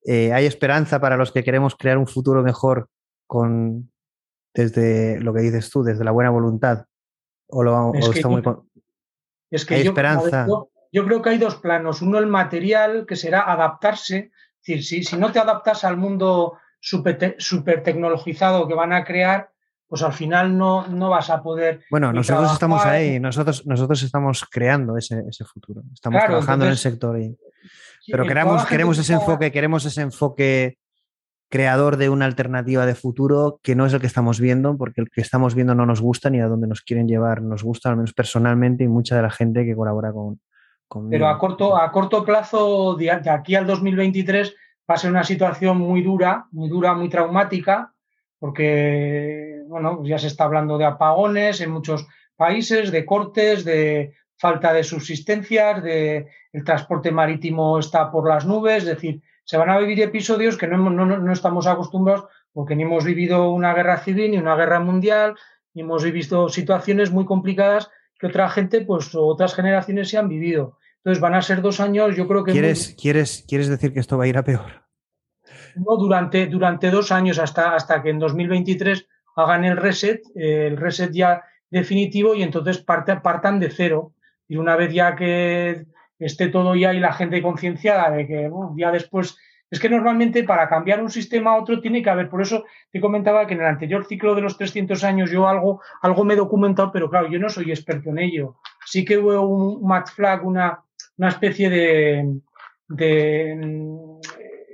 eh, 0.06 0.32
¿hay 0.32 0.46
esperanza 0.46 1.00
para 1.00 1.18
los 1.18 1.32
que 1.32 1.44
queremos 1.44 1.76
crear 1.76 1.98
un 1.98 2.06
futuro 2.06 2.42
mejor 2.42 2.88
con 3.26 3.90
desde 4.54 5.20
lo 5.20 5.34
que 5.34 5.42
dices 5.42 5.68
tú, 5.68 5.82
desde 5.82 6.04
la 6.04 6.12
buena 6.12 6.30
voluntad? 6.30 6.86
¿O, 7.48 7.62
lo, 7.62 7.92
está 7.94 8.28
muy, 8.28 8.42
es 9.50 9.64
que 9.64 9.84
yo, 9.84 9.90
esperanza. 9.90 10.46
Yo, 10.92 11.04
creo 11.04 11.22
que 11.22 11.30
hay 11.30 11.38
dos 11.38 11.56
planos. 11.56 12.02
Uno, 12.02 12.18
el 12.18 12.26
material, 12.26 13.06
que 13.06 13.16
será 13.16 13.50
adaptarse. 13.52 14.32
Es 14.66 14.80
decir, 14.80 14.84
si, 14.84 15.04
si 15.04 15.16
no 15.16 15.30
te 15.30 15.38
adaptas 15.38 15.84
al 15.84 15.96
mundo 15.96 16.58
súper 16.80 17.36
super 17.38 17.82
tecnologizado 17.82 18.66
que 18.66 18.74
van 18.74 18.92
a 18.92 19.04
crear, 19.04 19.50
pues 19.88 20.02
al 20.02 20.12
final 20.12 20.58
no, 20.58 20.86
no 20.88 21.10
vas 21.10 21.30
a 21.30 21.42
poder. 21.42 21.84
Bueno, 21.90 22.12
nosotros 22.12 22.52
estamos 22.52 22.84
ahí, 22.84 23.20
nosotros, 23.20 23.64
nosotros 23.66 24.02
estamos 24.02 24.44
creando 24.50 24.96
ese, 24.96 25.22
ese 25.28 25.44
futuro. 25.44 25.82
Estamos 25.92 26.24
trabajando 26.24 26.64
en 26.64 26.72
el 26.72 26.76
sector. 26.76 27.20
Y... 27.20 27.36
Pero 28.10 28.26
queremos, 28.26 28.66
queremos 28.66 28.98
ese 28.98 29.12
enfoque, 29.12 29.52
queremos 29.52 29.84
ese 29.84 30.02
enfoque 30.02 30.78
creador 31.48 31.96
de 31.96 32.08
una 32.08 32.24
alternativa 32.24 32.86
de 32.86 32.96
futuro 32.96 33.60
que 33.62 33.76
no 33.76 33.86
es 33.86 33.92
el 33.92 34.00
que 34.00 34.08
estamos 34.08 34.40
viendo, 34.40 34.76
porque 34.76 35.00
el 35.00 35.10
que 35.10 35.20
estamos 35.20 35.54
viendo 35.54 35.76
no 35.76 35.86
nos 35.86 36.00
gusta 36.00 36.28
ni 36.28 36.40
a 36.40 36.48
dónde 36.48 36.66
nos 36.66 36.82
quieren 36.82 37.06
llevar 37.06 37.40
nos 37.40 37.62
gusta, 37.62 37.90
al 37.90 37.96
menos 37.96 38.12
personalmente, 38.12 38.82
y 38.82 38.88
mucha 38.88 39.14
de 39.14 39.22
la 39.22 39.30
gente 39.30 39.64
que 39.64 39.76
colabora 39.76 40.12
con... 40.12 40.40
Pero 41.10 41.28
a 41.28 41.38
corto, 41.38 41.76
a 41.76 41.90
corto 41.90 42.24
plazo, 42.24 42.94
de 42.94 43.10
aquí 43.10 43.54
al 43.54 43.66
2023, 43.66 44.54
va 44.88 44.94
a 44.94 44.98
ser 44.98 45.10
una 45.10 45.24
situación 45.24 45.78
muy 45.78 46.02
dura, 46.02 46.46
muy 46.52 46.68
dura, 46.68 46.94
muy 46.94 47.08
traumática, 47.08 47.92
porque, 48.38 49.62
bueno, 49.66 50.02
ya 50.04 50.18
se 50.18 50.28
está 50.28 50.44
hablando 50.44 50.78
de 50.78 50.84
apagones 50.84 51.60
en 51.60 51.70
muchos 51.70 52.06
países, 52.36 52.92
de 52.92 53.04
cortes, 53.04 53.64
de 53.64 54.14
falta 54.38 54.72
de 54.72 54.84
subsistencias, 54.84 55.82
de 55.82 56.28
el 56.52 56.64
transporte 56.64 57.10
marítimo 57.10 57.78
está 57.78 58.10
por 58.10 58.28
las 58.28 58.46
nubes, 58.46 58.84
es 58.84 58.88
decir, 58.88 59.22
se 59.44 59.56
van 59.56 59.70
a 59.70 59.78
vivir 59.78 60.00
episodios 60.00 60.56
que 60.56 60.66
no, 60.66 60.78
no, 60.90 61.06
no, 61.06 61.32
estamos 61.32 61.66
acostumbrados 61.66 62.26
porque 62.52 62.74
ni 62.74 62.82
hemos 62.82 63.04
vivido 63.04 63.50
una 63.50 63.74
guerra 63.74 63.98
civil 63.98 64.30
ni 64.32 64.38
una 64.38 64.56
guerra 64.56 64.80
mundial, 64.80 65.36
ni 65.74 65.82
hemos 65.82 66.02
vivido 66.02 66.48
situaciones 66.48 67.10
muy 67.10 67.24
complicadas 67.24 67.90
que 68.18 68.26
otra 68.26 68.48
gente, 68.48 68.80
pues 68.82 69.14
otras 69.14 69.54
generaciones 69.54 70.08
se 70.08 70.18
han 70.18 70.28
vivido. 70.28 70.78
Entonces 70.98 71.20
van 71.20 71.34
a 71.34 71.42
ser 71.42 71.62
dos 71.62 71.80
años, 71.80 72.16
yo 72.16 72.26
creo 72.26 72.42
que... 72.44 72.52
¿Quieres, 72.52 72.96
¿quieres, 73.00 73.44
¿quieres 73.46 73.68
decir 73.68 73.92
que 73.92 74.00
esto 74.00 74.18
va 74.18 74.24
a 74.24 74.28
ir 74.28 74.38
a 74.38 74.44
peor? 74.44 74.84
No, 75.76 75.96
durante, 75.96 76.46
durante 76.46 76.90
dos 76.90 77.12
años 77.12 77.38
hasta, 77.38 77.74
hasta 77.74 78.02
que 78.02 78.10
en 78.10 78.18
2023 78.18 79.06
hagan 79.36 79.64
el 79.64 79.76
reset, 79.76 80.22
el 80.34 80.76
reset 80.76 81.12
ya 81.12 81.44
definitivo 81.70 82.34
y 82.34 82.42
entonces 82.42 82.78
partan 82.78 83.60
de 83.60 83.70
cero. 83.70 84.14
Y 84.48 84.56
una 84.56 84.76
vez 84.76 84.92
ya 84.92 85.14
que 85.14 85.86
esté 86.18 86.48
todo 86.48 86.74
ya 86.74 86.94
y 86.94 87.00
la 87.00 87.12
gente 87.12 87.42
concienciada 87.42 88.10
de 88.10 88.26
que 88.26 88.50
ya 88.76 88.90
después 88.90 89.36
es 89.70 89.80
que 89.80 89.88
normalmente 89.88 90.44
para 90.44 90.68
cambiar 90.68 91.02
un 91.02 91.10
sistema 91.10 91.52
a 91.52 91.60
otro 91.60 91.80
tiene 91.80 92.02
que 92.02 92.10
haber, 92.10 92.28
por 92.28 92.40
eso 92.40 92.64
te 92.92 93.00
comentaba 93.00 93.46
que 93.46 93.54
en 93.54 93.60
el 93.60 93.66
anterior 93.66 94.04
ciclo 94.04 94.34
de 94.34 94.42
los 94.42 94.56
300 94.56 95.02
años 95.04 95.30
yo 95.30 95.48
algo, 95.48 95.80
algo 96.02 96.24
me 96.24 96.34
he 96.34 96.36
documentado, 96.36 96.92
pero 96.92 97.10
claro, 97.10 97.28
yo 97.28 97.38
no 97.38 97.48
soy 97.48 97.70
experto 97.70 98.10
en 98.10 98.18
ello. 98.18 98.56
Sí 98.84 99.04
que 99.04 99.18
hubo 99.18 99.40
un 99.40 99.86
match 99.86 100.10
flag, 100.10 100.46
una, 100.46 100.84
una 101.16 101.28
especie 101.28 101.68
de, 101.68 102.38
de, 102.88 104.20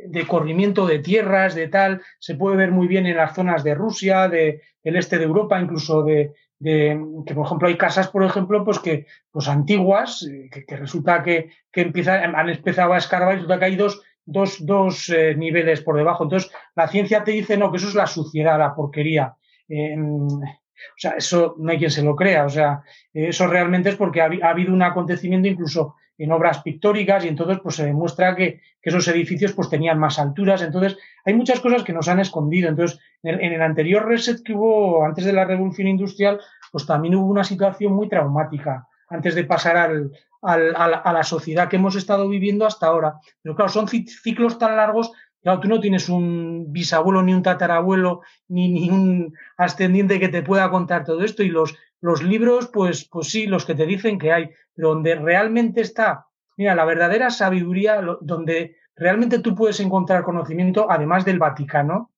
de, 0.06 0.26
corrimiento 0.26 0.86
de 0.86 0.98
tierras, 0.98 1.54
de 1.54 1.68
tal, 1.68 2.02
se 2.18 2.34
puede 2.34 2.56
ver 2.56 2.70
muy 2.70 2.86
bien 2.86 3.06
en 3.06 3.16
las 3.16 3.34
zonas 3.34 3.64
de 3.64 3.74
Rusia, 3.74 4.28
de, 4.28 4.60
del 4.84 4.96
este 4.96 5.16
de 5.16 5.24
Europa, 5.24 5.58
incluso 5.58 6.02
de, 6.02 6.34
que 6.62 7.34
por 7.34 7.46
ejemplo 7.46 7.68
hay 7.68 7.76
casas, 7.76 8.08
por 8.08 8.24
ejemplo, 8.24 8.64
pues 8.64 8.78
que 8.78 9.06
pues 9.30 9.48
antiguas, 9.48 10.26
eh, 10.30 10.48
que, 10.50 10.76
resulta 10.76 11.22
que, 11.22 11.50
que 11.72 11.92
han 12.06 12.48
empezado 12.48 12.92
a 12.92 12.98
escarbar 12.98 13.32
y 13.32 13.36
resulta 13.36 13.58
que 13.58 13.64
hay 13.64 13.76
dos, 13.76 14.02
dos, 14.24 14.64
dos 14.64 15.08
eh, 15.08 15.34
niveles 15.34 15.80
por 15.80 15.96
debajo. 15.96 16.24
Entonces, 16.24 16.50
la 16.74 16.88
ciencia 16.88 17.24
te 17.24 17.32
dice, 17.32 17.56
no, 17.56 17.70
que 17.70 17.78
eso 17.78 17.88
es 17.88 17.94
la 17.94 18.06
suciedad, 18.06 18.58
la 18.58 18.74
porquería. 18.74 19.34
O 19.68 20.98
sea, 20.98 21.12
eso 21.12 21.54
no 21.58 21.70
hay 21.70 21.78
quien 21.78 21.90
se 21.90 22.02
lo 22.02 22.16
crea. 22.16 22.44
O 22.44 22.48
sea, 22.48 22.82
eso 23.12 23.46
realmente 23.46 23.90
es 23.90 23.96
porque 23.96 24.20
ha, 24.20 24.30
habido 24.42 24.72
un 24.72 24.82
acontecimiento 24.82 25.48
incluso 25.48 25.96
en 26.18 26.30
obras 26.30 26.62
pictóricas 26.62 27.24
y 27.24 27.28
entonces 27.28 27.58
pues 27.62 27.76
se 27.76 27.86
demuestra 27.86 28.36
que, 28.36 28.60
que, 28.80 28.90
esos 28.90 29.08
edificios 29.08 29.52
pues 29.54 29.68
tenían 29.68 29.98
más 29.98 30.18
alturas. 30.18 30.62
Entonces, 30.62 30.98
hay 31.24 31.34
muchas 31.34 31.60
cosas 31.60 31.82
que 31.82 31.92
nos 31.92 32.08
han 32.08 32.20
escondido. 32.20 32.68
Entonces, 32.68 33.00
en 33.22 33.52
el, 33.52 33.62
anterior 33.62 34.06
reset 34.06 34.42
que 34.42 34.54
hubo 34.54 35.04
antes 35.04 35.24
de 35.24 35.32
la 35.32 35.44
revolución 35.44 35.88
industrial, 35.88 36.40
pues 36.70 36.86
también 36.86 37.14
hubo 37.14 37.26
una 37.26 37.44
situación 37.44 37.92
muy 37.92 38.08
traumática 38.08 38.86
antes 39.08 39.34
de 39.34 39.44
pasar 39.44 39.76
al, 39.76 40.10
al, 40.42 40.74
a 40.76 41.12
la 41.12 41.22
sociedad 41.22 41.68
que 41.68 41.76
hemos 41.76 41.96
estado 41.96 42.28
viviendo 42.28 42.66
hasta 42.66 42.86
ahora. 42.86 43.14
Pero 43.42 43.54
claro, 43.54 43.70
son 43.70 43.88
ciclos 43.88 44.58
tan 44.58 44.76
largos 44.76 45.12
Claro, 45.42 45.58
tú 45.58 45.68
no 45.68 45.80
tienes 45.80 46.08
un 46.08 46.72
bisabuelo, 46.72 47.20
ni 47.20 47.34
un 47.34 47.42
tatarabuelo, 47.42 48.20
ni, 48.46 48.68
ni, 48.68 48.90
un 48.90 49.34
ascendiente 49.56 50.20
que 50.20 50.28
te 50.28 50.42
pueda 50.42 50.70
contar 50.70 51.04
todo 51.04 51.24
esto. 51.24 51.42
Y 51.42 51.48
los, 51.48 51.76
los 52.00 52.22
libros, 52.22 52.68
pues, 52.72 53.08
pues 53.08 53.28
sí, 53.28 53.46
los 53.46 53.64
que 53.64 53.74
te 53.74 53.84
dicen 53.84 54.20
que 54.20 54.32
hay, 54.32 54.50
donde 54.76 55.16
realmente 55.16 55.80
está, 55.80 56.26
mira, 56.56 56.76
la 56.76 56.84
verdadera 56.84 57.30
sabiduría, 57.30 58.00
donde 58.20 58.76
realmente 58.94 59.40
tú 59.40 59.56
puedes 59.56 59.80
encontrar 59.80 60.22
conocimiento, 60.22 60.86
además 60.88 61.24
del 61.24 61.40
Vaticano, 61.40 62.12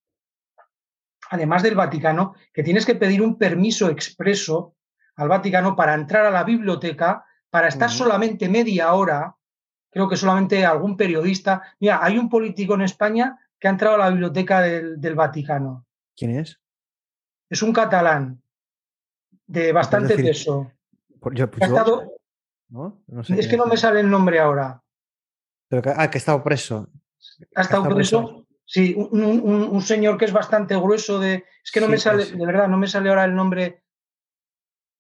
además 1.31 1.63
del 1.63 1.77
Vaticano, 1.77 2.35
que 2.53 2.63
tienes 2.63 2.85
que 2.85 2.95
pedir 2.95 3.23
un 3.23 3.39
permiso 3.39 3.89
expreso 3.89 4.75
al 5.17 5.29
Vaticano 5.29 5.75
para 5.77 5.95
entrar 5.95 6.27
a 6.27 6.31
la 6.31 6.45
biblioteca, 6.45 7.25
para 7.55 7.69
estar 7.69 7.89
solamente 7.89 8.49
media 8.49 8.93
hora, 8.95 9.37
creo 9.89 10.09
que 10.09 10.17
solamente 10.17 10.67
algún 10.67 10.97
periodista. 10.97 11.63
Mira, 11.79 12.01
hay 12.03 12.19
un 12.19 12.29
político 12.29 12.75
en 12.75 12.81
España 12.81 13.39
que 13.61 13.69
ha 13.69 13.71
entrado 13.71 13.95
a 13.95 13.99
la 13.99 14.11
biblioteca 14.11 14.61
del, 14.61 15.15
Vaticano. 15.15 15.87
¿Quién 16.17 16.37
es? 16.37 16.59
Es 17.49 17.63
un 17.63 17.73
catalán 17.73 18.43
de 19.47 19.71
bastante 19.71 20.17
peso. 20.17 20.73
es 23.29 23.47
que 23.47 23.57
no 23.57 23.67
me 23.67 23.77
sale 23.77 24.01
el 24.01 24.11
nombre 24.11 24.41
ahora. 24.41 24.83
Pero 25.69 25.81
que, 25.81 25.91
ah, 25.91 26.11
que 26.11 26.19
ha 26.19 26.23
estado 26.25 26.43
preso. 26.43 26.89
¿Ha 27.55 27.61
estado, 27.61 27.89
preso? 27.95 28.49
Sí, 28.65 28.97
un, 28.99 29.81
señor 29.81 30.19
que 30.19 30.25
es 30.25 30.33
bastante 30.33 30.75
grueso 30.75 31.21
de. 31.21 31.45
Es 31.63 31.71
que 31.71 31.81
no 31.81 31.87
me 31.87 31.99
sale, 31.99 32.27
pues 32.27 32.37
de 32.37 32.47
verdad, 32.47 32.67
no 32.67 32.79
me 32.79 32.89
sale 32.89 33.11
ahora 33.11 33.25
el 33.25 33.37
nombre. 33.37 33.84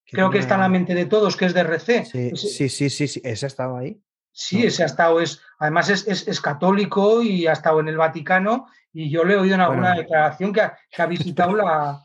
Creo 0.06 0.30
que 0.30 0.38
está 0.38 0.54
en 0.54 0.60
la 0.60 0.68
mente 0.68 0.94
de 0.94 1.06
todos, 1.06 1.36
que 1.36 1.46
es 1.46 1.54
de 1.54 1.60
RC. 1.60 2.04
Sí, 2.04 2.36
sí, 2.36 2.68
sí, 2.68 3.08
sí, 3.08 3.20
ese 3.24 3.46
ha 3.46 3.48
estado 3.48 3.76
ahí. 3.76 4.00
Sí, 4.32 4.66
ese 4.66 4.82
ha 4.82 4.86
estado, 4.86 5.20
es, 5.20 5.40
además 5.58 5.88
es, 5.90 6.40
católico 6.40 7.22
y 7.22 7.46
ha 7.46 7.52
estado 7.52 7.80
en 7.80 7.88
el 7.88 7.96
Vaticano 7.96 8.66
y 8.92 9.08
yo 9.08 9.24
le 9.24 9.34
he 9.34 9.36
oído 9.36 9.54
una, 9.54 9.94
declaración 9.94 10.52
que 10.52 10.60
ha, 10.60 11.06
visitado 11.06 11.54
la... 11.54 12.00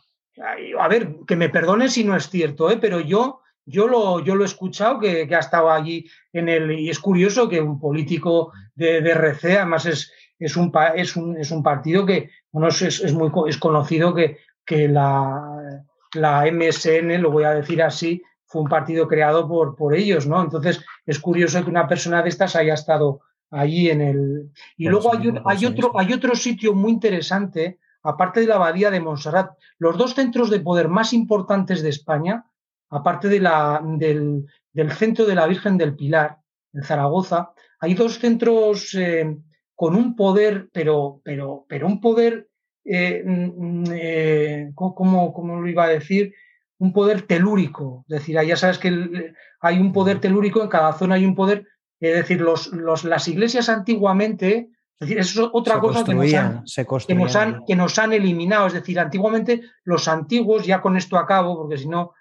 A 0.80 0.88
ver, 0.88 1.18
que 1.28 1.36
me 1.36 1.50
perdone 1.50 1.90
si 1.90 2.04
no 2.04 2.16
es 2.16 2.30
cierto, 2.30 2.70
¿eh? 2.70 2.78
pero 2.80 3.00
yo, 3.00 3.42
yo, 3.66 3.88
lo, 3.88 4.24
yo 4.24 4.36
lo 4.36 4.44
he 4.44 4.48
escuchado 4.48 5.00
que, 5.00 5.28
ha 5.36 5.40
estado 5.40 5.72
allí 5.72 6.08
en 6.32 6.50
el... 6.50 6.72
Y 6.80 6.90
es 6.90 7.00
curioso 7.00 7.50
que 7.50 7.60
un 7.60 7.80
político 7.80 8.54
de, 8.76 9.02
de 9.02 9.12
RC, 9.12 9.58
además 9.58 9.88
es, 9.88 10.12
es, 10.38 10.56
un, 10.56 10.72
es, 10.96 11.16
un, 11.16 11.36
es 11.36 11.50
un 11.50 11.64
partido 11.64 12.06
que 12.06 12.30
bueno, 12.52 12.70
es, 12.70 12.82
es, 12.82 13.14
muy 13.14 13.32
es 13.48 13.58
conocido 13.58 14.14
que, 14.14 14.38
que 14.66 14.88
la, 14.88 15.84
la 16.14 16.46
MSN, 16.52 17.22
lo 17.22 17.32
voy 17.32 17.44
a 17.44 17.52
decir 17.52 17.82
así, 17.82 18.22
fue 18.46 18.62
un 18.62 18.70
partido 18.70 19.08
creado 19.08 19.48
por, 19.48 19.76
por 19.76 19.96
ellos, 19.96 20.28
¿no? 20.28 20.42
Entonces, 20.42 20.84
es 21.06 21.20
curioso 21.20 21.64
que 21.64 21.70
una 21.70 21.88
persona 21.88 22.24
de 22.24 22.30
estas 22.30 22.56
haya 22.56 22.74
estado 22.74 23.22
allí 23.52 23.90
en 23.90 24.02
el... 24.02 24.52
Y 24.78 24.88
luego 24.88 25.14
hay, 25.14 25.32
hay, 25.46 25.66
otro, 25.66 25.92
hay 25.96 26.14
otro 26.14 26.36
sitio 26.36 26.74
muy 26.74 26.92
interesante, 26.92 27.80
aparte 28.04 28.42
de 28.42 28.48
la 28.48 28.56
abadía 28.56 28.90
de 28.92 29.00
Montserrat, 29.00 29.52
los 29.78 29.98
dos 29.98 30.16
centros 30.16 30.50
de 30.50 30.60
poder 30.60 30.88
más 30.88 31.14
importantes 31.14 31.84
de 31.84 31.90
España, 31.90 32.46
aparte 32.90 33.28
de 33.28 33.40
la, 33.40 33.82
del, 33.84 34.46
del 34.74 34.92
centro 34.92 35.26
de 35.26 35.36
la 35.36 35.48
Virgen 35.48 35.78
del 35.78 35.96
Pilar, 35.96 36.40
en 36.74 36.84
Zaragoza, 36.84 37.54
hay 37.80 37.94
dos 37.94 38.20
centros 38.20 38.94
eh, 38.94 39.38
con 39.76 39.96
un 39.96 40.16
poder, 40.16 40.70
pero, 40.72 41.22
pero, 41.24 41.66
pero 41.68 41.88
un 41.88 42.02
poder, 42.02 42.49
eh, 42.92 43.24
mm, 43.24 43.84
eh, 43.94 44.72
¿cómo, 44.76 45.34
¿cómo, 45.34 45.62
lo 45.62 45.68
iba 45.68 45.86
a 45.86 45.90
decir? 45.90 46.34
un 46.80 46.94
poder 46.94 47.24
telúrico. 47.24 48.06
Es 48.08 48.20
decir, 48.20 48.38
ya 48.46 48.56
sabes 48.56 48.80
que 48.80 49.34
hay 49.62 49.80
un 49.80 49.94
poder 49.94 50.20
telúrico, 50.20 50.64
en 50.64 50.70
cada 50.70 50.94
zona 50.94 51.16
hay 51.16 51.26
un 51.26 51.36
poder. 51.36 51.68
Es 52.00 52.16
decir, 52.16 52.40
los, 52.40 52.68
los, 52.68 53.04
las 53.04 53.28
iglesias 53.28 53.68
antiguamente, 53.68 54.70
es 55.00 55.00
decir, 55.00 55.20
eso 55.20 55.44
es 55.44 55.50
otra 55.52 55.80
cosa 55.80 56.06
que 56.06 56.16
nos, 56.16 56.34
han, 56.34 56.64
que, 57.06 57.16
nos 57.16 57.36
han, 57.36 57.66
que 57.68 57.76
nos 57.76 58.00
han 58.00 58.14
eliminado. 58.14 58.68
Es 58.68 58.74
decir, 58.74 58.98
antiguamente 58.98 59.62
los 59.84 60.08
antiguos, 60.08 60.66
ya 60.66 60.82
con 60.82 60.96
esto 60.96 61.18
acabo, 61.18 61.58
porque 61.58 61.78
si 61.78 61.90
no, 61.90 62.14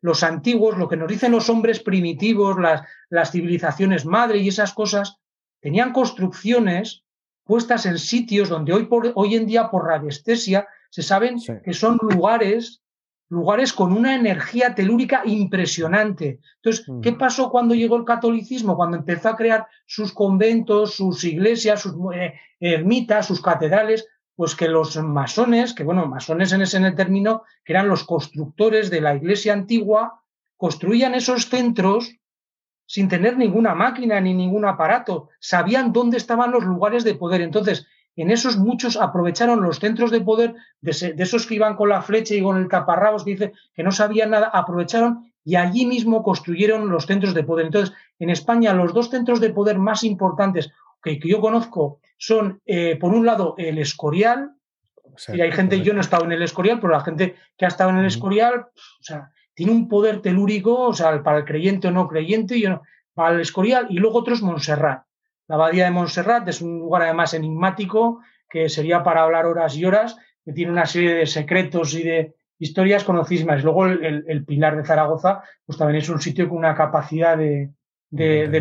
los 0.00 0.22
antiguos, 0.22 0.78
lo 0.78 0.88
que 0.88 0.96
nos 0.96 1.08
dicen 1.08 1.32
los 1.32 1.50
hombres 1.50 1.80
primitivos, 1.80 2.58
las, 2.58 2.82
las 3.10 3.30
civilizaciones 3.30 4.06
madre 4.06 4.38
y 4.38 4.48
esas 4.48 4.72
cosas, 4.72 5.18
tenían 5.60 5.92
construcciones 5.92 7.04
puestas 7.46 7.86
en 7.86 7.98
sitios 7.98 8.48
donde 8.48 8.72
hoy, 8.72 8.84
por, 8.84 9.12
hoy 9.14 9.36
en 9.36 9.46
día 9.46 9.70
por 9.70 9.86
radiestesia 9.86 10.66
se 10.90 11.02
saben 11.02 11.38
que 11.64 11.72
son 11.72 11.98
lugares 12.02 12.82
lugares 13.28 13.72
con 13.72 13.92
una 13.92 14.14
energía 14.14 14.74
telúrica 14.74 15.22
impresionante. 15.24 16.40
Entonces, 16.56 16.86
¿qué 17.02 17.12
pasó 17.12 17.50
cuando 17.50 17.74
llegó 17.74 17.96
el 17.96 18.04
catolicismo? 18.04 18.76
Cuando 18.76 18.98
empezó 18.98 19.30
a 19.30 19.36
crear 19.36 19.66
sus 19.84 20.12
conventos, 20.12 20.94
sus 20.94 21.24
iglesias, 21.24 21.80
sus 21.80 21.94
eh, 22.14 22.34
ermitas, 22.60 23.26
sus 23.26 23.42
catedrales, 23.42 24.06
pues 24.36 24.54
que 24.54 24.68
los 24.68 24.96
masones, 24.98 25.72
que 25.72 25.82
bueno, 25.82 26.06
masones 26.06 26.52
en 26.52 26.62
ese 26.62 26.76
en 26.76 26.84
el 26.84 26.94
término, 26.94 27.42
que 27.64 27.72
eran 27.72 27.88
los 27.88 28.04
constructores 28.04 28.90
de 28.90 29.00
la 29.00 29.16
iglesia 29.16 29.52
antigua, 29.52 30.22
construían 30.56 31.14
esos 31.14 31.48
centros 31.48 32.14
sin 32.86 33.08
tener 33.08 33.36
ninguna 33.36 33.74
máquina 33.74 34.20
ni 34.20 34.34
ningún 34.34 34.64
aparato. 34.64 35.28
Sabían 35.40 35.92
dónde 35.92 36.16
estaban 36.16 36.52
los 36.52 36.64
lugares 36.64 37.04
de 37.04 37.14
poder. 37.14 37.40
Entonces, 37.40 37.86
en 38.16 38.30
esos 38.30 38.56
muchos 38.56 38.96
aprovecharon 38.96 39.62
los 39.62 39.78
centros 39.78 40.10
de 40.10 40.22
poder 40.22 40.54
de, 40.80 41.14
esos 41.18 41.46
que 41.46 41.56
iban 41.56 41.76
con 41.76 41.90
la 41.90 42.00
flecha 42.00 42.34
y 42.34 42.42
con 42.42 42.56
el 42.56 42.68
taparrabos 42.68 43.24
que 43.24 43.32
dice 43.32 43.52
que 43.74 43.82
no 43.82 43.92
sabían 43.92 44.30
nada, 44.30 44.48
aprovecharon 44.52 45.32
y 45.44 45.56
allí 45.56 45.84
mismo 45.86 46.22
construyeron 46.22 46.88
los 46.88 47.06
centros 47.06 47.34
de 47.34 47.44
poder. 47.44 47.66
Entonces, 47.66 47.94
en 48.18 48.30
España 48.30 48.72
los 48.72 48.94
dos 48.94 49.10
centros 49.10 49.40
de 49.40 49.50
poder 49.50 49.78
más 49.78 50.02
importantes 50.02 50.70
que, 51.02 51.18
yo 51.18 51.40
conozco 51.40 52.00
son, 52.16 52.62
eh, 52.64 52.96
por 52.96 53.12
un 53.12 53.26
lado, 53.26 53.54
el 53.58 53.78
Escorial, 53.78 54.52
y 55.32 55.40
hay 55.40 55.52
gente, 55.52 55.80
yo 55.80 55.92
no 55.92 56.00
he 56.00 56.02
estado 56.02 56.24
en 56.24 56.32
el 56.32 56.42
Escorial, 56.42 56.80
pero 56.80 56.92
la 56.92 57.00
gente 57.00 57.36
que 57.56 57.64
ha 57.64 57.68
estado 57.68 57.90
en 57.90 57.98
el 57.98 58.06
Escorial, 58.06 58.60
o 58.60 59.02
sea, 59.02 59.30
tiene 59.56 59.72
un 59.72 59.88
poder 59.88 60.20
telúrico, 60.20 60.82
o 60.82 60.92
sea, 60.92 61.22
para 61.22 61.38
el 61.38 61.46
creyente 61.46 61.88
o 61.88 61.90
no 61.90 62.06
creyente, 62.06 62.60
no, 62.68 62.82
para 63.14 63.34
el 63.34 63.40
Escorial, 63.40 63.86
y 63.88 63.94
luego 63.94 64.18
otro 64.18 64.34
es 64.34 64.42
Montserrat. 64.42 65.04
La 65.48 65.54
abadía 65.54 65.86
de 65.86 65.90
Montserrat 65.92 66.46
es 66.46 66.60
un 66.60 66.78
lugar 66.78 67.02
además 67.02 67.32
enigmático 67.32 68.20
que 68.50 68.68
sería 68.68 69.02
para 69.02 69.22
hablar 69.22 69.46
horas 69.46 69.74
y 69.74 69.86
horas, 69.86 70.18
que 70.44 70.52
tiene 70.52 70.72
una 70.72 70.84
serie 70.84 71.14
de 71.14 71.26
secretos 71.26 71.94
y 71.94 72.02
de 72.02 72.34
historias 72.58 73.02
conocidísimas. 73.02 73.64
Luego 73.64 73.86
el, 73.86 74.44
Pilar 74.44 74.76
de 74.76 74.84
Zaragoza, 74.84 75.42
pues 75.64 75.78
también 75.78 76.02
es 76.02 76.08
un 76.10 76.20
sitio 76.20 76.50
con 76.50 76.58
una 76.58 76.74
capacidad 76.74 77.38
de, 77.38 77.70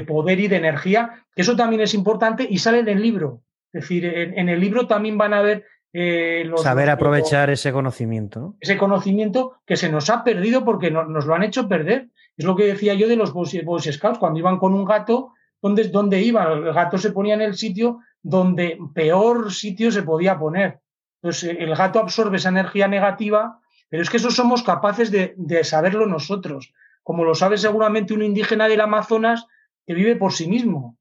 poder 0.07 0.39
y 0.39 0.47
de 0.47 0.55
energía, 0.55 1.25
que 1.35 1.41
eso 1.41 1.57
también 1.57 1.81
es 1.81 1.93
importante 1.93 2.47
y 2.49 2.57
sale 2.59 2.79
en 2.79 2.87
el 2.87 3.01
libro. 3.01 3.41
Es 3.73 3.81
decir, 3.81 4.05
en, 4.05 4.47
el 4.47 4.61
libro 4.61 4.87
también 4.87 5.17
van 5.17 5.33
a 5.33 5.41
ver 5.41 5.65
eh, 5.97 6.43
los, 6.45 6.61
Saber 6.61 6.89
aprovechar 6.89 7.49
ese 7.49 7.71
conocimiento. 7.71 8.55
Ese 8.59 8.77
conocimiento 8.77 9.61
que 9.65 9.77
se 9.77 9.89
nos 9.89 10.09
ha 10.09 10.25
perdido 10.25 10.65
porque 10.65 10.91
nos 10.91 11.25
lo 11.25 11.33
han 11.33 11.43
hecho 11.43 11.69
perder. 11.69 12.09
Es 12.35 12.43
lo 12.43 12.55
que 12.57 12.65
decía 12.65 12.95
yo 12.95 13.07
de 13.07 13.15
los 13.15 13.31
Boy 13.31 13.47
Scouts, 13.79 14.19
cuando 14.19 14.39
iban 14.39 14.57
con 14.57 14.73
un 14.73 14.83
gato 14.83 15.31
¿Dónde, 15.61 15.87
¿Dónde 15.87 16.21
iba? 16.21 16.51
El 16.51 16.73
gato 16.73 16.97
se 16.99 17.11
ponía 17.11 17.33
en 17.33 17.41
el 17.41 17.55
sitio 17.55 18.01
donde 18.21 18.77
peor 18.93 19.51
sitio 19.51 19.91
se 19.91 20.03
podía 20.03 20.37
poner. 20.37 20.79
Entonces, 21.21 21.55
el 21.57 21.73
gato 21.75 21.99
absorbe 21.99 22.37
esa 22.37 22.49
energía 22.49 22.87
negativa, 22.87 23.59
pero 23.89 24.03
es 24.03 24.11
que 24.11 24.17
eso 24.17 24.29
somos 24.29 24.61
capaces 24.61 25.09
de, 25.09 25.63
saberlo 25.63 26.05
nosotros, 26.05 26.71
como 27.01 27.23
lo 27.23 27.33
sabe 27.33 27.57
seguramente 27.57 28.13
un 28.13 28.21
indígena 28.21 28.67
del 28.67 28.81
Amazonas 28.81 29.47
que 29.87 29.95
vive 29.95 30.15
por 30.15 30.33
sí 30.33 30.47
mismo. 30.47 30.99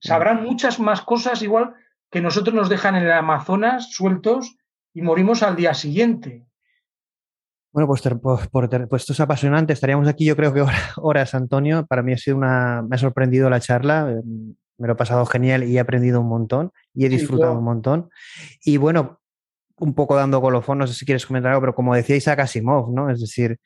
Sabrán 0.00 0.42
muchas 0.42 0.80
más 0.80 1.02
cosas 1.02 1.42
igual 1.42 1.74
que 2.14 2.20
nosotros 2.20 2.54
nos 2.54 2.68
dejan 2.68 2.94
en 2.94 3.02
el 3.02 3.10
Amazonas 3.10 3.90
sueltos 3.90 4.56
y 4.94 5.02
morimos 5.02 5.42
al 5.42 5.56
día 5.56 5.74
siguiente. 5.74 6.46
Bueno, 7.72 7.88
pues, 7.88 8.02
pues, 8.52 9.02
esto 9.02 9.12
es 9.12 9.18
apasionante. 9.18 9.72
Estaríamos 9.72 10.06
aquí, 10.06 10.24
yo 10.24 10.36
creo 10.36 10.54
que 10.54 10.64
horas, 10.98 11.34
Antonio. 11.34 11.86
Para 11.86 12.04
mí 12.04 12.12
ha 12.12 12.16
sido 12.16 12.36
una, 12.36 12.82
me 12.88 12.94
ha 12.94 12.98
sorprendido 13.00 13.50
la 13.50 13.58
charla. 13.58 14.12
Eh, 14.12 14.22
me 14.78 14.86
lo 14.86 14.92
he 14.92 14.96
pasado 14.96 15.26
genial 15.26 15.64
y 15.64 15.76
he 15.76 15.80
aprendido 15.80 16.20
un 16.20 16.28
montón 16.28 16.70
y 16.94 17.04
he 17.04 17.08
disfrutado 17.08 17.58
un 17.58 17.64
montón. 17.64 18.10
Y 18.64 18.76
bueno, 18.76 19.18
un 19.78 19.94
poco 19.94 20.14
dando 20.14 20.40
colofón, 20.40 20.78
no 20.78 20.86
sé 20.86 20.94
si 20.94 21.04
quieres 21.04 21.26
comentar 21.26 21.50
algo, 21.50 21.62
pero 21.62 21.74
como 21.74 21.96
decía 21.96 22.14
Isaac 22.14 22.38
Asimov, 22.38 22.94
¿no? 22.94 23.10
Es 23.10 23.22
decir, 23.22 23.58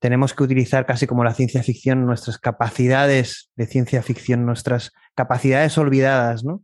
tenemos 0.00 0.34
que 0.34 0.42
utilizar 0.42 0.84
casi 0.84 1.06
como 1.06 1.24
la 1.24 1.32
ciencia 1.32 1.62
ficción 1.62 2.04
nuestras 2.04 2.36
capacidades 2.36 3.50
de 3.56 3.66
ciencia 3.66 4.02
ficción, 4.02 4.44
nuestras 4.44 4.92
capacidades 5.14 5.78
olvidadas, 5.78 6.44
¿no? 6.44 6.62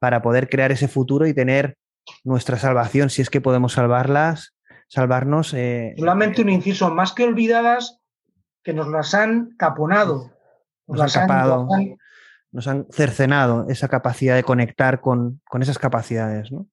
Para 0.00 0.22
poder 0.22 0.48
crear 0.48 0.72
ese 0.72 0.88
futuro 0.88 1.28
y 1.28 1.34
tener 1.34 1.76
nuestra 2.24 2.58
salvación, 2.58 3.08
si 3.10 3.22
es 3.22 3.30
que 3.30 3.40
podemos 3.40 3.74
salvarlas, 3.74 4.56
salvarnos. 4.88 5.54
Eh, 5.54 5.94
Solamente 5.96 6.42
un 6.42 6.48
inciso, 6.48 6.90
más 6.90 7.12
que 7.12 7.22
olvidadas, 7.22 8.00
que 8.64 8.72
nos 8.72 8.88
las 8.88 9.14
han 9.14 9.56
taponado. 9.56 10.32
Nos, 10.88 11.16
han 11.16 11.28
tapado, 11.28 11.68
nos 12.50 12.66
han 12.66 12.86
cercenado 12.90 13.66
esa 13.68 13.86
capacidad 13.88 14.34
de 14.34 14.42
conectar 14.42 15.00
con, 15.00 15.40
esas 15.60 15.78
capacidades, 15.78 16.50
¿no? 16.50 16.66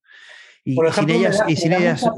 Y, 0.64 0.74
por 0.74 0.86
ejemplo, 0.86 1.14
sin 1.14 1.22
ellas, 1.22 1.38
me, 1.38 1.44
da, 1.44 1.50
y 1.50 1.56
sin 1.56 1.72
ellas 1.72 2.10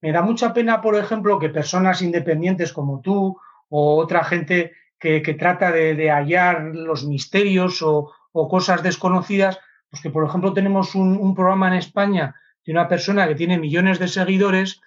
me 0.00 0.12
da 0.12 0.22
mucha 0.22 0.54
pena, 0.54 0.80
por 0.80 0.96
ejemplo, 0.96 1.38
que 1.38 1.50
personas 1.50 2.00
independientes 2.00 2.72
como 2.72 3.00
tú 3.00 3.36
o 3.68 3.96
otra 3.96 4.24
gente 4.24 4.72
que, 4.98 5.36
trata 5.38 5.70
de, 5.70 6.10
hallar 6.10 6.70
los 6.72 7.04
misterios 7.04 7.82
o, 7.82 8.12
cosas 8.32 8.82
desconocidas, 8.82 9.58
pues 9.94 10.02
que, 10.02 10.10
por 10.10 10.24
ejemplo, 10.26 10.52
tenemos 10.52 10.96
un, 10.96 11.16
un, 11.16 11.36
programa 11.36 11.68
en 11.68 11.74
España 11.74 12.34
de 12.66 12.72
una 12.72 12.88
persona 12.88 13.28
que 13.28 13.36
tiene 13.36 13.60
millones 13.60 14.00
de 14.00 14.08
seguidores 14.08 14.80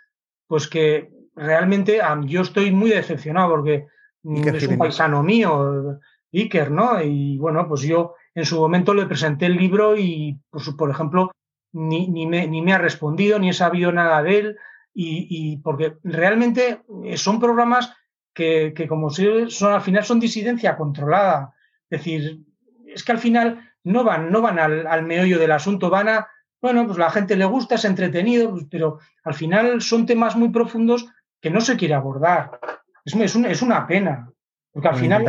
pues 0.47 0.67
que 0.67 1.09
realmente 1.33 2.01
yo 2.25 2.41
estoy 2.41 2.71
muy 2.71 2.89
decepcionado 2.89 3.51
porque 3.51 3.87
mm, 4.23 4.47
es 4.49 4.67
un 4.67 4.77
paisano 4.77 5.23
mío, 5.23 5.97
Iker, 6.33 6.71
¿no? 6.71 7.01
Y 7.01 7.37
bueno, 7.37 7.69
pues 7.69 7.83
yo 7.83 8.15
en 8.35 8.45
su 8.45 8.57
momento 8.59 8.93
le 8.93 9.05
presenté 9.05 9.45
el 9.45 9.55
libro 9.55 9.95
y, 9.95 10.37
pues, 10.49 10.69
por 10.77 10.89
ejemplo, 10.89 11.31
ni, 11.71 12.09
ni, 12.09 12.27
me, 12.27 12.47
ni 12.47 12.61
me 12.61 12.73
ha 12.73 12.79
respondido, 12.79 13.39
ni 13.39 13.49
he 13.49 13.53
sabido 13.53 13.93
nada 13.93 14.21
de 14.23 14.39
él, 14.39 14.57
y, 14.93 15.57
porque 15.57 15.95
realmente 16.03 16.81
son 17.15 17.39
programas 17.39 17.93
que, 18.33 18.73
como 18.89 19.09
si 19.09 19.49
son 19.49 19.73
al 19.73 19.81
final 19.81 20.03
son 20.03 20.19
disidencia 20.19 20.75
controlada. 20.75 21.53
Es 21.89 21.99
decir, 21.99 22.41
es 22.87 23.03
que 23.03 23.11
al 23.11 23.19
final 23.19 23.66
no 23.87 24.03
van, 24.03 24.31
no 24.31 24.41
van 24.41 24.59
al, 24.59 24.87
al 24.87 25.03
meollo 25.03 25.39
del 25.39 25.51
asunto, 25.51 25.89
van 25.89 26.09
a 26.09 26.27
bueno, 26.61 26.85
pues 26.85 26.97
la 26.97 27.09
gente 27.09 27.35
le 27.35 27.45
gusta, 27.45 27.75
es 27.75 27.85
entretenido, 27.85 28.51
pues, 28.51 28.65
pero 28.69 28.99
al 29.23 29.33
final 29.33 29.81
son 29.81 30.05
temas 30.05 30.35
muy 30.35 30.49
profundos 30.49 31.05
que 31.39 31.49
no 31.49 31.61
se 31.61 31.77
quiere 31.77 31.93
abordar. 31.93 32.59
Es, 33.05 33.15
es, 33.15 33.61
una 33.61 33.85
pena. 33.85 34.29
Porque 34.71 34.87
al 34.87 34.95
final. 34.95 35.23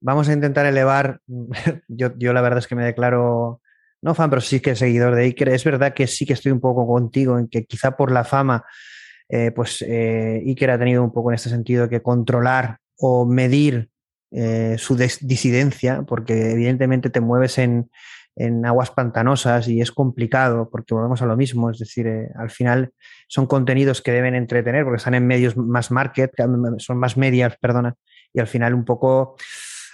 Vamos 0.00 0.28
a 0.28 0.32
intentar 0.32 0.66
elevar. 0.66 1.20
Yo, 1.88 2.12
yo 2.16 2.32
la 2.32 2.42
verdad 2.42 2.58
es 2.58 2.66
que 2.66 2.74
me 2.74 2.84
declaro 2.84 3.60
no 4.02 4.14
fan, 4.14 4.28
pero 4.28 4.42
sí 4.42 4.60
que 4.60 4.76
seguidor 4.76 5.14
de 5.14 5.24
Iker. 5.24 5.48
Es 5.48 5.64
verdad 5.64 5.94
que 5.94 6.06
sí 6.06 6.26
que 6.26 6.34
estoy 6.34 6.52
un 6.52 6.60
poco 6.60 6.86
contigo 6.86 7.38
en 7.38 7.48
que 7.48 7.64
quizá 7.64 7.96
por 7.96 8.12
la 8.12 8.24
fama, 8.24 8.64
eh, 9.28 9.52
pues 9.52 9.82
eh, 9.82 10.42
Iker 10.44 10.70
ha 10.70 10.78
tenido 10.78 11.02
un 11.02 11.12
poco 11.12 11.30
en 11.30 11.36
este 11.36 11.48
sentido 11.48 11.88
que 11.88 12.02
controlar 12.02 12.78
o 12.98 13.24
medir 13.24 13.88
eh, 14.32 14.74
su 14.76 14.96
disidencia, 14.96 16.02
porque 16.02 16.50
evidentemente 16.50 17.10
te 17.10 17.20
mueves 17.20 17.58
en, 17.58 17.90
en, 18.34 18.66
aguas 18.66 18.90
pantanosas 18.90 19.68
y 19.68 19.80
es 19.80 19.92
complicado 19.92 20.68
porque 20.68 20.94
volvemos 20.94 21.22
a 21.22 21.26
lo 21.26 21.36
mismo, 21.36 21.70
es 21.70 21.78
decir, 21.78 22.08
eh, 22.08 22.28
al 22.36 22.50
final 22.50 22.90
son 23.28 23.46
contenidos 23.46 24.02
que 24.02 24.10
deben 24.10 24.34
entretener 24.34 24.82
porque 24.82 24.96
están 24.96 25.14
en 25.14 25.28
medios 25.28 25.56
más 25.56 25.92
market, 25.92 26.32
son 26.78 26.98
más 26.98 27.16
medias, 27.16 27.56
perdona, 27.60 27.94
y 28.32 28.40
al 28.40 28.48
final 28.48 28.74
un 28.74 28.84
poco, 28.84 29.36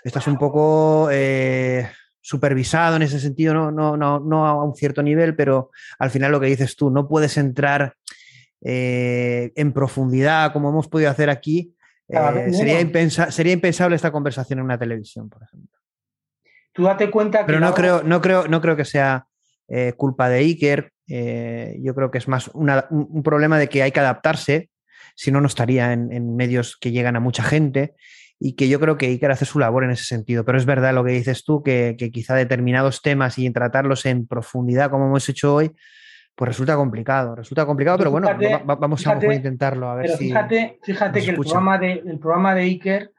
estás 0.02 0.26
un 0.26 0.38
poco 0.38 1.10
eh, 1.12 1.90
supervisado 2.22 2.96
en 2.96 3.02
ese 3.02 3.20
sentido, 3.20 3.52
no, 3.52 3.70
no, 3.70 3.98
no, 3.98 4.18
no 4.18 4.46
a 4.46 4.64
un 4.64 4.74
cierto 4.74 5.02
nivel, 5.02 5.36
pero 5.36 5.70
al 5.98 6.10
final 6.10 6.32
lo 6.32 6.40
que 6.40 6.46
dices 6.46 6.74
tú, 6.74 6.90
no 6.90 7.06
puedes 7.06 7.36
entrar 7.36 7.94
en 8.64 9.72
profundidad 9.72 10.52
como 10.52 10.68
hemos 10.68 10.86
podido 10.86 11.10
hacer 11.10 11.28
aquí 11.28 11.74
eh, 12.08 12.52
sería, 12.52 13.30
sería 13.30 13.52
impensable 13.52 13.96
esta 13.96 14.12
conversación 14.12 14.58
en 14.58 14.64
una 14.64 14.78
televisión, 14.78 15.28
por 15.28 15.42
ejemplo. 15.42 15.78
Tú 16.72 16.84
date 16.84 17.10
cuenta 17.10 17.40
que. 17.40 17.44
Pero 17.46 17.60
no, 17.60 17.74
creo, 17.74 18.02
no, 18.02 18.20
creo, 18.20 18.48
no 18.48 18.60
creo 18.60 18.76
que 18.76 18.84
sea 18.84 19.26
eh, 19.68 19.92
culpa 19.96 20.28
de 20.28 20.38
Iker. 20.38 20.92
Eh, 21.06 21.76
yo 21.80 21.94
creo 21.94 22.10
que 22.10 22.18
es 22.18 22.28
más 22.28 22.48
un 22.54 23.22
problema 23.22 23.58
de 23.58 23.68
que 23.68 23.82
hay 23.82 23.92
que 23.92 24.00
adaptarse, 24.00 24.70
si 25.14 25.30
no, 25.30 25.40
no 25.40 25.46
estaría 25.46 25.92
en, 25.92 26.36
medios 26.36 26.76
que 26.76 26.90
llegan 26.90 27.16
a 27.16 27.20
mucha 27.20 27.42
gente. 27.42 27.94
Y 28.44 28.54
que 28.54 28.68
yo 28.68 28.80
creo 28.80 28.98
que 28.98 29.06
Iker 29.06 29.30
hace 29.30 29.44
su 29.44 29.60
labor 29.60 29.84
en 29.84 29.92
ese 29.92 30.04
sentido. 30.04 30.44
Pero 30.44 30.58
es 30.58 30.66
verdad 30.66 30.92
lo 30.92 31.04
que 31.04 31.12
dices 31.12 31.44
tú, 31.44 31.62
que, 31.62 31.94
que 31.96 32.10
quizá 32.10 32.34
determinados 32.34 33.00
temas 33.00 33.38
y 33.38 33.46
en 33.46 33.52
tratarlos 33.52 34.04
en 34.04 34.26
profundidad, 34.26 34.90
como 34.90 35.06
hemos 35.06 35.28
hecho 35.28 35.54
hoy, 35.54 35.70
pues 36.34 36.48
resulta 36.48 36.76
complicado, 36.76 37.34
resulta 37.34 37.66
complicado, 37.66 37.98
pero 37.98 38.10
bueno, 38.10 38.28
vamos 38.64 39.06
a 39.06 39.34
intentarlo 39.34 39.90
a 39.90 39.96
ver 39.96 40.06
pero 40.06 40.18
Fíjate, 40.18 40.78
fíjate 40.82 41.22
que 41.22 41.30
el 41.30 41.36
programa, 41.36 41.78
de, 41.78 41.92
el 41.92 42.18
programa 42.18 42.54
de 42.54 42.62
Iker 42.62 43.12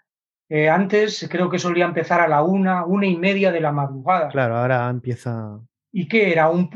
eh, 0.49 0.69
antes 0.69 1.27
creo 1.30 1.49
que 1.49 1.60
solía 1.60 1.85
empezar 1.85 2.22
a 2.22 2.27
la 2.27 2.44
una, 2.44 2.85
una 2.85 3.06
y 3.06 3.18
media 3.18 3.52
de 3.52 3.61
la 3.61 3.72
madrugada. 3.72 4.30
Claro, 4.30 4.57
ahora 4.57 4.90
empieza. 4.90 5.60
¿Y 5.91 6.07
qué 6.07 6.31
era? 6.31 6.49
Un, 6.49 6.69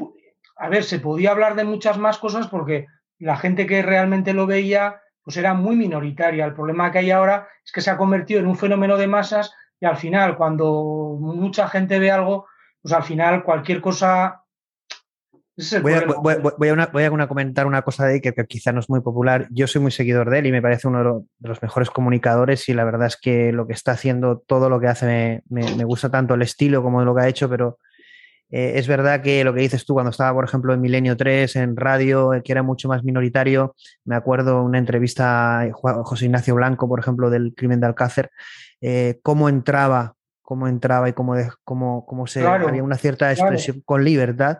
a 0.55 0.69
ver, 0.69 0.83
se 0.83 0.99
podía 0.99 1.31
hablar 1.31 1.55
de 1.55 1.63
muchas 1.63 1.97
más 1.97 2.17
cosas 2.17 2.47
porque 2.47 2.87
la 3.19 3.37
gente 3.37 3.65
que 3.65 3.81
realmente 3.81 4.33
lo 4.33 4.47
veía 4.47 5.01
pues 5.23 5.37
era 5.37 5.53
muy 5.53 5.75
minoritaria. 5.75 6.45
El 6.45 6.53
problema 6.53 6.91
que 6.91 6.99
hay 6.99 7.11
ahora 7.11 7.47
es 7.65 7.71
que 7.71 7.81
se 7.81 7.91
ha 7.91 7.97
convertido 7.97 8.39
en 8.39 8.47
un 8.47 8.57
fenómeno 8.57 8.97
de 8.97 9.07
masas 9.07 9.53
y 9.79 9.85
al 9.85 9.97
final, 9.97 10.37
cuando 10.37 11.17
mucha 11.19 11.67
gente 11.67 11.99
ve 11.99 12.09
algo, 12.09 12.47
pues 12.81 12.93
al 12.93 13.03
final 13.03 13.43
cualquier 13.43 13.81
cosa 13.81 14.43
Voy 15.81 15.93
a, 15.93 17.27
comentar 17.27 17.65
una 17.65 17.81
cosa 17.81 18.05
de 18.05 18.13
ahí 18.13 18.21
que, 18.21 18.31
quizá 18.45 18.71
no 18.71 18.79
es 18.79 18.89
muy 18.89 19.01
popular. 19.01 19.47
Yo 19.49 19.65
soy 19.65 19.81
muy 19.81 19.91
seguidor 19.91 20.29
de 20.29 20.39
él 20.39 20.45
y 20.45 20.51
me 20.51 20.61
parece 20.61 20.87
uno 20.87 21.25
de 21.39 21.49
los 21.49 21.61
mejores 21.63 21.89
comunicadores 21.89 22.69
y 22.69 22.73
la 22.75 22.83
verdad 22.83 23.07
es 23.07 23.17
que 23.17 23.51
lo 23.51 23.65
que 23.65 23.73
está 23.73 23.93
haciendo, 23.93 24.37
todo 24.45 24.69
lo 24.69 24.79
que 24.79 24.87
hace, 24.87 25.41
me, 25.49 25.83
gusta 25.83 26.11
tanto 26.11 26.35
el 26.35 26.43
estilo 26.43 26.83
como 26.83 27.03
lo 27.03 27.15
que 27.15 27.21
ha 27.23 27.27
hecho, 27.27 27.49
pero 27.49 27.79
eh, 28.51 28.73
es 28.75 28.87
verdad 28.87 29.21
que 29.23 29.43
lo 29.43 29.51
que 29.51 29.61
dices 29.61 29.83
tú 29.83 29.95
cuando 29.95 30.11
estaba, 30.11 30.31
por 30.31 30.45
ejemplo, 30.45 30.75
en 30.75 30.81
Milenio 30.81 31.17
3, 31.17 31.55
en 31.55 31.75
radio, 31.75 32.35
eh, 32.35 32.43
que 32.43 32.51
era 32.51 32.61
mucho 32.61 32.87
más 32.87 33.03
minoritario, 33.03 33.75
me 34.05 34.15
acuerdo 34.15 34.61
una 34.61 34.77
entrevista 34.77 35.61
a 35.61 35.71
José 35.73 36.25
Ignacio 36.25 36.53
Blanco, 36.53 36.87
por 36.87 36.99
ejemplo, 36.99 37.31
del 37.31 37.55
crimen 37.55 37.79
de 37.79 37.87
Alcácer, 37.87 38.29
eh, 38.79 39.19
cómo 39.23 39.49
entraba 39.49 40.13
cómo 40.47 40.69
entraba 40.69 41.09
y 41.09 41.13
cómo, 41.13 41.35
cómo, 41.65 42.05
cómo 42.05 42.25
se 42.25 42.47
había 42.47 42.81
una 42.81 42.95
cierta 42.95 43.33
expresión 43.33 43.81
con 43.83 44.05
libertad 44.05 44.59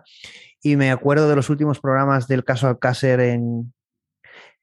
y 0.61 0.75
me 0.75 0.91
acuerdo 0.91 1.29
de 1.29 1.35
los 1.35 1.49
últimos 1.49 1.79
programas 1.79 2.27
del 2.27 2.43
caso 2.43 2.67
Alcácer 2.67 3.19
en, 3.19 3.73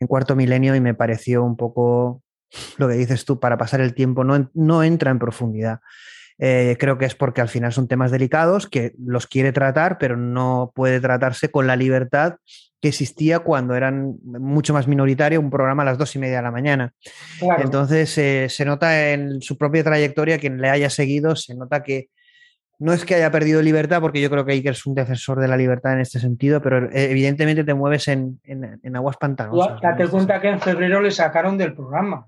en 0.00 0.06
Cuarto 0.06 0.36
Milenio 0.36 0.74
y 0.74 0.80
me 0.80 0.94
pareció 0.94 1.44
un 1.44 1.56
poco 1.56 2.22
lo 2.76 2.88
que 2.88 2.94
dices 2.94 3.24
tú, 3.24 3.40
para 3.40 3.58
pasar 3.58 3.80
el 3.80 3.94
tiempo, 3.94 4.24
no, 4.24 4.50
no 4.54 4.82
entra 4.82 5.10
en 5.10 5.18
profundidad. 5.18 5.80
Eh, 6.38 6.76
creo 6.80 6.98
que 6.98 7.04
es 7.04 7.14
porque 7.14 7.40
al 7.40 7.48
final 7.48 7.72
son 7.72 7.86
temas 7.86 8.10
delicados 8.10 8.68
que 8.68 8.92
los 8.98 9.26
quiere 9.26 9.52
tratar, 9.52 9.98
pero 9.98 10.16
no 10.16 10.72
puede 10.74 11.00
tratarse 11.00 11.50
con 11.50 11.66
la 11.66 11.76
libertad 11.76 12.36
que 12.80 12.88
existía 12.88 13.38
cuando 13.38 13.74
eran 13.74 14.16
mucho 14.24 14.74
más 14.74 14.88
minoritario 14.88 15.40
un 15.40 15.50
programa 15.50 15.82
a 15.82 15.86
las 15.86 15.98
dos 15.98 16.14
y 16.16 16.18
media 16.18 16.38
de 16.38 16.42
la 16.42 16.50
mañana. 16.50 16.92
Entonces 17.58 18.18
eh, 18.18 18.48
se 18.50 18.64
nota 18.64 19.10
en 19.10 19.40
su 19.40 19.56
propia 19.56 19.84
trayectoria, 19.84 20.38
quien 20.38 20.60
le 20.60 20.68
haya 20.68 20.90
seguido, 20.90 21.36
se 21.36 21.54
nota 21.54 21.82
que 21.82 22.08
no 22.78 22.92
es 22.92 23.04
que 23.04 23.14
haya 23.14 23.30
perdido 23.30 23.62
libertad, 23.62 24.00
porque 24.00 24.20
yo 24.20 24.30
creo 24.30 24.44
que 24.44 24.52
Iker 24.52 24.72
es 24.72 24.86
un 24.86 24.94
defensor 24.94 25.40
de 25.40 25.48
la 25.48 25.56
libertad 25.56 25.92
en 25.92 26.00
este 26.00 26.18
sentido, 26.18 26.60
pero 26.60 26.90
eh, 26.90 27.10
evidentemente 27.10 27.64
te 27.64 27.74
mueves 27.74 28.08
en, 28.08 28.40
aguas 28.94 29.16
pantanosas. 29.16 29.80
Date 29.80 30.08
cuenta 30.08 30.40
que 30.40 30.48
en 30.48 30.60
febrero 30.60 31.00
le 31.00 31.10
sacaron 31.10 31.56
del 31.56 31.74
programa. 31.74 32.26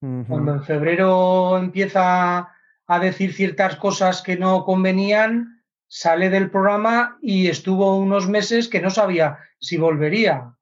Cuando 0.00 0.54
en 0.54 0.64
febrero 0.64 1.56
empieza 1.58 2.48
a 2.88 2.98
decir 2.98 3.32
ciertas 3.32 3.76
cosas 3.76 4.20
que 4.20 4.36
no 4.36 4.64
convenían, 4.64 5.62
sale 5.86 6.28
del 6.28 6.50
programa 6.50 7.18
y 7.22 7.46
estuvo 7.46 7.96
unos 7.96 8.28
meses 8.28 8.68
que 8.68 8.80
no 8.80 8.90
sabía 8.90 9.38
si 9.60 9.76
volvería. 9.76 10.54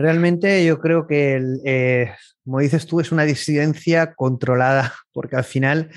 Realmente 0.00 0.64
yo 0.64 0.80
creo 0.80 1.06
que 1.06 1.42
eh, 1.64 2.12
como 2.50 2.58
dices 2.58 2.86
tú, 2.86 3.00
es 3.00 3.12
una 3.12 3.24
disidencia 3.24 4.14
controlada, 4.14 4.94
porque 5.12 5.36
al 5.36 5.44
final, 5.44 5.90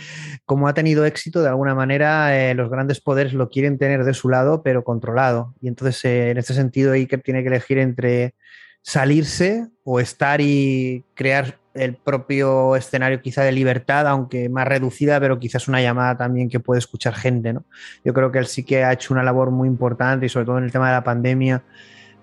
como 0.45 0.67
ha 0.67 0.73
tenido 0.73 1.05
éxito, 1.05 1.41
de 1.41 1.49
alguna 1.49 1.73
manera 1.73 2.37
eh, 2.37 2.53
los 2.53 2.69
grandes 2.69 3.01
poderes 3.01 3.33
lo 3.33 3.49
quieren 3.49 3.77
tener 3.77 4.03
de 4.03 4.13
su 4.13 4.29
lado, 4.29 4.61
pero 4.61 4.83
controlado. 4.83 5.55
Y 5.61 5.67
entonces, 5.67 6.05
eh, 6.05 6.31
en 6.31 6.37
este 6.37 6.53
sentido, 6.53 6.91
Iker 6.91 7.21
tiene 7.21 7.41
que 7.41 7.47
elegir 7.47 7.77
entre 7.79 8.35
salirse 8.83 9.67
o 9.83 9.99
estar 9.99 10.41
y 10.41 11.05
crear 11.15 11.57
el 11.73 11.95
propio 11.95 12.75
escenario 12.75 13.21
quizá 13.21 13.41
de 13.41 13.51
libertad, 13.51 14.05
aunque 14.05 14.47
más 14.49 14.67
reducida, 14.67 15.19
pero 15.19 15.39
quizás 15.39 15.67
una 15.67 15.81
llamada 15.81 16.17
también 16.17 16.49
que 16.49 16.59
puede 16.59 16.79
escuchar 16.79 17.15
gente. 17.15 17.53
¿no? 17.53 17.65
Yo 18.03 18.13
creo 18.13 18.31
que 18.31 18.37
él 18.37 18.45
sí 18.45 18.63
que 18.63 18.83
ha 18.83 18.93
hecho 18.93 19.13
una 19.13 19.23
labor 19.23 19.49
muy 19.49 19.67
importante 19.67 20.27
y 20.27 20.29
sobre 20.29 20.45
todo 20.45 20.57
en 20.59 20.65
el 20.65 20.71
tema 20.71 20.89
de 20.89 20.93
la 20.93 21.03
pandemia 21.03 21.63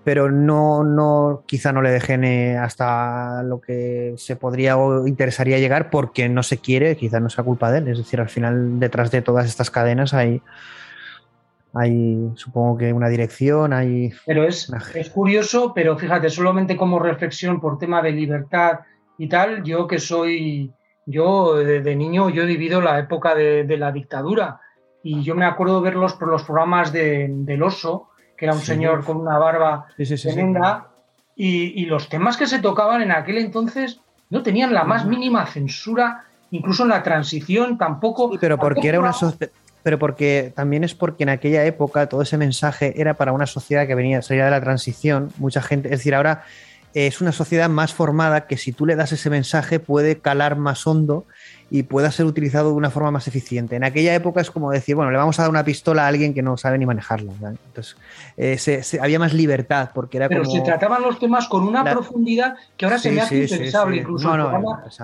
pero 0.03 0.31
no, 0.31 0.83
no, 0.83 1.43
quizá 1.45 1.71
no 1.71 1.81
le 1.81 1.91
dejen 1.91 2.23
hasta 2.57 3.43
lo 3.43 3.61
que 3.61 4.15
se 4.17 4.35
podría 4.35 4.77
o 4.77 5.07
interesaría 5.07 5.59
llegar 5.59 5.89
porque 5.89 6.27
no 6.27 6.43
se 6.43 6.57
quiere, 6.57 6.95
quizá 6.95 7.19
no 7.19 7.29
sea 7.29 7.43
culpa 7.43 7.71
de 7.71 7.79
él. 7.79 7.87
Es 7.89 7.99
decir, 7.99 8.19
al 8.19 8.29
final 8.29 8.79
detrás 8.79 9.11
de 9.11 9.21
todas 9.21 9.45
estas 9.45 9.69
cadenas 9.69 10.13
hay, 10.13 10.41
hay 11.73 12.31
supongo 12.35 12.77
que 12.77 12.93
una 12.93 13.09
dirección, 13.09 13.73
hay... 13.73 14.11
Pero 14.25 14.43
es, 14.43 14.71
es 14.95 15.09
curioso, 15.11 15.73
pero 15.73 15.97
fíjate, 15.97 16.29
solamente 16.29 16.75
como 16.75 16.97
reflexión 16.97 17.61
por 17.61 17.77
tema 17.77 18.01
de 18.01 18.11
libertad 18.11 18.79
y 19.19 19.29
tal, 19.29 19.63
yo 19.63 19.85
que 19.85 19.99
soy, 19.99 20.71
yo 21.05 21.57
de, 21.57 21.95
niño, 21.95 22.29
yo 22.31 22.41
he 22.43 22.47
vivido 22.47 22.81
la 22.81 22.97
época 22.97 23.35
de, 23.35 23.77
la 23.77 23.91
dictadura 23.91 24.59
y 25.03 25.21
yo 25.21 25.35
me 25.35 25.45
acuerdo 25.45 25.81
ver 25.81 25.95
los, 25.95 26.19
los 26.21 26.43
programas 26.43 26.91
de, 26.91 27.27
del 27.29 27.61
oso 27.61 28.10
que 28.41 28.45
era 28.45 28.55
un 28.55 28.61
señor 28.61 29.05
con 29.05 29.17
una 29.17 29.37
barba 29.37 29.85
tremenda, 29.95 30.87
y, 31.35 31.85
los 31.85 32.09
temas 32.09 32.37
que 32.37 32.47
se 32.47 32.57
tocaban 32.57 33.03
en 33.03 33.11
aquel 33.11 33.37
entonces 33.37 33.99
no 34.31 34.41
tenían 34.41 34.73
la 34.73 34.83
más 34.83 35.05
mínima 35.05 35.45
censura, 35.45 36.23
incluso 36.49 36.81
en 36.81 36.89
la 36.89 37.03
transición 37.03 37.77
tampoco. 37.77 38.31
pero 38.41 38.57
porque 38.57 38.87
era 38.87 38.99
una 38.99 39.13
pero 39.83 39.99
porque 39.99 40.51
también 40.55 40.83
es 40.83 40.95
porque 40.95 41.21
en 41.21 41.29
aquella 41.29 41.63
época 41.65 42.09
todo 42.09 42.23
ese 42.23 42.39
mensaje 42.39 42.99
era 42.99 43.13
para 43.13 43.31
una 43.31 43.45
sociedad 43.45 43.85
que 43.85 43.93
venía 43.93 44.23
salía 44.23 44.45
de 44.45 44.51
la 44.51 44.61
transición, 44.61 45.31
mucha 45.37 45.61
gente, 45.61 45.89
es 45.89 45.99
decir, 45.99 46.15
ahora 46.15 46.43
es 46.95 47.21
una 47.21 47.33
sociedad 47.33 47.69
más 47.69 47.93
formada 47.93 48.47
que 48.47 48.57
si 48.57 48.71
tú 48.71 48.87
le 48.87 48.95
das 48.95 49.11
ese 49.11 49.29
mensaje 49.29 49.79
puede 49.79 50.17
calar 50.17 50.55
más 50.55 50.87
hondo 50.87 51.25
y 51.73 51.83
pueda 51.83 52.11
ser 52.11 52.25
utilizado 52.25 52.71
de 52.71 52.75
una 52.75 52.89
forma 52.89 53.11
más 53.11 53.29
eficiente. 53.29 53.77
En 53.77 53.85
aquella 53.85 54.13
época 54.13 54.41
es 54.41 54.51
como 54.51 54.69
decir, 54.71 54.93
bueno, 54.93 55.09
le 55.09 55.17
vamos 55.17 55.39
a 55.39 55.43
dar 55.43 55.49
una 55.49 55.63
pistola 55.63 56.03
a 56.03 56.07
alguien 56.07 56.33
que 56.33 56.41
no 56.41 56.57
sabe 56.57 56.77
ni 56.77 56.85
manejarla. 56.85 57.31
Entonces, 57.31 57.95
eh, 58.35 58.99
había 58.99 59.17
más 59.19 59.33
libertad 59.33 59.91
porque 59.95 60.17
era 60.17 60.27
Pero 60.27 60.43
se 60.43 60.59
trataban 60.59 61.01
los 61.01 61.17
temas 61.17 61.47
con 61.47 61.65
una 61.65 61.85
profundidad 61.85 62.55
que 62.75 62.85
ahora 62.85 62.99
se 62.99 63.11
me 63.11 63.21
hace 63.21 63.43
impensable. 63.43 63.97
Incluso 63.97 64.35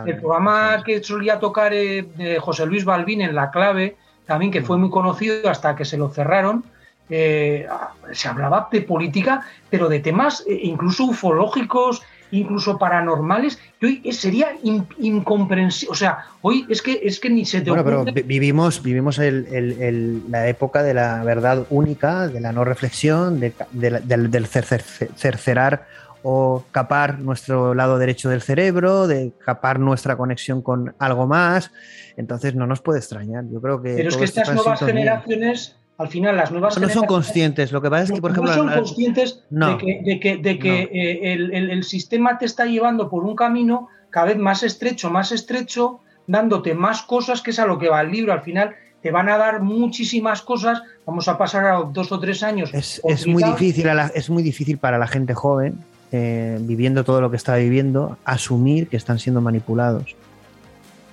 el, 0.05 0.17
programa, 0.17 0.83
que 0.83 1.01
solía 1.01 1.39
tocar 1.39 1.71
eh, 1.73 2.37
José 2.41 2.65
Luis 2.65 2.83
Balbín 2.83 3.21
en 3.21 3.33
La 3.33 3.49
Clave, 3.49 3.95
también 4.25 4.51
que 4.51 4.61
fue 4.61 4.77
muy 4.77 4.89
conocido 4.89 5.49
hasta 5.49 5.73
que 5.73 5.85
se 5.85 5.95
lo 5.95 6.09
cerraron, 6.09 6.65
eh, 7.09 7.65
se 8.11 8.27
hablaba 8.27 8.67
de 8.69 8.81
política, 8.81 9.41
pero 9.69 9.87
de 9.87 10.01
temas 10.01 10.43
incluso 10.45 11.05
ufológicos, 11.05 12.03
incluso 12.31 12.77
paranormales, 12.77 13.59
hoy 13.81 14.01
sería 14.11 14.49
incomprensible. 14.97 15.91
O 15.91 15.95
sea, 15.95 16.25
hoy 16.41 16.65
es 16.69 16.81
que, 16.81 16.99
es 17.03 17.19
que 17.19 17.29
ni 17.29 17.45
se 17.45 17.61
te 17.61 17.69
Bueno, 17.69 17.83
pero 17.83 18.05
vivimos, 18.25 18.81
vivimos 18.81 19.19
la 19.19 20.47
época 20.47 20.83
de 20.83 20.93
la 20.93 21.23
verdad 21.23 21.65
única, 21.69 22.27
de 22.27 22.39
la 22.39 22.51
no 22.51 22.63
reflexión, 22.63 23.39
del 23.39 24.47
cercerar 24.47 25.87
o 26.23 26.65
capar 26.71 27.19
nuestro 27.19 27.73
lado 27.73 27.97
derecho 27.97 28.29
del 28.29 28.41
cerebro, 28.41 29.07
de 29.07 29.31
capar 29.45 29.79
nuestra 29.79 30.17
conexión 30.17 30.61
con 30.61 30.95
algo 30.99 31.27
más. 31.27 31.71
Entonces 32.17 32.55
no 32.55 32.67
nos 32.67 32.81
puede 32.81 32.99
extrañar. 32.99 33.45
Yo 33.49 33.61
creo 33.61 33.81
que. 33.81 33.93
Pero 33.95 34.09
es 34.09 34.17
que 34.17 34.25
estas 34.25 34.53
nuevas 34.53 34.79
generaciones 34.79 35.77
al 35.97 36.07
final 36.09 36.35
las 36.35 36.51
nuevas 36.51 36.79
no 36.79 36.89
son 36.89 37.05
conscientes 37.05 37.71
lo 37.71 37.81
que 37.81 37.89
pasa 37.89 38.03
es 38.03 38.11
que 38.11 38.21
por 38.21 38.31
ejemplo 38.31 38.51
no 38.51 38.57
son 38.57 38.71
conscientes 38.71 39.43
de 39.49 40.19
que, 40.19 40.37
de 40.37 40.59
que, 40.59 40.81
eh, 40.91 41.33
el, 41.33 41.83
sistema 41.83 42.37
te 42.37 42.45
está 42.45 42.65
llevando 42.65 43.09
por 43.09 43.23
un 43.23 43.35
camino 43.35 43.87
cada 44.09 44.27
vez 44.27 44.37
más 44.37 44.63
estrecho 44.63 45.09
más 45.09 45.31
estrecho 45.31 46.01
dándote 46.27 46.75
más 46.75 47.01
cosas 47.01 47.41
que 47.41 47.51
es 47.51 47.59
a 47.59 47.65
lo 47.65 47.79
que 47.79 47.89
va 47.89 48.01
el 48.01 48.11
libro. 48.11 48.33
Al 48.33 48.41
final 48.41 48.75
te 49.01 49.11
van 49.11 49.29
a 49.29 49.37
dar 49.37 49.61
muchísimas 49.61 50.41
cosas. 50.41 50.81
Vamos 51.05 51.27
a 51.27 51.37
pasar 51.37 51.65
a 51.65 51.77
dos 51.79 52.11
o 52.11 52.19
tres 52.19 52.43
años 52.43 52.69
es, 52.73 53.01
muy 53.25 53.41
difícil 53.41 53.87
es 54.13 54.29
muy 54.29 54.43
difícil 54.43 54.77
para 54.77 54.97
la 54.97 55.07
gente 55.07 55.33
joven 55.33 55.79
eh, 56.11 56.57
viviendo 56.61 57.03
todo 57.03 57.21
lo 57.21 57.31
que 57.31 57.37
está 57.37 57.55
viviendo 57.55 58.17
asumir 58.25 58.87
que 58.87 58.97
están 58.97 59.19
siendo 59.19 59.41
manipulados. 59.41 60.15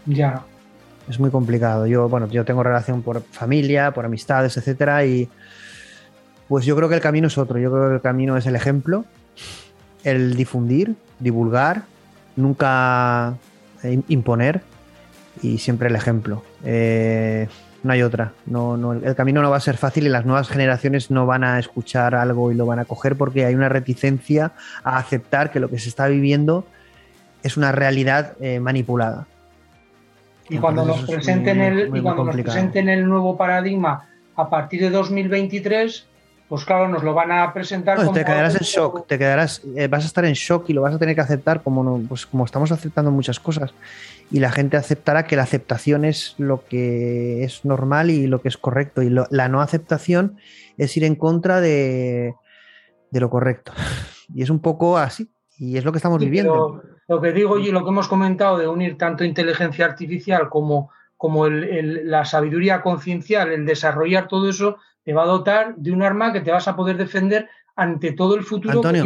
Ya 0.06 0.44
es 1.08 1.20
muy 1.20 1.30
complicado. 1.30 1.86
Yo, 1.86 2.08
bueno, 2.08 2.28
yo 2.28 2.44
tengo 2.44 2.62
relación 2.62 3.02
por 3.02 3.22
familia, 3.22 3.92
por 3.92 4.04
amistades, 4.04 4.56
etcétera, 4.56 5.04
y 5.04 5.28
pues 6.48 6.64
yo 6.64 6.76
creo 6.76 6.88
que 6.88 6.94
el 6.94 7.00
camino 7.00 7.28
es 7.28 7.38
otro. 7.38 7.58
Yo 7.58 7.70
creo 7.70 7.88
que 7.88 7.94
el 7.96 8.00
camino 8.00 8.36
es 8.36 8.46
el 8.46 8.56
ejemplo, 8.56 9.04
el 10.02 10.34
difundir, 10.34 10.94
divulgar, 11.18 11.82
nunca 12.36 13.34
imponer 14.08 14.62
y 15.42 15.58
siempre 15.58 15.88
el 15.88 15.96
ejemplo. 15.96 16.42
Eh, 16.64 17.48
no 17.82 17.92
hay 17.92 18.02
otra. 18.02 18.32
No, 18.46 18.76
no, 18.76 18.94
el 18.94 19.14
camino 19.14 19.42
no 19.42 19.50
va 19.50 19.58
a 19.58 19.60
ser 19.60 19.76
fácil 19.76 20.06
y 20.06 20.08
las 20.08 20.24
nuevas 20.24 20.48
generaciones 20.48 21.10
no 21.10 21.26
van 21.26 21.44
a 21.44 21.58
escuchar 21.58 22.14
algo 22.14 22.50
y 22.50 22.54
lo 22.54 22.66
van 22.66 22.78
a 22.78 22.84
coger 22.86 23.16
porque 23.16 23.44
hay 23.44 23.54
una 23.54 23.68
reticencia 23.68 24.52
a 24.82 24.96
aceptar 24.96 25.50
que 25.50 25.60
lo 25.60 25.68
que 25.68 25.78
se 25.78 25.90
está 25.90 26.08
viviendo 26.08 26.66
es 27.42 27.56
una 27.58 27.72
realidad 27.72 28.32
eh, 28.40 28.58
manipulada. 28.58 29.26
Y 30.48 30.58
cuando 30.58 30.84
nos 30.84 31.02
presenten 31.02 31.60
el, 31.60 32.02
cuando 32.02 32.24
nos 32.24 32.34
presenten 32.34 32.88
el 32.88 33.08
nuevo 33.08 33.36
paradigma 33.36 34.08
a 34.36 34.50
partir 34.50 34.80
de 34.80 34.90
2023, 34.90 36.06
pues 36.48 36.64
claro, 36.64 36.88
nos 36.88 37.02
lo 37.02 37.14
van 37.14 37.32
a 37.32 37.52
presentar. 37.52 37.96
como 37.96 38.12
te 38.12 38.24
quedarás 38.24 38.54
en 38.54 38.62
shock, 38.62 39.06
te 39.06 39.18
quedarás, 39.18 39.62
eh, 39.76 39.88
vas 39.88 40.04
a 40.04 40.06
estar 40.06 40.24
en 40.24 40.34
shock 40.34 40.68
y 40.68 40.72
lo 40.74 40.82
vas 40.82 40.94
a 40.94 40.98
tener 40.98 41.14
que 41.14 41.22
aceptar 41.22 41.62
como, 41.62 42.00
pues, 42.02 42.26
como 42.26 42.44
estamos 42.44 42.70
aceptando 42.70 43.10
muchas 43.10 43.40
cosas. 43.40 43.74
Y 44.30 44.40
la 44.40 44.50
gente 44.50 44.76
aceptará 44.76 45.24
que 45.26 45.36
la 45.36 45.42
aceptación 45.42 46.04
es 46.04 46.34
lo 46.38 46.64
que 46.66 47.44
es 47.44 47.64
normal 47.64 48.10
y 48.10 48.26
lo 48.26 48.40
que 48.40 48.48
es 48.48 48.56
correcto. 48.56 49.02
Y 49.02 49.10
la 49.10 49.48
no 49.48 49.60
aceptación 49.60 50.36
es 50.76 50.96
ir 50.96 51.04
en 51.04 51.14
contra 51.14 51.60
de, 51.60 52.34
de, 53.10 53.20
lo 53.20 53.30
correcto. 53.30 53.72
Y 54.34 54.42
es 54.42 54.48
un 54.48 54.60
poco 54.60 54.96
así. 54.96 55.30
Y 55.58 55.76
es 55.76 55.84
lo 55.84 55.92
que 55.92 55.98
estamos 55.98 56.18
viviendo. 56.18 56.82
Lo 57.08 57.20
que 57.20 57.32
digo 57.32 57.58
y 57.58 57.70
lo 57.70 57.84
que 57.84 57.90
hemos 57.90 58.08
comentado 58.08 58.58
de 58.58 58.68
unir 58.68 58.96
tanto 58.96 59.24
inteligencia 59.24 59.84
artificial 59.84 60.48
como, 60.48 60.90
como 61.16 61.48
la 61.48 62.24
sabiduría 62.24 62.82
conciencial, 62.82 63.52
el 63.52 63.66
desarrollar 63.66 64.28
todo 64.28 64.48
eso, 64.48 64.78
te 65.04 65.12
va 65.12 65.24
a 65.24 65.26
dotar 65.26 65.76
de 65.76 65.92
un 65.92 66.02
arma 66.02 66.32
que 66.32 66.40
te 66.40 66.50
vas 66.50 66.66
a 66.66 66.76
poder 66.76 66.96
defender 66.96 67.48
ante 67.76 68.12
todo 68.12 68.36
el 68.36 68.44
futuro. 68.44 68.78
Antonio, 68.78 69.04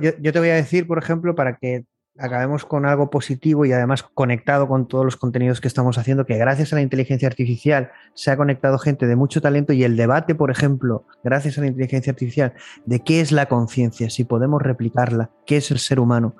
yo, 0.00 0.32
te 0.32 0.38
voy 0.38 0.50
a 0.50 0.54
decir, 0.54 0.86
por 0.86 0.98
ejemplo, 0.98 1.34
para 1.34 1.56
que 1.56 1.84
acabemos 2.18 2.66
con 2.66 2.84
algo 2.84 3.08
positivo 3.08 3.64
y 3.64 3.72
además 3.72 4.02
conectado 4.02 4.68
con 4.68 4.86
todos 4.86 5.04
los 5.04 5.16
contenidos 5.16 5.60
que 5.60 5.68
estamos 5.68 5.96
haciendo, 5.96 6.26
que 6.26 6.36
gracias 6.36 6.72
a 6.72 6.76
la 6.76 6.82
inteligencia 6.82 7.28
artificial 7.28 7.92
se 8.14 8.30
ha 8.30 8.36
conectado 8.36 8.78
gente 8.78 9.06
de 9.06 9.16
mucho 9.16 9.40
talento 9.40 9.72
y 9.72 9.84
el 9.84 9.96
debate, 9.96 10.34
por 10.34 10.50
ejemplo, 10.50 11.06
gracias 11.24 11.56
a 11.56 11.62
la 11.62 11.68
inteligencia 11.68 12.10
artificial, 12.10 12.52
de 12.84 13.00
qué 13.00 13.20
es 13.20 13.32
la 13.32 13.46
conciencia, 13.46 14.10
si 14.10 14.24
podemos 14.24 14.60
replicarla, 14.60 15.30
qué 15.46 15.58
es 15.58 15.70
el 15.70 15.78
ser 15.78 15.98
humano. 15.98 16.34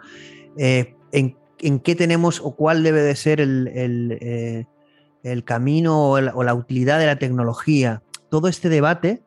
Eh, 0.62 0.94
en, 1.12 1.80
qué 1.80 1.94
tenemos 1.94 2.38
o 2.44 2.54
cuál 2.54 2.82
debe 2.82 3.00
de 3.00 3.16
ser 3.16 3.40
el, 3.40 3.66
eh, 3.72 4.66
camino 5.44 6.10
o, 6.10 6.20
la 6.20 6.54
utilidad 6.54 6.98
de 6.98 7.06
la 7.06 7.18
tecnología. 7.18 8.02
Todo 8.28 8.46
este 8.46 8.68
debate 8.68 9.22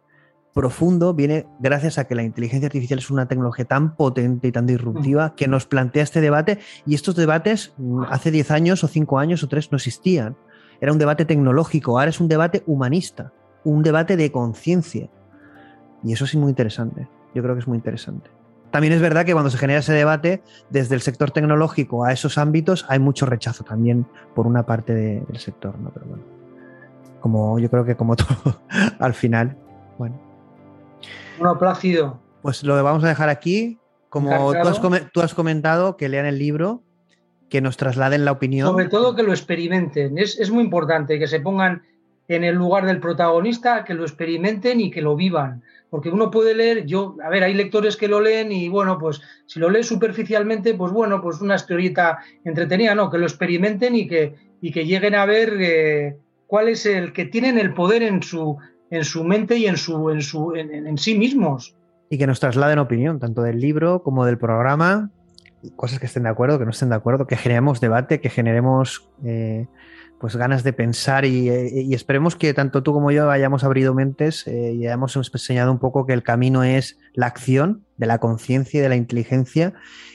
profundo 0.53 1.15
viene 1.15 1.47
gracias 1.59 1.97
a 1.97 2.05
que 2.05 2.13
la 2.13 2.21
inteligencia 2.21 2.67
artificial 2.67 2.99
es 2.99 3.09
una 3.09 3.27
tecnología 3.27 3.65
tan 3.65 3.95
potente 3.95 4.47
y 4.47 4.51
tan 4.51 4.67
disruptiva 4.67 5.33
que 5.35 5.47
nos 5.47 5.65
plantea 5.65 6.03
este 6.03 6.21
debate 6.21 6.59
y 6.85 6.93
estos 6.93 7.15
debates 7.15 7.73
mm, 7.77 8.03
hace 8.09 8.29
10 8.29 8.51
años 8.51 8.83
o 8.83 8.87
5 8.87 9.17
años 9.17 9.41
o 9.43 9.47
3 9.47 9.71
no 9.71 9.77
existían. 9.77 10.37
Era 10.81 10.91
un 10.91 10.99
debate 10.99 11.25
tecnológico, 11.25 11.97
ahora 11.97 12.11
es 12.11 12.19
un 12.19 12.27
debate 12.27 12.61
humanista, 12.67 13.33
un 13.63 13.81
debate 13.81 14.17
de 14.17 14.31
conciencia. 14.31 15.09
Y 16.03 16.13
eso 16.13 16.25
es 16.25 16.35
muy 16.35 16.49
interesante. 16.49 17.07
Yo 17.33 17.41
creo 17.41 17.55
que 17.55 17.61
es 17.61 17.67
muy 17.67 17.77
interesante. 17.77 18.29
También 18.73 18.91
es 18.93 19.01
verdad 19.01 19.23
que 19.23 19.33
cuando 19.33 19.51
se 19.51 19.59
genera 19.59 19.81
ese 19.81 19.93
debate, 19.93 20.41
desde 20.71 20.95
el 20.95 21.01
sector 21.01 21.29
tecnológico 21.29 22.05
a 22.05 22.11
esos 22.11 22.39
ámbitos, 22.39 22.87
hay 22.89 22.97
mucho 22.97 23.27
rechazo 23.27 23.63
también 23.63 24.07
por 24.33 24.47
una 24.47 24.65
parte 24.65 24.95
del 24.95 25.37
sector, 25.37 25.77
¿no? 25.77 25.91
Pero 25.91 26.07
bueno, 26.07 26.23
como 27.19 27.59
yo 27.59 27.69
creo 27.69 27.85
que 27.85 27.95
como 27.95 28.15
todo, 28.17 28.63
al 28.97 29.13
final, 29.13 29.55
bueno. 29.99 30.19
Bueno, 31.37 31.59
Plácido. 31.59 32.19
Pues 32.41 32.63
lo 32.63 32.83
vamos 32.83 33.03
a 33.03 33.09
dejar 33.09 33.29
aquí. 33.29 33.77
Como 34.09 34.53
tú 35.13 35.21
has, 35.21 35.35
comentado, 35.35 35.95
que 35.95 36.09
lean 36.09 36.25
el 36.25 36.39
libro, 36.39 36.81
que 37.51 37.61
nos 37.61 37.77
trasladen 37.77 38.25
la 38.25 38.31
opinión. 38.31 38.67
Sobre 38.67 38.89
todo 38.89 39.15
que 39.15 39.21
lo 39.21 39.33
experimenten. 39.33 40.17
Es, 40.17 40.39
es 40.39 40.49
muy 40.49 40.63
importante 40.63 41.19
que 41.19 41.27
se 41.27 41.39
pongan 41.39 41.83
en 42.27 42.43
el 42.43 42.55
lugar 42.55 42.87
del 42.87 42.99
protagonista, 42.99 43.83
que 43.83 43.93
lo 43.93 44.01
experimenten 44.01 44.81
y 44.81 44.89
que 44.89 45.03
lo 45.03 45.15
vivan 45.15 45.61
porque 45.93 46.09
uno 46.09 46.31
puede 46.31 46.55
leer, 46.55 46.87
yo, 46.87 47.15
a 47.23 47.29
ver, 47.29 47.43
hay 47.43 47.53
lectores 47.53 47.97
que 47.97 48.07
lo 48.07 48.19
leen 48.19 48.51
y 48.51 48.67
bueno, 48.67 48.97
pues 48.97 49.21
si 49.45 49.59
lo 49.59 49.69
lees 49.69 49.85
superficialmente, 49.85 50.73
pues 50.73 50.91
bueno, 50.91 51.21
pues 51.21 51.39
una 51.39 51.53
historieta 51.53 52.17
entretenida, 52.43 52.95
no, 52.95 53.11
que 53.11 53.19
lo 53.19 53.25
experimenten 53.25 53.95
y 53.95 54.07
que, 54.07 54.33
y 54.59 54.71
que 54.71 54.87
lleguen 54.87 55.13
a 55.13 55.27
ver 55.27 55.53
eh, 55.61 56.17
cuál 56.47 56.69
es 56.69 56.87
el 56.87 57.13
que 57.13 57.25
tienen 57.25 57.59
el 57.59 57.75
poder 57.75 58.01
en 58.01 58.23
su, 58.23 58.57
en 58.89 59.03
su 59.03 59.23
mente 59.23 59.55
y 59.55 59.67
en, 59.67 59.77
su, 59.77 60.09
en, 60.09 60.23
su, 60.23 60.55
en, 60.55 60.97
sí 60.97 61.15
mismos. 61.15 61.77
Y 62.09 62.17
que 62.17 62.25
nos 62.25 62.39
trasladen 62.39 62.79
opinión, 62.79 63.19
tanto 63.19 63.43
del 63.43 63.59
libro 63.59 64.01
como 64.01 64.25
del 64.25 64.39
programa, 64.39 65.11
cosas 65.75 65.99
que 65.99 66.07
estén 66.07 66.23
de 66.23 66.29
acuerdo, 66.29 66.57
que 66.57 66.65
no 66.65 66.71
estén 66.71 66.89
de 66.89 66.95
acuerdo, 66.95 67.27
que 67.27 67.37
generemos 67.37 67.79
debate, 67.79 68.19
que 68.19 68.31
generemos... 68.31 69.07
Eh, 69.23 69.67
pues 70.23 70.37
ganas 70.37 70.63
de 70.63 70.71
pensar 70.71 71.25
eh, 71.25 71.29
y, 71.29 71.93
esperemos 71.93 72.37
que 72.37 72.53
tanto 72.53 72.81
tú 72.81 72.93
como 72.93 73.11
yo 73.11 73.29
hayamos 73.29 73.65
abrido 73.65 73.93
mentes 73.93 74.47
eh, 74.47 74.71
y 74.71 74.87
hayamos 74.87 75.17
enseñado 75.17 75.69
un 75.69 75.79
poco 75.79 76.05
que 76.05 76.13
el 76.13 76.23
camino 76.23 76.63
es 76.63 76.97
la 77.13 77.25
acción 77.25 77.83
de 77.97 78.07
la 78.07 78.19
conciencia 78.19 78.79
y 78.79 78.81
de 78.81 78.87
la 78.87 78.95
inteligencia 78.95 79.73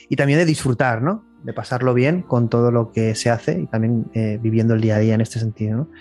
y 0.09 0.15
también 0.15 0.39
de 0.39 0.45
disfrutar, 0.45 1.03
¿no? 1.03 1.23
De 1.43 1.53
pasarlo 1.53 1.93
bien 1.93 2.23
con 2.23 2.49
todo 2.49 2.71
lo 2.71 2.91
que 2.91 3.13
se 3.13 3.29
hace 3.29 3.59
y 3.59 3.67
también 3.67 4.09
eh, 4.15 4.39
viviendo 4.41 4.73
el 4.73 4.81
día 4.81 4.95
a 4.95 4.97
día 4.97 5.13
en 5.13 5.21
este 5.21 5.37
sentido, 5.37 5.77
¿no? 5.77 5.91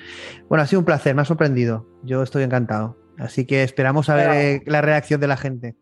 Bueno, 0.48 0.62
ha 0.62 0.66
sido 0.66 0.80
un 0.80 0.86
placer, 0.86 1.14
me 1.14 1.20
ha 1.20 1.26
sorprendido. 1.26 1.86
Yo 2.02 2.22
estoy 2.22 2.44
encantado. 2.44 2.96
Así 3.18 3.44
que 3.44 3.62
esperamos 3.62 4.08
a 4.08 4.14
ver 4.14 4.62
la 4.64 4.80
reacción 4.80 5.20
de 5.20 5.26
la 5.26 5.36
gente. 5.36 5.76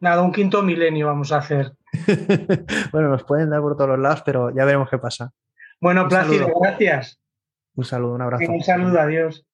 Nada, 0.00 0.20
un 0.20 0.32
quinto 0.32 0.62
milenio 0.62 1.06
vamos 1.06 1.32
a 1.32 1.38
hacer. 1.38 1.72
bueno, 2.92 3.08
nos 3.08 3.24
pueden 3.24 3.48
dar 3.48 3.62
por 3.62 3.74
todos 3.74 3.88
los 3.88 4.00
lados, 4.00 4.22
pero 4.26 4.54
ya 4.54 4.66
veremos 4.66 4.90
qué 4.90 4.98
pasa. 4.98 5.32
Bueno, 5.80 6.06
Plácido, 6.08 6.52
gracias. 6.60 7.19
Un 7.80 7.86
saludo, 7.86 8.12
un 8.12 8.20
abrazo. 8.20 8.52
Un 8.52 8.62
saludo, 8.62 9.00
adiós. 9.00 9.46